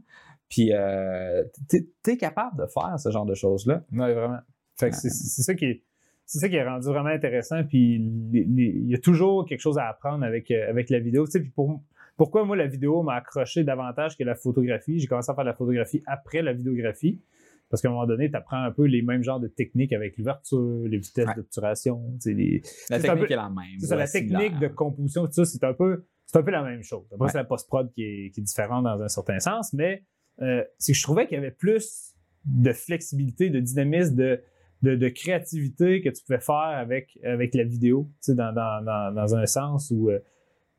puis 0.50 0.72
euh, 0.72 1.44
t'es 1.68 1.86
es 2.08 2.16
capable 2.16 2.56
de 2.58 2.66
faire 2.66 2.98
ce 2.98 3.10
genre 3.10 3.24
de 3.24 3.34
choses-là. 3.34 3.82
Oui, 3.92 4.12
vraiment. 4.12 4.40
C'est 4.76 4.92
ça 4.92 5.54
qui 5.54 5.64
est. 5.64 5.82
C'est 6.26 6.38
ça 6.38 6.48
qui 6.48 6.54
est 6.54 6.64
rendu 6.64 6.86
vraiment 6.86 7.08
intéressant. 7.08 7.64
Puis 7.64 7.96
il 7.96 8.88
y 8.88 8.94
a 8.94 8.98
toujours 8.98 9.46
quelque 9.46 9.60
chose 9.60 9.78
à 9.78 9.88
apprendre 9.88 10.24
avec, 10.24 10.50
euh, 10.52 10.68
avec 10.68 10.88
la 10.88 11.00
vidéo. 11.00 11.24
Tu 11.24 11.32
sais, 11.32 11.40
puis 11.40 11.50
pour, 11.50 11.80
pourquoi 12.16 12.44
moi 12.44 12.56
la 12.56 12.68
vidéo 12.68 13.02
m'a 13.02 13.14
accroché 13.14 13.64
davantage 13.64 14.16
que 14.16 14.22
la 14.22 14.36
photographie? 14.36 15.00
J'ai 15.00 15.08
commencé 15.08 15.30
à 15.30 15.34
faire 15.34 15.44
la 15.44 15.54
photographie 15.54 16.02
après 16.06 16.42
la 16.42 16.52
vidéographie. 16.52 17.20
Parce 17.70 17.80
qu'à 17.82 17.88
un 17.88 17.92
moment 17.92 18.06
donné, 18.06 18.28
tu 18.30 18.36
apprends 18.36 18.62
un 18.62 18.72
peu 18.72 18.84
les 18.84 19.00
mêmes 19.00 19.22
genres 19.22 19.38
de 19.40 19.46
techniques 19.48 19.92
avec 19.92 20.18
l'ouverture, 20.18 20.82
les 20.86 20.98
vitesses 20.98 21.28
Ouais. 21.28 21.34
d'obturation, 21.36 22.02
les, 22.26 22.62
La 22.90 22.98
technique 22.98 23.26
peu- 23.28 23.32
est 23.32 23.36
la 23.36 23.48
même. 23.48 23.78
c'est 23.78 23.86
ça, 23.86 23.96
la 23.96 24.08
technique 24.08 24.58
de 24.58 24.66
composition, 24.68 25.24
tout 25.26 25.32
ça, 25.32 25.44
c'est 25.44 25.62
un 25.64 25.72
peu, 25.72 26.04
c'est 26.26 26.36
un 26.38 26.42
peu 26.42 26.50
la 26.50 26.62
même 26.64 26.82
chose. 26.82 27.04
Après, 27.12 27.26
Ouais. 27.26 27.30
c'est 27.30 27.38
la 27.38 27.44
post-prod 27.44 27.92
qui 27.92 28.02
est, 28.02 28.30
qui 28.34 28.40
est 28.40 28.42
différente 28.42 28.84
dans 28.84 29.00
un 29.00 29.08
certain 29.08 29.38
sens, 29.38 29.72
mais 29.72 30.02
euh, 30.42 30.64
c'est 30.78 30.92
que 30.92 30.98
je 30.98 31.02
trouvais 31.04 31.26
qu'il 31.28 31.36
y 31.36 31.38
avait 31.38 31.50
plus 31.52 32.12
de 32.44 32.72
flexibilité, 32.72 33.50
de 33.50 33.60
dynamisme, 33.60 34.16
de, 34.16 34.40
de, 34.82 34.96
de 34.96 35.08
créativité 35.08 36.00
que 36.00 36.08
tu 36.08 36.22
pouvais 36.24 36.40
faire 36.40 36.54
avec, 36.56 37.18
avec 37.22 37.54
la 37.54 37.64
vidéo, 37.64 38.08
tu 38.14 38.32
sais, 38.32 38.34
dans, 38.34 38.52
dans, 38.52 38.82
dans, 38.84 39.14
dans 39.14 39.36
un 39.36 39.46
sens 39.46 39.92
où, 39.94 40.10
euh, 40.10 40.18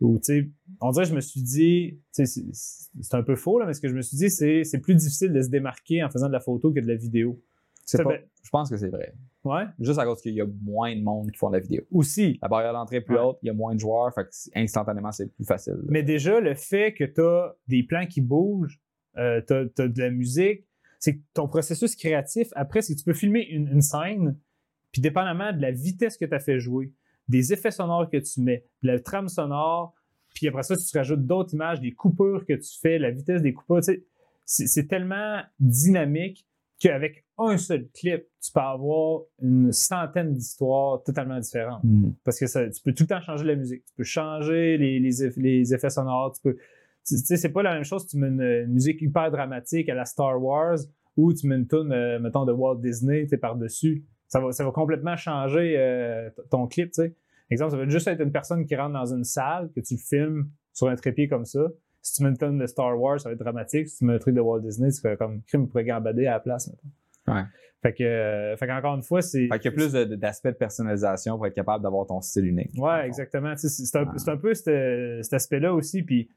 on 0.02 0.92
dirait, 0.92 1.06
je 1.06 1.14
me 1.16 1.22
suis 1.22 1.42
dit, 1.42 2.00
c'est 2.12 3.14
un 3.14 3.24
peu 3.24 3.36
faux, 3.36 3.60
là, 3.60 3.66
mais 3.66 3.74
ce 3.74 3.82
que 3.82 3.88
je 3.88 3.94
me 3.96 4.02
suis 4.02 4.18
dit, 4.18 4.30
c'est 4.30 4.64
c'est 4.64 4.80
plus 4.80 4.96
difficile 4.96 5.32
de 5.32 5.42
se 5.42 5.50
démarquer 5.50 6.04
en 6.04 6.10
faisant 6.10 6.28
de 6.28 6.34
la 6.34 6.40
photo 6.40 6.72
que 6.72 6.80
de 6.80 6.88
la 6.88 6.96
vidéo. 6.96 7.40
Pas- 8.04 8.04
Je 8.44 8.50
pense 8.50 8.70
que 8.70 8.78
c'est 8.78 8.90
vrai. 8.90 9.14
Ouais. 9.44 9.64
Juste 9.80 10.00
à 10.00 10.06
cause 10.06 10.22
qu'il 10.22 10.34
y 10.34 10.40
a 10.42 10.46
moins 10.64 10.96
de 10.96 11.02
monde 11.02 11.30
qui 11.32 11.38
font 11.38 11.50
de 11.50 11.56
la 11.56 11.60
vidéo. 11.60 11.82
Aussi. 11.92 12.40
La 12.42 12.48
barrière 12.48 12.74
d'entrée 12.74 12.98
est 12.98 13.02
plus 13.02 13.16
Ouais. 13.16 13.22
haute, 13.22 13.38
il 13.44 13.48
y 13.48 13.50
a 13.50 13.54
moins 13.54 13.74
de 13.76 13.80
joueurs, 13.80 14.14
fait 14.14 14.24
que 14.24 14.30
c'est- 14.32 14.52
instantanément, 14.56 15.12
c'est 15.12 15.28
plus 15.34 15.44
facile. 15.46 15.78
Mais 15.90 16.02
déjà, 16.04 16.40
le 16.40 16.54
fait 16.56 16.94
que 16.94 17.04
tu 17.04 17.22
as 17.22 17.56
des 17.68 17.84
plans 17.84 18.06
qui 18.06 18.22
bougent, 18.22 18.80
euh, 19.18 19.42
tu 19.46 19.54
as, 19.54 19.88
de 19.88 20.00
la 20.02 20.10
musique, 20.10 20.66
c'est 21.00 21.16
que 21.18 21.22
ton 21.34 21.48
processus 21.48 21.96
créatif, 21.96 22.48
après, 22.56 22.82
c'est 22.82 22.94
que 22.94 23.00
tu 23.00 23.06
peux 23.06 23.14
filmer 23.14 23.42
une, 23.50 23.68
une 23.68 23.82
scène, 23.82 24.38
puis 24.92 25.02
dépendamment 25.02 25.52
de 25.52 25.62
la 25.62 25.72
vitesse 25.72 26.16
que 26.18 26.26
tu 26.26 26.34
as 26.34 26.40
fait 26.40 26.60
jouer, 26.60 26.94
des 27.32 27.54
effets 27.54 27.72
sonores 27.72 28.10
que 28.10 28.18
tu 28.18 28.42
mets, 28.42 28.66
de 28.84 28.88
la 28.88 29.00
trame 29.00 29.28
sonore, 29.30 29.94
puis 30.36 30.48
après 30.48 30.64
ça, 30.64 30.76
si 30.76 30.86
tu 30.90 30.98
rajoutes 30.98 31.26
d'autres 31.26 31.54
images, 31.54 31.80
des 31.82 31.92
coupures 31.92 32.46
que 32.46 32.54
tu 32.54 32.80
fais, 32.80 33.00
la 33.00 33.12
vitesse 33.12 33.42
des 33.42 33.54
coupures, 33.54 33.82
c'est 34.46 34.88
tellement 34.88 35.42
dynamique 35.60 36.46
qu'avec 36.80 37.26
un 37.38 37.58
seul 37.58 37.88
clip, 37.94 38.24
tu 38.44 38.52
peux 38.52 38.60
avoir 38.60 39.22
une 39.42 39.72
centaine 39.72 40.34
d'histoires 40.34 41.04
totalement 41.04 41.40
différentes. 41.40 41.84
Mhm. 41.84 42.14
Parce 42.24 42.40
que 42.40 42.48
ça, 42.48 42.68
tu 42.70 42.82
peux 42.84 42.94
tout 42.94 43.04
le 43.04 43.08
temps 43.08 43.22
changer 43.22 43.46
la 43.46 43.56
musique. 43.56 43.84
Tu 43.86 43.94
peux 43.96 44.04
changer 44.04 44.78
les, 44.78 45.00
les, 45.00 45.24
eff- 45.24 45.40
les 45.40 45.74
effets 45.74 45.90
sonores. 45.90 46.34
Tu 46.34 46.42
peux. 46.42 46.56
Tu 47.08 47.18
sais, 47.18 47.38
c'est 47.38 47.50
pas 47.50 47.64
la 47.64 47.74
même 47.76 47.84
chose 47.84 48.04
si 48.04 48.08
tu 48.10 48.18
mets 48.18 48.28
une, 48.30 48.42
une 48.42 48.74
musique 48.74 49.02
hyper 49.02 49.30
dramatique 49.32 49.90
à 49.90 49.96
la 49.96 50.06
Star 50.06 50.42
Wars 50.42 50.78
ou 51.18 51.34
tu 51.34 51.48
mets 51.48 51.56
une 51.56 51.68
tune, 51.68 51.92
euh, 51.92 52.20
mettons, 52.20 52.46
de 52.46 52.52
Walt 52.52 52.78
Disney, 52.78 53.26
par-dessus. 53.40 54.06
Ça 54.32 54.40
va, 54.40 54.52
ça 54.54 54.64
va 54.64 54.72
complètement 54.72 55.18
changer 55.18 55.76
euh, 55.78 56.30
ton 56.50 56.66
clip, 56.66 56.92
tu 56.92 57.02
sais. 57.04 57.16
Exemple, 57.50 57.72
ça 57.72 57.78
va 57.78 57.90
juste 57.90 58.08
être 58.08 58.22
une 58.22 58.32
personne 58.32 58.66
qui 58.66 58.78
rentre 58.78 58.94
dans 58.94 59.14
une 59.14 59.26
salle, 59.26 59.70
que 59.76 59.82
tu 59.82 59.96
le 59.96 60.00
filmes 60.00 60.50
sur 60.72 60.88
un 60.88 60.96
trépied 60.96 61.28
comme 61.28 61.44
ça. 61.44 61.68
Si 62.02 62.16
tu 62.16 62.24
mets 62.24 62.30
une 62.30 62.38
tonne 62.38 62.58
de 62.58 62.66
Star 62.66 62.98
Wars, 62.98 63.20
ça 63.20 63.28
va 63.28 63.34
être 63.34 63.40
dramatique. 63.40 63.90
Si 63.90 63.98
tu 63.98 64.06
mets 64.06 64.14
un 64.14 64.20
truc 64.20 64.34
de 64.34 64.40
Walt 64.40 64.62
Disney, 64.62 64.90
tu 64.90 65.02
fais 65.02 65.18
comme 65.18 65.42
crime 65.44 65.68
pourrait 65.68 65.84
gambader 65.84 66.28
à 66.28 66.32
la 66.32 66.40
place, 66.40 66.70
mettons. 66.70 67.36
Ouais. 67.36 67.44
Fait 67.82 67.94
que, 67.94 68.04
euh, 68.04 68.56
fait 68.56 68.68
qu'encore 68.68 68.96
une 68.96 69.04
fois, 69.04 69.22
c'est. 69.22 69.48
Fait 69.48 69.60
qu'il 69.60 69.70
y 69.70 69.74
a 69.74 69.76
plus 69.76 69.92
de- 69.92 70.16
d'aspects 70.16 70.48
de 70.48 70.54
personnalisation 70.54 71.36
pour 71.36 71.46
être 71.46 71.54
capable 71.54 71.84
d'avoir 71.84 72.08
ton 72.08 72.22
style 72.22 72.46
unique. 72.46 72.72
le 72.74 72.82
Ouais, 72.82 73.06
exactement. 73.06 73.54
C'est 73.58 73.98
un, 73.98 74.38
peu 74.38 74.54
cet, 74.54 75.34
aspect-là 75.34 75.74
aussi. 75.74 76.04
Puis, 76.04 76.30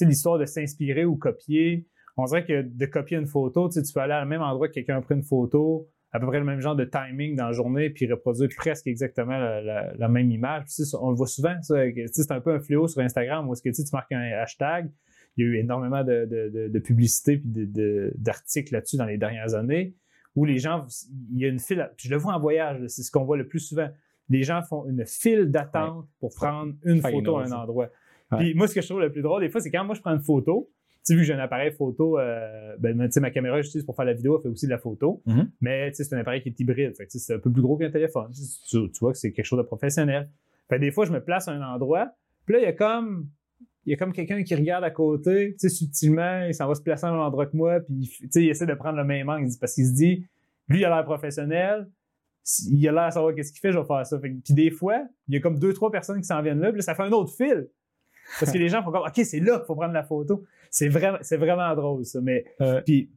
l'histoire 0.00 0.38
de 0.38 0.44
s'inspirer 0.44 1.04
ou 1.04 1.16
copier. 1.16 1.88
On 2.16 2.24
dirait 2.24 2.44
que 2.44 2.62
de 2.62 2.86
copier 2.86 3.16
une 3.16 3.26
photo, 3.26 3.68
tu 3.68 3.80
peux 3.92 4.00
aller 4.00 4.12
à 4.12 4.24
même 4.24 4.42
endroit 4.42 4.68
que 4.68 4.74
quelqu'un 4.74 4.98
a 4.98 5.00
pris 5.00 5.14
une 5.14 5.22
photo, 5.22 5.88
à 6.12 6.18
peu 6.20 6.26
près 6.26 6.38
le 6.38 6.44
même 6.44 6.60
genre 6.60 6.74
de 6.76 6.84
timing 6.84 7.36
dans 7.36 7.46
la 7.46 7.52
journée, 7.52 7.90
puis 7.90 8.10
reproduire 8.10 8.48
presque 8.56 8.86
exactement 8.86 9.38
la, 9.38 9.60
la- 9.62 9.92
la 9.94 10.08
même 10.08 10.30
image. 10.30 10.64
Puis, 10.64 10.84
on 11.00 11.10
le 11.10 11.16
voit 11.16 11.26
souvent, 11.26 11.54
ça. 11.62 11.76
C'est 12.12 12.32
un 12.32 12.40
peu 12.40 12.52
un 12.54 12.60
fléau 12.60 12.88
sur 12.88 13.00
Instagram 13.00 13.48
où 13.48 13.52
est-ce 13.52 13.62
que 13.62 13.70
tu 13.70 13.82
marques 13.92 14.12
un 14.12 14.20
hashtag. 14.40 14.90
Il 15.36 15.44
y 15.44 15.48
a 15.48 15.50
eu 15.52 15.56
énormément 15.58 16.02
de, 16.02 16.26
de, 16.26 16.48
de, 16.48 16.68
de 16.68 16.78
publicité 16.80 17.36
puis 17.38 17.48
de- 17.48 17.64
de- 17.64 18.12
d'articles 18.18 18.72
là-dessus 18.72 18.96
dans 18.96 19.04
les 19.06 19.18
dernières 19.18 19.54
années 19.54 19.94
où 20.36 20.44
les 20.44 20.58
gens, 20.58 20.86
il 21.32 21.38
y 21.40 21.44
a 21.44 21.48
une 21.48 21.58
file, 21.58 21.90
puis 21.96 22.08
je 22.08 22.14
le 22.14 22.20
vois 22.20 22.34
en 22.34 22.40
voyage, 22.40 22.80
c'est 22.86 23.02
ce 23.02 23.10
qu'on 23.10 23.24
voit 23.24 23.36
le 23.36 23.46
plus 23.48 23.58
souvent. 23.60 23.88
Les 24.28 24.42
gens 24.44 24.62
font 24.62 24.86
une 24.88 25.04
file 25.04 25.50
d'attente 25.50 26.06
pour 26.20 26.32
prendre 26.34 26.72
une 26.84 26.96
Final, 26.98 27.12
photo 27.12 27.36
à 27.38 27.44
un 27.46 27.52
endroit. 27.52 27.88
Ouais. 28.30 28.38
Puis 28.38 28.54
moi, 28.54 28.68
ce 28.68 28.74
que 28.76 28.80
je 28.80 28.86
trouve 28.88 29.00
le 29.00 29.10
plus 29.10 29.22
drôle, 29.22 29.40
des 29.42 29.48
fois, 29.48 29.60
c'est 29.60 29.70
quand 29.72 29.84
moi 29.84 29.94
je 29.96 30.00
prends 30.00 30.12
une 30.14 30.22
photo, 30.22 30.70
sais, 31.02 31.14
vu 31.14 31.20
que 31.20 31.26
j'ai 31.26 31.34
un 31.34 31.38
appareil 31.38 31.72
photo, 31.72 32.18
euh, 32.18 32.76
ben, 32.78 32.96
ma 32.96 33.30
caméra 33.30 33.60
j'utilise 33.62 33.84
pour 33.84 33.96
faire 33.96 34.04
la 34.04 34.12
vidéo, 34.12 34.36
elle 34.36 34.42
fait 34.42 34.48
aussi 34.48 34.66
de 34.66 34.70
la 34.70 34.78
photo. 34.78 35.22
Mhm. 35.26 35.50
Mais 35.60 35.92
c'est 35.92 36.12
un 36.14 36.18
appareil 36.18 36.42
qui 36.42 36.50
est 36.50 36.60
hybride. 36.60 36.94
Fait 36.96 37.06
c'est 37.08 37.34
un 37.34 37.38
peu 37.38 37.50
plus 37.50 37.62
gros 37.62 37.76
qu'un 37.76 37.90
téléphone. 37.90 38.30
Tu, 38.68 38.90
tu 38.90 38.98
vois 39.00 39.12
que 39.12 39.18
c'est 39.18 39.32
quelque 39.32 39.44
chose 39.44 39.58
de 39.58 39.64
professionnel. 39.64 40.28
Fait 40.68 40.78
des 40.78 40.90
fois, 40.90 41.04
je 41.04 41.12
me 41.12 41.22
place 41.22 41.48
à 41.48 41.52
un 41.52 41.62
endroit, 41.62 42.12
puis 42.46 42.54
là, 42.54 42.60
il 42.60 42.64
y 42.64 42.68
a 42.68 42.72
comme. 42.72 43.28
Il 43.86 43.90
y 43.90 43.94
a 43.94 43.96
comme 43.96 44.12
quelqu'un 44.12 44.42
qui 44.42 44.54
regarde 44.54 44.84
à 44.84 44.90
côté, 44.90 45.52
tu 45.52 45.60
sais, 45.60 45.68
subtilement, 45.70 46.44
il 46.44 46.54
s'en 46.54 46.68
va 46.68 46.74
se 46.74 46.82
placer 46.82 47.06
à 47.06 47.08
un 47.08 47.18
endroit 47.18 47.46
que 47.46 47.56
moi, 47.56 47.80
puis 47.80 48.10
tu 48.20 48.28
sais, 48.30 48.42
il 48.42 48.50
essaie 48.50 48.66
de 48.66 48.74
prendre 48.74 48.98
le 48.98 49.04
même 49.04 49.30
angle 49.30 49.48
parce 49.58 49.74
qu'il 49.74 49.86
se 49.86 49.94
dit, 49.94 50.26
lui, 50.68 50.80
il 50.80 50.84
a 50.84 50.90
l'air 50.90 51.02
professionnel, 51.02 51.88
il 52.68 52.86
a 52.88 52.92
l'air 52.92 53.08
de 53.08 53.12
savoir 53.14 53.34
qu'est-ce 53.34 53.52
qu'il 53.52 53.60
fait, 53.60 53.72
je 53.72 53.78
vais 53.78 53.84
faire 53.86 54.06
ça. 54.06 54.18
Puis 54.18 54.42
des 54.50 54.70
fois, 54.70 55.02
il 55.28 55.34
y 55.34 55.38
a 55.38 55.40
comme 55.40 55.58
deux, 55.58 55.72
trois 55.72 55.90
personnes 55.90 56.20
qui 56.20 56.26
s'en 56.26 56.42
viennent 56.42 56.60
là, 56.60 56.68
puis 56.68 56.76
là, 56.76 56.82
ça 56.82 56.94
fait 56.94 57.04
un 57.04 57.12
autre 57.12 57.34
fil. 57.34 57.68
Parce 58.38 58.52
que 58.52 58.58
les 58.58 58.68
gens 58.68 58.82
font 58.82 58.92
comme, 58.92 59.02
OK, 59.02 59.24
c'est 59.24 59.40
là 59.40 59.58
qu'il 59.58 59.66
faut 59.66 59.74
prendre 59.74 59.94
la 59.94 60.04
photo. 60.04 60.44
C'est 60.70 60.88
vraiment, 60.88 61.18
c'est 61.22 61.36
vraiment 61.36 61.74
drôle, 61.74 62.04
ça. 62.04 62.20
Mais, 62.20 62.44
Euh. 62.60 62.80
puis, 62.84 63.10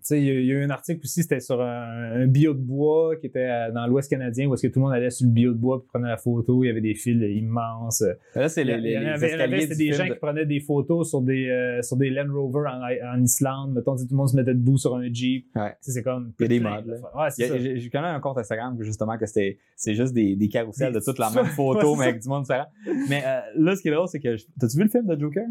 tu 0.00 0.14
sais, 0.14 0.20
il 0.22 0.26
y, 0.26 0.30
a- 0.30 0.40
il 0.40 0.46
y 0.46 0.52
a 0.52 0.54
eu 0.54 0.62
un 0.64 0.70
article 0.70 1.00
aussi, 1.02 1.22
c'était 1.22 1.40
sur 1.40 1.60
un, 1.60 2.22
un 2.22 2.26
bio 2.28 2.54
de 2.54 2.60
bois 2.60 3.16
qui 3.16 3.26
était 3.26 3.70
dans 3.72 3.86
l'Ouest 3.86 4.08
canadien, 4.08 4.46
où 4.46 4.54
est-ce 4.54 4.66
que 4.66 4.72
tout 4.72 4.78
le 4.78 4.84
monde 4.84 4.94
allait 4.94 5.10
sur 5.10 5.26
le 5.26 5.32
bio 5.32 5.52
de 5.52 5.58
bois 5.58 5.78
pour 5.80 5.86
prendre 5.88 6.06
la 6.06 6.16
photo. 6.16 6.62
Il 6.62 6.68
y 6.68 6.70
avait 6.70 6.80
des 6.80 6.94
fils 6.94 7.20
immenses. 7.20 8.04
Là, 8.34 8.48
c'est 8.48 8.64
les, 8.64 8.74
escaliers 8.94 9.60
c'était 9.62 9.74
des 9.76 9.92
gens 9.92 10.06
de- 10.06 10.12
qui 10.12 10.18
prenaient 10.18 10.46
des 10.46 10.60
photos 10.60 11.08
sur 11.10 11.20
des, 11.20 11.48
euh, 11.48 11.82
sur 11.82 11.96
des 11.96 12.10
Land 12.10 12.32
Rover 12.32 12.68
en, 12.68 12.80
en 13.16 13.22
Islande. 13.22 13.74
Mettons, 13.74 13.96
tout 13.96 14.06
le 14.10 14.16
monde 14.16 14.28
se 14.28 14.36
mettait 14.36 14.54
debout 14.54 14.78
sur 14.78 14.94
un 14.94 15.12
Jeep. 15.12 15.46
Ouais. 15.56 15.74
C'est 15.80 16.02
comme. 16.02 16.32
Il 16.38 16.42
y 16.42 16.44
a 16.44 16.48
des 16.48 16.60
modes. 16.60 16.86
Ouais. 17.14 17.28
J'ai 17.36 17.78
j'ai 17.80 17.90
connais 17.90 18.06
un 18.06 18.20
compte 18.20 18.38
Instagram 18.38 18.78
que 18.78 18.84
justement 18.84 19.18
que 19.18 19.26
c'était 19.26 19.58
c'est 19.74 19.94
juste 19.94 20.14
des, 20.14 20.36
des 20.36 20.48
carousels 20.48 20.92
de 20.92 21.00
toute 21.00 21.18
la 21.18 21.30
même 21.34 21.46
photo, 21.46 21.96
mais 21.96 22.06
avec 22.06 22.22
du 22.22 22.28
monde 22.28 22.42
différent. 22.44 22.66
Mais 23.08 23.22
euh, 23.26 23.40
là, 23.56 23.74
ce 23.74 23.82
qui 23.82 23.88
est 23.88 23.92
drôle, 23.92 24.08
c'est 24.08 24.20
que. 24.20 24.36
T'as-tu 24.60 24.76
vu 24.76 24.84
le 24.84 24.90
film 24.90 25.06
de 25.06 25.18
Joker? 25.18 25.44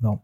Non. 0.00 0.18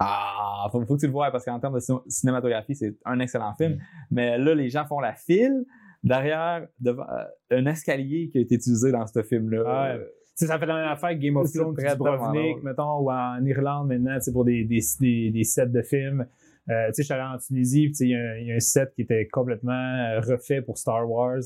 Ah, 0.00 0.68
faut, 0.70 0.84
faut 0.86 0.94
que 0.94 1.00
tu 1.00 1.06
le 1.06 1.12
vois 1.12 1.30
parce 1.30 1.44
qu'en 1.44 1.58
termes 1.58 1.74
de 1.74 1.80
cin- 1.80 2.02
cinématographie, 2.08 2.74
c'est 2.74 2.96
un 3.04 3.18
excellent 3.18 3.54
film. 3.54 3.74
Mm. 3.74 3.78
Mais 4.12 4.38
là, 4.38 4.54
les 4.54 4.68
gens 4.68 4.86
font 4.86 5.00
la 5.00 5.14
file 5.14 5.64
derrière 6.04 6.66
devant, 6.78 7.02
euh, 7.10 7.24
un 7.58 7.66
escalier 7.66 8.28
qui 8.30 8.38
a 8.38 8.40
été 8.42 8.54
utilisé 8.54 8.92
dans 8.92 9.06
ce 9.06 9.22
film-là. 9.22 9.64
Euh, 9.96 10.04
sais, 10.36 10.46
ça 10.46 10.58
fait 10.58 10.66
la 10.66 10.76
même 10.76 10.88
affaire 10.88 11.10
que 11.10 11.16
Game 11.16 11.36
of 11.36 11.50
Thrones, 11.52 11.74
Dubrovnik, 11.94 12.62
mettons, 12.62 12.98
ou 13.00 13.10
en 13.10 13.44
Irlande 13.44 13.88
maintenant, 13.88 14.18
pour 14.32 14.44
des, 14.44 14.64
des, 14.64 14.80
des, 15.00 15.30
des 15.32 15.44
sets 15.44 15.66
de 15.66 15.82
films. 15.82 16.26
Euh, 16.70 16.86
tu 16.88 16.94
sais, 16.94 17.02
je 17.02 17.06
suis 17.06 17.14
allé 17.14 17.22
en 17.34 17.38
Tunisie, 17.38 17.90
il 18.00 18.08
y, 18.10 18.14
a 18.14 18.18
un- 18.18 18.36
il 18.36 18.46
y 18.46 18.52
a 18.52 18.54
un 18.54 18.60
set 18.60 18.92
qui 18.94 19.02
était 19.02 19.26
complètement 19.26 19.72
euh, 19.72 20.20
refait 20.20 20.62
pour 20.62 20.78
Star 20.78 21.10
Wars. 21.10 21.38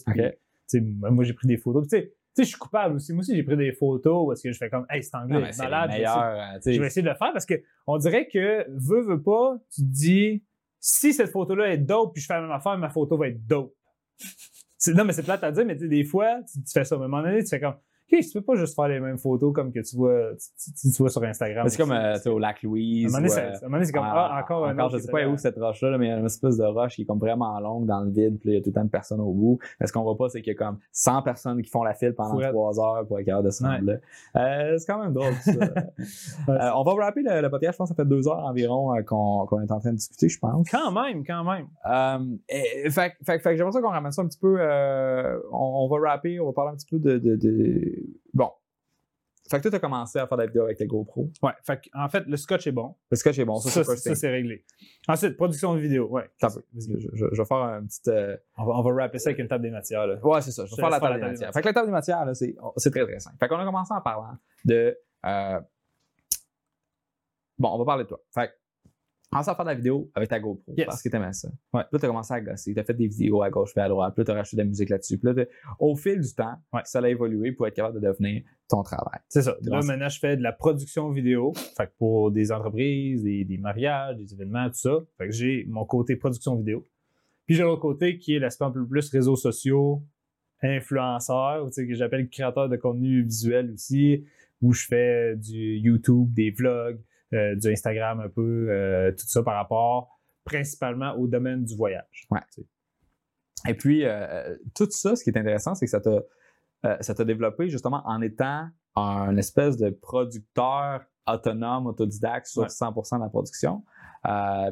moi, 0.74 1.24
j'ai 1.24 1.32
pris 1.32 1.48
des 1.48 1.56
photos. 1.56 1.88
Tu 1.88 1.96
sais, 1.96 2.12
sais, 2.36 2.44
je 2.44 2.48
suis 2.48 2.58
coupable 2.58 2.96
aussi. 2.96 3.12
Moi 3.12 3.20
aussi, 3.20 3.34
j'ai 3.36 3.42
pris 3.42 3.56
des 3.56 3.72
photos 3.72 4.32
est-ce 4.32 4.42
que 4.42 4.52
je 4.52 4.58
fais 4.58 4.70
comme, 4.70 4.86
hey, 4.90 5.02
c'est 5.02 5.14
anglais, 5.16 5.36
mais 5.42 5.52
c'est 5.52 5.62
malade. 5.64 5.90
le 5.90 5.96
je 6.74 6.80
vais 6.80 6.86
essayer- 6.86 7.02
tu 7.02 7.02
de 7.02 7.08
le 7.08 7.14
faire 7.16 7.32
parce 7.32 7.46
que 7.46 7.54
on 7.86 7.98
dirait 7.98 8.26
que, 8.28 8.66
veux, 8.70 9.02
veux 9.02 9.22
pas, 9.22 9.56
tu 9.74 9.82
te 9.82 9.86
dis, 9.86 10.42
si 10.80 11.12
cette 11.12 11.30
photo-là 11.30 11.72
est 11.72 11.78
dope, 11.78 12.12
puis 12.14 12.22
je 12.22 12.26
fais 12.26 12.34
la 12.34 12.40
même 12.42 12.50
affaire, 12.50 12.76
ma 12.78 12.90
photo 12.90 13.16
va 13.16 13.28
être 13.28 13.46
dope. 13.46 13.74
Non, 14.88 15.04
mais 15.04 15.12
c'est 15.12 15.22
plate 15.22 15.44
à 15.44 15.52
dire, 15.52 15.64
mais 15.64 15.76
tu 15.76 15.82
sais, 15.82 15.88
des 15.88 16.02
fois, 16.02 16.40
tu, 16.42 16.60
tu 16.60 16.72
fais 16.72 16.82
ça. 16.84 16.96
À 16.96 16.98
un 16.98 17.02
moment 17.02 17.22
donné, 17.22 17.44
tu 17.44 17.48
fais 17.50 17.60
comme, 17.60 17.76
OK, 18.12 18.20
tu 18.20 18.32
peux 18.32 18.40
pas 18.42 18.54
juste 18.56 18.74
faire 18.74 18.88
les 18.88 19.00
mêmes 19.00 19.18
photos 19.18 19.52
comme 19.52 19.72
que 19.72 19.80
tu 19.80 19.96
vois, 19.96 20.30
tu, 20.34 20.72
tu- 20.72 20.90
tu 20.90 20.96
vois 21.02 21.08
sur 21.08 21.22
Instagram. 21.22 21.66
C'est 21.68 21.76
comme 21.78 21.92
euh, 21.92 22.30
au 22.32 22.38
lac 22.38 22.62
Louise. 22.62 23.12
euh, 23.38 23.40
à 23.40 23.56
un 23.56 23.60
moment 23.62 23.76
donné, 23.76 23.84
c'est 23.86 23.92
comme, 23.92 24.02
Ah, 24.04 24.30
ah, 24.36 24.42
encore 24.42 24.66
un 24.66 24.72
encore, 24.74 24.86
autre 24.86 24.98
je 24.98 25.02
sais 25.02 25.10
pas 25.12 25.26
où 25.26 25.36
cette 25.38 25.58
roche-là, 25.58 25.90
là, 25.90 25.98
mais 25.98 26.06
il 26.06 26.08
y 26.10 26.12
a 26.12 26.18
une 26.18 26.26
espèce 26.26 26.56
de 26.56 26.64
roche 26.64 26.94
qui 26.96 27.02
est 27.02 27.04
comme 27.06 27.18
vraiment 27.18 27.58
longue 27.60 27.86
dans 27.86 28.00
le 28.00 28.10
vide, 28.10 28.38
puis 28.38 28.50
il 28.50 28.54
y 28.54 28.56
a 28.58 28.60
tout 28.60 28.70
le 28.70 28.74
temps 28.74 28.84
de 28.84 28.90
personnes 28.90 29.20
au 29.20 29.32
bout. 29.32 29.58
Mais 29.80 29.86
ce 29.86 29.92
qu'on 29.92 30.02
voit 30.02 30.16
pas, 30.16 30.28
c'est 30.28 30.42
qu'il 30.42 30.52
y 30.52 30.56
a 30.56 30.58
comme 30.58 30.78
100 30.92 31.22
personnes 31.22 31.62
qui 31.62 31.70
font 31.70 31.82
la 31.84 31.94
file 31.94 32.14
pendant. 32.14 32.34
3 32.52 32.80
heures 32.80 33.06
pour 33.06 33.18
être 33.18 33.26
capable 33.26 33.46
de 33.46 33.50
se 33.50 33.62
rendre 33.64 33.84
là. 33.84 33.96
Euh, 34.36 34.76
c'est 34.78 34.86
quand 34.92 35.02
même 35.02 35.12
drôle, 35.12 35.34
ça. 35.40 35.52
Euh, 36.48 36.70
on 36.74 36.82
va 36.82 36.94
rappeler 37.04 37.22
le, 37.24 37.40
le 37.40 37.50
podcast, 37.50 37.74
je 37.74 37.78
pense 37.78 37.90
que 37.90 37.94
ça 37.96 38.02
fait 38.02 38.08
deux 38.08 38.26
heures 38.28 38.44
environ 38.44 38.94
euh, 38.94 39.02
qu'on 39.02 39.46
est 39.62 39.70
en 39.70 39.78
train 39.80 39.90
de 39.92 39.96
discuter, 39.96 40.28
je 40.28 40.38
pense. 40.38 40.68
Quand 40.70 40.90
même, 40.90 41.24
quand 41.24 41.44
même. 41.44 42.38
Et- 42.48 42.90
fait, 42.90 43.12
fait, 43.24 43.56
j'aimerais 43.56 43.72
ça 43.72 43.80
qu'on 43.80 43.88
ramène 43.90 44.12
ça 44.12 44.22
un 44.22 44.26
petit 44.26 44.38
peu. 44.38 44.58
on, 45.52 45.84
on 45.84 45.88
va 45.88 46.10
rapper, 46.10 46.40
on 46.40 46.46
va 46.46 46.52
parler 46.52 46.72
un 46.72 46.76
petit 46.76 46.86
peu 46.90 46.98
de. 46.98 47.18
de, 47.18 47.36
de- 47.36 48.01
Bon. 48.34 48.50
Fait 49.50 49.56
que 49.58 49.62
toi, 49.62 49.70
tu 49.72 49.76
as 49.76 49.80
commencé 49.80 50.18
à 50.18 50.26
faire 50.26 50.38
de 50.38 50.42
la 50.42 50.46
vidéo 50.46 50.62
avec 50.64 50.78
tes 50.78 50.86
GoPro. 50.86 51.28
Ouais, 51.42 51.52
fait 51.64 51.80
que, 51.80 51.88
en 51.94 52.08
fait, 52.08 52.24
le 52.26 52.36
scotch 52.36 52.66
est 52.68 52.72
bon. 52.72 52.94
Le 53.10 53.16
sketch 53.16 53.38
est 53.38 53.44
bon, 53.44 53.56
ça, 53.56 53.82
ça, 53.84 53.96
c'est 53.96 54.14
ça, 54.14 54.28
réglé. 54.30 54.64
Ensuite, 55.08 55.36
production 55.36 55.74
de 55.74 55.80
vidéo. 55.80 56.06
Ouais. 56.08 56.30
Je, 56.40 56.48
je- 57.12 57.26
je 57.32 57.36
vais 57.42 57.44
faire 57.44 57.56
un 57.58 57.84
petit. 57.84 58.00
euh, 58.08 58.36
On 58.56 58.64
va, 58.64 58.72
on 58.74 58.82
va 58.82 59.02
rapper 59.02 59.18
ça 59.18 59.30
avec 59.30 59.40
une 59.40 59.48
table 59.48 59.64
des 59.64 59.70
matières. 59.72 60.06
Là. 60.06 60.24
Ouais, 60.24 60.40
c'est 60.40 60.52
ça. 60.52 60.64
Je 60.64 60.70
vais 60.70 60.76
Je 60.76 60.80
faire 60.80 60.90
la 60.90 61.00
table 61.00 61.14
des 61.14 61.20
la 61.20 61.26
table 61.26 61.26
des 61.26 61.30
matières. 61.32 61.52
Fait 61.52 61.60
que 61.60 61.66
la 61.66 61.72
table 61.74 61.86
des 61.86 61.92
matières, 61.92 62.24
là, 62.24 62.34
c'est 62.34 62.54
c'est 62.76 62.90
très, 62.92 63.04
très 63.04 63.18
simple. 63.18 63.36
Fait 63.40 63.48
qu'on 63.48 63.58
a 63.58 63.64
commencé 63.64 63.92
en 63.92 64.00
parlant 64.00 64.38
de. 64.64 64.96
euh, 65.26 65.60
Bon, 67.58 67.70
on 67.74 67.78
va 67.78 67.84
parler 67.84 68.04
de 68.04 68.08
toi. 68.08 68.20
Fait 68.32 68.48
que, 68.48 68.52
commence 69.32 69.48
à 69.48 69.54
faire 69.54 69.64
de 69.64 69.70
la 69.70 69.74
vidéo 69.74 70.10
avec 70.14 70.28
ta 70.28 70.38
GoPro 70.38 70.74
Yes. 70.76 70.86
parce 70.86 71.02
que 71.02 71.08
t'aimais 71.08 71.32
ça. 71.32 71.48
Ouais. 71.72 71.82
Puis 71.82 71.88
là, 71.94 71.98
t'as 71.98 72.06
commencé 72.06 72.34
à 72.34 72.40
gosser. 72.40 72.74
T'as 72.74 72.84
fait 72.84 72.94
des 72.94 73.08
vidéos 73.08 73.42
à 73.42 73.50
gauche 73.50 73.72
et 73.76 73.80
à 73.80 73.88
droite. 73.88 74.14
Puis 74.14 74.20
là, 74.20 74.24
t'as 74.26 74.34
rajouté 74.34 74.56
de 74.56 74.62
la 74.62 74.68
musique 74.68 74.88
là-dessus. 74.90 75.18
Puis 75.18 75.32
là, 75.34 75.44
au 75.78 75.96
fil 75.96 76.20
du 76.20 76.34
temps, 76.34 76.54
Ouais. 76.72 76.82
ça 76.84 77.00
a 77.00 77.08
évolué 77.08 77.52
pour 77.52 77.66
être 77.66 77.74
capable 77.74 78.00
de 78.00 78.06
devenir 78.06 78.42
ton 78.68 78.82
travail. 78.82 79.20
C'est 79.28 79.42
ça. 79.42 79.56
Là, 79.62 79.80
maintenant, 79.82 80.08
je 80.08 80.18
fais 80.18 80.36
de 80.36 80.42
la 80.42 80.52
production 80.52 81.10
vidéo. 81.10 81.52
Fait 81.76 81.86
que 81.86 81.92
pour 81.98 82.30
des 82.30 82.52
entreprises, 82.52 83.22
des, 83.22 83.44
des 83.44 83.58
mariages, 83.58 84.16
des 84.16 84.32
événements, 84.32 84.68
tout 84.68 84.74
ça. 84.76 84.98
Fait 85.18 85.26
que 85.26 85.32
j'ai 85.32 85.64
mon 85.68 85.84
côté 85.84 86.16
production 86.16 86.56
vidéo. 86.56 86.86
Puis 87.46 87.56
j'ai 87.56 87.62
l'autre 87.64 87.82
côté 87.82 88.18
qui 88.18 88.34
est 88.36 88.38
l'aspect 88.38 88.64
un 88.66 88.70
peu 88.70 88.86
plus 88.86 89.08
réseaux 89.10 89.36
sociaux, 89.36 90.02
influenceur, 90.62 91.64
ou 91.64 91.68
tu 91.68 91.74
sais, 91.74 91.86
que 91.88 91.94
j'appelle 91.94 92.28
créateur 92.28 92.68
de 92.68 92.76
contenu 92.76 93.22
visuel 93.22 93.70
aussi, 93.72 94.24
où 94.60 94.72
je 94.72 94.86
fais 94.86 95.36
du 95.36 95.76
YouTube, 95.78 96.32
des 96.32 96.50
vlogs, 96.50 97.00
euh, 97.34 97.54
du 97.56 97.70
Instagram 97.72 98.20
un 98.20 98.28
peu, 98.28 98.66
euh, 98.70 99.10
tout 99.12 99.26
ça 99.26 99.42
par 99.42 99.54
rapport 99.54 100.20
principalement 100.44 101.14
au 101.14 101.26
domaine 101.26 101.64
du 101.64 101.76
voyage. 101.76 102.26
Ouais. 102.30 102.40
Tu 102.52 102.62
sais. 102.62 103.70
Et 103.70 103.74
puis, 103.74 104.04
euh, 104.04 104.56
tout 104.74 104.88
ça, 104.90 105.14
ce 105.14 105.22
qui 105.22 105.30
est 105.30 105.38
intéressant, 105.38 105.74
c'est 105.74 105.86
que 105.86 105.90
ça 105.90 106.00
t'a 106.00 106.20
ça 107.00 107.14
t'a 107.14 107.24
développé 107.24 107.68
justement 107.68 108.02
en 108.06 108.20
étant 108.22 108.68
un 108.96 109.36
espèce 109.36 109.76
de 109.76 109.90
producteur 109.90 111.04
autonome, 111.28 111.86
autodidacte 111.86 112.48
sur 112.48 112.62
Ouais. 112.62 112.68
100% 112.68 113.18
de 113.18 113.22
la 113.22 113.28
production. 113.28 113.84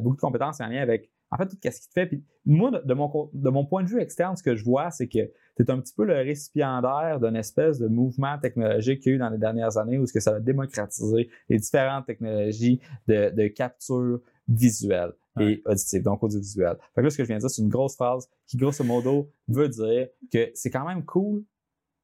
Beaucoup 0.00 0.16
de 0.16 0.20
compétences 0.20 0.60
en 0.60 0.66
lien 0.66 0.82
avec 0.82 1.08
en 1.30 1.36
fait, 1.36 1.46
tout 1.46 1.56
ce 1.62 1.80
qui 1.80 1.88
te 1.88 1.92
fait? 1.92 2.06
Puis 2.06 2.24
moi, 2.44 2.70
de, 2.84 2.94
mon, 2.94 3.08
co- 3.08 3.30
de 3.32 3.50
mon 3.50 3.64
point 3.64 3.82
de 3.84 3.88
vue 3.88 4.00
externe, 4.00 4.36
ce 4.36 4.42
que 4.42 4.56
je 4.56 4.64
vois, 4.64 4.90
c'est 4.90 5.06
que 5.08 5.18
tu 5.56 5.62
es 5.62 5.70
un 5.70 5.78
petit 5.80 5.94
peu 5.94 6.04
le 6.04 6.14
récipiendaire 6.14 7.20
d'une 7.20 7.36
espèce 7.36 7.78
de 7.78 7.86
mouvement 7.88 8.38
technologique 8.38 9.00
qu'il 9.00 9.10
y 9.10 9.12
a 9.12 9.16
eu 9.16 9.18
dans 9.18 9.30
les 9.30 9.38
dernières 9.38 9.76
années 9.78 9.98
où 9.98 10.06
ce 10.06 10.12
que 10.12 10.20
ça 10.20 10.34
a 10.36 10.40
démocratisé 10.40 11.28
les 11.48 11.58
différentes 11.58 12.06
technologies 12.06 12.80
de, 13.06 13.30
de 13.30 13.48
capture 13.48 14.20
visuelle 14.48 15.12
et 15.38 15.62
auditive, 15.64 16.02
donc 16.02 16.22
audiovisuelle. 16.22 16.76
Fait 16.94 17.00
que 17.00 17.06
là, 17.06 17.10
ce 17.10 17.16
que 17.16 17.22
je 17.24 17.28
viens 17.28 17.36
de 17.36 17.40
dire, 17.42 17.50
c'est 17.50 17.62
une 17.62 17.68
grosse 17.68 17.94
phrase 17.94 18.28
qui, 18.46 18.56
grosso 18.56 18.82
modo, 18.84 19.30
veut 19.48 19.68
dire 19.68 20.08
que 20.32 20.50
c'est 20.54 20.70
quand 20.70 20.84
même 20.84 21.04
cool 21.04 21.44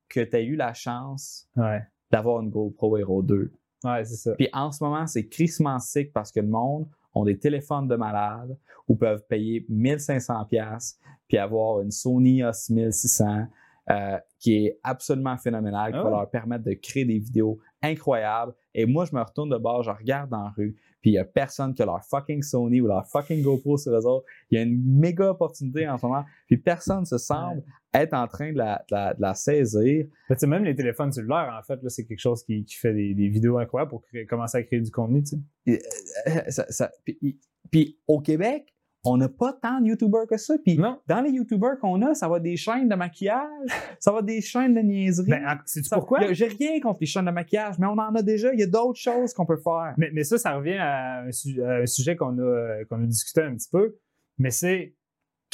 que 0.08 0.20
tu 0.20 0.36
aies 0.36 0.44
eu 0.44 0.54
la 0.56 0.72
chance 0.72 1.48
Ouais. 1.56 1.82
d'avoir 2.12 2.40
une 2.40 2.50
GoPro 2.50 2.96
Hero 2.96 3.22
2. 3.22 3.50
Ouais, 3.84 4.04
c'est 4.04 4.14
ça. 4.16 4.34
Puis 4.36 4.48
en 4.52 4.70
ce 4.72 4.82
moment, 4.82 5.06
c'est 5.06 5.26
crissement 5.26 5.78
sick 5.80 6.12
parce 6.12 6.30
que 6.30 6.40
le 6.40 6.46
monde 6.46 6.86
ont 7.16 7.24
des 7.24 7.38
téléphones 7.38 7.88
de 7.88 7.96
malade 7.96 8.56
ou 8.86 8.94
peuvent 8.94 9.24
payer 9.28 9.66
1500 9.68 10.44
pièces 10.44 11.00
puis 11.28 11.38
avoir 11.38 11.80
une 11.80 11.90
Sony 11.90 12.42
A6600 12.42 13.48
euh, 13.88 14.18
qui 14.38 14.66
est 14.66 14.80
absolument 14.82 15.36
phénoménale, 15.36 15.92
qui 15.92 15.98
Ah 15.98 16.04
va 16.04 16.10
leur 16.10 16.30
permettre 16.30 16.64
de 16.64 16.74
créer 16.74 17.04
des 17.04 17.18
vidéos 17.18 17.58
incroyables. 17.82 18.52
Et 18.74 18.84
moi, 18.84 19.04
je 19.04 19.14
me 19.14 19.22
retourne 19.22 19.48
de 19.48 19.56
bord, 19.56 19.82
je 19.82 19.90
regarde 19.90 20.30
dans 20.30 20.42
la 20.42 20.50
rue, 20.50 20.76
puis 21.00 21.10
il 21.10 21.12
n'y 21.14 21.18
a 21.18 21.24
personne 21.24 21.72
qui 21.72 21.82
a 21.82 21.86
leur 21.86 22.02
fucking 22.04 22.42
Sony 22.42 22.80
ou 22.80 22.88
leur 22.88 23.06
fucking 23.06 23.42
GoPro 23.42 23.76
sur 23.76 23.92
eux 23.92 24.06
autres. 24.06 24.26
Il 24.50 24.58
y 24.58 24.60
a 24.60 24.64
une 24.64 24.82
méga 24.98 25.30
opportunité 25.30 25.88
en 25.88 25.98
ce 25.98 26.06
moment, 26.06 26.24
puis 26.46 26.56
personne 26.56 27.04
se 27.04 27.18
semble 27.18 27.62
être 28.02 28.14
en 28.14 28.26
train 28.26 28.52
de 28.52 28.58
la, 28.58 28.84
de 28.90 28.94
la- 28.94 29.14
de 29.14 29.20
la 29.22 29.34
saisir. 29.34 30.06
Sais, 30.36 30.46
même 30.46 30.64
les 30.64 30.74
téléphones 30.74 31.12
cellulaires, 31.12 31.54
en 31.58 31.62
fait, 31.62 31.82
là, 31.82 31.88
c'est 31.88 32.04
quelque 32.04 32.20
chose 32.20 32.42
qui, 32.44 32.64
qui 32.64 32.76
fait 32.76 32.92
des, 32.94 33.14
des 33.14 33.28
vidéos 33.28 33.58
incroyables 33.58 33.90
pour 33.90 34.02
créer- 34.02 34.26
commencer 34.26 34.58
à 34.58 34.62
créer 34.62 34.80
du 34.80 34.90
contenu, 34.90 35.22
sais. 35.24 35.36
Euh, 35.68 36.40
ça- 36.48 36.66
ça- 36.70 36.90
puis, 37.04 37.38
puis 37.70 37.98
au 38.06 38.20
Québec, 38.20 38.72
on 39.08 39.18
n'a 39.18 39.28
pas 39.28 39.52
tant 39.52 39.80
de 39.80 39.86
YouTubers 39.86 40.26
que 40.28 40.36
ça. 40.36 40.56
Puis 40.64 40.76
Non. 40.78 40.98
dans 41.06 41.20
les 41.20 41.30
YouTubers 41.30 41.78
qu'on 41.80 42.02
a, 42.02 42.12
ça 42.14 42.28
va 42.28 42.40
des 42.40 42.56
chaînes 42.56 42.88
de 42.88 42.94
maquillage, 42.96 43.70
ça 44.00 44.10
va 44.10 44.20
des 44.20 44.40
chaînes 44.40 44.74
de 44.74 44.80
niaiserie. 44.80 45.30
Ben, 45.30 45.60
sais-tu 45.64 45.86
Ça- 45.86 45.96
pourquoi? 45.96 46.32
J'ai 46.32 46.48
rien 46.48 46.80
contre 46.80 46.98
les 47.02 47.06
chaînes 47.06 47.26
de 47.26 47.30
maquillage, 47.30 47.78
mais 47.78 47.86
on 47.86 47.92
en 47.92 48.12
a 48.16 48.22
déjà. 48.22 48.52
Il 48.52 48.58
y 48.58 48.64
a 48.64 48.66
d'autres 48.66 48.98
choses 48.98 49.32
qu'on 49.32 49.46
peut 49.46 49.60
faire. 49.62 49.94
Mais, 49.96 50.10
mais 50.12 50.24
ça, 50.24 50.38
ça 50.38 50.56
revient 50.56 50.78
à 50.78 51.20
un, 51.20 51.30
su- 51.30 51.62
à 51.62 51.76
un 51.76 51.86
sujet 51.86 52.16
qu'on 52.16 52.36
a, 52.38 52.42
euh, 52.42 52.84
qu'on 52.90 53.00
a 53.00 53.06
discuté 53.06 53.42
un 53.42 53.54
petit 53.54 53.68
peu. 53.70 53.94
Mais 54.38 54.50
c'est 54.50 54.95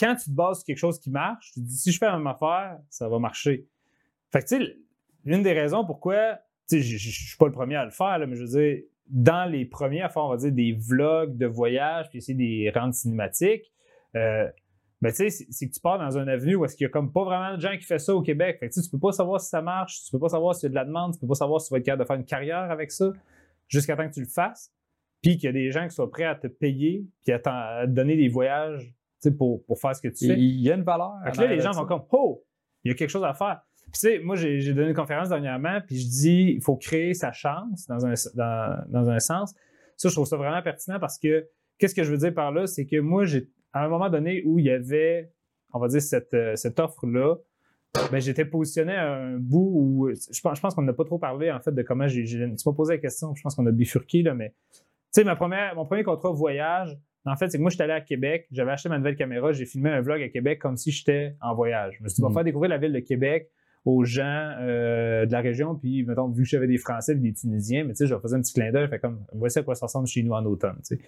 quand 0.03 0.17
tu 0.17 0.31
te 0.31 0.35
bases 0.35 0.59
sur 0.59 0.67
quelque 0.67 0.79
chose 0.79 0.99
qui 0.99 1.11
marche, 1.11 1.53
tu 1.53 1.61
te 1.61 1.67
dis 1.67 1.77
si 1.77 1.93
je 1.93 1.99
fais 1.99 2.07
la 2.07 2.17
même 2.17 2.27
affaire, 2.27 2.79
ça 2.91 3.09
va 3.09 3.21
marcher. 3.21 3.69
Fait 4.33 4.41
que 4.41 4.49
tu 4.49 4.59
sais, 4.59 4.77
l'une 5.25 5.43
des 5.43 5.53
raisons 5.53 5.85
pourquoi, 5.85 6.39
tu 6.69 6.83
sais, 6.83 6.83
je 6.83 7.11
suis 7.11 7.37
pas 7.37 7.47
le 7.47 7.53
premier 7.53 7.77
à 7.77 7.85
le 7.85 7.93
faire, 7.93 8.19
mais 8.27 8.35
je 8.35 8.43
veux 8.43 8.61
dire, 8.61 8.83
dans 9.07 9.49
les 9.49 9.65
premiers 9.65 10.03
à 10.03 10.09
faire, 10.09 10.25
on 10.25 10.31
va 10.31 10.37
dire, 10.37 10.51
des 10.51 10.73
vlogs 10.73 11.37
de 11.37 11.47
voyage, 11.47 12.09
puis 12.09 12.19
essayer 12.19 12.35
de 12.35 12.43
les 12.43 12.71
rendre 12.71 12.95
cinématiques, 12.95 13.73
euh, 14.17 14.49
ben, 15.01 15.11
tu 15.11 15.31
sais, 15.31 15.47
c'est 15.51 15.69
que 15.69 15.73
tu 15.73 15.81
pars 15.81 15.99
dans 15.99 16.17
un 16.17 16.29
avenue 16.29 16.55
où 16.55 16.65
est-ce 16.65 16.77
qu'il 16.77 16.85
y 16.85 16.87
a 16.87 16.91
comme 16.91 17.13
pas 17.13 17.25
vraiment 17.25 17.57
de 17.57 17.61
gens 17.61 17.77
qui 17.77 17.85
font 17.85 17.99
ça 17.99 18.15
au 18.15 18.23
Québec. 18.23 18.59
Fait 18.59 18.69
que 18.69 18.75
tu 18.75 18.83
tu 18.83 18.89
peux 18.89 18.99
pas 18.99 19.13
savoir 19.13 19.41
si 19.41 19.49
ça 19.49 19.61
marche, 19.61 20.05
tu 20.05 20.11
peux 20.11 20.19
pas 20.19 20.29
savoir 20.29 20.55
s'il 20.55 20.65
y 20.65 20.67
a 20.67 20.71
de 20.71 20.75
la 20.75 20.85
demande, 20.85 21.15
tu 21.15 21.21
peux 21.21 21.27
pas 21.27 21.35
savoir 21.35 21.61
si 21.61 21.69
tu 21.69 21.75
vas 21.75 21.79
être 21.79 21.85
capable 21.85 22.03
de 22.03 22.07
faire 22.07 22.17
une 22.17 22.25
carrière 22.25 22.71
avec 22.71 22.93
ça 22.93 23.13
jusqu'à 23.69 23.97
temps 23.97 24.09
que 24.09 24.15
tu 24.15 24.21
le 24.21 24.27
fasses, 24.27 24.73
puis 25.21 25.37
qu'il 25.37 25.45
y 25.45 25.49
a 25.49 25.53
des 25.53 25.71
gens 25.73 25.89
qui 25.89 25.95
soient 25.95 26.11
prêts 26.11 26.25
à 26.25 26.37
te 26.37 26.47
payer, 26.47 27.05
puis 27.25 27.33
à, 27.33 27.39
te 27.41 27.87
donner 27.87 28.17
des 28.17 28.29
voyages 28.29 28.95
pour, 29.31 29.65
pour 29.65 29.79
faire 29.81 29.95
ce 29.95 30.03
que 30.03 30.09
tu 30.09 30.27
fais. 30.27 30.35
il 30.39 30.61
y 30.63 30.71
a 30.71 30.75
une 30.75 30.83
valeur. 30.83 31.13
Là, 31.43 31.47
les 31.49 31.57
gens 31.63 31.71
vont 31.73 31.87
comme 31.87 32.03
Oh, 32.11 32.43
il 32.85 32.89
y 32.89 32.93
a 32.93 32.95
quelque 32.97 33.11
chose 33.11 33.25
à 33.25 33.33
faire. 33.35 33.61
Puis 33.85 33.93
tu 33.93 33.99
sais, 34.01 34.19
moi, 34.21 34.37
j'ai 34.37 34.73
donné 34.75 34.89
une 34.89 34.95
conférence 34.95 35.29
dernièrement, 35.29 35.81
puis 35.87 35.99
je 35.99 36.07
dis 36.09 36.53
il 36.57 36.63
faut 36.63 36.77
créer 36.77 37.15
sa 37.15 37.31
chance 37.33 37.87
dans 37.89 38.05
un, 38.07 38.15
dans, 38.35 38.85
dans 38.89 39.09
un 39.11 39.19
sens. 39.19 39.55
Ça, 39.97 40.09
je 40.09 40.15
trouve 40.15 40.27
ça 40.27 40.37
vraiment 40.37 40.63
pertinent 40.63 40.99
parce 40.99 41.19
que 41.19 41.47
qu'est-ce 41.79 41.95
que 41.95 42.03
je 42.03 42.11
veux 42.11 42.19
dire 42.19 42.35
par 42.35 42.53
là, 42.53 42.67
c'est 42.67 42.87
que 42.87 42.99
moi, 43.01 43.25
j'ai 43.27 43.49
à 43.73 43.85
un 43.85 43.89
moment 43.89 44.09
donné 44.11 44.43
où 44.45 44.59
il 44.59 44.65
y 44.67 44.71
avait, 44.71 45.31
on 45.73 45.79
va 45.79 45.89
dire, 45.89 46.03
cette, 46.03 46.35
euh, 46.35 46.57
cette 46.57 46.79
offre-là, 46.81 47.37
ben, 48.11 48.19
j'étais 48.21 48.47
positionné 48.47 48.95
à 48.95 49.13
un 49.15 49.37
bout 49.37 49.71
où 49.75 50.11
je 50.11 50.41
pense, 50.41 50.57
je 50.57 50.63
pense 50.63 50.75
qu'on 50.75 50.83
n'a 50.83 50.95
pas 50.95 51.05
trop 51.05 51.19
parlé 51.19 51.51
en 51.53 51.61
fait 51.61 51.73
de 51.73 51.83
comment 51.83 52.09
j'ai. 52.09 52.25
j'ai- 52.25 52.39
Tu 52.57 52.67
m'as 52.69 52.73
posé 52.75 52.95
la 52.95 52.99
question, 52.99 53.35
je 53.35 53.43
pense 53.43 53.55
qu'on 53.55 53.67
a 53.67 53.71
bifurqué, 53.71 54.23
là, 54.23 54.33
mais 54.35 54.55
tu 54.73 54.81
sais, 55.11 55.25
ma 55.25 55.37
première, 55.37 55.75
mon 55.77 55.85
premier 55.85 56.03
contrat 56.03 56.31
voyage, 56.31 56.97
en 57.25 57.37
fait, 57.37 57.49
c'est 57.51 57.59
que 57.59 57.63
moi, 57.63 57.71
j'étais 57.71 57.85
allé 57.85 57.93
à 57.93 58.01
Québec, 58.01 58.47
j'avais 58.51 58.73
acheté 58.73 58.89
ma 58.89 58.99
nouvelle 58.99 59.17
caméra, 59.17 59.53
j'ai 59.53 59.65
filmé 59.67 59.91
un 59.91 60.01
vlog 60.01 60.21
à 60.23 60.29
Québec 60.29 60.59
comme 60.59 60.77
si 60.77 60.91
j'étais 60.91 61.37
en 61.41 61.55
voyage. 61.55 61.95
Je 61.99 62.05
me 62.05 62.09
suis 62.09 62.17
dit, 62.17 62.23
on 62.23 62.27
va 62.27 62.31
Mhm. 62.31 62.35
faire 62.35 62.45
découvrir 62.45 62.71
la 62.71 62.79
ville 62.79 62.93
de 62.93 62.99
Québec 63.01 63.51
aux 63.85 64.05
gens 64.05 64.55
euh, 64.61 65.27
de 65.27 65.33
la 65.33 65.41
région, 65.41 65.75
puis, 65.75 66.05
mettons, 66.05 66.29
vu 66.29 66.43
que 66.45 66.49
j'avais 66.49 66.67
des 66.69 66.79
Français 66.79 67.13
et 67.13 67.17
des 67.17 67.33
Tunisiens, 67.33 67.85
mais 67.85 67.91
tu 67.95 67.99
sais, 67.99 68.07
je 68.07 68.11
leur 68.13 68.23
faisais 68.23 68.37
un 68.37 68.41
petit 68.41 68.53
clin 68.55 68.71
d'œil, 68.71 68.89
fait 68.89 68.99
comme, 69.01 69.25
voici 69.33 69.59
à 69.59 69.63
quoi 69.63 69.75
ça 69.75 69.87
ressemble 69.87 70.07
chez 70.07 70.23
nous 70.23 70.33
en 70.33 70.45
automne, 70.45 70.77
tu 70.87 70.97
sais. 70.97 71.01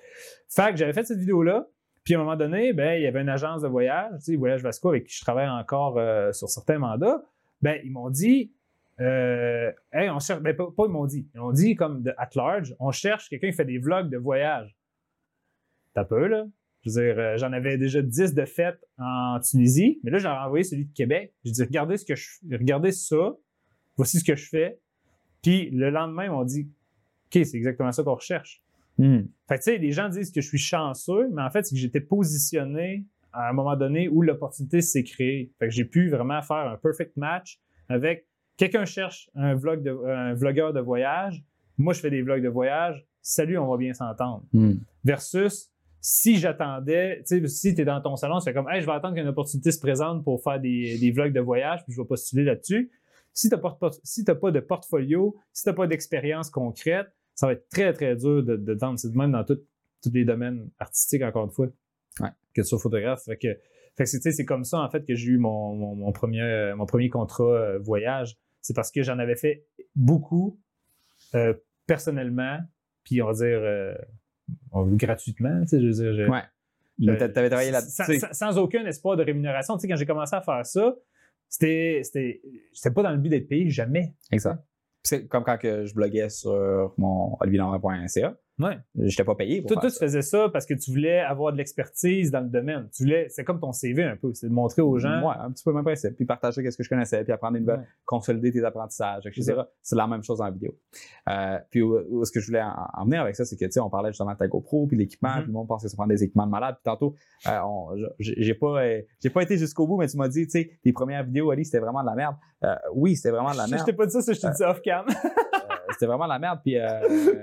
Fait 0.48 0.70
que 0.72 0.76
j'avais 0.76 0.92
fait 0.92 1.04
cette 1.04 1.18
vidéo-là, 1.18 1.68
puis 2.04 2.14
à 2.14 2.18
un 2.18 2.22
moment 2.24 2.36
donné, 2.36 2.72
ben, 2.72 2.94
il 2.98 3.02
y 3.02 3.06
avait 3.06 3.20
une 3.20 3.28
agence 3.28 3.62
de 3.62 3.68
voyage, 3.68 4.10
tu 4.18 4.32
sais, 4.32 4.36
Voyage 4.36 4.62
Vasco, 4.62 4.88
avec 4.90 5.04
qui 5.04 5.16
je 5.16 5.20
travaille 5.20 5.48
encore 5.48 5.98
euh, 5.98 6.32
sur 6.32 6.48
certains 6.48 6.78
mandats, 6.78 7.22
ben, 7.62 7.78
ils 7.84 7.90
m'ont 7.92 8.10
dit, 8.10 8.52
euh, 9.00 9.70
hey, 9.92 10.10
on 10.10 10.18
cherche, 10.18 10.40
ben, 10.40 10.54
pas, 10.54 10.66
pas 10.76 10.84
ils 10.86 10.92
m'ont 10.92 11.06
dit, 11.06 11.28
ils 11.34 11.40
ont 11.40 11.52
dit 11.52 11.74
comme 11.76 12.02
de, 12.02 12.12
at 12.18 12.30
large, 12.34 12.74
on 12.78 12.90
cherche 12.90 13.28
quelqu'un 13.28 13.48
qui 13.50 13.56
fait 13.56 13.64
des 13.64 13.78
vlogs 13.78 14.10
de 14.10 14.18
voyage. 14.18 14.76
T'as 15.94 16.04
peu, 16.04 16.26
là. 16.26 16.46
Je 16.82 16.90
veux 16.90 17.02
dire, 17.02 17.18
euh, 17.18 17.36
j'en 17.38 17.52
avais 17.52 17.78
déjà 17.78 18.02
10 18.02 18.34
de 18.34 18.44
fêtes 18.44 18.84
en 18.98 19.40
Tunisie, 19.40 20.00
mais 20.04 20.10
là, 20.10 20.18
j'ai 20.18 20.28
envoyé 20.28 20.64
celui 20.64 20.84
de 20.84 20.92
Québec. 20.92 21.32
J'ai 21.44 21.52
dit, 21.52 21.62
regardez 21.62 21.96
ce 21.96 22.04
que 22.04 22.14
je 22.14 22.28
regardez 22.50 22.92
ça, 22.92 23.36
voici 23.96 24.18
ce 24.18 24.24
que 24.24 24.36
je 24.36 24.48
fais. 24.48 24.78
Puis 25.42 25.70
le 25.70 25.90
lendemain, 25.90 26.24
ils 26.24 26.30
m'ont 26.30 26.44
dit, 26.44 26.68
OK, 27.26 27.42
c'est 27.44 27.56
exactement 27.56 27.90
ça 27.90 28.02
qu'on 28.02 28.14
recherche. 28.14 28.62
Hmm. 28.98 29.22
Fait 29.48 29.58
que, 29.58 29.64
tu 29.64 29.70
sais, 29.72 29.78
les 29.78 29.92
gens 29.92 30.08
disent 30.08 30.30
que 30.30 30.40
je 30.40 30.46
suis 30.46 30.58
chanceux, 30.58 31.28
mais 31.32 31.42
en 31.42 31.50
fait, 31.50 31.64
c'est 31.64 31.74
que 31.74 31.80
j'étais 31.80 32.00
positionné 32.00 33.04
à 33.32 33.48
un 33.48 33.52
moment 33.52 33.76
donné 33.76 34.08
où 34.08 34.22
l'opportunité 34.22 34.80
s'est 34.80 35.02
créée. 35.02 35.52
Fait 35.58 35.66
que 35.66 35.74
j'ai 35.74 35.84
pu 35.84 36.10
vraiment 36.10 36.40
faire 36.42 36.68
un 36.68 36.76
perfect 36.76 37.16
match 37.16 37.60
avec 37.88 38.26
quelqu'un 38.56 38.84
cherche 38.84 39.28
un, 39.34 39.54
vlog 39.54 39.82
de, 39.82 39.90
un 39.90 40.34
vlogueur 40.34 40.72
de 40.72 40.80
voyage, 40.80 41.42
moi 41.76 41.92
je 41.92 42.00
fais 42.00 42.10
des 42.10 42.22
vlogs 42.22 42.42
de 42.42 42.48
voyage, 42.48 43.04
salut, 43.20 43.58
on 43.58 43.68
va 43.68 43.76
bien 43.76 43.92
s'entendre. 43.92 44.44
Hmm. 44.52 44.74
Versus 45.04 45.73
si 46.06 46.36
j'attendais, 46.36 47.22
tu 47.26 47.40
sais, 47.40 47.48
si 47.48 47.74
tu 47.74 47.81
es 47.81 47.85
dans 47.86 47.98
ton 48.02 48.14
salon, 48.14 48.39
tu 48.39 48.44
fais 48.44 48.52
comme, 48.52 48.68
hey, 48.68 48.82
je 48.82 48.86
vais 48.86 48.93
attendre 48.93 49.14
qu'une 49.14 49.26
opportunité 49.26 49.70
se 49.72 49.81
présente 49.81 50.22
pour 50.22 50.43
faire 50.43 50.60
des, 50.60 50.98
des 50.98 51.10
vlogs 51.10 51.32
de 51.32 51.40
voyage, 51.40 51.82
puis 51.82 51.94
je 51.94 52.01
vais 52.02 52.06
postuler 52.06 52.44
là-dessus. 52.44 52.90
Si 53.32 53.48
tu 53.48 53.55
n'as 53.55 53.60
pas, 53.62 53.78
si 54.02 54.22
t'as 54.22 54.35
pas 54.35 54.51
de 54.51 54.60
portfolio, 54.60 55.35
si 55.55 55.62
tu 55.62 55.70
n'as 55.70 55.74
pas 55.74 55.86
d'expérience 55.86 56.51
concrète, 56.51 57.06
ça 57.35 57.47
va 57.47 57.55
être 57.55 57.66
très, 57.70 57.94
très 57.94 58.16
dur 58.16 58.43
de, 58.43 58.56
de 58.56 58.72
vendre. 58.74 58.98
C'est 58.98 59.10
de 59.12 59.16
même 59.16 59.32
dans 59.32 59.44
tous 59.44 59.59
les 60.12 60.26
domaines 60.26 60.68
artistiques, 60.78 61.22
encore 61.22 61.47
une 61.47 61.51
fois, 61.52 61.68
Ouais. 62.20 62.28
que 62.55 62.60
tu 62.60 62.66
sois 62.68 62.78
photographe. 62.78 63.24
Fait 63.24 63.39
que, 63.39 63.48
fait 63.97 64.05
que 64.05 64.31
c'est, 64.31 64.44
comme 64.44 64.64
ça, 64.64 64.81
en 64.81 64.90
fait, 64.90 65.06
que 65.06 65.14
j'ai 65.14 65.31
eu 65.31 65.39
mon, 65.39 65.74
mon, 65.74 65.94
mon 65.97 66.12
premier, 66.12 66.74
mon 66.76 66.85
premier 66.85 67.09
contrat 67.09 67.44
euh, 67.44 67.78
voyage. 67.78 68.36
C'est 68.60 68.76
parce 68.76 68.90
que 68.93 69.02
j'en 69.02 69.18
avais 69.18 69.36
fait 69.36 69.64
beaucoup 69.97 70.60
euh, 71.35 71.55
personnellement, 71.86 72.59
puis 73.05 73.22
on 73.22 73.26
va 73.26 73.32
dire 73.32 73.59
euh, 73.62 73.94
on- 74.72 74.86
gratuitement. 74.86 75.60
Tu 75.62 75.68
sais, 75.68 75.80
je 75.80 75.86
veux 75.86 75.92
dire, 75.92 76.14
je- 76.14 76.30
Ouais. 76.30 76.42
Mais 76.98 77.16
t'a- 77.16 77.28
t'avais 77.28 77.48
travaillé 77.48 77.70
là 77.72 77.80
sans, 77.80 78.04
sans- 78.04 78.32
sans 78.32 78.58
aucun 78.58 78.84
espoir 78.86 79.16
de 79.16 79.24
rémunération. 79.24 79.74
Tu 79.76 79.80
sais, 79.82 79.88
quand 79.88 79.96
j'ai 79.96 80.06
commencé 80.06 80.34
à 80.36 80.40
faire 80.42 80.64
ça, 80.64 80.94
c'était, 81.48 82.00
c'était, 82.04 82.40
c'était 82.72 82.94
pas 82.94 83.02
dans 83.02 83.10
le 83.10 83.18
but 83.18 83.28
d'être 83.30 83.48
payé, 83.48 83.68
jamais. 83.70 84.14
Exact. 84.30 84.62
C'est 85.02 85.26
comme 85.26 85.42
quand 85.44 85.58
que 85.58 85.84
je 85.86 85.94
bloguais 85.94 86.28
sur 86.30 86.94
mon 86.96 87.36
olivierlambert.ca. 87.40 88.36
Ouais. 88.60 88.78
J'étais 88.97 89.24
pas 89.24 89.35
payé 89.35 89.62
pour 89.62 89.68
Toi, 89.72 89.76
faire 89.76 89.81
toi, 89.82 89.90
ça. 89.90 89.98
tu 89.98 90.05
faisais 90.05 90.22
ça 90.22 90.48
parce 90.52 90.64
que 90.64 90.74
tu 90.74 90.90
voulais 90.93 91.18
avoir 91.18 91.52
de 91.52 91.59
l'expertise 91.59 92.31
dans 92.31 92.40
le 92.40 92.48
domaine. 92.48 92.89
Tu 92.94 93.02
voulais, 93.02 93.26
c'est 93.28 93.43
comme 93.43 93.59
ton 93.59 93.72
CV 93.72 94.05
un 94.05 94.16
peu, 94.16 94.32
c'est 94.32 94.48
de 94.48 94.52
montrer 94.52 94.81
aux 94.81 94.97
gens. 94.98 95.26
Ouais, 95.28 95.35
un 95.40 95.51
petit 95.51 95.64
peu 95.64 95.70
le 95.70 95.76
même 95.76 95.85
principe. 95.85 96.14
Puis 96.14 96.24
partager 96.24 96.70
ce 96.70 96.76
que 96.76 96.82
je 96.85 96.89
connaissais, 96.89 97.24
puis 97.24 97.32
apprendre 97.32 97.55
des 97.55 97.60
nouvelles, 97.60 97.81
Ouais. 97.81 97.86
consolider 98.05 98.52
tes 98.52 98.64
apprentissages, 98.64 99.26
etc. 99.26 99.55
C'est 99.82 99.97
la 99.97 100.06
même 100.06 100.22
chose 100.22 100.40
en 100.40 100.51
vidéo. 100.52 100.72
Euh, 101.28 101.59
puis 101.70 101.82
où, 101.82 101.98
où 102.10 102.22
est-ce 102.22 102.31
que 102.31 102.39
je 102.39 102.47
voulais 102.47 102.62
en, 102.62 102.74
en 102.94 103.05
venir 103.05 103.22
avec 103.22 103.35
ça, 103.35 103.44
c'est 103.44 103.56
que, 103.56 103.64
tu 103.64 103.72
sais, 103.72 103.81
on 103.81 103.90
parlait 103.90 104.10
justement 104.10 104.32
de 104.32 104.39
ta 104.39 104.47
GoPro, 104.47 104.86
puis 104.86 104.97
l'équipement, 104.97 105.31
Mhm. 105.31 105.39
puis 105.39 105.47
le 105.48 105.52
monde 105.52 105.66
pense 105.68 105.82
que 105.82 105.89
ça 105.89 105.97
prend 105.97 106.06
des 106.06 106.22
équipements 106.22 106.47
de 106.47 106.51
malade. 106.52 106.76
Puis 106.76 106.85
tantôt, 106.85 107.14
euh, 107.48 108.06
j'ai 108.20 108.55
pas, 108.55 108.82
euh, 108.85 109.02
j'ai 109.20 109.31
pas 109.31 109.43
été 109.43 109.59
jusqu'au 109.59 109.86
bout, 109.89 109.98
mais 109.98 110.06
tu 110.06 110.16
m'as 110.16 110.28
dit, 110.28 110.44
tu 110.44 110.51
sais, 110.51 110.70
tes 110.82 110.93
premières 110.93 111.24
vidéos, 111.24 111.51
Ali, 111.51 111.64
c'était 111.64 111.81
vraiment 111.81 112.02
de 112.02 112.06
la 112.09 112.14
merde. 112.14 112.36
Euh, 112.62 112.74
oui, 112.94 113.16
c'était 113.16 113.31
vraiment 113.31 113.51
de 113.52 113.56
la 113.56 113.66
merde. 113.66 113.81
je 113.81 113.85
t'ai 113.85 113.93
pas 113.93 114.06
dit 114.06 114.12
ça, 114.12 114.20
je 114.32 114.40
t'ai 114.40 114.48
dit 114.48 114.56
ça 114.56 114.70
off-cam. 114.70 115.06
C'était 115.94 116.06
vraiment 116.06 116.26
la 116.26 116.38
merde. 116.38 116.60
Puis, 116.62 116.76
euh, 116.76 116.86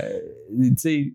euh, 0.00 0.20
tu 0.50 0.74
sais, 0.76 1.14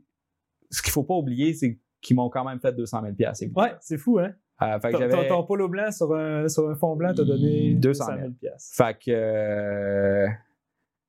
ce 0.71 0.81
qu'il 0.81 0.91
faut 0.91 1.03
pas 1.03 1.15
oublier, 1.15 1.53
c'est 1.53 1.79
qu'ils 2.01 2.15
m'ont 2.15 2.29
quand 2.29 2.43
même 2.43 2.59
fait 2.59 2.73
200 2.73 3.01
000 3.01 3.13
piastres. 3.13 3.45
ouais, 3.55 3.75
c'est 3.81 3.97
fou, 3.97 4.19
hein? 4.19 4.33
Euh, 4.61 4.79
fait 4.79 4.91
que 4.91 5.27
Ton, 5.29 5.43
polo 5.43 5.69
blanc 5.69 5.89
sur 5.91 6.13
un, 6.13 6.49
sur 6.49 6.69
un 6.69 6.75
fond 6.75 6.95
blanc 6.95 7.13
t'a 7.13 7.23
donné 7.23 7.75
200 7.75 7.79
200 7.79 8.05
000. 8.05 8.19
000 8.19 8.31
piastres. 8.33 8.75
Fait 8.75 8.97
que 8.97 9.11
euh, 9.11 10.27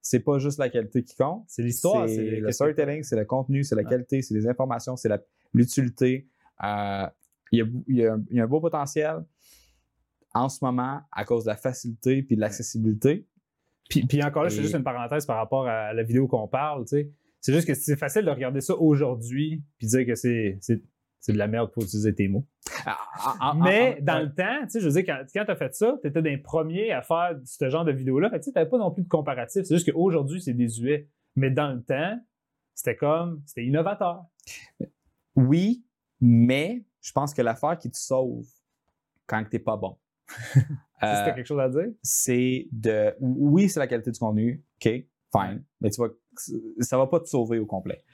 c'est 0.01 0.20
pas 0.20 0.38
juste 0.38 0.59
la 0.59 0.68
qualité 0.68 1.02
qui 1.02 1.16
compte. 1.16 1.44
C'est 1.48 1.62
l'histoire. 1.62 2.09
C'est 2.09 2.40
le 2.40 2.52
storytelling, 2.52 3.02
c'est 3.02 3.16
le 3.16 3.24
contenu, 3.24 3.64
c'est 3.64 3.74
la 3.74 3.84
qualité, 3.84 4.22
c'est 4.22 4.34
les 4.34 4.47
informations, 4.47 4.97
c'est 4.97 5.10
l'utilité. 5.52 6.28
Euh, 6.62 7.06
Il 7.51 7.82
y, 7.88 8.02
y 8.02 8.06
a 8.06 8.44
un 8.44 8.47
beau 8.47 8.60
potentiel 8.60 9.24
en 10.32 10.48
ce 10.48 10.64
moment 10.64 11.01
à 11.10 11.24
cause 11.24 11.44
de 11.44 11.48
la 11.48 11.56
facilité 11.56 12.22
puis 12.22 12.36
de 12.36 12.40
l'accessibilité. 12.40 13.26
Puis, 13.90 14.06
puis 14.06 14.22
encore 14.22 14.44
là, 14.44 14.48
Et- 14.50 14.54
juste 14.54 14.74
une 14.74 14.84
parenthèse 14.84 15.26
par 15.26 15.36
rapport 15.36 15.66
à 15.66 15.92
la 15.92 16.02
vidéo 16.02 16.26
qu'on 16.26 16.48
parle, 16.48 16.84
tu 16.84 16.96
sais. 16.96 17.10
C'est 17.42 17.52
juste 17.52 17.66
que 17.66 17.74
c'est 17.74 17.96
facile 17.96 18.24
de 18.24 18.30
regarder 18.30 18.60
ça 18.60 18.74
aujourd'hui 18.76 19.62
puis 19.78 19.86
dire 19.86 20.06
que 20.06 20.14
c'est, 20.14 20.58
c'est, 20.60 20.82
c'est 21.20 21.32
de 21.32 21.38
la 21.38 21.48
merde 21.48 21.70
pour 21.72 21.82
utiliser 21.82 22.14
tes 22.14 22.28
mots. 22.28 22.46
Ah, 22.86 22.96
ah, 23.14 23.36
ah, 23.40 23.54
Mais 23.62 23.98
dans 24.02 24.16
ouais. 24.18 24.24
le 24.24 24.34
temps, 24.34 24.60
tu 24.64 24.70
sais, 24.70 24.80
je 24.80 24.86
veux 24.86 24.92
dire, 24.92 25.04
quand, 25.04 25.24
quand 25.34 25.44
tu 25.44 25.50
as 25.50 25.56
fait 25.56 25.74
ça, 25.74 25.98
tu 26.02 26.08
étais 26.08 26.22
des 26.22 26.36
premiers 26.38 26.92
à 26.92 27.02
faire 27.02 27.38
ce 27.44 27.68
genre 27.68 27.84
de 27.84 27.92
vidéo-là. 27.92 28.30
Fait 28.30 28.40
que 28.40 28.44
tu 28.44 28.50
n'avais 28.54 28.68
pas 28.68 28.78
non 28.78 28.90
plus 28.90 29.02
de 29.02 29.08
comparatif. 29.08 29.62
C'est 29.64 29.74
juste 29.74 29.90
qu'aujourd'hui, 29.90 30.40
c'est 30.40 30.52
désuet. 30.54 31.08
Mais 31.34 31.50
dans 31.50 31.72
le 31.72 31.82
temps, 31.82 32.18
c'était 32.74 32.96
comme, 32.96 33.42
c'était 33.46 33.64
innovateur. 33.64 34.24
Oui, 35.36 35.84
mais 36.20 36.84
je 37.00 37.12
pense 37.12 37.32
que 37.34 37.42
l'affaire 37.42 37.78
qui 37.78 37.90
te 37.90 37.96
sauve 37.96 38.46
quand 39.26 39.42
t'es 39.48 39.58
pas 39.58 39.76
bon, 39.76 39.96
C'était 41.01 41.35
quelque 41.35 41.47
chose 41.47 41.61
à 41.61 41.69
dire. 41.69 41.89
c'est 42.02 42.69
de. 42.73 43.15
Oui, 43.20 43.69
c'est 43.69 43.81
la 43.81 43.86
qualité 43.86 44.11
du 44.11 44.19
contenu. 44.19 44.65
OK, 44.77 44.90
fine. 45.32 45.65
Mais 45.81 45.90
tu 45.90 46.01
vas, 46.01 46.09
ça 46.81 46.98
va 46.98 47.07
pas 47.07 47.20
te 47.20 47.27
sauver 47.27 47.59
au 47.59 47.66
complet. 47.66 48.05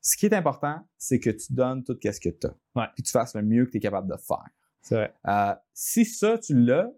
Ce 0.00 0.16
qui 0.16 0.24
est 0.26 0.32
important, 0.34 0.80
c'est 0.96 1.18
que 1.20 1.28
tu 1.30 1.52
donnes 1.52 1.84
tout 1.84 1.96
ce 2.02 2.18
que 2.20 2.30
tu 2.30 2.46
as. 2.46 2.54
Ouais. 2.74 2.86
Puis 2.94 3.02
tu 3.02 3.10
fasses 3.10 3.34
le 3.34 3.42
mieux 3.42 3.66
que 3.66 3.72
tu 3.72 3.76
es 3.76 3.80
capable 3.80 4.08
de 4.10 4.16
faire. 4.16 4.46
C'est 4.80 4.94
vrai. 4.94 5.12
Euh, 5.28 5.54
si 5.74 6.06
ça, 6.06 6.38
tu 6.38 6.54
l'as, 6.54 6.90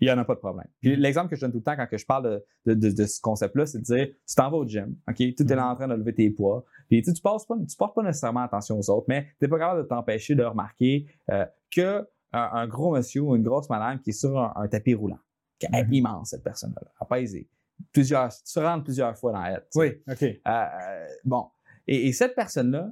il 0.00 0.08
n'y 0.08 0.12
en 0.12 0.18
a 0.18 0.24
pas 0.24 0.34
de 0.34 0.40
problème. 0.40 0.66
Puis 0.80 0.96
l'exemple 0.96 1.28
que 1.30 1.36
je 1.36 1.42
donne 1.42 1.52
tout 1.52 1.58
le 1.58 1.62
temps 1.62 1.76
quand 1.76 1.86
que 1.86 1.96
je 1.96 2.04
parle 2.04 2.24
de, 2.66 2.74
de, 2.74 2.88
de- 2.88 2.94
de 2.96 3.06
ce 3.06 3.20
concept-là, 3.20 3.66
c'est 3.66 3.78
de 3.78 3.84
dire 3.84 4.08
tu 4.26 4.34
t'en 4.34 4.50
vas 4.50 4.56
au 4.56 4.66
gym, 4.66 4.96
OK? 5.08 5.14
Tu 5.16 5.34
es 5.38 5.54
là 5.54 5.68
en 5.70 5.76
train 5.76 5.86
de 5.86 5.94
lever 5.94 6.12
tes 6.12 6.30
poids. 6.30 6.64
Puis 6.88 7.00
tu 7.02 7.12
pas, 7.22 7.36
tu 7.48 7.76
portes 7.76 7.94
pas 7.94 8.02
nécessairement 8.02 8.40
attention 8.42 8.76
aux 8.76 8.90
autres, 8.90 9.06
mais 9.08 9.26
tu 9.38 9.44
n'es 9.44 9.48
pas 9.48 9.58
capable 9.60 9.82
de 9.84 9.86
t'empêcher 9.86 10.34
de 10.34 10.42
remarquer 10.42 11.06
euh, 11.30 11.46
que 11.70 12.04
un, 12.36 12.50
un 12.52 12.66
gros 12.68 12.92
monsieur 12.92 13.22
ou 13.22 13.36
une 13.36 13.42
grosse 13.42 13.68
madame 13.70 14.00
qui 14.00 14.10
est 14.10 14.12
sur 14.14 14.38
un, 14.38 14.52
un 14.56 14.68
tapis 14.68 14.94
roulant, 14.94 15.18
qui 15.58 15.66
est 15.66 15.84
Mhm. 15.84 15.92
immense, 15.94 16.30
cette 16.30 16.42
personne-là, 16.44 16.82
apaisée. 17.00 17.48
Plusieurs, 17.92 18.28
tu 18.34 18.42
te 18.52 18.60
rentres 18.60 18.84
plusieurs 18.84 19.16
fois 19.18 19.32
dans 19.32 19.44
elle. 19.44 19.66
tu. 19.72 19.78
Oui, 19.78 19.92
OK. 20.08 20.22
Euh, 20.46 21.06
bon. 21.24 21.48
Et, 21.86 22.08
et 22.08 22.12
cette 22.12 22.34
personne-là 22.34 22.90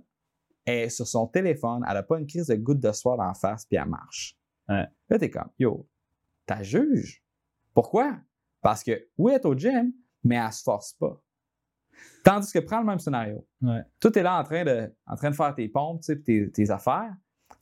est 0.66 0.88
sur 0.88 1.06
son 1.06 1.26
téléphone, 1.26 1.84
elle 1.88 1.94
n'a 1.94 2.02
pas 2.02 2.18
une 2.18 2.26
crise 2.26 2.46
de 2.46 2.54
goutte 2.56 2.80
de 2.80 2.92
soir 2.92 3.18
en 3.20 3.34
face, 3.34 3.64
puis 3.66 3.76
elle 3.76 3.88
marche. 3.88 4.36
Ouais. 4.68 4.86
Là, 5.08 5.18
t'es 5.18 5.30
comme, 5.30 5.48
yo, 5.58 5.88
t'as 6.46 6.62
juge? 6.62 7.22
Pourquoi? 7.74 8.18
Parce 8.60 8.82
que, 8.84 9.08
oui, 9.18 9.32
elle 9.32 9.40
est 9.40 9.46
au 9.46 9.54
gym, 9.56 9.92
mais 10.24 10.36
elle 10.36 10.52
se 10.52 10.62
force 10.62 10.92
pas. 10.94 11.20
Tandis 12.24 12.52
que 12.52 12.58
prends 12.60 12.80
le 12.80 12.86
même 12.86 12.98
scénario. 13.00 13.46
Ouais. 13.60 13.82
Tout 14.00 14.16
est 14.18 14.22
là 14.22 14.38
en 14.38 14.44
train 14.44 14.64
de, 14.64 14.92
en 15.06 15.16
train 15.16 15.30
de 15.30 15.34
faire 15.34 15.54
tes 15.54 15.68
pompes, 15.68 16.00
tu 16.02 16.22
tes, 16.22 16.50
tes 16.50 16.70
affaires. 16.70 17.12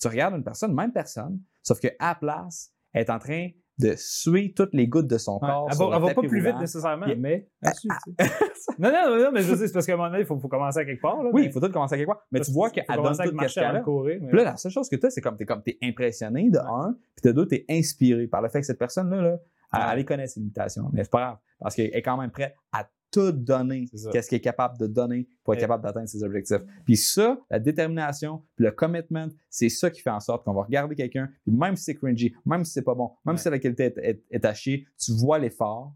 Tu 0.01 0.09
regardes 0.09 0.35
une 0.35 0.44
personne, 0.44 0.74
même 0.74 0.93
personne, 0.93 1.40
sauf 1.62 1.80
qu'à 1.80 1.90
la 2.00 2.14
place, 2.14 2.72
elle 2.92 3.02
est 3.02 3.10
en 3.10 3.18
train 3.18 3.48
de 3.78 3.94
suer 3.96 4.52
toutes 4.54 4.74
les 4.74 4.88
gouttes 4.88 5.06
de 5.06 5.16
son 5.16 5.34
Ouais. 5.40 5.48
corps. 5.48 5.66
Elle 5.70 5.76
sur 5.76 5.88
va, 5.88 5.96
le 5.98 6.02
elle 6.04 6.08
va 6.08 6.14
pas 6.22 6.28
plus 6.28 6.44
vite 6.44 6.56
nécessairement, 6.58 7.06
Puis- 7.06 7.16
mais 7.16 7.48
tu 7.64 7.70
sais. 7.72 7.88
non, 8.78 8.90
non, 8.92 9.16
non, 9.24 9.30
mais 9.32 9.40
je 9.40 9.54
dire, 9.54 9.66
c'est 9.66 9.72
parce 9.72 9.86
qu'à 9.86 9.94
un 9.94 9.96
moment 9.96 10.10
donné, 10.10 10.20
il 10.20 10.26
faut, 10.26 10.38
faut 10.38 10.48
commencer 10.48 10.80
à 10.80 10.84
quelque 10.84 11.00
part. 11.00 11.22
Là, 11.22 11.30
Oui, 11.32 11.42
mais- 11.42 11.46
il 11.46 11.52
faut 11.52 11.60
tout 11.60 11.72
commencer 11.72 11.94
à 11.94 11.98
quelque 11.98 12.08
part. 12.08 12.20
Mais 12.30 12.40
tu 12.40 12.52
vois 12.52 12.68
qu'elle 12.70 12.84
donne 12.88 13.06
tout 13.06 13.14
ce 13.14 13.30
marcher 13.32 13.60
qu'elle 13.60 13.76
a. 13.76 13.80
courir. 13.80 14.18
mais- 14.20 14.28
Puis 14.28 14.36
là, 14.36 14.44
la 14.44 14.56
seule 14.58 14.70
chose 14.72 14.88
que 14.90 14.96
tu 14.96 15.06
as, 15.06 15.10
c'est 15.10 15.22
comme 15.22 15.36
t'es 15.36 15.46
comme 15.46 15.62
t'es 15.62 15.78
impressionné 15.82 16.50
de 16.50 16.58
un, 16.58 16.94
puis 17.16 17.30
de 17.30 17.32
deux, 17.32 17.46
t'es 17.46 17.64
inspiré 17.70 18.26
par 18.26 18.42
le 18.42 18.50
fait 18.50 18.60
que 18.60 18.66
cette 18.66 18.78
personne-là, 18.78 19.22
là, 19.22 19.36
elle, 19.72 19.78
Ouais. 19.80 19.86
elle 19.92 19.98
les 19.98 20.04
connaît 20.04 20.26
ses 20.26 20.40
limitations. 20.40 20.90
Mais 20.92 21.04
c'est 21.04 21.10
pas 21.10 21.20
grave. 21.20 21.36
Parce 21.60 21.74
qu'elle 21.74 21.94
est 21.94 22.02
quand 22.02 22.18
même 22.18 22.30
prête 22.30 22.54
à 22.72 22.86
tout 23.10 23.32
donner, 23.32 23.86
qu'est-ce 24.12 24.28
qu'elle 24.30 24.36
est 24.38 24.40
capable 24.40 24.78
de 24.78 24.86
donner 24.86 25.28
pour 25.44 25.54
être 25.54 25.60
capable 25.60 25.82
d'atteindre 25.82 26.08
ses 26.08 26.22
objectifs. 26.22 26.60
Puis 26.84 26.96
ça, 26.96 27.38
la 27.50 27.58
détermination, 27.58 28.42
puis 28.56 28.64
le 28.66 28.70
commitment, 28.72 29.28
c'est 29.48 29.68
ça 29.68 29.90
qui 29.90 30.00
fait 30.00 30.10
en 30.10 30.20
sorte 30.20 30.44
qu'on 30.44 30.52
va 30.54 30.62
regarder 30.62 30.94
quelqu'un, 30.94 31.28
puis 31.44 31.52
même 31.54 31.76
si 31.76 31.84
c'est 31.84 31.94
cringy, 31.94 32.34
même 32.46 32.64
si 32.64 32.72
c'est 32.72 32.82
pas 32.82 32.94
bon, 32.94 33.10
même 33.24 33.34
Ouais. 33.34 33.40
si 33.40 33.50
la 33.50 33.58
qualité 33.58 33.84
est, 33.84 33.98
est- 33.98 34.24
est 34.30 34.44
à 34.44 34.54
chier, 34.54 34.86
tu 34.98 35.12
vois 35.12 35.38
l'effort, 35.38 35.94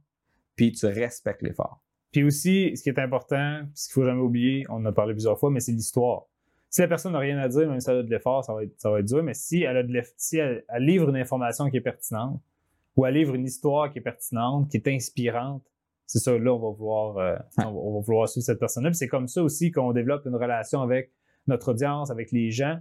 puis 0.56 0.72
tu 0.72 0.86
respectes 0.86 1.42
l'effort. 1.42 1.82
Puis 2.10 2.22
aussi, 2.24 2.76
ce 2.76 2.82
qui 2.82 2.88
est 2.88 2.98
important, 2.98 3.60
puis 3.64 3.72
ce 3.74 3.88
qu'il 3.88 3.94
faut 3.94 4.04
jamais 4.04 4.20
oublier, 4.22 4.64
on 4.68 4.74
en 4.74 4.84
a 4.86 4.92
parlé 4.92 5.14
plusieurs 5.14 5.38
fois, 5.38 5.50
mais 5.50 5.60
c'est 5.60 5.72
l'histoire. 5.72 6.26
Si 6.70 6.80
la 6.80 6.88
personne 6.88 7.12
n'a 7.12 7.18
rien 7.20 7.38
à 7.38 7.48
dire, 7.48 7.68
même 7.68 7.78
si 7.80 7.88
elle 7.90 7.98
a 7.98 8.02
de 8.02 8.10
l'effort, 8.10 8.44
ça 8.44 8.52
va 8.54 8.64
être, 8.64 8.74
ça 8.80 8.90
va 8.90 8.98
être 9.00 9.06
dur. 9.06 9.22
Mais 9.22 9.34
si 9.34 9.62
elle 9.62 9.76
a 9.76 9.82
de 9.84 10.02
si 10.16 10.38
elle, 10.38 10.64
elle 10.68 10.84
livre 10.84 11.08
une 11.08 11.16
information 11.16 11.70
qui 11.70 11.76
est 11.76 11.80
pertinente, 11.80 12.40
ou 12.96 13.06
elle 13.06 13.14
livre 13.14 13.34
une 13.34 13.44
histoire 13.44 13.92
qui 13.92 13.98
est 13.98 14.02
pertinente, 14.02 14.68
qui 14.70 14.76
est 14.76 14.88
inspirante, 14.88 15.64
c'est 16.06 16.18
ça, 16.18 16.36
là, 16.36 16.55
on 16.55 16.59
va 16.59 16.76
vouloir, 16.76 17.18
euh, 17.18 17.36
on, 17.59 17.62
va, 17.62 17.70
on 17.70 17.94
va 17.94 18.01
vouloir 18.01 18.28
suivre 18.28 18.44
cette 18.44 18.59
personne-là. 18.59 18.90
Puis 18.90 18.98
c'est 18.98 19.09
comme 19.09 19.28
ça 19.28 19.43
aussi 19.43 19.70
qu'on 19.70 19.93
développe 19.93 20.26
une 20.26 20.36
relation 20.36 20.82
avec 20.82 21.12
notre 21.47 21.72
audience, 21.72 22.10
avec 22.10 22.31
les 22.32 22.51
gens. 22.51 22.78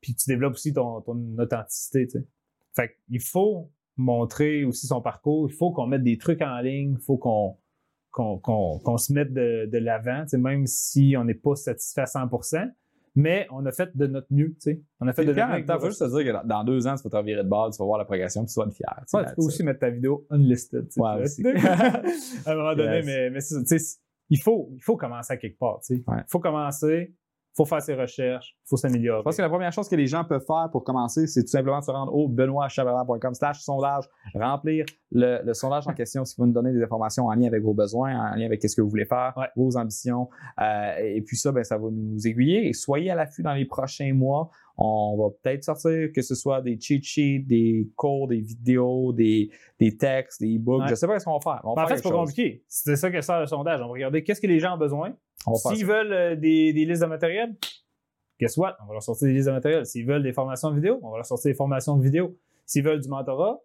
Puis 0.00 0.14
tu 0.14 0.28
développes 0.28 0.54
aussi 0.54 0.72
ton, 0.72 1.00
ton 1.00 1.16
authenticité, 1.38 2.06
tu 2.06 2.18
sais. 2.18 2.26
Fait 2.74 2.90
qu'il 3.08 3.20
faut 3.20 3.72
montrer 3.96 4.64
aussi 4.64 4.86
son 4.86 5.00
parcours, 5.00 5.48
il 5.48 5.54
faut 5.54 5.72
qu'on 5.72 5.86
mette 5.86 6.02
des 6.02 6.18
trucs 6.18 6.42
en 6.42 6.60
ligne, 6.60 6.96
il 6.98 7.02
faut 7.02 7.16
qu'on 7.16 8.98
se 8.98 9.12
mette 9.12 9.32
de, 9.32 9.66
de 9.66 9.78
l'avant, 9.78 10.24
même 10.34 10.66
si 10.66 11.14
on 11.18 11.24
n'est 11.24 11.34
pas 11.34 11.54
satisfait 11.54 12.02
à 12.02 12.04
100%, 12.04 12.70
mais 13.16 13.48
on 13.50 13.64
a 13.66 13.72
fait 13.72 13.96
de 13.96 14.06
notre 14.06 14.28
mieux. 14.30 14.50
tu 14.50 14.56
sais. 14.60 14.82
On 15.00 15.08
a 15.08 15.12
fait 15.12 15.24
de 15.24 15.32
notre 15.32 15.56
mieux. 15.58 15.64
temps, 15.64 15.80
faut 15.80 15.86
juste 15.86 16.00
te 16.00 16.22
dire 16.22 16.40
que 16.40 16.46
dans, 16.46 16.62
deux 16.64 16.86
ans, 16.86 16.94
tu 16.94 17.02
vas 17.02 17.10
te 17.10 17.16
revirer 17.16 17.42
de 17.42 17.48
bord, 17.48 17.70
tu 17.70 17.78
vas 17.78 17.84
voir 17.86 17.98
la 17.98 18.04
progression, 18.04 18.44
puis 18.44 18.52
tu 18.54 18.60
vas 18.60 18.66
être 18.66 18.74
fier. 18.74 19.04
tu 19.28 19.34
peux 19.34 19.42
aussi 19.42 19.64
mettre 19.64 19.80
ta 19.80 19.90
vidéo 19.90 20.26
unlisted. 20.30 20.86
tu 20.88 20.92
sais, 20.92 21.00
Ouais, 21.00 21.24
à 22.46 22.52
un 22.52 22.54
moment 22.54 22.74
donné, 22.76 22.96
Yes. 22.96 23.06
mais, 23.06 23.30
mais 23.30 23.40
il 24.28 24.40
faut, 24.40 24.68
il 24.74 24.82
faut 24.82 24.96
commencer 24.96 25.32
à 25.32 25.36
quelque 25.36 25.58
part. 25.58 25.80
tu 25.80 25.96
sais. 25.96 26.04
Ouais. 26.06 26.18
Il 26.18 26.30
faut 26.30 26.40
commencer, 26.40 27.14
il 27.14 27.25
faut 27.56 27.64
faire 27.64 27.80
ses 27.80 27.94
recherches, 27.94 28.56
faut 28.68 28.76
s'améliorer. 28.76 29.20
Je 29.20 29.24
pense 29.24 29.36
que 29.36 29.42
la 29.42 29.48
première 29.48 29.72
chose 29.72 29.88
que 29.88 29.96
les 29.96 30.06
gens 30.06 30.24
peuvent 30.24 30.44
faire 30.46 30.68
pour 30.70 30.84
commencer, 30.84 31.26
c'est 31.26 31.42
tout 31.42 31.48
simplement 31.48 31.78
de 31.80 31.84
se 31.84 31.90
rendre 31.90 32.14
au 32.14 32.28
benoîtchaberland.com 32.28 33.34
slash 33.34 33.60
sondage, 33.60 34.04
remplir 34.34 34.84
le, 35.10 35.40
le 35.44 35.54
sondage 35.54 35.86
en 35.88 35.92
question, 35.94 36.24
ce 36.24 36.34
qui 36.34 36.40
va 36.40 36.46
nous 36.46 36.52
donner 36.52 36.72
des 36.72 36.82
informations 36.82 37.26
en 37.26 37.34
lien 37.34 37.46
avec 37.46 37.62
vos 37.62 37.74
besoins, 37.74 38.12
en 38.32 38.34
lien 38.36 38.46
avec 38.46 38.62
ce 38.68 38.76
que 38.76 38.82
vous 38.82 38.90
voulez 38.90 39.06
faire, 39.06 39.32
Ouais. 39.36 39.46
vos 39.56 39.76
ambitions. 39.76 40.28
Euh, 40.60 40.96
et 40.98 41.22
puis 41.22 41.36
ça, 41.36 41.52
ben, 41.52 41.64
ça 41.64 41.78
va 41.78 41.88
nous 41.90 42.26
aiguiller. 42.26 42.68
Et 42.68 42.72
soyez 42.72 43.10
à 43.10 43.14
l'affût 43.14 43.42
dans 43.42 43.54
les 43.54 43.64
prochains 43.64 44.12
mois. 44.12 44.50
On 44.78 45.16
va 45.18 45.30
peut-être 45.42 45.64
sortir 45.64 46.10
que 46.14 46.20
ce 46.20 46.34
soit 46.34 46.60
des 46.60 46.78
cheat 46.78 47.02
sheets, 47.02 47.44
des 47.46 47.88
cours, 47.96 48.28
des 48.28 48.40
vidéos, 48.40 49.14
des, 49.14 49.50
des 49.80 49.96
textes, 49.96 50.40
des 50.42 50.56
e-books. 50.56 50.82
Ouais. 50.82 50.88
Je 50.90 50.94
sais 50.94 51.06
pas 51.06 51.18
ce 51.18 51.24
qu'on 51.24 51.38
va 51.38 51.40
faire. 51.40 51.60
mais 51.64 51.70
On 51.70 51.74
va 51.74 51.76
Ben, 51.76 51.84
en 51.84 51.88
fait, 51.88 51.96
c'est 51.96 52.02
pas 52.02 52.08
chose. 52.10 52.18
compliqué. 52.18 52.64
C'est 52.68 52.96
ça 52.96 53.10
que 53.10 53.20
sert 53.22 53.40
le 53.40 53.46
sondage. 53.46 53.80
On 53.80 53.86
va 53.86 53.92
regarder 53.92 54.22
qu'est-ce 54.22 54.40
que 54.42 54.46
les 54.46 54.58
gens 54.60 54.74
ont 54.74 54.78
besoin. 54.78 55.14
S'ils 55.74 55.86
veulent 55.86 56.12
euh, 56.12 56.36
des, 56.36 56.72
des 56.72 56.84
listes 56.84 57.02
de 57.02 57.06
matériel, 57.06 57.54
guess 58.40 58.56
what? 58.56 58.76
On 58.82 58.86
va 58.86 58.92
leur 58.94 59.02
sortir 59.02 59.28
des 59.28 59.34
listes 59.34 59.46
de 59.46 59.52
matériel. 59.52 59.86
S'ils 59.86 60.06
veulent 60.06 60.22
des 60.22 60.32
formations 60.32 60.70
vidéo, 60.72 60.98
on 61.02 61.10
va 61.10 61.16
leur 61.18 61.26
sortir 61.26 61.50
des 61.50 61.56
formations 61.56 61.96
vidéo. 61.98 62.36
S'ils 62.66 62.82
veulent 62.84 63.00
du 63.00 63.08
mentorat, 63.08 63.60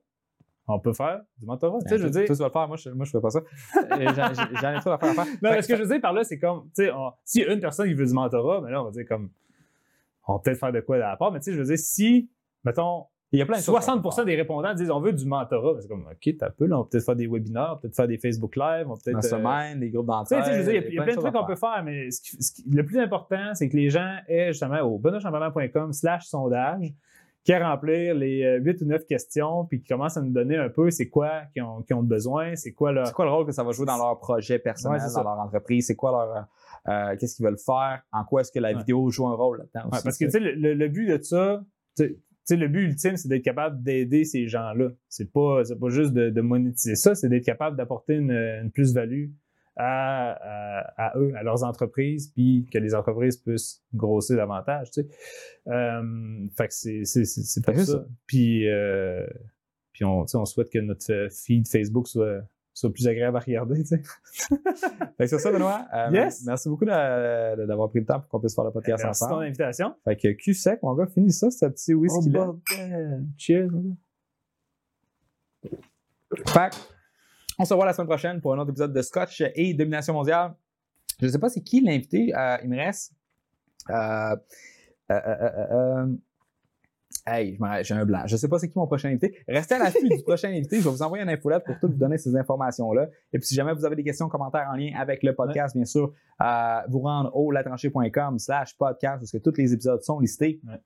on 0.68 0.80
peut 0.80 0.94
faire 0.94 1.22
du 1.40 1.46
mentorat. 1.46 1.80
Tu 1.82 1.90
sais, 1.90 1.98
je 1.98 2.04
veux 2.04 2.10
dire. 2.12 2.26
Toi, 2.28 2.36
tu 2.36 2.40
vas 2.42 2.48
le 2.48 2.52
faire. 2.54 2.68
Moi, 2.68 2.78
je, 2.78 2.90
moi, 2.92 3.06
je 3.06 3.12
fais 3.12 3.20
pas 3.22 3.30
ça. 3.32 3.42
Euh, 3.92 4.14
J'en 4.62 4.74
ai 4.76 4.80
trop 4.80 4.92
à 4.92 4.98
faire. 5.00 5.26
Non, 5.42 5.50
mais 5.52 5.62
ce 5.62 5.68
que 5.68 5.76
je 5.76 5.82
veux 5.84 5.88
dire 5.90 6.00
par 6.02 6.14
là, 6.14 6.24
c'est 6.24 6.40
comme, 6.40 6.66
tu 6.76 6.84
sais, 6.86 6.92
on- 6.92 7.12
s'il 7.26 7.42
y 7.42 7.46
a 7.46 7.52
une 7.54 7.60
personne 7.60 7.88
qui 7.88 7.94
veut 7.94 8.06
du 8.06 8.14
mentorat, 8.14 8.62
ben 8.62 8.70
là, 8.70 8.82
on 8.82 8.86
va 8.86 8.92
dire 8.92 9.06
comme, 9.08 9.30
on 10.28 10.34
va 10.34 10.40
peut-être 10.40 10.60
faire 10.60 10.72
de 10.72 10.80
quoi 10.82 10.96
à 10.98 11.00
la 11.00 11.18
part, 11.18 11.32
mais 11.32 11.40
tu 11.40 11.46
sais, 11.46 11.54
je 11.54 11.58
veux 11.60 11.66
dire, 11.66 11.78
si, 11.80 12.30
mettons, 12.64 13.06
Il 13.34 13.40
y 13.40 13.42
a 13.42 13.46
plein 13.46 13.58
de 13.58 13.62
choses 13.64 13.74
qu'on 13.86 14.02
peut 14.02 14.10
60% 14.10 14.16
faire. 14.16 14.26
des 14.26 14.36
répondants 14.36 14.74
disent 14.74 14.92
on 14.92 15.00
veut 15.00 15.14
du 15.14 15.26
mentorat, 15.26 15.80
c'est 15.82 15.88
comme, 15.88 16.06
OK, 16.12 16.38
t'as 16.38 16.50
peu, 16.50 16.66
là, 16.66 16.78
on 16.78 16.82
va 16.82 16.88
peut-être 16.92 17.06
faire 17.06 17.16
des 17.16 17.28
webinaires, 17.28 17.80
peut-être 17.82 17.96
faire 17.96 18.08
des 18.08 18.18
Facebook 18.18 18.56
Live, 18.58 18.86
on 18.88 18.94
va 18.94 19.00
peut-être. 19.04 19.18
Euh, 19.18 19.22
semaine, 19.22 19.80
des 19.80 19.90
groupes 19.90 20.08
d'entraide. 20.08 20.40
tu 20.44 20.46
sais, 20.50 20.54
je 20.54 20.58
veux 20.64 20.72
dire, 20.72 20.84
il 20.90 20.94
y 20.96 21.00
a- 21.00 21.04
plein 21.04 21.16
de 21.16 21.20
trucs 21.22 21.34
qu'on 21.34 21.46
peut 21.46 21.56
faire, 21.56 21.82
mais 21.86 22.12
ce 22.12 22.22
qui- 22.22 22.44
ce 22.44 22.52
qui- 22.54 22.70
le 22.70 22.86
plus 22.86 23.00
important, 23.00 23.54
c'est 23.54 23.70
que 23.70 23.78
les 23.78 23.90
gens 23.90 24.18
aient 24.28 24.48
justement 24.52 24.82
au 24.82 25.00
benoîtchamberlain.com 25.00 25.94
slash 25.94 26.26
sondage, 26.26 26.94
qui 27.44 27.54
à 27.54 27.70
remplir 27.72 28.14
les 28.16 28.44
euh, 28.44 28.60
8 28.60 28.82
ou 28.82 28.86
9 28.86 29.06
questions, 29.08 29.66
puis 29.66 29.82
qui 29.82 29.88
commencent 29.88 30.18
à 30.18 30.22
nous 30.22 30.30
donner 30.32 30.58
un 30.58 30.70
peu 30.70 30.92
c'est 30.92 31.10
quoi 31.10 31.44
qu'ils 31.54 31.64
ont, 31.64 31.82
qu'ils 31.82 31.96
ont 31.96 32.04
besoin, 32.04 32.56
c'est 32.56 32.74
quoi 32.74 32.92
leur. 32.92 33.08
C'est 33.08 33.14
quoi 33.14 33.26
le 33.26 33.32
rôle 33.32 33.46
que 33.48 33.52
ça 33.52 33.64
va 33.64 33.72
jouer 33.72 33.86
dans 33.88 33.98
leur 33.98 34.20
projet 34.20 34.60
personnel, 34.60 35.00
Ouais, 35.00 35.04
dans 35.08 35.10
ça. 35.12 35.24
leur 35.24 35.40
entreprise? 35.40 35.88
C'est 35.88 35.96
quoi 35.96 36.12
leur. 36.12 36.46
euh, 36.90 37.16
Qu'est-ce 37.18 37.36
qu'ils 37.38 37.46
veulent 37.46 37.58
faire? 37.58 38.02
En 38.12 38.26
quoi 38.26 38.42
est-ce 38.42 38.52
que 38.52 38.60
la 38.60 38.70
Ouais. 38.74 38.78
vidéo 38.78 39.10
joue 39.10 39.26
un 39.28 39.34
rôle 39.36 39.58
là-dedans 39.60 39.90
Ouais, 39.90 39.96
aussi, 39.96 40.04
parce 40.04 40.18
que 40.20 40.26
tu 40.26 40.32
sais, 40.32 40.40
le, 40.40 40.52
le- 40.54 40.74
le 40.76 40.88
but 40.90 41.08
de 41.08 41.24
ça, 41.24 41.62
le 42.50 42.68
but 42.68 42.84
ultime, 42.84 43.16
c'est 43.18 43.28
d'être 43.30 43.44
capable 43.44 43.82
d'aider 43.84 44.24
ces 44.26 44.48
gens-là. 44.48 44.90
C'est 45.08 45.32
pas, 45.32 45.62
pas 45.80 45.90
juste 45.90 46.14
de, 46.14 46.30
de 46.30 46.42
monétiser 46.42 46.96
ça, 46.96 47.16
c'est 47.16 47.30
d'être 47.30 47.46
capable 47.46 47.78
d'apporter 47.78 48.16
une, 48.16 48.32
une 48.32 48.72
plus-value 48.72 49.30
à, 49.78 50.32
à- 50.32 51.12
à 51.12 51.18
eux, 51.18 51.34
à 51.36 51.44
leurs 51.44 51.64
entreprises, 51.64 52.28
puis 52.34 52.68
que 52.72 52.78
les 52.78 52.94
entreprises 52.94 53.38
puissent 53.38 53.82
grossir 53.94 54.36
davantage. 54.38 54.92
Tu 54.92 55.02
sais. 55.04 55.08
Euh, 55.68 56.48
fait 56.58 56.68
que 56.68 56.74
c'est, 56.74 57.06
ça. 57.86 57.86
ça? 57.86 58.06
Puis, 58.28 58.68
euh, 58.70 59.26
puis 59.94 60.04
on, 60.04 60.26
tu 60.26 60.32
sais, 60.32 60.38
on 60.38 60.46
souhaite 60.46 60.70
que 60.70 60.80
notre 60.80 61.12
euh, 61.12 61.30
feed 61.30 61.68
Facebook 61.68 62.08
soit, 62.08 62.42
soit 62.74 62.92
plus 62.92 63.08
agréable 63.08 63.38
à 63.38 63.40
regarder. 63.42 63.84
tu 63.84 63.86
sais. 63.86 64.02
Fait 65.18 65.24
que 65.26 65.28
sur 65.28 65.40
ça, 65.40 65.52
Benoît, 65.52 65.86
euh, 65.94 66.10
Yes. 66.12 66.44
merci 66.46 66.70
beaucoup 66.70 66.86
d'avoir 66.86 67.90
pris 67.90 68.00
le 68.00 68.06
temps 68.06 68.20
pour 68.22 68.30
qu'on 68.30 68.40
puisse 68.40 68.56
faire 68.56 68.64
le 68.64 68.72
podcast 68.72 69.04
Merci 69.04 69.24
de 69.24 69.28
ton 69.28 69.34
ensemble. 69.36 69.46
invitation. 69.48 69.94
Fait 70.06 70.16
que 70.16 70.32
cul 70.34 70.54
sec, 70.54 70.82
mon 70.84 70.94
gars, 70.96 71.08
finis 71.08 71.32
ça, 71.34 71.52
ce 71.52 71.66
petit 71.68 71.94
whisky 71.94 72.30
là. 72.30 72.46
bordel. 72.46 73.26
Cheers. 73.38 73.70
Fait 76.48 76.70
on 77.60 77.66
se 77.66 77.74
revoit 77.74 77.86
la 77.86 77.94
semaine 77.94 78.08
prochaine 78.08 78.42
pour 78.42 78.54
un 78.54 78.58
autre 78.60 78.72
épisode 78.72 78.94
de 78.94 79.02
Scotch 79.02 79.44
et 79.54 79.74
Domination 79.74 80.14
mondiale. 80.14 80.56
Je 81.20 81.26
ne 81.28 81.32
sais 81.32 81.38
pas 81.40 81.50
c'est 81.50 81.62
qui 81.62 81.82
l'invité. 81.82 82.34
euh, 82.36 82.58
il 82.64 82.70
me 82.70 82.78
reste. 82.78 83.14
Euh, 83.90 83.94
euh, 83.94 84.36
euh, 85.12 85.20
euh, 85.20 86.06
euh, 86.06 86.08
Hey, 87.26 87.58
j'ai 87.84 87.94
un 87.94 88.06
blanc. 88.06 88.24
Je 88.26 88.34
ne 88.34 88.38
sais 88.38 88.48
pas 88.48 88.58
c'est 88.58 88.68
qui 88.68 88.78
mon 88.78 88.88
prochain 88.88 89.10
invité. 89.10 89.38
Restez 89.48 89.76
à 89.76 89.80
l'affût 89.80 90.08
du 90.08 90.24
prochain 90.24 90.48
invité. 90.52 90.80
Je 90.80 90.84
vais 90.84 90.90
vous 90.90 91.04
envoyer 91.04 91.24
un 91.24 91.28
infolette 91.28 91.64
pour 91.64 91.78
tout 91.80 91.88
vous 91.88 91.98
donner 91.98 92.18
ces 92.18 92.36
informations-là. 92.36 93.10
Et 93.32 93.38
puis, 93.38 93.48
si 93.48 93.56
jamais 93.56 93.74
vous 93.74 93.86
avez 93.86 93.96
des 93.96 94.04
questions, 94.04 94.28
commentaires 94.28 94.68
en 94.72 94.76
lien 94.76 94.92
avec 94.98 95.22
le 95.22 95.36
podcast, 95.36 95.76
bien 95.76 95.86
sûr, 95.86 96.14
euh, 96.42 96.80
vous 96.90 97.00
rendre 97.00 97.36
au 97.36 97.52
latranchée.com 97.52 98.40
slash 98.40 98.76
podcast 98.78 99.20
parce 99.20 99.32
que 99.32 99.38
tous 99.38 99.56
les 99.58 99.74
épisodes 99.74 100.02
sont 100.02 100.20
listés. 100.20 100.62
Ouais. 100.68 100.80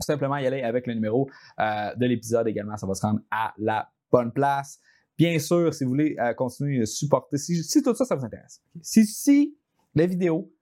simplement 0.00 0.36
y 0.36 0.46
aller 0.46 0.62
avec 0.62 0.86
le 0.86 0.94
numéro 0.94 1.28
euh, 1.58 1.94
de 1.94 2.06
l'épisode 2.06 2.46
également. 2.48 2.76
Ça 2.76 2.86
va 2.86 2.94
se 2.94 3.02
rendre 3.02 3.20
à 3.30 3.54
la 3.58 3.88
bonne 4.12 4.32
place. 4.32 4.80
Bien 5.16 5.38
sûr, 5.38 5.72
si 5.74 5.84
vous 5.84 5.90
voulez 5.90 6.16
euh, 6.20 6.34
continuer 6.34 6.80
de 6.80 6.84
supporter, 6.84 7.38
si, 7.38 7.62
si, 7.64 7.82
tout 7.82 7.94
ça, 7.94 8.04
ça 8.04 8.14
vous 8.14 8.24
intéresse. 8.24 8.62
Si, 8.82 9.04
si 9.04 9.56
les 9.94 10.06
vidéos, 10.06 10.52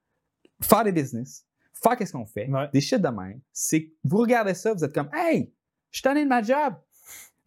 faire 0.61 0.83
des 0.83 0.91
business, 0.91 1.46
faire 1.83 1.95
qu'est-ce 1.97 2.13
qu'on 2.13 2.25
fait, 2.25 2.47
Ouais. 2.49 2.67
des 2.73 2.81
shit 2.81 3.01
de 3.01 3.07
même, 3.09 3.39
c'est 3.51 3.91
vous 4.03 4.17
regardez 4.17 4.53
ça, 4.53 4.73
vous 4.73 4.83
êtes 4.83 4.93
comme 4.93 5.09
Hey, 5.13 5.53
je 5.91 5.97
suis 5.97 6.03
tanné 6.03 6.23
de 6.23 6.29
ma 6.29 6.41
job. 6.41 6.73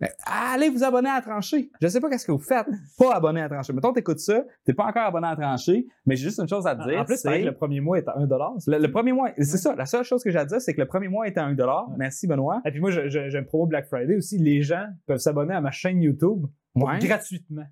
Mais 0.02 0.10
allez 0.24 0.70
vous 0.70 0.82
abonner 0.82 1.10
à 1.10 1.16
la 1.16 1.20
tranchée. 1.20 1.70
Je 1.78 1.86
sais 1.86 2.00
pas 2.00 2.08
qu'est-ce 2.08 2.24
que 2.26 2.32
vous 2.32 2.38
faites. 2.38 2.66
Pas 2.96 3.14
abonné 3.16 3.40
à 3.40 3.42
la 3.42 3.48
tranchée. 3.50 3.74
Mettons, 3.74 3.92
t'écoutes 3.92 4.18
ça, 4.18 4.42
t'es 4.64 4.72
pas 4.72 4.86
encore 4.86 5.02
abonné 5.02 5.26
à 5.26 5.30
la 5.32 5.36
tranchée, 5.36 5.86
mais 6.06 6.16
j'ai 6.16 6.24
juste 6.28 6.38
une 6.40 6.48
chose 6.48 6.66
à 6.66 6.74
te 6.74 6.88
dire. 6.88 7.00
En 7.00 7.04
plus, 7.04 7.18
c'est 7.18 7.28
vrai 7.28 7.36
c'est- 7.38 7.42
que 7.44 7.48
le 7.50 7.54
premier 7.54 7.80
mois 7.80 7.98
est 7.98 8.08
à 8.08 8.16
1 8.16 8.26
le, 8.26 8.78
le 8.78 8.90
premier 8.90 9.12
mois, 9.12 9.30
c'est 9.36 9.58
ça. 9.58 9.74
La 9.76 9.84
seule 9.84 10.02
chose 10.04 10.24
que 10.24 10.30
j'ai 10.30 10.38
à 10.38 10.46
dire, 10.46 10.58
c'est 10.58 10.72
que 10.74 10.80
le 10.80 10.86
premier 10.86 11.08
mois 11.08 11.28
était 11.28 11.40
à 11.40 11.44
1 11.44 11.54
Ouais. 11.54 11.94
Merci, 11.98 12.26
Benoît. 12.26 12.62
Et 12.64 12.70
puis 12.70 12.80
moi, 12.80 12.90
j'ai 12.90 13.36
un 13.36 13.42
promo 13.44 13.66
Black 13.66 13.88
Friday 13.88 14.16
aussi. 14.16 14.38
Les 14.38 14.62
gens 14.62 14.86
peuvent 15.04 15.18
s'abonner 15.18 15.52
à 15.52 15.60
ma 15.60 15.70
chaîne 15.70 16.00
YouTube 16.00 16.46
Ouais. 16.74 16.98
gratuitement. 17.00 17.66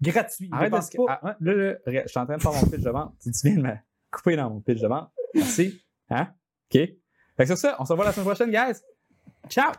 Gratuit. 0.00 0.48
Arrête 0.52 0.70
de 0.72 0.76
pas. 1.06 1.18
ah, 1.22 1.36
là, 1.40 1.52
là, 1.54 1.74
je 1.84 2.06
suis 2.06 2.20
en 2.20 2.26
train 2.26 2.36
de 2.36 2.42
faire 2.42 2.52
mon 2.52 2.66
pitch 2.70 2.82
de 2.84 2.90
vente. 2.90 3.14
Tu, 3.20 3.30
tu 3.32 3.48
viens 3.48 3.56
de 3.56 3.62
me 3.62 3.74
couper 4.12 4.36
dans 4.36 4.50
mon 4.50 4.60
pitch 4.60 4.80
de 4.82 4.86
vente. 4.86 5.10
Merci. 5.34 5.82
Hein? 6.10 6.28
OK. 6.72 6.80
Fait 6.80 6.96
que 7.38 7.46
sur 7.46 7.58
ça, 7.58 7.76
on 7.78 7.84
se 7.84 7.92
revoit 7.92 8.06
la 8.06 8.12
semaine 8.12 8.26
prochaine, 8.26 8.50
guys. 8.50 8.80
Ciao! 9.48 9.72